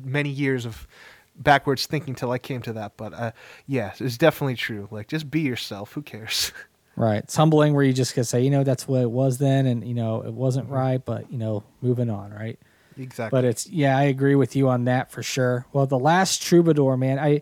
many 0.04 0.30
years 0.30 0.66
of 0.66 0.88
backwards 1.36 1.86
thinking 1.86 2.16
till 2.16 2.32
I 2.32 2.38
came 2.38 2.62
to 2.64 2.74
that. 2.74 2.94
But 2.98 3.14
uh, 3.14 3.32
yeah, 3.66 3.94
it's 4.00 4.18
definitely 4.18 4.56
true. 4.56 4.88
Like, 4.92 5.08
just 5.08 5.32
be 5.32 5.42
yourself. 5.42 5.94
Who 5.94 6.02
cares? 6.02 6.52
right. 6.96 7.24
It's 7.24 7.36
humbling 7.36 7.74
where 7.74 7.84
you 7.84 7.94
just 7.94 8.14
can 8.14 8.26
say, 8.26 8.42
you 8.42 8.50
know, 8.50 8.64
that's 8.64 8.88
what 8.88 9.02
it 9.02 9.10
was 9.12 9.38
then, 9.38 9.66
and 9.66 9.88
you 9.88 9.94
know, 9.96 10.22
it 10.22 10.34
wasn't 10.34 10.66
Mm-hmm. 10.68 10.76
right, 10.76 11.06
but 11.06 11.32
you 11.32 11.38
know, 11.38 11.64
moving 11.82 12.10
on, 12.10 12.32
right? 12.32 12.60
exactly. 12.98 13.36
But 13.36 13.46
it's 13.46 13.68
yeah, 13.68 13.98
I 13.98 14.04
agree 14.04 14.36
with 14.36 14.56
you 14.58 14.68
on 14.70 14.84
that 14.86 15.10
for 15.10 15.24
sure. 15.24 15.66
Well, 15.72 15.86
the 15.88 15.98
last 15.98 16.42
troubadour, 16.44 16.98
man, 16.98 17.18
I, 17.18 17.42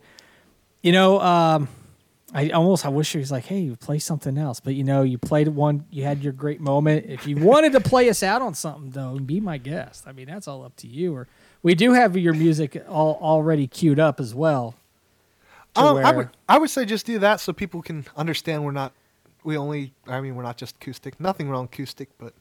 you 0.83 0.91
know, 0.91 1.19
um, 1.19 1.67
I 2.33 2.49
almost 2.49 2.85
I 2.85 2.89
wish 2.89 3.13
he 3.13 3.19
was 3.19 3.31
like, 3.31 3.45
hey, 3.45 3.59
you 3.59 3.75
play 3.77 3.99
something 3.99 4.37
else, 4.37 4.59
but 4.59 4.75
you 4.75 4.83
know, 4.83 5.01
you 5.01 5.17
played 5.17 5.47
one, 5.47 5.85
you 5.89 6.03
had 6.03 6.21
your 6.21 6.33
great 6.33 6.59
moment. 6.59 7.05
If 7.07 7.25
you 7.25 7.37
wanted 7.37 7.71
to 7.71 7.79
play 7.79 8.09
us 8.09 8.21
out 8.21 8.41
on 8.41 8.53
something 8.53 8.91
though, 8.91 9.17
be 9.17 9.39
my 9.39 9.57
guest. 9.57 10.05
I 10.05 10.11
mean, 10.11 10.27
that's 10.27 10.47
all 10.47 10.63
up 10.65 10.75
to 10.77 10.87
you. 10.87 11.15
Or 11.15 11.27
we 11.63 11.73
do 11.73 11.93
have 11.93 12.17
your 12.17 12.33
music 12.33 12.83
all 12.89 13.17
already 13.21 13.65
queued 13.65 13.99
up 13.99 14.19
as 14.19 14.35
well. 14.35 14.75
to 15.75 15.81
Um, 15.81 15.97
I 15.97 16.11
would 16.11 16.29
I 16.49 16.57
would 16.57 16.69
say 16.69 16.83
just 16.83 17.05
do 17.05 17.17
that 17.19 17.39
so 17.39 17.53
people 17.53 17.81
can 17.81 18.05
understand 18.17 18.65
we're 18.65 18.71
not 18.71 18.91
we 19.45 19.55
only 19.55 19.93
I 20.05 20.19
mean 20.19 20.35
we're 20.35 20.43
not 20.43 20.57
just 20.57 20.75
acoustic. 20.75 21.19
Nothing 21.21 21.49
wrong 21.49 21.65
acoustic, 21.65 22.09
but 22.17 22.33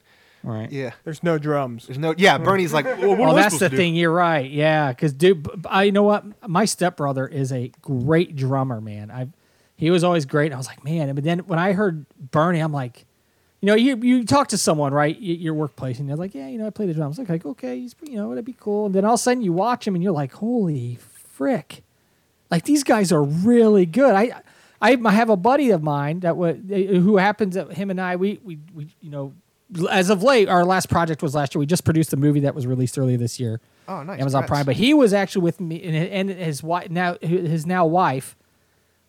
right. 0.42 0.70
yeah. 0.72 0.94
There's 1.04 1.22
no 1.22 1.38
drums. 1.38 1.86
There's 1.86 1.98
no 1.98 2.12
yeah, 2.18 2.38
Bernie's 2.38 2.72
like, 2.72 2.86
well, 2.86 3.10
what 3.10 3.18
Well, 3.18 3.30
am 3.30 3.36
that's 3.36 3.60
the 3.60 3.68
to 3.68 3.70
do?" 3.70 3.76
thing. 3.76 3.94
You're 3.94 4.10
right. 4.12 4.50
Yeah, 4.50 4.88
because 4.88 5.12
dude, 5.12 5.48
I 5.66 5.84
you 5.84 5.92
know 5.92 6.02
what? 6.02 6.24
My 6.48 6.64
stepbrother 6.64 7.28
is 7.28 7.52
a 7.52 7.70
great 7.82 8.34
drummer, 8.34 8.80
man. 8.80 9.12
I 9.12 9.28
he 9.76 9.90
was 9.90 10.04
always 10.04 10.24
great. 10.24 10.52
I 10.52 10.56
was 10.56 10.66
like, 10.66 10.84
man. 10.84 11.14
But 11.14 11.24
then 11.24 11.40
when 11.40 11.58
I 11.58 11.72
heard 11.72 12.06
Bernie, 12.30 12.60
I'm 12.60 12.72
like, 12.72 13.04
you 13.60 13.66
know, 13.66 13.74
you 13.74 13.96
you 13.96 14.24
talk 14.24 14.48
to 14.48 14.58
someone 14.58 14.92
right, 14.92 15.16
y- 15.16 15.26
your 15.26 15.54
workplace, 15.54 15.98
and 15.98 16.08
they're 16.08 16.16
like, 16.16 16.34
yeah, 16.34 16.48
you 16.48 16.58
know, 16.58 16.66
I 16.66 16.70
play 16.70 16.86
the 16.86 16.94
drums. 16.94 17.18
Like, 17.18 17.28
like 17.28 17.46
okay, 17.46 17.78
he's 17.80 17.94
you 18.02 18.16
know, 18.16 18.30
that'd 18.30 18.44
be 18.44 18.56
cool. 18.58 18.86
And 18.86 18.94
then 18.94 19.04
all 19.04 19.14
of 19.14 19.20
a 19.20 19.22
sudden 19.22 19.42
you 19.42 19.52
watch 19.52 19.86
him, 19.86 19.94
and 19.94 20.02
you're 20.02 20.12
like, 20.12 20.32
holy 20.32 20.98
frick, 21.32 21.82
like 22.50 22.64
these 22.64 22.84
guys 22.84 23.12
are 23.12 23.22
really 23.22 23.86
good. 23.86 24.14
I. 24.14 24.42
I, 24.78 24.94
have 25.10 25.30
a 25.30 25.38
buddy 25.38 25.70
of 25.70 25.82
mine 25.82 26.20
that 26.20 26.36
would 26.36 26.70
eh, 26.70 26.98
who 26.98 27.16
happens 27.16 27.54
that 27.54 27.72
him 27.72 27.88
and 27.90 27.98
I 27.98 28.16
we, 28.16 28.38
we 28.44 28.58
we 28.74 28.88
you 29.00 29.08
know 29.08 29.32
as 29.90 30.10
of 30.10 30.22
late 30.22 30.50
our 30.50 30.66
last 30.66 30.90
project 30.90 31.22
was 31.22 31.34
last 31.34 31.54
year 31.54 31.60
we 31.60 31.66
just 31.66 31.82
produced 31.82 32.12
a 32.12 32.16
movie 32.18 32.40
that 32.40 32.54
was 32.54 32.66
released 32.66 32.98
earlier 32.98 33.16
this 33.16 33.40
year 33.40 33.58
Oh, 33.88 34.02
nice. 34.02 34.20
Amazon. 34.20 34.46
Prime. 34.46 34.66
But 34.66 34.76
he 34.76 34.94
was 34.94 35.12
actually 35.12 35.42
with 35.42 35.60
me, 35.60 35.82
and, 35.82 36.28
and 36.30 36.38
his 36.38 36.62
wife 36.62 36.90
now 36.90 37.16
his 37.20 37.66
now 37.66 37.86
wife 37.86 38.36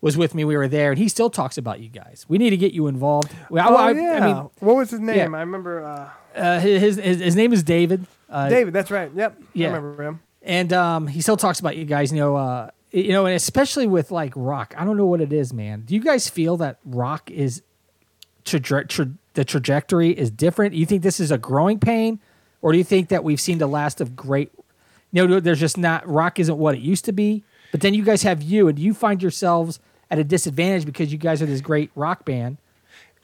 was 0.00 0.16
with 0.16 0.34
me. 0.34 0.44
We 0.44 0.56
were 0.56 0.68
there, 0.68 0.90
and 0.90 0.98
he 0.98 1.08
still 1.08 1.30
talks 1.30 1.58
about 1.58 1.80
you 1.80 1.88
guys. 1.88 2.24
We 2.28 2.38
need 2.38 2.50
to 2.50 2.56
get 2.56 2.72
you 2.72 2.86
involved. 2.86 3.30
Well, 3.50 3.68
Oh, 3.70 3.76
I, 3.76 3.90
yeah. 3.92 4.18
I 4.22 4.26
mean, 4.26 4.50
what 4.60 4.76
was 4.76 4.90
his 4.90 5.00
name? 5.00 5.16
yeah. 5.16 5.24
I 5.36 5.40
remember 5.40 5.84
uh, 5.84 6.10
uh, 6.38 6.60
his, 6.60 6.96
his 6.96 7.20
his 7.20 7.36
name 7.36 7.52
is 7.52 7.62
David. 7.62 8.06
Uh, 8.30 8.48
David. 8.48 8.72
That's 8.74 8.90
right. 8.90 9.10
Yep. 9.14 9.42
yeah. 9.54 9.68
I 9.68 9.72
remember 9.76 10.02
him. 10.02 10.20
and 10.42 10.72
um, 10.72 11.06
he 11.06 11.20
still 11.20 11.36
talks 11.36 11.58
about 11.60 11.76
you 11.76 11.84
guys. 11.84 12.12
You 12.12 12.18
know, 12.18 12.36
uh, 12.36 12.70
you 12.92 13.10
know, 13.12 13.26
and 13.26 13.34
especially 13.34 13.86
with 13.86 14.10
like 14.10 14.32
rock. 14.36 14.74
I 14.78 14.84
don't 14.84 14.96
know 14.96 15.06
what 15.06 15.20
it 15.20 15.32
is, 15.32 15.52
man. 15.52 15.82
Do 15.86 15.94
you 15.94 16.00
guys 16.00 16.28
feel 16.28 16.56
that 16.58 16.78
rock 16.84 17.30
is 17.30 17.62
traje- 18.44 18.88
tra- 18.88 19.10
the 19.34 19.44
trajectory 19.44 20.10
is 20.10 20.30
different? 20.30 20.74
You 20.74 20.86
think 20.86 21.02
this 21.02 21.20
is 21.20 21.30
a 21.30 21.38
growing 21.38 21.78
pain, 21.80 22.20
or 22.62 22.72
do 22.72 22.78
you 22.78 22.84
think 22.84 23.08
that 23.08 23.24
we've 23.24 23.40
seen 23.40 23.58
the 23.58 23.66
last 23.66 24.00
of 24.00 24.14
great? 24.16 24.52
You 25.12 25.26
know, 25.26 25.40
there's 25.40 25.60
just 25.60 25.78
not 25.78 26.06
rock 26.08 26.38
isn't 26.38 26.56
what 26.58 26.74
it 26.74 26.80
used 26.80 27.04
to 27.06 27.12
be. 27.12 27.42
But 27.72 27.80
then 27.82 27.92
you 27.94 28.02
guys 28.02 28.22
have 28.22 28.42
you, 28.42 28.68
and 28.68 28.78
you 28.78 28.94
find 28.94 29.22
yourselves 29.22 29.78
at 30.10 30.18
a 30.18 30.24
disadvantage 30.24 30.84
because 30.86 31.12
you 31.12 31.18
guys 31.18 31.42
are 31.42 31.46
this 31.46 31.60
great 31.60 31.90
rock 31.94 32.24
band? 32.24 32.58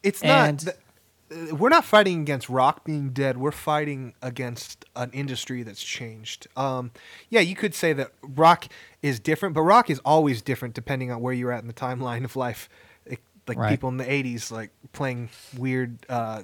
It's 0.02 0.22
And- 0.22 0.64
not. 0.64 0.74
th- 0.74 1.50
uh, 1.50 1.54
we're 1.56 1.70
not 1.70 1.84
fighting 1.84 2.20
against 2.20 2.48
rock 2.50 2.84
being 2.84 3.08
dead. 3.10 3.38
We're 3.38 3.50
fighting 3.50 4.12
against 4.20 4.84
an 4.94 5.10
industry 5.12 5.62
that's 5.62 5.82
changed. 5.82 6.46
Um, 6.56 6.90
yeah, 7.30 7.40
you 7.40 7.56
could 7.56 7.74
say 7.74 7.92
that 7.94 8.12
rock 8.22 8.66
is 9.02 9.18
different, 9.20 9.54
but 9.54 9.62
rock 9.62 9.88
is 9.88 9.98
always 10.04 10.42
different 10.42 10.74
depending 10.74 11.10
on 11.10 11.20
where 11.22 11.32
you're 11.32 11.50
at 11.50 11.62
in 11.62 11.66
the 11.66 11.72
timeline 11.72 12.24
of 12.24 12.36
life. 12.36 12.68
It, 13.06 13.20
like 13.48 13.56
Right. 13.58 13.70
people 13.70 13.88
in 13.88 13.96
the 13.96 14.04
'80s, 14.10 14.50
like 14.52 14.70
playing 14.92 15.30
weird 15.56 16.04
uh, 16.10 16.42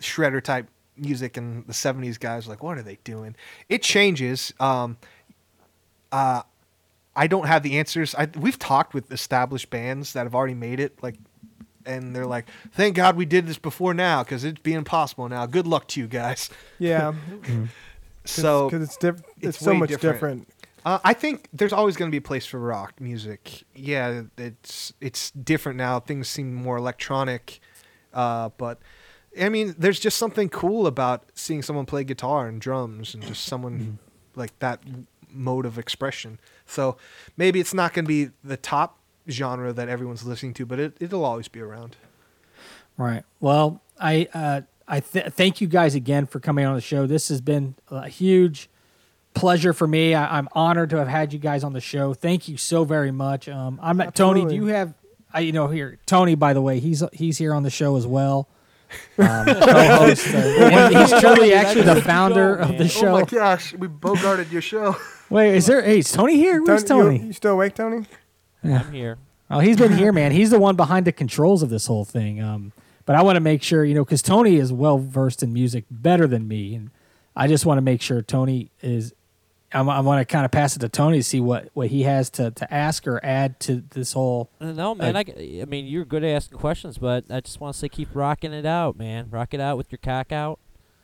shredder 0.00 0.42
type 0.42 0.68
music, 0.96 1.36
and 1.36 1.64
the 1.66 1.72
'70s 1.72 2.18
guys 2.18 2.48
like, 2.48 2.62
what 2.64 2.76
are 2.78 2.82
they 2.82 2.98
doing? 3.04 3.36
It 3.68 3.82
changes. 3.82 4.52
Um, 4.58 4.96
uh, 6.10 6.42
I 7.16 7.26
don't 7.26 7.46
have 7.46 7.62
the 7.62 7.78
answers. 7.78 8.14
I, 8.14 8.28
we've 8.38 8.58
talked 8.58 8.94
with 8.94 9.10
established 9.10 9.70
bands 9.70 10.12
that 10.12 10.24
have 10.24 10.34
already 10.34 10.54
made 10.54 10.78
it, 10.80 11.02
like, 11.02 11.16
and 11.84 12.14
they're 12.14 12.26
like, 12.26 12.46
"Thank 12.72 12.94
God 12.96 13.16
we 13.16 13.24
did 13.24 13.46
this 13.46 13.58
before 13.58 13.94
now, 13.94 14.22
because 14.22 14.44
it'd 14.44 14.62
be 14.62 14.74
impossible 14.74 15.28
now. 15.28 15.46
Good 15.46 15.66
luck 15.66 15.88
to 15.88 16.00
you 16.00 16.06
guys." 16.06 16.50
Yeah. 16.78 17.14
So 18.28 18.68
because 18.68 18.88
it's 18.88 18.96
diff- 18.96 19.22
it's, 19.36 19.46
it's 19.56 19.58
so 19.60 19.72
much 19.72 19.88
different. 19.90 20.14
different. 20.14 20.48
uh, 20.84 20.98
I 21.04 21.12
think 21.12 21.48
there's 21.52 21.72
always 21.72 21.96
going 21.96 22.10
to 22.10 22.12
be 22.12 22.18
a 22.18 22.20
place 22.20 22.44
for 22.44 22.58
rock 22.58 23.00
music. 23.00 23.62
Yeah, 23.72 24.22
it's 24.36 24.92
it's 25.00 25.30
different 25.30 25.78
now. 25.78 26.00
Things 26.00 26.26
seem 26.28 26.52
more 26.52 26.76
electronic, 26.76 27.60
uh, 28.12 28.48
but 28.58 28.80
I 29.40 29.48
mean, 29.48 29.76
there's 29.78 30.00
just 30.00 30.18
something 30.18 30.48
cool 30.48 30.88
about 30.88 31.30
seeing 31.34 31.62
someone 31.62 31.86
play 31.86 32.02
guitar 32.02 32.48
and 32.48 32.60
drums 32.60 33.14
and 33.14 33.22
just 33.24 33.44
someone 33.44 34.00
like 34.34 34.58
that 34.58 34.80
mode 35.36 35.66
of 35.66 35.78
expression. 35.78 36.38
So 36.66 36.96
maybe 37.36 37.60
it's 37.60 37.74
not 37.74 37.92
going 37.94 38.04
to 38.04 38.08
be 38.08 38.30
the 38.42 38.56
top 38.56 38.98
genre 39.28 39.72
that 39.72 39.88
everyone's 39.88 40.24
listening 40.24 40.54
to, 40.54 40.66
but 40.66 40.78
it 40.78 40.96
it'll 41.00 41.24
always 41.24 41.48
be 41.48 41.60
around. 41.60 41.96
Right. 42.96 43.24
Well, 43.40 43.82
I 44.00 44.28
uh, 44.32 44.60
I 44.88 45.00
th- 45.00 45.26
thank 45.32 45.60
you 45.60 45.66
guys 45.66 45.94
again 45.94 46.26
for 46.26 46.40
coming 46.40 46.64
on 46.64 46.74
the 46.74 46.80
show. 46.80 47.06
This 47.06 47.28
has 47.28 47.40
been 47.40 47.74
a 47.90 48.08
huge 48.08 48.70
pleasure 49.34 49.72
for 49.72 49.86
me. 49.86 50.14
I- 50.14 50.38
I'm 50.38 50.48
honored 50.52 50.90
to 50.90 50.96
have 50.96 51.08
had 51.08 51.32
you 51.32 51.38
guys 51.38 51.62
on 51.64 51.72
the 51.72 51.80
show. 51.80 52.14
Thank 52.14 52.48
you 52.48 52.56
so 52.56 52.84
very 52.84 53.10
much. 53.10 53.48
Um, 53.48 53.78
I'm 53.82 54.00
at 54.00 54.14
Tony. 54.14 54.44
Do 54.46 54.54
you 54.54 54.66
have? 54.66 54.94
I 55.32 55.40
you 55.40 55.52
know 55.52 55.66
here 55.68 55.98
Tony. 56.06 56.34
By 56.34 56.52
the 56.54 56.62
way, 56.62 56.78
he's 56.80 57.02
he's 57.12 57.36
here 57.38 57.52
on 57.52 57.62
the 57.62 57.70
show 57.70 57.96
as 57.96 58.06
well. 58.06 58.48
Um, 59.18 59.46
co-host. 59.46 60.34
uh, 60.34 60.88
he's 60.90 61.20
truly 61.20 61.54
actually 61.54 61.82
the 61.82 62.02
founder 62.02 62.54
of 62.54 62.78
the 62.78 62.88
show. 62.88 63.08
Oh 63.08 63.12
my 63.12 63.24
gosh, 63.24 63.74
we 63.74 63.88
bogarted 63.88 64.50
your 64.52 64.62
show. 64.62 64.96
Wait, 65.30 65.56
is 65.56 65.66
there? 65.66 65.82
Hey, 65.82 65.98
is 65.98 66.12
Tony 66.12 66.36
here? 66.36 66.62
Where's 66.62 66.84
Tony, 66.84 67.02
Tony? 67.02 67.18
You, 67.18 67.26
you 67.26 67.32
still 67.32 67.52
awake, 67.54 67.74
Tony? 67.74 68.06
I'm 68.62 68.92
here. 68.92 69.18
Oh, 69.50 69.60
he's 69.60 69.76
been 69.76 69.92
here, 69.92 70.12
man. 70.12 70.32
He's 70.32 70.50
the 70.50 70.58
one 70.58 70.76
behind 70.76 71.06
the 71.06 71.12
controls 71.12 71.62
of 71.62 71.70
this 71.70 71.86
whole 71.86 72.04
thing. 72.04 72.40
Um, 72.42 72.72
but 73.04 73.16
I 73.16 73.22
want 73.22 73.36
to 73.36 73.40
make 73.40 73.62
sure, 73.62 73.84
you 73.84 73.94
know, 73.94 74.04
because 74.04 74.22
Tony 74.22 74.56
is 74.56 74.72
well 74.72 74.98
versed 74.98 75.42
in 75.42 75.52
music, 75.52 75.84
better 75.90 76.26
than 76.26 76.48
me, 76.48 76.74
and 76.74 76.90
I 77.34 77.46
just 77.46 77.64
want 77.64 77.78
to 77.78 77.82
make 77.82 78.02
sure 78.02 78.22
Tony 78.22 78.70
is. 78.82 79.14
I, 79.72 79.80
I 79.80 80.00
want 80.00 80.20
to 80.20 80.24
kind 80.24 80.44
of 80.44 80.50
pass 80.50 80.76
it 80.76 80.78
to 80.80 80.88
Tony 80.88 81.18
to 81.18 81.22
see 81.22 81.40
what, 81.40 81.68
what 81.74 81.88
he 81.88 82.02
has 82.04 82.30
to, 82.30 82.50
to 82.52 82.72
ask 82.72 83.06
or 83.06 83.24
add 83.24 83.58
to 83.60 83.82
this 83.90 84.12
whole. 84.12 84.50
Uh, 84.60 84.72
No, 84.72 84.94
man. 84.94 85.16
I 85.16 85.24
mean, 85.66 85.86
you're 85.86 86.04
good 86.04 86.22
at 86.24 86.30
asking 86.36 86.58
questions, 86.58 86.98
but 86.98 87.24
I 87.30 87.40
just 87.40 87.60
want 87.60 87.74
to 87.74 87.80
say 87.80 87.88
keep 87.88 88.08
rocking 88.14 88.52
it 88.52 88.64
out, 88.66 88.96
man. 88.96 89.28
Rock 89.30 89.54
it 89.54 89.60
out 89.60 89.76
with 89.76 89.90
your 89.90 89.98
cock 90.02 90.30
out. 90.32 90.58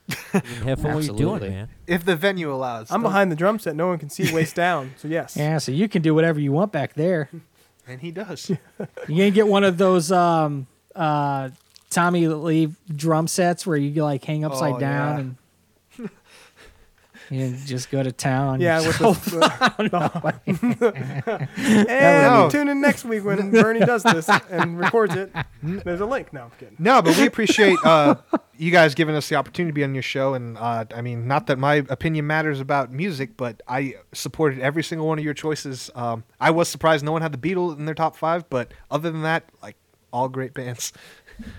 have 0.32 0.80
fun 0.80 0.94
what 0.94 1.04
you're 1.04 1.14
doing, 1.16 1.34
Absolutely. 1.34 1.50
man. 1.50 1.68
If 1.86 2.04
the 2.04 2.16
venue 2.16 2.52
allows. 2.52 2.90
I'm 2.90 3.02
behind 3.02 3.30
the 3.32 3.36
drum 3.36 3.58
set. 3.58 3.76
No 3.76 3.86
one 3.88 3.98
can 3.98 4.10
see 4.10 4.32
waist 4.34 4.54
down. 4.56 4.92
So 4.96 5.08
yes. 5.08 5.36
Yeah, 5.36 5.58
so 5.58 5.70
you 5.72 5.88
can 5.88 6.02
do 6.02 6.14
whatever 6.14 6.40
you 6.40 6.52
want 6.52 6.72
back 6.72 6.94
there. 6.94 7.28
and 7.86 8.00
he 8.00 8.10
does. 8.10 8.50
You 9.08 9.16
gonna 9.16 9.30
get 9.30 9.46
one 9.48 9.64
of 9.64 9.78
those 9.78 10.10
um, 10.12 10.66
uh, 10.94 11.50
Tommy 11.90 12.26
Lee 12.28 12.72
drum 12.94 13.26
sets 13.26 13.66
where 13.66 13.76
you 13.76 14.02
like 14.02 14.24
hang 14.24 14.44
upside 14.44 14.74
Oh, 14.74 14.78
down 14.80 15.14
yeah. 15.14 15.20
and 15.20 15.36
you 17.40 17.56
just 17.66 17.90
go 17.90 18.02
to 18.02 18.12
town. 18.12 18.60
Yeah, 18.60 18.86
with 18.86 18.98
the, 18.98 19.08
and 21.88 21.88
No. 21.88 22.48
tune 22.50 22.68
in 22.68 22.80
next 22.80 23.04
week 23.04 23.24
when 23.24 23.50
Bernie 23.50 23.80
does 23.80 24.02
this 24.02 24.28
and 24.28 24.78
records 24.78 25.14
it. 25.14 25.32
There's 25.62 26.00
a 26.00 26.06
link. 26.06 26.32
No, 26.32 26.42
I'm 26.42 26.50
kidding. 26.58 26.76
No, 26.78 27.00
but 27.00 27.16
we 27.16 27.26
appreciate 27.26 27.78
uh, 27.84 28.16
you 28.58 28.70
guys 28.70 28.94
giving 28.94 29.14
us 29.14 29.28
the 29.28 29.36
opportunity 29.36 29.70
to 29.70 29.74
be 29.74 29.84
on 29.84 29.94
your 29.94 30.02
show. 30.02 30.34
And 30.34 30.58
uh, 30.58 30.84
I 30.94 31.00
mean, 31.00 31.26
not 31.26 31.46
that 31.46 31.58
my 31.58 31.76
opinion 31.76 32.26
matters 32.26 32.60
about 32.60 32.92
music, 32.92 33.36
but 33.36 33.62
I 33.66 33.94
supported 34.12 34.60
every 34.60 34.82
single 34.82 35.06
one 35.06 35.18
of 35.18 35.24
your 35.24 35.34
choices. 35.34 35.90
Um, 35.94 36.24
I 36.38 36.50
was 36.50 36.68
surprised 36.68 37.04
no 37.04 37.12
one 37.12 37.22
had 37.22 37.32
the 37.32 37.38
Beatles 37.54 37.78
in 37.78 37.86
their 37.86 37.94
top 37.94 38.14
five, 38.16 38.48
but 38.50 38.72
other 38.90 39.10
than 39.10 39.22
that, 39.22 39.44
like 39.62 39.76
all 40.12 40.28
great 40.28 40.52
bands. 40.52 40.92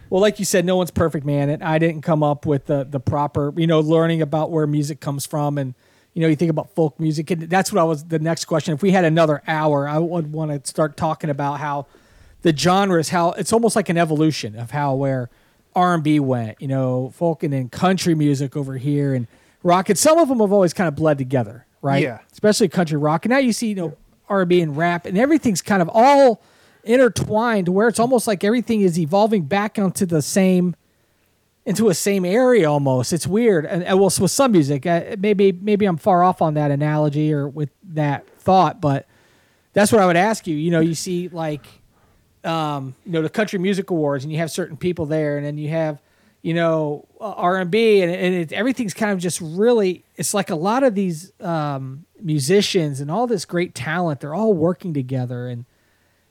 Well, 0.09 0.21
like 0.21 0.39
you 0.39 0.45
said, 0.45 0.65
no 0.65 0.75
one's 0.75 0.91
perfect, 0.91 1.25
man. 1.25 1.49
And 1.49 1.63
I 1.63 1.77
didn't 1.79 2.01
come 2.01 2.23
up 2.23 2.45
with 2.45 2.65
the 2.65 2.83
the 2.83 2.99
proper, 2.99 3.53
you 3.57 3.67
know, 3.67 3.79
learning 3.79 4.21
about 4.21 4.51
where 4.51 4.67
music 4.67 4.99
comes 4.99 5.25
from, 5.25 5.57
and 5.57 5.73
you 6.13 6.21
know, 6.21 6.27
you 6.27 6.35
think 6.35 6.51
about 6.51 6.69
folk 6.75 6.99
music, 6.99 7.31
and 7.31 7.43
that's 7.43 7.71
what 7.71 7.79
I 7.79 7.83
was. 7.83 8.05
The 8.05 8.19
next 8.19 8.45
question, 8.45 8.73
if 8.73 8.81
we 8.81 8.91
had 8.91 9.05
another 9.05 9.41
hour, 9.47 9.87
I 9.87 9.97
would 9.97 10.31
want 10.31 10.51
to 10.51 10.69
start 10.69 10.95
talking 10.95 11.29
about 11.29 11.59
how 11.59 11.87
the 12.43 12.55
genres, 12.55 13.09
how 13.09 13.31
it's 13.31 13.51
almost 13.51 13.75
like 13.75 13.89
an 13.89 13.97
evolution 13.97 14.57
of 14.57 14.71
how 14.71 14.93
where 14.93 15.29
R 15.75 15.95
and 15.95 16.03
B 16.03 16.19
went, 16.19 16.61
you 16.61 16.67
know, 16.67 17.11
folk 17.15 17.41
and 17.43 17.51
then 17.51 17.69
country 17.69 18.15
music 18.15 18.55
over 18.55 18.77
here, 18.77 19.13
and 19.13 19.27
rock. 19.63 19.89
And 19.89 19.97
some 19.97 20.19
of 20.19 20.29
them 20.29 20.39
have 20.39 20.51
always 20.51 20.73
kind 20.73 20.87
of 20.87 20.95
bled 20.95 21.17
together, 21.17 21.65
right? 21.81 22.03
Yeah. 22.03 22.19
Especially 22.31 22.67
country 22.67 22.97
rock. 22.97 23.25
And 23.25 23.31
now 23.31 23.39
you 23.39 23.53
see, 23.53 23.69
you 23.69 23.75
know, 23.75 23.97
R 24.29 24.41
and 24.41 24.49
B 24.49 24.61
and 24.61 24.77
rap, 24.77 25.05
and 25.05 25.17
everything's 25.17 25.61
kind 25.61 25.81
of 25.81 25.89
all 25.91 26.41
intertwined, 26.83 27.69
where 27.69 27.87
it's 27.87 27.99
almost 27.99 28.27
like 28.27 28.43
everything 28.43 28.81
is 28.81 28.99
evolving 28.99 29.43
back 29.43 29.79
onto 29.79 30.05
the 30.05 30.21
same 30.21 30.75
into 31.65 31.87
a 31.89 31.93
same 31.93 32.25
area 32.25 32.69
almost. 32.69 33.13
It's 33.13 33.25
weird. 33.25 33.65
And, 33.65 33.83
and 33.83 33.97
well, 33.97 34.11
with 34.19 34.31
some 34.31 34.51
music, 34.51 34.85
uh, 34.85 35.15
maybe 35.17 35.51
maybe 35.51 35.85
I'm 35.85 35.97
far 35.97 36.23
off 36.23 36.41
on 36.41 36.55
that 36.55 36.71
analogy 36.71 37.33
or 37.33 37.47
with 37.47 37.69
that 37.93 38.27
thought, 38.39 38.81
but 38.81 39.07
that's 39.73 39.91
what 39.91 40.01
I 40.01 40.05
would 40.05 40.17
ask 40.17 40.45
you. 40.45 40.55
You 40.55 40.71
know, 40.71 40.81
you 40.81 40.95
see 40.95 41.29
like 41.29 41.65
um, 42.43 42.95
you 43.05 43.13
know 43.13 43.21
the 43.21 43.29
country 43.29 43.59
music 43.59 43.89
awards, 43.89 44.23
and 44.23 44.31
you 44.31 44.39
have 44.39 44.51
certain 44.51 44.77
people 44.77 45.05
there, 45.05 45.37
and 45.37 45.45
then 45.45 45.57
you 45.57 45.69
have 45.69 46.01
you 46.43 46.53
know 46.53 47.07
uh, 47.19 47.31
R&B 47.31 48.01
and, 48.01 48.11
and 48.11 48.35
it, 48.35 48.51
everything's 48.51 48.93
kind 48.93 49.11
of 49.11 49.17
just 49.17 49.41
really 49.41 50.03
it's 50.17 50.33
like 50.33 50.51
a 50.51 50.55
lot 50.55 50.83
of 50.83 50.93
these 50.93 51.31
um, 51.39 52.05
musicians 52.21 52.99
and 52.99 53.09
all 53.09 53.25
this 53.25 53.45
great 53.45 53.73
talent 53.73 54.19
they're 54.19 54.35
all 54.35 54.53
working 54.53 54.93
together 54.93 55.47
and 55.47 55.65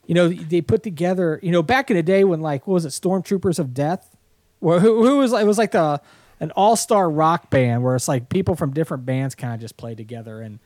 you 0.05 0.15
know 0.15 0.27
they 0.29 0.61
put 0.61 0.83
together 0.83 1.39
you 1.41 1.51
know 1.51 1.63
back 1.63 1.89
in 1.89 1.97
the 1.97 2.03
day 2.03 2.23
when 2.23 2.41
like 2.41 2.67
what 2.67 2.75
was 2.75 2.85
it 2.85 2.89
Stormtroopers 2.89 3.59
of 3.59 3.73
Death 3.73 4.15
well, 4.59 4.79
who, 4.79 5.05
who 5.05 5.17
was 5.17 5.33
it 5.33 5.45
was 5.45 5.57
like 5.57 5.71
the 5.71 6.01
an 6.39 6.51
all-star 6.51 7.09
rock 7.09 7.49
band 7.49 7.83
where 7.83 7.95
it's 7.95 8.07
like 8.07 8.27
people 8.29 8.55
from 8.55 8.73
different 8.73 9.05
bands 9.05 9.35
kind 9.35 9.53
of 9.53 9.59
just 9.59 9.77
play 9.77 9.95
together 9.95 10.41
and 10.41 10.59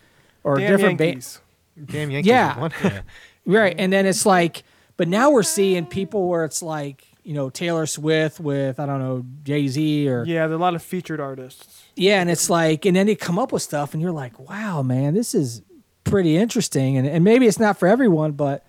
or 0.43 0.57
Damn 0.57 0.71
different 0.71 0.97
bands 0.97 1.41
Damn 1.85 2.11
Yankees. 2.11 2.29
Yeah. 2.29 2.59
One. 2.59 2.71
Right. 3.45 3.75
And 3.79 3.93
then 3.93 4.05
it's 4.05 4.25
like, 4.25 4.63
but 4.97 5.07
now 5.07 5.29
we're 5.29 5.41
seeing 5.41 5.85
people 5.85 6.27
where 6.27 6.43
it's 6.43 6.61
like, 6.61 7.05
you 7.23 7.33
know, 7.33 7.49
Taylor 7.49 7.85
Swift 7.85 8.41
with, 8.41 8.77
I 8.77 8.85
don't 8.85 8.99
know, 8.99 9.25
Jay 9.45 9.69
Z 9.69 10.09
or, 10.09 10.25
yeah. 10.25 10.33
Yeah, 10.33 10.47
there 10.47 10.55
are 10.55 10.59
a 10.59 10.61
lot 10.61 10.75
of 10.75 10.83
featured 10.83 11.21
artists. 11.21 11.85
Yeah. 11.95 12.19
And 12.19 12.29
it's 12.29 12.49
like, 12.49 12.85
and 12.85 12.93
then 12.93 13.07
they 13.07 13.15
come 13.15 13.39
up 13.39 13.53
with 13.53 13.61
stuff 13.61 13.93
and 13.93 14.01
you're 14.01 14.11
like, 14.11 14.37
wow, 14.37 14.81
man, 14.81 15.13
this 15.13 15.33
is 15.33 15.61
pretty 16.03 16.35
interesting. 16.35 16.97
And, 16.97 17.07
and 17.07 17.23
maybe 17.23 17.47
it's 17.47 17.57
not 17.57 17.79
for 17.79 17.87
everyone, 17.87 18.33
but, 18.33 18.65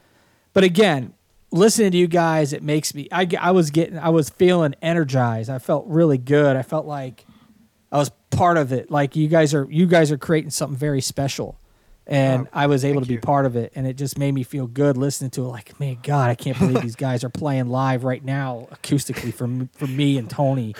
but 0.53 0.65
again, 0.65 1.15
listening 1.51 1.93
to 1.93 1.99
you 1.99 2.07
guys, 2.09 2.53
it 2.53 2.63
makes 2.63 2.95
me, 2.95 3.09
I, 3.13 3.27
I 3.41 3.51
was 3.53 3.71
getting, 3.71 3.99
I 3.99 4.09
was 4.11 4.29
feeling 4.31 4.75
energized. 4.83 5.49
I 5.51 5.59
felt 5.59 5.87
really 5.87 6.19
good. 6.19 6.57
I 6.57 6.63
felt 6.63 6.87
like 6.87 7.25
I 7.93 7.99
was 7.99 8.11
part 8.31 8.57
of 8.59 8.73
it. 8.73 8.91
Like 8.91 9.17
you 9.17 9.29
guys 9.29 9.55
are, 9.55 9.67
you 9.71 9.87
guys 9.87 10.11
are 10.13 10.19
creating 10.19 10.51
something 10.51 10.77
very 10.79 11.01
special 11.01 11.59
and 12.11 12.47
Oh, 12.47 12.51
I 12.55 12.67
was 12.69 12.85
able 12.87 13.03
to 13.03 13.07
be 13.07 13.15
you. 13.15 13.21
part 13.21 13.45
of 13.45 13.55
it, 13.55 13.71
and 13.75 13.87
it 13.87 13.99
just 13.99 14.17
made 14.17 14.33
me 14.33 14.43
feel 14.43 14.67
good 14.67 14.97
listening 14.97 15.29
to 15.33 15.43
it. 15.45 15.49
Like, 15.49 15.79
man, 15.79 15.99
God, 16.03 16.31
I 16.31 16.35
can't 16.37 16.59
believe 16.59 16.81
these 16.81 16.97
guys 17.09 17.23
are 17.23 17.29
playing 17.29 17.67
live 17.69 18.03
right 18.03 18.25
now, 18.25 18.67
acoustically 18.73 19.35
for 19.35 19.47
for 19.79 19.87
me 19.87 20.17
and 20.17 20.31
Tony. 20.31 20.75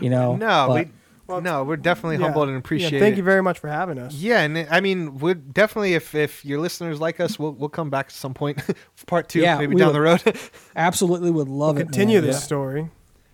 You 0.00 0.08
know, 0.10 0.36
No, 0.36 0.66
But- 0.68 0.86
we, 0.86 0.92
Well, 1.26 1.40
no, 1.40 1.64
we're 1.64 1.76
definitely 1.76 2.16
Yeah. 2.16 2.22
humbled 2.24 2.48
and 2.48 2.58
appreciate 2.58 2.92
Yeah, 2.94 2.98
thank 2.98 3.14
it. 3.14 3.18
you 3.18 3.22
very 3.22 3.42
much 3.42 3.58
for 3.58 3.68
having 3.68 3.98
us. 3.98 4.14
Yeah, 4.14 4.40
and 4.40 4.66
I 4.70 4.80
mean, 4.80 5.18
we're 5.18 5.34
definitely 5.34 5.94
if 5.94 6.14
if 6.14 6.44
your 6.44 6.60
listeners 6.60 7.00
like 7.00 7.20
us, 7.20 7.38
we'll 7.38 7.52
we'll 7.52 7.68
come 7.68 7.90
back 7.90 8.06
at 8.06 8.12
some 8.12 8.34
point, 8.34 8.58
part 9.06 9.28
two, 9.28 9.40
Yeah, 9.40 9.58
maybe 9.58 9.74
we 9.74 9.78
down 9.78 9.88
will. 9.88 9.92
the 9.94 10.00
road. 10.00 10.22
absolutely 10.76 11.30
would 11.30 11.48
love 11.48 11.76
it. 11.78 11.84
Continue 11.84 12.18
man. 12.18 12.26
this 12.26 12.36
Yeah. 12.36 12.40
story. 12.42 12.90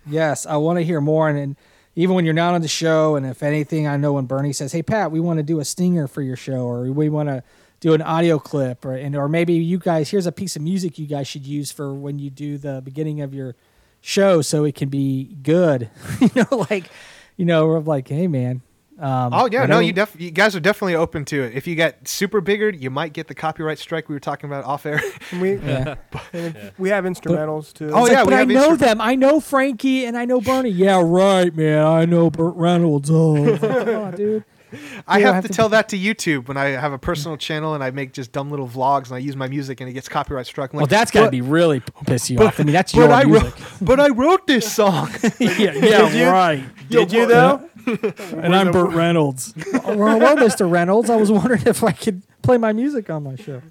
Yes, 0.07 0.45
I 0.45 0.57
want 0.57 0.77
to 0.79 0.83
hear 0.83 1.01
more, 1.01 1.27
and, 1.29 1.37
and 1.37 1.55
even 1.95 2.15
when 2.15 2.25
you're 2.25 2.33
not 2.33 2.53
on 2.55 2.61
the 2.61 2.67
show, 2.67 3.15
and 3.15 3.25
if 3.25 3.43
anything, 3.43 3.85
I 3.87 3.97
know 3.97 4.13
when 4.13 4.25
Bernie 4.25 4.53
says, 4.53 4.71
"Hey, 4.71 4.81
Pat, 4.83 5.11
we 5.11 5.19
want 5.19 5.37
to 5.37 5.43
do 5.43 5.59
a 5.59 5.65
stinger 5.65 6.07
for 6.07 6.21
your 6.21 6.35
show, 6.37 6.65
or 6.65 6.83
we 6.91 7.09
want 7.09 7.29
to." 7.29 7.43
Do 7.81 7.93
an 7.93 8.01
audio 8.01 8.39
clip, 8.39 8.83
or 8.83 8.93
and 8.93 9.15
or 9.15 9.29
maybe 9.29 9.53
you 9.53 9.77
guys 9.79 10.09
here's 10.09 10.25
a 10.25 10.33
piece 10.33 10.57
of 10.57 10.61
music 10.61 10.99
you 10.99 11.07
guys 11.07 11.29
should 11.29 11.45
use 11.45 11.71
for 11.71 11.93
when 11.93 12.19
you 12.19 12.29
do 12.29 12.57
the 12.57 12.81
beginning 12.83 13.21
of 13.21 13.33
your 13.33 13.55
show, 14.01 14.41
so 14.41 14.65
it 14.65 14.75
can 14.75 14.89
be 14.89 15.37
good. 15.43 15.89
you 16.19 16.29
know, 16.35 16.65
like, 16.69 16.89
you 17.39 17.45
know, 17.45 17.65
we're 17.67 17.79
like, 17.79 18.07
hey 18.09 18.27
man, 18.27 18.61
um, 18.99 19.33
oh 19.33 19.47
yeah, 19.49 19.65
no, 19.65 19.79
you 19.79 19.93
def 19.93 20.19
you 20.19 20.29
guys 20.29 20.57
are 20.57 20.59
definitely 20.59 20.95
open 20.95 21.23
to 21.25 21.41
it. 21.41 21.55
If 21.55 21.67
you 21.67 21.75
get 21.75 22.05
super 22.05 22.41
bigger, 22.41 22.69
you 22.69 22.89
might 22.89 23.13
get 23.13 23.27
the 23.27 23.33
copyright 23.33 23.79
strike 23.79 24.09
we 24.09 24.15
were 24.15 24.19
talking 24.19 24.49
about 24.49 24.65
off 24.65 24.85
air. 24.85 25.01
We 25.39 25.55
Yeah. 25.55 25.95
and 26.33 26.55
if- 26.57 26.77
we 26.77 26.89
have 26.89 27.05
instrumentals 27.05 27.71
too. 27.71 27.91
Oh, 27.93 28.03
It's 28.05 28.11
yeah, 28.11 28.23
like, 28.23 28.25
we 28.27 28.31
but 28.31 28.33
I 28.33 28.39
have 28.39 28.47
know 28.49 28.75
instru- 28.75 28.79
them. 28.79 28.99
I 29.01 29.15
know 29.15 29.39
Frankie 29.39 30.03
and 30.05 30.17
I 30.17 30.25
know 30.25 30.41
Bernie. 30.41 30.69
Yeah, 30.69 31.01
right, 31.01 31.55
man. 31.55 31.85
I 31.85 32.03
know 32.05 32.29
Burt 32.29 32.55
Reynolds. 32.57 33.09
Oh, 33.09 33.35
It's 33.45 33.63
like, 33.63 33.85
come 33.85 33.95
on, 33.95 34.15
dude. 34.15 34.43
I 35.07 35.19
have, 35.21 35.35
have 35.35 35.43
to 35.43 35.47
to- 35.49 35.53
tell 35.53 35.69
that 35.69 35.89
to 35.89 35.97
YouTube 35.97 36.47
when 36.47 36.57
I 36.57 36.65
have 36.69 36.93
a 36.93 36.97
personal 36.97 37.37
channel 37.37 37.73
and 37.73 37.83
I 37.83 37.91
make 37.91 38.13
just 38.13 38.31
dumb 38.31 38.49
little 38.51 38.67
vlogs 38.67 39.05
and 39.07 39.15
I 39.15 39.17
use 39.19 39.35
my 39.35 39.47
music 39.47 39.81
and 39.81 39.89
it 39.89 39.93
gets 39.93 40.07
copyright 40.09 40.45
struck. 40.45 40.71
I'm 40.73 40.77
Well, 40.77 40.83
like, 40.83 40.89
that's 40.89 41.11
got 41.11 41.25
to 41.25 41.31
be 41.31 41.41
really 41.41 41.81
piss 42.05 42.29
you 42.29 42.39
off. 42.39 42.59
I 42.59 42.63
mean, 42.63 42.73
that's 42.73 42.91
But 42.93 42.99
your 42.99 43.11
I 43.11 43.23
music. 43.23 43.43
wrote, 43.59 43.67
but 43.81 43.99
I 43.99 44.09
wrote 44.09 44.47
this 44.47 44.71
song. 44.71 45.09
yeah, 45.39 45.71
Did 45.71 46.13
you? 46.13 46.25
right. 46.27 46.63
Did 46.89 47.11
you 47.11 47.25
though? 47.25 47.67
And 48.33 48.55
I'm 48.55 48.71
Burt 48.71 48.93
Reynolds. 48.93 49.53
well, 49.73 50.19
well, 50.19 50.35
Mr. 50.37 50.69
Reynolds, 50.69 51.09
I 51.09 51.15
was 51.15 51.31
wondering 51.31 51.63
if 51.65 51.83
I 51.83 51.91
could 51.91 52.21
play 52.41 52.57
my 52.57 52.73
music 52.73 53.09
on 53.09 53.23
my 53.23 53.35
show. 53.35 53.61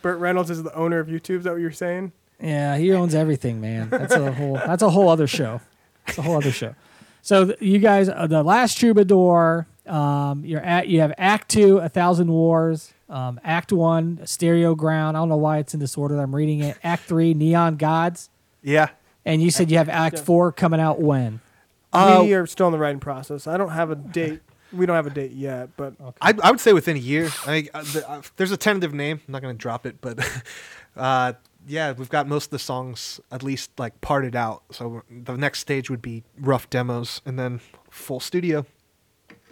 Burt 0.00 0.18
Reynolds 0.18 0.50
is 0.50 0.62
the 0.62 0.74
owner 0.74 0.98
of 0.98 1.08
YouTube. 1.08 1.38
Is 1.38 1.44
that 1.44 1.52
what 1.52 1.60
you're 1.60 1.70
saying? 1.70 2.12
Yeah, 2.40 2.76
he 2.76 2.92
owns 2.92 3.14
everything, 3.14 3.60
man. 3.60 3.88
That's 3.90 4.14
a 4.14 4.32
whole. 4.32 4.54
That's 4.54 4.82
a 4.82 4.90
whole 4.90 5.08
other 5.08 5.26
show. 5.26 5.60
It's 6.08 6.18
a 6.18 6.22
whole 6.22 6.36
other 6.36 6.50
show. 6.50 6.74
So 7.20 7.46
th- 7.46 7.60
you 7.62 7.78
guys, 7.78 8.08
uh, 8.08 8.26
the 8.26 8.42
last 8.42 8.78
troubadour. 8.80 9.68
Um, 9.86 10.44
you're 10.44 10.60
at. 10.60 10.88
You 10.88 11.00
have 11.00 11.12
Act 11.18 11.48
Two, 11.48 11.78
A 11.78 11.88
Thousand 11.88 12.30
Wars. 12.30 12.92
Um, 13.08 13.38
Act 13.44 13.72
One, 13.72 14.20
Stereo 14.24 14.74
Ground. 14.74 15.16
I 15.16 15.20
don't 15.20 15.28
know 15.28 15.36
why 15.36 15.58
it's 15.58 15.74
in 15.74 15.80
this 15.80 15.98
order. 15.98 16.16
that 16.16 16.22
I'm 16.22 16.34
reading 16.34 16.60
it. 16.60 16.78
Act 16.84 17.04
Three, 17.04 17.34
Neon 17.34 17.76
Gods. 17.76 18.30
yeah. 18.62 18.90
And 19.24 19.40
you 19.40 19.52
said 19.52 19.70
you 19.70 19.78
have 19.78 19.88
Act 19.88 20.18
Four 20.18 20.50
coming 20.50 20.80
out 20.80 21.00
when? 21.00 21.40
Uh, 21.92 22.22
we 22.24 22.34
are 22.34 22.46
still 22.46 22.66
in 22.66 22.72
the 22.72 22.78
writing 22.78 22.98
process. 22.98 23.46
I 23.46 23.56
don't 23.56 23.70
have 23.70 23.90
a 23.90 23.94
date. 23.94 24.40
We 24.72 24.86
don't 24.86 24.96
have 24.96 25.06
a 25.06 25.10
date 25.10 25.32
yet, 25.32 25.68
but 25.76 25.94
I, 26.20 26.34
I 26.42 26.50
would 26.50 26.58
say 26.58 26.72
within 26.72 26.96
a 26.96 27.00
year. 27.00 27.28
I, 27.46 27.68
uh, 27.74 27.82
the, 27.82 28.10
uh, 28.10 28.22
there's 28.36 28.50
a 28.50 28.56
tentative 28.56 28.94
name. 28.94 29.20
I'm 29.28 29.32
not 29.32 29.42
going 29.42 29.54
to 29.54 29.58
drop 29.60 29.84
it, 29.86 30.00
but 30.00 30.18
uh, 30.96 31.34
yeah, 31.68 31.92
we've 31.92 32.08
got 32.08 32.26
most 32.26 32.46
of 32.46 32.50
the 32.50 32.58
songs 32.58 33.20
at 33.30 33.42
least 33.42 33.70
like 33.78 34.00
parted 34.00 34.34
out. 34.34 34.62
So 34.72 35.02
the 35.10 35.36
next 35.36 35.60
stage 35.60 35.90
would 35.90 36.02
be 36.02 36.24
rough 36.40 36.68
demos 36.70 37.20
and 37.26 37.38
then 37.38 37.60
full 37.90 38.18
studio. 38.20 38.64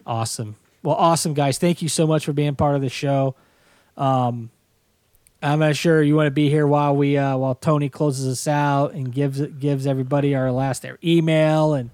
Awesome. 0.06 0.56
Well, 0.82 0.96
awesome, 0.96 1.34
guys. 1.34 1.58
Thank 1.58 1.82
you 1.82 1.88
so 1.88 2.06
much 2.06 2.24
for 2.24 2.32
being 2.32 2.54
part 2.56 2.74
of 2.74 2.80
the 2.82 2.88
show. 2.88 3.34
Um, 3.96 4.50
I'm 5.42 5.58
not 5.58 5.76
sure 5.76 6.02
you 6.02 6.16
want 6.16 6.26
to 6.26 6.30
be 6.30 6.48
here 6.50 6.66
while 6.66 6.94
we 6.96 7.16
uh, 7.16 7.36
while 7.36 7.54
Tony 7.54 7.88
closes 7.88 8.26
us 8.26 8.46
out 8.48 8.92
and 8.92 9.12
gives 9.12 9.40
gives 9.40 9.86
everybody 9.86 10.34
our 10.34 10.50
last 10.52 10.82
their 10.82 10.98
email 11.02 11.72
and 11.74 11.90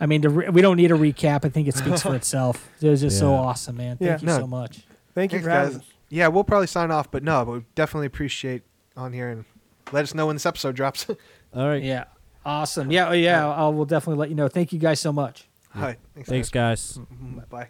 I 0.00 0.06
mean 0.06 0.22
the 0.22 0.28
re- 0.28 0.48
we 0.48 0.60
don't 0.62 0.76
need 0.76 0.90
a 0.90 0.94
recap. 0.96 1.44
I 1.44 1.48
think 1.50 1.68
it 1.68 1.76
speaks 1.76 2.02
for 2.02 2.14
itself. 2.16 2.68
It 2.80 2.88
was 2.88 3.00
just 3.00 3.18
so 3.18 3.32
awesome, 3.32 3.76
man. 3.76 3.96
Thank 3.96 4.08
Yeah. 4.10 4.18
you 4.20 4.26
No. 4.26 4.38
so 4.40 4.46
much. 4.46 4.84
thank 5.14 5.32
you 5.32 5.40
Thanks, 5.40 5.44
for 5.44 5.50
guys. 5.50 5.76
us. 5.76 5.92
Yeah, 6.08 6.26
we'll 6.28 6.42
probably 6.44 6.66
sign 6.66 6.90
off, 6.90 7.10
but 7.10 7.22
no, 7.22 7.44
but 7.44 7.52
we 7.52 7.64
definitely 7.76 8.06
appreciate 8.08 8.62
on 8.96 9.12
here 9.12 9.28
and 9.30 9.44
let 9.92 10.02
us 10.02 10.12
know 10.14 10.26
when 10.26 10.34
this 10.36 10.46
episode 10.46 10.74
drops. 10.74 11.06
All 11.54 11.68
right. 11.68 11.82
Yeah. 11.82 12.04
Awesome. 12.44 12.90
Yeah. 12.90 13.08
oh, 13.10 13.12
Yeah. 13.12 13.48
I 13.48 13.68
will 13.68 13.84
definitely 13.84 14.18
let 14.18 14.28
you 14.30 14.34
know. 14.34 14.48
Thank 14.48 14.72
you 14.72 14.80
guys 14.80 14.98
so 14.98 15.12
much. 15.12 15.46
All 15.74 15.82
right. 15.82 15.98
Thanks. 16.14 16.28
Thanks, 16.28 16.48
guys. 16.50 16.98
guys. 16.98 17.44
Bye. 17.48 17.68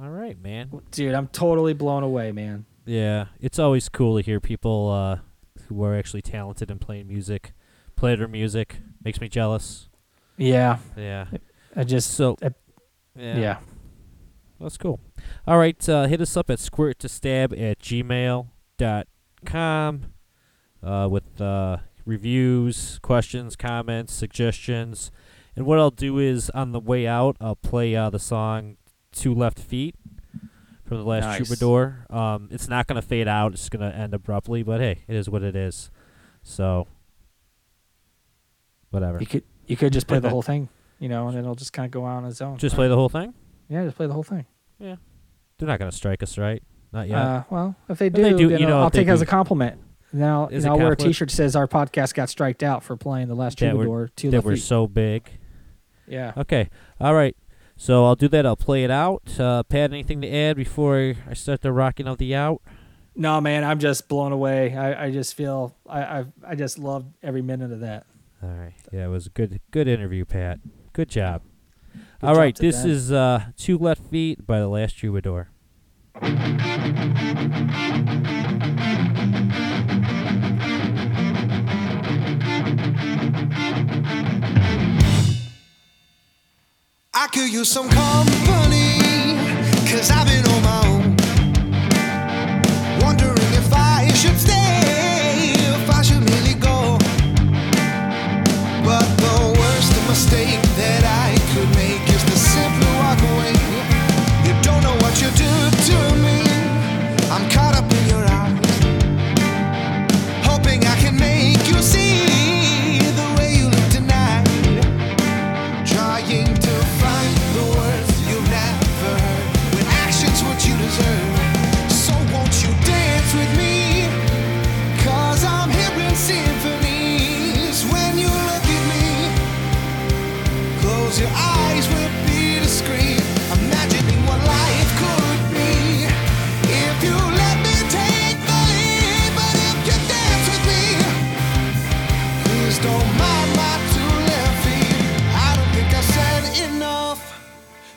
All 0.00 0.10
right, 0.10 0.36
man. 0.42 0.72
Dude, 0.90 1.14
I'm 1.14 1.28
totally 1.28 1.72
blown 1.72 2.02
away, 2.02 2.32
man. 2.32 2.64
Yeah, 2.84 3.26
it's 3.40 3.60
always 3.60 3.88
cool 3.88 4.16
to 4.16 4.22
hear 4.22 4.40
people 4.40 4.90
uh, 4.90 5.18
who 5.68 5.84
are 5.84 5.94
actually 5.96 6.22
talented 6.22 6.68
in 6.68 6.80
playing 6.80 7.06
music, 7.06 7.52
play 7.94 8.16
their 8.16 8.26
music. 8.26 8.78
Makes 9.04 9.20
me 9.20 9.28
jealous. 9.28 9.88
Yeah. 10.36 10.78
Yeah. 10.96 11.26
I 11.76 11.84
just 11.84 12.10
So. 12.14 12.36
uh, 12.42 12.50
yeah. 13.16 13.38
yeah. 13.38 13.58
That's 14.58 14.76
cool. 14.76 14.98
All 15.46 15.58
right, 15.58 15.88
uh, 15.88 16.06
hit 16.06 16.20
us 16.20 16.36
up 16.36 16.50
at 16.50 16.58
squirt 16.58 16.98
to 17.00 17.08
stab 17.08 17.52
at 17.52 17.78
gmail.com 17.78 18.50
uh, 20.82 21.08
with 21.10 21.40
uh, 21.40 21.76
reviews, 22.04 22.98
questions, 23.00 23.54
comments, 23.56 24.12
suggestions. 24.12 25.12
And 25.56 25.66
what 25.66 25.78
I'll 25.78 25.90
do 25.90 26.18
is 26.18 26.50
on 26.50 26.72
the 26.72 26.80
way 26.80 27.06
out, 27.06 27.36
I'll 27.40 27.56
play 27.56 27.94
uh, 27.94 28.10
the 28.10 28.18
song 28.18 28.76
Two 29.12 29.32
Left 29.34 29.58
Feet 29.58 29.94
from 30.84 30.98
the 30.98 31.04
last 31.04 31.24
Nice. 31.24 31.36
Troubadour. 31.46 32.06
Um, 32.10 32.48
it's 32.50 32.68
not 32.68 32.86
going 32.86 33.00
to 33.00 33.06
fade 33.06 33.28
out, 33.28 33.52
it's 33.52 33.68
going 33.68 33.88
to 33.88 33.96
end 33.96 34.14
abruptly, 34.14 34.62
but 34.62 34.80
hey, 34.80 35.02
it 35.06 35.14
is 35.16 35.28
what 35.28 35.42
it 35.42 35.54
is. 35.56 35.90
So, 36.42 36.86
whatever. 38.90 39.18
You 39.20 39.26
could 39.26 39.44
you 39.66 39.76
could 39.76 39.92
just 39.92 40.06
play 40.06 40.18
the 40.18 40.28
whole 40.34 40.42
thing, 40.42 40.68
you 40.98 41.08
know, 41.08 41.28
and 41.28 41.38
it'll 41.38 41.54
just 41.54 41.72
kind 41.72 41.86
of 41.86 41.90
go 41.92 42.04
on 42.04 42.24
its 42.26 42.40
own. 42.40 42.58
Just 42.58 42.74
play 42.74 42.88
the 42.88 42.96
whole 42.96 43.08
thing? 43.08 43.32
Yeah, 43.68 43.84
just 43.84 43.96
play 43.96 44.06
the 44.06 44.12
whole 44.12 44.22
thing. 44.22 44.46
Yeah. 44.78 44.96
They're 45.58 45.68
not 45.68 45.78
going 45.78 45.90
to 45.90 45.96
strike 45.96 46.22
us, 46.22 46.36
right? 46.36 46.62
Not 46.92 47.08
yet. 47.08 47.18
Uh, 47.18 47.44
well, 47.48 47.76
if 47.88 47.98
they 47.98 48.08
If 48.08 48.12
do, 48.12 48.22
they 48.22 48.32
do, 48.34 48.50
you 48.50 48.66
know, 48.66 48.80
I'll 48.80 48.88
if 48.88 48.92
take 48.92 49.08
it 49.08 49.10
as 49.10 49.22
a 49.22 49.26
compliment. 49.26 49.80
Now, 50.12 50.48
you 50.50 50.56
Is 50.58 50.64
know, 50.64 50.72
it 50.72 50.74
I'll 50.74 50.82
wear 50.82 50.92
a? 50.92 50.96
T-shirt 50.96 51.28
that 51.28 51.34
says 51.34 51.56
our 51.56 51.66
podcast 51.66 52.14
got 52.14 52.28
striked 52.28 52.62
out 52.62 52.84
for 52.84 52.96
playing 52.96 53.28
the 53.28 53.34
last 53.34 53.58
That 53.58 53.74
we're- 53.74 53.86
troubadour. 53.86 54.10
Two 54.14 54.30
that 54.30 54.44
we're 54.44 54.56
so 54.56 54.86
big. 54.86 55.28
Yeah. 56.06 56.32
Okay. 56.36 56.70
All 57.00 57.14
right. 57.14 57.36
So 57.76 58.04
I'll 58.04 58.14
do 58.14 58.28
that. 58.28 58.46
I'll 58.46 58.56
play 58.56 58.84
it 58.84 58.90
out. 58.90 59.38
Uh, 59.38 59.62
Pat, 59.64 59.92
anything 59.92 60.20
to 60.20 60.28
add 60.32 60.56
before 60.56 61.14
I 61.28 61.34
start 61.34 61.60
the 61.62 61.72
rocking 61.72 62.06
of 62.06 62.18
the 62.18 62.34
out? 62.34 62.62
No, 63.16 63.40
man, 63.40 63.64
I'm 63.64 63.78
just 63.78 64.08
blown 64.08 64.32
away. 64.32 64.76
I, 64.76 65.06
I 65.06 65.10
just 65.10 65.34
feel 65.34 65.76
I 65.88 66.18
I've, 66.20 66.32
I 66.46 66.54
just 66.54 66.78
loved 66.78 67.12
every 67.22 67.42
minute 67.42 67.72
of 67.72 67.80
that. 67.80 68.06
All 68.42 68.48
right. 68.50 68.74
Yeah, 68.92 69.06
it 69.06 69.08
was 69.08 69.26
a 69.26 69.30
good 69.30 69.60
good 69.70 69.88
interview, 69.88 70.24
Pat. 70.24 70.60
Good 70.92 71.08
job. 71.08 71.42
Good 71.92 72.00
All 72.22 72.34
job 72.34 72.38
right. 72.38 72.56
This 72.56 72.82
them. 72.82 72.90
is 72.90 73.12
uh, 73.12 73.46
Two 73.56 73.78
Left 73.78 74.02
Feet 74.02 74.46
by 74.46 74.58
The 74.60 74.68
Last 74.68 74.98
Troubadour. 74.98 75.50
I 87.16 87.28
could 87.28 87.48
use 87.48 87.70
some 87.70 87.88
company, 87.90 88.98
cause 89.88 90.10
I've 90.10 90.26
been 90.26 90.44
on 90.52 90.62
my 90.62 90.88
own. 90.88 90.93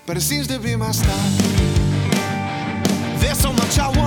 but 0.08 0.16
it 0.16 0.22
seems 0.22 0.48
to 0.48 0.58
be 0.58 0.74
my 0.76 0.92
style. 0.92 1.32
There's 3.20 3.38
so 3.38 3.52
much 3.52 3.78
I 3.78 3.90
want. 3.90 4.07